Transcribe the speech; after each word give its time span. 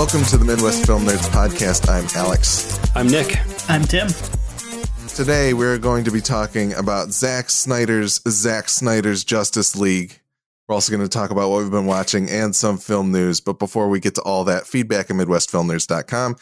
Welcome 0.00 0.24
to 0.24 0.38
the 0.38 0.46
Midwest 0.46 0.86
Film 0.86 1.04
Nerds 1.04 1.28
Podcast. 1.28 1.90
I'm 1.90 2.06
Alex. 2.16 2.80
I'm 2.96 3.06
Nick. 3.06 3.36
I'm 3.68 3.82
Tim. 3.82 4.08
Today 5.08 5.52
we're 5.52 5.76
going 5.76 6.04
to 6.04 6.10
be 6.10 6.22
talking 6.22 6.72
about 6.72 7.10
Zack 7.10 7.50
Snyder's 7.50 8.22
Zack 8.26 8.70
Snyder's 8.70 9.24
Justice 9.24 9.76
League. 9.76 10.18
We're 10.66 10.74
also 10.74 10.90
going 10.90 11.06
to 11.06 11.08
talk 11.08 11.30
about 11.30 11.50
what 11.50 11.60
we've 11.60 11.70
been 11.70 11.84
watching 11.84 12.30
and 12.30 12.56
some 12.56 12.78
film 12.78 13.12
news. 13.12 13.42
But 13.42 13.58
before 13.58 13.90
we 13.90 14.00
get 14.00 14.14
to 14.14 14.22
all 14.22 14.44
that, 14.44 14.66
feedback 14.66 15.10
at 15.10 15.16
MidwestFilmNerds.com 15.16 16.36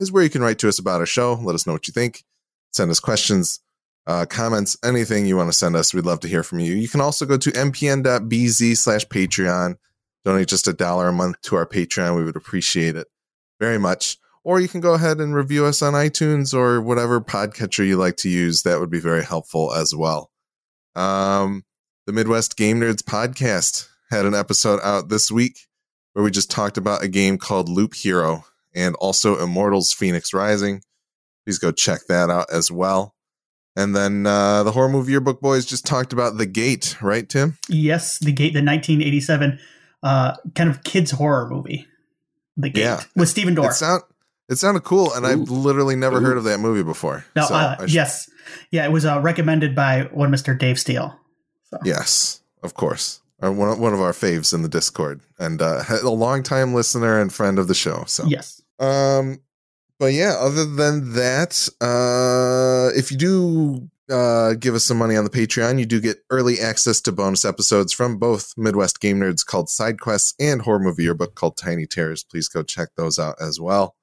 is 0.00 0.10
where 0.10 0.22
you 0.22 0.30
can 0.30 0.40
write 0.40 0.58
to 0.60 0.68
us 0.70 0.78
about 0.78 1.00
our 1.00 1.06
show. 1.06 1.34
Let 1.34 1.54
us 1.54 1.66
know 1.66 1.74
what 1.74 1.86
you 1.86 1.92
think. 1.92 2.24
Send 2.72 2.90
us 2.90 3.00
questions, 3.00 3.60
uh, 4.06 4.24
comments, 4.24 4.78
anything 4.82 5.26
you 5.26 5.36
want 5.36 5.52
to 5.52 5.58
send 5.58 5.76
us. 5.76 5.92
We'd 5.92 6.06
love 6.06 6.20
to 6.20 6.28
hear 6.28 6.42
from 6.42 6.60
you. 6.60 6.72
You 6.72 6.88
can 6.88 7.02
also 7.02 7.26
go 7.26 7.36
to 7.36 7.50
mpn.bz 7.50 8.78
slash 8.78 9.04
Patreon. 9.08 9.76
Donate 10.24 10.48
just 10.48 10.68
a 10.68 10.72
dollar 10.72 11.08
a 11.08 11.12
month 11.12 11.40
to 11.42 11.56
our 11.56 11.66
Patreon. 11.66 12.16
We 12.16 12.24
would 12.24 12.36
appreciate 12.36 12.96
it 12.96 13.08
very 13.60 13.78
much. 13.78 14.18
Or 14.42 14.60
you 14.60 14.68
can 14.68 14.80
go 14.80 14.94
ahead 14.94 15.20
and 15.20 15.34
review 15.34 15.64
us 15.64 15.80
on 15.80 15.94
iTunes 15.94 16.52
or 16.54 16.80
whatever 16.80 17.20
podcatcher 17.20 17.86
you 17.86 17.96
like 17.96 18.16
to 18.18 18.28
use. 18.28 18.62
That 18.62 18.78
would 18.78 18.90
be 18.90 19.00
very 19.00 19.24
helpful 19.24 19.72
as 19.72 19.94
well. 19.94 20.30
Um, 20.94 21.64
the 22.06 22.12
Midwest 22.12 22.56
Game 22.56 22.80
Nerds 22.80 23.02
podcast 23.02 23.88
had 24.10 24.26
an 24.26 24.34
episode 24.34 24.80
out 24.82 25.08
this 25.08 25.30
week 25.30 25.60
where 26.12 26.22
we 26.22 26.30
just 26.30 26.50
talked 26.50 26.76
about 26.76 27.02
a 27.02 27.08
game 27.08 27.38
called 27.38 27.68
Loop 27.68 27.94
Hero 27.94 28.44
and 28.74 28.94
also 28.96 29.42
Immortals 29.42 29.94
Fenyx 29.94 30.34
Rising. 30.34 30.82
Please 31.44 31.58
go 31.58 31.72
check 31.72 32.00
that 32.08 32.30
out 32.30 32.46
as 32.52 32.70
well. 32.70 33.14
And 33.76 33.94
then 33.96 34.26
uh, 34.26 34.62
the 34.62 34.72
horror 34.72 34.88
movie 34.88 35.12
yearbook 35.12 35.40
boys 35.40 35.66
just 35.66 35.84
talked 35.84 36.12
about 36.12 36.38
The 36.38 36.46
Gate, 36.46 36.96
right, 37.02 37.28
Tim? 37.28 37.58
Yes, 37.68 38.18
The 38.18 38.30
Gate, 38.32 38.52
the 38.52 38.62
1987 38.62 39.58
uh, 40.04 40.36
kind 40.54 40.70
of 40.70 40.84
kids 40.84 41.10
horror 41.10 41.48
movie, 41.50 41.88
The 42.56 42.68
Gate, 42.68 42.82
Yeah. 42.82 43.00
with 43.16 43.28
Stephen 43.28 43.56
Dorff. 43.56 43.70
It, 43.70 43.74
sound, 43.74 44.02
it 44.48 44.56
sounded 44.56 44.84
cool, 44.84 45.12
and 45.14 45.26
I've 45.26 45.50
literally 45.50 45.96
never 45.96 46.20
heard 46.20 46.36
of 46.36 46.44
that 46.44 46.60
movie 46.60 46.82
before. 46.84 47.24
no, 47.34 47.46
So 47.46 47.54
uh, 47.54 47.76
should- 47.80 47.92
yes, 47.92 48.30
yeah, 48.70 48.84
it 48.84 48.92
was 48.92 49.04
uh, 49.04 49.18
recommended 49.20 49.74
by 49.74 50.02
one 50.12 50.30
Mr. 50.30 50.56
Dave 50.56 50.78
Steele. 50.78 51.18
So. 51.70 51.78
Yes, 51.84 52.40
of 52.62 52.74
course. 52.74 53.20
One, 53.40 53.68
of- 53.68 53.78
one 53.78 53.92
of 53.92 54.00
our 54.00 54.12
faves 54.12 54.54
in 54.54 54.62
the 54.62 54.68
Discord, 54.68 55.20
and 55.38 55.60
uh, 55.60 55.82
a 56.02 56.08
longtime 56.08 56.72
listener 56.74 57.20
and 57.20 57.32
friend 57.32 57.58
of 57.58 57.66
the 57.68 57.74
show. 57.74 58.04
So, 58.06 58.24
Yes, 58.26 58.62
Um, 58.78 59.40
but 59.98 60.12
yeah, 60.12 60.34
other 60.38 60.64
than 60.66 61.12
that, 61.14 61.68
uh, 61.80 62.90
if 62.98 63.10
you 63.10 63.16
do 63.18 63.90
uh, 64.10 64.54
give 64.54 64.74
us 64.74 64.84
some 64.84 64.98
money 64.98 65.16
on 65.16 65.24
the 65.24 65.30
Patreon, 65.30 65.78
you 65.78 65.86
do 65.86 66.00
get 66.00 66.18
early 66.30 66.60
access 66.60 67.00
to 67.02 67.12
bonus 67.12 67.44
episodes 67.44 67.92
from 67.92 68.18
both 68.18 68.52
Midwest 68.56 69.00
Game 69.00 69.20
Nerds 69.20 69.44
called 69.44 69.68
Side 69.68 70.00
Quests 70.00 70.34
and 70.38 70.62
Horror 70.62 70.80
Movie 70.80 71.04
Yearbook 71.04 71.34
called 71.34 71.56
Tiny 71.56 71.86
Terrors. 71.86 72.24
Please 72.24 72.48
go 72.48 72.62
check 72.62 72.90
those 72.96 73.18
out 73.18 73.36
as 73.40 73.58
well. 73.58 73.96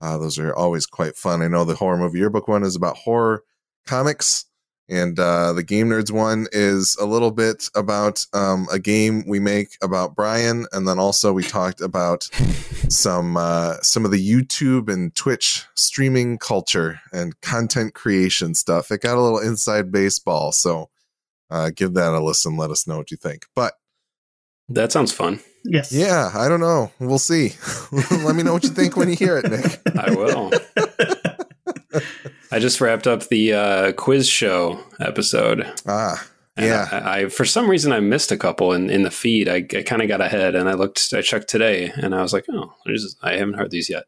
Uh, 0.00 0.18
those 0.18 0.38
are 0.38 0.54
always 0.54 0.86
quite 0.86 1.16
fun. 1.16 1.42
I 1.42 1.48
know 1.48 1.64
the 1.64 1.74
Horror 1.74 1.96
Movie 1.98 2.18
Yearbook 2.18 2.48
one 2.48 2.62
is 2.62 2.76
about 2.76 2.96
horror 2.96 3.42
comics, 3.86 4.46
and 4.88 5.18
uh, 5.18 5.52
the 5.54 5.62
Game 5.62 5.88
Nerds 5.88 6.10
one 6.10 6.46
is 6.52 6.96
a 7.00 7.06
little 7.06 7.30
bit 7.30 7.68
about 7.74 8.24
um, 8.34 8.66
a 8.70 8.78
game 8.78 9.24
we 9.26 9.40
make 9.40 9.76
about 9.82 10.14
Brian, 10.14 10.66
and 10.72 10.86
then 10.86 10.98
also 10.98 11.32
we 11.32 11.42
talked 11.42 11.80
about 11.80 12.24
some 12.88 13.36
uh, 13.36 13.76
some 13.82 14.04
of 14.04 14.10
the 14.10 14.30
YouTube 14.30 14.92
and 14.92 15.14
Twitch 15.14 15.64
streaming 15.74 16.38
culture 16.38 17.00
and 17.12 17.40
content 17.40 17.94
creation 17.94 18.54
stuff. 18.54 18.90
It 18.90 19.00
got 19.00 19.16
a 19.16 19.22
little 19.22 19.38
inside 19.40 19.90
baseball, 19.90 20.52
so 20.52 20.90
uh, 21.50 21.70
give 21.74 21.94
that 21.94 22.12
a 22.12 22.20
listen. 22.22 22.56
Let 22.56 22.70
us 22.70 22.86
know 22.86 22.98
what 22.98 23.10
you 23.10 23.16
think. 23.16 23.46
But 23.54 23.74
That 24.68 24.92
sounds 24.92 25.12
fun. 25.12 25.40
yes, 25.64 25.92
yeah, 25.92 26.30
I 26.34 26.48
don't 26.48 26.60
know. 26.60 26.90
We'll 27.00 27.18
see. 27.18 27.54
Let 28.10 28.36
me 28.36 28.42
know 28.42 28.52
what 28.52 28.64
you 28.64 28.70
think 28.70 28.96
when 28.96 29.08
you 29.08 29.16
hear 29.16 29.38
it, 29.38 29.50
Nick. 29.50 29.80
I 29.98 30.10
will. 30.14 30.50
I 32.54 32.60
just 32.60 32.80
wrapped 32.80 33.08
up 33.08 33.28
the 33.28 33.52
uh, 33.52 33.92
quiz 33.94 34.28
show 34.28 34.78
episode. 35.00 35.66
Ah, 35.88 36.24
yeah. 36.56 36.88
I, 36.92 37.22
I 37.22 37.28
for 37.28 37.44
some 37.44 37.68
reason 37.68 37.90
I 37.90 37.98
missed 37.98 38.30
a 38.30 38.36
couple 38.36 38.72
in, 38.72 38.90
in 38.90 39.02
the 39.02 39.10
feed. 39.10 39.48
I, 39.48 39.56
I 39.76 39.82
kind 39.82 40.02
of 40.02 40.06
got 40.08 40.20
ahead 40.20 40.54
and 40.54 40.68
I 40.68 40.74
looked. 40.74 41.12
I 41.12 41.20
checked 41.20 41.48
today 41.48 41.90
and 41.96 42.14
I 42.14 42.22
was 42.22 42.32
like, 42.32 42.46
oh, 42.48 42.72
I 43.22 43.32
haven't 43.32 43.54
heard 43.54 43.72
these 43.72 43.90
yet. 43.90 44.04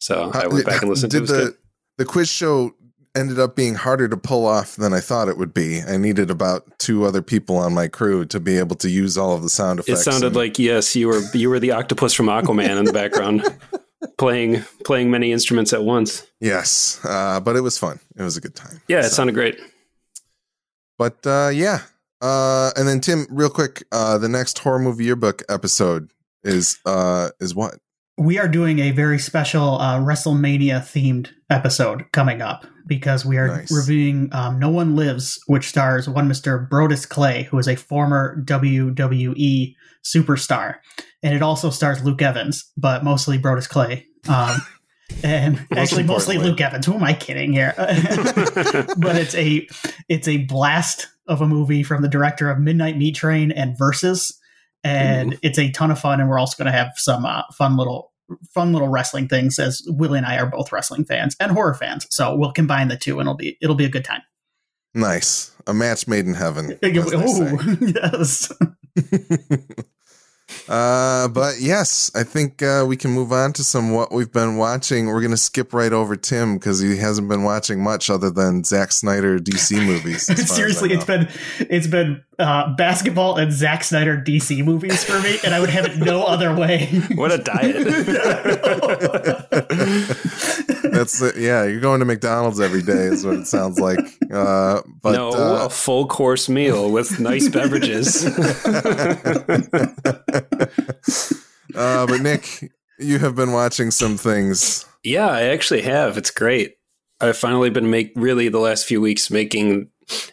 So 0.00 0.32
I 0.34 0.48
went 0.48 0.66
back 0.66 0.82
and 0.82 0.90
listened 0.90 1.12
to 1.12 1.20
Did 1.20 1.30
it. 1.30 1.32
It 1.32 1.36
the 1.36 1.44
good. 1.44 1.54
the 1.98 2.04
quiz 2.06 2.28
show 2.28 2.74
ended 3.14 3.38
up 3.38 3.54
being 3.54 3.76
harder 3.76 4.08
to 4.08 4.16
pull 4.16 4.46
off 4.46 4.74
than 4.74 4.92
I 4.92 5.00
thought 5.00 5.28
it 5.28 5.38
would 5.38 5.54
be. 5.54 5.80
I 5.80 5.96
needed 5.96 6.28
about 6.28 6.78
two 6.80 7.04
other 7.04 7.22
people 7.22 7.56
on 7.56 7.72
my 7.72 7.86
crew 7.86 8.24
to 8.26 8.40
be 8.40 8.58
able 8.58 8.76
to 8.76 8.90
use 8.90 9.16
all 9.16 9.32
of 9.32 9.42
the 9.42 9.48
sound 9.48 9.78
effects. 9.78 10.00
It 10.00 10.02
sounded 10.02 10.26
and- 10.28 10.36
like 10.36 10.58
yes, 10.58 10.96
you 10.96 11.06
were 11.06 11.22
you 11.34 11.48
were 11.50 11.60
the 11.60 11.70
octopus 11.70 12.14
from 12.14 12.26
Aquaman 12.26 12.78
in 12.78 12.84
the 12.84 12.92
background, 12.92 13.44
playing 14.18 14.62
playing 14.84 15.10
many 15.10 15.32
instruments 15.32 15.72
at 15.72 15.82
once. 15.82 16.26
yes, 16.40 17.00
uh, 17.04 17.40
but 17.40 17.56
it 17.56 17.60
was 17.60 17.78
fun. 17.78 17.98
It 18.16 18.22
was 18.22 18.36
a 18.36 18.40
good 18.40 18.54
time. 18.54 18.80
Yeah, 18.88 19.00
it 19.00 19.10
sounded 19.10 19.34
great. 19.34 19.58
But 20.98 21.26
uh, 21.26 21.50
yeah, 21.52 21.80
uh, 22.20 22.70
and 22.76 22.88
then 22.88 23.00
Tim, 23.00 23.26
real 23.30 23.50
quick, 23.50 23.84
uh, 23.92 24.18
the 24.18 24.28
next 24.28 24.58
horror 24.58 24.78
movie 24.78 25.04
yearbook 25.04 25.42
episode 25.48 26.10
is 26.44 26.78
uh, 26.86 27.30
is 27.40 27.54
what? 27.54 27.74
We 28.18 28.38
are 28.38 28.48
doing 28.48 28.78
a 28.78 28.90
very 28.92 29.18
special 29.18 29.78
uh, 29.78 29.98
WrestleMania 29.98 30.80
themed 30.80 31.28
episode 31.50 32.10
coming 32.12 32.40
up 32.40 32.66
because 32.86 33.24
we 33.26 33.36
are 33.36 33.48
Nice. 33.48 33.70
reviewing 33.70 34.28
um, 34.32 34.58
No 34.58 34.70
One 34.70 34.96
Lives, 34.96 35.38
which 35.46 35.68
stars 35.68 36.08
one 36.08 36.28
Mr. 36.28 36.68
Brodus 36.68 37.06
Clay, 37.08 37.42
who 37.44 37.58
is 37.58 37.68
a 37.68 37.76
former 37.76 38.40
WWE 38.44 39.74
superstar, 40.04 40.76
and 41.22 41.34
it 41.34 41.42
also 41.42 41.68
stars 41.70 42.04
Luke 42.04 42.22
Evans, 42.22 42.70
but 42.76 43.04
mostly 43.04 43.38
Brodus 43.38 43.68
Clay. 43.68 44.06
Um, 44.28 44.62
and 45.22 45.66
actually, 45.72 46.04
mostly. 46.04 46.38
Luke 46.38 46.60
Evans. 46.60 46.86
Who 46.86 46.94
am 46.94 47.04
I 47.04 47.12
kidding 47.12 47.52
here? 47.52 47.74
but 47.76 49.16
it's 49.16 49.34
a 49.34 49.68
it's 50.08 50.28
a 50.28 50.38
blast 50.38 51.08
of 51.28 51.40
a 51.40 51.46
movie 51.46 51.82
from 51.82 52.02
the 52.02 52.08
director 52.08 52.50
of 52.50 52.58
Midnight 52.60 52.96
Meat 52.96 53.14
Train 53.16 53.50
and 53.52 53.76
Versus, 53.76 54.38
and 54.86 55.38
it's 55.42 55.58
a 55.58 55.70
ton 55.70 55.90
of 55.90 55.98
fun. 55.98 56.20
And 56.20 56.28
we're 56.28 56.38
also 56.38 56.62
going 56.62 56.72
to 56.72 56.76
have 56.76 56.92
some 56.96 57.24
uh, 57.24 57.42
fun 57.52 57.76
little 57.76 58.12
fun 58.52 58.72
little 58.72 58.88
wrestling 58.88 59.28
things, 59.28 59.58
as 59.58 59.82
Willie 59.86 60.18
and 60.18 60.26
I 60.26 60.38
are 60.38 60.46
both 60.46 60.72
wrestling 60.72 61.04
fans 61.04 61.36
and 61.40 61.52
horror 61.52 61.74
fans. 61.74 62.06
So 62.10 62.34
we'll 62.34 62.52
combine 62.52 62.88
the 62.88 62.96
two, 62.96 63.18
and 63.18 63.26
it'll 63.26 63.36
be 63.36 63.58
it'll 63.60 63.76
be 63.76 63.84
a 63.84 63.90
good 63.90 64.04
time. 64.04 64.22
Nice, 64.94 65.54
a 65.66 65.74
match 65.74 66.08
made 66.08 66.26
in 66.26 66.34
heaven. 66.34 66.72
as 66.82 67.10
they 67.10 67.26
say. 67.26 67.52
Ooh, 67.52 67.78
yes. 67.94 68.52
Uh, 70.68 71.28
but 71.28 71.60
yes, 71.60 72.10
I 72.14 72.22
think 72.22 72.62
uh, 72.62 72.84
we 72.86 72.96
can 72.96 73.10
move 73.10 73.32
on 73.32 73.52
to 73.54 73.64
some 73.64 73.92
what 73.92 74.12
we've 74.12 74.30
been 74.30 74.56
watching. 74.56 75.06
We're 75.06 75.20
gonna 75.20 75.36
skip 75.36 75.72
right 75.72 75.92
over 75.92 76.16
Tim 76.16 76.54
because 76.54 76.80
he 76.80 76.96
hasn't 76.96 77.28
been 77.28 77.42
watching 77.42 77.82
much 77.82 78.10
other 78.10 78.30
than 78.30 78.64
Zack 78.64 78.92
Snyder 78.92 79.38
DC 79.38 79.84
movies. 79.84 80.28
as 80.30 80.36
far 80.36 80.44
as 80.44 80.50
I 80.50 80.54
Seriously, 80.54 80.92
it's 80.92 81.04
been 81.04 81.28
it's 81.60 81.86
been 81.86 82.22
uh, 82.38 82.74
basketball 82.74 83.36
and 83.36 83.52
Zack 83.52 83.84
Snyder 83.84 84.16
DC 84.16 84.64
movies 84.64 85.04
for 85.04 85.18
me, 85.20 85.38
and 85.44 85.54
I 85.54 85.60
would 85.60 85.70
have 85.70 85.86
it 85.86 85.98
no 85.98 86.24
other 86.24 86.54
way. 86.54 86.86
what 87.14 87.32
a 87.32 87.38
diet! 87.38 87.86
That's 90.92 91.20
it. 91.20 91.36
Yeah, 91.36 91.64
you're 91.64 91.80
going 91.80 92.00
to 92.00 92.06
McDonald's 92.06 92.60
every 92.60 92.82
day 92.82 93.06
is 93.06 93.24
what 93.24 93.34
it 93.36 93.46
sounds 93.46 93.78
like. 93.78 93.98
Uh, 94.32 94.82
but 95.02 95.12
no, 95.12 95.30
uh, 95.30 95.66
a 95.66 95.70
full 95.70 96.06
course 96.06 96.48
meal 96.48 96.90
with 96.90 97.20
nice 97.20 97.48
beverages. 97.48 98.24
uh, 101.74 102.06
but 102.06 102.20
Nick, 102.20 102.72
you 102.98 103.18
have 103.18 103.34
been 103.34 103.52
watching 103.52 103.90
some 103.90 104.16
things. 104.16 104.86
yeah, 105.02 105.28
I 105.28 105.44
actually 105.44 105.82
have. 105.82 106.16
It's 106.16 106.30
great. 106.30 106.76
I've 107.20 107.36
finally 107.36 107.70
been 107.70 107.90
make 107.90 108.12
really 108.14 108.48
the 108.48 108.58
last 108.58 108.86
few 108.86 109.00
weeks 109.00 109.30
making 109.30 109.88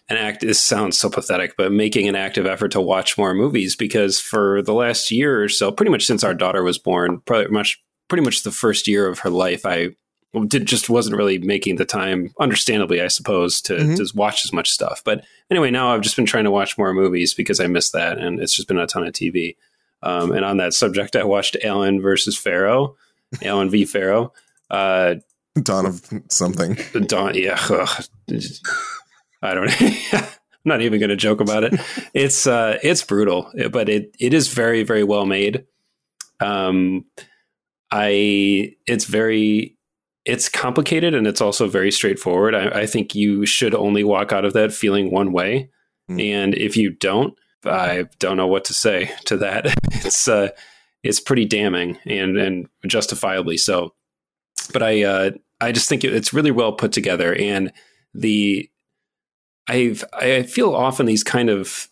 an 0.10 0.18
act. 0.18 0.42
This 0.42 0.62
sounds 0.62 0.98
so 0.98 1.10
pathetic, 1.10 1.56
but 1.58 1.72
making 1.72 2.08
an 2.08 2.16
active 2.16 2.46
effort 2.46 2.70
to 2.74 2.82
watch 2.82 3.18
more 3.18 3.34
movies 3.34 3.76
because 3.76 4.20
for 4.20 4.62
the 4.62 4.74
last 4.74 5.12
year 5.12 5.44
or 5.44 5.50
so, 5.50 5.72
pretty 5.72 5.92
much 5.92 6.06
since 6.06 6.24
our 6.24 6.34
daughter 6.34 6.64
was 6.64 6.78
born, 6.78 7.20
pretty 7.22 7.52
much 7.52 7.82
pretty 8.10 8.24
much 8.24 8.44
the 8.44 8.52
first 8.52 8.88
year 8.88 9.08
of 9.08 9.20
her 9.20 9.30
life, 9.30 9.66
I 9.66 9.90
did 10.48 10.66
just 10.66 10.90
wasn't 10.90 11.16
really 11.16 11.38
making 11.38 11.76
the 11.78 11.86
time, 11.86 12.32
understandably, 12.40 13.02
I 13.02 13.08
suppose, 13.08 13.62
to 13.62 13.74
Mhm. 13.76 13.98
to 13.98 14.08
watch 14.18 14.44
as 14.46 14.52
much 14.54 14.70
stuff. 14.72 15.02
But 15.06 15.24
anyway, 15.52 15.72
now 15.72 15.94
I've 15.94 16.02
just 16.02 16.16
been 16.16 16.26
trying 16.26 16.44
to 16.46 16.52
watch 16.52 16.78
more 16.78 16.94
movies 16.94 17.34
because 17.34 17.60
I 17.60 17.68
missed 17.68 17.94
that, 17.94 18.18
and 18.18 18.40
it's 18.40 18.54
just 18.56 18.68
been 18.68 18.80
a 18.80 18.88
ton 18.88 19.06
of 19.08 19.14
TV. 19.14 19.56
Um, 20.02 20.32
and 20.32 20.44
on 20.44 20.58
that 20.58 20.74
subject, 20.74 21.16
I 21.16 21.24
watched 21.24 21.56
Allen 21.64 22.02
versus 22.02 22.36
Farrow, 22.38 22.96
Allen 23.42 23.70
v. 23.70 23.86
Farrow. 23.86 24.34
Uh, 24.70 25.16
Dawn 25.62 25.86
of 25.86 26.02
something. 26.30 26.78
Dawn, 27.06 27.36
yeah, 27.36 27.60
ugh. 27.70 28.04
I 29.44 29.54
don't. 29.54 29.70
I'm 30.14 30.26
not 30.66 30.82
even 30.82 31.00
going 31.00 31.10
to 31.10 31.16
joke 31.16 31.42
about 31.42 31.64
it. 31.64 31.74
It's 32.14 32.46
uh, 32.48 32.78
it's 32.84 33.04
brutal, 33.04 33.52
but 33.72 33.90
it 33.90 34.16
it 34.20 34.34
is 34.34 34.48
very 34.48 34.84
very 34.84 35.04
well 35.04 35.26
made. 35.26 35.66
Um, 36.40 37.06
I 37.92 38.76
it's 38.88 39.06
very 39.06 39.78
it's 40.26 40.48
complicated 40.50 41.14
and 41.14 41.28
it's 41.28 41.42
also 41.42 41.68
very 41.68 41.92
straightforward. 41.92 42.56
I, 42.56 42.82
I 42.82 42.86
think 42.86 43.14
you 43.14 43.46
should 43.46 43.76
only 43.76 44.04
walk 44.04 44.32
out 44.32 44.46
of 44.46 44.54
that 44.54 44.74
feeling 44.74 45.12
one 45.12 45.32
way, 45.32 45.70
Hmm. 46.08 46.20
and 46.20 46.56
if 46.56 46.76
you 46.78 46.90
don't, 46.92 47.34
I 47.66 48.06
don't 48.20 48.38
know 48.38 48.48
what 48.48 48.66
to 48.66 48.74
say 48.74 49.12
to 49.26 49.38
that. 49.38 49.74
It's 50.06 50.28
uh, 50.28 50.50
it's 51.04 51.20
pretty 51.20 51.46
damning 51.46 51.98
and 52.06 52.38
and 52.38 52.68
justifiably 52.88 53.58
so. 53.58 53.94
But 54.72 54.84
I 54.84 55.04
uh, 55.04 55.32
I 55.62 55.72
just 55.72 55.90
think 55.90 56.04
it's 56.04 56.34
really 56.34 56.52
well 56.52 56.74
put 56.74 56.92
together, 56.92 57.34
and 57.36 57.72
the 58.14 58.70
I've 59.68 60.04
I 60.14 60.44
feel 60.44 60.76
often 60.76 61.06
these 61.06 61.24
kind 61.24 61.50
of 61.50 61.88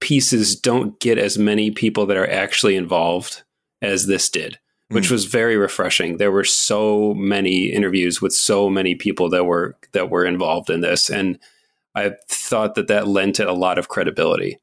pieces 0.00 0.54
don't 0.56 0.98
get 1.00 1.18
as 1.18 1.38
many 1.38 1.70
people 1.70 2.06
that 2.06 2.16
are 2.16 2.30
actually 2.30 2.76
involved 2.76 3.42
as 3.82 4.06
this 4.06 4.28
did, 4.28 4.58
which 4.88 5.08
mm. 5.08 5.12
was 5.12 5.24
very 5.24 5.56
refreshing. 5.56 6.16
There 6.16 6.32
were 6.32 6.44
so 6.44 7.14
many 7.14 7.66
interviews 7.66 8.20
with 8.20 8.32
so 8.32 8.68
many 8.68 8.94
people 8.94 9.30
that 9.30 9.44
were 9.44 9.76
that 9.92 10.10
were 10.10 10.24
involved 10.24 10.70
in 10.70 10.80
this, 10.80 11.10
and 11.10 11.38
I 11.94 12.12
thought 12.28 12.74
that 12.74 12.88
that 12.88 13.08
lent 13.08 13.40
it 13.40 13.48
a 13.48 13.52
lot 13.52 13.78
of 13.78 13.88
credibility. 13.88 14.58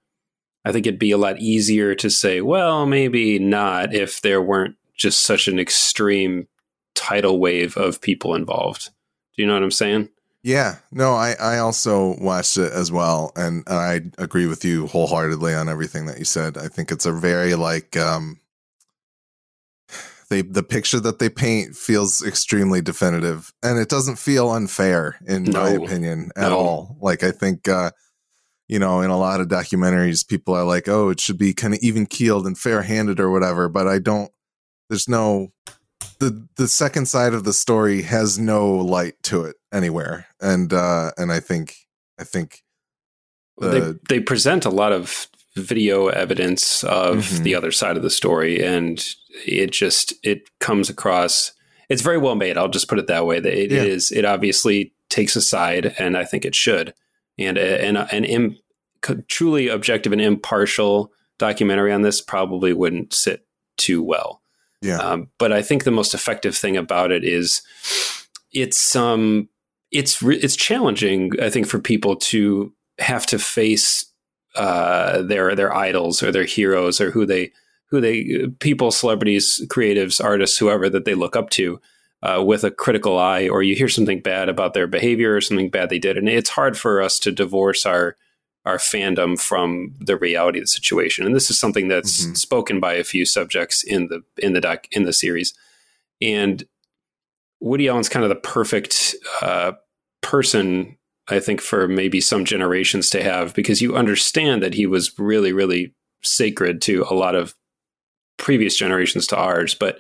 I 0.63 0.71
think 0.71 0.87
it'd 0.87 0.99
be 0.99 1.11
a 1.11 1.17
lot 1.17 1.39
easier 1.39 1.93
to 1.95 2.09
say, 2.09 2.41
well, 2.41 2.85
maybe 2.87 3.37
not 3.37 3.93
if 3.93 4.21
there 4.21 4.41
weren't 4.41 4.75
just 4.95 5.21
such 5.21 5.47
an 5.47 5.59
extreme 5.59 6.47
tidal 6.95 7.39
wave 7.39 7.77
of 7.77 8.01
people 8.01 8.33
involved. 8.33 8.89
Do 9.35 9.43
you 9.43 9.47
know 9.47 9.53
what 9.53 9.63
I'm 9.63 9.71
saying? 9.71 10.09
Yeah, 10.45 10.75
no, 10.91 11.15
I, 11.15 11.33
I 11.41 11.57
also 11.57 12.15
watched 12.19 12.59
it 12.59 12.71
as 12.71 12.91
well, 12.91 13.31
and, 13.35 13.63
and 13.65 13.75
I 13.75 14.21
agree 14.21 14.45
with 14.45 14.63
you 14.63 14.85
wholeheartedly 14.85 15.55
on 15.55 15.67
everything 15.67 16.05
that 16.05 16.19
you 16.19 16.23
said. 16.23 16.55
I 16.55 16.67
think 16.67 16.91
it's 16.91 17.07
a 17.07 17.11
very 17.11 17.55
like 17.55 17.97
um, 17.97 18.39
they 20.29 20.43
the 20.43 20.61
picture 20.61 20.99
that 20.99 21.17
they 21.17 21.29
paint 21.29 21.75
feels 21.75 22.23
extremely 22.23 22.79
definitive, 22.79 23.51
and 23.63 23.79
it 23.79 23.89
doesn't 23.89 24.19
feel 24.19 24.51
unfair 24.51 25.17
in 25.25 25.45
no, 25.45 25.63
my 25.63 25.69
opinion 25.71 26.29
at 26.35 26.49
no. 26.49 26.57
all. 26.59 26.97
Like 27.01 27.23
I 27.23 27.31
think 27.31 27.67
uh, 27.67 27.89
you 28.67 28.77
know, 28.77 29.01
in 29.01 29.09
a 29.09 29.17
lot 29.17 29.41
of 29.41 29.47
documentaries, 29.47 30.27
people 30.27 30.53
are 30.53 30.63
like, 30.63 30.87
"Oh, 30.87 31.09
it 31.09 31.19
should 31.19 31.39
be 31.39 31.55
kind 31.55 31.73
of 31.73 31.79
even 31.81 32.05
keeled 32.05 32.45
and 32.45 32.55
fair 32.55 32.83
handed 32.83 33.19
or 33.19 33.31
whatever," 33.31 33.67
but 33.67 33.87
I 33.87 33.97
don't. 33.97 34.29
There's 34.89 35.09
no 35.09 35.53
the 36.19 36.47
the 36.57 36.67
second 36.67 37.07
side 37.07 37.33
of 37.33 37.45
the 37.45 37.53
story 37.53 38.03
has 38.03 38.37
no 38.37 38.71
light 38.75 39.15
to 39.23 39.43
it 39.45 39.55
anywhere, 39.75 40.27
and 40.39 40.71
uh, 40.73 41.11
and 41.17 41.31
I 41.31 41.39
think 41.39 41.75
I 42.19 42.23
think 42.23 42.63
the, 43.57 43.99
they 44.07 44.17
they 44.17 44.23
present 44.23 44.65
a 44.65 44.69
lot 44.69 44.91
of 44.91 45.27
video 45.55 46.07
evidence 46.07 46.83
of 46.83 47.17
mm-hmm. 47.17 47.43
the 47.43 47.55
other 47.55 47.71
side 47.71 47.97
of 47.97 48.03
the 48.03 48.09
story, 48.09 48.63
and 48.63 49.05
it 49.45 49.71
just 49.71 50.13
it 50.23 50.49
comes 50.59 50.89
across. 50.89 51.51
It's 51.89 52.01
very 52.01 52.17
well 52.17 52.35
made. 52.35 52.57
I'll 52.57 52.67
just 52.67 52.87
put 52.87 52.99
it 52.99 53.07
that 53.07 53.25
way. 53.25 53.39
That 53.39 53.53
it 53.53 53.71
yeah. 53.71 53.83
is. 53.83 54.11
It 54.11 54.25
obviously 54.25 54.93
takes 55.09 55.35
a 55.35 55.41
side, 55.41 55.95
and 55.99 56.17
I 56.17 56.25
think 56.25 56.45
it 56.45 56.55
should 56.55 56.93
and 57.37 57.57
an 57.57 57.97
an 57.97 58.25
Im, 58.25 58.57
truly 59.27 59.67
objective 59.67 60.11
and 60.11 60.21
impartial 60.21 61.11
documentary 61.37 61.91
on 61.91 62.01
this 62.01 62.21
probably 62.21 62.73
wouldn't 62.73 63.13
sit 63.13 63.45
too 63.77 64.01
well. 64.01 64.41
Yeah. 64.81 64.97
Um, 64.97 65.29
but 65.37 65.51
I 65.51 65.61
think 65.61 65.83
the 65.83 65.91
most 65.91 66.13
effective 66.13 66.55
thing 66.55 66.77
about 66.77 67.11
it 67.11 67.23
is 67.23 67.61
it's 68.51 68.95
um 68.95 69.49
it's 69.91 70.21
re- 70.21 70.39
it's 70.39 70.55
challenging 70.55 71.31
I 71.41 71.49
think 71.49 71.67
for 71.67 71.79
people 71.79 72.15
to 72.17 72.73
have 72.99 73.25
to 73.27 73.39
face 73.39 74.05
uh, 74.55 75.21
their 75.21 75.55
their 75.55 75.73
idols 75.73 76.23
or 76.23 76.31
their 76.31 76.45
heroes 76.45 77.01
or 77.01 77.11
who 77.11 77.25
they 77.25 77.51
who 77.87 78.01
they 78.01 78.47
people 78.59 78.91
celebrities 78.91 79.61
creatives 79.67 80.23
artists 80.23 80.57
whoever 80.57 80.89
that 80.89 81.05
they 81.05 81.13
look 81.13 81.35
up 81.35 81.49
to 81.51 81.79
uh, 82.25 82.43
with 82.43 82.63
a 82.63 82.71
critical 82.71 83.19
eye, 83.19 83.47
or 83.47 83.61
you 83.61 83.75
hear 83.75 83.89
something 83.89 84.19
bad 84.19 84.49
about 84.49 84.73
their 84.73 84.87
behavior 84.87 85.35
or 85.35 85.41
something 85.41 85.69
bad 85.69 85.89
they 85.89 85.99
did, 85.99 86.17
and 86.17 86.27
it's 86.27 86.49
hard 86.49 86.77
for 86.77 87.01
us 87.01 87.19
to 87.19 87.31
divorce 87.31 87.85
our 87.85 88.15
our 88.65 88.77
fandom 88.77 89.39
from 89.39 89.93
the 89.99 90.17
reality 90.17 90.57
of 90.57 90.63
the 90.63 90.67
situation. 90.67 91.23
And 91.23 91.35
this 91.35 91.51
is 91.51 91.59
something 91.59 91.87
that's 91.87 92.23
mm-hmm. 92.23 92.33
spoken 92.33 92.79
by 92.79 92.95
a 92.95 93.03
few 93.03 93.25
subjects 93.25 93.83
in 93.83 94.07
the 94.07 94.23
in 94.37 94.53
the 94.53 94.61
doc 94.61 94.87
in 94.91 95.03
the 95.03 95.13
series. 95.13 95.53
And 96.19 96.63
Woody 97.65 97.87
Allen's 97.87 98.09
kind 98.09 98.23
of 98.23 98.29
the 98.29 98.35
perfect 98.35 99.15
uh, 99.41 99.71
person, 100.21 100.97
I 101.27 101.39
think, 101.39 101.61
for 101.61 101.87
maybe 101.87 102.21
some 102.21 102.45
generations 102.45 103.09
to 103.09 103.23
have 103.23 103.55
because 103.55 103.81
you 103.81 103.95
understand 103.95 104.61
that 104.61 104.75
he 104.75 104.85
was 104.85 105.17
really, 105.17 105.51
really 105.51 105.95
sacred 106.21 106.79
to 106.83 107.05
a 107.09 107.15
lot 107.15 107.33
of 107.33 107.55
previous 108.37 108.77
generations 108.77 109.25
to 109.27 109.37
ours, 109.37 109.73
but 109.73 109.99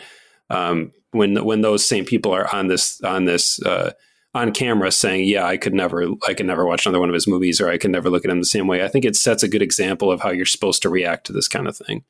um, 0.51 0.91
when 1.09 1.43
when 1.43 1.61
those 1.61 1.87
same 1.87 2.05
people 2.05 2.31
are 2.31 2.53
on 2.53 2.67
this 2.67 3.01
on 3.01 3.25
this 3.25 3.59
uh, 3.63 3.93
on 4.35 4.51
camera 4.51 4.91
saying, 4.91 5.27
"Yeah, 5.27 5.47
I 5.47 5.57
could 5.57 5.73
never 5.73 6.05
I 6.27 6.35
could 6.35 6.45
never 6.45 6.67
watch 6.67 6.85
another 6.85 6.99
one 6.99 7.09
of 7.09 7.15
his 7.15 7.27
movies, 7.27 7.59
or 7.59 7.67
I 7.67 7.79
could 7.79 7.89
never 7.89 8.11
look 8.11 8.25
at 8.25 8.29
him 8.29 8.39
the 8.39 8.45
same 8.45 8.67
way," 8.67 8.83
I 8.83 8.89
think 8.89 9.05
it 9.05 9.15
sets 9.15 9.41
a 9.41 9.47
good 9.47 9.63
example 9.63 10.11
of 10.11 10.21
how 10.21 10.29
you're 10.29 10.45
supposed 10.45 10.83
to 10.83 10.89
react 10.89 11.25
to 11.27 11.33
this 11.33 11.47
kind 11.47 11.67
of 11.67 11.75
thing. 11.75 12.03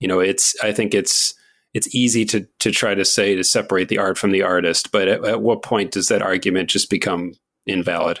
You 0.00 0.08
know, 0.08 0.20
it's 0.20 0.58
I 0.62 0.72
think 0.72 0.94
it's 0.94 1.34
it's 1.74 1.94
easy 1.94 2.24
to 2.26 2.46
to 2.60 2.70
try 2.70 2.94
to 2.94 3.04
say 3.04 3.34
to 3.34 3.44
separate 3.44 3.88
the 3.88 3.98
art 3.98 4.16
from 4.16 4.30
the 4.30 4.42
artist, 4.42 4.92
but 4.92 5.08
at, 5.08 5.24
at 5.24 5.42
what 5.42 5.62
point 5.62 5.92
does 5.92 6.06
that 6.08 6.22
argument 6.22 6.70
just 6.70 6.88
become 6.88 7.34
invalid? 7.66 8.20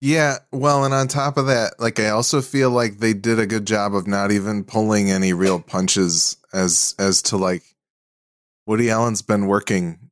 Yeah, 0.00 0.38
well, 0.52 0.84
and 0.84 0.92
on 0.92 1.08
top 1.08 1.38
of 1.38 1.46
that, 1.46 1.74
like 1.78 1.98
I 1.98 2.10
also 2.10 2.42
feel 2.42 2.70
like 2.70 2.98
they 2.98 3.14
did 3.14 3.38
a 3.38 3.46
good 3.46 3.66
job 3.66 3.94
of 3.94 4.06
not 4.06 4.32
even 4.32 4.64
pulling 4.64 5.10
any 5.10 5.32
real 5.32 5.60
punches 5.60 6.36
as 6.52 6.94
as 6.98 7.22
to 7.22 7.36
like 7.36 7.62
Woody 8.66 8.90
Allen's 8.90 9.22
been 9.22 9.46
working 9.46 10.10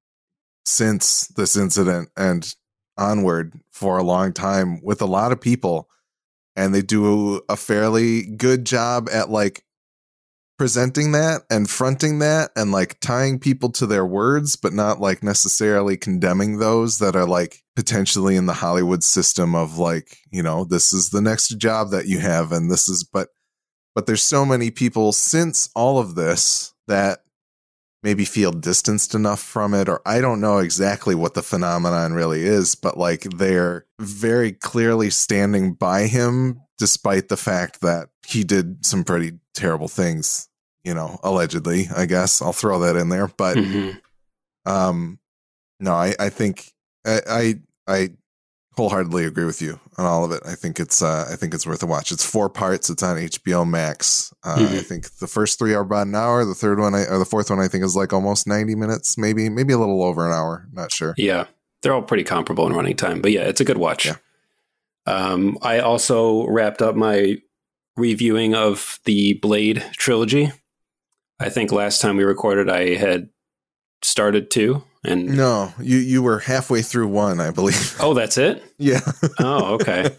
since 0.64 1.26
this 1.28 1.56
incident 1.56 2.08
and 2.16 2.54
onward 2.96 3.52
for 3.72 3.98
a 3.98 4.02
long 4.02 4.32
time 4.32 4.80
with 4.82 5.02
a 5.02 5.06
lot 5.06 5.32
of 5.32 5.40
people 5.40 5.88
and 6.56 6.74
they 6.74 6.82
do 6.82 7.40
a 7.48 7.56
fairly 7.56 8.22
good 8.22 8.64
job 8.64 9.08
at 9.10 9.30
like 9.30 9.64
presenting 10.62 11.10
that 11.10 11.42
and 11.50 11.68
fronting 11.68 12.20
that 12.20 12.52
and 12.54 12.70
like 12.70 13.00
tying 13.00 13.36
people 13.36 13.68
to 13.68 13.84
their 13.84 14.06
words 14.06 14.54
but 14.54 14.72
not 14.72 15.00
like 15.00 15.20
necessarily 15.20 15.96
condemning 15.96 16.60
those 16.60 17.00
that 17.00 17.16
are 17.16 17.26
like 17.26 17.64
potentially 17.74 18.36
in 18.36 18.46
the 18.46 18.52
Hollywood 18.52 19.02
system 19.02 19.56
of 19.56 19.76
like 19.76 20.18
you 20.30 20.40
know 20.40 20.64
this 20.64 20.92
is 20.92 21.10
the 21.10 21.20
next 21.20 21.48
job 21.58 21.90
that 21.90 22.06
you 22.06 22.20
have 22.20 22.52
and 22.52 22.70
this 22.70 22.88
is 22.88 23.02
but 23.02 23.30
but 23.96 24.06
there's 24.06 24.22
so 24.22 24.46
many 24.46 24.70
people 24.70 25.10
since 25.10 25.68
all 25.74 25.98
of 25.98 26.14
this 26.14 26.72
that 26.86 27.24
maybe 28.04 28.24
feel 28.24 28.52
distanced 28.52 29.16
enough 29.16 29.40
from 29.40 29.74
it 29.74 29.88
or 29.88 30.00
I 30.06 30.20
don't 30.20 30.40
know 30.40 30.58
exactly 30.58 31.16
what 31.16 31.34
the 31.34 31.42
phenomenon 31.42 32.12
really 32.12 32.42
is 32.44 32.76
but 32.76 32.96
like 32.96 33.22
they're 33.22 33.84
very 33.98 34.52
clearly 34.52 35.10
standing 35.10 35.74
by 35.74 36.06
him 36.06 36.60
despite 36.78 37.30
the 37.30 37.36
fact 37.36 37.80
that 37.80 38.10
he 38.24 38.44
did 38.44 38.86
some 38.86 39.02
pretty 39.02 39.32
terrible 39.54 39.88
things 39.88 40.48
you 40.84 40.94
know 40.94 41.18
allegedly 41.22 41.88
I 41.94 42.06
guess 42.06 42.42
I'll 42.42 42.52
throw 42.52 42.80
that 42.80 42.96
in 42.96 43.08
there 43.08 43.28
but 43.28 43.56
mm-hmm. 43.56 43.98
um 44.70 45.18
no 45.80 45.92
I 45.92 46.14
I 46.18 46.28
think 46.28 46.72
I 47.04 47.20
I, 47.28 47.54
I 47.86 48.10
wholeheartedly 48.76 49.24
agree 49.24 49.44
with 49.44 49.60
you 49.60 49.78
on 49.98 50.06
all 50.06 50.24
of 50.24 50.32
it. 50.32 50.42
I 50.46 50.54
think 50.54 50.80
it's 50.80 51.02
uh, 51.02 51.28
I 51.30 51.36
think 51.36 51.54
it's 51.54 51.66
worth 51.66 51.82
a 51.82 51.86
watch. 51.86 52.10
It's 52.10 52.24
four 52.24 52.48
parts. 52.48 52.90
It's 52.90 53.02
on 53.02 53.16
HBO 53.16 53.68
Max. 53.68 54.32
Uh, 54.42 54.56
mm-hmm. 54.56 54.74
I 54.74 54.78
think 54.78 55.10
the 55.16 55.26
first 55.26 55.58
three 55.58 55.74
are 55.74 55.82
about 55.82 56.06
an 56.06 56.14
hour. 56.14 56.44
The 56.44 56.54
third 56.54 56.78
one, 56.78 56.94
I, 56.94 57.04
or 57.04 57.18
the 57.18 57.24
fourth 57.24 57.50
one, 57.50 57.60
I 57.60 57.68
think 57.68 57.84
is 57.84 57.96
like 57.96 58.12
almost 58.12 58.46
ninety 58.46 58.74
minutes, 58.74 59.18
maybe 59.18 59.48
maybe 59.48 59.72
a 59.72 59.78
little 59.78 60.02
over 60.02 60.26
an 60.26 60.32
hour. 60.32 60.66
Not 60.72 60.92
sure. 60.92 61.14
Yeah, 61.16 61.46
they're 61.82 61.92
all 61.92 62.02
pretty 62.02 62.24
comparable 62.24 62.66
in 62.66 62.72
running 62.72 62.96
time, 62.96 63.20
but 63.20 63.32
yeah, 63.32 63.42
it's 63.42 63.60
a 63.60 63.64
good 63.64 63.78
watch. 63.78 64.06
Yeah. 64.06 64.16
Um, 65.04 65.58
I 65.62 65.80
also 65.80 66.46
wrapped 66.46 66.80
up 66.80 66.94
my 66.94 67.38
reviewing 67.96 68.54
of 68.54 69.00
the 69.04 69.34
Blade 69.34 69.84
trilogy. 69.94 70.52
I 71.42 71.50
think 71.50 71.72
last 71.72 72.00
time 72.00 72.16
we 72.16 72.24
recorded, 72.24 72.70
I 72.70 72.94
had 72.94 73.28
started 74.02 74.50
two 74.50 74.82
and 75.04 75.36
no, 75.36 75.72
you 75.80 75.96
you 75.98 76.22
were 76.22 76.38
halfway 76.38 76.82
through 76.82 77.08
one, 77.08 77.40
I 77.40 77.50
believe. 77.50 77.96
Oh, 78.00 78.14
that's 78.14 78.38
it. 78.38 78.62
yeah. 78.78 79.00
oh, 79.40 79.74
okay. 79.74 80.14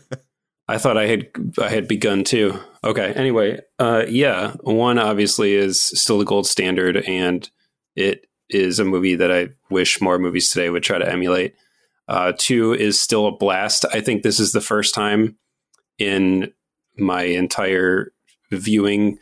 I 0.68 0.78
thought 0.78 0.98
I 0.98 1.08
had 1.08 1.28
I 1.62 1.70
had 1.70 1.88
begun 1.88 2.24
two. 2.24 2.60
Okay. 2.84 3.14
Anyway, 3.14 3.62
uh, 3.80 4.04
yeah, 4.08 4.54
one 4.62 5.00
obviously 5.00 5.54
is 5.54 5.82
still 5.82 6.20
the 6.20 6.26
gold 6.26 6.48
standard, 6.48 6.98
and 6.98 7.50
it 7.96 8.28
is 8.50 8.80
a 8.80 8.86
movie 8.86 9.16
that 9.16 9.32
I 9.32 9.50
wish 9.70 10.02
more 10.02 10.20
movies 10.20 10.50
today 10.50 10.70
would 10.70 10.84
try 10.84 10.98
to 10.98 11.10
emulate. 11.10 11.56
Uh, 12.10 12.34
two 12.38 12.74
is 12.74 13.00
still 13.00 13.26
a 13.26 13.38
blast. 13.38 13.86
I 13.94 14.02
think 14.02 14.24
this 14.24 14.40
is 14.40 14.52
the 14.52 14.62
first 14.62 14.94
time 14.94 15.38
in 15.98 16.52
my 16.98 17.24
entire 17.24 18.12
viewing 18.52 19.18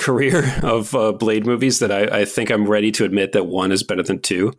career 0.00 0.58
of 0.62 0.94
uh, 0.94 1.12
Blade 1.12 1.46
movies 1.46 1.78
that 1.78 1.92
I, 1.92 2.20
I, 2.20 2.24
think 2.24 2.50
I'm 2.50 2.68
ready 2.68 2.90
to 2.92 3.04
admit 3.04 3.32
that 3.32 3.46
one 3.46 3.70
is 3.70 3.84
better 3.84 4.02
than 4.02 4.20
two. 4.20 4.52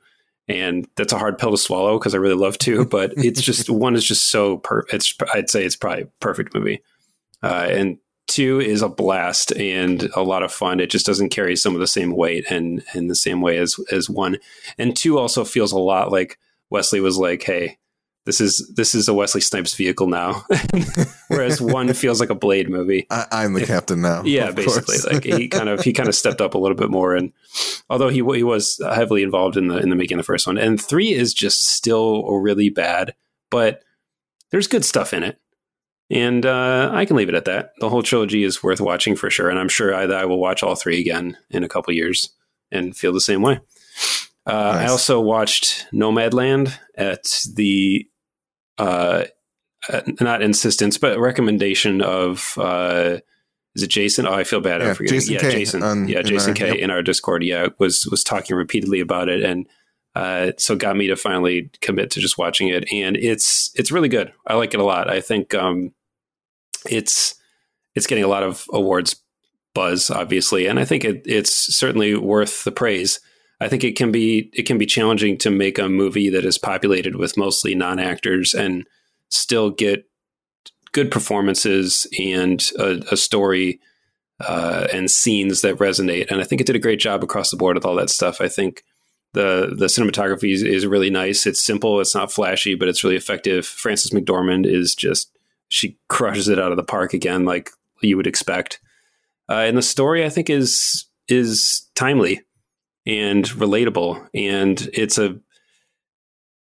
And 0.47 0.87
that's 0.95 1.13
a 1.13 1.17
hard 1.17 1.37
pill 1.37 1.51
to 1.51 1.57
swallow 1.57 1.97
because 1.97 2.15
I 2.15 2.19
really 2.19 2.35
love 2.35 2.57
two, 2.57 2.85
but 2.89 3.13
it's 3.17 3.41
just 3.41 3.69
one 3.69 3.95
is 3.95 4.05
just 4.05 4.27
so 4.27 4.57
per. 4.57 4.85
It's 4.93 5.13
I'd 5.33 5.49
say 5.49 5.65
it's 5.65 5.75
probably 5.75 6.07
perfect 6.19 6.53
movie, 6.55 6.81
uh, 7.43 7.67
and 7.69 7.97
two 8.27 8.59
is 8.59 8.81
a 8.81 8.89
blast 8.89 9.51
and 9.53 10.09
a 10.15 10.23
lot 10.23 10.43
of 10.43 10.51
fun. 10.51 10.79
It 10.79 10.89
just 10.89 11.05
doesn't 11.05 11.29
carry 11.29 11.55
some 11.55 11.73
of 11.73 11.79
the 11.79 11.87
same 11.87 12.15
weight 12.15 12.45
and 12.49 12.83
in 12.95 13.07
the 13.07 13.15
same 13.15 13.41
way 13.41 13.57
as 13.57 13.77
as 13.91 14.09
one. 14.09 14.37
And 14.77 14.95
two 14.95 15.19
also 15.19 15.45
feels 15.45 15.71
a 15.71 15.79
lot 15.79 16.11
like 16.11 16.39
Wesley 16.69 17.01
was 17.01 17.17
like, 17.17 17.43
"Hey, 17.43 17.77
this 18.25 18.39
is 18.39 18.71
this 18.75 18.93
is 18.93 19.07
a 19.07 19.13
Wesley 19.13 19.41
Snipes 19.41 19.73
vehicle 19.73 20.07
now, 20.07 20.45
whereas 21.27 21.59
one 21.59 21.91
feels 21.93 22.19
like 22.19 22.29
a 22.29 22.35
Blade 22.35 22.69
movie. 22.69 23.07
I, 23.09 23.45
am 23.45 23.53
the 23.53 23.65
captain 23.65 24.01
now. 24.01 24.23
Yeah, 24.23 24.51
basically, 24.51 24.97
like 25.11 25.23
he 25.23 25.47
kind 25.47 25.69
of 25.69 25.81
he 25.81 25.91
kind 25.91 26.07
of 26.07 26.13
stepped 26.13 26.39
up 26.39 26.53
a 26.53 26.59
little 26.59 26.77
bit 26.77 26.91
more, 26.91 27.15
and 27.15 27.33
although 27.89 28.09
he 28.09 28.17
he 28.17 28.43
was 28.43 28.79
heavily 28.83 29.23
involved 29.23 29.57
in 29.57 29.67
the 29.67 29.77
in 29.77 29.89
the 29.89 29.95
making 29.95 30.19
of 30.19 30.25
the 30.25 30.27
first 30.27 30.45
one, 30.45 30.59
and 30.59 30.79
three 30.79 31.13
is 31.13 31.33
just 31.33 31.67
still 31.67 32.23
really 32.39 32.69
bad, 32.69 33.15
but 33.49 33.81
there's 34.51 34.67
good 34.67 34.85
stuff 34.85 35.15
in 35.15 35.23
it, 35.23 35.39
and 36.11 36.45
uh, 36.45 36.91
I 36.93 37.05
can 37.05 37.15
leave 37.15 37.29
it 37.29 37.35
at 37.35 37.45
that. 37.45 37.71
The 37.79 37.89
whole 37.89 38.03
trilogy 38.03 38.43
is 38.43 38.61
worth 38.61 38.81
watching 38.81 39.15
for 39.15 39.31
sure, 39.31 39.49
and 39.49 39.57
I'm 39.57 39.69
sure 39.69 39.95
I, 39.95 40.03
I 40.03 40.25
will 40.25 40.39
watch 40.39 40.61
all 40.61 40.75
three 40.75 40.99
again 40.99 41.37
in 41.49 41.63
a 41.63 41.69
couple 41.69 41.91
years 41.93 42.29
and 42.71 42.95
feel 42.95 43.13
the 43.13 43.19
same 43.19 43.41
way. 43.41 43.61
Uh, 44.45 44.53
nice. 44.53 44.89
I 44.89 44.91
also 44.91 45.19
watched 45.19 45.87
Nomadland 45.93 46.77
at 46.95 47.45
the 47.53 48.07
uh, 48.81 49.25
uh, 49.89 50.01
not 50.19 50.41
insistence, 50.41 50.97
but 50.97 51.19
recommendation 51.19 52.01
of 52.01 52.55
uh, 52.57 53.17
is 53.75 53.83
it 53.83 53.89
Jason? 53.89 54.27
Oh, 54.27 54.33
I 54.33 54.43
feel 54.43 54.59
bad. 54.59 54.81
Yeah, 54.81 54.93
Jason 55.07 55.33
yeah, 55.35 55.39
K 55.39 55.51
Jason. 55.51 55.83
On, 55.83 56.07
yeah, 56.07 56.21
Jason 56.23 56.51
our, 56.51 56.55
K. 56.55 56.67
Yep. 56.69 56.77
In 56.77 56.89
our 56.89 57.03
Discord, 57.03 57.43
yeah, 57.43 57.67
was 57.77 58.07
was 58.07 58.23
talking 58.23 58.55
repeatedly 58.55 58.99
about 58.99 59.29
it, 59.29 59.43
and 59.43 59.67
uh, 60.15 60.51
so 60.57 60.75
got 60.75 60.97
me 60.97 61.07
to 61.07 61.15
finally 61.15 61.69
commit 61.81 62.11
to 62.11 62.19
just 62.19 62.37
watching 62.37 62.69
it, 62.69 62.91
and 62.91 63.15
it's 63.17 63.71
it's 63.75 63.91
really 63.91 64.09
good. 64.09 64.33
I 64.47 64.55
like 64.55 64.73
it 64.73 64.79
a 64.79 64.83
lot. 64.83 65.09
I 65.09 65.21
think 65.21 65.53
um, 65.53 65.93
it's 66.89 67.35
it's 67.93 68.07
getting 68.07 68.23
a 68.23 68.29
lot 68.29 68.43
of 68.43 68.65
awards 68.73 69.15
buzz, 69.75 70.09
obviously, 70.09 70.65
and 70.65 70.79
I 70.79 70.85
think 70.85 71.05
it, 71.05 71.21
it's 71.25 71.53
certainly 71.53 72.15
worth 72.15 72.63
the 72.63 72.71
praise. 72.71 73.19
I 73.61 73.69
think 73.69 73.83
it 73.83 73.95
can 73.95 74.11
be 74.11 74.49
it 74.53 74.63
can 74.63 74.79
be 74.79 74.87
challenging 74.87 75.37
to 75.37 75.51
make 75.51 75.77
a 75.77 75.87
movie 75.87 76.29
that 76.29 76.45
is 76.45 76.57
populated 76.57 77.15
with 77.15 77.37
mostly 77.37 77.75
non 77.75 77.99
actors 77.99 78.55
and 78.55 78.87
still 79.29 79.69
get 79.69 80.05
good 80.93 81.11
performances 81.11 82.07
and 82.19 82.69
a, 82.79 83.03
a 83.11 83.17
story 83.17 83.79
uh, 84.41 84.87
and 84.91 85.11
scenes 85.11 85.61
that 85.61 85.77
resonate. 85.77 86.29
And 86.31 86.41
I 86.41 86.43
think 86.43 86.59
it 86.59 86.67
did 86.67 86.75
a 86.75 86.79
great 86.79 86.99
job 86.99 87.23
across 87.23 87.51
the 87.51 87.55
board 87.55 87.75
with 87.75 87.85
all 87.85 87.95
that 87.95 88.09
stuff. 88.09 88.41
I 88.41 88.47
think 88.47 88.83
the 89.33 89.75
the 89.77 89.85
cinematography 89.85 90.51
is, 90.53 90.63
is 90.63 90.87
really 90.87 91.11
nice. 91.11 91.45
It's 91.45 91.63
simple. 91.63 92.01
It's 92.01 92.15
not 92.15 92.31
flashy, 92.31 92.73
but 92.73 92.87
it's 92.87 93.03
really 93.03 93.15
effective. 93.15 93.67
Frances 93.67 94.09
McDormand 94.09 94.65
is 94.65 94.95
just 94.95 95.37
she 95.67 95.99
crushes 96.07 96.47
it 96.47 96.57
out 96.57 96.71
of 96.71 96.77
the 96.77 96.83
park 96.83 97.13
again, 97.13 97.45
like 97.45 97.69
you 98.01 98.17
would 98.17 98.27
expect. 98.27 98.79
Uh, 99.47 99.65
and 99.67 99.77
the 99.77 99.83
story, 99.83 100.25
I 100.25 100.29
think, 100.29 100.49
is 100.49 101.05
is 101.27 101.87
timely 101.93 102.41
and 103.05 103.45
relatable. 103.45 104.27
And 104.33 104.89
it's 104.93 105.17
a 105.17 105.39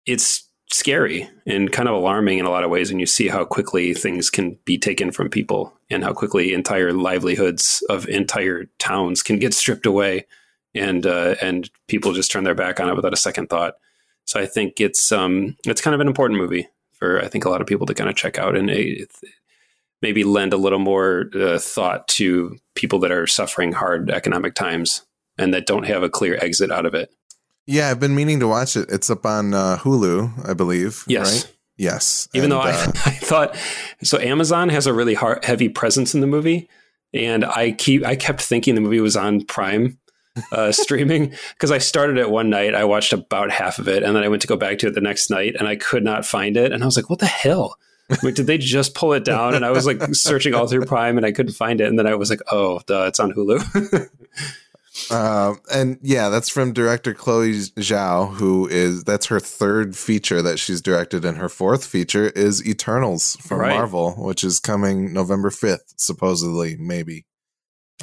it's 0.06 0.50
scary 0.72 1.30
and 1.46 1.72
kind 1.72 1.88
of 1.88 1.96
alarming 1.96 2.40
in 2.40 2.46
a 2.46 2.50
lot 2.50 2.64
of 2.64 2.70
ways. 2.70 2.90
And 2.90 3.00
you 3.00 3.06
see 3.06 3.28
how 3.28 3.46
quickly 3.46 3.94
things 3.94 4.30
can 4.30 4.58
be 4.66 4.78
taken 4.78 5.12
from 5.12 5.30
people 5.30 5.74
and 5.90 6.04
how 6.04 6.14
quickly 6.14 6.54
entire 6.54 6.92
livelihoods 6.94 7.84
of 7.90 8.08
entire 8.08 8.66
towns 8.80 9.22
can 9.22 9.38
get 9.40 9.54
stripped 9.54 9.86
away 9.86 10.26
and 10.76 11.06
uh, 11.06 11.36
and 11.42 11.70
people 11.88 12.14
just 12.14 12.32
turn 12.32 12.44
their 12.44 12.56
back 12.56 12.80
on 12.80 12.90
it 12.90 12.96
without 12.96 13.14
a 13.14 13.18
second 13.18 13.50
thought. 13.50 13.76
So 14.26 14.40
i 14.40 14.46
think 14.46 14.80
it's 14.80 15.12
um 15.12 15.58
it's 15.66 15.82
kind 15.82 15.94
of 15.94 16.02
an 16.02 16.08
important 16.08 16.40
movie 16.40 16.68
for 16.94 17.22
i 17.22 17.28
think 17.28 17.46
a 17.46 17.50
lot 17.50 17.62
of 17.62 17.68
people 17.68 17.86
to 17.88 17.94
kind 17.94 18.10
of 18.10 18.16
check 18.16 18.38
out 18.38 18.56
and 18.56 18.70
it, 18.70 19.12
maybe 20.02 20.24
lend 20.24 20.54
a 20.54 20.58
little 20.58 20.80
more 20.80 21.30
uh, 21.34 21.58
thought 21.58 22.08
to 22.10 22.58
people 22.76 23.00
that 23.00 23.12
are 23.12 23.28
suffering 23.28 23.72
hard 23.72 24.10
economic 24.12 24.54
times 24.54 25.02
and 25.38 25.54
that 25.54 25.66
don't 25.66 25.86
have 25.86 26.04
a 26.04 26.10
clear 26.10 26.38
exit 26.42 26.72
out 26.72 26.86
of 26.86 26.94
it. 26.94 27.14
Yeah, 27.66 27.90
I've 27.90 28.00
been 28.00 28.16
meaning 28.16 28.40
to 28.42 28.48
watch 28.48 28.76
it. 28.76 28.90
It's 28.90 29.10
up 29.10 29.26
on 29.26 29.54
uh, 29.54 29.78
Hulu, 29.78 30.50
I 30.50 30.54
believe. 30.54 31.04
Yes. 31.08 31.46
Right? 31.46 31.56
Yes. 31.78 32.28
Even 32.34 32.46
and, 32.46 32.52
though 32.52 32.60
I, 32.60 32.72
uh, 32.72 32.92
I 33.06 33.12
thought 33.12 33.56
so, 34.04 34.20
Amazon 34.20 34.70
has 34.70 34.86
a 34.86 34.94
really 34.94 35.14
hard, 35.14 35.44
heavy 35.44 35.70
presence 35.70 36.14
in 36.14 36.22
the 36.22 36.28
movie, 36.28 36.70
and 37.14 37.46
I 37.46 37.72
keep 37.72 38.06
I 38.06 38.16
kept 38.16 38.42
thinking 38.42 38.76
the 38.76 38.82
movie 38.82 39.00
was 39.00 39.16
on 39.16 39.44
Prime 39.46 39.98
uh, 40.52 40.72
streaming 40.72 41.34
because 41.54 41.72
I 41.72 41.78
started 41.78 42.18
it 42.18 42.30
one 42.30 42.50
night. 42.50 42.76
I 42.76 42.84
watched 42.84 43.14
about 43.14 43.52
half 43.52 43.80
of 43.80 43.88
it, 43.88 44.04
and 44.04 44.16
then 44.16 44.24
I 44.24 44.28
went 44.28 44.42
to 44.44 44.48
go 44.48 44.58
back 44.58 44.80
to 44.80 44.88
it 44.88 44.94
the 44.94 45.02
next 45.02 45.30
night, 45.30 45.56
and 45.58 45.68
I 45.68 45.76
could 45.76 46.04
not 46.04 46.26
find 46.26 46.58
it, 46.58 46.72
and 46.72 46.84
I 46.84 46.86
was 46.86 46.96
like, 46.96 47.10
"What 47.10 47.20
the 47.20 47.26
hell?" 47.26 47.78
Like, 48.22 48.36
did 48.36 48.48
they 48.48 48.58
just 48.58 48.94
pull 48.94 49.14
it 49.14 49.24
down? 49.24 49.56
And 49.56 49.66
I 49.66 49.72
was 49.72 49.86
like 49.88 50.14
searching 50.14 50.54
all 50.54 50.68
through 50.68 50.86
Prime, 50.86 51.18
and 51.18 51.26
I 51.26 51.32
couldn't 51.32 51.54
find 51.54 51.82
it, 51.82 51.88
and 51.88 51.98
then 51.98 52.06
I 52.06 52.16
was 52.16 52.30
like, 52.30 52.42
"Oh, 52.52 52.82
duh, 52.86 53.06
it's 53.08 53.20
on 53.20 53.32
Hulu." 53.32 54.10
Uh, 55.10 55.56
and 55.74 55.98
yeah, 56.02 56.30
that's 56.30 56.50
from 56.50 56.72
director 56.72 57.14
Chloe 57.14 57.54
Zhao, 57.54 58.34
who 58.36 58.68
is 58.68 59.04
that's 59.04 59.26
her 59.28 59.40
third 59.40 59.98
feature 59.98 60.42
that 60.42 60.60
she's 60.60 60.82
directed, 60.82 61.26
and 61.26 61.38
her 61.38 61.50
fourth 61.50 61.86
feature 61.86 62.30
is 62.30 62.66
Eternals 62.66 63.36
from 63.38 63.60
right. 63.60 63.76
Marvel, 63.76 64.12
which 64.14 64.44
is 64.44 64.60
coming 64.60 65.12
November 65.12 65.50
fifth, 65.50 65.94
supposedly, 65.98 66.78
maybe. 66.78 67.26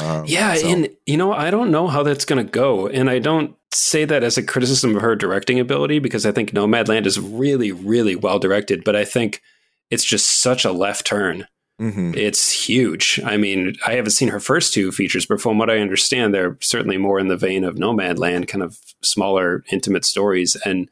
Um, 0.00 0.24
yeah, 0.26 0.54
so. 0.54 0.68
and 0.68 0.88
you 1.06 1.16
know, 1.16 1.32
I 1.32 1.50
don't 1.50 1.70
know 1.70 1.86
how 1.86 2.02
that's 2.02 2.24
going 2.24 2.44
to 2.44 2.50
go, 2.50 2.88
and 2.88 3.08
I 3.08 3.20
don't 3.20 3.54
say 3.72 4.04
that 4.04 4.24
as 4.24 4.36
a 4.36 4.42
criticism 4.42 4.96
of 4.96 5.02
her 5.02 5.14
directing 5.14 5.60
ability 5.60 6.00
because 6.00 6.26
I 6.26 6.32
think 6.32 6.50
Nomadland 6.50 7.06
is 7.06 7.20
really, 7.20 7.70
really 7.70 8.16
well 8.16 8.40
directed, 8.40 8.82
but 8.82 8.96
I 8.96 9.04
think 9.04 9.42
it's 9.90 10.04
just 10.04 10.40
such 10.40 10.64
a 10.64 10.72
left 10.72 11.06
turn 11.06 11.46
Mm-hmm. 11.80 12.12
It's 12.14 12.52
huge. 12.52 13.18
I 13.24 13.38
mean, 13.38 13.74
I 13.86 13.94
haven't 13.94 14.10
seen 14.10 14.28
her 14.28 14.40
first 14.40 14.74
two 14.74 14.92
features, 14.92 15.24
but 15.24 15.40
from 15.40 15.56
what 15.56 15.70
I 15.70 15.78
understand, 15.78 16.34
they're 16.34 16.58
certainly 16.60 16.98
more 16.98 17.18
in 17.18 17.28
the 17.28 17.38
vein 17.38 17.64
of 17.64 17.76
Nomadland, 17.76 18.48
kind 18.48 18.62
of 18.62 18.78
smaller, 19.00 19.64
intimate 19.72 20.04
stories, 20.04 20.56
and 20.66 20.90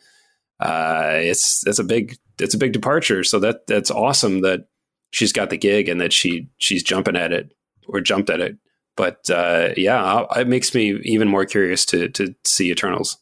uh, 0.61 1.13
it's 1.17 1.61
that's 1.61 1.79
a 1.79 1.85
big 1.85 2.17
it's 2.39 2.55
a 2.55 2.59
big 2.59 2.73
departure. 2.73 3.23
So 3.23 3.39
that 3.41 3.67
that's 3.67 3.91
awesome 3.91 4.41
that 4.41 4.69
she's 5.11 5.33
got 5.33 5.51
the 5.51 5.59
gig 5.59 5.89
and 5.91 6.01
that 6.01 6.13
she 6.13 6.49
she's 6.57 6.83
jumping 6.83 7.17
at 7.17 7.33
it 7.33 7.53
or 7.87 8.01
jumped 8.01 8.31
at 8.31 8.41
it. 8.41 8.57
But 8.97 9.29
uh, 9.31 9.71
yeah, 9.77 10.25
it 10.37 10.49
makes 10.49 10.75
me 10.75 10.99
even 11.03 11.29
more 11.29 11.45
curious 11.45 11.85
to 11.87 12.09
to 12.09 12.35
see 12.45 12.71
Eternals. 12.71 13.19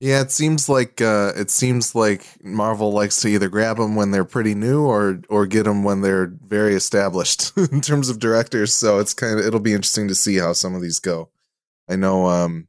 Yeah, 0.00 0.22
it 0.22 0.30
seems 0.30 0.66
like 0.66 1.02
uh, 1.02 1.34
it 1.36 1.50
seems 1.50 1.94
like 1.94 2.42
Marvel 2.42 2.90
likes 2.90 3.20
to 3.20 3.28
either 3.28 3.50
grab 3.50 3.76
them 3.76 3.96
when 3.96 4.10
they're 4.10 4.24
pretty 4.24 4.54
new 4.54 4.82
or 4.82 5.20
or 5.28 5.46
get 5.46 5.64
them 5.64 5.84
when 5.84 6.00
they're 6.00 6.32
very 6.46 6.74
established 6.74 7.52
in 7.56 7.82
terms 7.82 8.08
of 8.08 8.18
directors. 8.18 8.72
So 8.72 8.98
it's 8.98 9.12
kind 9.12 9.38
of 9.38 9.44
it'll 9.44 9.60
be 9.60 9.74
interesting 9.74 10.08
to 10.08 10.14
see 10.14 10.38
how 10.38 10.54
some 10.54 10.74
of 10.74 10.80
these 10.80 11.00
go. 11.00 11.28
I 11.86 11.96
know 11.96 12.26
um, 12.26 12.68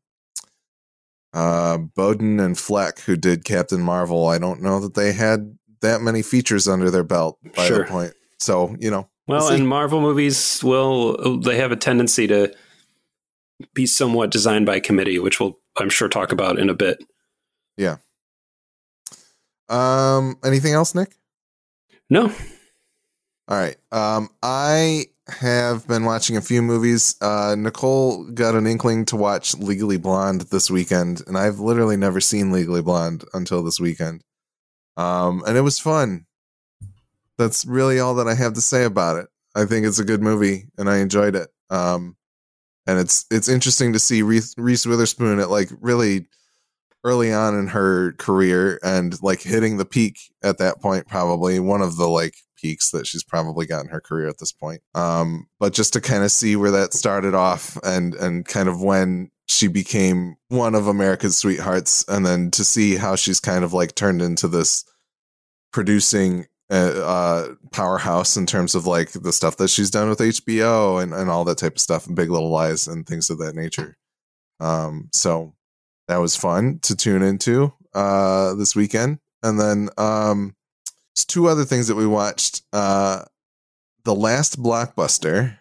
uh, 1.34 1.78
Boden 1.78 2.42
and 2.42 2.58
Fleck, 2.58 3.00
who 3.00 3.16
did 3.16 3.46
Captain 3.46 3.82
Marvel, 3.82 4.28
I 4.28 4.38
don't 4.38 4.62
know 4.62 4.82
that 4.82 4.96
they 4.96 5.14
had 5.14 5.58
that 5.80 6.02
many 6.02 6.22
features 6.22 6.68
under 6.68 6.92
their 6.92 7.04
belt 7.06 7.40
by 7.56 7.66
sure. 7.66 7.86
the 7.86 7.86
point. 7.86 8.14
So 8.40 8.76
you 8.78 8.92
know, 8.92 9.08
well, 9.28 9.46
we'll 9.46 9.56
and 9.56 9.70
Marvel 9.70 10.02
movies 10.02 10.62
will 10.62 11.40
they 11.40 11.56
have 11.56 11.72
a 11.72 11.78
tendency 11.78 12.28
to 12.28 12.54
be 13.74 13.86
somewhat 13.86 14.32
designed 14.32 14.66
by 14.66 14.82
committee, 14.82 15.18
which 15.18 15.40
we'll 15.40 15.60
I'm 15.78 15.90
sure 15.90 16.10
talk 16.10 16.34
about 16.34 16.60
in 16.60 16.70
a 16.70 16.74
bit. 16.74 17.02
Yeah. 17.82 17.98
Um. 19.70 20.38
Anything 20.44 20.74
else, 20.74 20.94
Nick? 20.94 21.16
No. 22.10 22.32
All 23.48 23.58
right. 23.58 23.76
Um. 23.92 24.30
I 24.44 25.06
have 25.28 25.88
been 25.88 26.06
watching 26.06 26.38
a 26.38 26.42
few 26.42 26.62
movies. 26.62 27.16
Uh, 27.22 27.56
Nicole 27.58 28.26
got 28.26 28.54
an 28.54 28.68
inkling 28.68 29.06
to 29.06 29.16
watch 29.16 29.56
Legally 29.56 29.98
Blonde 29.98 30.42
this 30.42 30.70
weekend, 30.70 31.24
and 31.26 31.38
I've 31.38 31.60
literally 31.60 31.98
never 31.98 32.22
seen 32.22 32.52
Legally 32.52 32.84
Blonde 32.84 33.24
until 33.34 33.64
this 33.64 33.80
weekend. 33.80 34.24
Um, 34.96 35.42
and 35.48 35.58
it 35.58 35.62
was 35.62 35.80
fun. 35.80 36.28
That's 37.40 37.66
really 37.66 38.00
all 38.00 38.16
that 38.16 38.28
I 38.28 38.36
have 38.36 38.54
to 38.54 38.62
say 38.62 38.84
about 38.84 39.18
it. 39.18 39.28
I 39.56 39.66
think 39.66 39.88
it's 39.88 40.00
a 40.00 40.06
good 40.06 40.22
movie, 40.22 40.66
and 40.78 40.88
I 40.88 40.98
enjoyed 40.98 41.36
it. 41.36 41.50
Um, 41.72 42.16
and 42.86 43.00
it's 43.00 43.26
it's 43.32 43.48
interesting 43.48 43.94
to 43.94 44.00
see 44.00 44.22
Reese, 44.22 44.54
Reese 44.56 44.86
Witherspoon 44.86 45.40
at 45.40 45.50
like 45.50 45.70
really 45.82 46.28
early 47.04 47.34
on 47.34 47.58
in 47.58 47.68
her 47.68 48.14
career 48.14 48.80
and 48.84 49.22
like 49.24 49.42
hitting 49.42 49.78
the 49.78 49.86
peak 49.86 50.20
at 50.44 50.58
that 50.58 50.80
point 50.80 51.08
probably 51.08 51.60
one 51.60 51.82
of 51.82 51.98
the 51.98 52.08
like 52.08 52.36
peaks 52.56 52.92
that 52.92 53.08
she's 53.08 53.24
probably 53.24 53.66
got 53.66 53.82
in 53.84 53.88
her 53.90 54.00
career 54.00 54.28
at 54.28 54.38
this 54.38 54.52
point 54.52 54.82
um 54.94 55.48
but 55.60 55.74
just 55.74 55.94
to 55.94 56.02
kind 56.02 56.24
of 56.24 56.32
see 56.32 56.56
where 56.56 56.70
that 56.70 56.94
started 56.94 57.34
off 57.34 57.76
and 57.84 58.14
and 58.16 58.46
kind 58.46 58.70
of 58.70 58.82
when 58.82 59.32
she 59.52 59.68
became 59.68 60.36
one 60.48 60.76
of 60.76 60.88
America's 60.88 61.38
sweethearts 61.38 62.06
and 62.08 62.26
then 62.26 62.50
to 62.52 62.64
see 62.64 62.96
how 62.96 63.16
she's 63.16 63.40
kind 63.40 63.66
of 63.66 63.74
like 63.74 63.96
turned 63.96 64.22
into 64.22 64.48
this 64.48 64.86
producing 65.74 66.48
uh, 66.72 67.04
uh, 67.04 67.48
powerhouse 67.72 68.38
in 68.38 68.46
terms 68.46 68.76
of 68.76 68.88
like 68.88 69.12
the 69.12 69.34
stuff 69.34 69.58
that 69.58 69.70
she's 69.70 69.90
done 69.90 70.08
with 70.08 70.20
HBO 70.20 71.04
and, 71.04 71.14
and 71.14 71.30
all 71.30 71.44
that 71.44 71.58
type 71.58 71.74
of 71.74 71.82
stuff 71.82 72.08
and 72.08 72.16
Big 72.16 72.32
Little 72.32 72.50
Lies 72.50 72.88
and 72.88 73.06
things 73.06 73.30
of 73.30 73.40
that 73.40 73.56
nature. 73.56 73.98
Um, 74.62 75.10
so 75.12 75.54
that 76.12 76.20
was 76.20 76.36
fun 76.36 76.78
to 76.80 76.94
tune 76.94 77.22
into 77.22 77.72
uh, 77.94 78.54
this 78.56 78.76
weekend. 78.76 79.20
And 79.44 79.58
then 79.58 79.88
um, 79.98 80.58
two 81.16 81.48
other 81.48 81.64
things 81.64 81.88
that 81.88 81.96
we 81.96 82.06
watched. 82.06 82.64
Uh, 82.74 83.24
the 84.04 84.14
Last 84.14 84.62
Blockbuster, 84.62 85.58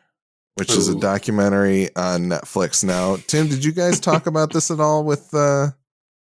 which 0.57 0.73
Ooh. 0.73 0.79
is 0.79 0.89
a 0.89 0.99
documentary 0.99 1.95
on 1.95 2.23
Netflix 2.23 2.83
now. 2.83 3.17
Tim, 3.29 3.47
did 3.47 3.65
you 3.65 3.71
guys 3.71 4.01
talk 4.01 4.27
about 4.27 4.53
this 4.53 4.73
at 4.73 4.81
all 4.81 5.05
with 5.05 5.33
uh, 5.33 5.69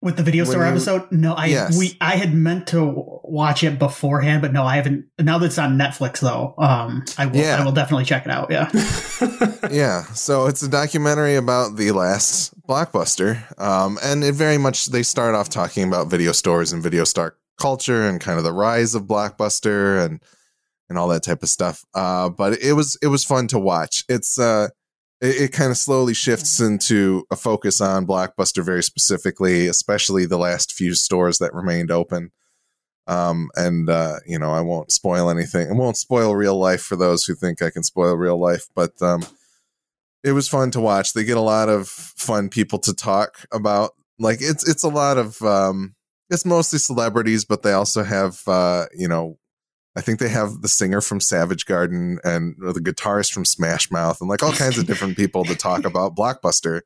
with 0.04 0.18
the 0.18 0.24
video 0.24 0.44
store 0.44 0.64
you- 0.64 0.70
episode. 0.70 1.12
No, 1.12 1.34
I 1.34 1.48
Yes. 1.48 1.76
we 1.76 1.98
I 2.00 2.18
had 2.18 2.36
meant 2.36 2.68
to 2.68 2.84
watch 3.24 3.64
it 3.64 3.80
beforehand, 3.80 4.42
but 4.44 4.52
no, 4.54 4.64
I 4.64 4.76
haven't. 4.76 5.06
Now 5.18 5.40
that 5.40 5.48
it's 5.48 5.58
on 5.58 5.78
Netflix, 5.78 6.20
though, 6.20 6.54
um, 6.60 7.04
I 7.18 7.26
will. 7.26 7.38
Yeah. 7.38 7.58
I 7.60 7.66
will 7.66 7.72
definitely 7.72 8.06
check 8.06 8.26
it 8.26 8.32
out. 8.32 8.52
Yeah. 8.52 8.70
yeah 9.72 10.04
so 10.14 10.48
it's 10.48 10.62
a 10.62 10.68
documentary 10.68 11.36
about 11.36 11.78
the 11.78 11.92
last 11.92 12.53
blockbuster 12.68 13.60
um, 13.60 13.98
and 14.04 14.24
it 14.24 14.34
very 14.34 14.58
much 14.58 14.88
they 14.88 15.04
start 15.04 15.36
off 15.36 15.50
talking 15.50 15.88
about 15.88 16.08
video 16.08 16.32
stores 16.32 16.72
and 16.72 16.82
video 16.82 17.04
star 17.04 17.36
culture 17.60 18.08
and 18.08 18.22
kind 18.22 18.38
of 18.38 18.44
the 18.44 18.54
rise 18.54 18.96
of 18.96 19.04
blockbuster 19.04 20.04
and 20.04 20.22
and 20.90 20.98
all 20.98 21.08
that 21.08 21.24
type 21.24 21.44
of 21.44 21.50
stuff 21.50 21.84
uh, 21.94 22.30
but 22.30 22.54
it 22.62 22.74
was 22.74 22.98
it 23.02 23.08
was 23.08 23.24
fun 23.24 23.48
to 23.48 23.60
watch. 23.60 24.04
It's 24.10 24.40
uh 24.40 24.70
it, 25.22 25.42
it 25.42 25.52
kind 25.54 25.72
of 25.72 25.78
slowly 25.78 26.14
shifts 26.14 26.60
into 26.60 27.26
a 27.32 27.36
focus 27.36 27.82
on 27.82 28.06
blockbuster 28.08 28.64
very 28.64 28.84
specifically 28.84 29.68
especially 29.68 30.26
the 30.26 30.38
last 30.38 30.74
few 30.74 30.94
stores 30.94 31.38
that 31.40 31.54
remained 31.54 31.92
open 31.92 32.32
um 33.08 33.50
and 33.56 33.90
uh 33.90 34.16
you 34.26 34.40
know 34.40 34.52
i 34.52 34.62
won't 34.62 34.92
spoil 34.92 35.30
anything. 35.30 35.70
I 35.70 35.74
won't 35.74 35.98
spoil 35.98 36.36
real 36.36 36.58
life 36.58 36.82
for 36.82 36.96
those 36.96 37.26
who 37.26 37.36
think 37.36 37.62
i 37.62 37.70
can 37.70 37.84
spoil 37.84 38.16
real 38.16 38.38
life 38.38 38.68
but 38.76 39.02
um 39.02 39.24
it 40.24 40.32
was 40.32 40.48
fun 40.48 40.72
to 40.72 40.80
watch. 40.80 41.14
They 41.14 41.24
get 41.24 41.38
a 41.38 41.42
lot 41.42 41.70
of 41.70 41.88
fun 41.88 42.50
people 42.50 42.80
to 42.80 42.94
talk 42.94 43.46
about. 43.52 43.92
Like 44.20 44.40
it's 44.42 44.68
it's 44.68 44.84
a 44.84 44.90
lot 44.90 45.18
of 45.18 45.42
um 45.42 45.96
it's 46.30 46.46
mostly 46.46 46.80
celebrities, 46.80 47.46
but 47.46 47.64
they 47.64 47.74
also 47.74 48.04
have 48.04 48.42
uh, 48.48 48.86
you 48.96 49.08
know, 49.08 49.38
I 49.96 50.02
think 50.02 50.20
they 50.20 50.30
have 50.30 50.62
the 50.62 50.68
singer 50.68 51.02
from 51.02 51.20
Savage 51.20 51.66
Garden 51.66 52.20
and 52.24 52.56
or 52.64 52.74
the 52.74 52.80
guitarist 52.80 53.34
from 53.34 53.46
Smash 53.46 53.92
Mouth 53.92 54.20
and 54.22 54.30
like 54.30 54.42
all 54.42 54.54
kinds 54.54 54.78
of 54.78 54.88
different 54.88 55.18
people 55.18 55.44
to 55.46 55.56
talk 55.56 55.84
about 55.86 56.16
Blockbuster. 56.18 56.82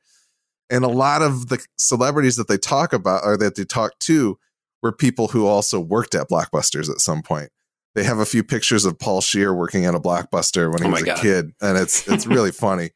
And 0.70 0.84
a 0.84 0.90
lot 0.90 1.22
of 1.22 1.48
the 1.48 1.64
celebrities 1.78 2.36
that 2.36 2.48
they 2.50 2.58
talk 2.58 2.92
about 2.92 3.22
or 3.24 3.38
that 3.38 3.56
they 3.56 3.64
talk 3.64 3.98
to 4.00 4.38
were 4.84 4.92
people 4.92 5.30
who 5.30 5.46
also 5.48 5.80
worked 5.80 6.14
at 6.14 6.30
Blockbusters 6.30 6.90
at 6.90 7.00
some 7.00 7.22
point. 7.22 7.50
They 7.96 8.04
have 8.04 8.20
a 8.20 8.26
few 8.26 8.44
pictures 8.44 8.84
of 8.86 9.00
Paul 9.00 9.22
Scheer 9.22 9.54
working 9.54 9.86
at 9.86 9.96
a 9.96 10.00
Blockbuster 10.00 10.72
when 10.72 10.82
he 10.84 10.88
Oh 10.90 10.92
was 10.92 11.02
a 11.04 11.06
God. 11.06 11.20
kid, 11.20 11.52
and 11.62 11.78
it's 11.78 12.08
it's 12.08 12.28
really 12.28 12.52
funny 12.66 12.92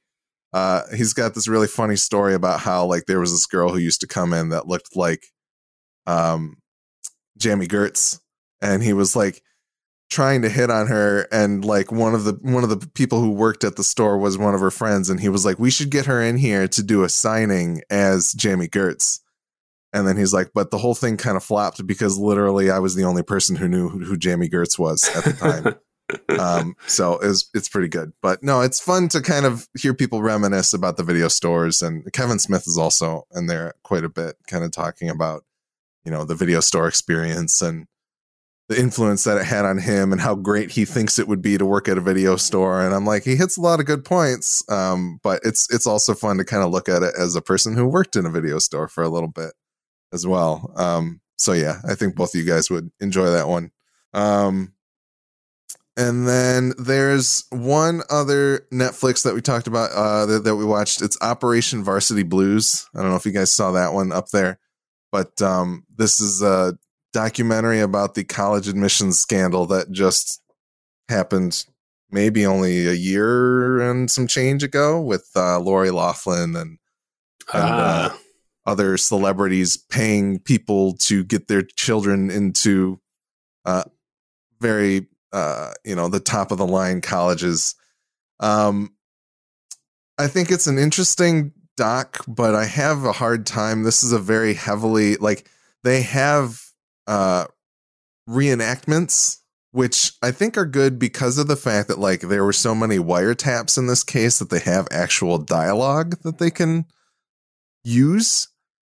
uh, 0.53 0.81
he's 0.95 1.13
got 1.13 1.33
this 1.33 1.47
really 1.47 1.67
funny 1.67 1.95
story 1.95 2.33
about 2.33 2.59
how 2.59 2.85
like 2.85 3.05
there 3.05 3.19
was 3.19 3.31
this 3.31 3.45
girl 3.45 3.69
who 3.69 3.77
used 3.77 4.01
to 4.01 4.07
come 4.07 4.33
in 4.33 4.49
that 4.49 4.67
looked 4.67 4.95
like 4.95 5.27
um 6.07 6.57
Jami 7.37 7.67
Gertz 7.67 8.19
and 8.61 8.83
he 8.83 8.93
was 8.93 9.15
like 9.15 9.41
trying 10.09 10.41
to 10.41 10.49
hit 10.49 10.69
on 10.69 10.87
her 10.87 11.25
and 11.31 11.63
like 11.63 11.91
one 11.91 12.13
of 12.13 12.25
the 12.25 12.33
one 12.41 12.63
of 12.63 12.69
the 12.69 12.85
people 12.95 13.21
who 13.21 13.31
worked 13.31 13.63
at 13.63 13.77
the 13.77 13.83
store 13.83 14.17
was 14.17 14.37
one 14.37 14.53
of 14.53 14.59
her 14.59 14.71
friends 14.71 15.09
and 15.09 15.21
he 15.21 15.29
was 15.29 15.45
like 15.45 15.57
we 15.57 15.71
should 15.71 15.89
get 15.89 16.05
her 16.05 16.21
in 16.21 16.37
here 16.37 16.67
to 16.67 16.83
do 16.83 17.03
a 17.03 17.09
signing 17.09 17.81
as 17.89 18.33
Jami 18.33 18.67
Gertz. 18.67 19.19
And 19.93 20.07
then 20.07 20.17
he's 20.17 20.33
like 20.33 20.51
but 20.53 20.69
the 20.69 20.77
whole 20.77 20.95
thing 20.95 21.15
kind 21.15 21.37
of 21.37 21.43
flopped 21.43 21.85
because 21.87 22.17
literally 22.17 22.69
I 22.69 22.79
was 22.79 22.95
the 22.95 23.05
only 23.05 23.23
person 23.23 23.55
who 23.55 23.67
knew 23.69 23.87
who, 23.87 23.99
who 23.99 24.17
Jami 24.17 24.49
Gertz 24.49 24.77
was 24.77 25.09
at 25.15 25.23
the 25.23 25.33
time 25.33 25.75
um 26.39 26.75
so 26.87 27.19
it's 27.19 27.49
it's 27.53 27.69
pretty 27.69 27.87
good. 27.87 28.13
But 28.21 28.43
no 28.43 28.61
it's 28.61 28.79
fun 28.79 29.07
to 29.09 29.21
kind 29.21 29.45
of 29.45 29.67
hear 29.77 29.93
people 29.93 30.21
reminisce 30.21 30.73
about 30.73 30.97
the 30.97 31.03
video 31.03 31.27
stores. 31.27 31.81
And 31.81 32.11
kevin 32.13 32.39
smith 32.39 32.67
is 32.67 32.77
also 32.77 33.25
in 33.35 33.47
there 33.47 33.73
quite 33.83 34.03
a 34.03 34.09
bit 34.09 34.35
kind 34.47 34.63
of 34.63 34.71
talking 34.71 35.09
about 35.09 35.43
you 36.05 36.11
know 36.11 36.25
the 36.25 36.35
video 36.35 36.59
store 36.59 36.87
experience 36.87 37.61
and 37.61 37.87
the 38.69 38.79
influence 38.79 39.25
that 39.25 39.37
it 39.37 39.43
had 39.43 39.65
on 39.65 39.79
him 39.79 40.13
and 40.13 40.21
how 40.21 40.33
great 40.33 40.71
he 40.71 40.85
thinks 40.85 41.19
it 41.19 41.27
would 41.27 41.41
be 41.41 41.57
to 41.57 41.65
work 41.65 41.89
at 41.89 41.97
a 41.97 42.01
video 42.01 42.37
store. 42.37 42.81
And 42.81 42.93
i'm 42.93 43.05
like 43.05 43.23
he 43.23 43.35
hits 43.35 43.57
a 43.57 43.61
lot 43.61 43.79
of 43.79 43.85
good 43.85 44.05
points. 44.05 44.63
Um 44.69 45.19
but 45.23 45.41
it's 45.43 45.71
it's 45.73 45.87
also 45.87 46.13
fun 46.13 46.37
to 46.37 46.45
kind 46.45 46.63
of 46.63 46.71
look 46.71 46.89
at 46.89 47.03
it 47.03 47.13
as 47.17 47.35
a 47.35 47.41
person 47.41 47.75
who 47.75 47.85
worked 47.85 48.15
in 48.15 48.25
a 48.25 48.31
video 48.31 48.59
store 48.59 48.87
for 48.87 49.03
a 49.03 49.09
little 49.09 49.29
bit 49.29 49.53
as 50.13 50.25
well. 50.25 50.71
Um 50.75 51.21
so 51.37 51.53
yeah 51.53 51.79
i 51.87 51.95
think 51.95 52.15
both 52.15 52.35
of 52.35 52.39
you 52.39 52.45
guys 52.45 52.69
would 52.69 52.91
enjoy 52.99 53.29
that 53.29 53.47
one. 53.47 53.71
Um 54.13 54.73
and 56.01 56.27
then 56.27 56.73
there's 56.79 57.45
one 57.51 58.01
other 58.09 58.65
Netflix 58.71 59.23
that 59.23 59.35
we 59.35 59.41
talked 59.41 59.67
about 59.67 59.91
uh, 59.91 60.25
that, 60.25 60.43
that 60.45 60.55
we 60.55 60.65
watched. 60.65 61.03
It's 61.03 61.17
Operation 61.21 61.83
Varsity 61.83 62.23
Blues. 62.23 62.87
I 62.95 63.01
don't 63.01 63.11
know 63.11 63.15
if 63.17 63.25
you 63.25 63.31
guys 63.31 63.51
saw 63.51 63.71
that 63.73 63.93
one 63.93 64.11
up 64.11 64.29
there, 64.29 64.59
but 65.11 65.39
um, 65.43 65.85
this 65.95 66.19
is 66.19 66.41
a 66.41 66.75
documentary 67.13 67.81
about 67.81 68.15
the 68.15 68.23
college 68.23 68.67
admissions 68.67 69.19
scandal 69.19 69.67
that 69.67 69.91
just 69.91 70.41
happened 71.07 71.65
maybe 72.09 72.47
only 72.47 72.87
a 72.87 72.93
year 72.93 73.79
and 73.79 74.09
some 74.09 74.25
change 74.25 74.63
ago 74.63 74.99
with 74.99 75.29
uh, 75.35 75.59
Lori 75.59 75.91
Laughlin 75.91 76.55
and, 76.55 76.79
and 77.53 77.63
uh, 77.63 78.09
Ah, 78.11 78.17
other 78.65 78.97
celebrities 78.97 79.77
paying 79.77 80.39
people 80.39 80.93
to 80.93 81.23
get 81.23 81.47
their 81.47 81.61
children 81.61 82.31
into 82.31 82.99
uh, 83.65 83.83
very 84.59 85.07
uh, 85.33 85.71
you 85.83 85.95
know 85.95 86.07
the 86.07 86.19
top 86.19 86.51
of 86.51 86.57
the 86.57 86.67
line 86.67 87.01
colleges. 87.01 87.75
Um 88.39 88.95
i 90.17 90.27
think 90.27 90.51
it's 90.51 90.67
an 90.67 90.77
interesting 90.77 91.53
doc 91.77 92.23
but 92.27 92.53
i 92.53 92.65
have 92.65 93.05
a 93.05 93.11
hard 93.13 93.45
time. 93.45 93.83
This 93.83 94.03
is 94.03 94.11
a 94.11 94.19
very 94.19 94.53
heavily 94.53 95.15
like 95.17 95.47
they 95.83 96.01
have 96.01 96.61
uh 97.07 97.45
reenactments 98.29 99.37
which 99.71 100.13
i 100.21 100.31
think 100.31 100.57
are 100.57 100.65
good 100.65 100.99
because 100.99 101.37
of 101.37 101.47
the 101.47 101.55
fact 101.55 101.87
that 101.87 101.97
like 101.99 102.21
there 102.21 102.43
were 102.43 102.53
so 102.53 102.75
many 102.75 102.97
wiretaps 102.97 103.77
in 103.77 103.87
this 103.87 104.03
case 104.03 104.39
that 104.39 104.49
they 104.49 104.59
have 104.59 104.87
actual 104.91 105.37
dialogue 105.37 106.21
that 106.23 106.37
they 106.37 106.51
can 106.51 106.85
use 107.83 108.47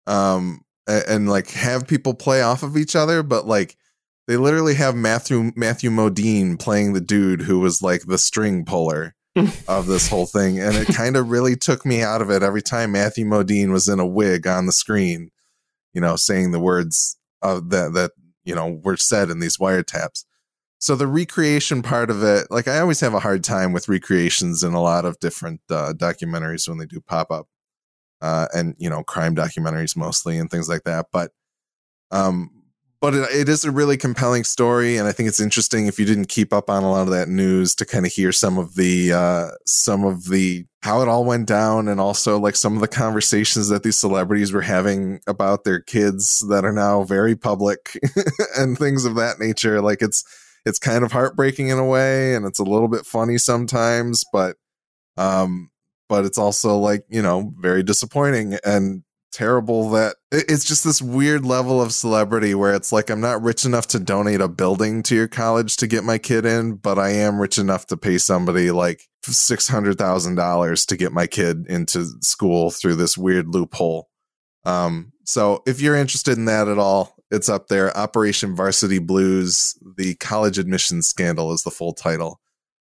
um 0.05 0.61
a- 0.87 1.09
and, 1.09 1.27
like 1.29 1.49
have 1.51 1.87
people 1.87 2.13
play 2.13 2.41
off 2.41 2.61
of 2.61 2.77
each 2.77 2.95
other 2.95 3.23
but 3.23 3.47
like 3.47 3.75
they 4.27 4.37
literally 4.37 4.75
have 4.75 4.95
Matthew 4.95 5.51
Matthew 5.55 5.89
Modine 5.89 6.59
playing 6.59 6.93
the 6.93 7.01
dude 7.01 7.41
who 7.41 7.59
was 7.59 7.81
like 7.81 8.03
the 8.05 8.17
string 8.17 8.65
puller 8.65 9.15
of 9.67 9.87
this 9.87 10.07
whole 10.07 10.25
thing 10.25 10.59
and 10.59 10.75
it 10.75 10.87
kind 10.87 11.15
of 11.17 11.29
really 11.29 11.55
took 11.55 11.85
me 11.85 12.01
out 12.01 12.21
of 12.21 12.29
it 12.29 12.43
every 12.43 12.61
time 12.61 12.91
Matthew 12.91 13.25
Modine 13.25 13.71
was 13.71 13.87
in 13.87 13.99
a 13.99 14.05
wig 14.05 14.47
on 14.47 14.65
the 14.65 14.71
screen 14.71 15.29
you 15.93 16.01
know 16.01 16.15
saying 16.15 16.51
the 16.51 16.59
words 16.59 17.17
of 17.41 17.69
that 17.69 17.93
that 17.93 18.11
you 18.43 18.55
know 18.55 18.79
were 18.83 18.97
said 18.97 19.29
in 19.29 19.39
these 19.39 19.57
wiretaps. 19.57 20.25
So 20.77 20.95
the 20.95 21.07
recreation 21.07 21.81
part 21.81 22.09
of 22.09 22.21
it 22.23 22.47
like 22.51 22.67
I 22.67 22.79
always 22.79 22.99
have 22.99 23.13
a 23.13 23.19
hard 23.19 23.43
time 23.43 23.73
with 23.73 23.89
recreations 23.89 24.63
in 24.63 24.73
a 24.73 24.81
lot 24.81 25.05
of 25.05 25.19
different 25.19 25.61
uh, 25.69 25.93
documentaries 25.93 26.67
when 26.67 26.77
they 26.77 26.85
do 26.85 27.01
pop 27.01 27.31
up 27.31 27.47
uh, 28.21 28.47
and 28.53 28.75
you 28.77 28.89
know 28.89 29.03
crime 29.03 29.35
documentaries 29.35 29.95
mostly 29.97 30.37
and 30.37 30.49
things 30.49 30.69
like 30.69 30.83
that 30.83 31.07
but 31.11 31.31
um 32.11 32.49
but 33.05 33.13
it, 33.13 33.47
is 33.47 33.63
a 33.63 33.69
really 33.71 33.97
compelling 33.97 34.43
story 34.43 34.97
and 34.97 35.07
i 35.07 35.11
think 35.11 35.29
it's 35.29 35.39
interesting 35.39 35.85
if 35.85 35.99
you 35.99 36.05
didn't 36.05 36.25
keep 36.25 36.51
up 36.51 36.69
on 36.71 36.83
a 36.83 36.89
lot 36.89 37.03
of 37.03 37.11
that 37.11 37.29
news 37.29 37.75
to 37.75 37.85
kind 37.85 38.03
of 38.03 38.11
hear 38.11 38.31
some 38.31 38.57
of 38.57 38.73
the 38.75 39.13
uh 39.13 39.47
some 39.65 40.03
of 40.03 40.25
the 40.29 40.65
how 40.81 41.01
it 41.01 41.07
all 41.07 41.25
went 41.25 41.47
down 41.47 41.87
and 41.87 41.99
also 41.99 42.39
like 42.39 42.55
some 42.55 42.75
of 42.75 42.81
the 42.81 42.87
conversations 42.87 43.69
that 43.69 43.81
these 43.81 43.97
celebrities 43.97 44.51
were 44.51 44.61
having 44.61 45.19
about 45.27 45.63
their 45.63 45.79
kids 45.79 46.45
that 46.49 46.63
are 46.63 46.71
now 46.71 47.03
very 47.03 47.35
public 47.35 47.99
and 48.57 48.77
things 48.77 49.03
of 49.03 49.15
that 49.15 49.39
nature. 49.39 49.81
Like 49.81 50.03
it's 50.03 50.23
it's 50.63 50.77
kind 50.77 51.03
of 51.03 51.11
heartbreaking 51.11 51.69
in 51.69 51.79
a 51.79 51.85
way 51.85 52.35
and 52.35 52.45
it's 52.45 52.59
a 52.59 52.63
little 52.63 52.87
bit 52.87 53.03
funny 53.03 53.39
sometimes 53.39 54.23
but 54.31 54.57
um 55.17 55.71
but 56.07 56.23
it's 56.25 56.37
also 56.37 56.77
like 56.77 57.03
you 57.09 57.21
know 57.21 57.51
very 57.57 57.81
disappointing. 57.81 58.57
And 58.63 59.03
terrible 59.35 59.89
that 59.89 60.15
it's 60.31 60.63
just 60.63 60.85
this 60.85 61.01
weird 61.01 61.45
level 61.45 61.81
of 61.81 61.93
celebrity 61.93 62.55
where 62.55 62.73
it's 62.73 62.93
like 62.93 63.09
I'm 63.09 63.19
not 63.19 63.41
rich 63.41 63.65
enough 63.65 63.85
to 63.87 63.99
donate 63.99 64.39
a 64.39 64.47
building 64.47 65.03
to 65.03 65.15
your 65.15 65.27
college 65.27 65.75
to 65.77 65.87
get 65.87 66.05
my 66.05 66.17
kid 66.17 66.45
in, 66.45 66.75
but 66.75 66.97
I 66.97 67.09
am 67.09 67.39
rich 67.39 67.57
enough 67.57 67.85
to 67.87 67.97
pay 67.97 68.17
somebody 68.17 68.71
like 68.71 69.01
six 69.23 69.67
hundred 69.67 69.97
thousand 69.97 70.35
dollars 70.35 70.85
to 70.85 70.95
get 70.95 71.11
my 71.11 71.27
kid 71.27 71.65
into 71.67 72.05
school 72.21 72.71
through 72.71 72.95
this 72.95 73.17
weird 73.17 73.49
loophole. 73.49 74.07
Um, 74.63 75.11
so 75.25 75.61
if 75.67 75.81
you're 75.81 75.97
interested 75.97 76.37
in 76.37 76.45
that 76.45 76.69
at 76.69 76.79
all, 76.79 77.15
it's 77.29 77.49
up 77.49 77.67
there. 77.67 77.95
Operation 77.97 78.55
Varsity 78.55 78.99
Blues: 78.99 79.77
The 79.97 80.15
College 80.15 80.57
Admissions 80.57 81.07
Scandal 81.07 81.51
is 81.51 81.63
the 81.63 81.71
full 81.71 81.93
title. 81.93 82.39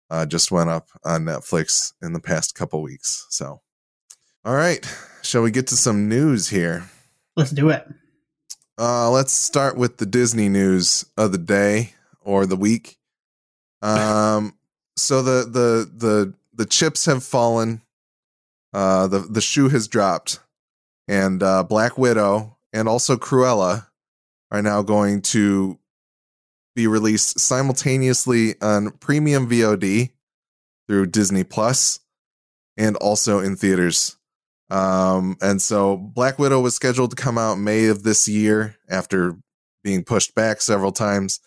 Uh, 0.09 0.25
just 0.25 0.51
went 0.51 0.71
up 0.71 0.87
on 1.05 1.25
Netflix 1.25 1.93
in 2.01 2.13
the 2.13 2.19
past 2.19 2.55
couple 2.55 2.81
weeks. 2.81 3.27
So, 3.29 3.61
all 4.43 4.55
right, 4.55 4.83
shall 5.21 5.41
we 5.41 5.51
get 5.51 5.67
to 5.67 5.75
some 5.75 6.09
news 6.09 6.49
here? 6.49 6.89
Let's 7.35 7.51
do 7.51 7.69
it. 7.69 7.87
Uh, 8.77 9.09
let's 9.11 9.33
start 9.33 9.77
with 9.77 9.97
the 9.97 10.05
Disney 10.05 10.47
news 10.47 11.05
of 11.17 11.31
the 11.31 11.37
day 11.37 11.93
or 12.21 12.45
the 12.45 12.55
week. 12.55 12.97
Um, 13.81 14.55
so 14.95 15.21
the 15.21 15.43
the 15.43 15.89
the 15.93 16.33
the 16.53 16.65
chips 16.65 17.05
have 17.05 17.23
fallen. 17.23 17.81
Uh, 18.73 19.07
the 19.07 19.19
the 19.19 19.41
shoe 19.41 19.69
has 19.69 19.87
dropped, 19.87 20.39
and 21.07 21.41
uh, 21.41 21.63
Black 21.63 21.97
Widow 21.97 22.57
and 22.71 22.87
also 22.87 23.17
Cruella 23.17 23.87
are 24.51 24.61
now 24.61 24.81
going 24.81 25.21
to 25.23 25.79
be 26.75 26.87
released 26.87 27.39
simultaneously 27.39 28.55
on 28.61 28.91
premium 28.91 29.49
VOD 29.49 30.11
through 30.87 31.07
Disney 31.07 31.43
Plus, 31.43 31.99
and 32.77 32.95
also 32.97 33.39
in 33.39 33.55
theaters 33.55 34.18
Um, 34.69 35.37
and 35.41 35.61
so 35.61 35.97
Black 35.97 36.37
Widow 36.37 36.61
was 36.61 36.75
scheduled 36.75 37.09
to 37.11 37.15
come 37.15 37.37
out 37.37 37.57
May 37.57 37.87
of 37.87 38.03
this 38.03 38.27
year 38.27 38.75
after 38.89 39.35
being 39.83 40.03
pushed 40.03 40.35
back 40.35 40.61
several 40.61 40.91
times. 40.91 41.39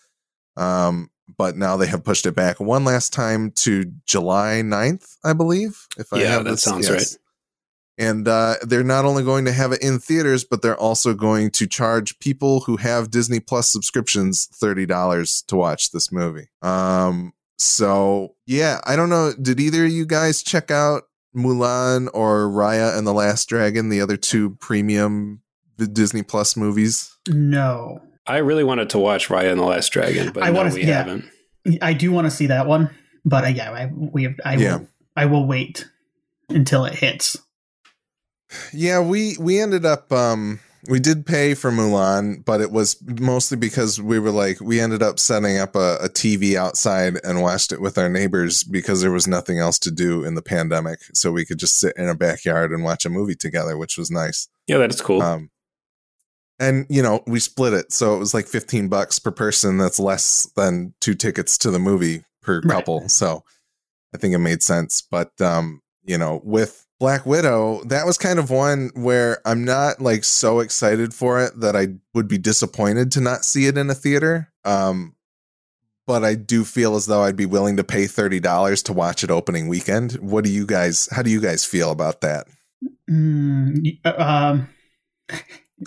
Um, 0.57 1.11
but 1.39 1.57
now 1.57 1.77
they 1.77 1.87
have 1.87 2.05
pushed 2.05 2.27
it 2.27 2.35
back 2.35 2.61
one 2.61 2.85
last 2.85 3.13
time 3.13 3.53
to 3.53 3.85
July 4.07 4.63
9th, 4.65 5.17
I 5.25 5.33
believe. 5.33 5.87
If 5.97 6.13
I 6.13 6.21
Yeah, 6.21 6.31
have 6.31 6.45
that 6.45 6.51
this, 6.51 6.63
sounds 6.63 6.91
right. 6.91 7.17
And 7.99 8.27
uh, 8.27 8.57
they're 8.63 8.83
not 8.83 9.05
only 9.05 9.23
going 9.23 9.45
to 9.45 9.53
have 9.53 9.71
it 9.73 9.83
in 9.83 9.99
theaters, 9.99 10.45
but 10.45 10.63
they're 10.63 10.77
also 10.77 11.15
going 11.15 11.51
to 11.53 11.67
charge 11.67 12.19
people 12.19 12.61
who 12.61 12.77
have 12.79 13.11
Disney 13.11 13.39
Plus 13.39 13.69
subscriptions 13.71 14.47
thirty 14.47 14.87
dollars 14.87 15.45
to 15.49 15.57
watch 15.57 15.91
this 15.93 16.11
movie. 16.11 16.49
Um, 16.63 17.35
so 17.59 18.35
yeah, 18.47 18.81
I 18.87 18.97
don't 18.97 19.11
know. 19.11 19.35
Did 19.41 19.61
either 19.61 19.85
of 19.85 19.93
you 19.93 20.07
guys 20.07 20.43
check 20.43 20.71
out 20.71 21.03
Mulan 21.37 22.09
or 22.13 22.49
Raya 22.49 22.97
and 22.97 23.07
the 23.07 23.13
Last 23.15 23.49
Dragon, 23.49 23.89
the 23.89 24.01
other 24.01 24.17
two 24.17 24.51
premium 24.57 25.41
Disney 25.93 26.23
Plus 26.23 26.57
movies? 26.57 27.17
No, 27.29 28.01
I 28.27 28.39
really 28.39 28.65
wanted 28.65 28.91
to 28.91 28.99
watch 28.99 29.29
Raya 29.29 29.51
and 29.51 29.61
the 29.61 29.65
Last 29.65 29.89
Dragon, 29.93 30.31
but 30.33 30.43
I 30.43 30.51
no, 30.51 30.53
wanna- 30.59 30.75
we 30.75 30.85
yeah. 30.85 31.05
haven't. 31.05 31.25
I 31.81 31.93
do 31.93 32.11
want 32.11 32.27
to 32.27 32.31
see 32.31 32.47
that 32.49 32.67
one, 32.67 32.91
but 33.25 33.45
uh, 33.45 33.49
yeah, 33.49 33.71
I, 33.71 33.87
we 33.95 34.25
have, 34.25 34.35
I 34.45 34.57
Yeah. 34.57 34.77
will 34.79 34.89
I 35.17 35.27
will 35.27 35.47
wait 35.47 35.89
until 36.49 36.85
it 36.85 36.95
hits. 36.95 37.37
Yeah, 38.73 39.01
we 39.01 39.37
we 39.39 39.61
ended 39.61 39.87
up 39.87 40.11
um 40.13 40.59
we 40.89 40.99
did 40.99 41.25
pay 41.27 41.55
for 41.55 41.71
Mulan, 41.71 42.45
but 42.45 42.61
it 42.61 42.73
was 42.73 42.97
mostly 43.21 43.57
because 43.57 44.01
we 44.01 44.19
were 44.19 44.31
like 44.31 44.61
we 44.61 44.81
ended 44.81 45.03
up 45.03 45.19
setting 45.19 45.59
up 45.59 45.77
a, 45.77 45.97
a 46.03 46.09
TV 46.09 46.57
outside 46.57 47.19
and 47.25 47.41
watched 47.43 47.71
it 47.73 47.81
with 47.81 47.97
our 47.99 48.09
neighbors 48.09 48.65
because 48.65 49.01
there 49.01 49.13
was 49.13 49.27
nothing 49.29 49.59
else 49.59 49.79
to 49.81 49.91
do 49.91 50.25
in 50.25 50.35
the 50.35 50.43
pandemic, 50.43 50.99
so 51.15 51.31
we 51.31 51.45
could 51.45 51.59
just 51.59 51.79
sit 51.79 51.95
in 51.97 52.09
a 52.09 52.15
backyard 52.15 52.73
and 52.73 52.83
watch 52.83 53.05
a 53.05 53.11
movie 53.11 53.37
together, 53.37 53.77
which 53.77 53.97
was 53.97 54.11
nice. 54.11 54.49
Yeah, 54.67 54.79
that's 54.79 55.01
cool. 55.01 55.23
Um, 55.23 55.51
and 56.59 56.87
you 56.89 57.03
know 57.03 57.23
we 57.27 57.39
split 57.41 57.73
it, 57.73 57.93
so 57.93 58.15
it 58.15 58.19
was 58.19 58.35
like 58.35 58.47
fifteen 58.47 58.89
bucks 58.89 59.19
per 59.19 59.31
person. 59.31 59.79
That's 59.79 59.99
less 59.99 60.51
than 60.57 60.95
two 61.01 61.15
tickets 61.15 61.57
to 61.59 61.71
the 61.71 61.79
movie 61.79 62.25
per 62.43 62.61
Right. 62.61 62.77
couple. 62.77 63.09
So 63.09 63.45
I 64.15 64.19
think 64.19 64.35
it 64.35 64.39
made 64.39 64.63
sense. 64.63 65.01
But 65.03 65.41
um, 65.41 65.81
you 66.05 66.19
know, 66.19 66.41
with 66.45 66.87
Black 67.03 67.27
Widow, 67.27 67.83
that 67.87 68.07
was 68.07 68.17
kind 68.17 68.39
of 68.39 68.49
one 68.49 68.93
where 68.95 69.41
I'm 69.45 69.65
not 69.65 70.01
like 70.01 70.23
so 70.23 70.61
excited 70.61 71.13
for 71.13 71.43
it 71.43 71.59
that 71.59 71.75
I 71.75 71.95
would 72.15 72.29
be 72.29 72.39
disappointed 72.39 73.11
to 73.11 73.21
not 73.21 73.45
see 73.45 73.67
it 73.67 73.77
in 73.77 73.91
a 73.91 73.95
theater. 73.95 74.53
Um, 74.65 75.17
but 76.07 76.23
I 76.23 76.37
do 76.37 76.65
feel 76.65 76.95
as 76.95 77.07
though 77.07 77.23
I'd 77.23 77.35
be 77.35 77.45
willing 77.45 77.77
to 77.79 77.83
pay 77.83 78.07
thirty 78.07 78.39
dollars 78.39 78.85
to 78.85 78.93
watch 78.93 79.25
it 79.25 79.33
opening 79.33 79.67
weekend. 79.67 80.13
What 80.21 80.45
do 80.45 80.51
you 80.51 80.65
guys? 80.65 81.09
How 81.11 81.23
do 81.23 81.31
you 81.31 81.41
guys 81.41 81.65
feel 81.65 81.91
about 81.91 82.21
that? 82.21 82.47
Mm, 83.11 83.99
uh, 84.05 84.15
um, 84.17 84.69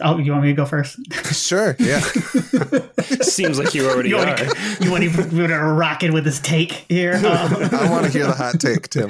oh, 0.01 0.17
you 0.17 0.31
want 0.31 0.43
me 0.43 0.49
to 0.49 0.55
go 0.55 0.65
first? 0.65 0.97
Sure, 1.35 1.75
yeah. 1.79 1.99
Seems 3.21 3.59
like 3.59 3.73
you 3.75 3.87
already 3.89 4.09
you 4.09 4.17
are. 4.17 4.25
want 4.25 4.37
to 4.39 4.77
you 4.81 4.91
want 4.91 5.03
to 5.03 5.57
rock 5.59 6.03
it 6.03 6.11
with 6.13 6.23
this 6.23 6.39
take 6.39 6.71
here? 6.89 7.15
Um, 7.15 7.23
I 7.71 7.87
want 7.89 8.05
to 8.05 8.11
hear 8.11 8.25
the 8.27 8.33
hot 8.33 8.59
take, 8.59 8.89
Tim. 8.89 9.09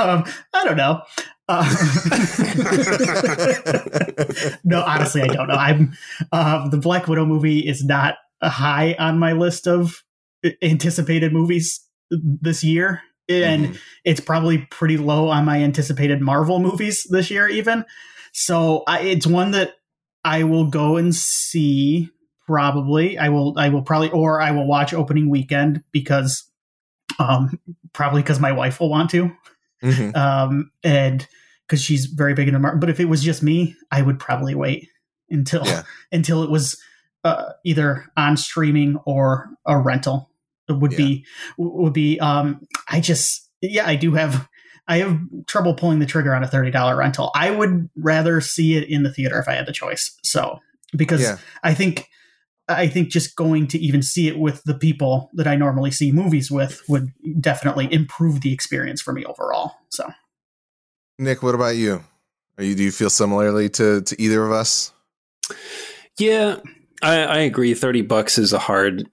um, 0.00 0.24
I 0.54 0.64
don't 0.64 0.76
know. 0.76 1.02
Uh, 1.50 1.64
no, 4.64 4.82
honestly, 4.82 5.22
I 5.22 5.26
don't 5.28 5.48
know. 5.48 5.54
I'm 5.54 5.92
uh, 6.32 6.68
the 6.68 6.76
Black 6.78 7.06
Widow 7.08 7.24
movie 7.26 7.60
is 7.66 7.84
not 7.84 8.16
high 8.42 8.94
on 8.98 9.18
my 9.18 9.32
list 9.32 9.66
of 9.66 10.02
anticipated 10.62 11.32
movies 11.32 11.80
this 12.10 12.62
year, 12.62 13.00
and 13.28 13.68
Mhm. 13.68 13.78
it's 14.04 14.20
probably 14.20 14.58
pretty 14.70 14.96
low 14.98 15.28
on 15.28 15.44
my 15.44 15.62
anticipated 15.62 16.20
Marvel 16.20 16.58
movies 16.60 17.06
this 17.10 17.30
year, 17.30 17.48
even. 17.48 17.84
So 18.40 18.84
I, 18.86 19.00
it's 19.00 19.26
one 19.26 19.50
that 19.50 19.72
I 20.24 20.44
will 20.44 20.66
go 20.66 20.96
and 20.96 21.14
see. 21.14 22.10
Probably, 22.46 23.18
I 23.18 23.28
will. 23.28 23.58
I 23.58 23.68
will 23.68 23.82
probably, 23.82 24.10
or 24.10 24.40
I 24.40 24.52
will 24.52 24.66
watch 24.66 24.94
opening 24.94 25.28
weekend 25.28 25.82
because, 25.92 26.44
um, 27.18 27.58
probably 27.92 28.22
because 28.22 28.40
my 28.40 28.52
wife 28.52 28.80
will 28.80 28.88
want 28.88 29.10
to 29.10 29.30
Mhm. 29.82 30.16
um, 30.16 30.70
and 30.82 31.26
because 31.66 31.82
she's 31.82 32.06
very 32.06 32.32
big 32.32 32.48
in 32.48 32.54
the 32.54 32.60
market. 32.60 32.80
But 32.80 32.88
if 32.90 33.00
it 33.00 33.04
was 33.04 33.22
just 33.22 33.42
me, 33.42 33.76
I 33.90 34.00
would 34.00 34.18
probably 34.18 34.54
wait 34.54 34.88
until 35.28 35.66
Yeah. 35.66 35.82
until 36.12 36.42
it 36.42 36.50
was 36.50 36.80
uh, 37.24 37.52
either 37.64 38.06
on 38.16 38.36
streaming 38.36 38.96
or 39.04 39.50
a 39.66 39.76
rental. 39.78 40.30
It 40.68 40.78
would 40.78 40.96
be 40.96 41.26
would 41.58 41.92
be. 41.92 42.18
Um, 42.20 42.66
I 42.88 43.00
just 43.00 43.50
yeah, 43.60 43.86
I 43.86 43.96
do 43.96 44.14
have. 44.14 44.48
I 44.88 44.98
have 44.98 45.20
trouble 45.46 45.74
pulling 45.74 45.98
the 45.98 46.06
trigger 46.06 46.34
on 46.34 46.42
a 46.42 46.48
thirty 46.48 46.70
dollar 46.70 46.96
rental. 46.96 47.30
I 47.34 47.50
would 47.50 47.88
rather 47.94 48.40
see 48.40 48.76
it 48.76 48.88
in 48.88 49.02
the 49.02 49.12
theater 49.12 49.38
if 49.38 49.46
I 49.46 49.52
had 49.52 49.66
the 49.66 49.72
choice. 49.72 50.16
So 50.24 50.60
because 50.96 51.20
Yeah. 51.20 51.36
I 51.62 51.74
think 51.74 52.08
I 52.68 52.86
think 52.88 53.10
just 53.10 53.36
going 53.36 53.66
to 53.68 53.78
even 53.78 54.02
see 54.02 54.28
it 54.28 54.38
with 54.38 54.62
the 54.64 54.74
people 54.74 55.30
that 55.34 55.46
I 55.46 55.56
normally 55.56 55.90
see 55.90 56.12
movies 56.12 56.50
with 56.50 56.82
would 56.88 57.12
definitely 57.40 57.92
improve 57.92 58.40
the 58.40 58.52
experience 58.52 59.00
for 59.00 59.12
me 59.12 59.24
overall. 59.24 59.76
So 59.90 60.10
Nick, 61.18 61.42
what 61.42 61.54
about 61.54 61.76
you? 61.76 62.02
Are 62.56 62.64
you 62.64 62.74
do 62.74 62.82
you 62.82 62.90
feel 62.90 63.10
similarly 63.10 63.68
to 63.70 64.00
to 64.02 64.20
either 64.20 64.44
of 64.44 64.52
us? 64.52 64.92
Yeah, 66.18 66.56
I, 67.02 67.24
I 67.24 67.38
agree. 67.38 67.74
Thirty 67.74 68.02
bucks 68.02 68.38
is 68.38 68.52
a 68.52 68.58
hard. 68.58 69.08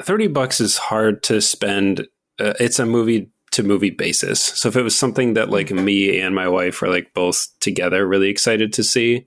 Thirty 0.00 0.28
bucks 0.28 0.60
is 0.60 0.78
hard 0.78 1.22
to 1.24 1.40
spend. 1.40 2.06
Uh, 2.38 2.54
it's 2.60 2.78
a 2.78 2.86
movie 2.86 3.30
to 3.52 3.62
movie 3.62 3.90
basis. 3.90 4.40
So 4.40 4.68
if 4.68 4.76
it 4.76 4.82
was 4.82 4.96
something 4.96 5.34
that 5.34 5.50
like 5.50 5.68
mm-hmm. 5.68 5.84
me 5.84 6.20
and 6.20 6.34
my 6.34 6.48
wife 6.48 6.82
are 6.82 6.88
like 6.88 7.14
both 7.14 7.48
together 7.60 8.06
really 8.06 8.28
excited 8.28 8.72
to 8.74 8.84
see, 8.84 9.26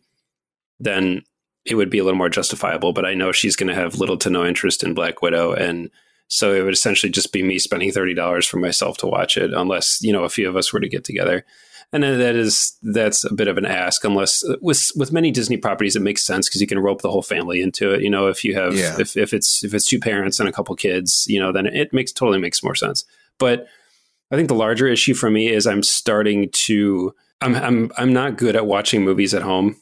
then 0.79 1.23
it 1.65 1.75
would 1.75 1.89
be 1.89 1.99
a 1.99 2.03
little 2.03 2.17
more 2.17 2.29
justifiable. 2.29 2.93
But 2.93 3.05
I 3.05 3.13
know 3.13 3.31
she's 3.31 3.55
going 3.55 3.69
to 3.69 3.75
have 3.75 3.99
little 3.99 4.17
to 4.17 4.29
no 4.29 4.45
interest 4.45 4.83
in 4.83 4.93
Black 4.93 5.21
Widow, 5.21 5.53
and 5.53 5.89
so 6.27 6.53
it 6.53 6.63
would 6.63 6.73
essentially 6.73 7.11
just 7.11 7.33
be 7.33 7.43
me 7.43 7.59
spending 7.59 7.91
thirty 7.91 8.13
dollars 8.13 8.47
for 8.47 8.57
myself 8.57 8.97
to 8.97 9.07
watch 9.07 9.37
it, 9.37 9.53
unless 9.53 10.01
you 10.01 10.13
know 10.13 10.23
a 10.23 10.29
few 10.29 10.47
of 10.49 10.55
us 10.55 10.71
were 10.73 10.79
to 10.79 10.89
get 10.89 11.03
together 11.03 11.45
and 11.93 12.03
that 12.03 12.35
is 12.35 12.77
that's 12.81 13.23
a 13.23 13.33
bit 13.33 13.47
of 13.47 13.57
an 13.57 13.65
ask 13.65 14.03
unless 14.03 14.43
uh, 14.45 14.55
with 14.61 14.91
with 14.95 15.11
many 15.11 15.31
disney 15.31 15.57
properties 15.57 15.95
it 15.95 16.01
makes 16.01 16.23
sense 16.23 16.47
because 16.47 16.61
you 16.61 16.67
can 16.67 16.79
rope 16.79 17.01
the 17.01 17.11
whole 17.11 17.21
family 17.21 17.61
into 17.61 17.91
it 17.93 18.01
you 18.01 18.09
know 18.09 18.27
if 18.27 18.43
you 18.43 18.55
have 18.55 18.75
Yeah. 18.75 18.95
if, 18.99 19.17
if 19.17 19.33
it's 19.33 19.63
if 19.63 19.73
it's 19.73 19.85
two 19.85 19.99
parents 19.99 20.39
and 20.39 20.47
a 20.47 20.51
couple 20.51 20.75
kids 20.75 21.25
you 21.27 21.39
know 21.39 21.51
then 21.51 21.65
it 21.65 21.93
makes 21.93 22.11
totally 22.11 22.39
makes 22.39 22.63
more 22.63 22.75
sense 22.75 23.03
but 23.37 23.67
i 24.31 24.35
think 24.35 24.47
the 24.47 24.55
larger 24.55 24.87
issue 24.87 25.13
for 25.13 25.29
me 25.29 25.49
is 25.49 25.67
i'm 25.67 25.83
starting 25.83 26.49
to 26.51 27.13
i'm 27.41 27.55
i'm 27.55 27.91
i'm 27.97 28.13
not 28.13 28.37
good 28.37 28.55
at 28.55 28.65
watching 28.65 29.03
movies 29.03 29.33
at 29.33 29.41
home 29.41 29.75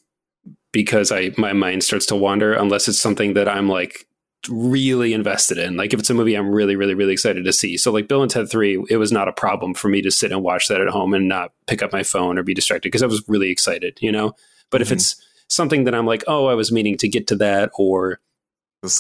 because 0.72 1.12
i 1.12 1.32
my 1.38 1.54
mind 1.54 1.84
starts 1.84 2.06
to 2.06 2.16
wander 2.16 2.54
unless 2.54 2.88
it's 2.88 3.00
something 3.00 3.34
that 3.34 3.48
i'm 3.48 3.68
like 3.70 4.06
really 4.48 5.12
invested 5.12 5.58
in. 5.58 5.76
Like 5.76 5.94
if 5.94 6.00
it's 6.00 6.10
a 6.10 6.14
movie 6.14 6.34
I'm 6.36 6.50
really, 6.50 6.78
really, 6.78 6.94
really 6.94 7.12
excited 7.12 7.44
to 7.44 7.52
see. 7.52 7.76
So 7.76 7.92
like 7.92 8.08
Bill 8.08 8.22
and 8.22 8.32
Ted 8.32 8.50
3, 8.50 8.86
it 8.90 8.96
was 8.96 9.12
not 9.12 9.28
a 9.28 9.34
problem 9.34 9.74
for 9.74 9.90
me 9.90 10.02
to 10.02 10.10
sit 10.10 10.32
and 10.32 10.42
watch 10.42 10.70
that 10.70 10.80
at 10.80 10.88
home 10.88 11.14
and 11.14 11.28
not 11.28 11.52
pick 11.68 11.84
up 11.84 11.92
my 11.92 12.04
phone 12.04 12.38
or 12.38 12.44
be 12.44 12.54
distracted 12.54 12.88
because 12.88 13.04
I 13.04 13.08
was 13.08 13.22
really 13.28 13.52
excited, 13.52 13.98
you 14.00 14.14
know? 14.14 14.32
But 14.70 14.82
if 14.82 14.88
Mhm. 14.88 14.92
it's 14.94 15.22
something 15.50 15.84
that 15.84 15.94
I'm 15.94 16.06
like, 16.06 16.24
oh, 16.26 16.46
I 16.46 16.54
was 16.54 16.72
meaning 16.72 16.96
to 17.00 17.10
get 17.10 17.28
to 17.28 17.36
that 17.36 17.70
or 17.78 18.22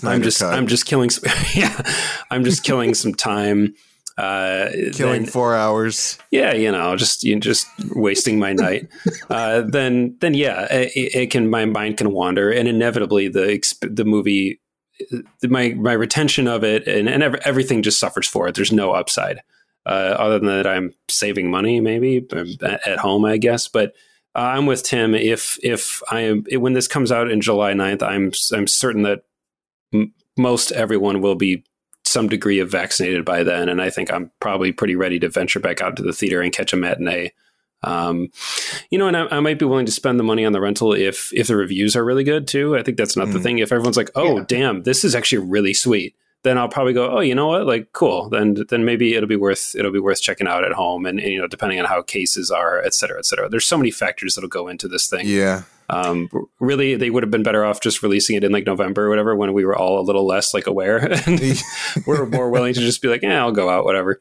I'm 0.03 0.21
just 0.21 0.39
cut. 0.41 0.53
I'm 0.53 0.67
just 0.67 0.85
killing 0.85 1.09
yeah, 1.55 1.83
I'm 2.29 2.43
just 2.43 2.65
killing 2.65 2.93
some 2.93 3.13
time 3.13 3.75
uh 4.19 4.69
killing 4.93 5.23
then- 5.23 5.31
four 5.31 5.55
hours. 5.55 6.17
yeah, 6.31 6.53
you 6.53 6.71
know, 6.71 6.95
just 6.95 7.23
you 7.23 7.35
know, 7.35 7.39
just 7.41 7.67
wasting 7.95 8.39
my 8.39 8.53
night. 8.53 8.87
Uh, 9.29 9.61
then, 9.61 10.17
then 10.21 10.33
yeah, 10.33 10.65
it, 10.73 10.91
it 11.15 11.31
can 11.31 11.49
my 11.49 11.63
mind 11.63 11.97
can 11.97 12.11
wander, 12.11 12.51
and 12.51 12.67
inevitably 12.67 13.27
the 13.27 13.41
exp- 13.45 13.95
the 13.95 14.03
movie, 14.03 14.59
my 15.43 15.69
my 15.73 15.93
retention 15.93 16.47
of 16.47 16.63
it 16.63 16.87
and 16.87 17.07
and 17.07 17.21
ev- 17.21 17.41
everything 17.45 17.83
just 17.83 17.99
suffers 17.99 18.27
for 18.27 18.47
it. 18.47 18.55
There's 18.55 18.71
no 18.71 18.91
upside, 18.91 19.41
uh, 19.85 20.15
other 20.17 20.39
than 20.39 20.47
that 20.47 20.65
I'm 20.65 20.93
saving 21.09 21.51
money 21.51 21.79
maybe 21.79 22.25
um, 22.33 22.47
at 22.63 22.87
at 22.87 22.97
home, 22.99 23.23
I 23.23 23.37
guess. 23.37 23.67
But 23.67 23.93
uh, 24.35 24.39
I'm 24.55 24.65
with 24.65 24.81
Tim. 24.83 25.13
If 25.13 25.59
if 25.61 26.01
I 26.09 26.21
am 26.21 26.43
when 26.53 26.73
this 26.73 26.87
comes 26.87 27.11
out 27.11 27.29
in 27.29 27.39
July 27.39 27.73
9th, 27.73 28.01
I'm 28.01 28.31
I'm 28.57 28.65
certain 28.67 29.03
that 29.03 29.21
m- 29.93 30.13
most 30.37 30.71
everyone 30.71 31.21
will 31.21 31.35
be 31.35 31.63
some 32.09 32.27
degree 32.27 32.59
of 32.59 32.69
vaccinated 32.71 33.23
by 33.23 33.43
then, 33.43 33.69
and 33.69 33.81
I 33.81 33.89
think 33.89 34.11
I'm 34.11 34.31
probably 34.39 34.71
pretty 34.71 34.95
ready 34.95 35.19
to 35.19 35.29
venture 35.29 35.59
back 35.59 35.81
out 35.81 35.95
to 35.97 36.03
the 36.03 36.13
theater 36.13 36.41
and 36.41 36.51
catch 36.51 36.73
a 36.73 36.77
matinee. 36.77 37.31
Um, 37.83 38.29
you 38.89 38.97
know, 38.97 39.07
and 39.07 39.15
I, 39.15 39.27
I 39.37 39.39
might 39.39 39.57
be 39.59 39.65
willing 39.65 39.85
to 39.85 39.91
spend 39.91 40.19
the 40.19 40.23
money 40.23 40.43
on 40.45 40.51
the 40.51 40.59
rental 40.59 40.91
if 40.93 41.31
if 41.33 41.47
the 41.47 41.55
reviews 41.55 41.95
are 41.95 42.03
really 42.03 42.25
good 42.25 42.47
too. 42.47 42.75
I 42.75 42.83
think 42.83 42.97
that's 42.97 43.15
not 43.15 43.31
the 43.31 43.39
Mm. 43.39 43.43
thing. 43.43 43.59
If 43.59 43.71
everyone's 43.71 43.95
like, 43.95 44.11
"Oh, 44.15 44.37
Yeah. 44.39 44.45
damn, 44.47 44.83
this 44.83 45.05
is 45.05 45.15
actually 45.15 45.45
really 45.47 45.73
sweet," 45.73 46.13
then 46.43 46.57
I'll 46.57 46.67
probably 46.67 46.91
go, 46.93 47.09
"Oh, 47.09 47.21
you 47.21 47.35
know 47.35 47.47
what? 47.47 47.65
Like, 47.65 47.93
cool. 47.93 48.27
Then 48.29 48.65
then 48.69 48.83
maybe 48.83 49.13
it'll 49.15 49.29
be 49.29 49.37
worth 49.37 49.75
it'll 49.77 49.93
be 49.93 49.99
worth 49.99 50.21
checking 50.21 50.47
out 50.47 50.65
at 50.65 50.73
home." 50.73 51.05
And, 51.05 51.19
and 51.21 51.31
you 51.31 51.39
know, 51.39 51.47
depending 51.47 51.79
on 51.79 51.85
how 51.85 52.01
cases 52.01 52.51
are, 52.51 52.81
et 52.83 52.93
cetera, 52.93 53.17
et 53.19 53.25
cetera. 53.25 53.47
There's 53.47 53.65
so 53.65 53.77
many 53.77 53.91
factors 53.91 54.35
that'll 54.35 54.49
go 54.49 54.67
into 54.67 54.87
this 54.89 55.07
thing. 55.07 55.25
Yeah. 55.25 55.61
Um, 55.89 56.29
really, 56.59 56.95
they 56.95 57.09
would 57.09 57.23
have 57.23 57.31
been 57.31 57.43
better 57.43 57.65
off 57.65 57.81
just 57.81 58.03
releasing 58.03 58.35
it 58.35 58.43
in 58.43 58.51
like 58.51 58.65
November 58.65 59.05
or 59.05 59.09
whatever 59.09 59.35
when 59.35 59.53
we 59.53 59.65
were 59.65 59.75
all 59.75 59.99
a 59.99 60.03
little 60.03 60.25
less 60.25 60.53
like 60.53 60.67
aware 60.67 60.97
and 61.25 61.61
we're 62.05 62.25
more 62.27 62.49
willing 62.49 62.73
to 62.73 62.79
just 62.79 63.01
be 63.01 63.07
like, 63.07 63.23
yeah, 63.23 63.39
I'll 63.39 63.51
go 63.51 63.69
out, 63.69 63.85
whatever. 63.85 64.19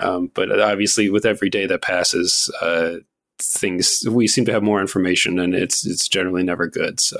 Um, 0.00 0.30
but 0.34 0.58
obviously, 0.60 1.10
with 1.10 1.26
every 1.26 1.50
day 1.50 1.66
that 1.66 1.82
passes, 1.82 2.50
uh, 2.60 2.96
things 3.40 4.04
we 4.08 4.26
seem 4.26 4.44
to 4.46 4.52
have 4.52 4.62
more 4.62 4.80
information, 4.80 5.38
and 5.38 5.54
it's 5.54 5.86
it's 5.86 6.08
generally 6.08 6.42
never 6.42 6.66
good. 6.66 7.00
So. 7.00 7.18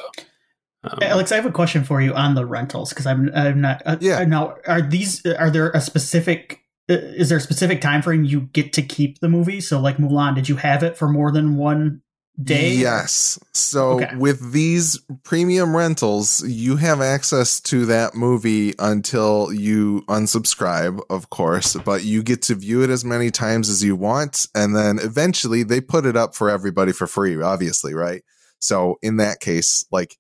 Um, 0.85 0.99
Alex, 1.01 1.31
I 1.31 1.37
have 1.37 1.47
a 1.47 1.53
question 1.53 1.85
for 1.85 2.01
you 2.01 2.13
on 2.13 2.35
the 2.35 2.45
rentals 2.45 2.91
because 2.91 3.07
I'm 3.07 3.31
I'm 3.35 3.61
not 3.61 3.83
uh, 3.87 3.97
yeah. 4.01 4.25
Now, 4.25 4.57
are 4.67 4.83
these 4.83 5.25
are 5.27 5.51
there 5.51 5.71
a 5.71 5.81
specific 5.81 6.61
uh, 6.91 6.95
is 6.95 7.29
there 7.29 7.39
a 7.39 7.43
specific 7.43 7.81
time 7.81 8.03
frame 8.03 8.25
you 8.25 8.43
get 8.53 8.73
to 8.75 8.83
keep 8.83 9.21
the 9.21 9.29
movie? 9.29 9.61
So, 9.61 9.79
like 9.79 9.99
Mulan, 9.99 10.35
did 10.35 10.49
you 10.49 10.57
have 10.57 10.83
it 10.83 10.97
for 10.97 11.09
more 11.09 11.31
than 11.31 11.57
one 11.57 12.02
day? 12.41 12.73
Yes. 12.73 13.39
So 13.53 14.03
okay. 14.03 14.17
with 14.17 14.53
these 14.53 14.99
premium 15.25 15.77
rentals, 15.77 16.43
you 16.47 16.77
have 16.77 17.01
access 17.01 17.61
to 17.63 17.87
that 17.87 18.15
movie 18.15 18.75
until 18.79 19.53
you 19.53 20.03
unsubscribe, 20.09 21.01
of 21.11 21.31
course, 21.31 21.77
but 21.85 22.05
you 22.05 22.23
get 22.23 22.43
to 22.43 22.55
view 22.55 22.83
it 22.83 22.91
as 22.91 23.05
many 23.05 23.31
times 23.31 23.69
as 23.69 23.83
you 23.83 23.97
want. 23.97 24.47
And 24.55 24.75
then 24.75 24.99
eventually 24.99 25.63
they 25.63 25.81
put 25.81 26.07
it 26.07 26.17
up 26.17 26.35
for 26.35 26.49
everybody 26.49 26.93
for 26.93 27.07
free, 27.07 27.41
obviously, 27.41 27.95
right? 27.95 28.23
So 28.59 28.99
in 29.03 29.17
that 29.17 29.41
case, 29.41 29.85
like, 29.91 30.17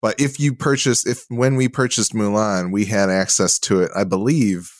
but 0.00 0.20
if 0.20 0.40
you 0.40 0.54
purchase, 0.54 1.06
if 1.06 1.24
when 1.28 1.54
we 1.54 1.68
purchased 1.68 2.12
Mulan, 2.12 2.72
we 2.72 2.86
had 2.86 3.08
access 3.08 3.58
to 3.60 3.82
it, 3.82 3.90
I 3.94 4.04
believe. 4.04 4.72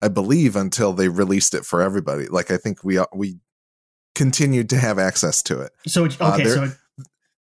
I 0.00 0.08
believe 0.08 0.56
until 0.56 0.92
they 0.92 1.08
released 1.08 1.54
it 1.54 1.64
for 1.64 1.80
everybody. 1.80 2.26
Like 2.26 2.50
I 2.50 2.56
think 2.56 2.82
we 2.82 2.98
we 3.14 3.36
continued 4.14 4.70
to 4.70 4.78
have 4.78 4.98
access 4.98 5.42
to 5.44 5.60
it. 5.60 5.72
So 5.86 6.04
okay, 6.04 6.16
uh, 6.20 6.36
there, 6.36 6.54
so 6.54 6.62
it, 6.64 6.72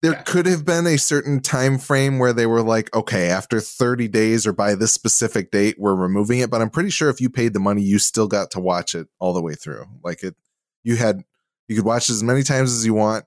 there 0.02 0.14
yeah. 0.14 0.22
could 0.24 0.46
have 0.48 0.66
been 0.66 0.88
a 0.88 0.98
certain 0.98 1.42
time 1.42 1.78
frame 1.78 2.18
where 2.18 2.34
they 2.34 2.46
were 2.46 2.64
like, 2.64 2.94
okay, 2.96 3.30
after 3.30 3.60
30 3.60 4.08
days 4.08 4.48
or 4.48 4.54
by 4.54 4.74
this 4.74 4.94
specific 4.94 5.52
date, 5.52 5.76
we're 5.78 5.96
removing 5.96 6.40
it. 6.40 6.50
But 6.50 6.62
I'm 6.62 6.70
pretty 6.70 6.90
sure 6.90 7.10
if 7.10 7.22
you 7.22 7.30
paid 7.30 7.54
the 7.54 7.60
money, 7.60 7.82
you 7.82 8.00
still 8.00 8.28
got 8.28 8.52
to 8.52 8.60
watch 8.60 8.96
it 8.96 9.08
all 9.20 9.34
the 9.34 9.42
way 9.42 9.54
through. 9.54 9.86
Like 10.04 10.24
it, 10.24 10.36
you 10.84 10.96
had, 10.96 11.24
you 11.68 11.76
could 11.76 11.86
watch 11.86 12.10
it 12.10 12.14
as 12.14 12.24
many 12.24 12.42
times 12.44 12.74
as 12.74 12.86
you 12.86 12.94
want, 12.94 13.26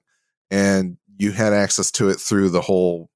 and 0.51 0.97
you 1.17 1.31
had 1.31 1.53
access 1.53 1.91
to 1.93 2.09
it 2.09 2.17
through 2.17 2.51
the 2.51 2.61
whole 2.61 3.09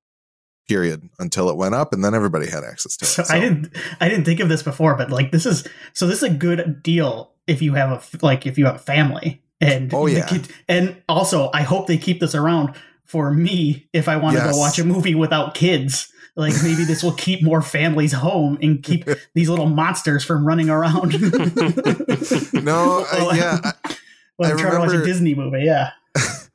period 0.69 1.09
until 1.19 1.49
it 1.49 1.57
went 1.57 1.75
up 1.75 1.93
and 1.93 2.05
then 2.05 2.15
everybody 2.15 2.47
had 2.47 2.63
access 2.63 2.97
to 2.99 3.05
it. 3.05 3.09
So, 3.09 3.23
so, 3.25 3.35
I 3.35 3.41
didn't 3.41 3.75
I 4.01 4.09
didn't 4.09 4.25
think 4.25 4.41
of 4.41 4.49
this 4.49 4.63
before, 4.63 4.95
but 4.95 5.11
like 5.11 5.33
this 5.33 5.47
is 5.47 5.67
so 5.95 6.07
this 6.07 6.19
is 6.19 6.25
a 6.25 6.35
good 6.35 6.83
deal 6.83 7.33
if 7.47 7.63
you 7.63 7.73
have 7.75 7.91
a 7.91 8.25
like 8.25 8.47
if 8.47 8.59
you 8.59 8.67
have 8.67 8.77
a 8.77 8.79
family 8.79 9.43
and 9.61 9.93
oh 9.93 10.07
yeah, 10.07 10.27
kid, 10.27 10.49
and 10.69 11.01
also 11.09 11.51
I 11.53 11.63
hope 11.63 11.87
they 11.87 11.99
keep 11.99 12.21
this 12.21 12.35
around 12.35 12.75
for 13.05 13.33
me 13.33 13.89
if 13.93 14.09
I 14.09 14.17
want 14.17 14.37
to 14.37 14.43
go 14.45 14.57
watch 14.57 14.79
a 14.79 14.85
movie 14.85 15.15
without 15.15 15.55
kids. 15.55 16.13
Like 16.37 16.55
maybe 16.63 16.85
this 16.85 17.03
will 17.03 17.15
keep 17.15 17.43
more 17.43 17.63
families 17.63 18.13
home 18.13 18.59
and 18.63 18.81
keep 18.83 19.09
these 19.35 19.49
little 19.49 19.67
monsters 19.67 20.25
from 20.25 20.47
running 20.47 20.71
around. 20.71 21.21
no, 22.53 23.05
uh, 23.13 23.33
yeah, 23.35 23.59
I, 23.65 23.97
well, 24.37 24.53
I'm 24.53 24.59
trying 24.59 24.73
to 24.73 24.79
watch 24.79 24.93
a 24.93 25.05
Disney 25.05 25.35
movie. 25.35 25.65
Yeah. 25.65 25.91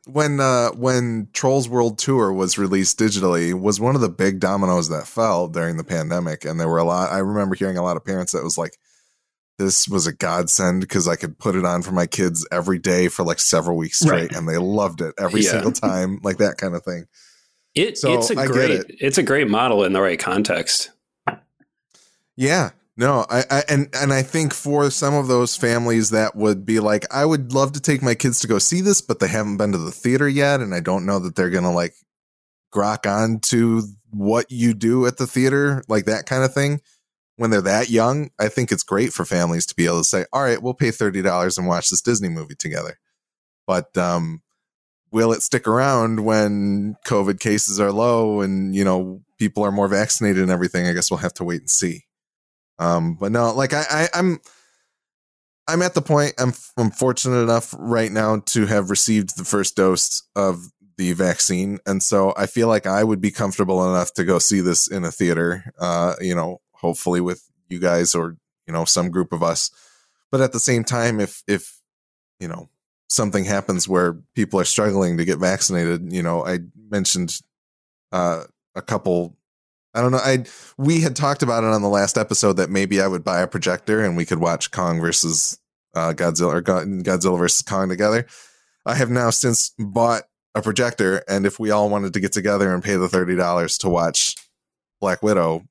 when 0.06 0.40
uh 0.40 0.70
when 0.72 1.28
Trolls 1.34 1.68
World 1.68 1.98
Tour 1.98 2.32
was 2.32 2.58
released 2.58 3.00
digitally 3.00 3.54
was 3.54 3.80
one 3.80 3.96
of 3.96 4.02
the 4.02 4.10
big 4.10 4.40
dominoes 4.40 4.90
that 4.90 5.08
fell 5.08 5.48
during 5.48 5.78
the 5.78 5.84
pandemic 5.84 6.44
and 6.46 6.60
there 6.60 6.68
were 6.68 6.78
a 6.78 6.84
lot 6.84 7.12
I 7.12 7.20
remember 7.20 7.56
hearing 7.56 7.78
a 7.78 7.84
lot 7.84 7.96
of 7.96 8.04
parents 8.04 8.34
that 8.34 8.44
was 8.44 8.58
like 8.58 8.78
this 9.58 9.88
was 9.88 10.08
a 10.08 10.14
godsend 10.14 10.82
because 10.82 11.08
I 11.08 11.16
could 11.16 11.38
put 11.38 11.56
it 11.56 11.66
on 11.66 11.82
for 11.82 11.92
my 11.92 12.08
kids 12.08 12.48
every 12.52 12.80
day 12.80 13.08
for 13.08 13.24
like 13.24 13.40
several 13.40 13.78
weeks 13.78 14.00
straight, 14.00 14.32
right. 14.32 14.36
and 14.36 14.48
they 14.48 14.58
loved 14.58 15.02
it 15.02 15.14
every 15.18 15.42
yeah. 15.42 15.52
single 15.52 15.72
time, 15.72 16.20
like 16.24 16.38
that 16.38 16.58
kind 16.58 16.76
of 16.76 16.84
thing. 16.84 17.06
It, 17.76 17.98
so 17.98 18.14
it's 18.14 18.30
a 18.30 18.40
I 18.40 18.48
great 18.48 18.72
it. 18.72 18.96
it's 19.00 19.18
a 19.18 19.24
great 19.24 19.48
model 19.48 19.84
in 19.84 19.94
the 19.94 20.02
right 20.02 20.20
context. 20.20 20.92
Yeah, 22.36 22.72
no, 22.98 23.26
I, 23.30 23.44
I 23.50 23.64
and 23.70 23.90
and 23.94 24.12
I 24.12 24.24
think 24.24 24.54
for 24.54 24.90
some 24.90 25.14
of 25.14 25.28
those 25.28 25.56
families 25.56 26.10
that 26.10 26.36
would 26.36 26.66
be 26.66 26.80
like, 26.80 27.06
I 27.14 27.26
would 27.26 27.54
love 27.54 27.74
to 27.74 27.80
take 27.80 28.02
my 28.02 28.16
kids 28.16 28.40
to 28.42 28.48
go 28.48 28.58
see 28.60 28.82
this, 28.82 29.02
but 29.02 29.20
they 29.20 29.28
haven't 29.28 29.58
been 29.58 29.72
to 29.72 29.78
the 29.78 29.92
theater 29.92 30.28
yet, 30.28 30.62
and 30.62 30.74
I 30.74 30.80
don't 30.80 31.06
know 31.06 31.20
that 31.20 31.36
they're 31.36 31.52
gonna 31.52 31.74
like 31.74 31.94
grok 32.74 33.12
on 33.12 33.40
to 33.40 33.84
what 34.10 34.52
you 34.52 34.74
do 34.74 35.06
at 35.06 35.18
the 35.18 35.28
theater, 35.28 35.84
like 35.88 36.06
that 36.06 36.26
kind 36.26 36.44
of 36.44 36.54
thing 36.54 36.82
when 37.36 37.50
they're 37.50 37.62
that 37.62 37.90
young, 37.90 38.30
I 38.40 38.48
think 38.48 38.72
it's 38.72 38.84
great 38.84 39.12
for 39.12 39.26
families 39.26 39.66
to 39.68 39.76
be 39.76 39.86
able 39.86 40.00
to 40.00 40.04
say, 40.04 40.26
all 40.32 40.44
right, 40.44 40.62
we'll 40.62 40.74
pay 40.74 40.90
$30 40.90 41.58
and 41.58 41.68
watch 41.68 41.90
this 41.90 42.02
Disney 42.02 42.30
movie 42.30 42.56
together. 42.56 43.00
But 43.66 43.98
um, 43.98 44.42
will 45.12 45.32
it 45.34 45.42
stick 45.42 45.68
around 45.68 46.26
when 46.26 46.96
COVID 47.06 47.40
cases 47.40 47.80
are 47.80 47.92
low 47.92 48.42
and, 48.42 48.76
you 48.76 48.84
know, 48.84 49.22
people 49.40 49.64
are 49.64 49.72
more 49.72 49.88
vaccinated 49.88 50.44
and 50.44 50.52
everything? 50.52 50.86
I 50.86 50.94
guess 50.94 51.10
we'll 51.10 51.20
have 51.20 51.34
to 51.36 51.44
wait 51.44 51.62
and 51.62 51.70
see. 51.70 52.06
Um, 52.78 53.16
but 53.20 53.32
no, 53.32 53.54
like 53.54 53.74
I, 53.74 53.84
I, 53.90 54.08
I'm, 54.14 54.40
I'm 55.68 55.82
at 55.82 55.94
the 55.94 56.02
point. 56.02 56.34
I'm 56.38 56.54
I'm 56.78 56.92
fortunate 56.92 57.40
enough 57.42 57.74
right 57.78 58.12
now 58.12 58.40
to 58.48 58.66
have 58.66 58.90
received 58.90 59.38
the 59.38 59.46
first 59.46 59.76
dose 59.76 60.24
of 60.36 60.66
the 60.98 61.14
vaccine, 61.14 61.80
and 61.86 62.04
so 62.04 62.34
I 62.36 62.48
feel 62.48 62.68
like 62.68 62.86
I 62.86 63.04
would 63.04 63.22
be 63.22 63.32
comfortable 63.32 63.90
enough 63.90 64.14
to 64.16 64.26
go 64.26 64.40
see 64.40 64.60
this 64.60 64.90
in 64.90 65.06
a 65.06 65.12
theater. 65.12 65.72
Uh, 65.80 66.16
you 66.20 66.36
know, 66.36 66.60
hopefully 66.84 67.22
with 67.22 67.50
you 67.70 67.80
guys 67.80 68.14
or 68.14 68.38
you 68.68 68.74
know 68.74 68.86
some 68.86 69.10
group 69.10 69.34
of 69.34 69.42
us. 69.42 69.72
But 70.32 70.42
at 70.42 70.52
the 70.52 70.60
same 70.60 70.84
time 70.84 71.20
if 71.20 71.42
if 71.48 71.80
you 72.40 72.48
know 72.48 72.70
something 73.10 73.46
happens 73.46 73.88
where 73.88 74.14
people 74.36 74.60
are 74.60 74.66
struggling 74.66 75.18
to 75.18 75.26
get 75.26 75.38
vaccinated 75.38 76.12
you 76.12 76.24
know 76.24 76.44
i 76.44 76.58
mentioned 76.90 77.40
uh 78.12 78.44
a 78.74 78.82
couple 78.82 79.38
i 79.94 80.02
don't 80.02 80.12
know 80.12 80.18
i 80.18 80.44
we 80.80 81.02
had 81.02 81.16
talked 81.16 81.44
about 81.44 81.64
it 81.64 81.70
on 81.70 81.84
the 81.84 81.90
last 81.90 82.18
episode 82.18 82.54
that 82.54 82.72
maybe 82.72 83.00
i 83.00 83.06
would 83.08 83.24
buy 83.24 83.42
a 83.42 83.48
projector 83.48 84.04
and 84.04 84.18
we 84.18 84.26
could 84.26 84.40
watch 84.40 84.72
kong 84.72 85.00
versus 85.00 85.60
uh 85.96 86.14
godzilla 86.14 86.54
or 86.54 86.62
godzilla 86.62 87.38
versus 87.38 87.62
kong 87.62 87.90
together. 87.90 88.26
I 88.86 88.96
have 88.96 89.10
now 89.10 89.30
since 89.30 89.74
bought 89.80 90.24
a 90.56 90.62
projector 90.62 91.24
and 91.28 91.46
if 91.46 91.60
we 91.60 91.72
all 91.72 91.90
wanted 91.90 92.14
to 92.14 92.20
get 92.20 92.32
together 92.32 92.74
and 92.74 92.84
pay 92.84 92.96
the 92.96 93.08
$30 93.08 93.80
to 93.80 93.90
watch 93.90 94.36
black 95.00 95.24
widow 95.24 95.64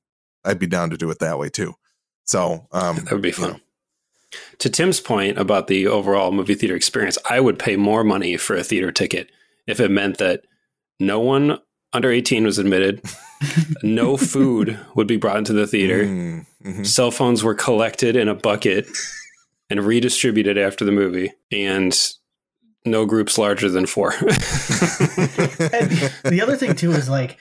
I'd 0.45 0.59
be 0.59 0.67
down 0.67 0.89
to 0.89 0.97
do 0.97 1.09
it 1.09 1.19
that 1.19 1.39
way 1.39 1.49
too. 1.49 1.75
So 2.25 2.67
um, 2.71 2.97
that 2.97 3.11
would 3.11 3.21
be 3.21 3.31
fun. 3.31 3.47
You 3.47 3.53
know. 3.53 3.59
To 4.59 4.69
Tim's 4.69 4.99
point 4.99 5.37
about 5.37 5.67
the 5.67 5.87
overall 5.87 6.31
movie 6.31 6.55
theater 6.55 6.75
experience, 6.75 7.17
I 7.29 7.39
would 7.39 7.59
pay 7.59 7.75
more 7.75 8.03
money 8.03 8.37
for 8.37 8.55
a 8.55 8.63
theater 8.63 8.91
ticket 8.91 9.29
if 9.67 9.79
it 9.79 9.91
meant 9.91 10.17
that 10.17 10.45
no 10.99 11.19
one 11.19 11.59
under 11.93 12.11
18 12.11 12.43
was 12.43 12.57
admitted, 12.57 13.01
no 13.83 14.17
food 14.17 14.79
would 14.95 15.07
be 15.07 15.17
brought 15.17 15.37
into 15.37 15.53
the 15.53 15.67
theater, 15.67 16.05
mm, 16.05 16.45
mm-hmm. 16.63 16.83
cell 16.83 17.11
phones 17.11 17.43
were 17.43 17.53
collected 17.53 18.15
in 18.15 18.27
a 18.27 18.35
bucket 18.35 18.87
and 19.69 19.85
redistributed 19.85 20.57
after 20.57 20.85
the 20.85 20.91
movie, 20.91 21.31
and 21.51 21.95
no 22.85 23.05
groups 23.05 23.37
larger 23.37 23.69
than 23.69 23.85
four. 23.85 24.11
the 24.19 24.29
other 26.41 26.57
thing 26.57 26.75
too 26.75 26.91
is 26.91 27.09
like 27.09 27.39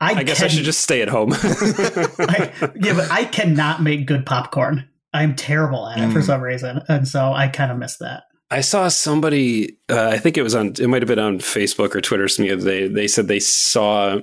I, 0.00 0.14
I 0.14 0.22
guess 0.24 0.38
can, 0.38 0.46
I 0.46 0.48
should 0.48 0.64
just 0.64 0.80
stay 0.80 1.00
at 1.02 1.08
home. 1.08 1.32
I, 1.34 2.52
yeah, 2.80 2.94
but 2.94 3.10
I 3.10 3.24
cannot 3.24 3.82
make 3.82 4.06
good 4.06 4.26
popcorn. 4.26 4.88
I'm 5.12 5.34
terrible 5.34 5.88
at 5.88 5.98
it 5.98 6.02
mm. 6.02 6.12
for 6.12 6.20
some 6.20 6.42
reason, 6.42 6.82
and 6.88 7.08
so 7.08 7.32
I 7.32 7.48
kind 7.48 7.72
of 7.72 7.78
miss 7.78 7.96
that. 7.98 8.24
I 8.50 8.60
saw 8.60 8.88
somebody. 8.88 9.78
Uh, 9.88 10.08
I 10.12 10.18
think 10.18 10.36
it 10.36 10.42
was 10.42 10.54
on. 10.54 10.74
It 10.78 10.88
might 10.88 11.02
have 11.02 11.08
been 11.08 11.18
on 11.18 11.38
Facebook 11.38 11.94
or 11.94 12.00
Twitter. 12.02 12.28
Some 12.28 12.46
the 12.46 12.56
day. 12.56 12.88
They 12.88 13.08
said 13.08 13.26
they 13.26 13.40
saw 13.40 14.18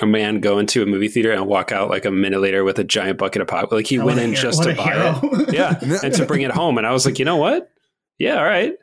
a 0.00 0.06
man 0.06 0.40
go 0.40 0.58
into 0.58 0.82
a 0.82 0.86
movie 0.86 1.08
theater 1.08 1.32
and 1.32 1.46
walk 1.46 1.72
out 1.72 1.90
like 1.90 2.04
a 2.04 2.10
minute 2.10 2.40
later 2.40 2.62
with 2.62 2.78
a 2.78 2.84
giant 2.84 3.18
bucket 3.18 3.42
of 3.42 3.48
pop. 3.48 3.72
Like 3.72 3.86
he 3.86 3.98
went 3.98 4.20
in 4.20 4.30
hero. 4.30 4.42
just 4.42 4.62
to 4.62 4.74
buy 4.74 4.92
hero. 4.92 5.20
it. 5.22 5.54
Yeah, 5.54 5.78
and 6.04 6.14
to 6.14 6.26
bring 6.26 6.42
it 6.42 6.52
home. 6.52 6.78
And 6.78 6.86
I 6.86 6.92
was 6.92 7.04
like, 7.04 7.18
you 7.18 7.24
know 7.24 7.36
what? 7.36 7.68
Yeah, 8.18 8.38
all 8.38 8.44
right 8.44 8.74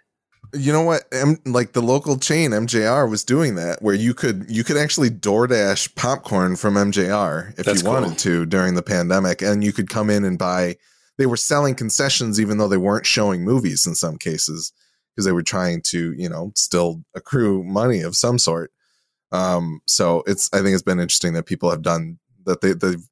you 0.54 0.72
know 0.72 0.82
what? 0.82 1.04
M- 1.12 1.40
like 1.46 1.74
the 1.74 1.82
local 1.82 2.18
chain 2.18 2.52
mjr 2.52 3.10
was 3.10 3.24
doing 3.24 3.56
that 3.56 3.82
where 3.82 3.96
you 3.96 4.14
could 4.14 4.46
you 4.50 4.64
could 4.64 4.78
actually 4.78 5.10
doordash 5.10 5.94
popcorn 5.96 6.56
from 6.56 6.76
mjr 6.76 7.58
if 7.58 7.66
That's 7.66 7.82
you 7.82 7.90
wanted 7.90 8.18
to 8.20 8.46
during 8.46 8.76
the 8.76 8.84
pandemic 8.84 9.42
and 9.42 9.64
you 9.64 9.74
could 9.74 9.90
come 9.90 10.10
in 10.10 10.24
and 10.24 10.38
buy 10.38 10.78
they 11.18 11.26
were 11.26 11.38
selling 11.38 11.76
concessions 11.76 12.40
even 12.40 12.58
though 12.58 12.68
they 12.68 12.78
weren't 12.78 13.06
showing 13.06 13.44
movies 13.44 13.86
in 13.86 13.96
some 13.96 14.18
cases 14.18 14.72
because 15.14 15.26
they 15.26 15.32
were 15.32 15.44
trying 15.44 15.82
to 15.84 16.14
you 16.14 16.30
know 16.30 16.52
still 16.56 17.04
accrue 17.16 17.64
money 17.64 18.02
of 18.02 18.16
some 18.16 18.38
sort. 18.40 18.72
Um 19.32 19.82
so 19.88 20.24
it's 20.28 20.50
i 20.54 20.58
think 20.58 20.74
it's 20.74 20.84
been 20.84 21.00
interesting 21.00 21.34
that 21.34 21.46
people 21.46 21.70
have 21.70 21.82
done 21.82 22.20
that 22.46 22.62
they 22.62 22.74
the 22.74 23.04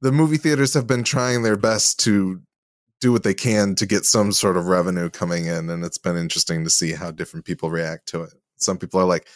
the 0.00 0.12
movie 0.12 0.36
theaters 0.36 0.74
have 0.74 0.86
been 0.86 1.04
trying 1.04 1.42
their 1.42 1.56
best 1.56 1.98
to 2.00 2.42
do 3.00 3.12
what 3.12 3.22
they 3.22 3.34
can 3.34 3.74
to 3.74 3.86
get 3.86 4.04
some 4.04 4.32
sort 4.32 4.56
of 4.56 4.66
revenue 4.66 5.10
coming 5.10 5.46
in 5.46 5.68
and 5.70 5.84
it's 5.84 5.98
been 5.98 6.16
interesting 6.16 6.64
to 6.64 6.70
see 6.70 6.92
how 6.92 7.10
different 7.10 7.44
people 7.44 7.70
react 7.70 8.08
to 8.08 8.22
it 8.22 8.32
some 8.56 8.78
people 8.78 9.00
are 9.00 9.06
like 9.06 9.26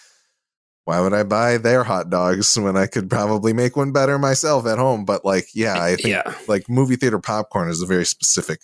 why 0.85 1.01
would 1.01 1.13
i 1.13 1.23
buy 1.23 1.59
their 1.59 1.85
hot 1.85 2.09
dogs 2.09 2.59
when 2.59 2.77
i 2.77 2.87
could 2.87 3.11
probably 3.11 3.53
make 3.53 3.77
one 3.77 3.93
better 3.93 4.19
myself 4.19 4.67
at 4.67 4.79
home 4.79 5.05
but 5.05 5.25
like 5.25 5.49
yeah 5.55 5.83
i 5.83 5.97
think 5.97 6.09
yeah. 6.09 6.35
like 6.47 6.69
movie 6.69 6.97
theater 6.97 7.19
popcorn 7.19 7.69
is 7.69 7.83
a 7.83 7.87
very 7.87 8.07
specific 8.07 8.61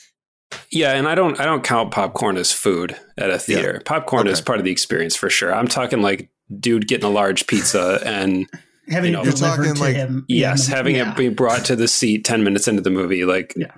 yeah 0.70 0.92
and 0.92 1.06
i 1.06 1.14
don't 1.14 1.38
i 1.40 1.44
don't 1.44 1.64
count 1.64 1.90
popcorn 1.90 2.36
as 2.36 2.52
food 2.52 2.96
at 3.18 3.30
a 3.30 3.38
theater 3.38 3.74
yeah. 3.74 3.82
popcorn 3.84 4.22
okay. 4.22 4.32
is 4.32 4.40
part 4.40 4.58
of 4.58 4.64
the 4.64 4.72
experience 4.72 5.14
for 5.14 5.28
sure 5.28 5.54
i'm 5.54 5.68
talking 5.68 6.00
like 6.00 6.30
dude 6.60 6.88
getting 6.88 7.06
a 7.06 7.12
large 7.12 7.46
pizza 7.46 8.00
and 8.04 8.46
having 8.88 9.12
you 9.12 9.16
know, 9.16 9.22
it 9.22 9.36
delivered 9.36 9.74
to 9.74 9.80
like, 9.80 9.96
him 9.96 10.24
yes 10.28 10.66
having 10.66 10.96
yeah. 10.96 11.10
it 11.10 11.16
be 11.16 11.28
brought 11.28 11.64
to 11.64 11.76
the 11.76 11.88
seat 11.88 12.24
10 12.24 12.44
minutes 12.44 12.68
into 12.68 12.82
the 12.82 12.90
movie 12.90 13.24
like 13.24 13.52
yeah 13.56 13.72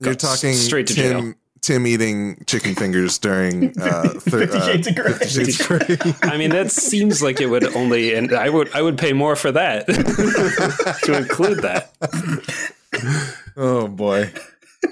you're 0.00 0.14
talking 0.14 0.52
straight 0.54 0.86
to 0.88 0.94
Tim, 0.94 1.20
jail. 1.22 1.34
Tim 1.62 1.86
eating 1.86 2.42
chicken 2.46 2.74
fingers 2.74 3.18
during 3.18 3.78
uh, 3.78 4.08
thir- 4.20 4.46
Fifty 4.46 4.60
Shades 4.60 4.86
of 4.88 4.94
Grey. 4.96 5.12
Fifty 5.12 5.28
Shades 5.28 5.60
of 5.60 5.66
Grey. 5.68 5.96
I 6.22 6.36
mean, 6.38 6.50
that 6.50 6.70
seems 6.72 7.22
like 7.22 7.40
it 7.40 7.46
would 7.46 7.64
only, 7.76 8.14
and 8.14 8.32
I 8.32 8.48
would, 8.48 8.74
I 8.74 8.80
would 8.82 8.96
pay 8.98 9.12
more 9.12 9.36
for 9.36 9.52
that 9.52 9.86
to 11.04 11.16
include 11.18 11.58
that. 11.62 11.92
oh 13.56 13.88
boy. 13.88 14.32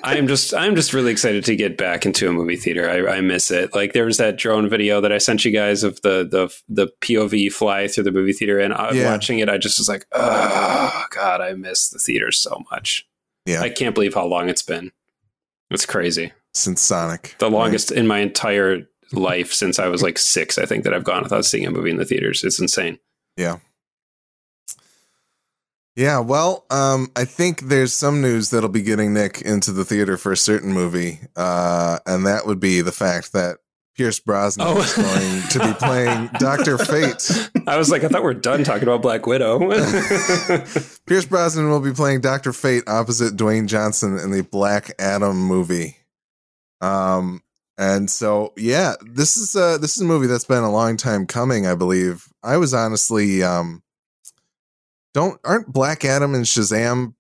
I'm 0.05 0.29
just, 0.29 0.53
I'm 0.55 0.77
just 0.77 0.93
really 0.93 1.11
excited 1.11 1.47
to 1.47 1.57
get 1.57 1.79
back 1.79 2.05
into 2.05 2.29
a 2.29 2.33
movie 2.33 2.57
theater. 2.57 2.89
I, 2.91 3.17
I 3.17 3.21
miss 3.23 3.51
it. 3.51 3.75
Like 3.75 3.95
there 3.95 4.05
was 4.05 4.19
that 4.19 4.37
drone 4.37 4.69
video 4.69 5.01
that 5.01 5.11
I 5.13 5.17
sent 5.17 5.47
you 5.47 5.51
guys 5.51 5.83
of 5.83 6.01
the 6.03 6.29
the 6.31 6.55
the 6.69 6.93
POV 7.01 7.51
fly 7.51 7.89
through 7.89 8.05
the 8.05 8.13
movie 8.13 8.35
theater, 8.35 8.59
and 8.59 8.75
I, 8.75 8.93
Yeah. 8.93 9.11
watching 9.11 9.39
it, 9.39 9.49
I 9.49 9.57
just 9.57 9.79
was 9.79 9.89
like, 9.89 10.05
oh 10.13 11.05
god, 11.11 11.41
I 11.41 11.55
miss 11.55 11.89
the 11.89 11.99
theater 11.99 12.31
so 12.31 12.63
much. 12.71 13.09
Yeah. 13.47 13.63
I 13.63 13.71
can't 13.71 13.95
believe 13.95 14.13
how 14.13 14.27
long 14.27 14.51
it's 14.51 14.61
been. 14.63 14.93
It's 15.71 15.87
crazy. 15.87 16.33
Since 16.55 16.81
Sonic. 16.81 17.37
The 17.39 17.47
right? 17.47 17.53
longest 17.53 17.91
in 17.91 18.07
my 18.07 18.21
entire 18.21 18.89
life 19.13 19.53
since 19.53 19.79
I 19.79 19.89
was 19.89 20.03
like 20.03 20.19
six, 20.19 20.59
I 20.59 20.67
think 20.67 20.85
that 20.85 20.95
I've 20.95 21.05
gone 21.05 21.23
without 21.23 21.45
seeing 21.45 21.67
a 21.67 21.71
movie 21.71 21.91
in 21.91 21.97
the 21.97 22.05
theaters. 22.05 22.45
It's 22.45 22.61
insane. 22.61 22.99
Yeah. 23.37 23.59
Yeah, 25.97 26.21
well, 26.21 26.65
um, 26.71 27.09
I 27.17 27.25
think 27.25 27.63
there's 27.63 27.93
some 27.93 28.21
news 28.23 28.51
that'll 28.51 28.69
be 28.69 28.83
getting 28.83 29.13
Nick 29.13 29.43
into 29.43 29.73
the 29.73 29.85
theater 29.85 30.17
for 30.17 30.31
a 30.31 30.37
certain 30.37 30.73
movie, 30.73 31.19
uh, 31.35 31.99
and 32.07 32.25
that 32.25 32.47
would 32.47 32.61
be 32.61 32.83
the 32.83 32.93
fact 32.93 33.33
that 33.33 33.59
Pierce 33.99 34.21
Brosnan 34.21 34.67
Oh. 34.67 34.79
is 34.81 34.95
going 34.95 35.43
to 35.51 35.59
be 35.59 35.75
playing 35.75 36.31
Doctor 36.39 36.79
Fate. 36.79 37.51
I 37.67 37.77
was 37.77 37.91
like, 37.91 38.05
I 38.05 38.09
thought 38.09 38.23
we 38.23 38.31
are 38.31 38.35
done 38.35 38.63
talking 38.63 38.85
about 38.85 39.03
Black 39.03 39.27
Widow. 39.27 39.59
Pierce 41.07 41.27
Brosnan 41.27 41.69
will 41.69 41.81
be 41.81 41.93
playing 41.93 42.21
Doctor 42.21 42.53
Fate 42.53 42.85
opposite 42.87 43.35
Dwayne 43.37 43.67
Johnson 43.67 44.17
in 44.19 44.31
the 44.31 44.43
Black 44.45 44.93
Adam 45.01 45.37
movie. 45.37 45.97
Um, 46.81 47.43
and 47.77 48.09
so 48.09 48.53
yeah, 48.57 48.95
this 49.03 49.37
is 49.37 49.55
uh 49.57 49.79
this 49.79 49.97
is 49.97 50.03
a 50.03 50.05
movie 50.05 50.27
that's 50.29 50.45
been 50.45 50.63
a 50.63 50.71
long 50.71 50.97
time 50.97 51.27
coming. 51.27 51.67
I 51.67 51.75
believe 51.75 52.27
I 52.43 52.57
was 52.57 52.73
honestly 52.75 53.43
um 53.43 53.83
don't 55.15 55.41
aren't 55.45 55.73
Black 55.73 56.05
Adam 56.05 56.35
and 56.35 56.45
Shazam 56.45 57.15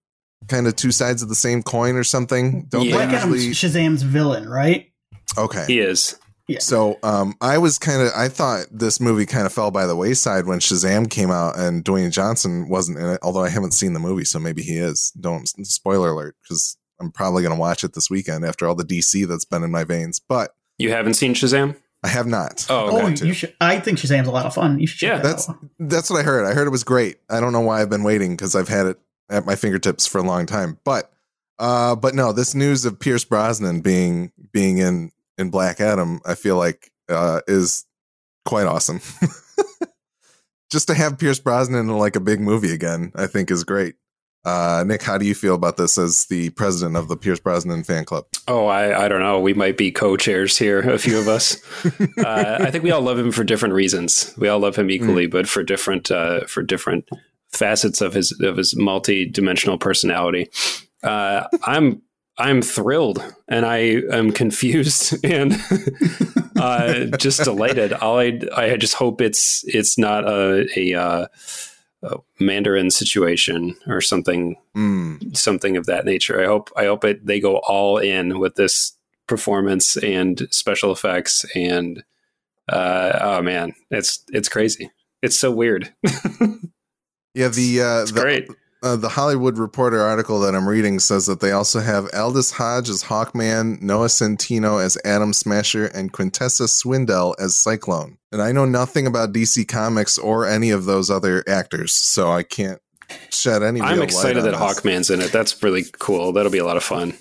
kind 0.49 0.67
of 0.69 0.77
two 0.77 0.93
sides 0.93 1.23
of 1.23 1.29
the 1.29 1.35
same 1.35 1.63
coin 1.65 1.97
or 1.97 2.05
something? 2.05 2.67
Don't 2.69 2.87
Yeah. 2.87 2.95
Black 2.95 3.11
they 3.11 3.17
Adam's? 3.17 3.45
Shazam's 3.57 4.03
villain, 4.03 4.49
right? 4.49 4.93
Okay, 5.37 5.65
he 5.67 5.81
is. 5.81 6.17
So 6.61 6.99
um, 7.03 7.35
I 7.41 7.59
was 7.59 7.79
kind 7.79 8.01
of 8.03 8.11
I 8.17 8.29
thought 8.29 8.67
this 8.71 9.01
movie 9.01 9.27
kind 9.27 9.47
of 9.47 9.53
fell 9.53 9.71
by 9.71 9.87
the 9.87 9.95
wayside 9.97 10.47
when 10.47 10.59
Shazam 10.61 11.11
came 11.11 11.31
out 11.31 11.59
and 11.59 11.85
Dwayne 11.85 12.11
Johnson 12.11 12.69
wasn't 12.69 12.99
in 12.99 13.07
it. 13.07 13.21
Although 13.23 13.45
I 13.45 13.51
haven't 13.51 13.73
seen 13.73 13.93
the 13.93 14.01
movie, 14.01 14.25
so 14.25 14.39
maybe 14.39 14.63
he 14.63 14.77
is. 14.79 15.13
Don't 15.21 15.47
spoiler 15.67 16.11
alert 16.11 16.37
because 16.43 16.77
I'm 17.01 17.13
probably 17.13 17.43
going 17.43 17.55
to 17.55 17.61
watch 17.61 17.85
it 17.85 17.93
this 17.93 18.09
weekend 18.11 18.45
after 18.45 18.67
all 18.67 18.75
the 18.75 18.85
DC 18.85 19.27
that's 19.29 19.45
been 19.45 19.63
in 19.63 19.71
my 19.71 19.85
veins. 19.85 20.21
But 20.21 20.53
You 20.79 20.91
haven't 20.91 21.15
seen 21.15 21.35
Shazam? 21.35 21.77
I 22.03 22.09
have 22.09 22.27
not. 22.27 22.67
Oh, 22.71 22.97
I 22.97 23.03
okay. 23.03 23.23
Oh, 23.23 23.27
you 23.27 23.33
should. 23.35 23.55
I 23.61 23.81
think 23.81 23.99
Shazam's 23.99 24.29
a 24.29 24.31
lot 24.31 24.47
of 24.47 24.55
fun. 24.55 24.79
You 24.79 24.87
should. 24.87 25.01
Check 25.01 25.17
Yeah, 25.17 25.23
that's 25.23 25.49
out. 25.51 25.59
that's 25.79 26.09
what 26.11 26.21
I 26.21 26.23
heard. 26.23 26.45
I 26.47 26.55
heard 26.55 26.67
it 26.67 26.71
was 26.71 26.85
great. 26.85 27.19
I 27.29 27.41
don't 27.41 27.53
know 27.53 27.61
why 27.61 27.83
I've 27.83 27.91
been 27.91 28.05
waiting 28.05 28.33
because 28.37 28.55
I've 28.57 28.69
had 28.69 28.87
it 28.87 28.99
at 29.29 29.45
my 29.45 29.57
fingertips 29.57 30.07
for 30.07 30.19
a 30.19 30.23
long 30.23 30.47
time. 30.47 30.79
But 30.85 31.11
uh, 31.59 31.97
but 31.97 32.15
no, 32.15 32.33
this 32.33 32.55
news 32.55 32.85
of 32.85 33.01
Pierce 33.01 33.25
Brosnan 33.25 33.81
being 33.81 34.31
being 34.53 34.79
in 34.79 35.11
in 35.39 35.51
Black 35.51 35.81
Adam, 35.81 36.21
I 36.27 36.35
feel 36.35 36.57
like 36.57 36.91
uh, 37.09 37.41
is 37.47 37.87
quite 38.45 38.67
awesome. 38.67 39.01
Just 40.71 40.89
to 40.89 40.95
have 40.95 41.19
Pierce 41.19 41.39
Brosnan 41.39 41.81
in 41.81 41.97
like 41.97 42.17
a 42.17 42.21
big 42.21 42.41
movie 42.41 42.73
again, 42.73 43.13
I 43.15 43.27
think 43.27 43.51
is 43.51 43.65
great. 43.65 43.95
Uh, 44.45 44.85
Nick, 44.87 45.03
how 45.03 45.19
do 45.19 45.27
you 45.27 45.35
feel 45.35 45.55
about 45.55 45.77
this 45.77 45.99
as 45.99 46.27
the 46.27 46.51
president 46.51 46.97
of 46.97 47.09
the 47.09 47.17
Pierce 47.17 47.41
Brosnan 47.41 47.85
fan 47.85 48.05
club? 48.05 48.27
Oh, 48.47 48.67
I, 48.67 49.05
I 49.05 49.09
don't 49.09 49.21
know. 49.21 49.41
We 49.41 49.53
might 49.53 49.77
be 49.77 49.91
co-chairs 49.91 50.57
here, 50.57 50.81
a 50.81 50.99
few 50.99 51.19
of 51.19 51.29
us. 51.29 51.61
uh, 52.19 52.59
I 52.61 52.71
think 52.71 52.85
we 52.85 52.91
all 52.91 53.03
love 53.03 53.19
him 53.19 53.33
for 53.33 53.45
different 53.45 53.75
reasons. 53.75 54.35
We 54.39 54.49
all 54.49 54.59
love 54.59 54.77
him 54.77 54.91
equally, 54.91 55.27
but 55.27 55.49
for 55.49 55.63
different 55.63 56.11
uh, 56.11 56.47
for 56.47 56.63
different 56.63 57.09
facets 57.51 58.01
of 58.01 58.15
his 58.15 58.39
of 58.41 58.57
his 58.57 58.77
multi-dimensional 58.77 59.79
personality. 59.79 60.51
Uh, 61.03 61.45
I'm 61.65 62.03
I'm 62.39 62.63
thrilled 62.63 63.23
and 63.49 63.67
I 63.67 64.03
am 64.13 64.33
confused 64.33 65.17
and 65.25 65.53
uh, 66.57 67.17
just 67.19 67.43
delighted. 67.45 67.93
All 67.93 68.19
I 68.19 68.41
I 68.57 68.77
just 68.77 68.95
hope 68.95 69.21
it's 69.21 69.65
it's 69.67 69.99
not 69.99 70.25
a 70.25 70.69
a, 70.77 70.95
uh, 70.95 71.27
a 72.03 72.17
Mandarin 72.39 72.91
situation 72.91 73.77
or 73.87 74.01
something 74.01 74.57
Mm, 74.77 75.37
something 75.37 75.77
of 75.77 75.87
that 75.87 76.05
nature. 76.05 76.41
I 76.41 76.47
hope 76.47 76.71
I 76.77 76.85
hope 76.85 77.05
it 77.05 77.27
they 77.27 77.41
go 77.41 77.57
all 77.59 77.99
in 77.99 78.39
with 78.39 78.55
this 78.55 78.93
performance 79.27 79.97
and 79.97 80.47
special 80.53 80.93
effects 80.93 81.45
and 81.57 82.05
uh, 82.69 83.19
oh 83.21 83.43
man, 83.43 83.75
it's 83.91 84.23
it's 84.29 84.49
crazy. 84.49 84.91
It's 85.23 85.39
so 85.39 85.51
weird. 85.51 85.93
yeah, 87.35 87.49
the 87.49 87.81
uh, 87.81 88.05
the, 88.05 88.21
great. 88.21 88.49
Uh, 88.81 88.95
the 88.95 89.09
Hollywood 89.09 89.59
Reporter 89.59 90.01
article 90.01 90.39
that 90.41 90.55
I'm 90.55 90.69
reading 90.69 91.01
says 91.01 91.27
that 91.27 91.41
they 91.41 91.51
also 91.51 91.81
have 91.81 92.09
Aldis 92.15 92.53
Hodge 92.53 92.89
as 92.89 93.03
Hawkman, 93.03 93.83
Noah 93.83 94.07
Centineo 94.07 94.83
as 94.83 94.97
Atom 95.05 95.33
Smasher, 95.33 95.87
and 95.87 96.13
Quintessa 96.13 96.69
Swindell 96.69 97.35
as 97.41 97.57
Cyclone. 97.57 98.19
And 98.31 98.41
I 98.41 98.53
know 98.53 98.67
nothing 98.67 99.07
about 99.07 99.33
DC 99.33 99.67
Comics 99.67 100.17
or 100.17 100.47
any 100.47 100.71
of 100.71 100.85
those 100.85 101.11
other 101.11 101.43
actors, 101.49 101.93
so 101.93 102.31
I 102.31 102.45
can't 102.45 102.81
shed 103.31 103.63
any. 103.63 103.81
I'm 103.81 103.95
real 103.95 104.03
excited 104.03 104.45
light 104.45 104.53
that 104.53 104.59
this. 104.59 104.81
Hawkman's 104.81 105.11
in 105.11 105.21
it. 105.21 105.33
That's 105.33 105.61
really 105.63 105.85
cool. 105.99 106.33
That'll 106.33 106.53
be 106.53 106.59
a 106.59 106.65
lot 106.65 106.77
of 106.77 106.85
fun. 106.85 107.15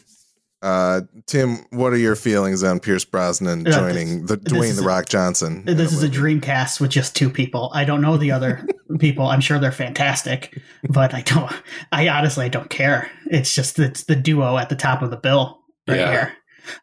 Uh, 0.62 1.02
Tim, 1.28 1.58
what 1.70 1.94
are 1.94 1.98
your 1.98 2.16
feelings 2.16 2.64
on 2.64 2.80
Pierce 2.80 3.06
Brosnan 3.06 3.66
Yeah, 3.66 3.72
joining 3.74 4.26
the 4.26 4.38
this 4.38 4.54
Dwayne 4.54 4.70
is 4.70 4.78
the 4.78 4.84
a- 4.84 4.88
Rock 4.88 5.06
Johnson? 5.08 5.64
in 5.68 5.78
This 5.78 5.94
is 5.94 6.02
a 6.02 6.08
movie? 6.08 6.40
Dreamcast 6.40 6.80
with 6.82 6.90
just 6.90 7.16
two 7.16 7.30
people. 7.30 7.70
I 7.74 7.86
don't 7.86 8.02
know 8.02 8.18
the 8.18 8.32
other 8.32 8.68
people. 9.00 9.28
I'm 9.28 9.42
sure 9.42 9.60
they're 9.60 9.72
fantastic, 9.72 10.60
but 10.90 11.14
I 11.14 11.22
don't. 11.22 11.52
I 11.92 12.08
honestly 12.10 12.46
I 12.46 12.50
don't 12.50 12.70
care. 12.72 13.10
It's 13.28 13.54
just 13.54 13.78
it's 13.78 14.04
the 14.06 14.16
duo 14.16 14.58
at 14.58 14.70
the 14.70 14.76
top 14.76 15.02
of 15.04 15.12
the 15.12 15.18
bill 15.18 15.60
right 15.88 15.98
Yeah. 16.00 16.12
here. 16.12 16.34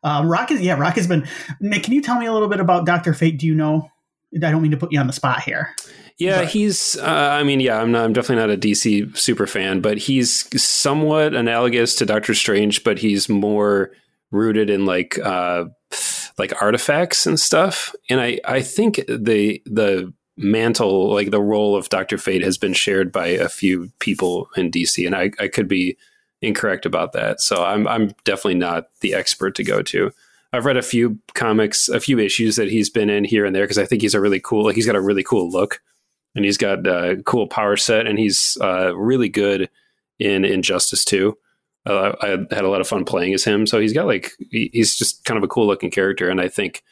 Um, 0.04 0.28
Rock 0.28 0.50
is 0.52 0.60
yeah. 0.60 0.78
Rock 0.78 0.94
has 0.94 1.06
been. 1.08 1.26
Nick, 1.60 1.82
can 1.82 1.92
you 1.94 2.00
tell 2.00 2.18
me 2.18 2.26
a 2.26 2.32
little 2.32 2.48
bit 2.48 2.60
about 2.60 2.86
Doctor 2.86 3.12
Fate? 3.12 3.38
Do 3.38 3.46
you 3.46 3.54
know? 3.54 3.90
I 4.36 4.38
don't 4.50 4.62
mean 4.62 4.70
to 4.70 4.76
put 4.76 4.92
you 4.92 4.98
on 5.00 5.06
the 5.08 5.12
spot 5.12 5.42
here. 5.42 5.74
Yeah, 6.18 6.42
But- 6.42 6.50
he's. 6.50 6.96
Uh, 6.96 7.04
I 7.04 7.42
mean, 7.42 7.60
yeah, 7.60 7.80
I'm 7.80 7.92
not. 7.92 8.04
I'm 8.04 8.12
definitely 8.12 8.46
not 8.46 8.50
a 8.50 8.56
DC 8.56 9.16
super 9.16 9.46
fan, 9.46 9.80
but 9.80 9.98
he's 9.98 10.46
somewhat 10.62 11.34
analogous 11.34 11.94
to 11.96 12.06
Doctor 12.06 12.34
Strange, 12.34 12.84
but 12.84 12.98
he's 12.98 13.28
more 13.28 13.90
rooted 14.30 14.70
in 14.70 14.86
like 14.86 15.18
uh, 15.18 15.64
like 16.38 16.60
artifacts 16.62 17.26
and 17.26 17.38
stuff. 17.38 17.94
And 18.08 18.20
I 18.20 18.38
I 18.44 18.62
think 18.62 18.96
the 19.08 19.60
the 19.66 20.12
mantle, 20.36 21.12
like 21.12 21.30
the 21.30 21.40
role 21.42 21.76
of 21.76 21.88
Doctor 21.88 22.18
Fate, 22.18 22.42
has 22.42 22.58
been 22.58 22.74
shared 22.74 23.10
by 23.10 23.26
a 23.26 23.48
few 23.48 23.90
people 23.98 24.48
in 24.56 24.70
DC, 24.70 25.04
and 25.04 25.16
I 25.16 25.32
I 25.40 25.48
could 25.48 25.66
be 25.68 25.96
incorrect 26.40 26.86
about 26.86 27.12
that. 27.12 27.40
So 27.40 27.64
I'm 27.64 27.88
I'm 27.88 28.14
definitely 28.24 28.54
not 28.56 28.88
the 29.00 29.14
expert 29.14 29.56
to 29.56 29.64
go 29.64 29.82
to. 29.82 30.12
I've 30.52 30.64
read 30.66 30.76
a 30.76 30.82
few 30.82 31.18
comics, 31.34 31.88
a 31.88 31.98
few 31.98 32.20
issues 32.20 32.54
that 32.54 32.70
he's 32.70 32.88
been 32.88 33.10
in 33.10 33.24
here 33.24 33.44
and 33.44 33.56
there 33.56 33.64
because 33.64 33.78
I 33.78 33.86
think 33.86 34.02
he's 34.02 34.14
a 34.14 34.20
really 34.20 34.38
cool, 34.38 34.64
like 34.64 34.76
he's 34.76 34.86
got 34.86 34.94
a 34.94 35.00
really 35.00 35.24
cool 35.24 35.50
look 35.50 35.80
and 36.34 36.44
he's 36.44 36.56
got 36.58 36.86
a 36.86 37.22
cool 37.24 37.46
power 37.46 37.76
set 37.76 38.06
and 38.06 38.18
he's 38.18 38.56
uh, 38.60 38.94
really 38.96 39.28
good 39.28 39.68
in 40.18 40.44
Injustice 40.44 41.04
too. 41.04 41.36
Uh, 41.86 42.12
I 42.22 42.28
had 42.54 42.64
a 42.64 42.68
lot 42.68 42.80
of 42.80 42.88
fun 42.88 43.04
playing 43.04 43.34
as 43.34 43.44
him. 43.44 43.66
So 43.66 43.78
he's 43.78 43.92
got 43.92 44.06
like, 44.06 44.32
he's 44.50 44.96
just 44.96 45.24
kind 45.24 45.36
of 45.36 45.44
a 45.44 45.48
cool 45.48 45.66
looking 45.66 45.90
character. 45.90 46.30
And 46.30 46.40
I 46.40 46.48
think 46.48 46.82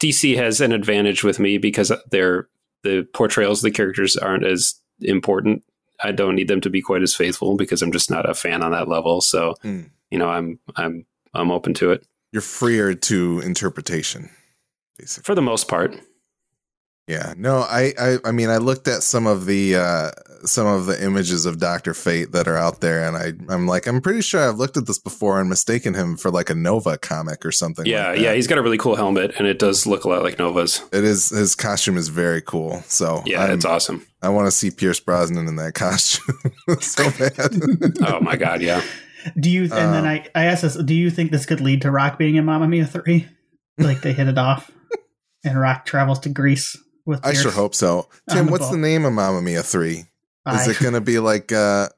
DC 0.00 0.36
has 0.36 0.60
an 0.60 0.72
advantage 0.72 1.24
with 1.24 1.38
me 1.40 1.56
because 1.58 1.90
they're, 2.10 2.48
the 2.82 3.08
portrayals 3.14 3.60
of 3.60 3.64
the 3.64 3.70
characters 3.76 4.16
aren't 4.16 4.44
as 4.44 4.74
important. 5.00 5.62
I 6.02 6.12
don't 6.12 6.34
need 6.34 6.48
them 6.48 6.60
to 6.60 6.68
be 6.68 6.82
quite 6.82 7.00
as 7.02 7.14
faithful 7.14 7.56
because 7.56 7.80
I'm 7.80 7.92
just 7.92 8.10
not 8.10 8.28
a 8.28 8.34
fan 8.34 8.62
on 8.62 8.72
that 8.72 8.88
level. 8.88 9.20
So, 9.22 9.54
Mm. 9.64 9.88
you 10.10 10.18
know, 10.18 10.28
I'm, 10.28 10.58
I'm, 10.76 11.06
I'm 11.32 11.50
open 11.50 11.72
to 11.74 11.92
it 11.92 12.06
You're 12.32 12.42
freer 12.42 12.92
to 12.94 13.40
interpretation, 13.40 14.28
basically. 14.98 15.24
for 15.24 15.34
the 15.34 15.40
most 15.42 15.68
part. 15.68 15.96
Yeah, 17.06 17.34
no, 17.36 17.58
I, 17.58 17.92
I, 18.00 18.16
I 18.24 18.32
mean, 18.32 18.48
I 18.48 18.56
looked 18.56 18.88
at 18.88 19.02
some 19.02 19.26
of 19.26 19.44
the, 19.44 19.76
uh, 19.76 20.10
some 20.46 20.66
of 20.66 20.86
the 20.86 21.04
images 21.04 21.44
of 21.44 21.58
Doctor 21.58 21.92
Fate 21.92 22.32
that 22.32 22.48
are 22.48 22.56
out 22.56 22.80
there, 22.80 23.06
and 23.06 23.14
I, 23.14 23.32
I'm 23.52 23.66
like, 23.66 23.86
I'm 23.86 24.00
pretty 24.00 24.22
sure 24.22 24.48
I've 24.48 24.56
looked 24.56 24.78
at 24.78 24.86
this 24.86 24.98
before 24.98 25.38
and 25.38 25.50
mistaken 25.50 25.92
him 25.92 26.16
for 26.16 26.30
like 26.30 26.48
a 26.48 26.54
Nova 26.54 26.96
comic 26.96 27.44
or 27.44 27.52
something. 27.52 27.84
Yeah, 27.84 28.06
like 28.06 28.16
that. 28.16 28.22
yeah, 28.22 28.32
he's 28.32 28.46
got 28.46 28.56
a 28.56 28.62
really 28.62 28.78
cool 28.78 28.96
helmet, 28.96 29.34
and 29.38 29.46
it 29.46 29.58
does 29.58 29.86
look 29.86 30.04
a 30.04 30.08
lot 30.08 30.22
like 30.22 30.38
Nova's. 30.38 30.82
it 30.92 31.04
is. 31.04 31.28
His 31.28 31.54
costume 31.54 31.98
is 31.98 32.08
very 32.08 32.40
cool. 32.40 32.82
So 32.86 33.22
Yeah, 33.26 33.42
I'm- 33.42 33.52
it's 33.52 33.66
awesome. 33.66 34.06
I 34.22 34.30
want 34.30 34.46
to 34.46 34.50
see 34.50 34.70
Pierce 34.70 35.00
Brosnan 35.00 35.46
in 35.46 35.56
that 35.56 35.74
costume 35.74 36.34
so 36.80 37.10
bad. 37.18 37.52
Oh 38.06 38.20
my 38.20 38.36
god, 38.36 38.62
yeah. 38.62 38.82
Do 39.38 39.50
you? 39.50 39.64
And 39.64 39.70
then 39.72 40.04
Um, 40.04 40.06
I 40.06 40.26
I 40.34 40.44
asked 40.46 40.62
this. 40.62 40.74
Do 40.76 40.94
you 40.94 41.10
think 41.10 41.30
this 41.32 41.44
could 41.44 41.60
lead 41.60 41.82
to 41.82 41.90
Rock 41.90 42.18
being 42.18 42.36
in 42.36 42.46
Mamma 42.46 42.66
Mia 42.66 42.86
three? 42.86 43.28
Like 43.76 44.00
they 44.00 44.14
hit 44.14 44.28
it 44.28 44.38
off, 44.38 44.70
and 45.44 45.60
Rock 45.60 45.84
travels 45.84 46.18
to 46.20 46.30
Greece 46.30 46.78
with. 47.06 47.24
I 47.24 47.32
sure 47.34 47.50
hope 47.50 47.74
so. 47.74 48.08
Tim, 48.30 48.46
the 48.46 48.52
what's 48.52 48.70
the 48.70 48.76
name 48.76 49.04
of 49.04 49.12
Mamma 49.12 49.40
Mia 49.42 49.62
three? 49.62 49.98
Is 49.98 50.06
I- 50.46 50.70
it 50.70 50.78
going 50.80 50.94
to 50.94 51.00
be 51.00 51.18
like 51.18 51.52
uh, 51.52 51.88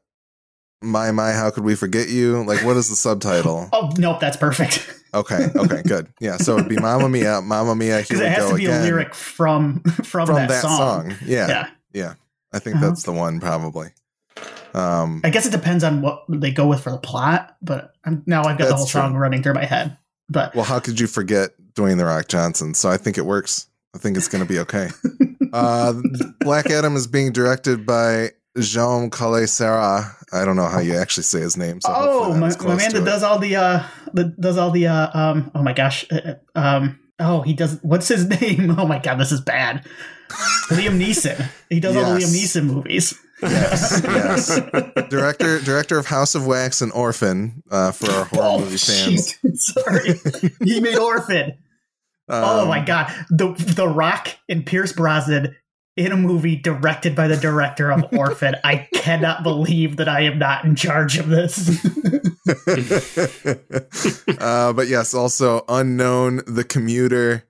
"My 0.82 1.10
My 1.10 1.32
How 1.32 1.50
Could 1.50 1.64
We 1.64 1.74
Forget 1.74 2.08
You"? 2.08 2.44
Like, 2.44 2.64
what 2.64 2.76
is 2.76 2.88
the 2.88 2.96
subtitle? 2.96 3.68
Oh 3.72 3.92
nope, 3.98 4.20
that's 4.20 4.36
perfect. 4.36 4.92
Okay, 5.14 5.48
okay, 5.56 5.82
good. 5.82 6.08
Yeah, 6.20 6.36
so 6.36 6.56
it'd 6.58 6.68
be 6.68 6.76
Mamma 6.80 7.08
Mia, 7.08 7.40
Mamma 7.40 7.74
Mia. 7.74 7.96
Here 7.96 8.02
Because 8.02 8.20
it 8.20 8.28
has 8.32 8.50
to 8.50 8.56
be 8.56 8.66
again 8.66 8.80
a 8.82 8.84
lyric 8.84 9.14
from 9.14 9.80
from, 9.80 10.26
from 10.26 10.34
that, 10.36 10.48
that, 10.48 10.62
song. 10.62 11.10
song. 11.10 11.14
Yeah, 11.24 11.68
Yeah. 11.94 12.14
I 12.52 12.58
think 12.58 12.76
Uh-huh. 12.76 12.86
that's 12.88 13.02
the 13.04 13.12
one 13.12 13.40
probably. 13.40 13.88
Um, 14.74 15.22
I 15.24 15.30
guess 15.30 15.46
it 15.46 15.50
depends 15.52 15.82
on 15.84 16.02
what 16.02 16.24
they 16.28 16.50
go 16.52 16.66
with 16.66 16.82
for 16.82 16.90
the 16.90 16.98
plot, 16.98 17.56
but 17.62 17.94
I'm, 18.04 18.22
now 18.26 18.42
I've 18.44 18.58
got 18.58 18.68
the 18.68 18.74
whole 18.76 18.86
song 18.86 19.12
true. 19.12 19.20
running 19.20 19.42
through 19.42 19.54
my 19.54 19.64
head. 19.64 19.96
But 20.28 20.54
well, 20.54 20.64
how 20.64 20.78
could 20.80 21.00
you 21.00 21.06
forget 21.06 21.50
Dwayne 21.74 21.96
the 21.96 22.04
Rock 22.04 22.28
Johnson? 22.28 22.74
So 22.74 22.90
I 22.90 22.96
think 22.98 23.16
it 23.16 23.24
works. 23.24 23.68
I 23.96 23.98
think 23.98 24.18
it's 24.18 24.28
going 24.28 24.44
to 24.44 24.48
be 24.48 24.58
okay. 24.60 24.90
uh, 25.54 25.94
Black 26.40 26.70
Adam 26.70 26.96
is 26.96 27.06
being 27.06 27.32
directed 27.32 27.86
by 27.86 28.32
Jaume 28.58 29.10
Collet-Serra. 29.10 30.14
I 30.34 30.44
don't 30.44 30.56
know 30.56 30.66
how 30.66 30.80
you 30.80 30.94
actually 30.96 31.22
say 31.22 31.40
his 31.40 31.56
name. 31.56 31.80
So 31.80 31.90
oh, 31.94 32.34
my, 32.34 32.54
my 32.58 32.74
man 32.76 32.92
that 32.92 33.04
does 33.06 33.22
all 33.22 33.38
the 33.38 33.56
uh, 33.56 33.82
that 34.12 34.38
does 34.38 34.58
all 34.58 34.70
the 34.70 34.86
uh, 34.88 35.18
um. 35.18 35.50
Oh 35.54 35.62
my 35.62 35.72
gosh, 35.72 36.04
uh, 36.12 36.34
uh, 36.54 36.58
um. 36.58 36.98
Oh, 37.18 37.40
he 37.40 37.54
does. 37.54 37.78
What's 37.82 38.08
his 38.08 38.26
name? 38.40 38.78
Oh 38.78 38.86
my 38.86 38.98
god, 38.98 39.16
this 39.16 39.32
is 39.32 39.40
bad. 39.40 39.86
Liam 40.68 41.00
Neeson. 41.00 41.48
He 41.70 41.80
does 41.80 41.96
all 41.96 42.02
the 42.14 42.20
Liam 42.20 42.34
Neeson 42.34 42.64
movies. 42.66 43.18
Yes, 43.40 44.02
yes. 44.04 44.60
director 45.10 45.60
director 45.60 45.98
of 45.98 46.06
House 46.06 46.34
of 46.34 46.46
Wax 46.46 46.82
and 46.82 46.92
Orphan 46.92 47.62
uh, 47.70 47.92
for 47.92 48.10
our 48.10 48.24
horror 48.26 48.42
Oh, 48.42 48.58
movie 48.60 48.76
fans. 48.76 49.38
Sorry, 49.54 50.14
he 50.64 50.80
made 50.80 50.98
Orphan. 50.98 51.56
Oh 52.28 52.62
Um, 52.62 52.68
my 52.68 52.84
god, 52.84 53.12
the 53.30 53.52
The 53.52 53.88
Rock 53.88 54.28
and 54.48 54.64
Pierce 54.66 54.92
Brosnan 54.92 55.54
in 55.96 56.12
a 56.12 56.16
movie 56.16 56.56
directed 56.56 57.16
by 57.16 57.26
the 57.26 57.36
director 57.38 57.90
of 57.90 58.04
Orphan. 58.12 58.54
I 58.62 58.86
cannot 58.94 59.42
believe 59.42 59.96
that 59.96 60.08
I 60.08 60.22
am 60.22 60.38
not 60.38 60.64
in 60.66 60.76
charge 60.76 61.16
of 61.18 61.28
this. 61.28 61.68
uh, 64.40 64.72
but 64.72 64.88
yes, 64.88 65.14
also 65.14 65.64
unknown, 65.68 66.42
the 66.46 66.64
commuter, 66.64 67.44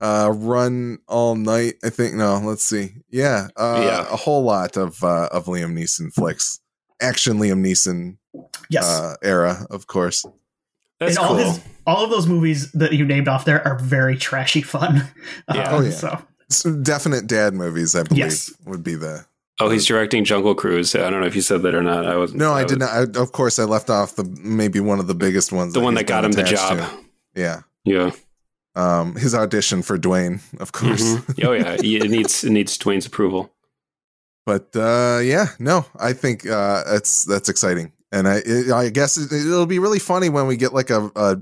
uh, 0.00 0.32
run 0.34 0.98
all 1.08 1.34
night. 1.34 1.74
I 1.84 1.90
think 1.90 2.14
no, 2.14 2.38
let's 2.42 2.64
see, 2.64 2.94
yeah, 3.10 3.48
uh, 3.56 3.82
Yeah. 3.84 4.00
a 4.12 4.16
whole 4.16 4.42
lot 4.44 4.76
of 4.76 5.02
uh, 5.04 5.28
of 5.32 5.44
Liam 5.46 5.74
Neeson 5.78 6.12
flicks, 6.12 6.60
action 7.02 7.38
Liam 7.38 7.60
Neeson 7.64 8.16
yes, 8.70 8.84
uh, 8.86 9.16
era, 9.22 9.66
of 9.70 9.86
course. 9.86 10.24
That's 11.00 11.16
and 11.16 11.18
all 11.26 11.36
cool. 11.36 11.52
his 11.52 11.60
all 11.86 12.04
of 12.04 12.10
those 12.10 12.26
movies 12.26 12.70
that 12.72 12.92
you 12.92 13.04
named 13.04 13.26
off 13.26 13.44
there 13.46 13.66
are 13.66 13.78
very 13.78 14.16
trashy 14.16 14.62
fun. 14.62 15.08
Yeah. 15.52 15.62
Um, 15.62 15.74
Oh, 15.74 15.80
yeah. 15.84 15.90
So 15.90 16.22
Some 16.50 16.82
definite 16.82 17.26
dad 17.26 17.54
movies, 17.54 17.94
I 17.94 18.02
believe, 18.04 18.18
Yes. 18.18 18.52
would 18.66 18.82
be 18.84 18.94
the. 18.96 19.24
oh, 19.60 19.70
he's 19.70 19.86
directing 19.86 20.24
Jungle 20.24 20.54
Cruise. 20.54 20.94
I 20.94 21.08
don't 21.10 21.20
know 21.20 21.26
if 21.26 21.34
you 21.34 21.42
said 21.42 21.62
that 21.62 21.74
or 21.74 21.82
not. 21.82 22.06
I 22.06 22.16
was 22.16 22.34
No, 22.34 22.52
I 22.52 22.62
was- 22.62 22.72
did 22.72 22.78
not. 22.80 22.90
I, 22.90 23.20
of 23.20 23.32
course, 23.32 23.58
I 23.58 23.64
left 23.64 23.88
off 23.90 24.14
the 24.16 24.24
maybe 24.42 24.78
one 24.80 24.98
of 25.00 25.06
the 25.06 25.14
biggest 25.14 25.52
ones. 25.52 25.72
The 25.74 25.80
one 25.80 25.94
that 25.94 26.06
got 26.06 26.24
him 26.24 26.32
the 26.32 26.42
job. 26.42 26.78
to. 26.78 26.90
Yeah, 27.34 27.60
Yeah. 27.84 28.10
um, 28.76 29.14
his 29.16 29.34
audition 29.34 29.82
for 29.82 29.98
Dwayne, 29.98 30.40
of 30.60 30.72
course. 30.72 31.02
Mhm. 31.02 31.44
Oh 31.46 31.52
yeah. 31.52 31.76
It 31.82 32.10
needs 32.10 32.44
it 32.44 32.50
needs 32.50 32.76
Dwayne's 32.78 33.06
approval. 33.06 33.52
but 34.46 34.74
uh 34.74 35.18
yeah 35.22 35.48
no 35.58 35.84
i 35.98 36.12
think 36.14 36.46
uh 36.48 36.82
that's 36.90 37.24
that's 37.24 37.48
exciting 37.48 37.92
and 38.12 38.26
i 38.28 38.40
it, 38.44 38.70
i 38.72 38.88
guess 38.88 39.16
it, 39.16 39.32
it'll 39.32 39.66
be 39.66 39.78
really 39.78 39.98
funny 39.98 40.28
when 40.28 40.46
we 40.46 40.56
get 40.56 40.72
like 40.74 40.90
a, 40.90 41.10
a 41.16 41.36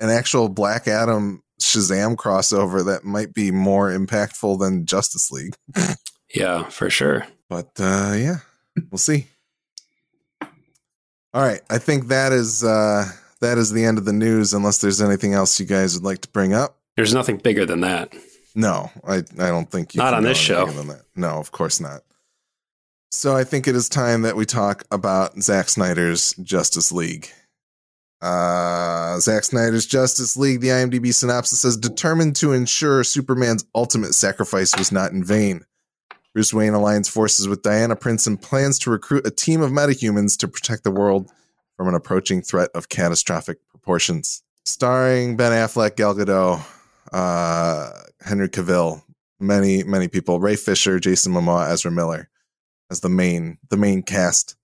an 0.00 0.10
actual 0.10 0.48
black 0.48 0.88
adam 0.88 1.42
shazam 1.60 2.16
crossover 2.16 2.84
that 2.86 3.04
might 3.04 3.34
be 3.34 3.50
more 3.50 3.90
impactful 3.90 4.58
than 4.60 4.86
justice 4.86 5.30
league 5.30 5.54
Yeah, 6.34 6.64
for 6.68 6.88
sure. 6.90 7.26
but 7.48 7.70
uh 7.78 8.14
yeah 8.16 8.36
we'll 8.90 8.98
see 8.98 9.26
all 11.32 11.42
right 11.42 11.60
i 11.70 11.78
think 11.78 12.08
that 12.08 12.32
is 12.32 12.64
uh 12.64 13.06
that 13.40 13.58
is 13.58 13.72
the 13.72 13.84
end 13.84 13.98
of 13.98 14.04
the 14.04 14.12
news 14.12 14.52
unless 14.54 14.78
there's 14.78 15.00
anything 15.00 15.32
else 15.34 15.58
you 15.58 15.66
guys 15.66 15.94
would 15.94 16.04
like 16.04 16.20
to 16.22 16.28
bring 16.28 16.52
up 16.52 16.76
There's 16.96 17.14
nothing 17.14 17.38
bigger 17.38 17.64
than 17.64 17.80
that. 17.80 18.14
No, 18.54 18.90
I, 19.06 19.18
I 19.18 19.48
don't 19.48 19.70
think 19.70 19.94
you 19.94 19.98
Not 20.00 20.12
on 20.12 20.24
this 20.24 20.36
show. 20.36 20.66
Than 20.66 20.88
that. 20.88 21.02
No, 21.14 21.38
of 21.38 21.52
course 21.52 21.80
not. 21.80 22.02
So 23.12 23.34
I 23.34 23.42
think 23.42 23.66
it 23.66 23.74
is 23.74 23.88
time 23.88 24.22
that 24.22 24.36
we 24.36 24.46
talk 24.46 24.84
about 24.92 25.42
Zack 25.42 25.68
Snyder's 25.68 26.32
Justice 26.34 26.92
League. 26.92 27.28
Uh, 28.22 29.18
Zack 29.18 29.44
Snyder's 29.44 29.84
Justice 29.84 30.36
League, 30.36 30.60
the 30.60 30.68
IMDb 30.68 31.12
synopsis 31.12 31.60
says, 31.60 31.76
determined 31.76 32.36
to 32.36 32.52
ensure 32.52 33.02
Superman's 33.02 33.64
ultimate 33.74 34.14
sacrifice 34.14 34.76
was 34.78 34.92
not 34.92 35.10
in 35.10 35.24
vain. 35.24 35.64
Bruce 36.34 36.54
Wayne 36.54 36.72
aligns 36.72 37.10
forces 37.10 37.48
with 37.48 37.62
Diana 37.62 37.96
Prince 37.96 38.28
and 38.28 38.40
plans 38.40 38.78
to 38.80 38.90
recruit 38.90 39.26
a 39.26 39.32
team 39.32 39.60
of 39.60 39.72
metahumans 39.72 40.38
to 40.38 40.46
protect 40.46 40.84
the 40.84 40.92
world 40.92 41.28
from 41.76 41.88
an 41.88 41.94
approaching 41.94 42.42
threat 42.42 42.70
of 42.74 42.88
catastrophic 42.88 43.58
proportions. 43.70 44.44
Starring 44.64 45.36
Ben 45.36 45.50
Affleck, 45.50 45.96
Gal 45.96 46.14
Gadot, 46.14 46.64
uh, 47.12 47.90
Henry 48.24 48.48
Cavill, 48.48 49.02
many 49.40 49.82
many 49.82 50.06
people, 50.06 50.38
Ray 50.38 50.54
Fisher, 50.54 51.00
Jason 51.00 51.32
Momoa, 51.32 51.68
Ezra 51.70 51.90
Miller, 51.90 52.29
as 52.90 53.00
the 53.00 53.08
main 53.08 53.58
the 53.70 53.76
main 53.76 54.02
cast. 54.02 54.56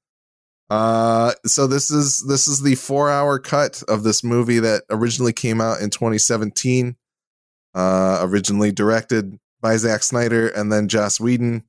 Uh, 0.68 1.32
so 1.44 1.66
this 1.66 1.90
is 1.90 2.22
this 2.26 2.48
is 2.48 2.62
the 2.62 2.74
four 2.74 3.10
hour 3.10 3.38
cut 3.38 3.82
of 3.88 4.02
this 4.02 4.24
movie 4.24 4.58
that 4.58 4.82
originally 4.90 5.32
came 5.32 5.60
out 5.60 5.80
in 5.80 5.90
2017. 5.90 6.96
Uh, 7.74 8.20
originally 8.22 8.72
directed 8.72 9.38
by 9.60 9.76
Zack 9.76 10.02
Snyder 10.02 10.48
and 10.48 10.72
then 10.72 10.88
Joss 10.88 11.20
Whedon, 11.20 11.62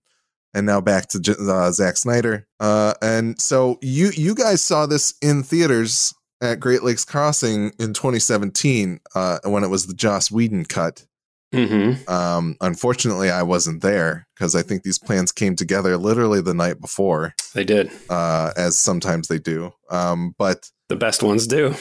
and 0.53 0.65
now 0.65 0.79
back 0.79 1.07
to 1.09 1.35
uh, 1.39 1.71
Zack 1.71 1.97
Snyder. 1.97 2.47
Uh, 2.59 2.93
and 3.01 3.39
so 3.39 3.77
you 3.81 4.11
you 4.15 4.33
guys 4.33 4.63
saw 4.63 4.85
this 4.85 5.15
in 5.21 5.43
theaters 5.43 6.13
at 6.41 6.59
Great 6.59 6.83
Lakes 6.83 7.03
Crossing 7.03 7.71
in 7.79 7.93
2017 7.93 8.99
uh, 9.15 9.39
when 9.43 9.63
it 9.63 9.69
was 9.69 9.87
the 9.87 9.93
Joss 9.93 10.31
Whedon 10.31 10.65
cut. 10.65 11.05
Mm-hmm. 11.53 12.11
Um, 12.11 12.55
unfortunately, 12.59 13.29
I 13.29 13.43
wasn't 13.43 13.81
there 13.81 14.27
because 14.35 14.53
I 14.55 14.61
think 14.63 14.83
these 14.83 14.99
plans 14.99 15.31
came 15.31 15.55
together 15.55 15.95
literally 15.97 16.41
the 16.41 16.53
night 16.53 16.81
before, 16.81 17.33
They 17.53 17.63
did. 17.63 17.89
uh, 18.09 18.51
as 18.57 18.77
sometimes 18.77 19.27
they 19.29 19.39
do. 19.39 19.71
Um, 19.89 20.35
but 20.37 20.69
The 20.89 20.97
best 20.97 21.23
ones 21.23 21.47
do. 21.47 21.67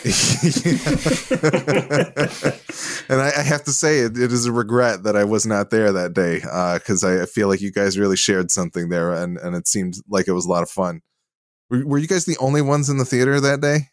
and 3.08 3.20
I, 3.20 3.32
I 3.38 3.42
have 3.42 3.64
to 3.64 3.72
say, 3.72 3.98
it, 4.00 4.16
it 4.16 4.32
is 4.32 4.46
a 4.46 4.52
regret 4.52 5.02
that 5.04 5.16
I 5.16 5.24
was 5.24 5.46
not 5.46 5.70
there 5.70 5.92
that 5.92 6.12
day 6.14 6.40
because 6.78 7.04
I 7.04 7.26
feel 7.26 7.48
like 7.48 7.60
you 7.60 7.72
guys 7.72 7.98
really 7.98 8.16
shared 8.16 8.50
something 8.50 8.88
there, 8.88 9.12
and 9.12 9.36
and 9.38 9.54
it 9.56 9.66
seemed 9.68 9.96
like 10.08 10.28
it 10.28 10.32
was 10.32 10.46
a 10.46 10.50
lot 10.50 10.62
of 10.62 10.70
fun. 10.70 11.00
Were, 11.70 11.84
were 11.86 11.98
you 11.98 12.08
guys 12.08 12.24
the 12.24 12.36
only 12.38 12.62
ones 12.62 12.88
in 12.88 12.98
the 12.98 13.04
theater 13.04 13.40
that 13.40 13.60
day? 13.60 13.88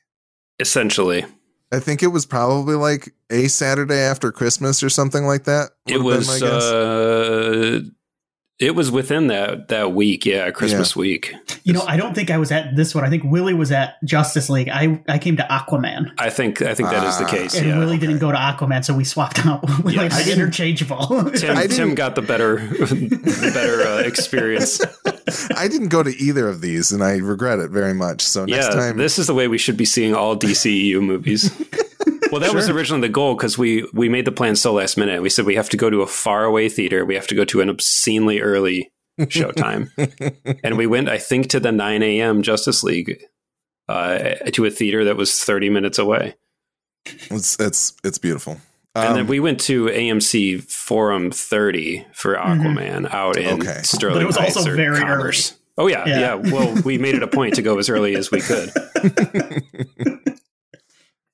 Essentially. 0.59 1.25
I 1.73 1.79
think 1.79 2.03
it 2.03 2.07
was 2.07 2.27
probably 2.27 2.75
like 2.75 3.15
a 3.31 3.47
Saturday 3.47 3.97
after 3.97 4.31
Christmas 4.31 4.83
or 4.83 4.89
something 4.89 5.25
like 5.25 5.45
that. 5.45 5.71
It 5.87 5.97
was 5.97 6.39
been 6.39 6.47
uh 6.47 7.81
it 8.59 8.75
was 8.75 8.91
within 8.91 9.27
that 9.27 9.67
that 9.69 9.93
week, 9.93 10.25
yeah, 10.25 10.51
Christmas 10.51 10.95
week. 10.95 11.33
You 11.63 11.73
know, 11.73 11.81
I 11.87 11.97
don't 11.97 12.13
think 12.13 12.29
I 12.29 12.37
was 12.37 12.51
at 12.51 12.75
this 12.75 12.93
one. 12.93 13.03
I 13.03 13.09
think 13.09 13.23
Willie 13.23 13.53
was 13.53 13.71
at 13.71 13.95
Justice 14.05 14.49
League. 14.49 14.69
I 14.69 15.01
I 15.07 15.17
came 15.17 15.37
to 15.37 15.43
Aquaman, 15.43 16.11
I 16.17 16.29
think 16.29 16.61
I 16.61 16.73
think 16.75 16.89
that 16.89 17.05
is 17.07 17.17
the 17.17 17.25
Ah. 17.25 17.29
case. 17.29 17.55
and 17.55 17.67
yeah. 17.67 17.79
Willie 17.79 17.97
didn't 17.97 18.19
go 18.19 18.31
to 18.31 18.37
Aquaman, 18.37 18.85
so 18.85 18.93
we 18.93 19.03
swapped 19.03 19.45
out. 19.45 19.63
we 19.83 19.93
like 19.95 20.11
Yes. 20.11 20.13
I 20.13 20.15
had 20.17 20.25
didn't- 20.25 20.41
interchangeable. 20.43 21.31
Tim, 21.31 21.67
Tim 21.69 21.95
got 21.95 22.15
the 22.15 22.21
better 22.21 22.57
the 22.67 23.51
better 23.53 23.81
uh, 23.87 23.97
experience. 24.07 24.79
I 25.57 25.67
didn't 25.67 25.87
go 25.89 26.03
to 26.03 26.11
either 26.17 26.47
of 26.47 26.61
these, 26.61 26.91
and 26.91 27.03
I 27.03 27.17
regret 27.17 27.59
it 27.59 27.71
very 27.71 27.93
much. 27.93 28.21
So 28.21 28.45
next 28.45 28.67
yeah, 28.67 28.73
time, 28.73 28.97
this 28.97 29.17
is 29.17 29.27
the 29.27 29.33
way 29.33 29.47
we 29.47 29.57
should 29.57 29.77
be 29.77 29.85
seeing 29.85 30.13
all 30.13 30.35
DCEU 30.37 31.01
movies. 31.01 31.49
Well, 32.33 32.41
that 32.41 32.53
was 32.53 32.67
originally 32.69 33.01
the 33.07 33.13
goal 33.13 33.35
because 33.35 33.57
we 33.57 33.87
we 33.93 34.09
made 34.09 34.25
the 34.25 34.31
plan 34.31 34.55
so 34.55 34.73
last 34.73 34.97
minute. 34.97 35.21
We 35.21 35.29
said 35.29 35.45
we 35.45 35.55
have 35.55 35.69
to 35.69 35.77
go 35.77 35.89
to 35.89 36.01
a 36.01 36.07
faraway 36.07 36.67
theater. 36.69 37.05
We 37.05 37.15
have 37.15 37.27
to 37.27 37.35
go 37.35 37.45
to 37.45 37.61
an 37.61 37.69
obscenely 37.69 38.41
early 38.41 38.91
showtime, 39.19 39.89
and 40.63 40.77
we 40.77 40.87
went. 40.87 41.09
I 41.09 41.17
think 41.19 41.47
to 41.49 41.59
the 41.59 41.71
nine 41.71 42.01
a.m. 42.03 42.41
Justice 42.41 42.83
League 42.83 43.23
uh, 43.87 44.17
to 44.53 44.65
a 44.65 44.71
theater 44.71 45.05
that 45.05 45.15
was 45.17 45.39
thirty 45.39 45.69
minutes 45.69 45.99
away, 45.99 46.35
it's 47.05 47.59
it's 47.59 47.93
it's 48.03 48.17
beautiful. 48.17 48.57
and 48.95 49.09
Um, 49.09 49.13
then 49.15 49.27
we 49.27 49.39
went 49.39 49.59
to 49.61 49.85
AMC 49.85 50.63
Forum 50.63 51.29
thirty 51.31 52.05
for 52.13 52.35
Aquaman 52.35 53.13
out 53.13 53.37
in 53.37 53.61
Okay. 53.61 53.81
Sterling 53.83 54.15
But 54.15 54.23
it 54.23 54.25
was 54.27 54.37
Heights 54.37 54.57
also 54.57 54.71
or 54.71 54.75
very 54.75 54.97
Commerce. 54.99 55.55
Oh 55.77 55.87
yeah, 55.87 56.05
Yeah. 56.07 56.19
yeah, 56.19 56.33
Well, 56.51 56.81
we 56.85 56.97
made 56.99 57.15
it 57.15 57.23
a 57.23 57.27
point 57.27 57.55
to 57.55 57.61
go 57.63 57.77
as 57.79 57.89
early 57.89 58.15
as 58.15 58.29
we 58.31 58.41
could. 58.41 58.71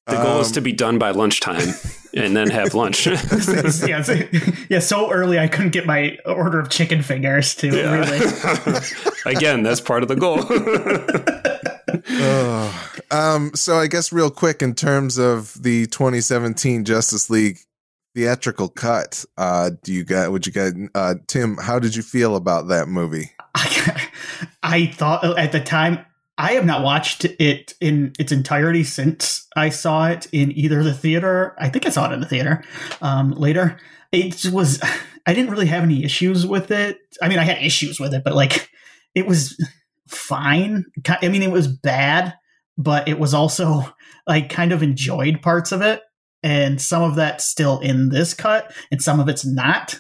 The 0.10 0.22
goal 0.24 0.40
is 0.40 0.48
um, 0.48 0.54
to 0.54 0.62
be 0.62 0.74
done 0.74 0.98
by 0.98 1.12
lunchtime 1.12 1.74
and 2.14 2.36
then 2.36 2.50
have 2.50 2.74
lunch. 2.74 3.06
yeah, 3.08 4.02
so, 4.02 4.20
yeah, 4.70 4.80
so 4.80 5.12
early 5.12 5.40
I 5.40 5.48
couldn't 5.48 5.72
get 5.72 5.86
my 5.86 6.18
order 6.26 6.60
of 6.60 6.70
chicken 6.70 7.02
fingers 7.02 7.56
to 7.56 7.72
really. 7.72 8.20
Again, 9.26 9.64
that's 9.64 9.82
part 9.82 10.04
of 10.04 10.10
the 10.10 10.16
goal. 10.16 10.44
Oh. 12.12 12.92
um, 13.12 13.52
so 13.56 13.78
I 13.78 13.88
guess 13.88 14.12
real 14.12 14.30
quick 14.30 14.62
in 14.62 14.76
terms 14.76 15.18
of 15.18 15.62
the 15.62 15.88
2017 15.88 16.86
Justice 16.86 17.30
League 17.30 17.60
theatrical 18.14 18.70
cut, 18.70 19.26
uh, 19.38 19.72
do 19.84 19.94
you 19.94 20.04
guys? 20.04 20.30
Would 20.30 20.46
you 20.46 20.54
guys? 20.54 20.74
Uh, 20.94 21.16
Tim, 21.28 21.58
how 21.58 21.80
did 21.80 21.96
you 21.96 22.04
feel 22.04 22.36
about 22.36 22.68
that 22.68 22.88
movie? 22.88 23.32
I 24.64 24.88
thought 24.88 25.38
at 25.38 25.52
the 25.52 25.60
time 25.60 26.06
I 26.40 26.54
have 26.54 26.66
not 26.66 26.84
watched 26.84 27.26
it 27.26 27.74
in 27.82 28.14
its 28.18 28.32
entirety 28.32 28.86
since 28.86 29.46
I 29.58 29.68
saw 29.70 30.08
it 30.08 30.26
in 30.32 30.54
either 30.54 30.82
the 30.84 30.94
theater. 30.94 31.54
I 31.60 31.68
think 31.68 31.86
I 31.86 31.90
saw 31.90 32.10
it 32.10 32.14
in 32.14 32.22
the 32.22 32.26
theater 32.26 32.64
um, 33.02 33.32
later. 33.32 33.78
It 34.14 34.46
was. 34.46 34.82
I 35.28 35.34
didn't 35.34 35.52
really 35.52 35.68
have 35.68 35.84
any 35.84 36.04
issues 36.06 36.48
with 36.48 36.72
it. 36.72 36.98
I 37.22 37.28
mean, 37.28 37.40
I 37.40 37.44
had 37.44 37.62
issues 37.62 38.00
with 38.00 38.14
it, 38.14 38.24
but 38.24 38.34
like, 38.34 38.70
it 39.14 39.28
was 39.28 39.62
fine. 40.08 40.86
I 41.08 41.28
mean, 41.28 41.44
it 41.44 41.52
was 41.52 41.68
bad, 41.68 42.34
but 42.78 43.10
it 43.10 43.20
was 43.20 43.34
also 43.34 43.94
I 44.26 44.42
kind 44.42 44.72
of 44.72 44.82
enjoyed 44.82 45.42
parts 45.42 45.74
of 45.74 45.82
it, 45.82 46.02
and 46.42 46.82
some 46.82 47.04
of 47.04 47.16
that's 47.16 47.44
still 47.44 47.80
in 47.80 48.10
this 48.10 48.34
cut, 48.34 48.74
and 48.92 49.02
some 49.02 49.20
of 49.20 49.28
it's 49.28 49.46
not. 49.46 50.00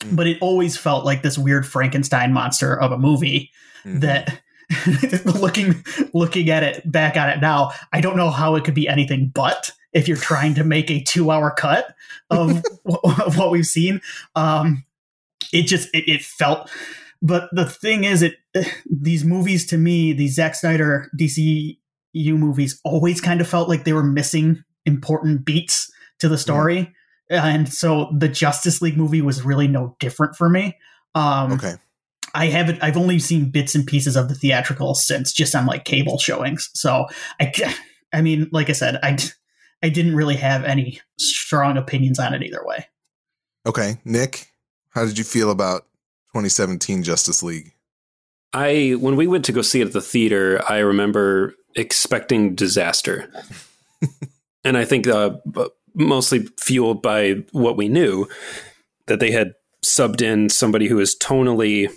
Mm. 0.00 0.16
But 0.16 0.28
it 0.28 0.38
always 0.40 0.78
felt 0.78 1.04
like 1.04 1.22
this 1.22 1.36
weird 1.36 1.66
Frankenstein 1.66 2.32
monster 2.32 2.74
of 2.80 2.90
a 2.90 2.98
movie 2.98 3.50
mm-hmm. 3.84 4.00
that 4.00 4.40
looking 5.24 5.84
looking 6.12 6.50
at 6.50 6.62
it 6.62 6.90
back 6.90 7.16
at 7.16 7.36
it 7.36 7.40
now, 7.40 7.72
I 7.92 8.00
don't 8.00 8.16
know 8.16 8.30
how 8.30 8.54
it 8.54 8.64
could 8.64 8.74
be 8.74 8.88
anything 8.88 9.30
but 9.34 9.70
if 9.94 10.08
you're 10.08 10.16
trying 10.16 10.54
to 10.54 10.64
make 10.64 10.90
a 10.90 11.00
two 11.00 11.30
hour 11.30 11.50
cut 11.50 11.94
of, 12.28 12.62
of 12.84 13.38
what 13.38 13.50
we've 13.50 13.64
seen. 13.64 14.02
Um, 14.34 14.84
it 15.52 15.62
just 15.62 15.88
it, 15.94 16.10
it, 16.10 16.22
felt. 16.22 16.70
But 17.22 17.48
the 17.52 17.64
thing 17.64 18.04
is, 18.04 18.22
it 18.22 18.34
these 18.90 19.24
movies 19.24 19.66
to 19.66 19.78
me, 19.78 20.12
these 20.12 20.34
Zack 20.34 20.56
Snyder 20.56 21.10
DCU 21.18 21.78
movies, 22.16 22.80
always 22.84 23.20
kind 23.20 23.40
of 23.40 23.48
felt 23.48 23.68
like 23.68 23.84
they 23.84 23.92
were 23.92 24.04
missing 24.04 24.64
important 24.84 25.44
beats 25.44 25.90
to 26.18 26.28
the 26.28 26.36
story. 26.36 26.92
Yeah. 27.30 27.46
And 27.46 27.72
so 27.72 28.12
the 28.16 28.28
Justice 28.28 28.82
League 28.82 28.98
movie 28.98 29.22
was 29.22 29.42
really 29.42 29.68
no 29.68 29.96
different 29.98 30.36
for 30.36 30.50
me. 30.50 30.76
Um, 31.14 31.52
okay. 31.52 31.74
I 32.34 32.46
haven't. 32.46 32.82
I've 32.82 32.96
only 32.96 33.20
seen 33.20 33.50
bits 33.50 33.74
and 33.74 33.86
pieces 33.86 34.16
of 34.16 34.28
the 34.28 34.34
theatrical 34.34 34.94
since, 34.94 35.32
just 35.32 35.54
on 35.54 35.66
like 35.66 35.84
cable 35.84 36.18
showings. 36.18 36.68
So 36.74 37.06
I, 37.40 37.52
I 38.12 38.22
mean, 38.22 38.48
like 38.52 38.68
I 38.68 38.72
said, 38.72 38.98
I, 39.02 39.16
I 39.82 39.88
didn't 39.88 40.16
really 40.16 40.36
have 40.36 40.64
any 40.64 41.00
strong 41.18 41.76
opinions 41.76 42.18
on 42.18 42.34
it 42.34 42.42
either 42.42 42.64
way. 42.64 42.86
Okay, 43.66 43.98
Nick, 44.04 44.48
how 44.90 45.06
did 45.06 45.16
you 45.16 45.24
feel 45.24 45.50
about 45.50 45.82
2017 46.32 47.04
Justice 47.04 47.42
League? 47.42 47.72
I 48.52 48.96
when 48.98 49.16
we 49.16 49.26
went 49.26 49.44
to 49.46 49.52
go 49.52 49.62
see 49.62 49.80
it 49.80 49.86
at 49.86 49.92
the 49.92 50.00
theater, 50.00 50.62
I 50.68 50.78
remember 50.78 51.54
expecting 51.76 52.54
disaster, 52.54 53.32
and 54.64 54.76
I 54.76 54.84
think 54.84 55.06
uh, 55.06 55.36
mostly 55.94 56.48
fueled 56.60 57.02
by 57.02 57.44
what 57.52 57.76
we 57.76 57.88
knew 57.88 58.28
that 59.06 59.20
they 59.20 59.30
had 59.30 59.54
subbed 59.84 60.22
in 60.22 60.48
somebody 60.48 60.88
who 60.88 60.98
is 60.98 61.16
tonally 61.16 61.90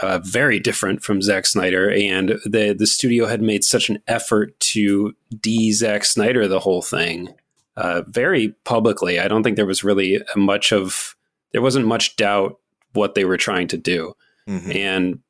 uh, 0.00 0.18
very 0.22 0.58
different 0.58 1.02
from 1.02 1.22
Zack 1.22 1.46
Snyder, 1.46 1.90
and 1.90 2.30
the 2.44 2.74
the 2.76 2.86
studio 2.86 3.26
had 3.26 3.42
made 3.42 3.64
such 3.64 3.88
an 3.90 4.02
effort 4.08 4.58
to 4.60 5.14
de 5.40 5.70
Zack 5.72 6.04
Snyder 6.04 6.48
the 6.48 6.60
whole 6.60 6.82
thing 6.82 7.34
uh, 7.76 8.02
very 8.08 8.54
publicly. 8.64 9.20
I 9.20 9.28
don't 9.28 9.42
think 9.42 9.56
there 9.56 9.66
was 9.66 9.84
really 9.84 10.20
much 10.34 10.72
of 10.72 11.16
there 11.52 11.62
wasn't 11.62 11.86
much 11.86 12.16
doubt 12.16 12.58
what 12.94 13.14
they 13.14 13.24
were 13.24 13.36
trying 13.36 13.68
to 13.68 13.76
do, 13.76 14.14
mm-hmm. 14.48 14.72
and 14.72 15.20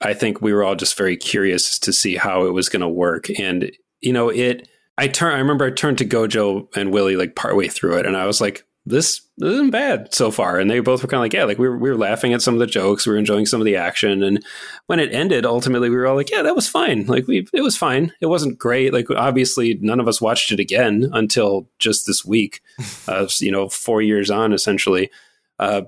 I 0.00 0.14
think 0.14 0.42
we 0.42 0.52
were 0.52 0.64
all 0.64 0.74
just 0.74 0.96
very 0.96 1.16
curious 1.16 1.78
to 1.78 1.92
see 1.92 2.16
how 2.16 2.46
it 2.46 2.52
was 2.52 2.68
going 2.68 2.80
to 2.80 2.88
work. 2.88 3.28
And 3.38 3.70
you 4.00 4.12
know, 4.12 4.28
it. 4.28 4.68
I 4.98 5.08
turn. 5.08 5.32
I 5.32 5.38
remember 5.38 5.64
I 5.64 5.70
turned 5.70 5.98
to 5.98 6.04
Gojo 6.04 6.68
and 6.76 6.92
Willie 6.92 7.16
like 7.16 7.34
partway 7.34 7.68
through 7.68 7.98
it, 7.98 8.06
and 8.06 8.16
I 8.16 8.26
was 8.26 8.40
like, 8.40 8.66
this, 8.84 9.22
this 9.42 9.54
isn't 9.54 9.70
bad 9.70 10.14
so 10.14 10.30
far. 10.30 10.58
And 10.58 10.70
they 10.70 10.80
both 10.80 11.02
were 11.02 11.08
kind 11.08 11.18
of 11.18 11.24
like, 11.24 11.32
yeah, 11.32 11.44
like 11.44 11.58
we 11.58 11.68
were, 11.68 11.76
we 11.76 11.90
were 11.90 11.96
laughing 11.96 12.32
at 12.32 12.42
some 12.42 12.54
of 12.54 12.60
the 12.60 12.66
jokes, 12.66 13.06
we 13.06 13.12
were 13.12 13.18
enjoying 13.18 13.46
some 13.46 13.60
of 13.60 13.64
the 13.64 13.76
action. 13.76 14.22
And 14.22 14.44
when 14.86 15.00
it 15.00 15.12
ended, 15.12 15.44
ultimately, 15.44 15.90
we 15.90 15.96
were 15.96 16.06
all 16.06 16.16
like, 16.16 16.30
yeah, 16.30 16.42
that 16.42 16.54
was 16.54 16.68
fine. 16.68 17.06
Like 17.06 17.26
we, 17.26 17.46
it 17.52 17.60
was 17.60 17.76
fine. 17.76 18.12
It 18.20 18.26
wasn't 18.26 18.58
great. 18.58 18.92
Like 18.92 19.10
obviously, 19.10 19.78
none 19.80 20.00
of 20.00 20.08
us 20.08 20.20
watched 20.20 20.52
it 20.52 20.60
again 20.60 21.10
until 21.12 21.68
just 21.78 22.06
this 22.06 22.24
week. 22.24 22.60
uh, 23.08 23.28
you 23.38 23.50
know, 23.50 23.68
four 23.68 24.00
years 24.00 24.30
on, 24.30 24.52
essentially. 24.52 25.10
Uh, 25.58 25.82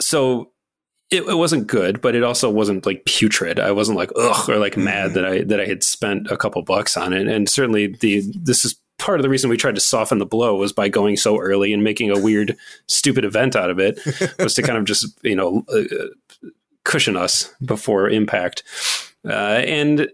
so 0.00 0.52
it, 1.10 1.22
it, 1.22 1.36
wasn't 1.36 1.66
good, 1.66 2.00
but 2.00 2.14
it 2.14 2.22
also 2.22 2.50
wasn't 2.50 2.84
like 2.84 3.04
putrid. 3.04 3.58
I 3.58 3.72
wasn't 3.72 3.98
like 3.98 4.10
ugh 4.16 4.48
or 4.48 4.58
like 4.58 4.76
mad 4.76 5.12
mm-hmm. 5.12 5.14
that 5.14 5.24
I 5.24 5.42
that 5.44 5.60
I 5.60 5.66
had 5.66 5.82
spent 5.82 6.30
a 6.30 6.36
couple 6.36 6.62
bucks 6.62 6.96
on 6.96 7.12
it. 7.12 7.26
And 7.26 7.48
certainly 7.48 7.86
the 7.86 8.22
this 8.34 8.64
is 8.64 8.76
part 8.98 9.18
of 9.18 9.22
the 9.22 9.28
reason 9.28 9.48
we 9.48 9.56
tried 9.56 9.76
to 9.76 9.80
soften 9.80 10.18
the 10.18 10.26
blow 10.26 10.56
was 10.56 10.72
by 10.72 10.88
going 10.88 11.16
so 11.16 11.38
early 11.38 11.72
and 11.72 11.82
making 11.82 12.10
a 12.10 12.18
weird, 12.18 12.56
stupid 12.86 13.24
event 13.24 13.56
out 13.56 13.70
of 13.70 13.78
it 13.78 14.00
was 14.38 14.54
to 14.54 14.62
kind 14.62 14.78
of 14.78 14.84
just 14.84 15.06
you 15.22 15.36
know 15.36 15.64
uh, 15.72 15.82
cushion 16.84 17.16
us 17.16 17.54
before 17.64 18.08
impact. 18.08 18.62
Uh, 19.24 19.62
and 19.64 20.08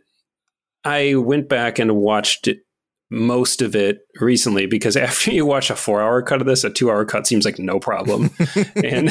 I 0.84 1.14
went 1.14 1.48
back 1.48 1.78
and 1.78 1.96
watched 1.96 2.48
it, 2.48 2.64
most 3.10 3.62
of 3.62 3.76
it 3.76 4.06
recently 4.20 4.66
because 4.66 4.96
after 4.96 5.30
you 5.30 5.46
watch 5.46 5.70
a 5.70 5.76
four 5.76 6.02
hour 6.02 6.20
cut 6.20 6.40
of 6.40 6.46
this, 6.46 6.64
a 6.64 6.70
two 6.70 6.90
hour 6.90 7.04
cut 7.04 7.26
seems 7.26 7.44
like 7.44 7.58
no 7.58 7.78
problem. 7.78 8.30
and 8.76 9.10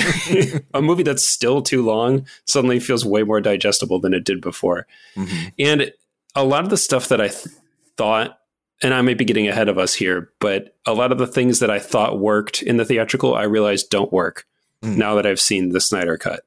a 0.73 0.81
movie 0.81 1.03
that's 1.03 1.27
still 1.27 1.61
too 1.61 1.81
long 1.81 2.25
suddenly 2.45 2.79
feels 2.79 3.05
way 3.05 3.23
more 3.23 3.41
digestible 3.41 3.99
than 3.99 4.13
it 4.13 4.23
did 4.23 4.41
before. 4.41 4.85
Mm-hmm. 5.15 5.47
And 5.57 5.93
a 6.35 6.43
lot 6.43 6.63
of 6.63 6.69
the 6.69 6.77
stuff 6.77 7.07
that 7.09 7.21
I 7.21 7.29
th- 7.29 7.47
thought 7.95 8.39
and 8.83 8.93
I 8.93 9.01
may 9.01 9.13
be 9.13 9.25
getting 9.25 9.47
ahead 9.47 9.69
of 9.69 9.77
us 9.77 9.95
here, 9.95 10.31
but 10.39 10.75
a 10.85 10.93
lot 10.93 11.11
of 11.11 11.17
the 11.17 11.27
things 11.27 11.59
that 11.59 11.71
I 11.71 11.79
thought 11.79 12.19
worked 12.19 12.61
in 12.61 12.77
the 12.77 12.85
theatrical, 12.85 13.33
I 13.33 13.43
realized 13.43 13.89
don't 13.89 14.11
work 14.11 14.45
mm. 14.83 14.97
now 14.97 15.15
that 15.15 15.25
I've 15.25 15.39
seen 15.39 15.69
the 15.69 15.81
Snyder 15.81 16.17
cut. 16.17 16.41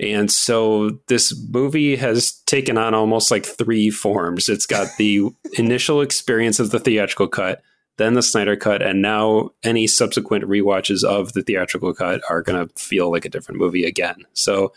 And 0.00 0.30
so 0.30 0.98
this 1.06 1.32
movie 1.50 1.94
has 1.96 2.32
taken 2.46 2.76
on 2.76 2.92
almost 2.92 3.30
like 3.30 3.46
three 3.46 3.88
forms. 3.90 4.48
It's 4.48 4.66
got 4.66 4.88
the 4.98 5.30
initial 5.58 6.00
experience 6.00 6.58
of 6.58 6.70
the 6.70 6.80
theatrical 6.80 7.28
cut, 7.28 7.62
then 7.98 8.14
the 8.14 8.22
Snyder 8.22 8.56
cut, 8.56 8.82
and 8.82 9.00
now 9.00 9.50
any 9.62 9.86
subsequent 9.86 10.44
re-watches 10.46 11.04
of 11.04 11.34
the 11.34 11.42
theatrical 11.42 11.94
cut 11.94 12.20
are 12.28 12.42
going 12.42 12.66
to 12.66 12.74
feel 12.74 13.12
like 13.12 13.24
a 13.24 13.28
different 13.28 13.60
movie 13.60 13.84
again. 13.84 14.24
So 14.32 14.72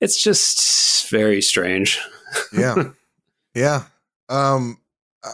it's 0.00 0.20
just 0.20 1.08
very 1.08 1.40
strange. 1.40 2.00
yeah. 2.52 2.74
Yeah. 3.52 3.86
Um 4.28 4.79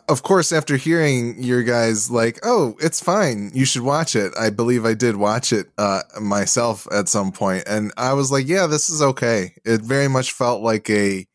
of 0.08 0.22
course, 0.22 0.52
after 0.52 0.76
hearing 0.76 1.42
your 1.42 1.62
guys 1.62 2.10
like, 2.10 2.38
oh, 2.42 2.76
it's 2.80 3.00
fine, 3.00 3.50
you 3.54 3.64
should 3.64 3.82
watch 3.82 4.16
it. 4.16 4.32
I 4.38 4.50
believe 4.50 4.84
I 4.84 4.94
did 4.94 5.16
watch 5.16 5.52
it 5.52 5.66
uh, 5.78 6.02
myself 6.20 6.88
at 6.92 7.08
some 7.08 7.32
point, 7.32 7.64
and 7.66 7.92
I 7.96 8.14
was 8.14 8.32
like, 8.32 8.48
yeah, 8.48 8.66
this 8.66 8.90
is 8.90 9.00
okay. 9.00 9.54
It 9.64 9.82
very 9.82 10.08
much 10.08 10.32
felt 10.32 10.62
like 10.62 10.90
a 10.90 11.26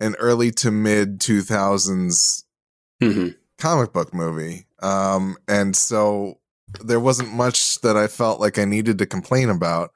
an 0.00 0.14
early 0.18 0.50
to 0.50 0.70
mid 0.70 1.20
two 1.20 1.42
thousands 1.42 2.44
mm-hmm. 3.02 3.28
comic 3.58 3.92
book 3.92 4.14
movie, 4.14 4.66
um, 4.82 5.36
and 5.46 5.76
so 5.76 6.40
there 6.82 7.00
wasn't 7.00 7.34
much 7.34 7.80
that 7.82 7.96
I 7.96 8.06
felt 8.06 8.40
like 8.40 8.58
I 8.58 8.64
needed 8.64 8.98
to 8.98 9.06
complain 9.06 9.50
about, 9.50 9.90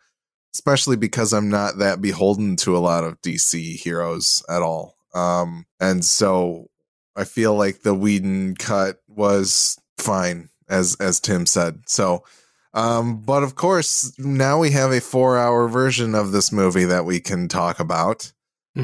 especially 0.54 0.96
because 0.96 1.32
I'm 1.32 1.48
not 1.48 1.78
that 1.78 2.02
beholden 2.02 2.56
to 2.56 2.76
a 2.76 2.78
lot 2.78 3.04
of 3.04 3.20
DC 3.22 3.76
heroes 3.80 4.42
at 4.48 4.62
all. 4.62 4.96
Um, 5.14 5.64
and 5.80 6.04
so 6.04 6.68
I 7.18 7.24
feel 7.24 7.54
like 7.54 7.82
the 7.82 7.94
Whedon 7.94 8.54
cut 8.54 9.02
was 9.08 9.76
fine, 9.98 10.48
as 10.68 10.96
as 11.00 11.18
Tim 11.18 11.46
said. 11.46 11.82
So, 11.86 12.22
um, 12.74 13.20
but 13.20 13.42
of 13.42 13.56
course, 13.56 14.16
now 14.18 14.60
we 14.60 14.70
have 14.70 14.92
a 14.92 15.00
four 15.00 15.36
hour 15.36 15.66
version 15.68 16.14
of 16.14 16.30
this 16.30 16.52
movie 16.52 16.84
that 16.84 17.04
we 17.04 17.20
can 17.20 17.48
talk 17.48 17.80
about. 17.80 18.32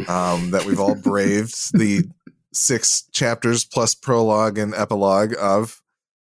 Um, 0.09 0.51
that 0.51 0.65
we've 0.67 0.81
all 0.81 0.95
braved 1.03 1.79
the 1.79 2.09
six 2.53 3.03
chapters 3.13 3.65
plus 3.65 3.95
prologue 3.95 4.59
and 4.59 4.75
epilogue 4.75 5.35
of. 5.41 5.81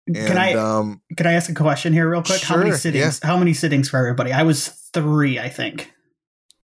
And, 0.07 0.15
can 0.15 0.37
I 0.37 0.53
um, 0.53 1.01
can 1.17 1.25
I 1.25 1.33
ask 1.33 1.49
a 1.49 1.55
question 1.55 1.91
here 1.91 2.07
real 2.07 2.21
quick? 2.21 2.41
Sure, 2.41 2.57
how 2.57 2.63
many 2.63 2.75
sittings? 2.75 3.19
Yeah. 3.23 3.27
How 3.27 3.37
many 3.37 3.53
sittings 3.53 3.89
for 3.89 3.97
everybody? 3.97 4.31
I 4.31 4.43
was 4.43 4.67
three, 4.93 5.39
I 5.39 5.49
think. 5.49 5.91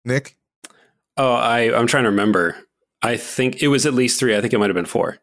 Nick. 0.06 0.38
Oh, 1.18 1.34
I 1.34 1.76
I'm 1.76 1.88
trying 1.88 2.04
to 2.04 2.12
remember. 2.12 2.56
I 3.02 3.18
think 3.18 3.64
it 3.64 3.70
was 3.70 3.88
at 3.88 3.96
least 3.96 4.20
three. 4.20 4.38
I 4.38 4.42
think 4.42 4.54
it 4.54 4.60
might 4.60 4.70
have 4.70 4.76
been 4.76 4.86
four. 4.86 5.18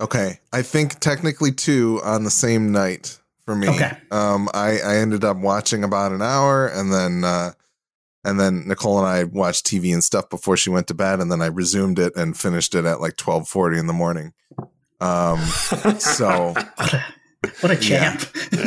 Okay, 0.00 0.40
I 0.52 0.62
think 0.62 1.00
technically 1.00 1.52
two 1.52 2.00
on 2.04 2.24
the 2.24 2.30
same 2.30 2.70
night 2.70 3.18
for 3.46 3.54
me. 3.54 3.68
Okay. 3.68 3.96
Um, 4.10 4.48
I 4.52 4.78
I 4.80 4.96
ended 4.96 5.24
up 5.24 5.38
watching 5.38 5.84
about 5.84 6.12
an 6.12 6.20
hour, 6.20 6.66
and 6.66 6.92
then 6.92 7.24
uh, 7.24 7.52
and 8.24 8.38
then 8.38 8.68
Nicole 8.68 8.98
and 8.98 9.06
I 9.06 9.24
watched 9.24 9.66
TV 9.66 9.92
and 9.94 10.04
stuff 10.04 10.28
before 10.28 10.56
she 10.56 10.68
went 10.68 10.88
to 10.88 10.94
bed, 10.94 11.20
and 11.20 11.32
then 11.32 11.40
I 11.40 11.46
resumed 11.46 11.98
it 11.98 12.14
and 12.16 12.36
finished 12.36 12.74
it 12.74 12.84
at 12.84 13.00
like 13.00 13.16
twelve 13.16 13.48
forty 13.48 13.78
in 13.78 13.86
the 13.86 13.92
morning. 13.94 14.34
Um, 15.00 15.38
so 15.98 16.54
what 17.60 17.70
a 17.70 17.76
champ! 17.76 18.22
Yeah. 18.52 18.60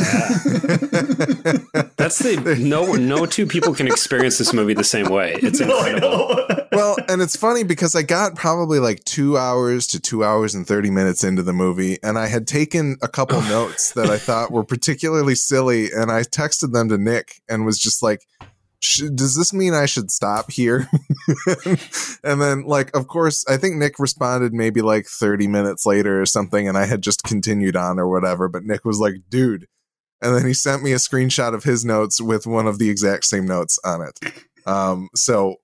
That's 1.97 2.19
the 2.19 2.57
no 2.59 2.93
no 2.93 3.25
two 3.25 3.45
people 3.45 3.73
can 3.73 3.87
experience 3.87 4.37
this 4.37 4.53
movie 4.53 4.73
the 4.73 4.83
same 4.83 5.09
way. 5.09 5.33
It's 5.41 5.59
no, 5.59 5.77
incredible. 5.77 6.45
well, 6.71 6.95
and 7.07 7.21
it's 7.21 7.35
funny 7.35 7.63
because 7.63 7.95
I 7.95 8.03
got 8.03 8.35
probably 8.35 8.79
like 8.79 9.03
two 9.03 9.37
hours 9.37 9.87
to 9.87 9.99
two 9.99 10.23
hours 10.23 10.55
and 10.55 10.65
thirty 10.65 10.89
minutes 10.89 11.23
into 11.23 11.43
the 11.43 11.53
movie, 11.53 11.97
and 12.03 12.17
I 12.17 12.27
had 12.27 12.47
taken 12.47 12.97
a 13.01 13.07
couple 13.07 13.41
notes 13.41 13.91
that 13.93 14.09
I 14.09 14.17
thought 14.17 14.51
were 14.51 14.63
particularly 14.63 15.35
silly, 15.35 15.91
and 15.91 16.11
I 16.11 16.21
texted 16.21 16.71
them 16.71 16.89
to 16.89 16.97
Nick 16.97 17.41
and 17.49 17.65
was 17.65 17.79
just 17.79 18.01
like, 18.01 18.25
does 18.81 19.35
this 19.35 19.53
mean 19.53 19.73
I 19.73 19.85
should 19.85 20.11
stop 20.11 20.51
here? 20.51 20.89
and 22.23 22.41
then, 22.41 22.63
like, 22.63 22.95
of 22.95 23.07
course, 23.07 23.45
I 23.47 23.57
think 23.57 23.75
Nick 23.75 23.99
responded 23.99 24.53
maybe 24.53 24.81
like 24.81 25.05
30 25.05 25.47
minutes 25.47 25.85
later 25.85 26.21
or 26.21 26.25
something, 26.25 26.67
and 26.67 26.77
I 26.77 26.85
had 26.85 27.01
just 27.01 27.23
continued 27.23 27.75
on 27.75 27.99
or 27.99 28.07
whatever. 28.07 28.47
But 28.47 28.63
Nick 28.63 28.85
was 28.85 28.99
like, 28.99 29.15
dude. 29.29 29.67
And 30.21 30.35
then 30.35 30.45
he 30.45 30.53
sent 30.53 30.83
me 30.83 30.91
a 30.91 30.97
screenshot 30.97 31.53
of 31.53 31.63
his 31.63 31.85
notes 31.85 32.19
with 32.19 32.45
one 32.45 32.67
of 32.67 32.77
the 32.77 32.89
exact 32.89 33.25
same 33.25 33.45
notes 33.45 33.79
on 33.85 34.01
it. 34.01 34.43
Um, 34.65 35.07
so, 35.15 35.55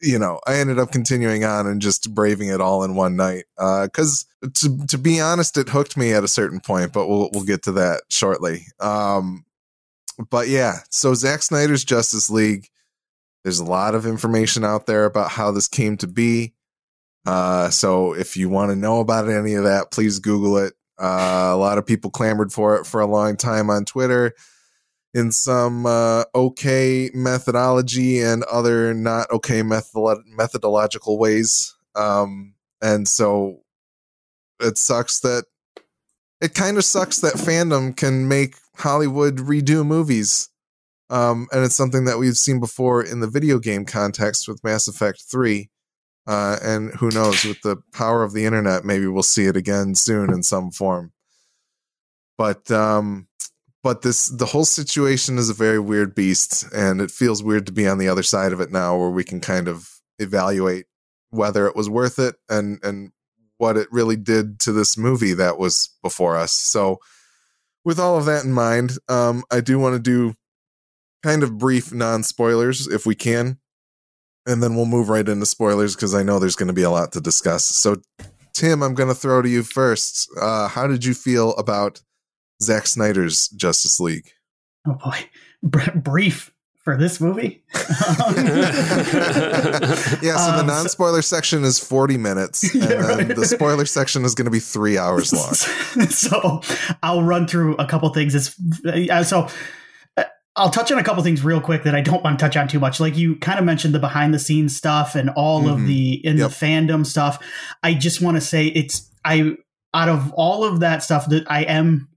you 0.00 0.18
know, 0.18 0.40
I 0.46 0.56
ended 0.56 0.78
up 0.78 0.92
continuing 0.92 1.44
on 1.44 1.66
and 1.66 1.80
just 1.80 2.14
braving 2.14 2.48
it 2.48 2.60
all 2.60 2.84
in 2.84 2.94
one 2.94 3.16
night. 3.16 3.44
Because 3.56 4.26
uh, 4.44 4.48
to 4.54 4.86
to 4.88 4.98
be 4.98 5.20
honest, 5.20 5.56
it 5.56 5.70
hooked 5.70 5.96
me 5.96 6.12
at 6.12 6.24
a 6.24 6.28
certain 6.28 6.60
point, 6.60 6.92
but 6.92 7.08
we'll 7.08 7.30
we'll 7.32 7.44
get 7.44 7.62
to 7.64 7.72
that 7.72 8.02
shortly. 8.10 8.66
Um, 8.78 9.44
but 10.30 10.48
yeah, 10.48 10.78
so 10.90 11.14
Zack 11.14 11.42
Snyder's 11.42 11.84
Justice 11.84 12.30
League. 12.30 12.68
There's 13.44 13.60
a 13.60 13.64
lot 13.64 13.94
of 13.94 14.04
information 14.04 14.64
out 14.64 14.86
there 14.86 15.04
about 15.04 15.30
how 15.30 15.52
this 15.52 15.68
came 15.68 15.96
to 15.98 16.06
be. 16.06 16.54
Uh, 17.24 17.70
so 17.70 18.14
if 18.14 18.36
you 18.36 18.48
want 18.48 18.70
to 18.70 18.76
know 18.76 19.00
about 19.00 19.28
any 19.28 19.54
of 19.54 19.64
that, 19.64 19.90
please 19.90 20.18
Google 20.18 20.58
it. 20.58 20.74
Uh, 21.00 21.50
a 21.52 21.56
lot 21.56 21.78
of 21.78 21.86
people 21.86 22.10
clamored 22.10 22.52
for 22.52 22.76
it 22.76 22.84
for 22.84 23.00
a 23.00 23.06
long 23.06 23.36
time 23.36 23.70
on 23.70 23.84
Twitter 23.84 24.34
in 25.14 25.30
some 25.32 25.86
uh, 25.86 26.24
okay 26.34 27.10
methodology 27.14 28.20
and 28.20 28.42
other 28.44 28.92
not 28.92 29.30
okay 29.30 29.62
method- 29.62 30.24
methodological 30.26 31.18
ways. 31.18 31.76
Um, 31.94 32.54
and 32.82 33.06
so 33.06 33.60
it 34.60 34.76
sucks 34.78 35.20
that 35.20 35.44
it 36.40 36.54
kind 36.54 36.76
of 36.76 36.84
sucks 36.84 37.20
that 37.20 37.34
fandom 37.34 37.96
can 37.96 38.28
make 38.28 38.56
Hollywood 38.78 39.38
redo 39.38 39.84
movies. 39.86 40.48
Um, 41.10 41.48
and 41.52 41.64
it's 41.64 41.76
something 41.76 42.04
that 42.04 42.18
we've 42.18 42.36
seen 42.36 42.60
before 42.60 43.02
in 43.02 43.20
the 43.20 43.28
video 43.28 43.58
game 43.58 43.84
context 43.84 44.46
with 44.46 44.62
Mass 44.62 44.88
Effect 44.88 45.22
3. 45.30 45.70
Uh, 46.26 46.58
and 46.62 46.90
who 46.96 47.08
knows, 47.10 47.42
with 47.44 47.60
the 47.62 47.78
power 47.94 48.22
of 48.22 48.34
the 48.34 48.44
internet, 48.44 48.84
maybe 48.84 49.06
we'll 49.06 49.22
see 49.22 49.46
it 49.46 49.56
again 49.56 49.94
soon 49.94 50.30
in 50.30 50.42
some 50.42 50.70
form. 50.70 51.12
But 52.36 52.70
um, 52.70 53.28
but 53.82 54.02
this 54.02 54.28
the 54.28 54.44
whole 54.44 54.66
situation 54.66 55.38
is 55.38 55.48
a 55.48 55.54
very 55.54 55.78
weird 55.78 56.14
beast, 56.14 56.66
and 56.74 57.00
it 57.00 57.10
feels 57.10 57.42
weird 57.42 57.64
to 57.66 57.72
be 57.72 57.88
on 57.88 57.96
the 57.96 58.08
other 58.08 58.22
side 58.22 58.52
of 58.52 58.60
it 58.60 58.70
now, 58.70 58.94
where 58.98 59.08
we 59.08 59.24
can 59.24 59.40
kind 59.40 59.68
of 59.68 59.88
evaluate 60.18 60.84
whether 61.30 61.66
it 61.66 61.74
was 61.74 61.88
worth 61.88 62.18
it 62.18 62.36
and 62.50 62.78
and 62.82 63.12
what 63.56 63.78
it 63.78 63.88
really 63.90 64.16
did 64.16 64.60
to 64.60 64.72
this 64.72 64.98
movie 64.98 65.32
that 65.32 65.58
was 65.58 65.90
before 66.02 66.36
us. 66.36 66.52
So 66.52 66.98
with 67.88 67.98
all 67.98 68.18
of 68.18 68.26
that 68.26 68.44
in 68.44 68.52
mind, 68.52 68.98
um, 69.08 69.42
I 69.50 69.62
do 69.62 69.78
want 69.78 69.94
to 69.94 69.98
do 69.98 70.34
kind 71.22 71.42
of 71.42 71.56
brief 71.56 71.90
non 71.90 72.22
spoilers 72.22 72.86
if 72.86 73.06
we 73.06 73.14
can. 73.14 73.60
And 74.46 74.62
then 74.62 74.76
we'll 74.76 74.84
move 74.84 75.08
right 75.08 75.26
into 75.26 75.46
spoilers 75.46 75.96
because 75.96 76.14
I 76.14 76.22
know 76.22 76.38
there's 76.38 76.54
going 76.54 76.66
to 76.66 76.74
be 76.74 76.82
a 76.82 76.90
lot 76.90 77.12
to 77.12 77.20
discuss. 77.22 77.64
So, 77.64 77.96
Tim, 78.52 78.82
I'm 78.82 78.92
going 78.92 79.08
to 79.08 79.14
throw 79.14 79.40
to 79.40 79.48
you 79.48 79.62
first. 79.62 80.28
Uh, 80.38 80.68
how 80.68 80.86
did 80.86 81.02
you 81.02 81.14
feel 81.14 81.54
about 81.54 82.02
Zack 82.62 82.86
Snyder's 82.86 83.48
Justice 83.48 83.98
League? 83.98 84.32
Oh 84.86 84.92
boy, 84.92 85.24
Br- 85.62 85.96
brief 85.96 86.52
for 86.88 86.96
this 86.96 87.20
movie. 87.20 87.62
yeah, 87.74 87.82
so 90.38 90.52
the 90.52 90.58
um, 90.60 90.66
non 90.66 90.88
spoiler 90.88 91.20
so, 91.20 91.36
section 91.36 91.64
is 91.64 91.78
40 91.78 92.16
minutes, 92.16 92.62
and 92.74 92.82
yeah, 92.82 92.94
right. 92.94 93.28
the 93.28 93.44
spoiler 93.44 93.84
section 93.84 94.24
is 94.24 94.34
going 94.34 94.46
to 94.46 94.50
be 94.50 94.58
three 94.58 94.96
hours 94.96 95.30
long. 95.34 95.52
so 96.08 96.62
I'll 97.02 97.22
run 97.22 97.46
through 97.46 97.76
a 97.76 97.86
couple 97.86 98.08
things. 98.14 98.34
It's 98.34 98.58
uh, 98.86 99.22
so. 99.22 99.48
Uh, 100.16 100.24
I'll 100.56 100.70
touch 100.70 100.90
on 100.90 100.98
a 100.98 101.04
couple 101.04 101.22
things 101.22 101.44
real 101.44 101.60
quick 101.60 101.82
that 101.82 101.94
I 101.94 102.00
don't 102.00 102.24
want 102.24 102.38
to 102.38 102.42
touch 102.42 102.56
on 102.56 102.68
too 102.68 102.80
much. 102.80 103.00
Like 103.00 103.18
you 103.18 103.36
kind 103.36 103.58
of 103.58 103.66
mentioned 103.66 103.94
the 103.94 103.98
behind 103.98 104.32
the 104.32 104.38
scenes 104.38 104.74
stuff 104.74 105.14
and 105.14 105.28
all 105.36 105.64
mm-hmm. 105.64 105.74
of 105.74 105.86
the 105.86 106.14
in 106.26 106.38
yep. 106.38 106.48
the 106.48 106.56
fandom 106.56 107.04
stuff. 107.04 107.38
I 107.82 107.92
just 107.92 108.22
want 108.22 108.38
to 108.38 108.40
say 108.40 108.68
it's 108.68 109.10
I 109.26 109.56
out 109.92 110.08
of 110.08 110.32
all 110.32 110.64
of 110.64 110.80
that 110.80 111.02
stuff 111.02 111.28
that 111.28 111.44
I 111.50 111.64
am 111.64 112.08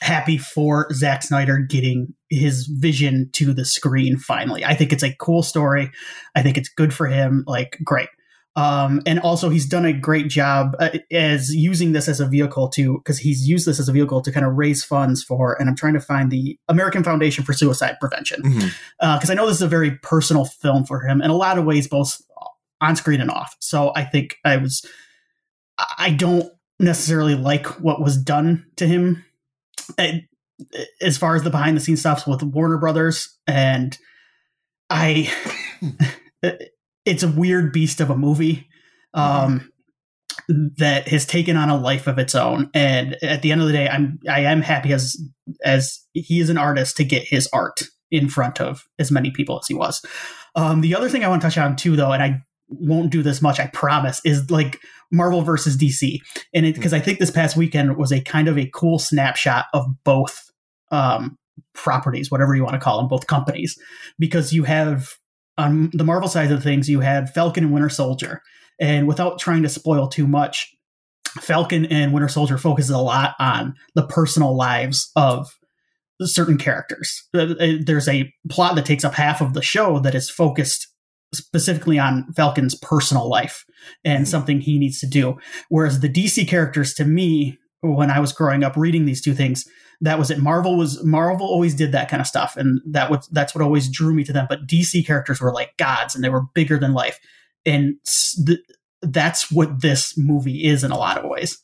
happy 0.00 0.38
for 0.38 0.90
Zack 0.94 1.22
Snyder 1.22 1.58
getting 1.58 2.14
his 2.30 2.66
vision 2.66 3.30
to 3.32 3.52
the 3.54 3.64
screen 3.64 4.18
finally. 4.18 4.64
I 4.64 4.74
think 4.74 4.92
it's 4.92 5.02
a 5.02 5.14
cool 5.14 5.42
story. 5.42 5.90
I 6.34 6.42
think 6.42 6.58
it's 6.58 6.68
good 6.68 6.92
for 6.92 7.06
him. 7.06 7.44
Like, 7.46 7.78
great. 7.82 8.08
Um, 8.56 9.02
and 9.06 9.20
also, 9.20 9.50
he's 9.50 9.66
done 9.66 9.84
a 9.84 9.92
great 9.92 10.28
job 10.28 10.74
uh, 10.80 10.90
as 11.12 11.54
using 11.54 11.92
this 11.92 12.08
as 12.08 12.18
a 12.18 12.26
vehicle 12.26 12.68
to, 12.70 12.98
because 12.98 13.18
he's 13.18 13.48
used 13.48 13.66
this 13.66 13.78
as 13.78 13.88
a 13.88 13.92
vehicle 13.92 14.20
to 14.22 14.32
kind 14.32 14.44
of 14.44 14.54
raise 14.54 14.82
funds 14.82 15.22
for, 15.22 15.54
and 15.60 15.68
I'm 15.68 15.76
trying 15.76 15.94
to 15.94 16.00
find 16.00 16.30
the 16.30 16.58
American 16.68 17.04
Foundation 17.04 17.44
for 17.44 17.52
Suicide 17.52 17.96
Prevention. 18.00 18.42
Because 18.42 18.62
mm-hmm. 18.62 19.00
uh, 19.00 19.20
I 19.30 19.34
know 19.34 19.46
this 19.46 19.56
is 19.56 19.62
a 19.62 19.68
very 19.68 19.92
personal 20.02 20.44
film 20.44 20.84
for 20.84 21.00
him 21.00 21.22
in 21.22 21.30
a 21.30 21.36
lot 21.36 21.56
of 21.56 21.66
ways, 21.66 21.86
both 21.86 22.20
on 22.80 22.96
screen 22.96 23.20
and 23.20 23.30
off. 23.30 23.56
So 23.60 23.92
I 23.94 24.04
think 24.04 24.38
I 24.44 24.56
was, 24.56 24.84
I 25.96 26.10
don't 26.10 26.50
necessarily 26.80 27.36
like 27.36 27.66
what 27.80 28.00
was 28.00 28.16
done 28.16 28.66
to 28.76 28.86
him 28.86 29.24
as 31.00 31.16
far 31.18 31.36
as 31.36 31.42
the 31.42 31.50
behind 31.50 31.76
the 31.76 31.80
scenes 31.80 32.00
stuff 32.00 32.26
with 32.26 32.42
Warner 32.42 32.78
Brothers, 32.78 33.36
and 33.46 33.96
I, 34.90 35.32
it's 37.04 37.22
a 37.22 37.28
weird 37.28 37.72
beast 37.72 38.00
of 38.00 38.10
a 38.10 38.16
movie 38.16 38.68
um, 39.14 39.70
mm-hmm. 40.50 40.66
that 40.78 41.08
has 41.08 41.26
taken 41.26 41.56
on 41.56 41.68
a 41.68 41.78
life 41.78 42.06
of 42.06 42.18
its 42.18 42.34
own. 42.34 42.70
And 42.74 43.16
at 43.22 43.42
the 43.42 43.52
end 43.52 43.60
of 43.60 43.66
the 43.66 43.72
day, 43.72 43.88
I'm 43.88 44.18
I 44.28 44.40
am 44.40 44.62
happy 44.62 44.92
as 44.92 45.16
as 45.64 46.00
he 46.12 46.40
is 46.40 46.50
an 46.50 46.58
artist 46.58 46.96
to 46.96 47.04
get 47.04 47.24
his 47.24 47.48
art 47.52 47.84
in 48.10 48.28
front 48.28 48.60
of 48.60 48.84
as 48.98 49.10
many 49.10 49.30
people 49.30 49.58
as 49.58 49.66
he 49.66 49.74
was. 49.74 50.04
Um, 50.54 50.80
the 50.80 50.94
other 50.94 51.08
thing 51.08 51.24
I 51.24 51.28
want 51.28 51.42
to 51.42 51.46
touch 51.46 51.58
on 51.58 51.76
too, 51.76 51.94
though, 51.94 52.12
and 52.12 52.22
I 52.22 52.42
won't 52.68 53.10
do 53.10 53.22
this 53.22 53.42
much, 53.42 53.60
I 53.60 53.66
promise, 53.68 54.20
is 54.24 54.50
like 54.50 54.80
Marvel 55.10 55.42
versus 55.42 55.76
DC. 55.76 56.18
And 56.54 56.66
it 56.66 56.74
because 56.74 56.92
I 56.92 57.00
think 57.00 57.18
this 57.18 57.30
past 57.30 57.56
weekend 57.56 57.96
was 57.96 58.12
a 58.12 58.20
kind 58.20 58.48
of 58.48 58.58
a 58.58 58.70
cool 58.72 58.98
snapshot 58.98 59.66
of 59.72 59.86
both 60.04 60.47
um, 60.90 61.36
properties, 61.74 62.30
whatever 62.30 62.54
you 62.54 62.62
want 62.62 62.74
to 62.74 62.80
call 62.80 62.98
them, 62.98 63.08
both 63.08 63.26
companies, 63.26 63.78
because 64.18 64.52
you 64.52 64.64
have 64.64 65.14
on 65.56 65.90
the 65.92 66.04
Marvel 66.04 66.28
side 66.28 66.52
of 66.52 66.62
things, 66.62 66.88
you 66.88 67.00
had 67.00 67.30
Falcon 67.30 67.64
and 67.64 67.72
Winter 67.72 67.88
Soldier. 67.88 68.42
And 68.80 69.08
without 69.08 69.40
trying 69.40 69.64
to 69.64 69.68
spoil 69.68 70.06
too 70.08 70.26
much, 70.26 70.72
Falcon 71.40 71.84
and 71.86 72.12
Winter 72.12 72.28
Soldier 72.28 72.58
focuses 72.58 72.90
a 72.90 72.98
lot 72.98 73.34
on 73.40 73.74
the 73.94 74.06
personal 74.06 74.56
lives 74.56 75.10
of 75.16 75.48
certain 76.22 76.58
characters. 76.58 77.28
Uh, 77.34 77.54
uh, 77.60 77.72
there's 77.84 78.08
a 78.08 78.32
plot 78.48 78.76
that 78.76 78.86
takes 78.86 79.04
up 79.04 79.14
half 79.14 79.40
of 79.40 79.54
the 79.54 79.62
show 79.62 79.98
that 80.00 80.14
is 80.14 80.30
focused 80.30 80.88
specifically 81.34 81.98
on 81.98 82.32
Falcon's 82.34 82.74
personal 82.74 83.28
life 83.28 83.64
and 84.04 84.24
mm-hmm. 84.24 84.30
something 84.30 84.60
he 84.60 84.78
needs 84.78 84.98
to 85.00 85.06
do. 85.06 85.36
Whereas 85.68 86.00
the 86.00 86.08
DC 86.08 86.48
characters, 86.48 86.94
to 86.94 87.04
me, 87.04 87.58
when 87.80 88.10
I 88.10 88.20
was 88.20 88.32
growing 88.32 88.64
up 88.64 88.76
reading 88.76 89.04
these 89.04 89.22
two 89.22 89.34
things, 89.34 89.64
that 90.00 90.18
was 90.18 90.30
it. 90.30 90.38
Marvel 90.38 90.76
was 90.76 91.02
Marvel 91.04 91.46
always 91.46 91.74
did 91.74 91.92
that 91.92 92.08
kind 92.08 92.20
of 92.20 92.26
stuff, 92.26 92.56
and 92.56 92.80
that 92.86 93.10
was 93.10 93.28
that's 93.32 93.54
what 93.54 93.62
always 93.62 93.88
drew 93.88 94.14
me 94.14 94.24
to 94.24 94.32
them. 94.32 94.46
But 94.48 94.66
DC 94.66 95.06
characters 95.06 95.40
were 95.40 95.52
like 95.52 95.76
gods, 95.76 96.14
and 96.14 96.22
they 96.22 96.28
were 96.28 96.44
bigger 96.54 96.78
than 96.78 96.92
life, 96.92 97.18
and 97.66 97.96
th- 98.46 98.60
that's 99.02 99.50
what 99.50 99.80
this 99.80 100.16
movie 100.16 100.64
is 100.64 100.84
in 100.84 100.90
a 100.90 100.98
lot 100.98 101.18
of 101.18 101.28
ways. 101.28 101.58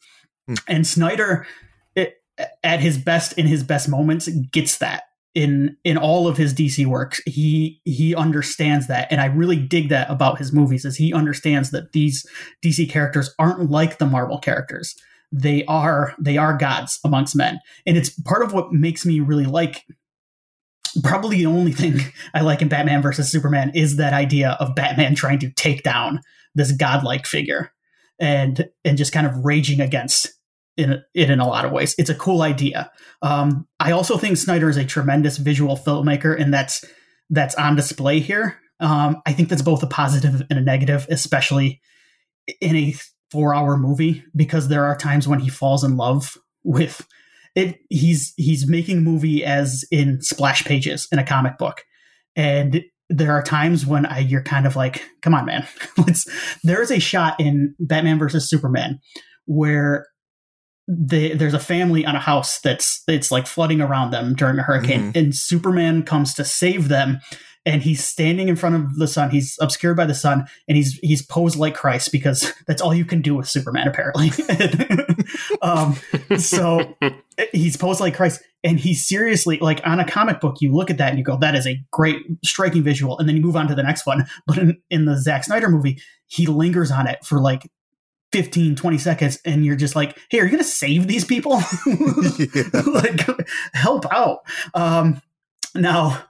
Mm. 0.49 0.62
And 0.66 0.87
Snyder, 0.87 1.47
it, 1.95 2.16
at 2.62 2.80
his 2.80 2.99
best 2.99 3.39
in 3.39 3.47
his 3.47 3.62
best 3.62 3.89
moments, 3.89 4.28
gets 4.53 4.78
that 4.78 5.05
in 5.35 5.76
in 5.85 5.97
all 5.97 6.26
of 6.26 6.37
his 6.37 6.55
DC 6.55 6.87
works. 6.87 7.20
He 7.26 7.80
he 7.85 8.14
understands 8.14 8.87
that, 8.89 9.09
and 9.11 9.20
I 9.20 9.26
really 9.26 9.57
dig 9.57 9.89
that 9.91 10.11
about 10.11 10.39
his 10.39 10.53
movies. 10.53 10.85
Is 10.85 10.97
he 10.97 11.12
understands 11.12 11.70
that 11.70 11.93
these 11.93 12.26
DC 12.64 12.91
characters 12.91 13.35
aren't 13.39 13.70
like 13.70 13.99
the 13.99 14.07
Marvel 14.07 14.39
characters. 14.39 14.95
They 15.37 15.64
are 15.64 16.14
they 16.20 16.37
are 16.37 16.57
gods 16.57 17.01
amongst 17.05 17.35
men, 17.35 17.59
and 17.87 17.97
it's 17.97 18.11
part 18.11 18.43
of 18.43 18.53
what 18.53 18.72
makes 18.72 19.05
me 19.05 19.18
really 19.20 19.47
like. 19.47 19.85
Probably 21.03 21.39
the 21.39 21.47
only 21.47 21.72
thing 21.72 22.01
I 22.35 22.43
like 22.43 22.62
in 22.62 22.68
Batman 22.68 23.03
versus 23.03 23.28
Superman 23.28 23.72
is 23.74 23.97
that 23.97 24.12
idea 24.12 24.57
of 24.61 24.76
Batman 24.76 25.16
trying 25.16 25.41
to 25.41 25.51
take 25.51 25.82
down 25.82 26.20
this 26.55 26.70
godlike 26.70 27.26
figure 27.26 27.72
and 28.20 28.68
and 28.85 28.97
just 28.97 29.12
kind 29.12 29.26
of 29.26 29.45
raging 29.45 29.80
against 29.80 30.28
in 30.76 31.03
it 31.14 31.30
in 31.30 31.41
a 31.41 31.49
lot 31.49 31.64
of 31.64 31.72
ways. 31.72 31.95
It's 31.99 32.11
a 32.11 32.14
cool 32.14 32.43
idea. 32.43 32.91
Um, 33.22 33.66
I 33.80 33.91
also 33.93 34.16
think 34.16 34.37
Snyder 34.37 34.68
is 34.68 34.76
a 34.76 34.85
tremendous 34.85 35.37
visual 35.37 35.76
filmmaker, 35.76 36.41
and 36.41 36.55
that's 36.55 36.85
that's 37.30 37.55
on 37.57 37.76
display 37.76 38.20
here. 38.20 38.59
Um, 38.80 39.22
I 39.26 39.32
think 39.32 39.49
that's 39.49 39.62
both 39.62 39.82
a 39.82 39.87
positive 39.87 40.43
and 40.51 40.59
a 40.59 40.62
negative, 40.62 41.07
especially 41.11 41.80
in 42.61 42.76
a 42.76 42.95
four-hour 43.35 43.76
movie, 43.76 44.22
because 44.37 44.68
there 44.68 44.85
are 44.85 44.97
times 44.97 45.26
when 45.26 45.41
he 45.41 45.49
falls 45.49 45.82
in 45.82 45.97
love 45.97 46.39
with 46.62 47.05
it. 47.57 47.78
He's 47.91 48.32
he's 48.37 48.68
making 48.68 49.03
movie 49.03 49.45
as 49.45 49.85
in 49.91 50.22
splash 50.22 50.64
pages 50.64 51.09
in 51.11 51.18
a 51.18 51.26
comic 51.26 51.59
book, 51.59 51.82
and 52.37 52.80
there 53.11 53.32
are 53.32 53.43
times 53.43 53.85
when 53.85 54.07
I, 54.07 54.20
you're 54.20 54.45
kind 54.45 54.66
of 54.66 54.76
like, 54.76 55.03
"Come 55.20 55.35
on, 55.35 55.47
man!" 55.47 55.66
there 56.62 56.80
is 56.80 56.93
a 56.93 57.01
shot 57.01 57.41
in 57.41 57.74
Batman 57.80 58.20
versus 58.20 58.49
Superman 58.49 59.01
where 59.47 60.07
they, 60.87 61.32
there's 61.35 61.55
a 61.55 61.59
family 61.59 62.07
on 62.07 62.14
a 62.14 62.20
house 62.20 62.61
that's 62.61 63.03
it's 63.09 63.32
like 63.32 63.49
flooding 63.49 63.80
around 63.80 64.12
them 64.12 64.35
during 64.35 64.59
a 64.61 64.62
hurricane, 64.62 65.12
mm-hmm. 65.12 65.18
and 65.18 65.35
Superman 65.35 66.05
comes 66.05 66.35
to 66.35 66.45
save 66.45 66.87
them, 66.87 67.18
and 67.67 67.83
he's 67.83 68.05
standing 68.05 68.49
in 68.49 68.57
front 68.57 68.75
of 68.75 68.97
the 68.97 69.09
sun. 69.09 69.31
He's 69.31 69.57
obscured 69.61 69.97
by 69.97 70.07
the 70.07 70.15
sun, 70.15 70.47
and 70.69 70.77
he's 70.77 70.99
he's 70.99 71.23
posed 71.23 71.57
like 71.57 71.75
Christ 71.75 72.12
because 72.12 72.53
that's 72.67 72.83
all 72.83 72.95
you 72.95 73.05
can 73.05 73.23
do 73.23 73.35
with 73.35 73.49
Superman, 73.49 73.89
apparently. 73.89 74.31
um, 75.62 75.97
so 76.39 76.97
he's 77.53 77.77
posed 77.77 78.01
like 78.01 78.15
Christ, 78.15 78.43
and 78.62 78.79
he's 78.79 79.07
seriously 79.07 79.59
like 79.59 79.81
on 79.85 80.01
a 80.01 80.07
comic 80.07 80.41
book. 80.41 80.57
You 80.61 80.75
look 80.75 80.91
at 80.91 80.99
that 80.99 81.11
and 81.11 81.19
you 81.19 81.25
go, 81.25 81.37
"That 81.37 81.55
is 81.55 81.67
a 81.67 81.83
great, 81.91 82.19
striking 82.45 82.83
visual," 82.83 83.19
and 83.19 83.29
then 83.29 83.37
you 83.37 83.43
move 83.43 83.57
on 83.57 83.69
to 83.69 83.75
the 83.75 83.83
next 83.83 84.07
one. 84.07 84.27
But 84.47 84.59
in, 84.59 84.79
in 84.91 85.05
the 85.07 85.19
Zack 85.19 85.45
Snyder 85.45 85.69
movie, 85.69 86.01
he 86.27 86.47
lingers 86.47 86.91
on 86.91 87.07
it 87.07 87.25
for 87.25 87.41
like 87.41 87.71
15 88.33 88.75
20 88.75 88.99
seconds 88.99 89.39
and 89.45 89.65
you're 89.65 89.77
just 89.77 89.95
like 89.95 90.19
hey 90.29 90.41
are 90.41 90.45
you 90.45 90.51
gonna 90.51 90.65
save 90.65 91.07
these 91.07 91.25
people 91.25 91.53
like 92.87 93.21
help 93.75 94.12
out 94.12 94.41
um 94.75 95.23
now 95.77 96.21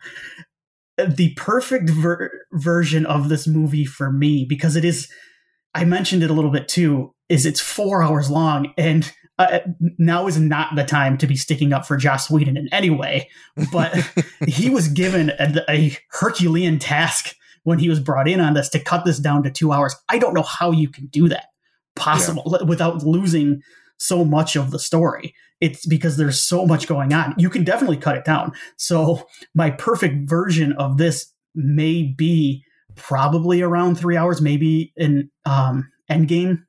the 0.96 1.34
perfect 1.36 1.90
ver- 1.90 2.30
version 2.52 3.06
of 3.06 3.28
this 3.28 3.46
movie 3.46 3.84
for 3.84 4.12
me 4.12 4.46
because 4.48 4.76
it 4.76 4.84
is 4.84 5.10
i 5.74 5.84
mentioned 5.84 6.22
it 6.22 6.30
a 6.30 6.32
little 6.32 6.50
bit 6.50 6.68
too 6.68 7.12
is 7.28 7.46
it's 7.46 7.60
four 7.60 8.02
hours 8.02 8.30
long 8.30 8.72
and 8.76 9.12
uh, 9.38 9.60
now 9.98 10.26
is 10.26 10.38
not 10.38 10.76
the 10.76 10.84
time 10.84 11.18
to 11.18 11.26
be 11.26 11.34
sticking 11.34 11.72
up 11.72 11.84
for 11.84 11.96
Joss 11.96 12.30
Whedon 12.30 12.56
in 12.56 12.68
any 12.70 12.90
way, 12.90 13.28
but 13.72 13.92
he 14.46 14.70
was 14.70 14.86
given 14.86 15.30
a, 15.40 15.60
a 15.68 15.96
Herculean 16.10 16.78
task 16.78 17.34
when 17.64 17.78
he 17.78 17.88
was 17.88 17.98
brought 17.98 18.28
in 18.28 18.40
on 18.40 18.54
this 18.54 18.68
to 18.70 18.78
cut 18.78 19.04
this 19.04 19.18
down 19.18 19.42
to 19.42 19.50
two 19.50 19.72
hours. 19.72 19.96
I 20.08 20.18
don't 20.18 20.34
know 20.34 20.42
how 20.42 20.70
you 20.70 20.88
can 20.88 21.06
do 21.06 21.28
that 21.30 21.46
possible 21.96 22.44
yeah. 22.46 22.64
without 22.64 23.02
losing 23.02 23.60
so 23.98 24.24
much 24.24 24.54
of 24.56 24.70
the 24.70 24.78
story. 24.78 25.34
It's 25.64 25.86
because 25.86 26.18
there's 26.18 26.42
so 26.42 26.66
much 26.66 26.86
going 26.86 27.14
on. 27.14 27.34
You 27.38 27.48
can 27.48 27.64
definitely 27.64 27.96
cut 27.96 28.18
it 28.18 28.24
down. 28.24 28.52
So 28.76 29.26
my 29.54 29.70
perfect 29.70 30.28
version 30.28 30.74
of 30.74 30.98
this 30.98 31.32
may 31.54 32.02
be 32.02 32.64
probably 32.96 33.62
around 33.62 33.96
three 33.96 34.16
hours, 34.16 34.42
maybe 34.42 34.92
an 34.96 35.30
um, 35.46 35.90
Endgame 36.10 36.64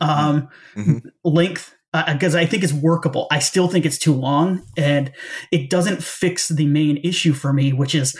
um, 0.00 0.48
mm-hmm. 0.76 0.98
length 1.24 1.74
because 1.92 2.34
uh, 2.34 2.38
I 2.38 2.46
think 2.46 2.62
it's 2.62 2.72
workable. 2.72 3.26
I 3.30 3.38
still 3.40 3.68
think 3.68 3.84
it's 3.84 3.98
too 3.98 4.14
long, 4.14 4.62
and 4.78 5.12
it 5.50 5.68
doesn't 5.68 6.02
fix 6.02 6.48
the 6.48 6.66
main 6.66 6.98
issue 6.98 7.34
for 7.34 7.52
me, 7.52 7.72
which 7.72 7.94
is 7.94 8.16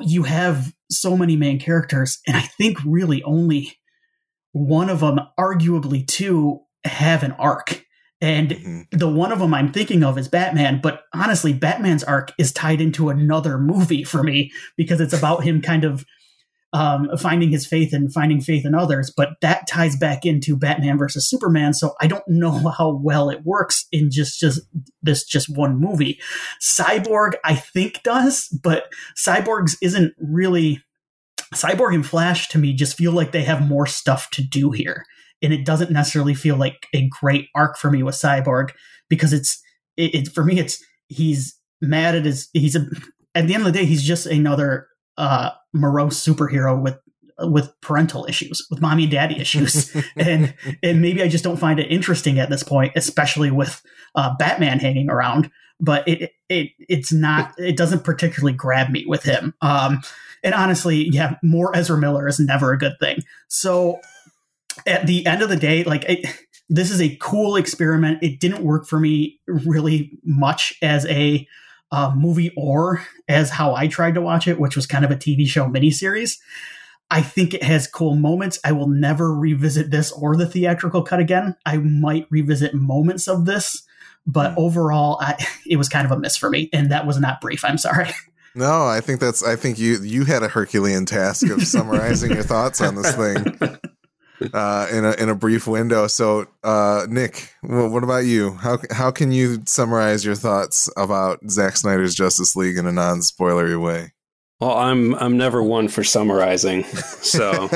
you 0.00 0.22
have 0.22 0.72
so 0.90 1.16
many 1.16 1.36
main 1.36 1.58
characters, 1.58 2.18
and 2.26 2.36
I 2.36 2.40
think 2.40 2.78
really 2.86 3.22
only 3.24 3.78
one 4.52 4.88
of 4.88 5.00
them, 5.00 5.20
arguably 5.38 6.06
two, 6.06 6.60
have 6.84 7.22
an 7.22 7.32
arc. 7.32 7.84
And 8.20 8.50
mm-hmm. 8.50 8.80
the 8.98 9.08
one 9.08 9.32
of 9.32 9.38
them 9.38 9.54
I'm 9.54 9.72
thinking 9.72 10.02
of 10.02 10.18
is 10.18 10.28
Batman, 10.28 10.80
but 10.82 11.04
honestly, 11.14 11.52
Batman's 11.52 12.02
arc 12.02 12.32
is 12.38 12.52
tied 12.52 12.80
into 12.80 13.10
another 13.10 13.58
movie 13.58 14.02
for 14.04 14.22
me 14.22 14.50
because 14.76 15.00
it's 15.00 15.12
about 15.12 15.44
him 15.44 15.62
kind 15.62 15.84
of 15.84 16.04
um, 16.72 17.08
finding 17.16 17.50
his 17.50 17.66
faith 17.66 17.92
and 17.92 18.12
finding 18.12 18.40
faith 18.40 18.66
in 18.66 18.74
others. 18.74 19.12
But 19.16 19.30
that 19.40 19.66
ties 19.66 19.96
back 19.96 20.26
into 20.26 20.56
Batman 20.56 20.98
versus 20.98 21.28
Superman, 21.28 21.74
so 21.74 21.94
I 22.00 22.06
don't 22.06 22.26
know 22.26 22.50
how 22.78 22.94
well 23.02 23.30
it 23.30 23.44
works 23.44 23.86
in 23.92 24.10
just 24.10 24.40
just 24.40 24.60
this 25.02 25.24
just 25.24 25.48
one 25.48 25.80
movie. 25.80 26.20
Cyborg, 26.60 27.34
I 27.44 27.54
think 27.54 28.02
does, 28.02 28.48
but 28.62 28.92
Cyborg's 29.16 29.76
isn't 29.80 30.14
really 30.18 30.82
Cyborg 31.54 31.94
and 31.94 32.06
Flash 32.06 32.48
to 32.48 32.58
me 32.58 32.74
just 32.74 32.96
feel 32.96 33.12
like 33.12 33.32
they 33.32 33.44
have 33.44 33.66
more 33.66 33.86
stuff 33.86 34.28
to 34.30 34.42
do 34.42 34.70
here. 34.70 35.04
And 35.42 35.52
it 35.52 35.64
doesn't 35.64 35.90
necessarily 35.90 36.34
feel 36.34 36.56
like 36.56 36.86
a 36.94 37.08
great 37.08 37.48
arc 37.54 37.78
for 37.78 37.90
me 37.90 38.02
with 38.02 38.14
Cyborg 38.14 38.70
because 39.08 39.32
it's 39.32 39.60
it, 39.96 40.14
it 40.14 40.28
for 40.28 40.44
me 40.44 40.58
it's 40.58 40.82
he's 41.08 41.56
mad 41.80 42.14
at 42.14 42.24
his 42.24 42.48
he's 42.52 42.74
a 42.74 42.86
at 43.34 43.46
the 43.46 43.54
end 43.54 43.64
of 43.64 43.72
the 43.72 43.78
day 43.78 43.84
he's 43.84 44.02
just 44.02 44.26
another 44.26 44.88
uh 45.16 45.50
morose 45.72 46.18
superhero 46.24 46.80
with 46.80 46.98
with 47.40 47.72
parental 47.80 48.26
issues, 48.26 48.66
with 48.70 48.80
mommy 48.80 49.04
and 49.04 49.12
daddy 49.12 49.38
issues, 49.38 49.94
and 50.16 50.54
and 50.82 51.00
maybe 51.00 51.22
I 51.22 51.28
just 51.28 51.44
don't 51.44 51.56
find 51.56 51.78
it 51.78 51.90
interesting 51.90 52.38
at 52.38 52.50
this 52.50 52.62
point, 52.62 52.92
especially 52.96 53.50
with 53.50 53.82
uh, 54.14 54.34
Batman 54.38 54.78
hanging 54.78 55.10
around. 55.10 55.50
But 55.80 56.06
it 56.08 56.32
it 56.48 56.70
it's 56.88 57.12
not 57.12 57.54
it 57.58 57.76
doesn't 57.76 58.04
particularly 58.04 58.56
grab 58.56 58.90
me 58.90 59.04
with 59.06 59.22
him. 59.22 59.54
Um, 59.60 60.02
and 60.42 60.54
honestly, 60.54 61.08
yeah, 61.10 61.36
more 61.42 61.74
Ezra 61.76 61.98
Miller 61.98 62.26
is 62.26 62.40
never 62.40 62.72
a 62.72 62.78
good 62.78 62.96
thing. 63.00 63.22
So 63.48 64.00
at 64.86 65.06
the 65.06 65.26
end 65.26 65.42
of 65.42 65.48
the 65.48 65.56
day, 65.56 65.84
like 65.84 66.04
it, 66.04 66.26
this 66.68 66.90
is 66.90 67.00
a 67.00 67.16
cool 67.20 67.56
experiment. 67.56 68.22
It 68.22 68.40
didn't 68.40 68.62
work 68.62 68.86
for 68.86 68.98
me 68.98 69.40
really 69.46 70.18
much 70.24 70.74
as 70.82 71.06
a 71.06 71.46
uh, 71.90 72.12
movie 72.14 72.52
or 72.56 73.02
as 73.28 73.50
how 73.50 73.74
I 73.74 73.88
tried 73.88 74.14
to 74.14 74.20
watch 74.20 74.46
it, 74.46 74.60
which 74.60 74.76
was 74.76 74.86
kind 74.86 75.04
of 75.04 75.10
a 75.10 75.16
TV 75.16 75.46
show 75.46 75.66
miniseries. 75.66 76.38
I 77.10 77.22
think 77.22 77.54
it 77.54 77.62
has 77.62 77.86
cool 77.86 78.16
moments. 78.16 78.58
I 78.64 78.72
will 78.72 78.88
never 78.88 79.34
revisit 79.34 79.90
this 79.90 80.12
or 80.12 80.36
the 80.36 80.46
theatrical 80.46 81.02
cut 81.02 81.20
again. 81.20 81.56
I 81.64 81.78
might 81.78 82.26
revisit 82.28 82.74
moments 82.74 83.28
of 83.28 83.46
this, 83.46 83.82
but 84.26 84.52
mm. 84.52 84.58
overall, 84.58 85.16
I, 85.20 85.42
it 85.66 85.76
was 85.76 85.88
kind 85.88 86.04
of 86.04 86.12
a 86.12 86.18
miss 86.18 86.36
for 86.36 86.50
me. 86.50 86.68
And 86.72 86.90
that 86.90 87.06
was 87.06 87.18
not 87.18 87.40
brief. 87.40 87.64
I'm 87.64 87.78
sorry. 87.78 88.10
No, 88.54 88.86
I 88.86 89.00
think 89.00 89.20
that's. 89.20 89.44
I 89.44 89.54
think 89.54 89.78
you 89.78 89.98
you 90.02 90.24
had 90.24 90.42
a 90.42 90.48
Herculean 90.48 91.06
task 91.06 91.48
of 91.48 91.62
summarizing 91.64 92.32
your 92.32 92.42
thoughts 92.42 92.80
on 92.80 92.96
this 92.96 93.14
thing 93.14 93.44
uh, 94.52 94.86
in 94.92 95.04
a 95.04 95.12
in 95.12 95.28
a 95.28 95.34
brief 95.34 95.66
window. 95.66 96.06
So, 96.06 96.46
uh, 96.62 97.06
Nick, 97.08 97.52
what 97.62 98.04
about 98.04 98.24
you? 98.24 98.52
How 98.52 98.78
how 98.90 99.10
can 99.10 99.32
you 99.32 99.62
summarize 99.66 100.24
your 100.24 100.34
thoughts 100.34 100.90
about 100.96 101.38
Zack 101.50 101.76
Snyder's 101.76 102.14
Justice 102.14 102.56
League 102.56 102.76
in 102.76 102.86
a 102.86 102.92
non 102.92 103.18
spoilery 103.20 103.80
way? 103.80 104.12
Well, 104.60 104.76
I'm 104.76 105.14
I'm 105.14 105.36
never 105.36 105.62
one 105.62 105.88
for 105.88 106.02
summarizing. 106.02 106.84
So, 107.18 107.68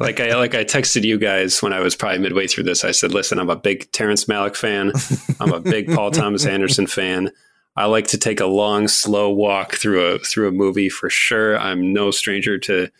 like 0.00 0.20
I 0.20 0.36
like 0.36 0.54
I 0.54 0.64
texted 0.64 1.02
you 1.02 1.18
guys 1.18 1.62
when 1.62 1.72
I 1.72 1.80
was 1.80 1.96
probably 1.96 2.18
midway 2.18 2.46
through 2.46 2.64
this. 2.64 2.84
I 2.84 2.90
said, 2.90 3.12
"Listen, 3.14 3.38
I'm 3.38 3.48
a 3.48 3.56
big 3.56 3.90
Terrence 3.92 4.26
Malick 4.26 4.54
fan. 4.54 4.92
I'm 5.40 5.52
a 5.52 5.60
big 5.60 5.88
Paul 5.94 6.10
Thomas 6.10 6.44
Anderson 6.44 6.86
fan. 6.86 7.30
I 7.74 7.86
like 7.86 8.08
to 8.08 8.18
take 8.18 8.40
a 8.40 8.46
long, 8.46 8.86
slow 8.86 9.30
walk 9.30 9.76
through 9.76 10.04
a 10.04 10.18
through 10.18 10.48
a 10.48 10.52
movie 10.52 10.90
for 10.90 11.08
sure. 11.08 11.58
I'm 11.58 11.94
no 11.94 12.10
stranger 12.10 12.58
to 12.58 12.90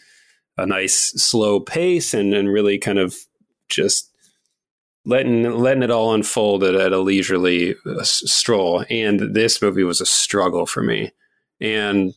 a 0.59 0.67
nice 0.67 1.13
slow 1.13 1.61
pace 1.61 2.13
and, 2.13 2.35
and 2.35 2.53
really 2.53 2.79
kind 2.79 2.99
of 2.99 3.17
just 3.69 4.11
letting 5.05 5.51
letting 5.51 5.83
it 5.83 5.91
all 5.91 6.13
unfold 6.13 6.65
at, 6.65 6.75
at 6.75 6.93
a 6.93 6.99
leisurely 6.99 7.75
uh, 7.87 8.03
stroll. 8.03 8.85
And 8.91 9.35
this 9.35 9.63
movie 9.63 9.85
was 9.85 10.01
a 10.01 10.07
struggle 10.07 10.67
for 10.67 10.83
me. 10.83 11.13
And 11.61 12.13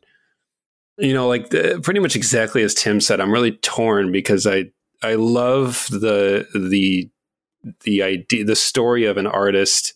you 0.98 1.14
know, 1.14 1.28
like 1.28 1.50
the, 1.50 1.80
pretty 1.82 2.00
much 2.00 2.16
exactly 2.16 2.64
as 2.64 2.74
Tim 2.74 3.00
said, 3.00 3.20
I'm 3.20 3.32
really 3.32 3.54
torn 3.54 4.12
because 4.12 4.46
I 4.46 4.66
I 5.02 5.16
love 5.16 5.88
the 5.90 6.48
the 6.54 7.10
the 7.82 8.04
idea 8.04 8.44
the 8.44 8.56
story 8.56 9.06
of 9.06 9.18
an 9.18 9.28
artist 9.28 9.94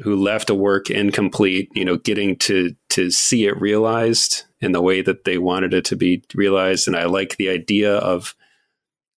who 0.00 0.16
left 0.16 0.50
a 0.50 0.54
work 0.54 0.90
incomplete, 0.90 1.68
you 1.74 1.84
know, 1.84 1.96
getting 1.96 2.36
to 2.36 2.74
to 2.90 3.10
see 3.10 3.46
it 3.46 3.60
realized 3.60 4.44
in 4.60 4.72
the 4.72 4.82
way 4.82 5.02
that 5.02 5.24
they 5.24 5.38
wanted 5.38 5.74
it 5.74 5.84
to 5.86 5.96
be 5.96 6.22
realized. 6.34 6.86
And 6.86 6.96
I 6.96 7.04
like 7.04 7.36
the 7.36 7.48
idea 7.48 7.96
of 7.96 8.34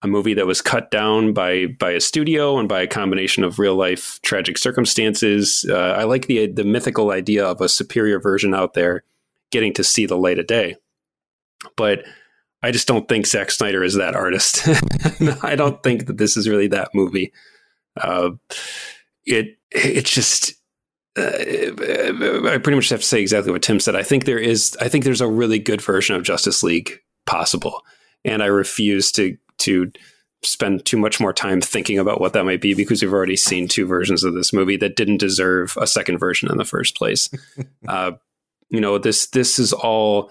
a 0.02 0.08
movie 0.08 0.34
that 0.34 0.46
was 0.46 0.62
cut 0.62 0.90
down 0.90 1.32
by 1.32 1.66
by 1.66 1.92
a 1.92 2.00
studio 2.00 2.58
and 2.58 2.68
by 2.68 2.82
a 2.82 2.86
combination 2.86 3.44
of 3.44 3.58
real 3.58 3.76
life 3.76 4.18
tragic 4.22 4.56
circumstances. 4.58 5.64
Uh, 5.68 5.76
I 5.76 6.04
like 6.04 6.26
the 6.26 6.46
the 6.46 6.64
mythical 6.64 7.10
idea 7.10 7.46
of 7.46 7.60
a 7.60 7.68
superior 7.68 8.18
version 8.18 8.54
out 8.54 8.74
there 8.74 9.04
getting 9.50 9.72
to 9.74 9.84
see 9.84 10.06
the 10.06 10.16
light 10.16 10.38
of 10.38 10.46
day. 10.46 10.76
But 11.76 12.04
I 12.62 12.70
just 12.70 12.88
don't 12.88 13.08
think 13.08 13.26
Zack 13.26 13.50
Snyder 13.50 13.84
is 13.84 13.94
that 13.94 14.16
artist. 14.16 14.66
I 15.42 15.54
don't 15.54 15.82
think 15.82 16.06
that 16.06 16.16
this 16.16 16.36
is 16.36 16.48
really 16.48 16.68
that 16.68 16.90
movie. 16.94 17.32
Uh, 17.96 18.30
it 19.74 20.04
just 20.04 20.54
I 21.16 22.58
pretty 22.62 22.76
much 22.76 22.88
have 22.88 23.00
to 23.00 23.06
say 23.06 23.20
exactly 23.20 23.52
what 23.52 23.62
Tim 23.62 23.80
said. 23.80 23.96
I 23.96 24.02
think 24.02 24.24
there 24.24 24.38
is, 24.38 24.76
I 24.80 24.88
think 24.88 25.04
there's 25.04 25.20
a 25.20 25.28
really 25.28 25.58
good 25.58 25.82
version 25.82 26.16
of 26.16 26.22
Justice 26.22 26.62
League 26.62 27.00
possible, 27.26 27.82
and 28.24 28.42
I 28.42 28.46
refuse 28.46 29.12
to 29.12 29.36
to 29.58 29.92
spend 30.44 30.84
too 30.84 30.96
much 30.96 31.20
more 31.20 31.32
time 31.32 31.60
thinking 31.60 31.98
about 31.98 32.20
what 32.20 32.32
that 32.32 32.44
might 32.44 32.60
be 32.60 32.74
because 32.74 33.00
we've 33.00 33.12
already 33.12 33.36
seen 33.36 33.68
two 33.68 33.86
versions 33.86 34.24
of 34.24 34.34
this 34.34 34.52
movie 34.52 34.76
that 34.76 34.96
didn't 34.96 35.18
deserve 35.18 35.76
a 35.80 35.86
second 35.86 36.18
version 36.18 36.50
in 36.50 36.56
the 36.56 36.64
first 36.64 36.96
place. 36.96 37.30
uh, 37.88 38.12
you 38.70 38.80
know, 38.80 38.98
this 38.98 39.26
this 39.26 39.58
is 39.58 39.72
all 39.72 40.30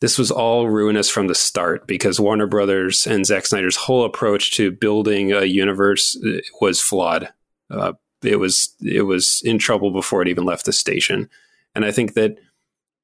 this 0.00 0.18
was 0.18 0.30
all 0.30 0.68
ruinous 0.68 1.08
from 1.08 1.28
the 1.28 1.34
start 1.34 1.86
because 1.86 2.20
Warner 2.20 2.46
Brothers 2.46 3.06
and 3.06 3.24
Zack 3.24 3.46
Snyder's 3.46 3.76
whole 3.76 4.04
approach 4.04 4.52
to 4.52 4.70
building 4.72 5.32
a 5.32 5.44
universe 5.44 6.18
uh, 6.24 6.40
was 6.60 6.80
flawed. 6.80 7.32
Uh, 7.70 7.92
it 8.24 8.36
was 8.36 8.74
it 8.82 9.02
was 9.02 9.42
in 9.44 9.58
trouble 9.58 9.90
before 9.90 10.22
it 10.22 10.28
even 10.28 10.44
left 10.44 10.64
the 10.66 10.72
station. 10.72 11.28
And 11.74 11.84
I 11.84 11.90
think 11.90 12.14
that 12.14 12.38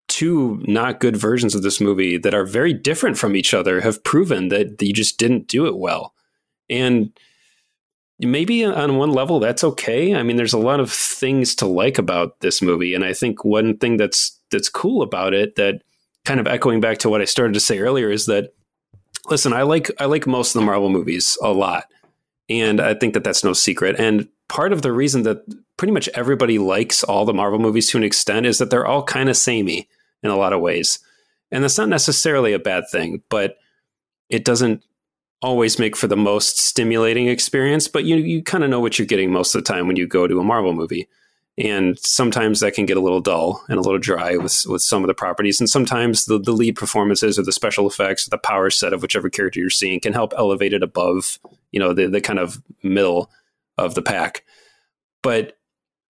two 0.08 0.62
not 0.66 1.00
good 1.00 1.16
versions 1.16 1.54
of 1.54 1.62
this 1.62 1.80
movie 1.80 2.16
that 2.16 2.34
are 2.34 2.44
very 2.44 2.72
different 2.72 3.18
from 3.18 3.36
each 3.36 3.52
other 3.52 3.80
have 3.80 4.02
proven 4.04 4.48
that 4.48 4.80
you 4.80 4.92
just 4.92 5.18
didn't 5.18 5.48
do 5.48 5.66
it 5.66 5.76
well. 5.76 6.14
And 6.70 7.12
maybe 8.18 8.64
on 8.64 8.96
one 8.96 9.12
level 9.12 9.38
that's 9.38 9.62
okay. 9.62 10.14
I 10.14 10.22
mean, 10.22 10.36
there's 10.36 10.52
a 10.52 10.58
lot 10.58 10.80
of 10.80 10.92
things 10.92 11.54
to 11.56 11.66
like 11.66 11.98
about 11.98 12.40
this 12.40 12.60
movie, 12.60 12.94
and 12.94 13.04
I 13.04 13.12
think 13.12 13.44
one 13.44 13.76
thing 13.76 13.96
that's 13.96 14.38
that's 14.50 14.68
cool 14.68 15.02
about 15.02 15.34
it 15.34 15.56
that 15.56 15.82
kind 16.24 16.40
of 16.40 16.46
echoing 16.46 16.80
back 16.80 16.98
to 16.98 17.08
what 17.08 17.20
I 17.20 17.24
started 17.24 17.54
to 17.54 17.60
say 17.60 17.78
earlier 17.78 18.10
is 18.10 18.26
that 18.26 18.52
listen, 19.30 19.52
I 19.52 19.62
like 19.62 19.90
I 20.00 20.06
like 20.06 20.26
most 20.26 20.54
of 20.54 20.60
the 20.60 20.66
Marvel 20.66 20.90
movies 20.90 21.38
a 21.42 21.52
lot, 21.52 21.84
and 22.48 22.80
I 22.80 22.94
think 22.94 23.14
that 23.14 23.24
that's 23.24 23.44
no 23.44 23.52
secret. 23.52 23.96
And 23.98 24.28
part 24.48 24.72
of 24.72 24.82
the 24.82 24.92
reason 24.92 25.22
that 25.24 25.44
pretty 25.76 25.92
much 25.92 26.08
everybody 26.14 26.58
likes 26.58 27.04
all 27.04 27.24
the 27.24 27.34
Marvel 27.34 27.58
movies 27.58 27.90
to 27.90 27.98
an 27.98 28.04
extent 28.04 28.46
is 28.46 28.58
that 28.58 28.70
they're 28.70 28.86
all 28.86 29.02
kind 29.02 29.28
of 29.28 29.36
samey 29.36 29.88
in 30.22 30.30
a 30.30 30.36
lot 30.36 30.52
of 30.52 30.60
ways, 30.60 30.98
and 31.50 31.62
that's 31.62 31.78
not 31.78 31.88
necessarily 31.88 32.52
a 32.52 32.58
bad 32.58 32.84
thing, 32.90 33.22
but 33.28 33.56
it 34.28 34.44
doesn't 34.44 34.82
always 35.40 35.78
make 35.78 35.94
for 35.94 36.08
the 36.08 36.16
most 36.16 36.58
stimulating 36.58 37.28
experience. 37.28 37.88
But 37.88 38.04
you 38.04 38.16
you 38.16 38.42
kind 38.42 38.64
of 38.64 38.70
know 38.70 38.80
what 38.80 38.98
you're 38.98 39.06
getting 39.06 39.32
most 39.32 39.54
of 39.54 39.64
the 39.64 39.72
time 39.72 39.86
when 39.86 39.96
you 39.96 40.06
go 40.06 40.26
to 40.26 40.40
a 40.40 40.44
Marvel 40.44 40.72
movie 40.72 41.08
and 41.58 41.98
sometimes 41.98 42.60
that 42.60 42.74
can 42.74 42.86
get 42.86 42.96
a 42.96 43.00
little 43.00 43.20
dull 43.20 43.64
and 43.68 43.78
a 43.78 43.80
little 43.80 43.98
dry 43.98 44.36
with 44.36 44.64
with 44.66 44.80
some 44.80 45.02
of 45.02 45.08
the 45.08 45.14
properties 45.14 45.60
and 45.60 45.68
sometimes 45.68 46.24
the, 46.26 46.38
the 46.38 46.52
lead 46.52 46.76
performances 46.76 47.38
or 47.38 47.42
the 47.42 47.52
special 47.52 47.86
effects 47.86 48.26
or 48.26 48.30
the 48.30 48.38
power 48.38 48.70
set 48.70 48.92
of 48.92 49.02
whichever 49.02 49.28
character 49.28 49.58
you're 49.58 49.68
seeing 49.68 50.00
can 50.00 50.12
help 50.12 50.32
elevate 50.38 50.72
it 50.72 50.82
above 50.82 51.38
you 51.72 51.80
know 51.80 51.92
the, 51.92 52.08
the 52.08 52.20
kind 52.20 52.38
of 52.38 52.62
middle 52.82 53.30
of 53.78 53.94
the 53.94 54.02
pack. 54.02 54.44
But 55.22 55.58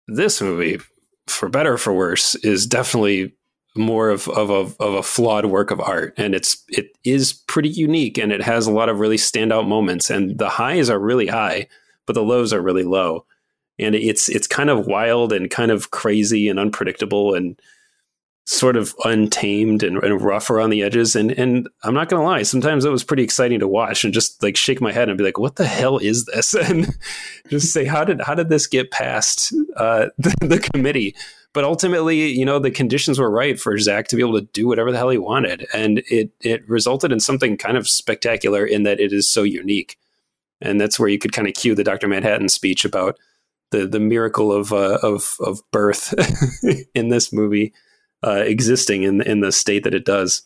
this 0.08 0.40
movie 0.40 0.78
for 1.26 1.48
better 1.48 1.74
or 1.74 1.78
for 1.78 1.92
worse 1.92 2.34
is 2.36 2.66
definitely 2.66 3.34
more 3.74 4.08
of, 4.08 4.28
of, 4.28 4.50
a, 4.50 4.82
of 4.82 4.94
a 4.94 5.02
flawed 5.02 5.46
work 5.46 5.70
of 5.70 5.80
art. 5.80 6.14
And 6.16 6.34
it's 6.34 6.64
it 6.68 6.96
is 7.04 7.32
pretty 7.32 7.68
unique 7.68 8.16
and 8.16 8.32
it 8.32 8.42
has 8.42 8.66
a 8.66 8.72
lot 8.72 8.88
of 8.88 9.00
really 9.00 9.16
standout 9.16 9.68
moments. 9.68 10.08
And 10.08 10.38
the 10.38 10.48
highs 10.48 10.88
are 10.88 10.98
really 10.98 11.26
high 11.26 11.66
but 12.06 12.14
the 12.14 12.22
lows 12.22 12.52
are 12.52 12.62
really 12.62 12.84
low. 12.84 13.26
And 13.78 13.94
it's 13.94 14.28
it's 14.30 14.46
kind 14.46 14.70
of 14.70 14.86
wild 14.86 15.32
and 15.32 15.50
kind 15.50 15.70
of 15.70 15.90
crazy 15.90 16.48
and 16.48 16.58
unpredictable 16.58 17.34
and 17.34 17.60
sort 18.46 18.76
of 18.76 18.94
untamed 19.04 19.82
and, 19.82 19.98
and 19.98 20.22
rough 20.22 20.50
around 20.50 20.70
the 20.70 20.82
edges. 20.82 21.16
And 21.16 21.32
and 21.32 21.68
I'm 21.82 21.94
not 21.94 22.08
gonna 22.08 22.24
lie, 22.24 22.42
sometimes 22.44 22.84
it 22.84 22.90
was 22.90 23.04
pretty 23.04 23.24
exciting 23.24 23.58
to 23.60 23.68
watch 23.68 24.04
and 24.04 24.14
just 24.14 24.42
like 24.42 24.56
shake 24.56 24.80
my 24.80 24.92
head 24.92 25.08
and 25.08 25.18
be 25.18 25.24
like, 25.24 25.38
"What 25.38 25.56
the 25.56 25.66
hell 25.66 25.98
is 25.98 26.24
this?" 26.26 26.54
and 26.70 26.96
just 27.50 27.72
say, 27.72 27.84
"How 27.84 28.04
did 28.04 28.20
how 28.22 28.34
did 28.34 28.48
this 28.48 28.66
get 28.66 28.90
past 28.90 29.52
uh, 29.76 30.06
the, 30.18 30.34
the 30.40 30.58
committee?" 30.58 31.14
But 31.52 31.64
ultimately, 31.64 32.26
you 32.28 32.44
know, 32.44 32.58
the 32.58 32.70
conditions 32.70 33.18
were 33.18 33.30
right 33.30 33.58
for 33.58 33.78
Zack 33.78 34.08
to 34.08 34.16
be 34.16 34.22
able 34.22 34.38
to 34.38 34.46
do 34.52 34.68
whatever 34.68 34.92
the 34.92 34.98
hell 34.98 35.10
he 35.10 35.18
wanted, 35.18 35.66
and 35.74 36.02
it 36.08 36.30
it 36.40 36.68
resulted 36.68 37.12
in 37.12 37.20
something 37.20 37.56
kind 37.56 37.76
of 37.76 37.88
spectacular 37.88 38.64
in 38.64 38.84
that 38.84 39.00
it 39.00 39.12
is 39.12 39.28
so 39.28 39.42
unique. 39.42 39.98
And 40.60 40.80
that's 40.80 40.98
where 40.98 41.08
you 41.08 41.18
could 41.18 41.32
kind 41.32 41.48
of 41.48 41.54
cue 41.54 41.74
the 41.74 41.84
Doctor 41.84 42.08
Manhattan 42.08 42.48
speech 42.48 42.84
about 42.84 43.18
the 43.72 43.86
the 43.86 44.00
miracle 44.00 44.52
of 44.52 44.72
uh, 44.72 44.98
of 45.02 45.36
of 45.40 45.60
birth 45.72 46.14
in 46.94 47.08
this 47.08 47.32
movie 47.32 47.72
uh, 48.24 48.42
existing 48.46 49.02
in 49.02 49.20
in 49.22 49.40
the 49.40 49.52
state 49.52 49.84
that 49.84 49.94
it 49.94 50.04
does. 50.04 50.42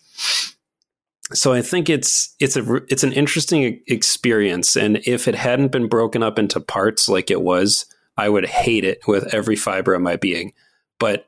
So 1.32 1.52
I 1.52 1.62
think 1.62 1.88
it's 1.88 2.34
it's 2.40 2.56
a 2.56 2.74
it's 2.88 3.04
an 3.04 3.12
interesting 3.12 3.80
experience, 3.86 4.76
and 4.76 5.00
if 5.06 5.28
it 5.28 5.34
hadn't 5.34 5.72
been 5.72 5.88
broken 5.88 6.22
up 6.22 6.38
into 6.38 6.60
parts 6.60 7.08
like 7.08 7.30
it 7.30 7.42
was, 7.42 7.86
I 8.16 8.28
would 8.28 8.46
hate 8.46 8.84
it 8.84 9.06
with 9.06 9.32
every 9.32 9.56
fiber 9.56 9.94
of 9.94 10.02
my 10.02 10.16
being. 10.16 10.52
But 10.98 11.26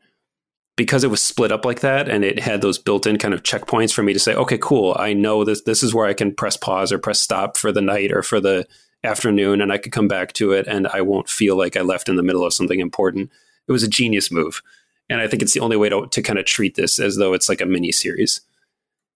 because 0.76 1.04
it 1.04 1.10
was 1.10 1.22
split 1.22 1.52
up 1.52 1.64
like 1.64 1.80
that, 1.80 2.08
and 2.08 2.24
it 2.24 2.40
had 2.40 2.62
those 2.62 2.78
built-in 2.78 3.18
kind 3.18 3.34
of 3.34 3.42
checkpoints 3.42 3.92
for 3.92 4.02
me 4.02 4.12
to 4.12 4.18
say, 4.18 4.34
okay, 4.34 4.58
cool, 4.58 4.96
I 4.98 5.12
know 5.12 5.44
this 5.44 5.62
this 5.62 5.82
is 5.82 5.94
where 5.94 6.06
I 6.06 6.14
can 6.14 6.34
press 6.34 6.56
pause 6.56 6.92
or 6.92 6.98
press 6.98 7.20
stop 7.20 7.56
for 7.56 7.70
the 7.70 7.82
night 7.82 8.10
or 8.10 8.22
for 8.22 8.40
the 8.40 8.66
afternoon 9.04 9.60
and 9.60 9.72
I 9.72 9.78
could 9.78 9.92
come 9.92 10.08
back 10.08 10.32
to 10.34 10.52
it 10.52 10.66
and 10.66 10.86
I 10.88 11.00
won't 11.00 11.28
feel 11.28 11.56
like 11.56 11.76
I 11.76 11.80
left 11.80 12.08
in 12.08 12.16
the 12.16 12.22
middle 12.22 12.44
of 12.44 12.54
something 12.54 12.80
important. 12.80 13.30
It 13.66 13.72
was 13.72 13.82
a 13.82 13.88
genius 13.88 14.30
move. 14.30 14.62
And 15.08 15.20
I 15.20 15.26
think 15.26 15.42
it's 15.42 15.52
the 15.52 15.60
only 15.60 15.76
way 15.76 15.88
to, 15.88 16.06
to 16.06 16.22
kind 16.22 16.38
of 16.38 16.44
treat 16.44 16.74
this 16.74 16.98
as 16.98 17.16
though 17.16 17.34
it's 17.34 17.48
like 17.48 17.60
a 17.60 17.66
mini 17.66 17.92
series. 17.92 18.40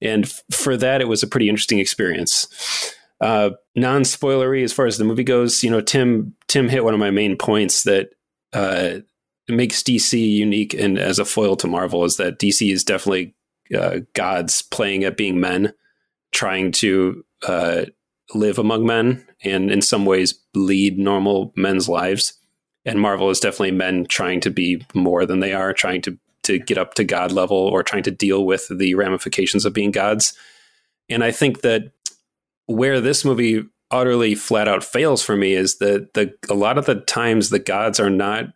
And 0.02 0.24
f- 0.24 0.42
for 0.50 0.76
that, 0.76 1.00
it 1.00 1.08
was 1.08 1.22
a 1.22 1.26
pretty 1.26 1.48
interesting 1.48 1.78
experience. 1.78 2.94
Uh, 3.20 3.50
non 3.74 4.02
spoilery 4.02 4.62
as 4.62 4.72
far 4.72 4.86
as 4.86 4.98
the 4.98 5.04
movie 5.04 5.24
goes, 5.24 5.62
you 5.62 5.70
know, 5.70 5.80
Tim 5.80 6.34
Tim 6.48 6.68
hit 6.68 6.84
one 6.84 6.92
of 6.92 7.00
my 7.00 7.10
main 7.10 7.36
points 7.36 7.84
that 7.84 8.10
uh, 8.52 8.98
makes 9.48 9.82
DC 9.82 10.18
unique 10.18 10.74
and 10.74 10.98
as 10.98 11.18
a 11.18 11.24
foil 11.24 11.56
to 11.56 11.66
Marvel 11.66 12.04
is 12.04 12.16
that 12.16 12.38
DC 12.38 12.70
is 12.70 12.84
definitely 12.84 13.34
uh, 13.76 14.00
gods 14.12 14.62
playing 14.62 15.04
at 15.04 15.16
being 15.16 15.40
men, 15.40 15.72
trying 16.32 16.72
to 16.72 17.24
uh, 17.46 17.86
live 18.34 18.58
among 18.58 18.86
men 18.86 19.26
and 19.44 19.70
in 19.70 19.80
some 19.80 20.04
ways 20.04 20.38
lead 20.54 20.98
normal 20.98 21.52
men's 21.56 21.88
lives. 21.88 22.34
And 22.86 23.00
Marvel 23.00 23.28
is 23.30 23.40
definitely 23.40 23.72
men 23.72 24.06
trying 24.06 24.40
to 24.40 24.50
be 24.50 24.86
more 24.94 25.26
than 25.26 25.40
they 25.40 25.52
are, 25.52 25.74
trying 25.74 26.00
to 26.02 26.18
to 26.44 26.58
get 26.60 26.78
up 26.78 26.94
to 26.94 27.04
God 27.04 27.32
level 27.32 27.56
or 27.56 27.82
trying 27.82 28.04
to 28.04 28.10
deal 28.12 28.46
with 28.46 28.68
the 28.70 28.94
ramifications 28.94 29.64
of 29.64 29.72
being 29.72 29.90
gods. 29.90 30.32
And 31.08 31.24
I 31.24 31.32
think 31.32 31.62
that 31.62 31.90
where 32.66 33.00
this 33.00 33.24
movie 33.24 33.64
utterly 33.90 34.34
flat 34.34 34.68
out 34.68 34.82
fails 34.82 35.22
for 35.22 35.36
me 35.36 35.54
is 35.54 35.78
that 35.78 36.14
the 36.14 36.34
a 36.48 36.54
lot 36.54 36.78
of 36.78 36.86
the 36.86 36.96
times 36.96 37.50
the 37.50 37.58
gods 37.58 38.00
are 38.00 38.10
not 38.10 38.46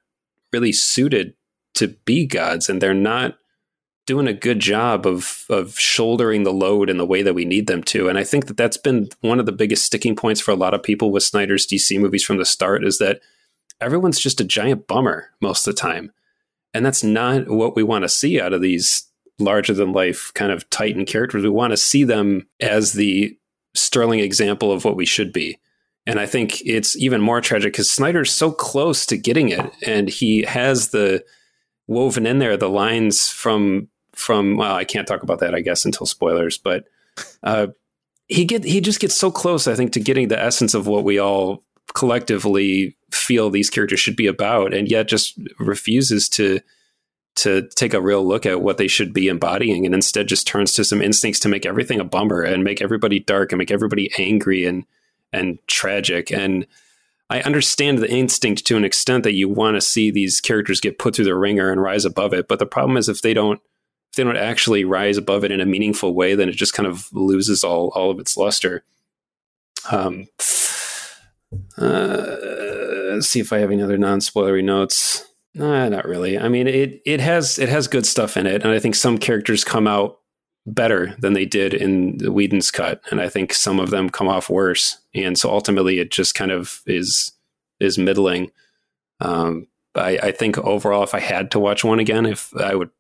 really 0.52 0.72
suited 0.72 1.34
to 1.74 1.88
be 2.04 2.26
gods 2.26 2.68
and 2.68 2.80
they're 2.80 2.94
not 2.94 3.36
doing 4.06 4.26
a 4.26 4.32
good 4.32 4.58
job 4.58 5.06
of 5.06 5.44
of 5.48 5.78
shouldering 5.78 6.42
the 6.42 6.52
load 6.52 6.90
in 6.90 6.96
the 6.96 7.06
way 7.06 7.22
that 7.22 7.34
we 7.34 7.44
need 7.44 7.66
them 7.66 7.82
to. 7.82 8.08
And 8.08 8.18
I 8.18 8.24
think 8.24 8.46
that 8.46 8.56
that's 8.56 8.76
been 8.76 9.08
one 9.20 9.38
of 9.38 9.46
the 9.46 9.52
biggest 9.52 9.84
sticking 9.84 10.16
points 10.16 10.40
for 10.40 10.50
a 10.50 10.56
lot 10.56 10.74
of 10.74 10.82
people 10.82 11.12
with 11.12 11.22
Snyder's 11.22 11.66
DC 11.66 11.98
movies 12.00 12.24
from 12.24 12.38
the 12.38 12.44
start 12.44 12.84
is 12.84 12.98
that 12.98 13.20
everyone's 13.80 14.20
just 14.20 14.40
a 14.40 14.44
giant 14.44 14.86
bummer 14.86 15.30
most 15.40 15.66
of 15.66 15.74
the 15.74 15.80
time. 15.80 16.12
And 16.72 16.84
that's 16.86 17.02
not 17.02 17.48
what 17.48 17.74
we 17.74 17.82
want 17.82 18.02
to 18.02 18.08
see 18.08 18.40
out 18.40 18.52
of 18.52 18.60
these 18.60 19.06
larger 19.38 19.74
than 19.74 19.92
life 19.92 20.30
kind 20.34 20.52
of 20.52 20.68
titan 20.70 21.04
characters. 21.04 21.42
We 21.42 21.50
want 21.50 21.72
to 21.72 21.76
see 21.76 22.04
them 22.04 22.46
as 22.60 22.92
the 22.92 23.36
sterling 23.74 24.20
example 24.20 24.70
of 24.70 24.84
what 24.84 24.96
we 24.96 25.06
should 25.06 25.32
be. 25.32 25.58
And 26.06 26.18
I 26.18 26.26
think 26.26 26.60
it's 26.66 26.96
even 26.96 27.20
more 27.20 27.40
tragic 27.40 27.72
because 27.72 27.90
Snyder's 27.90 28.32
so 28.32 28.50
close 28.50 29.06
to 29.06 29.16
getting 29.16 29.50
it, 29.50 29.70
and 29.86 30.08
he 30.08 30.42
has 30.42 30.88
the 30.88 31.24
woven 31.86 32.26
in 32.26 32.38
there 32.38 32.56
the 32.56 32.68
lines 32.68 33.28
from 33.28 33.88
from 34.14 34.56
well, 34.56 34.74
I 34.74 34.84
can't 34.84 35.06
talk 35.06 35.22
about 35.22 35.40
that, 35.40 35.54
I 35.54 35.60
guess, 35.60 35.84
until 35.84 36.06
spoilers, 36.06 36.56
but 36.58 36.84
uh, 37.42 37.68
he 38.28 38.44
get 38.44 38.64
he 38.64 38.80
just 38.80 39.00
gets 39.00 39.16
so 39.16 39.30
close, 39.30 39.68
I 39.68 39.74
think, 39.74 39.92
to 39.92 40.00
getting 40.00 40.28
the 40.28 40.42
essence 40.42 40.74
of 40.74 40.86
what 40.86 41.04
we 41.04 41.18
all 41.18 41.64
collectively 41.94 42.96
feel 43.10 43.50
these 43.50 43.70
characters 43.70 44.00
should 44.00 44.16
be 44.16 44.26
about, 44.26 44.74
and 44.74 44.90
yet 44.90 45.08
just 45.08 45.38
refuses 45.58 46.28
to 46.30 46.60
to 47.36 47.68
take 47.76 47.94
a 47.94 48.00
real 48.00 48.26
look 48.26 48.44
at 48.44 48.60
what 48.60 48.76
they 48.76 48.88
should 48.88 49.12
be 49.12 49.28
embodying, 49.28 49.86
and 49.86 49.94
instead 49.94 50.28
just 50.28 50.46
turns 50.46 50.72
to 50.74 50.84
some 50.84 51.00
instincts 51.00 51.40
to 51.40 51.48
make 51.48 51.64
everything 51.64 52.00
a 52.00 52.04
bummer 52.04 52.42
and 52.42 52.64
make 52.64 52.82
everybody 52.82 53.20
dark 53.20 53.52
and 53.52 53.58
make 53.58 53.70
everybody 53.70 54.10
angry 54.18 54.64
and 54.64 54.84
and 55.32 55.58
tragic 55.66 56.30
and. 56.30 56.66
I 57.32 57.42
understand 57.42 57.98
the 57.98 58.10
instinct 58.10 58.66
to 58.66 58.76
an 58.76 58.82
extent 58.82 59.22
that 59.22 59.34
you 59.34 59.48
want 59.48 59.76
to 59.76 59.80
see 59.80 60.10
these 60.10 60.40
characters 60.40 60.80
get 60.80 60.98
put 60.98 61.14
through 61.14 61.26
the 61.26 61.36
ringer 61.36 61.70
and 61.70 61.80
rise 61.80 62.04
above 62.04 62.34
it. 62.34 62.48
But 62.48 62.58
the 62.58 62.66
problem 62.66 62.96
is 62.96 63.08
if 63.08 63.22
they 63.22 63.34
don't 63.34 63.60
if 64.10 64.16
they 64.16 64.24
don't 64.24 64.36
actually 64.36 64.84
rise 64.84 65.16
above 65.16 65.44
it 65.44 65.52
in 65.52 65.60
a 65.60 65.66
meaningful 65.66 66.12
way, 66.12 66.34
then 66.34 66.48
it 66.48 66.56
just 66.56 66.74
kind 66.74 66.88
of 66.88 67.06
loses 67.12 67.62
all 67.62 67.92
all 67.94 68.10
of 68.10 68.18
its 68.18 68.36
luster. 68.36 68.82
Um, 69.92 70.26
uh, 71.78 72.36
let's 73.12 73.28
see 73.28 73.40
if 73.40 73.52
I 73.52 73.58
have 73.58 73.70
any 73.70 73.82
other 73.82 73.98
non 73.98 74.20
spoilery 74.20 74.64
notes. 74.64 75.26
Nah, 75.54 75.88
not 75.88 76.06
really. 76.06 76.38
I 76.38 76.48
mean, 76.48 76.66
it 76.66 77.02
it 77.04 77.20
has 77.20 77.58
it 77.58 77.68
has 77.68 77.88
good 77.88 78.06
stuff 78.06 78.36
in 78.36 78.46
it, 78.46 78.62
and 78.62 78.72
I 78.72 78.78
think 78.78 78.94
some 78.94 79.18
characters 79.18 79.64
come 79.64 79.86
out 79.86 80.18
better 80.66 81.16
than 81.18 81.32
they 81.32 81.46
did 81.46 81.74
in 81.74 82.18
the 82.18 82.30
Whedon's 82.30 82.70
cut, 82.70 83.02
and 83.10 83.20
I 83.20 83.28
think 83.28 83.52
some 83.52 83.80
of 83.80 83.90
them 83.90 84.10
come 84.10 84.28
off 84.28 84.48
worse. 84.48 84.98
And 85.14 85.38
so 85.38 85.50
ultimately, 85.50 85.98
it 85.98 86.10
just 86.10 86.34
kind 86.34 86.52
of 86.52 86.82
is 86.86 87.32
is 87.80 87.98
middling. 87.98 88.52
Um, 89.20 89.66
I, 89.94 90.18
I 90.22 90.32
think 90.32 90.56
overall, 90.58 91.02
if 91.02 91.14
I 91.14 91.20
had 91.20 91.50
to 91.50 91.58
watch 91.58 91.82
one 91.82 91.98
again, 91.98 92.26
if 92.26 92.54
I 92.56 92.74
would 92.74 92.90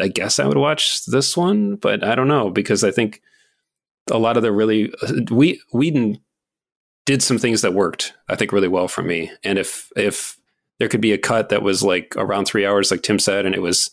I 0.00 0.08
guess 0.08 0.38
I 0.38 0.46
would 0.46 0.56
watch 0.56 1.04
this 1.06 1.36
one, 1.36 1.76
but 1.76 2.02
I 2.02 2.14
don't 2.14 2.28
know 2.28 2.50
because 2.50 2.84
I 2.84 2.90
think 2.90 3.20
a 4.10 4.18
lot 4.18 4.36
of 4.36 4.42
the 4.42 4.52
really 4.52 4.92
we 5.30 5.60
Whedon 5.72 6.20
did 7.04 7.22
some 7.22 7.38
things 7.38 7.62
that 7.62 7.74
worked 7.74 8.14
I 8.28 8.36
think 8.36 8.52
really 8.52 8.68
well 8.68 8.88
for 8.88 9.02
me. 9.02 9.30
And 9.44 9.58
if 9.58 9.90
if 9.96 10.36
there 10.78 10.88
could 10.88 11.00
be 11.00 11.12
a 11.12 11.18
cut 11.18 11.48
that 11.50 11.62
was 11.62 11.82
like 11.82 12.14
around 12.16 12.46
three 12.46 12.66
hours, 12.66 12.90
like 12.90 13.02
Tim 13.02 13.18
said, 13.18 13.46
and 13.46 13.54
it 13.54 13.62
was 13.62 13.90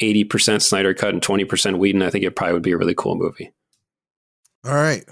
eighty 0.00 0.24
percent 0.24 0.62
Snyder 0.62 0.94
cut 0.94 1.14
and 1.14 1.22
twenty 1.22 1.44
percent 1.44 1.78
Whedon, 1.78 2.02
I 2.02 2.10
think 2.10 2.24
it 2.24 2.36
probably 2.36 2.54
would 2.54 2.62
be 2.62 2.72
a 2.72 2.78
really 2.78 2.94
cool 2.94 3.16
movie. 3.16 3.52
All 4.64 4.74
right. 4.74 5.04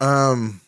Um 0.00 0.60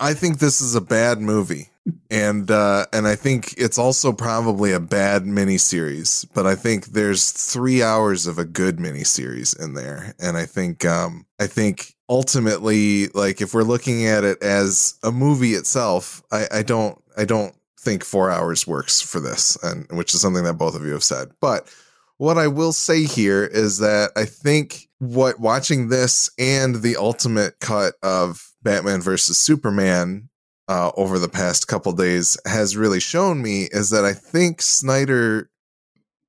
I 0.00 0.14
think 0.14 0.38
this 0.38 0.60
is 0.60 0.74
a 0.74 0.80
bad 0.80 1.20
movie 1.20 1.70
and 2.10 2.50
uh, 2.50 2.86
and 2.92 3.06
I 3.06 3.14
think 3.14 3.54
it's 3.58 3.78
also 3.78 4.12
probably 4.12 4.72
a 4.72 4.80
bad 4.80 5.24
miniseries, 5.24 6.26
but 6.34 6.46
I 6.46 6.54
think 6.54 6.86
there's 6.86 7.30
three 7.30 7.82
hours 7.82 8.26
of 8.26 8.38
a 8.38 8.44
good 8.44 8.76
miniseries 8.76 9.58
in 9.62 9.74
there, 9.74 10.14
and 10.18 10.36
I 10.36 10.46
think 10.46 10.84
um, 10.84 11.26
I 11.38 11.46
think 11.46 11.93
ultimately, 12.08 13.08
like 13.08 13.40
if 13.40 13.54
we're 13.54 13.62
looking 13.62 14.06
at 14.06 14.24
it 14.24 14.42
as 14.42 14.98
a 15.02 15.10
movie 15.10 15.54
itself, 15.54 16.22
I, 16.30 16.46
I 16.50 16.62
don't 16.62 17.00
I 17.16 17.24
don't 17.24 17.54
think 17.78 18.04
four 18.04 18.30
hours 18.30 18.66
works 18.66 19.00
for 19.00 19.20
this, 19.20 19.56
and 19.62 19.86
which 19.90 20.14
is 20.14 20.20
something 20.20 20.44
that 20.44 20.54
both 20.54 20.74
of 20.74 20.84
you 20.84 20.92
have 20.92 21.04
said. 21.04 21.30
But 21.40 21.72
what 22.16 22.38
I 22.38 22.46
will 22.46 22.72
say 22.72 23.04
here 23.04 23.44
is 23.44 23.78
that 23.78 24.10
I 24.16 24.24
think 24.24 24.88
what 24.98 25.40
watching 25.40 25.88
this 25.88 26.30
and 26.38 26.76
the 26.76 26.96
ultimate 26.96 27.60
cut 27.60 27.94
of 28.02 28.52
Batman 28.62 29.00
versus 29.00 29.38
Superman 29.38 30.28
uh, 30.68 30.92
over 30.96 31.18
the 31.18 31.28
past 31.28 31.68
couple 31.68 31.92
days 31.92 32.38
has 32.46 32.76
really 32.76 33.00
shown 33.00 33.42
me 33.42 33.68
is 33.70 33.90
that 33.90 34.04
I 34.04 34.14
think 34.14 34.62
Snyder 34.62 35.50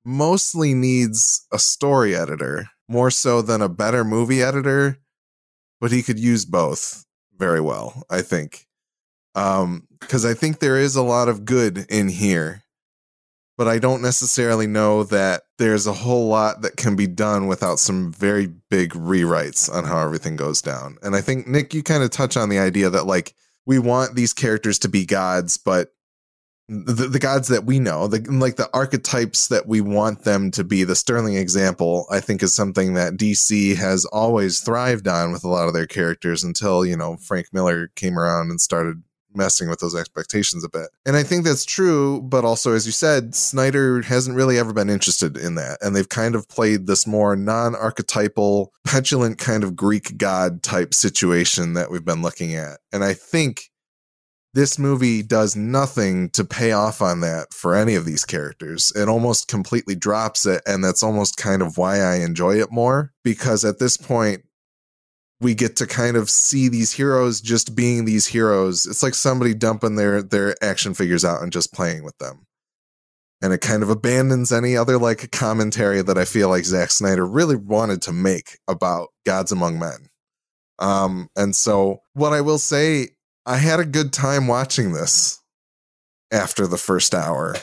mostly 0.04 0.74
needs 0.74 1.46
a 1.52 1.58
story 1.58 2.14
editor 2.14 2.68
more 2.88 3.10
so 3.10 3.42
than 3.42 3.62
a 3.62 3.68
better 3.68 4.04
movie 4.04 4.42
editor, 4.42 4.98
but 5.80 5.92
he 5.92 6.02
could 6.02 6.18
use 6.18 6.44
both 6.44 7.04
very 7.36 7.60
well, 7.60 8.02
I 8.08 8.22
think. 8.22 8.66
Um, 9.34 9.86
because 10.00 10.24
I 10.24 10.34
think 10.34 10.58
there 10.58 10.78
is 10.78 10.96
a 10.96 11.02
lot 11.02 11.28
of 11.28 11.44
good 11.44 11.86
in 11.90 12.08
here, 12.08 12.62
but 13.58 13.68
I 13.68 13.78
don't 13.78 14.02
necessarily 14.02 14.66
know 14.66 15.04
that 15.04 15.42
there's 15.58 15.86
a 15.86 15.92
whole 15.92 16.28
lot 16.28 16.62
that 16.62 16.76
can 16.76 16.96
be 16.96 17.06
done 17.06 17.46
without 17.46 17.78
some 17.78 18.12
very 18.12 18.46
big 18.70 18.92
rewrites 18.92 19.72
on 19.72 19.84
how 19.84 19.98
everything 19.98 20.36
goes 20.36 20.60
down. 20.60 20.98
And 21.02 21.16
I 21.16 21.20
think 21.20 21.46
Nick, 21.46 21.74
you 21.74 21.82
kind 21.82 22.02
of 22.02 22.10
touch 22.10 22.36
on 22.36 22.48
the 22.48 22.58
idea 22.58 22.90
that 22.90 23.06
like 23.06 23.34
we 23.64 23.78
want 23.78 24.14
these 24.14 24.32
characters 24.32 24.78
to 24.80 24.88
be 24.88 25.04
gods, 25.04 25.56
but 25.56 25.90
the, 26.68 27.08
the 27.08 27.18
gods 27.18 27.48
that 27.48 27.64
we 27.64 27.78
know, 27.78 28.08
the 28.08 28.20
like 28.30 28.56
the 28.56 28.68
archetypes 28.74 29.48
that 29.48 29.68
we 29.68 29.80
want 29.80 30.24
them 30.24 30.50
to 30.52 30.64
be. 30.64 30.82
The 30.84 30.96
Sterling 30.96 31.36
example, 31.36 32.06
I 32.10 32.20
think, 32.20 32.42
is 32.42 32.54
something 32.54 32.94
that 32.94 33.14
DC 33.14 33.76
has 33.76 34.04
always 34.06 34.60
thrived 34.60 35.06
on 35.06 35.32
with 35.32 35.44
a 35.44 35.48
lot 35.48 35.68
of 35.68 35.74
their 35.74 35.86
characters 35.86 36.42
until 36.42 36.84
you 36.84 36.96
know 36.96 37.16
Frank 37.16 37.48
Miller 37.52 37.88
came 37.94 38.18
around 38.18 38.50
and 38.50 38.60
started 38.60 39.02
messing 39.36 39.68
with 39.68 39.78
those 39.78 39.94
expectations 39.94 40.64
a 40.64 40.68
bit. 40.68 40.88
And 41.04 41.14
I 41.14 41.22
think 41.22 41.44
that's 41.44 41.64
true, 41.64 42.22
but 42.22 42.44
also, 42.44 42.72
as 42.72 42.86
you 42.86 42.92
said, 42.92 43.34
Snyder 43.34 44.02
hasn't 44.02 44.36
really 44.36 44.58
ever 44.58 44.72
been 44.72 44.90
interested 44.90 45.36
in 45.36 45.54
that. 45.56 45.78
And 45.82 45.94
they've 45.94 46.08
kind 46.08 46.34
of 46.34 46.48
played 46.48 46.86
this 46.86 47.06
more 47.06 47.36
non 47.36 47.76
archetypal, 47.76 48.72
petulant 48.84 49.38
kind 49.38 49.62
of 49.62 49.76
Greek 49.76 50.16
god 50.18 50.62
type 50.62 50.94
situation 50.94 51.74
that 51.74 51.90
we've 51.90 52.04
been 52.04 52.22
looking 52.22 52.54
at. 52.54 52.78
And 52.92 53.04
I 53.04 53.12
think 53.12 53.70
this 54.56 54.78
movie 54.78 55.22
does 55.22 55.54
nothing 55.54 56.30
to 56.30 56.42
pay 56.42 56.72
off 56.72 57.02
on 57.02 57.20
that 57.20 57.52
for 57.52 57.76
any 57.76 57.94
of 57.94 58.06
these 58.06 58.24
characters. 58.24 58.90
It 58.96 59.06
almost 59.06 59.48
completely 59.48 59.94
drops 59.94 60.46
it. 60.46 60.62
And 60.66 60.82
that's 60.82 61.02
almost 61.02 61.36
kind 61.36 61.60
of 61.60 61.76
why 61.76 62.00
I 62.00 62.20
enjoy 62.20 62.58
it 62.62 62.72
more 62.72 63.12
because 63.22 63.66
at 63.66 63.78
this 63.78 63.98
point, 63.98 64.44
we 65.42 65.54
get 65.54 65.76
to 65.76 65.86
kind 65.86 66.16
of 66.16 66.30
see 66.30 66.70
these 66.70 66.90
heroes 66.90 67.42
just 67.42 67.76
being 67.76 68.06
these 68.06 68.26
heroes. 68.26 68.86
It's 68.86 69.02
like 69.02 69.12
somebody 69.12 69.52
dumping 69.52 69.96
their 69.96 70.22
their 70.22 70.54
action 70.62 70.94
figures 70.94 71.26
out 71.26 71.42
and 71.42 71.52
just 71.52 71.74
playing 71.74 72.02
with 72.02 72.16
them. 72.16 72.46
And 73.42 73.52
it 73.52 73.60
kind 73.60 73.82
of 73.82 73.90
abandons 73.90 74.52
any 74.52 74.74
other 74.74 74.96
like 74.96 75.30
commentary 75.32 76.00
that 76.00 76.16
I 76.16 76.24
feel 76.24 76.48
like 76.48 76.64
Zack 76.64 76.90
Snyder 76.90 77.26
really 77.26 77.56
wanted 77.56 78.00
to 78.02 78.12
make 78.12 78.58
about 78.66 79.08
gods 79.26 79.52
among 79.52 79.78
men. 79.78 80.08
Um, 80.78 81.28
and 81.36 81.54
so 81.54 82.00
what 82.14 82.32
I 82.32 82.40
will 82.40 82.58
say 82.58 83.10
I 83.46 83.58
had 83.58 83.80
a 83.80 83.84
good 83.84 84.12
time 84.12 84.48
watching 84.48 84.92
this 84.92 85.40
after 86.32 86.66
the 86.66 86.76
first 86.76 87.14
hour. 87.14 87.54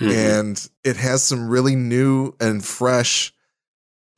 Mm-hmm. 0.00 0.10
And 0.10 0.68
it 0.84 0.96
has 0.96 1.22
some 1.22 1.48
really 1.48 1.76
new 1.76 2.34
and 2.38 2.64
fresh 2.64 3.32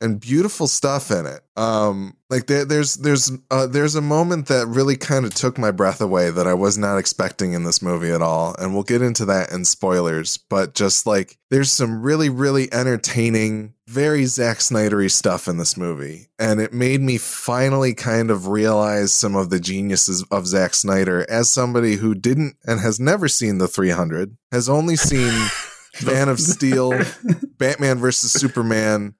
and 0.01 0.19
beautiful 0.19 0.67
stuff 0.67 1.09
in 1.11 1.25
it. 1.25 1.41
Um, 1.55 2.17
like 2.29 2.47
there, 2.47 2.65
there's 2.65 2.95
there's 2.95 3.31
uh, 3.49 3.67
there's 3.67 3.95
a 3.95 4.01
moment 4.01 4.47
that 4.47 4.67
really 4.67 4.97
kind 4.97 5.25
of 5.25 5.33
took 5.33 5.57
my 5.57 5.71
breath 5.71 6.01
away 6.01 6.29
that 6.31 6.47
I 6.47 6.53
was 6.53 6.77
not 6.77 6.97
expecting 6.97 7.53
in 7.53 7.63
this 7.63 7.81
movie 7.81 8.11
at 8.11 8.21
all, 8.21 8.55
and 8.59 8.73
we'll 8.73 8.83
get 8.83 9.01
into 9.01 9.25
that 9.25 9.51
in 9.51 9.63
spoilers. 9.63 10.37
But 10.37 10.73
just 10.73 11.05
like 11.07 11.37
there's 11.49 11.71
some 11.71 12.01
really 12.01 12.29
really 12.29 12.71
entertaining, 12.73 13.73
very 13.87 14.25
Zack 14.25 14.57
Snydery 14.57 15.09
stuff 15.09 15.47
in 15.47 15.57
this 15.57 15.77
movie, 15.77 16.27
and 16.37 16.59
it 16.59 16.73
made 16.73 17.01
me 17.01 17.17
finally 17.17 17.93
kind 17.93 18.31
of 18.31 18.47
realize 18.47 19.13
some 19.13 19.35
of 19.35 19.49
the 19.49 19.59
geniuses 19.59 20.23
of 20.29 20.47
Zack 20.47 20.73
Snyder 20.73 21.25
as 21.29 21.49
somebody 21.49 21.95
who 21.95 22.13
didn't 22.13 22.57
and 22.65 22.81
has 22.81 22.99
never 22.99 23.27
seen 23.27 23.59
the 23.59 23.67
300, 23.67 24.35
has 24.51 24.67
only 24.67 24.97
seen 24.97 25.31
Man 26.05 26.27
of 26.27 26.41
Steel, 26.41 26.99
Batman 27.57 27.97
versus 27.99 28.33
Superman 28.33 29.15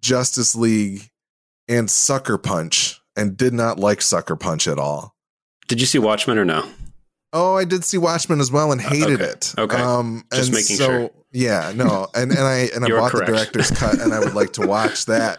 Justice 0.00 0.54
League, 0.54 1.10
and 1.68 1.90
Sucker 1.90 2.38
Punch, 2.38 3.00
and 3.16 3.36
did 3.36 3.52
not 3.52 3.78
like 3.78 4.02
Sucker 4.02 4.36
Punch 4.36 4.68
at 4.68 4.78
all. 4.78 5.14
Did 5.68 5.80
you 5.80 5.86
see 5.86 5.98
Watchmen 5.98 6.38
or 6.38 6.44
no? 6.44 6.68
Oh, 7.32 7.56
I 7.56 7.64
did 7.64 7.84
see 7.84 7.98
Watchmen 7.98 8.40
as 8.40 8.50
well 8.50 8.72
and 8.72 8.80
uh, 8.80 8.88
hated 8.88 9.20
okay. 9.20 9.24
it. 9.24 9.54
Okay, 9.58 9.76
um, 9.76 10.24
just 10.32 10.52
making 10.52 10.76
so, 10.76 10.86
sure. 10.86 11.10
Yeah, 11.32 11.72
no, 11.74 12.08
and 12.14 12.30
and 12.30 12.40
I 12.40 12.68
and 12.74 12.84
I 12.84 12.88
bought 12.88 13.12
correct. 13.12 13.26
the 13.26 13.32
director's 13.32 13.70
cut, 13.70 14.00
and 14.00 14.12
I 14.12 14.20
would 14.20 14.34
like 14.34 14.52
to 14.54 14.66
watch 14.66 15.04
that, 15.06 15.38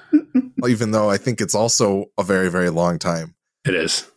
even 0.67 0.91
though 0.91 1.09
I 1.09 1.17
think 1.17 1.41
it's 1.41 1.55
also 1.55 2.05
a 2.17 2.23
very 2.23 2.51
very 2.51 2.69
long 2.69 2.99
time. 2.99 3.35
It 3.65 3.73
is, 3.73 4.09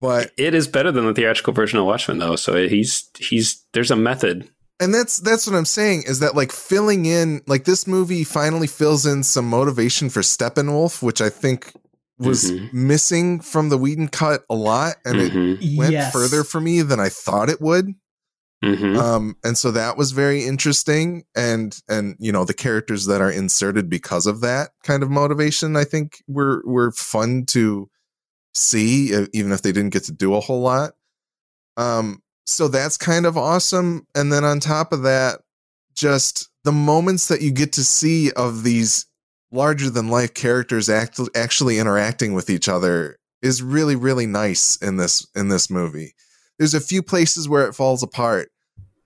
but 0.00 0.30
it 0.36 0.54
is 0.54 0.68
better 0.68 0.92
than 0.92 1.06
the 1.06 1.14
theatrical 1.14 1.52
version 1.52 1.78
of 1.78 1.86
Watchmen, 1.86 2.18
though. 2.18 2.36
So 2.36 2.68
he's 2.68 3.10
he's 3.18 3.64
there's 3.72 3.90
a 3.90 3.96
method 3.96 4.48
and 4.80 4.94
that's 4.94 5.18
that's 5.18 5.46
what 5.46 5.56
I'm 5.56 5.64
saying 5.64 6.04
is 6.06 6.20
that 6.20 6.34
like 6.34 6.52
filling 6.52 7.06
in 7.06 7.42
like 7.46 7.64
this 7.64 7.86
movie 7.86 8.24
finally 8.24 8.66
fills 8.66 9.06
in 9.06 9.22
some 9.22 9.48
motivation 9.48 10.08
for 10.08 10.20
Steppenwolf, 10.20 11.02
which 11.02 11.20
I 11.20 11.30
think 11.30 11.72
was 12.18 12.50
mm-hmm. 12.50 12.86
missing 12.86 13.40
from 13.40 13.68
the 13.68 13.78
Whedon 13.78 14.08
cut 14.08 14.44
a 14.50 14.54
lot, 14.54 14.96
and 15.04 15.16
mm-hmm. 15.16 15.62
it 15.62 15.78
went 15.78 15.92
yes. 15.92 16.12
further 16.12 16.44
for 16.44 16.60
me 16.60 16.82
than 16.82 17.00
I 17.00 17.08
thought 17.08 17.48
it 17.48 17.60
would. 17.60 17.94
Mm-hmm. 18.64 18.98
Um, 18.98 19.36
and 19.44 19.56
so 19.56 19.70
that 19.70 19.96
was 19.96 20.10
very 20.12 20.44
interesting, 20.44 21.24
and 21.36 21.76
and 21.88 22.16
you 22.18 22.32
know 22.32 22.44
the 22.44 22.54
characters 22.54 23.06
that 23.06 23.20
are 23.20 23.30
inserted 23.30 23.88
because 23.88 24.26
of 24.26 24.40
that 24.40 24.70
kind 24.82 25.02
of 25.02 25.10
motivation, 25.10 25.76
I 25.76 25.84
think 25.84 26.22
were 26.26 26.62
were 26.64 26.92
fun 26.92 27.46
to 27.46 27.88
see, 28.54 29.12
even 29.32 29.52
if 29.52 29.62
they 29.62 29.72
didn't 29.72 29.92
get 29.92 30.04
to 30.04 30.12
do 30.12 30.34
a 30.34 30.40
whole 30.40 30.60
lot. 30.60 30.92
Um, 31.76 32.20
so 32.48 32.66
that's 32.68 32.96
kind 32.96 33.26
of 33.26 33.36
awesome. 33.36 34.06
And 34.14 34.32
then 34.32 34.44
on 34.44 34.58
top 34.58 34.92
of 34.92 35.02
that, 35.02 35.40
just 35.94 36.48
the 36.64 36.72
moments 36.72 37.28
that 37.28 37.42
you 37.42 37.50
get 37.50 37.72
to 37.74 37.84
see 37.84 38.32
of 38.32 38.62
these 38.62 39.06
larger 39.50 39.90
than 39.90 40.08
life 40.08 40.34
characters 40.34 40.88
act- 40.88 41.20
actually 41.34 41.78
interacting 41.78 42.34
with 42.34 42.50
each 42.50 42.68
other 42.68 43.18
is 43.40 43.62
really 43.62 43.96
really 43.96 44.26
nice 44.26 44.76
in 44.76 44.96
this 44.96 45.26
in 45.34 45.48
this 45.48 45.70
movie. 45.70 46.14
There's 46.58 46.74
a 46.74 46.80
few 46.80 47.02
places 47.02 47.48
where 47.48 47.66
it 47.66 47.74
falls 47.74 48.02
apart, 48.02 48.50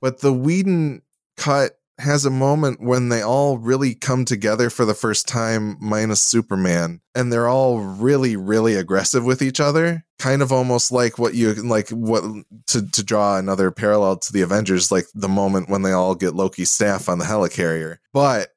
but 0.01 0.21
the 0.21 0.33
Whedon 0.33 1.03
cut 1.37 1.73
has 2.03 2.25
a 2.25 2.31
moment 2.31 2.81
when 2.81 3.09
they 3.09 3.23
all 3.23 3.59
really 3.59 3.95
come 3.95 4.25
together 4.25 4.71
for 4.71 4.85
the 4.85 4.95
first 4.95 5.27
time, 5.27 5.77
minus 5.81 6.23
Superman, 6.23 7.01
and 7.15 7.33
they're 7.33 7.49
all 7.49 7.81
really, 7.81 8.37
really 8.37 8.75
aggressive 8.75 9.25
with 9.25 9.41
each 9.41 9.61
other. 9.61 10.05
Kind 10.19 10.43
of 10.43 10.53
almost 10.53 10.93
like 10.93 11.19
what 11.19 11.35
you 11.35 11.55
like 11.55 11.89
what 11.91 12.23
to 12.69 12.87
to 12.91 13.03
draw 13.03 13.39
another 13.39 13.71
parallel 13.71 14.19
to 14.19 14.33
the 14.33 14.43
Avengers, 14.43 14.93
like 14.93 15.07
the 15.15 15.29
moment 15.29 15.69
when 15.69 15.83
they 15.83 15.93
all 15.93 16.15
get 16.15 16.35
Loki's 16.35 16.71
staff 16.71 17.09
on 17.09 17.19
the 17.19 17.25
helicarrier. 17.25 17.99
But 18.13 18.51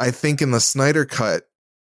I 0.00 0.10
think 0.10 0.42
in 0.42 0.50
the 0.50 0.60
Snyder 0.60 1.04
cut, 1.04 1.44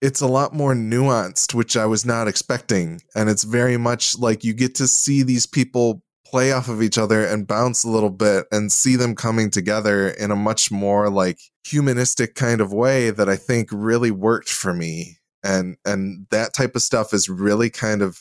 it's 0.02 0.22
a 0.22 0.28
lot 0.28 0.54
more 0.54 0.74
nuanced, 0.74 1.54
which 1.54 1.78
I 1.78 1.86
was 1.86 2.06
not 2.06 2.28
expecting. 2.28 3.02
And 3.16 3.30
it's 3.30 3.44
very 3.44 3.78
much 3.78 4.20
like 4.20 4.44
you 4.44 4.54
get 4.54 4.76
to 4.76 4.88
see 4.88 5.24
these 5.24 5.46
people 5.46 6.04
play 6.34 6.52
off 6.52 6.68
of 6.68 6.82
each 6.82 6.98
other 6.98 7.24
and 7.24 7.46
bounce 7.46 7.84
a 7.84 7.90
little 7.90 8.10
bit 8.10 8.48
and 8.52 8.72
see 8.72 8.96
them 8.96 9.14
coming 9.14 9.52
together 9.52 10.10
in 10.10 10.32
a 10.32 10.36
much 10.36 10.72
more 10.72 11.08
like 11.08 11.38
humanistic 11.64 12.34
kind 12.34 12.60
of 12.60 12.74
way 12.74 13.12
that 13.12 13.30
I 13.30 13.36
think 13.36 13.70
really 13.72 14.10
worked 14.10 14.50
for 14.50 14.74
me. 14.74 15.20
And 15.44 15.78
and 15.86 16.26
that 16.32 16.56
type 16.56 16.76
of 16.76 16.82
stuff 16.82 17.14
is 17.14 17.30
really 17.30 17.70
kind 17.70 18.02
of 18.02 18.18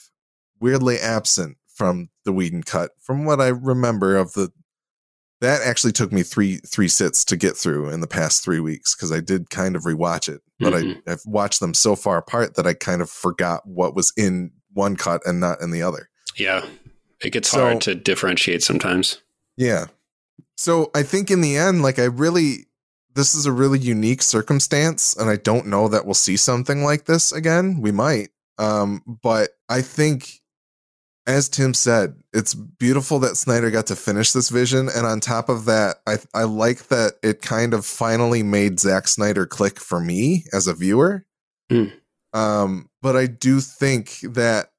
weirdly 0.61 0.99
absent 0.99 1.57
from 1.75 2.11
the 2.27 2.35
Whedon 2.35 2.65
cut, 2.65 2.91
from 3.01 3.25
what 3.25 3.41
I 3.41 3.49
remember 3.49 4.19
of 4.19 4.35
the 4.35 4.51
that 5.41 5.63
actually 5.63 5.93
took 5.93 6.13
me 6.13 6.23
three 6.23 6.59
three 6.59 6.89
sits 6.89 7.25
to 7.25 7.37
get 7.39 7.57
through 7.57 7.89
in 7.89 8.03
the 8.03 8.07
past 8.07 8.45
three 8.45 8.61
weeks 8.61 8.95
because 8.95 9.11
I 9.11 9.21
did 9.21 9.49
kind 9.49 9.75
of 9.75 9.85
rewatch 9.85 10.29
it, 10.29 10.43
but 10.61 10.75
mm-hmm. 10.75 11.01
I, 11.09 11.13
I've 11.13 11.25
watched 11.25 11.61
them 11.61 11.73
so 11.73 11.97
far 11.97 12.19
apart 12.19 12.57
that 12.57 12.67
I 12.67 12.75
kind 12.75 13.01
of 13.01 13.09
forgot 13.09 13.63
what 13.65 13.97
was 13.97 14.13
in 14.19 14.51
one 14.75 14.97
cut 14.97 15.23
and 15.25 15.41
not 15.41 15.63
in 15.63 15.71
the 15.71 15.81
other. 15.81 16.11
Yeah, 16.37 16.67
it 17.23 17.31
gets 17.31 17.51
so, 17.51 17.61
hard 17.61 17.81
to 17.83 17.95
differentiate 17.95 18.63
sometimes. 18.63 19.21
Yeah. 19.57 19.87
So 20.57 20.91
I 20.95 21.03
think 21.03 21.31
in 21.31 21.41
the 21.41 21.57
end, 21.57 21.83
like 21.83 21.99
I 21.99 22.05
really, 22.05 22.67
this 23.15 23.35
is 23.35 23.47
a 23.47 23.53
really 23.53 23.79
unique 23.79 24.23
circumstance, 24.23 25.17
and 25.17 25.29
I 25.29 25.37
don't 25.37 25.67
know 25.67 25.89
that 25.89 26.05
we'll 26.05 26.15
see 26.15 26.37
something 26.37 26.83
like 26.83 27.05
this 27.05 27.33
again. 27.33 27.81
We 27.81 27.93
might, 27.93 28.31
um, 28.59 29.03
but 29.07 29.51
I 29.69 29.83
think, 29.83 30.41
as 31.27 31.49
Tim 31.49 31.75
said, 31.75 32.17
it's 32.33 32.55
beautiful 32.55 33.19
that 33.21 33.37
Snyder 33.37 33.71
got 33.71 33.87
to 33.89 33.97
finish 33.97 34.33
this 34.33 34.49
vision, 34.49 34.89
and 34.89 35.07
on 35.07 35.21
top 35.21 35.49
of 35.49 35.67
that, 35.67 35.97
I 36.07 36.17
I 36.35 36.45
like 36.45 36.89
that 36.89 37.15
it 37.23 37.43
kind 37.43 37.75
of 37.75 37.85
finally 37.85 38.43
made 38.43 38.81
Zack 38.81 39.09
Snyder 39.09 39.47
click 39.47 39.79
for 39.79 40.01
me 40.01 40.45
as 40.53 40.67
a 40.67 40.75
viewer. 40.75 41.27
Mm. 41.71 41.93
Um, 42.33 42.89
but 43.03 43.17
I 43.17 43.27
do 43.27 43.61
think 43.61 44.21
that 44.23 44.72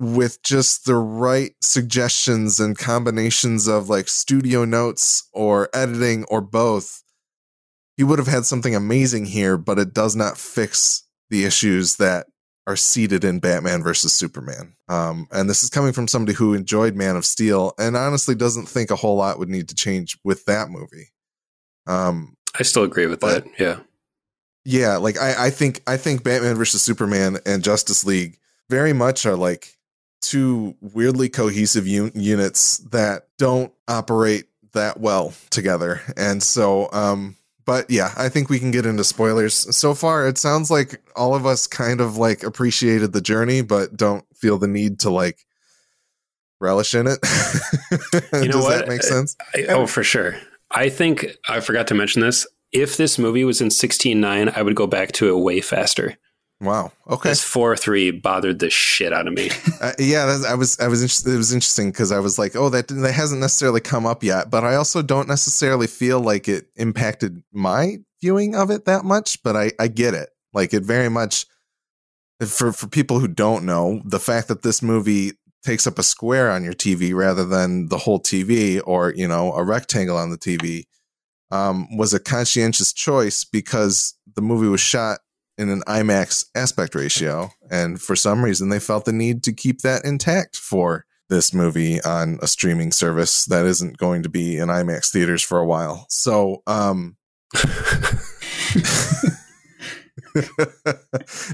with 0.00 0.42
just 0.42 0.86
the 0.86 0.96
right 0.96 1.52
suggestions 1.62 2.58
and 2.60 2.76
combinations 2.76 3.68
of 3.68 3.88
like 3.88 4.08
studio 4.08 4.64
notes 4.64 5.28
or 5.32 5.68
editing 5.74 6.24
or 6.24 6.40
both, 6.40 7.02
he 7.96 8.02
would 8.04 8.18
have 8.18 8.28
had 8.28 8.44
something 8.44 8.74
amazing 8.74 9.26
here, 9.26 9.56
but 9.56 9.78
it 9.78 9.94
does 9.94 10.16
not 10.16 10.36
fix 10.36 11.04
the 11.30 11.44
issues 11.44 11.96
that 11.96 12.26
are 12.66 12.76
seated 12.76 13.24
in 13.24 13.38
Batman 13.40 13.82
versus 13.82 14.12
Superman. 14.12 14.74
Um, 14.88 15.28
and 15.30 15.48
this 15.48 15.62
is 15.62 15.70
coming 15.70 15.92
from 15.92 16.08
somebody 16.08 16.34
who 16.34 16.54
enjoyed 16.54 16.96
Man 16.96 17.14
of 17.14 17.24
Steel 17.24 17.72
and 17.78 17.96
honestly 17.96 18.34
doesn't 18.34 18.66
think 18.68 18.90
a 18.90 18.96
whole 18.96 19.16
lot 19.16 19.38
would 19.38 19.48
need 19.50 19.68
to 19.68 19.74
change 19.74 20.18
with 20.24 20.44
that 20.46 20.70
movie. 20.70 21.12
Um, 21.86 22.36
I 22.58 22.62
still 22.62 22.82
agree 22.84 23.06
with 23.06 23.20
But- 23.20 23.44
that. 23.44 23.60
Yeah. 23.60 23.80
yeah, 24.64 24.96
like 24.96 25.18
I, 25.20 25.46
I 25.46 25.50
think 25.50 25.82
I 25.86 25.96
think 25.98 26.24
Batman 26.24 26.56
versus 26.56 26.82
Superman 26.82 27.38
and 27.44 27.62
Justice 27.62 28.04
League 28.04 28.38
very 28.70 28.92
much 28.94 29.26
are 29.26 29.36
like 29.36 29.73
two 30.28 30.76
weirdly 30.80 31.28
cohesive 31.28 31.86
un- 31.86 32.12
units 32.14 32.78
that 32.90 33.28
don't 33.38 33.72
operate 33.88 34.46
that 34.72 35.00
well 35.00 35.32
together. 35.50 36.00
And 36.16 36.42
so 36.42 36.88
um 36.92 37.36
but 37.66 37.90
yeah, 37.90 38.12
I 38.18 38.28
think 38.28 38.50
we 38.50 38.58
can 38.58 38.70
get 38.70 38.84
into 38.84 39.04
spoilers. 39.04 39.54
So 39.76 39.94
far 39.94 40.28
it 40.28 40.38
sounds 40.38 40.70
like 40.70 41.00
all 41.16 41.34
of 41.34 41.46
us 41.46 41.66
kind 41.66 42.00
of 42.00 42.16
like 42.16 42.42
appreciated 42.42 43.12
the 43.12 43.20
journey 43.20 43.62
but 43.62 43.96
don't 43.96 44.24
feel 44.34 44.58
the 44.58 44.68
need 44.68 45.00
to 45.00 45.10
like 45.10 45.46
relish 46.60 46.94
in 46.94 47.06
it. 47.06 47.18
You 48.32 48.48
know 48.48 48.54
Does 48.54 48.64
what? 48.64 48.78
that 48.78 48.88
make 48.88 49.02
sense? 49.02 49.36
I, 49.54 49.62
oh, 49.68 49.86
for 49.86 50.02
sure. 50.02 50.36
I 50.70 50.88
think 50.88 51.36
I 51.48 51.60
forgot 51.60 51.86
to 51.88 51.94
mention 51.94 52.20
this. 52.20 52.46
If 52.72 52.96
this 52.96 53.18
movie 53.18 53.44
was 53.44 53.60
in 53.60 53.68
16.9, 53.68 54.56
I 54.56 54.62
would 54.62 54.74
go 54.74 54.86
back 54.86 55.12
to 55.12 55.28
it 55.28 55.40
way 55.40 55.60
faster. 55.60 56.16
Wow. 56.60 56.92
Okay. 57.10 57.30
This 57.30 57.42
4 57.42 57.76
3 57.76 58.12
bothered 58.12 58.58
the 58.58 58.70
shit 58.70 59.12
out 59.12 59.26
of 59.26 59.34
me. 59.34 59.50
Uh, 59.80 59.92
yeah, 59.98 60.24
I 60.48 60.54
was 60.54 60.78
I 60.78 60.86
was 60.88 61.02
interested. 61.02 61.34
It 61.34 61.36
was 61.36 61.52
interesting 61.52 61.90
because 61.90 62.10
I 62.10 62.18
was 62.18 62.38
like, 62.38 62.56
oh, 62.56 62.70
that 62.70 62.88
that 62.88 63.12
hasn't 63.12 63.40
necessarily 63.40 63.80
come 63.80 64.06
up 64.06 64.22
yet, 64.22 64.48
but 64.48 64.64
I 64.64 64.76
also 64.76 65.02
don't 65.02 65.28
necessarily 65.28 65.86
feel 65.86 66.20
like 66.20 66.48
it 66.48 66.68
impacted 66.76 67.42
my 67.52 67.98
viewing 68.22 68.54
of 68.54 68.70
it 68.70 68.86
that 68.86 69.04
much. 69.04 69.42
But 69.42 69.56
I 69.56 69.72
I 69.78 69.88
get 69.88 70.14
it. 70.14 70.30
Like 70.54 70.72
it 70.72 70.84
very 70.84 71.10
much 71.10 71.44
for 72.46 72.72
for 72.72 72.86
people 72.86 73.18
who 73.18 73.28
don't 73.28 73.66
know 73.66 74.00
the 74.06 74.20
fact 74.20 74.48
that 74.48 74.62
this 74.62 74.80
movie 74.80 75.32
takes 75.64 75.86
up 75.86 75.98
a 75.98 76.02
square 76.02 76.50
on 76.50 76.64
your 76.64 76.72
TV 76.72 77.14
rather 77.14 77.44
than 77.44 77.88
the 77.88 77.98
whole 77.98 78.20
TV 78.20 78.80
or 78.86 79.12
you 79.14 79.28
know 79.28 79.52
a 79.52 79.64
rectangle 79.64 80.16
on 80.16 80.30
the 80.30 80.38
TV 80.38 80.84
um, 81.50 81.94
was 81.96 82.14
a 82.14 82.20
conscientious 82.20 82.92
choice 82.92 83.44
because 83.44 84.14
the 84.34 84.42
movie 84.42 84.68
was 84.68 84.80
shot 84.80 85.20
in 85.56 85.68
an 85.68 85.82
IMAX 85.86 86.46
aspect 86.54 86.94
ratio. 86.94 87.50
And 87.70 88.00
for 88.00 88.16
some 88.16 88.44
reason, 88.44 88.68
they 88.68 88.80
felt 88.80 89.04
the 89.04 89.12
need 89.12 89.42
to 89.44 89.52
keep 89.52 89.80
that 89.80 90.04
intact 90.04 90.56
for 90.56 91.06
this 91.28 91.54
movie 91.54 92.00
on 92.02 92.38
a 92.42 92.46
streaming 92.46 92.92
service 92.92 93.44
that 93.46 93.64
isn't 93.66 93.96
going 93.98 94.22
to 94.22 94.28
be 94.28 94.58
in 94.58 94.68
IMAX 94.68 95.10
theaters 95.10 95.42
for 95.42 95.58
a 95.58 95.66
while. 95.66 96.06
So, 96.08 96.62
um, 96.66 97.16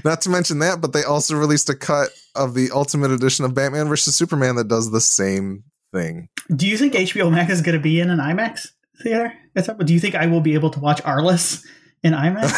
not 0.03 0.21
to 0.21 0.29
mention 0.29 0.59
that, 0.59 0.79
but 0.81 0.93
they 0.93 1.03
also 1.03 1.35
released 1.35 1.69
a 1.69 1.75
cut 1.75 2.09
of 2.35 2.53
the 2.53 2.71
Ultimate 2.71 3.11
Edition 3.11 3.45
of 3.45 3.53
Batman 3.53 3.87
vs. 3.87 4.15
Superman 4.15 4.55
that 4.55 4.67
does 4.67 4.91
the 4.91 5.01
same 5.01 5.63
thing. 5.93 6.29
Do 6.53 6.67
you 6.67 6.77
think 6.77 6.93
HBO 6.93 7.31
Max 7.31 7.51
is 7.51 7.61
going 7.61 7.77
to 7.77 7.81
be 7.81 7.99
in 7.99 8.09
an 8.09 8.19
IMAX 8.19 8.69
theater? 9.01 9.33
Is 9.55 9.67
that, 9.67 9.77
do 9.85 9.93
you 9.93 9.99
think 9.99 10.15
I 10.15 10.27
will 10.27 10.41
be 10.41 10.53
able 10.53 10.69
to 10.71 10.79
watch 10.79 11.01
Arliss 11.03 11.65
in 12.03 12.13
IMAX? 12.13 12.51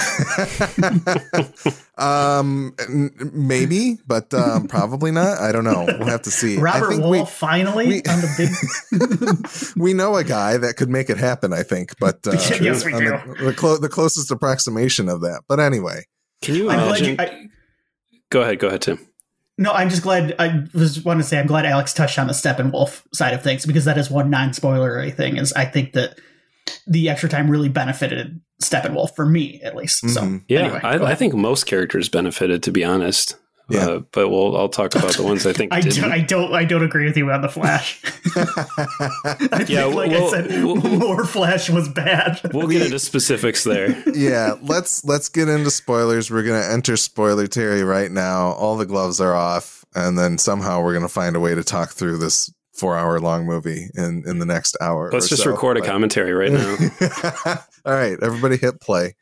um, 1.97 2.73
maybe, 3.33 3.97
but 4.07 4.33
um, 4.33 4.67
probably 4.67 5.11
not. 5.11 5.39
I 5.39 5.51
don't 5.51 5.63
know. 5.63 5.85
We'll 5.99 6.07
have 6.07 6.21
to 6.23 6.31
see. 6.31 6.57
I 6.57 6.61
Robert 6.61 6.89
think 6.89 7.03
Wuhl 7.03 7.09
we- 7.11 7.25
finally 7.25 7.87
we- 7.87 8.03
on 8.03 8.21
the 8.21 8.29
big. 8.37 9.75
we 9.81 9.93
know 9.93 10.15
a 10.15 10.23
guy 10.23 10.57
that 10.57 10.75
could 10.77 10.89
make 10.89 11.09
it 11.09 11.17
happen. 11.17 11.53
I 11.53 11.63
think, 11.63 11.97
but 11.99 12.25
uh, 12.27 12.31
Yes, 12.61 12.85
we 12.85 12.93
on 12.93 13.03
the, 13.03 13.35
the, 13.45 13.53
clo- 13.53 13.77
the 13.77 13.89
closest 13.89 14.31
approximation 14.31 15.09
of 15.09 15.21
that. 15.21 15.41
But 15.47 15.59
anyway, 15.59 16.05
Can 16.41 16.55
you 16.55 16.69
imagine? 16.71 17.05
you, 17.09 17.15
I, 17.19 17.47
go 18.29 18.41
ahead, 18.41 18.59
go 18.59 18.67
ahead, 18.67 18.81
Tim. 18.81 18.99
no, 19.57 19.71
I'm 19.71 19.89
just 19.89 20.03
glad. 20.03 20.35
I 20.39 20.63
was 20.73 21.03
want 21.03 21.19
to 21.19 21.23
say 21.23 21.39
I'm 21.39 21.47
glad 21.47 21.65
Alex 21.65 21.93
touched 21.93 22.17
on 22.17 22.27
the 22.27 22.33
Steppenwolf 22.33 23.03
side 23.13 23.33
of 23.33 23.43
things 23.43 23.65
because 23.65 23.85
that 23.85 23.97
is 23.97 24.09
one 24.09 24.29
non-spoilery 24.29 25.13
thing. 25.13 25.37
Is 25.37 25.51
I 25.53 25.65
think 25.65 25.93
that 25.93 26.17
the 26.87 27.09
extra 27.09 27.29
time 27.29 27.49
really 27.49 27.69
benefited 27.69 28.39
Steppenwolf 28.61 29.15
for 29.15 29.25
me 29.25 29.59
at 29.63 29.75
least. 29.75 30.07
So 30.09 30.21
Mhm. 30.21 30.43
Yeah, 30.47 30.59
anyway, 30.61 30.79
I, 30.83 30.95
I 31.11 31.15
think 31.15 31.33
most 31.33 31.65
characters 31.65 32.09
benefited, 32.09 32.63
to 32.63 32.71
be 32.71 32.83
honest. 32.83 33.35
Yeah. 33.69 33.85
Uh, 33.87 33.99
but 34.11 34.27
we'll 34.29 34.57
I'll 34.57 34.67
talk 34.67 34.93
about 34.93 35.15
the 35.15 35.23
ones 35.23 35.45
I 35.47 35.53
think 35.53 35.73
I 35.73 35.79
didn't. 35.79 36.01
don't, 36.03 36.11
I 36.11 36.19
don't. 36.19 36.53
I 36.53 36.65
don't 36.65 36.83
agree 36.83 37.05
with 37.05 37.15
you 37.15 37.31
on 37.31 37.41
the 37.41 37.47
Flash. 37.47 38.01
I 38.35 39.65
Yeah, 39.67 39.83
think, 39.83 39.95
like 39.95 40.11
well, 40.11 40.27
I 40.27 40.29
said, 40.29 40.63
well- 40.63 40.75
more 40.75 41.25
Flash 41.25 41.69
was 41.69 41.87
bad. 41.89 42.41
we'll 42.53 42.67
get 42.67 42.81
into 42.83 42.99
specifics 42.99 43.63
there. 43.63 43.97
yeah, 44.13 44.55
let's 44.61 45.03
let's 45.05 45.29
get 45.29 45.47
into 45.49 45.71
spoilers. 45.71 46.29
We're 46.29 46.43
gonna 46.43 46.65
enter 46.73 46.97
spoiler 46.97 47.47
Terry 47.47 47.83
right 47.83 48.11
now. 48.11 48.47
All 48.53 48.75
the 48.77 48.85
gloves 48.85 49.21
are 49.21 49.33
off, 49.33 49.85
and 49.95 50.17
then 50.17 50.37
somehow 50.37 50.81
we're 50.83 50.93
gonna 50.93 51.07
find 51.07 51.35
a 51.35 51.39
way 51.39 51.55
to 51.55 51.63
talk 51.63 51.91
through 51.91 52.17
this 52.17 52.53
four 52.73 52.97
hour 52.97 53.19
long 53.19 53.45
movie 53.45 53.87
in 53.95 54.23
in 54.27 54.39
the 54.39 54.45
next 54.45 54.75
hour. 54.81 55.09
Let's 55.11 55.27
or 55.27 55.29
just 55.29 55.43
so. 55.43 55.51
record 55.51 55.77
a 55.77 55.81
commentary 55.81 56.33
right 56.33 56.51
now. 57.45 57.57
All 57.85 57.93
right, 57.93 58.17
everybody 58.21 58.57
hit 58.57 58.81
play. 58.81 59.15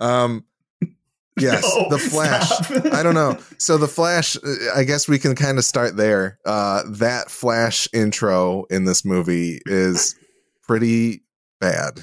Um, 0.00 0.44
yes, 1.38 1.62
No, 1.76 1.88
the 1.90 1.98
Flash. 1.98 2.50
I 2.92 3.02
don't 3.02 3.14
know. 3.14 3.38
So 3.58 3.78
the 3.78 3.88
Flash, 3.88 4.36
uh, 4.36 4.54
I 4.74 4.84
guess 4.84 5.08
we 5.08 5.18
can 5.18 5.34
kind 5.34 5.58
of 5.58 5.64
start 5.64 5.96
there. 5.96 6.38
Uh, 6.44 6.82
that 6.88 7.30
Flash 7.30 7.88
intro 7.92 8.64
in 8.70 8.84
this 8.84 9.04
movie 9.04 9.60
is 9.66 10.14
pretty 10.62 11.22
bad 11.60 12.00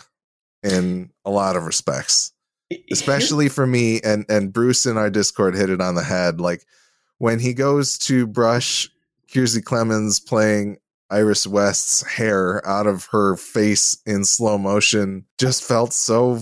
in 0.63 1.09
a 1.25 1.31
lot 1.31 1.55
of 1.55 1.63
respects, 1.63 2.33
especially 2.91 3.47
for 3.49 3.65
me. 3.65 4.01
And 4.01 4.25
and 4.29 4.51
Bruce 4.51 4.85
in 4.85 4.97
our 4.97 5.09
Discord 5.09 5.55
hit 5.55 5.69
it 5.69 5.81
on 5.81 5.95
the 5.95 6.03
head. 6.03 6.41
Like 6.41 6.65
when 7.19 7.39
he 7.39 7.53
goes 7.53 7.97
to 7.99 8.27
brush 8.27 8.89
Kiersey 9.31 9.61
Clemons 9.61 10.25
playing 10.25 10.77
Iris 11.11 11.47
West's 11.47 12.03
hair 12.03 12.65
out 12.67 12.87
of 12.87 13.07
her 13.11 13.35
face 13.35 14.01
in 14.05 14.25
slow 14.25 14.57
motion, 14.57 15.25
just 15.37 15.63
felt 15.63 15.93
so 15.93 16.39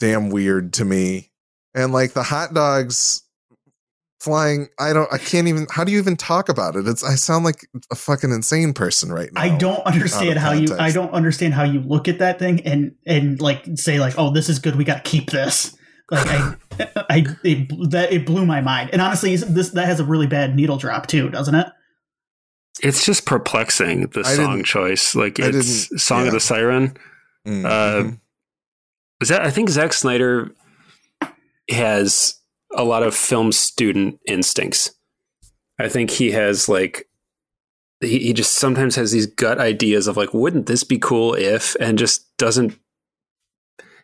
damn 0.00 0.30
weird 0.30 0.72
to 0.74 0.84
me. 0.84 1.30
And 1.74 1.92
like 1.92 2.12
the 2.12 2.22
hot 2.24 2.54
dogs 2.54 3.22
flying 4.20 4.66
i 4.80 4.92
don't 4.92 5.12
i 5.12 5.18
can't 5.18 5.46
even 5.46 5.64
how 5.70 5.84
do 5.84 5.92
you 5.92 5.98
even 5.98 6.16
talk 6.16 6.48
about 6.48 6.74
it 6.74 6.88
it's 6.88 7.04
i 7.04 7.14
sound 7.14 7.44
like 7.44 7.68
a 7.92 7.94
fucking 7.94 8.32
insane 8.32 8.72
person 8.72 9.12
right 9.12 9.32
now 9.32 9.40
I 9.40 9.56
don't 9.56 9.80
understand 9.86 10.38
how 10.38 10.52
you. 10.52 10.76
I 10.76 10.90
don't 10.90 11.12
understand 11.12 11.54
how 11.54 11.62
you 11.62 11.80
look 11.80 12.08
at 12.08 12.18
that 12.18 12.38
thing 12.38 12.60
and 12.66 12.94
and 13.06 13.40
like 13.40 13.64
say 13.76 14.00
like, 14.00 14.14
oh, 14.18 14.32
this 14.32 14.48
is 14.48 14.58
good. 14.58 14.76
We 14.76 14.84
got 14.84 15.04
to 15.04 15.10
keep 15.10 15.30
this. 15.30 15.76
Like 16.10 16.26
I, 16.26 16.54
I 17.10 17.26
it, 17.44 17.90
that 17.90 18.12
it 18.12 18.26
blew 18.26 18.44
my 18.44 18.60
mind. 18.60 18.90
And 18.92 19.00
honestly, 19.00 19.36
this 19.36 19.70
that 19.70 19.86
has 19.86 20.00
a 20.00 20.04
really 20.04 20.26
bad 20.26 20.54
needle 20.56 20.78
drop 20.78 21.06
too, 21.06 21.28
doesn't 21.30 21.54
it? 21.54 21.66
It's 22.82 23.04
just 23.04 23.24
perplexing 23.26 24.08
the 24.08 24.20
I 24.20 24.34
song 24.34 24.62
choice. 24.62 25.14
Like 25.14 25.40
I 25.40 25.46
it's 25.48 26.02
"Song 26.02 26.22
yeah. 26.22 26.26
of 26.28 26.32
the 26.32 26.40
Siren." 26.40 26.96
Mm, 27.46 27.64
Uh. 27.64 28.12
Is 29.20 29.28
that 29.30 29.42
I 29.42 29.50
think 29.50 29.68
Zack 29.68 29.92
Snyder 29.92 30.52
has 31.70 32.34
a 32.72 32.84
lot 32.84 33.02
of 33.02 33.14
film 33.14 33.52
student 33.52 34.20
instincts. 34.26 34.92
I 35.78 35.88
think 35.88 36.10
he 36.10 36.30
has 36.32 36.68
like 36.68 37.08
he, 38.00 38.18
he 38.20 38.32
just 38.32 38.54
sometimes 38.54 38.94
has 38.96 39.10
these 39.12 39.26
gut 39.26 39.58
ideas 39.58 40.06
of 40.06 40.16
like, 40.16 40.32
wouldn't 40.32 40.66
this 40.66 40.84
be 40.84 40.98
cool 40.98 41.34
if 41.34 41.74
and 41.80 41.98
just 41.98 42.26
doesn't 42.36 42.78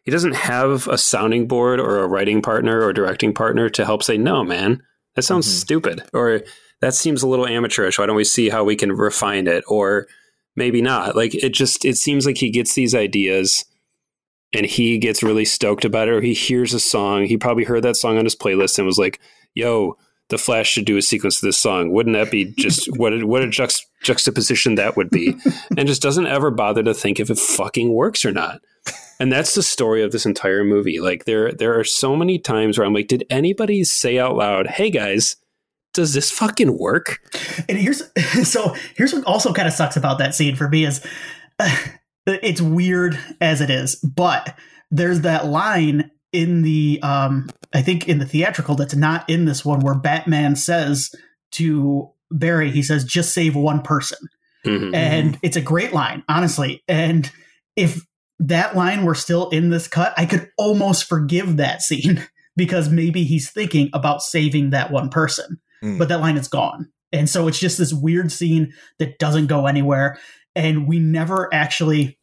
he 0.05 0.11
doesn't 0.11 0.35
have 0.35 0.87
a 0.89 0.99
sounding 0.99 1.47
board 1.49 1.81
or 1.81 2.01
a 2.01 2.07
writing 2.09 2.43
partner 2.43 2.83
or 2.83 2.93
directing 2.93 3.33
partner 3.33 3.71
to 3.71 3.85
help 3.87 4.03
say, 4.03 4.19
no, 4.19 4.45
man, 4.45 4.83
that 5.15 5.23
sounds 5.23 5.47
Mhm. 5.49 5.61
stupid. 5.61 6.03
Or 6.13 6.43
that 6.85 6.93
seems 6.93 7.23
a 7.23 7.27
little 7.27 7.47
amateurish. 7.47 7.99
Why 7.99 8.05
don't 8.05 8.15
we 8.15 8.25
see 8.25 8.51
how 8.51 8.63
we 8.63 8.77
can 8.77 8.93
refine 8.93 9.47
it? 9.47 9.65
Or 9.67 10.07
maybe 10.55 10.83
not. 10.83 11.17
Like 11.17 11.35
it 11.35 11.55
just 11.55 11.87
it 11.87 11.97
seems 11.97 12.27
like 12.27 12.37
he 12.37 12.51
gets 12.51 12.75
these 12.75 12.95
ideas 12.95 13.65
and 14.55 14.67
he 14.67 14.99
gets 14.99 15.23
really 15.23 15.47
stoked 15.47 15.87
about 15.87 16.09
it, 16.09 16.15
or 16.15 16.21
he 16.21 16.35
hears 16.35 16.75
a 16.75 16.79
song. 16.79 17.25
He 17.25 17.39
probably 17.39 17.65
heard 17.65 17.85
that 17.85 17.97
song 17.97 18.19
on 18.19 18.25
his 18.25 18.37
playlist 18.37 18.77
and 18.77 18.87
was 18.87 18.99
like, 18.99 19.19
"Yo, 19.55 19.97
the 20.29 20.37
Flash 20.37 20.69
should 20.69 20.85
do 20.85 20.99
a 20.99 21.03
sequence 21.03 21.41
to 21.41 21.47
this 21.47 21.59
song. 21.59 21.91
Wouldn't 21.91 22.17
that 22.17 22.31
be 22.31 22.53
just 22.59 22.87
what 22.99 23.15
a, 23.15 23.27
what 23.27 23.43
a 23.43 23.47
juxt- 23.47 23.87
juxtaposition 24.03 24.75
that 24.75 24.95
would 24.95 25.09
be?" 25.09 25.35
and 25.79 25.89
just 25.89 26.03
doesn't 26.03 26.27
ever 26.27 26.51
bother 26.51 26.83
to 26.83 26.93
think 26.93 27.19
if 27.19 27.31
it 27.31 27.39
fucking 27.39 27.95
works 27.95 28.27
or 28.27 28.31
not. 28.31 28.61
And 29.19 29.33
that's 29.33 29.55
the 29.55 29.63
story 29.63 30.03
of 30.03 30.13
this 30.13 30.27
entire 30.27 30.65
movie. 30.65 31.01
Like 31.01 31.25
there 31.25 31.51
there 31.51 31.79
are 31.81 31.85
so 31.85 32.15
many 32.15 32.39
times 32.39 32.77
where 32.77 32.87
I'm 32.87 32.93
like, 32.93 33.09
"Did 33.09 33.25
anybody 33.31 33.85
say 33.85 34.19
out 34.19 34.37
loud, 34.37 34.67
"Hey 34.67 34.91
guys, 34.91 35.37
does 35.95 36.13
this 36.13 36.31
fucking 36.31 36.79
work?" 36.79 37.21
And 37.69 37.79
here's 37.79 38.03
so 38.49 38.75
here's 38.97 39.15
what 39.15 39.25
also 39.25 39.53
kind 39.53 39.69
of 39.69 39.75
sucks 39.75 39.97
about 39.97 40.19
that 40.19 40.35
scene 40.35 40.57
for 40.57 40.69
me 40.69 40.85
is 40.85 41.05
uh, 41.59 41.77
it's 42.27 42.61
weird 42.61 43.19
as 43.41 43.61
it 43.61 43.71
is, 43.71 43.97
but 43.97 44.57
there's 44.91 45.23
that 45.23 45.47
line 45.47 46.11
in 46.33 46.63
the 46.63 47.01
um 47.03 47.49
I 47.73 47.83
think 47.83 48.09
in 48.09 48.19
the 48.19 48.27
theatrical 48.27 48.75
that's 48.75 48.95
not 48.95 49.29
in 49.29 49.47
this 49.47 49.65
one 49.65 49.81
where 49.81 49.95
Batman 49.95 50.57
says 50.57 51.11
to 51.53 52.11
Barry, 52.31 52.71
he 52.71 52.83
says, 52.83 53.05
just 53.05 53.33
save 53.33 53.55
one 53.55 53.81
person. 53.83 54.19
Mhm. 54.67 54.95
And 54.95 55.39
it's 55.43 55.57
a 55.57 55.61
great 55.61 55.93
line, 55.93 56.25
honestly. 56.29 56.83
And 56.89 57.31
if 57.77 58.05
that 58.41 58.77
line 58.77 59.05
were 59.05 59.15
still 59.15 59.49
in 59.51 59.71
this 59.71 59.87
cut, 59.89 60.15
I 60.17 60.27
could 60.27 60.51
almost 60.59 61.05
forgive 61.05 61.57
that 61.57 61.83
scene 61.83 62.27
because 62.57 62.89
maybe 62.89 63.25
he's 63.25 63.51
thinking 63.51 63.91
about 63.93 64.23
saving 64.23 64.71
that 64.71 64.91
one 64.91 65.11
person, 65.11 65.59
Mm. 65.85 65.99
but 65.99 66.09
that 66.09 66.21
line 66.21 66.37
is 66.39 66.49
gone. 66.49 66.91
And 67.13 67.29
so 67.29 67.47
it's 67.47 67.59
just 67.61 67.79
this 67.79 67.93
weird 67.93 68.33
scene 68.33 68.73
that 68.99 69.19
doesn't 69.19 69.47
go 69.47 69.67
anywhere. 69.67 70.19
And 70.57 70.89
we 70.89 70.99
never 70.99 71.53
actually, 71.53 72.19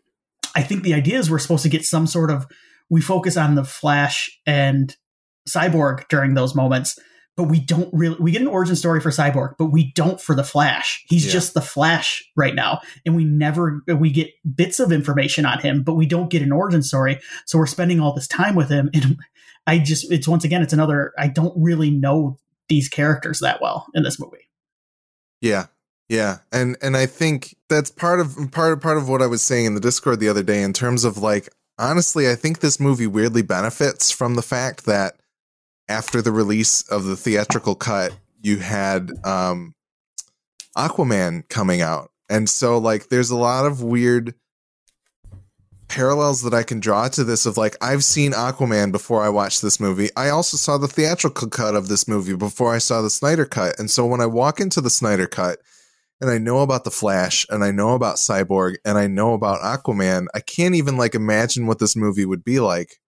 I 0.56 0.64
think 0.64 0.84
the 0.84 0.94
idea 0.94 1.18
is 1.20 1.30
we're 1.30 1.40
supposed 1.40 1.64
to 1.64 1.70
get 1.70 1.86
some 1.86 2.08
sort 2.08 2.32
of, 2.32 2.46
we 2.90 3.00
focus 3.02 3.38
on 3.38 3.56
the 3.56 3.64
Flash 3.64 4.30
and 4.46 4.94
Cyborg 5.48 6.08
during 6.10 6.34
those 6.34 6.56
moments, 6.56 7.00
but 7.38 7.44
we 7.44 7.60
don't 7.60 7.90
really, 7.94 8.18
we 8.20 8.32
get 8.32 8.42
an 8.42 8.48
origin 8.48 8.76
story 8.76 9.00
for 9.00 9.10
Cyborg, 9.12 9.54
but 9.58 9.68
we 9.68 9.92
don't 9.94 10.20
for 10.20 10.36
the 10.36 10.44
Flash. 10.44 11.04
He's 11.08 11.26
Yeah. 11.26 11.32
just 11.32 11.54
the 11.54 11.62
Flash 11.62 12.24
right 12.36 12.54
now. 12.56 12.82
And 13.06 13.16
we 13.16 13.24
never, 13.24 13.82
we 13.98 14.10
get 14.12 14.30
bits 14.56 14.80
of 14.80 14.92
information 14.92 15.46
on 15.46 15.60
him, 15.60 15.84
but 15.84 15.94
we 15.94 16.06
don't 16.06 16.30
get 16.30 16.42
an 16.42 16.52
origin 16.52 16.84
story. 16.84 17.20
So 17.46 17.58
we're 17.58 17.66
spending 17.68 18.00
all 18.02 18.14
this 18.14 18.28
time 18.28 18.56
with 18.56 18.70
him. 18.70 18.90
And 19.02 19.18
I 19.68 19.78
just, 19.78 20.12
it's 20.12 20.28
once 20.28 20.44
again, 20.44 20.64
it's 20.64 20.74
another, 20.74 21.14
I 21.20 21.28
don't 21.28 21.54
really 21.56 21.92
know 21.92 22.40
these 22.72 22.88
characters 22.88 23.40
that 23.40 23.62
well 23.62 23.86
in 23.94 24.04
this 24.04 24.18
movie. 24.18 24.50
Yeah. 25.42 25.66
Yeah. 26.08 26.38
And 26.54 26.78
and 26.82 26.96
I 26.96 27.06
think 27.06 27.56
that's 27.68 27.92
part 27.92 28.22
of 28.22 28.50
part 28.52 28.72
of 28.72 28.82
part 28.82 28.98
of 28.98 29.10
what 29.10 29.22
I 29.22 29.28
was 29.28 29.42
saying 29.42 29.66
in 29.66 29.76
the 29.76 29.82
Discord 29.82 30.22
the 30.22 30.30
other 30.30 30.42
day 30.42 30.64
in 30.64 30.72
terms 30.72 31.04
of 31.04 31.18
like 31.18 31.50
honestly, 31.78 32.30
I 32.30 32.36
think 32.36 32.60
this 32.60 32.80
movie 32.80 33.08
weirdly 33.08 33.42
benefits 33.42 34.10
from 34.10 34.36
the 34.36 34.42
fact 34.42 34.86
that 34.86 35.16
after 35.90 36.22
the 36.22 36.32
release 36.32 36.84
of 36.84 37.04
the 37.04 37.18
theatrical 37.18 37.76
cut, 37.76 38.16
you 38.42 38.58
had 38.58 39.12
um 39.26 39.76
Aquaman 40.78 41.48
coming 41.50 41.82
out. 41.82 42.12
And 42.30 42.50
so 42.50 42.78
like 42.78 43.10
there's 43.10 43.32
a 43.32 43.38
lot 43.38 43.66
of 43.66 43.84
weird 43.84 44.34
parallels 45.92 46.42
that 46.44 46.54
I 46.54 46.64
can 46.64 46.80
draw 46.80 47.10
to 47.10 47.26
this 47.26 47.46
of 47.46 47.58
like 47.58 47.76
I've 47.82 48.06
seen 48.06 48.32
Aquaman 48.32 48.94
before 48.94 49.22
I 49.22 49.28
watched 49.28 49.62
this 49.62 49.78
movie. 49.78 50.08
I 50.16 50.30
also 50.30 50.56
saw 50.56 50.78
the 50.78 50.88
theatrical 50.88 51.50
cut 51.50 51.76
of 51.76 51.90
this 51.90 52.08
movie 52.08 52.34
before 52.34 52.74
I 52.74 52.78
saw 52.78 53.02
the 53.02 53.10
Snyder 53.10 53.46
cut. 53.46 53.78
And 53.78 53.92
so 53.92 54.06
when 54.06 54.22
I 54.22 54.26
walk 54.26 54.62
into 54.62 54.80
the 54.80 54.90
Snyder 54.90 55.28
cut 55.28 55.60
and 56.22 56.30
I 56.30 56.38
know 56.38 56.60
about 56.60 56.86
the 56.86 56.92
Flash 56.92 57.46
and 57.50 57.62
I 57.62 57.72
know 57.72 57.94
about 57.94 58.16
Cyborg 58.16 58.76
and 58.86 58.98
I 58.98 59.08
know 59.08 59.34
about 59.34 59.60
Aquaman, 59.60 60.28
I 60.34 60.40
can't 60.40 60.76
even 60.76 60.96
like 60.96 61.14
imagine 61.14 61.68
what 61.68 61.80
this 61.80 61.98
movie 61.98 62.26
would 62.26 62.46
be 62.46 62.62
like 62.62 63.02